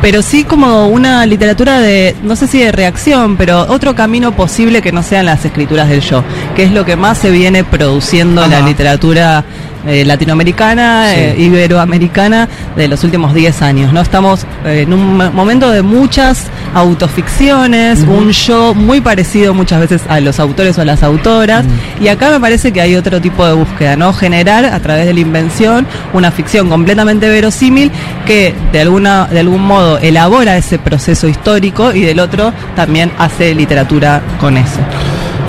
pero 0.00 0.22
sí 0.22 0.44
como 0.44 0.86
una 0.86 1.26
literatura 1.26 1.80
de, 1.80 2.14
no 2.22 2.36
sé 2.36 2.46
si 2.46 2.60
de 2.60 2.70
reacción, 2.70 3.36
pero 3.36 3.66
otro 3.68 3.96
camino 3.96 4.32
posible 4.36 4.82
que 4.82 4.92
no 4.92 5.02
sean 5.02 5.26
las 5.26 5.44
escrituras 5.44 5.88
del 5.88 6.00
yo, 6.00 6.22
que 6.54 6.62
es 6.62 6.70
lo 6.70 6.84
que 6.84 6.94
más 6.94 7.18
se 7.18 7.30
viene 7.30 7.64
produciendo 7.64 8.44
en 8.44 8.52
la 8.52 8.60
literatura 8.60 9.44
eh, 9.86 10.04
latinoamericana, 10.04 11.06
Sí. 11.14 11.20
eh, 11.20 11.34
iberoamericana 11.38 12.48
de 12.76 12.88
los 12.88 13.02
últimos 13.04 13.34
10 13.34 13.62
años. 13.62 13.92
¿no? 13.92 14.00
Estamos 14.00 14.46
eh, 14.64 14.82
en 14.82 14.92
un 14.92 15.16
mo- 15.16 15.30
momento 15.32 15.70
de 15.70 15.82
muchas 15.82 16.46
autoficciones, 16.74 18.00
un 18.06 18.30
yo 18.30 18.74
muy 18.74 19.00
parecido 19.00 19.54
muchas 19.54 19.80
veces 19.80 20.02
a 20.08 20.20
los 20.20 20.38
autores 20.40 20.76
o 20.78 20.82
a 20.82 20.84
las 20.84 21.02
autoras, 21.02 21.64
y 22.00 22.08
acá 22.08 22.30
me 22.30 22.40
parece 22.40 22.72
que 22.72 22.80
hay 22.80 22.94
otro 22.96 23.20
tipo 23.20 23.46
de 23.46 23.52
búsqueda, 23.54 23.96
¿no? 23.96 24.12
Generar 24.12 24.64
a 24.66 24.80
través 24.80 25.06
de 25.06 25.14
la 25.14 25.20
invención 25.20 25.86
una 26.12 26.30
ficción 26.30 26.68
completamente 26.68 27.28
verosímil 27.28 27.90
que 28.26 28.54
de 28.72 28.80
alguna 28.80 29.26
de 29.26 29.40
algún 29.40 29.62
modo 29.66 29.98
elabora 29.98 30.56
ese 30.56 30.78
proceso 30.78 31.26
histórico 31.28 31.92
y 31.92 32.02
del 32.02 32.20
otro 32.20 32.52
también 32.76 33.10
hace 33.18 33.54
literatura 33.54 34.20
con 34.40 34.56
eso. 34.56 34.78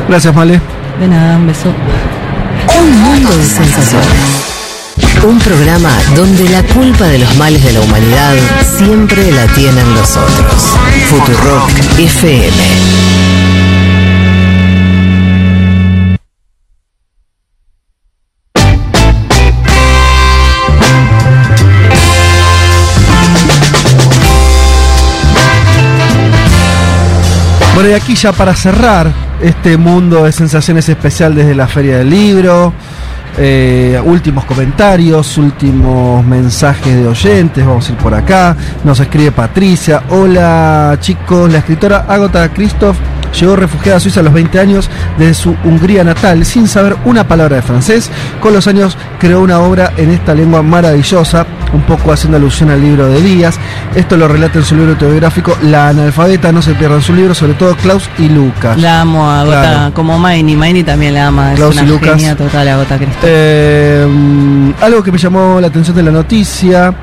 Gracias, 0.10 0.34
Male. 0.36 0.60
De 1.00 1.08
nada, 1.08 1.38
un 1.38 1.48
beso 1.48 1.72
un 2.82 3.02
mundo 3.02 3.30
de 3.38 3.46
sensaciones. 3.46 4.08
Un 5.24 5.38
programa 5.40 5.92
donde 6.16 6.50
la 6.50 6.64
culpa 6.64 7.06
de 7.06 7.20
los 7.20 7.36
males 7.38 7.64
de 7.64 7.74
la 7.74 7.82
humanidad 7.82 8.36
siempre 8.78 9.32
la 9.32 9.46
tienen 9.48 9.94
los 9.94 10.18
otros. 10.18 10.78
Futurock 11.10 11.70
FM. 12.00 12.52
Bueno, 27.76 27.90
y 27.90 27.94
aquí 27.94 28.16
ya 28.16 28.32
para 28.32 28.56
cerrar 28.56 29.31
este 29.42 29.78
mundo 29.78 30.24
de 30.24 30.32
sensaciones 30.32 30.88
especial 30.90 31.36
desde 31.36 31.56
la 31.56 31.68
Feria 31.68 31.98
del 31.98 32.10
Libro, 32.10 32.74
eh, 33.38 34.00
últimos 34.04 34.46
comentarios, 34.46 35.38
últimos 35.38 36.24
mensajes 36.26 36.96
de 36.96 37.08
oyentes, 37.08 37.66
vamos 37.66 37.88
a 37.88 37.92
ir 37.92 37.98
por 37.98 38.14
acá, 38.14 38.56
nos 38.84 39.00
escribe 39.00 39.32
Patricia, 39.32 40.04
hola 40.10 40.98
chicos, 41.00 41.52
la 41.52 41.60
escritora 41.60 42.06
Agota 42.08 42.50
Christoph 42.50 42.98
llegó 43.40 43.56
refugiada 43.56 43.98
a 43.98 44.00
Suiza 44.00 44.20
a 44.20 44.24
los 44.24 44.34
20 44.34 44.60
años 44.60 44.90
desde 45.18 45.34
su 45.34 45.56
Hungría 45.64 46.04
natal 46.04 46.46
sin 46.46 46.68
saber 46.68 46.96
una 47.06 47.28
palabra 47.28 47.58
de 47.58 47.62
francés, 47.62 48.10
con 48.40 48.54
los 48.54 48.68
años 48.68 48.98
creó 49.20 49.42
una 49.42 49.60
obra 49.60 49.94
en 49.98 50.12
esta 50.12 50.34
lengua 50.34 50.62
maravillosa, 50.62 51.46
un 51.74 51.82
poco 51.84 52.12
haciendo 52.12 52.38
alusión 52.38 52.70
al 52.72 52.82
libro 52.82 53.08
de 53.08 53.22
Díaz. 53.22 53.58
Esto 53.96 54.18
lo 54.18 54.28
relata 54.28 54.60
en 54.60 54.66
su 54.66 54.76
libro 54.76 54.92
autobiográfico 54.92 55.58
La 55.64 55.90
analfabeta, 55.90 56.52
no 56.52 56.62
se 56.62 56.74
pierdan 56.74 57.02
su 57.02 57.14
libro, 57.14 57.34
sobre 57.34 57.54
todo 57.54 57.76
Klaus 57.76 58.10
y 58.18 58.28
Lucas. 58.30 58.78
La 58.78 59.02
amo 59.02 59.30
a 59.30 59.44
Gota, 59.44 59.62
Claro. 59.62 59.94
como 59.94 60.18
Maini. 60.20 60.56
Maini 60.56 60.84
también 60.84 61.14
la 61.14 61.28
ama. 61.28 61.54
Klaus 61.56 61.76
es 61.76 61.82
y 61.82 61.86
una 61.86 61.92
Lucas. 61.94 62.10
genia 62.16 62.36
total 62.36 62.68
a 62.68 62.76
Gota. 62.78 63.00
Eh, 63.24 64.74
algo 64.82 65.04
que 65.04 65.12
me 65.12 65.18
llamó 65.18 65.60
la 65.62 65.68
atención 65.68 65.96
de 65.96 66.04
la 66.04 66.12
noticia. 66.12 66.94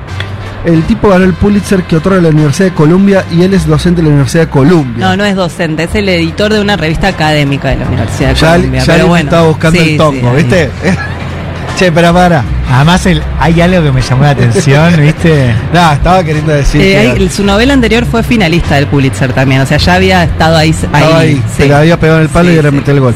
El 0.65 0.83
tipo 0.83 1.07
ganó 1.09 1.23
el 1.23 1.33
Pulitzer 1.33 1.83
que 1.83 1.95
otorga 1.97 2.21
la 2.21 2.29
Universidad 2.29 2.69
de 2.69 2.75
Columbia 2.75 3.23
y 3.31 3.43
él 3.43 3.53
es 3.53 3.65
docente 3.65 4.01
de 4.01 4.07
la 4.07 4.09
Universidad 4.13 4.43
de 4.45 4.49
Columbia. 4.49 5.07
No, 5.07 5.15
no 5.17 5.23
es 5.23 5.35
docente, 5.35 5.83
es 5.83 5.95
el 5.95 6.09
editor 6.09 6.51
de 6.51 6.59
una 6.59 6.75
revista 6.75 7.07
académica 7.07 7.69
de 7.69 7.77
la 7.77 7.85
Universidad 7.87 8.29
de 8.29 8.35
ya 8.35 8.55
Columbia. 8.55 8.83
ya 8.83 8.93
pero 8.93 9.07
bueno, 9.07 9.23
estaba 9.29 9.47
buscando 9.47 9.79
sí, 9.81 9.91
el 9.91 9.97
tongo, 9.97 10.19
sí, 10.19 10.25
ahí. 10.27 10.35
¿viste? 10.43 10.69
che, 11.77 11.91
pero 11.93 12.13
para. 12.13 12.43
Además, 12.71 13.05
el, 13.05 13.23
hay 13.39 13.61
algo 13.61 13.83
que 13.83 13.91
me 13.93 14.01
llamó 14.01 14.23
la 14.23 14.29
atención, 14.31 14.93
¿viste? 15.01 15.55
No, 15.73 15.91
estaba 15.93 16.23
queriendo 16.25 16.51
decir. 16.51 16.81
Eh, 16.81 16.85
que 17.15 17.21
ahí- 17.23 17.29
su 17.29 17.43
novela 17.45 17.73
anterior 17.73 18.05
fue 18.05 18.21
finalista 18.21 18.75
del 18.75 18.87
Pulitzer 18.87 19.31
también, 19.31 19.61
o 19.61 19.65
sea, 19.65 19.77
ya 19.77 19.93
había 19.95 20.23
estado 20.25 20.57
ahí. 20.57 20.71
estaba 20.71 21.19
ahí, 21.19 21.35
sí. 21.55 21.63
se 21.63 21.69
la 21.69 21.79
había 21.79 21.97
pegado 21.97 22.19
en 22.19 22.23
el 22.25 22.29
palo 22.29 22.49
Sí, 22.49 22.55
y 22.55 22.57
ahora 22.57 22.69
sí, 22.69 22.75
metió 22.75 22.93
el 22.93 22.99
gol. 22.99 23.15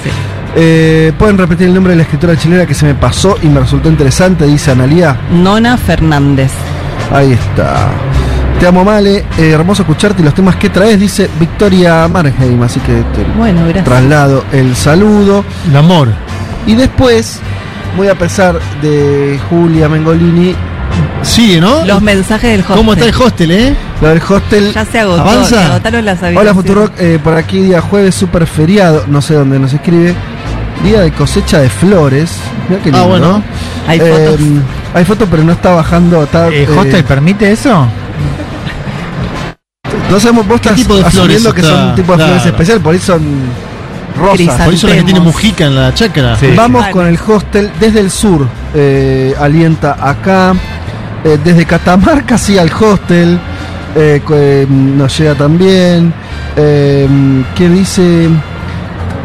Eh, 0.55 1.11
Pueden 1.17 1.37
repetir 1.37 1.67
el 1.67 1.73
nombre 1.73 1.91
de 1.91 1.97
la 1.97 2.03
escritora 2.03 2.37
chilena 2.37 2.65
que 2.65 2.73
se 2.73 2.85
me 2.85 2.93
pasó 2.95 3.37
y 3.43 3.47
me 3.47 3.59
resultó 3.59 3.89
interesante, 3.89 4.45
dice 4.45 4.71
Analía. 4.71 5.17
Nona 5.31 5.77
Fernández. 5.77 6.51
Ahí 7.11 7.33
está. 7.33 7.87
Te 8.59 8.67
amo, 8.67 8.83
Male. 8.83 9.25
Eh, 9.37 9.51
hermoso 9.51 9.81
escucharte 9.83 10.21
y 10.21 10.25
los 10.25 10.33
temas 10.33 10.55
que 10.55 10.69
traes, 10.69 10.99
dice 10.99 11.29
Victoria 11.39 12.07
Marheim. 12.07 12.61
Así 12.63 12.79
que 12.79 12.93
te 12.93 13.23
Bueno, 13.37 13.61
gracias. 13.63 13.85
traslado 13.85 14.43
el 14.51 14.75
saludo. 14.75 15.43
El 15.69 15.75
amor. 15.75 16.09
Y 16.65 16.75
después, 16.75 17.39
muy 17.97 18.07
a 18.07 18.15
pesar 18.15 18.59
de 18.81 19.39
Julia 19.49 19.89
Mengolini. 19.89 20.55
Sigue, 21.23 21.59
¿no? 21.59 21.83
Los 21.85 22.01
mensajes 22.01 22.51
del 22.51 22.61
hostel. 22.61 22.75
¿Cómo 22.77 22.93
está 22.93 23.05
el 23.05 23.15
hostel, 23.15 23.51
eh? 23.51 23.75
Lo 24.01 24.09
del 24.09 24.21
hostel. 24.29 24.71
Ya 24.73 24.85
se 24.85 24.99
agotó, 24.99 25.21
¿Avanza? 25.21 25.49
se 25.59 25.63
agotaron 25.63 26.05
las 26.05 26.21
Hola. 26.21 26.53
Futurock, 26.53 26.91
eh, 26.99 27.19
por 27.23 27.33
aquí 27.35 27.61
día 27.61 27.81
jueves, 27.81 28.13
super 28.13 28.45
feriado, 28.45 29.03
no 29.07 29.21
sé 29.21 29.33
dónde 29.33 29.57
nos 29.59 29.73
escribe. 29.73 30.13
Día 30.83 31.01
de 31.01 31.11
cosecha 31.11 31.59
de 31.59 31.69
flores. 31.69 32.35
Mirá 32.69 32.81
qué 32.83 32.89
Ah, 32.89 32.93
lindo, 32.93 33.07
bueno. 33.07 33.27
¿no? 33.39 33.43
Hay 33.87 33.99
Eh, 33.99 34.25
fotos. 34.27 34.39
Hay 34.93 35.05
fotos, 35.05 35.27
pero 35.29 35.43
no 35.43 35.53
está 35.53 35.71
bajando. 35.71 36.23
Está, 36.23 36.47
¿El 36.47 36.53
eh, 36.53 36.67
hostel 36.77 37.03
permite 37.03 37.51
eso? 37.51 37.87
no 40.09 40.19
sabemos, 40.19 40.47
vos 40.47 40.61
¿Qué 40.61 40.69
estás 40.69 40.81
tipo 40.81 40.95
de 40.95 41.03
flores 41.05 41.17
asumiendo 41.19 41.53
que 41.53 41.61
está? 41.61 41.73
son 41.73 41.89
un 41.89 41.95
tipo 41.95 42.11
de 42.11 42.17
flores 42.23 42.41
Claro. 42.43 42.49
especial, 42.51 42.79
por 42.81 42.93
ahí 42.93 42.99
son 42.99 43.21
rosas. 44.19 44.61
Por 44.65 44.73
eso 44.73 44.87
la 44.87 44.95
que 44.95 45.03
tiene 45.03 45.19
Mujica 45.19 45.65
en 45.65 45.75
la 45.75 45.93
chacra. 45.93 46.35
Sí. 46.35 46.47
Vamos 46.55 46.81
Vale. 46.81 46.93
con 46.93 47.07
el 47.07 47.17
hostel 47.27 47.71
desde 47.79 47.99
el 47.99 48.11
sur. 48.11 48.47
eh, 48.75 49.33
alienta 49.39 49.97
acá. 49.99 50.53
Eh, 51.23 51.39
desde 51.43 51.65
Catamarca 51.65 52.37
sí 52.37 52.57
al 52.57 52.71
hostel. 52.71 53.39
eh, 53.95 54.21
eh, 54.31 54.67
nos 54.69 55.17
llega 55.17 55.33
también. 55.35 56.13
Eh, 56.55 57.07
¿Qué 57.55 57.69
dice? 57.69 58.29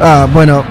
Ah, 0.01 0.27
bueno. 0.33 0.65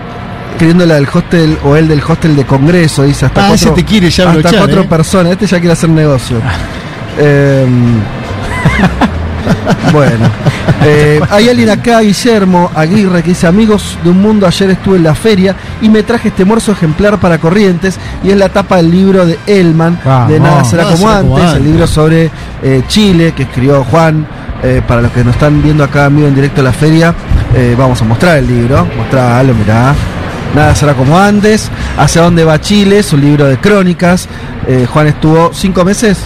Queriendo 0.58 0.86
la 0.86 0.96
del 0.96 1.08
hostel 1.14 1.58
o 1.64 1.76
el 1.76 1.88
del 1.88 2.02
hostel 2.02 2.36
de 2.36 2.46
Congreso, 2.46 3.04
dice 3.04 3.28
hasta 3.28 3.42
Ah, 3.42 3.48
cuatro, 3.50 3.70
ese 3.70 3.76
te 3.76 3.86
quiere 3.86 4.10
ya 4.10 4.24
hasta 4.24 4.32
abrochar, 4.32 4.60
cuatro 4.60 4.82
eh. 4.82 4.88
personas. 4.88 5.32
Este 5.34 5.46
ya 5.46 5.60
quiere 5.60 5.74
hacer 5.74 5.90
negocio. 5.90 6.38
Eh, 7.20 7.68
bueno, 9.94 10.26
eh, 10.84 11.20
hay 11.30 11.50
alguien 11.50 11.70
acá, 11.70 12.02
Guillermo 12.02 12.72
Aguirre, 12.76 13.24
que 13.24 13.30
dice: 13.30 13.48
Amigos 13.48 13.98
de 14.04 14.10
un 14.10 14.22
mundo, 14.22 14.48
ayer 14.48 14.72
estuve 14.72 14.98
en 14.98 15.04
la 15.04 15.16
feria 15.16 15.56
y 15.82 15.90
me 15.90 16.04
traje 16.04 16.30
este 16.30 16.46
morso 16.46 16.72
ejemplar 16.72 17.20
para 17.20 17.38
Corrientes. 17.38 17.98
Y 18.24 18.30
es 18.30 18.38
la 18.38 18.50
tapa 18.50 18.78
del 18.78 18.92
libro 18.92 19.26
de 19.26 19.38
Elman, 19.48 20.00
de 20.28 20.40
Nada 20.40 20.64
será 20.64 20.84
Nada 20.84 20.96
como 20.96 21.08
será 21.08 21.50
antes, 21.50 21.58
el 21.58 21.64
libro 21.64 21.88
sobre 21.88 22.32
eh, 22.64 22.84
Chile 22.88 23.34
que 23.36 23.44
escribió 23.44 23.84
Juan. 23.84 24.26
Eh, 24.64 24.82
para 24.88 25.04
los 25.04 25.12
que 25.12 25.24
nos 25.24 25.36
están 25.36 25.62
viendo 25.62 25.84
acá 25.84 26.06
en 26.06 26.16
vivo 26.16 26.28
en 26.28 26.34
directo 26.34 26.62
a 26.62 26.64
la 26.64 26.74
feria, 26.74 27.14
vamos 27.78 28.02
a 28.02 28.06
mostrar 28.06 28.38
el 28.38 28.48
libro. 28.48 28.88
Mostralo, 28.98 29.54
mirá. 29.54 29.94
Nada 30.56 30.74
será 30.76 30.94
como 30.94 31.18
antes. 31.20 31.70
¿Hacia 31.98 32.22
dónde 32.22 32.44
va 32.44 32.60
Chile? 32.60 33.00
Es 33.00 33.14
un 33.14 33.22
libro 33.22 33.46
de 33.46 33.58
crónicas. 33.58 34.28
Eh, 34.68 34.88
Juan 34.92 35.08
estuvo 35.08 35.52
cinco 35.54 35.84
meses. 35.86 36.18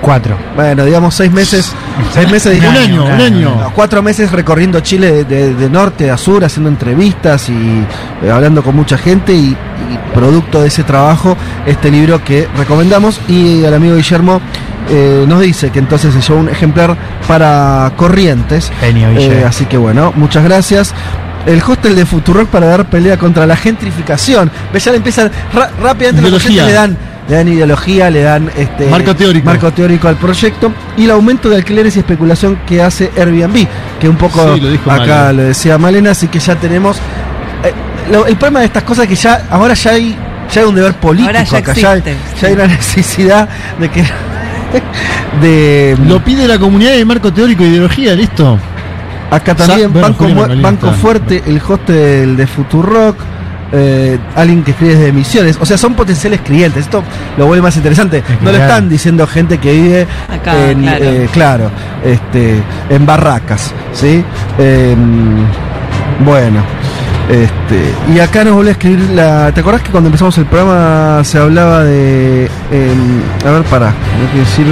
Cuatro. 0.00 0.34
Bueno, 0.56 0.84
digamos 0.86 1.14
seis 1.14 1.30
meses. 1.30 1.72
Seis 2.14 2.30
meses 2.30 2.58
Un 2.58 2.64
año, 2.76 3.04
un 3.04 3.10
año. 3.20 3.56
no, 3.60 3.72
cuatro 3.74 4.02
meses 4.02 4.32
recorriendo 4.32 4.80
Chile 4.80 5.12
de, 5.12 5.24
de- 5.24 5.54
de 5.54 5.68
norte 5.68 6.10
a 6.10 6.16
sur, 6.16 6.42
haciendo 6.42 6.70
entrevistas 6.70 7.50
y 7.50 7.84
eh, 8.24 8.30
hablando 8.30 8.62
con 8.62 8.74
mucha 8.74 8.96
gente 8.96 9.34
y, 9.34 9.48
y 9.50 10.14
producto 10.14 10.62
de 10.62 10.68
ese 10.68 10.84
trabajo, 10.84 11.36
este 11.66 11.90
libro 11.90 12.24
que 12.24 12.48
recomendamos 12.56 13.20
y 13.28 13.62
el 13.62 13.74
amigo 13.74 13.96
Guillermo 13.96 14.40
eh, 14.88 15.26
nos 15.28 15.40
dice 15.40 15.68
que 15.70 15.80
entonces 15.80 16.14
se 16.14 16.20
llevó 16.22 16.40
un 16.40 16.48
ejemplar 16.48 16.96
para 17.28 17.92
Corrientes. 17.96 18.72
Genio, 18.80 19.10
Guille. 19.10 19.40
Eh, 19.40 19.44
así 19.44 19.66
que 19.66 19.76
bueno, 19.76 20.14
muchas 20.16 20.44
gracias. 20.44 20.94
El 21.46 21.62
hostel 21.62 21.96
de 21.96 22.04
Futurock 22.06 22.48
para 22.48 22.66
dar 22.66 22.88
pelea 22.90 23.16
contra 23.16 23.46
la 23.46 23.56
gentrificación. 23.56 24.50
Ya 24.78 24.90
le 24.90 24.98
empiezan 24.98 25.30
rápidamente 25.82 26.30
los 26.30 26.44
Ideología. 26.44 26.64
oyentes 26.64 26.66
le 26.66 26.72
dan, 26.74 26.96
le 27.28 27.36
dan 27.36 27.48
ideología, 27.48 28.10
le 28.10 28.22
dan 28.22 28.50
este 28.56 28.86
Marco 28.90 29.14
teórico. 29.16 29.46
marco 29.46 29.72
teórico 29.72 30.08
al 30.08 30.16
proyecto 30.16 30.72
y 30.96 31.04
el 31.04 31.10
aumento 31.12 31.48
de 31.48 31.56
alquileres 31.56 31.96
y 31.96 32.00
especulación 32.00 32.58
que 32.66 32.82
hace 32.82 33.10
Airbnb, 33.16 33.66
que 34.00 34.08
un 34.08 34.16
poco 34.16 34.54
Sí, 34.54 34.60
lo 34.60 34.70
dijo 34.70 34.90
acá 34.90 34.98
Malena. 35.00 35.32
lo 35.32 35.42
decía 35.44 35.78
Malena, 35.78 36.10
así 36.10 36.28
que 36.28 36.38
ya 36.40 36.56
tenemos 36.56 36.96
eh, 36.98 37.72
lo- 38.12 38.26
el 38.26 38.36
problema 38.36 38.60
de 38.60 38.66
estas 38.66 38.82
cosas 38.82 39.04
es 39.04 39.08
que 39.10 39.16
ya 39.16 39.46
ahora 39.50 39.74
ya 39.74 39.92
hay 39.92 40.16
ya 40.52 40.60
hay 40.62 40.66
un 40.66 40.74
deber 40.74 40.94
político 40.94 41.28
Ahora 41.28 41.44
ya 41.44 41.58
acá, 41.58 41.72
ya 41.74 41.92
hay, 41.92 42.02
ya 42.40 42.48
hay 42.48 42.54
una 42.54 42.66
necesidad 42.66 43.48
de 43.78 43.88
que 43.88 44.02
de 45.40 45.96
Lo 46.06 46.22
pide 46.22 46.46
la 46.46 46.58
comunidad 46.58 46.92
de 46.92 47.04
marco 47.04 47.32
teórico 47.32 47.62
e 47.64 47.68
ideología, 47.68 48.14
listo. 48.14 48.58
Acá 49.30 49.54
también, 49.54 49.92
Sa- 49.92 50.10
bueno, 50.10 50.62
Banco, 50.62 50.90
Fuerte, 50.92 51.42
el 51.46 51.60
hostel 51.66 52.36
de 52.36 52.46
Futurock, 52.46 53.16
eh, 53.72 54.18
alguien 54.34 54.64
que 54.64 54.72
escribe 54.72 54.96
desde 54.96 55.12
Misiones. 55.12 55.56
O 55.60 55.64
sea, 55.66 55.78
son 55.78 55.94
potenciales 55.94 56.40
clientes. 56.40 56.84
Esto 56.84 57.04
lo 57.38 57.46
vuelve 57.46 57.62
más 57.62 57.76
interesante. 57.76 58.22
No 58.40 58.46
lo 58.50 58.56
claro. 58.56 58.64
están 58.64 58.88
diciendo 58.88 59.26
gente 59.28 59.58
que 59.58 59.72
vive 59.72 60.06
Acá, 60.28 60.70
en, 60.70 60.80
claro. 60.82 61.04
eh, 61.04 61.28
claro, 61.32 61.70
este, 62.04 62.56
en 62.90 63.06
barracas. 63.06 63.72
¿sí? 63.92 64.24
Em, 64.58 65.44
bueno. 66.24 66.62
Este, 67.30 67.94
y 68.12 68.18
acá 68.18 68.42
nos 68.42 68.54
vuelve 68.54 68.70
a 68.70 68.72
escribir 68.72 69.08
la. 69.10 69.52
¿Te 69.52 69.60
acordás 69.60 69.82
que 69.82 69.90
cuando 69.92 70.08
empezamos 70.08 70.36
el 70.38 70.46
programa 70.46 71.22
se 71.22 71.38
hablaba 71.38 71.84
de. 71.84 72.46
em, 72.72 73.46
a 73.46 73.50
ver, 73.52 73.62
para, 73.64 73.86
hay 73.90 74.26
que 74.32 74.38
decir. 74.40 74.66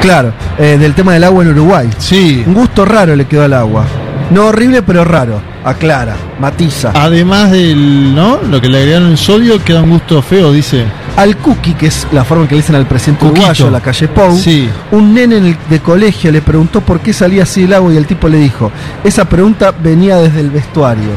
Claro, 0.00 0.32
eh, 0.58 0.76
del 0.78 0.94
tema 0.94 1.14
del 1.14 1.24
agua 1.24 1.42
en 1.44 1.50
Uruguay. 1.50 1.88
Sí. 1.98 2.44
Un 2.46 2.54
gusto 2.54 2.84
raro 2.84 3.16
le 3.16 3.24
quedó 3.26 3.44
al 3.44 3.52
agua. 3.54 3.84
No 4.30 4.46
horrible, 4.46 4.82
pero 4.82 5.04
raro. 5.04 5.40
Aclara, 5.64 6.16
matiza. 6.40 6.92
Además 6.94 7.50
del, 7.50 8.14
¿no? 8.14 8.38
Lo 8.48 8.60
que 8.60 8.68
le 8.68 8.78
agregaron 8.78 9.08
el 9.10 9.18
sodio 9.18 9.62
queda 9.64 9.82
un 9.82 9.90
gusto 9.90 10.20
feo, 10.22 10.52
dice. 10.52 10.84
Al 11.16 11.36
cookie, 11.38 11.74
que 11.74 11.86
es 11.86 12.06
la 12.12 12.24
forma 12.24 12.42
en 12.44 12.48
que 12.48 12.54
le 12.56 12.60
dicen 12.60 12.76
al 12.76 12.86
presidente 12.86 13.20
Cuquito. 13.24 13.40
uruguayo, 13.46 13.70
la 13.70 13.80
calle 13.80 14.08
Pou, 14.08 14.36
Sí. 14.36 14.68
un 14.92 15.14
nene 15.14 15.38
en 15.38 15.46
el- 15.46 15.56
de 15.70 15.80
colegio 15.80 16.30
le 16.30 16.42
preguntó 16.42 16.80
por 16.82 17.00
qué 17.00 17.12
salía 17.12 17.44
así 17.44 17.64
el 17.64 17.72
agua 17.72 17.92
y 17.92 17.96
el 17.96 18.06
tipo 18.06 18.28
le 18.28 18.38
dijo, 18.38 18.70
esa 19.02 19.24
pregunta 19.24 19.72
venía 19.72 20.16
desde 20.18 20.40
el 20.40 20.50
vestuario. 20.50 21.10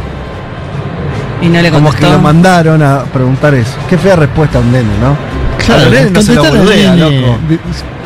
Y 1.42 1.48
no 1.48 1.62
le 1.62 1.70
Como 1.72 1.90
que 1.92 1.98
contestó. 1.98 2.12
lo 2.18 2.20
mandaron 2.22 2.82
a 2.84 3.04
preguntar 3.04 3.54
eso. 3.54 3.74
Qué 3.90 3.98
fea 3.98 4.16
respuesta 4.16 4.58
a 4.58 4.62
un 4.62 4.72
nene, 4.72 4.90
¿no? 5.02 5.16
No 6.12 6.22
se 6.22 6.34
lo 6.36 6.44
burdea, 6.44 6.96
loco. 6.96 7.38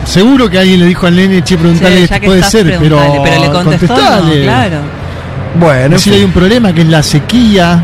Seguro 0.05 0.49
que 0.49 0.59
alguien 0.59 0.79
le 0.81 0.85
dijo 0.87 1.07
al 1.07 1.15
nene, 1.15 1.43
che, 1.43 1.57
preguntale, 1.57 2.07
que 2.07 2.19
puede 2.21 2.43
ser, 2.43 2.77
pero, 2.79 2.99
pero 3.23 3.41
le 3.41 3.49
contestó, 3.49 3.95
no, 3.95 4.31
claro. 4.43 4.77
Bueno, 5.59 5.97
fin. 5.99 6.13
hay 6.13 6.23
un 6.23 6.31
problema 6.31 6.73
que 6.73 6.81
es 6.81 6.87
la 6.87 7.01
sequía. 7.03 7.83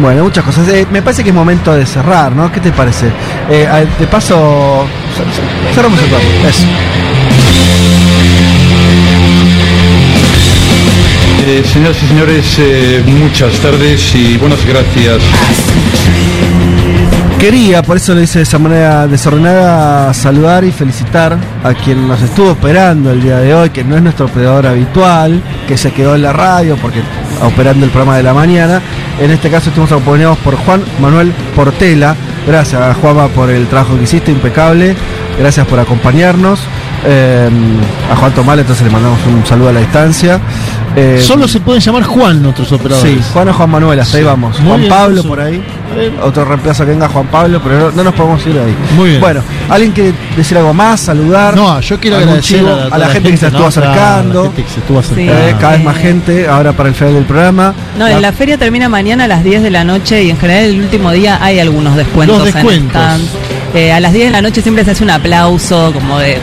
Bueno, 0.00 0.24
muchas 0.24 0.42
cosas. 0.44 0.66
Eh, 0.68 0.86
me 0.90 1.02
parece 1.02 1.22
que 1.22 1.28
es 1.28 1.34
momento 1.34 1.74
de 1.74 1.84
cerrar, 1.84 2.32
¿no? 2.32 2.50
¿Qué 2.50 2.60
te 2.60 2.70
parece? 2.72 3.06
Eh, 3.50 3.68
de 3.98 4.06
paso, 4.06 4.86
cer- 5.18 5.74
cerramos 5.74 5.98
el 6.00 6.06
programa. 6.06 6.48
Eso. 6.48 6.64
Eh, 11.46 11.62
señoras 11.70 11.96
y 12.02 12.06
señores, 12.06 12.46
eh, 12.58 13.02
muchas 13.06 13.52
tardes 13.58 14.14
y 14.14 14.36
buenas 14.38 14.64
gracias. 14.64 15.18
Quería, 17.42 17.82
por 17.82 17.96
eso 17.96 18.14
lo 18.14 18.22
hice 18.22 18.38
de 18.38 18.44
esa 18.44 18.60
manera 18.60 19.08
desordenada, 19.08 20.14
saludar 20.14 20.62
y 20.62 20.70
felicitar 20.70 21.36
a 21.64 21.74
quien 21.74 22.06
nos 22.06 22.22
estuvo 22.22 22.52
operando 22.52 23.10
el 23.10 23.20
día 23.20 23.38
de 23.38 23.52
hoy, 23.52 23.70
que 23.70 23.82
no 23.82 23.96
es 23.96 24.02
nuestro 24.02 24.26
operador 24.26 24.64
habitual, 24.64 25.42
que 25.66 25.76
se 25.76 25.90
quedó 25.90 26.14
en 26.14 26.22
la 26.22 26.32
radio 26.32 26.76
porque 26.76 27.00
operando 27.44 27.84
el 27.84 27.90
programa 27.90 28.16
de 28.16 28.22
la 28.22 28.32
mañana. 28.32 28.80
En 29.20 29.32
este 29.32 29.50
caso 29.50 29.70
estuvimos 29.70 29.90
acompañados 29.90 30.38
por 30.38 30.54
Juan 30.54 30.84
Manuel 31.00 31.32
Portela. 31.56 32.14
Gracias, 32.46 32.96
Juanma, 32.98 33.26
por 33.26 33.50
el 33.50 33.66
trabajo 33.66 33.96
que 33.96 34.04
hiciste, 34.04 34.30
impecable. 34.30 34.94
Gracias 35.36 35.66
por 35.66 35.80
acompañarnos. 35.80 36.60
Eh, 37.04 37.50
a 38.08 38.14
Juan 38.14 38.32
Tomal, 38.34 38.60
entonces 38.60 38.86
le 38.86 38.92
mandamos 38.92 39.18
un 39.26 39.44
saludo 39.44 39.70
a 39.70 39.72
la 39.72 39.80
distancia. 39.80 40.40
Eh, 40.94 41.20
Solo 41.20 41.48
se 41.48 41.58
pueden 41.58 41.80
llamar 41.80 42.04
Juan 42.04 42.40
nuestros 42.40 42.70
operadores. 42.70 43.14
Sí, 43.16 43.20
Juan 43.32 43.48
o 43.48 43.52
Juan 43.52 43.70
Manuel, 43.70 43.98
hasta 43.98 44.18
ahí 44.18 44.22
vamos. 44.22 44.60
Muy 44.60 44.68
Juan 44.68 44.88
Pablo 44.88 45.24
por 45.24 45.40
ahí. 45.40 45.60
Otro 46.22 46.44
reemplazo 46.44 46.84
que 46.84 46.92
venga 46.92 47.08
Juan 47.08 47.26
Pablo, 47.26 47.60
pero 47.62 47.78
no, 47.78 47.90
no 47.92 48.04
nos 48.04 48.14
podemos 48.14 48.46
ir 48.46 48.54
de 48.54 48.64
ahí. 48.64 48.76
Muy 48.96 49.10
bien. 49.10 49.20
Bueno, 49.20 49.42
¿alguien 49.68 49.92
quiere 49.92 50.14
decir 50.36 50.56
algo 50.58 50.72
más? 50.74 51.00
¿Saludar? 51.00 51.56
No, 51.56 51.80
yo 51.80 51.98
quiero 52.00 52.16
¿Algún 52.16 52.30
agradecer 52.30 52.58
chivo? 52.58 52.70
a, 52.90 52.98
la, 52.98 53.08
gente 53.08 53.30
que 53.30 53.36
se 53.36 53.46
estuvo 53.46 53.64
¿no? 53.64 53.70
Claro, 53.70 53.90
acercando. 53.90 54.34
la 54.34 54.42
gente 54.50 54.62
que 54.62 54.70
se 54.70 54.80
estuvo 54.80 54.98
acercando. 54.98 55.32
Eh, 55.32 55.56
cada 55.60 55.72
vez 55.72 55.84
más 55.84 55.96
gente, 55.96 56.48
ahora 56.48 56.72
para 56.72 56.88
el 56.88 56.94
final 56.94 57.14
del 57.14 57.24
programa. 57.24 57.74
No, 57.98 58.06
en 58.06 58.22
la 58.22 58.32
feria 58.32 58.58
termina 58.58 58.88
mañana 58.88 59.24
a 59.24 59.28
las 59.28 59.44
10 59.44 59.62
de 59.62 59.70
la 59.70 59.84
noche 59.84 60.22
y 60.22 60.30
en 60.30 60.38
general 60.38 60.64
el 60.64 60.80
último 60.80 61.10
día 61.12 61.38
hay 61.42 61.58
algunos 61.58 61.96
descuentos. 61.96 62.38
Los 62.38 62.48
en 62.48 62.54
descuentos. 62.54 63.02
Eh, 63.74 63.92
a 63.92 64.00
las 64.00 64.12
10 64.12 64.26
de 64.26 64.30
la 64.32 64.42
noche 64.42 64.60
siempre 64.60 64.84
se 64.84 64.90
hace 64.90 65.02
un 65.02 65.10
aplauso 65.10 65.92
como 65.94 66.18
de 66.18 66.38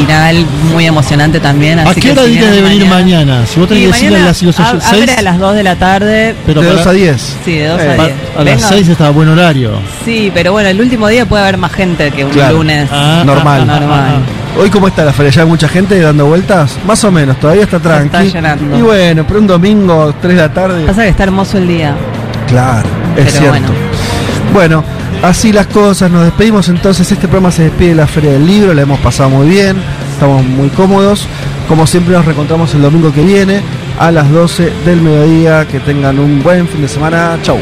final 0.00 0.46
muy 0.72 0.86
emocionante 0.86 1.40
también. 1.40 1.78
¿A 1.78 1.82
así 1.84 2.00
qué 2.00 2.08
que 2.08 2.12
hora 2.12 2.22
si 2.24 2.32
tienes 2.32 2.50
de 2.52 2.62
venir 2.62 2.86
mañana? 2.86 3.46
Si 3.46 3.58
vos 3.58 3.68
tenés 3.68 3.82
que 3.84 3.86
decirle 3.88 4.10
mañana 4.10 4.24
a 4.24 4.28
las, 4.28 4.42
los, 4.42 4.60
ab- 4.60 4.80
seis, 4.80 5.02
abre 5.02 5.14
a 5.14 5.22
las 5.22 5.38
2 5.38 5.54
de 5.56 5.62
la 5.62 5.76
tarde. 5.76 6.34
pero 6.44 6.60
de 6.60 6.66
para- 6.68 6.78
2 6.80 6.86
a 6.86 6.92
10. 6.92 7.36
Sí, 7.44 7.52
de 7.56 7.66
2 7.68 7.80
Eh, 7.80 7.90
a 7.92 7.96
pa- 7.96 8.04
10. 8.04 8.16
a 8.34 8.36
las 8.38 8.44
Venga. 8.44 8.68
6 8.68 8.88
está 8.88 9.10
buen 9.10 9.28
horario. 9.28 9.70
Sí, 10.04 10.30
pero 10.34 10.52
bueno, 10.52 10.68
el 10.68 10.80
último 10.80 11.08
día 11.08 11.24
puede 11.26 11.42
haber 11.44 11.56
más 11.56 11.72
gente 11.72 12.10
que 12.10 12.24
un 12.24 12.30
Claro. 12.30 12.58
lunes. 12.58 12.88
Ah, 12.92 13.22
Normal. 13.24 13.66
ah, 13.68 13.72
ah, 13.74 13.80
Normal. 13.80 14.16
Hoy 14.58 14.70
cómo 14.70 14.88
está 14.88 15.04
la 15.04 15.12
feria, 15.12 15.30
ya 15.32 15.42
hay 15.42 15.48
mucha 15.48 15.68
gente 15.68 15.98
dando 16.00 16.26
vueltas, 16.26 16.76
más 16.86 17.02
o 17.04 17.10
menos, 17.10 17.38
todavía 17.38 17.64
está 17.64 17.78
tranqui. 17.78 18.06
está 18.06 18.22
llenando. 18.24 18.76
Y 18.78 18.80
bueno, 18.82 19.24
pero 19.26 19.40
un 19.40 19.46
domingo, 19.46 20.14
3 20.20 20.34
de 20.36 20.42
la 20.42 20.52
tarde. 20.52 20.84
Pasa 20.86 21.02
que 21.02 21.08
está 21.10 21.24
hermoso 21.24 21.58
el 21.58 21.68
día. 21.68 21.94
Claro, 22.48 22.88
es 23.16 23.24
Pero 23.24 23.30
cierto. 23.30 23.48
bueno. 23.50 23.68
Bueno. 24.52 24.84
Así 25.22 25.52
las 25.52 25.66
cosas, 25.66 26.10
nos 26.10 26.24
despedimos 26.24 26.68
entonces. 26.68 27.10
Este 27.10 27.28
programa 27.28 27.50
se 27.50 27.64
despide 27.64 27.90
de 27.90 27.94
la 27.96 28.06
Feria 28.06 28.32
del 28.32 28.46
Libro, 28.46 28.74
la 28.74 28.82
hemos 28.82 28.98
pasado 29.00 29.30
muy 29.30 29.48
bien, 29.48 29.76
estamos 30.12 30.44
muy 30.44 30.68
cómodos. 30.70 31.26
Como 31.68 31.86
siempre, 31.86 32.14
nos 32.14 32.24
reencontramos 32.24 32.72
el 32.74 32.82
domingo 32.82 33.12
que 33.12 33.22
viene 33.22 33.60
a 33.98 34.10
las 34.12 34.30
12 34.30 34.72
del 34.84 35.00
mediodía. 35.00 35.66
Que 35.66 35.80
tengan 35.80 36.18
un 36.18 36.42
buen 36.42 36.68
fin 36.68 36.82
de 36.82 36.88
semana. 36.88 37.38
Chau. 37.42 37.58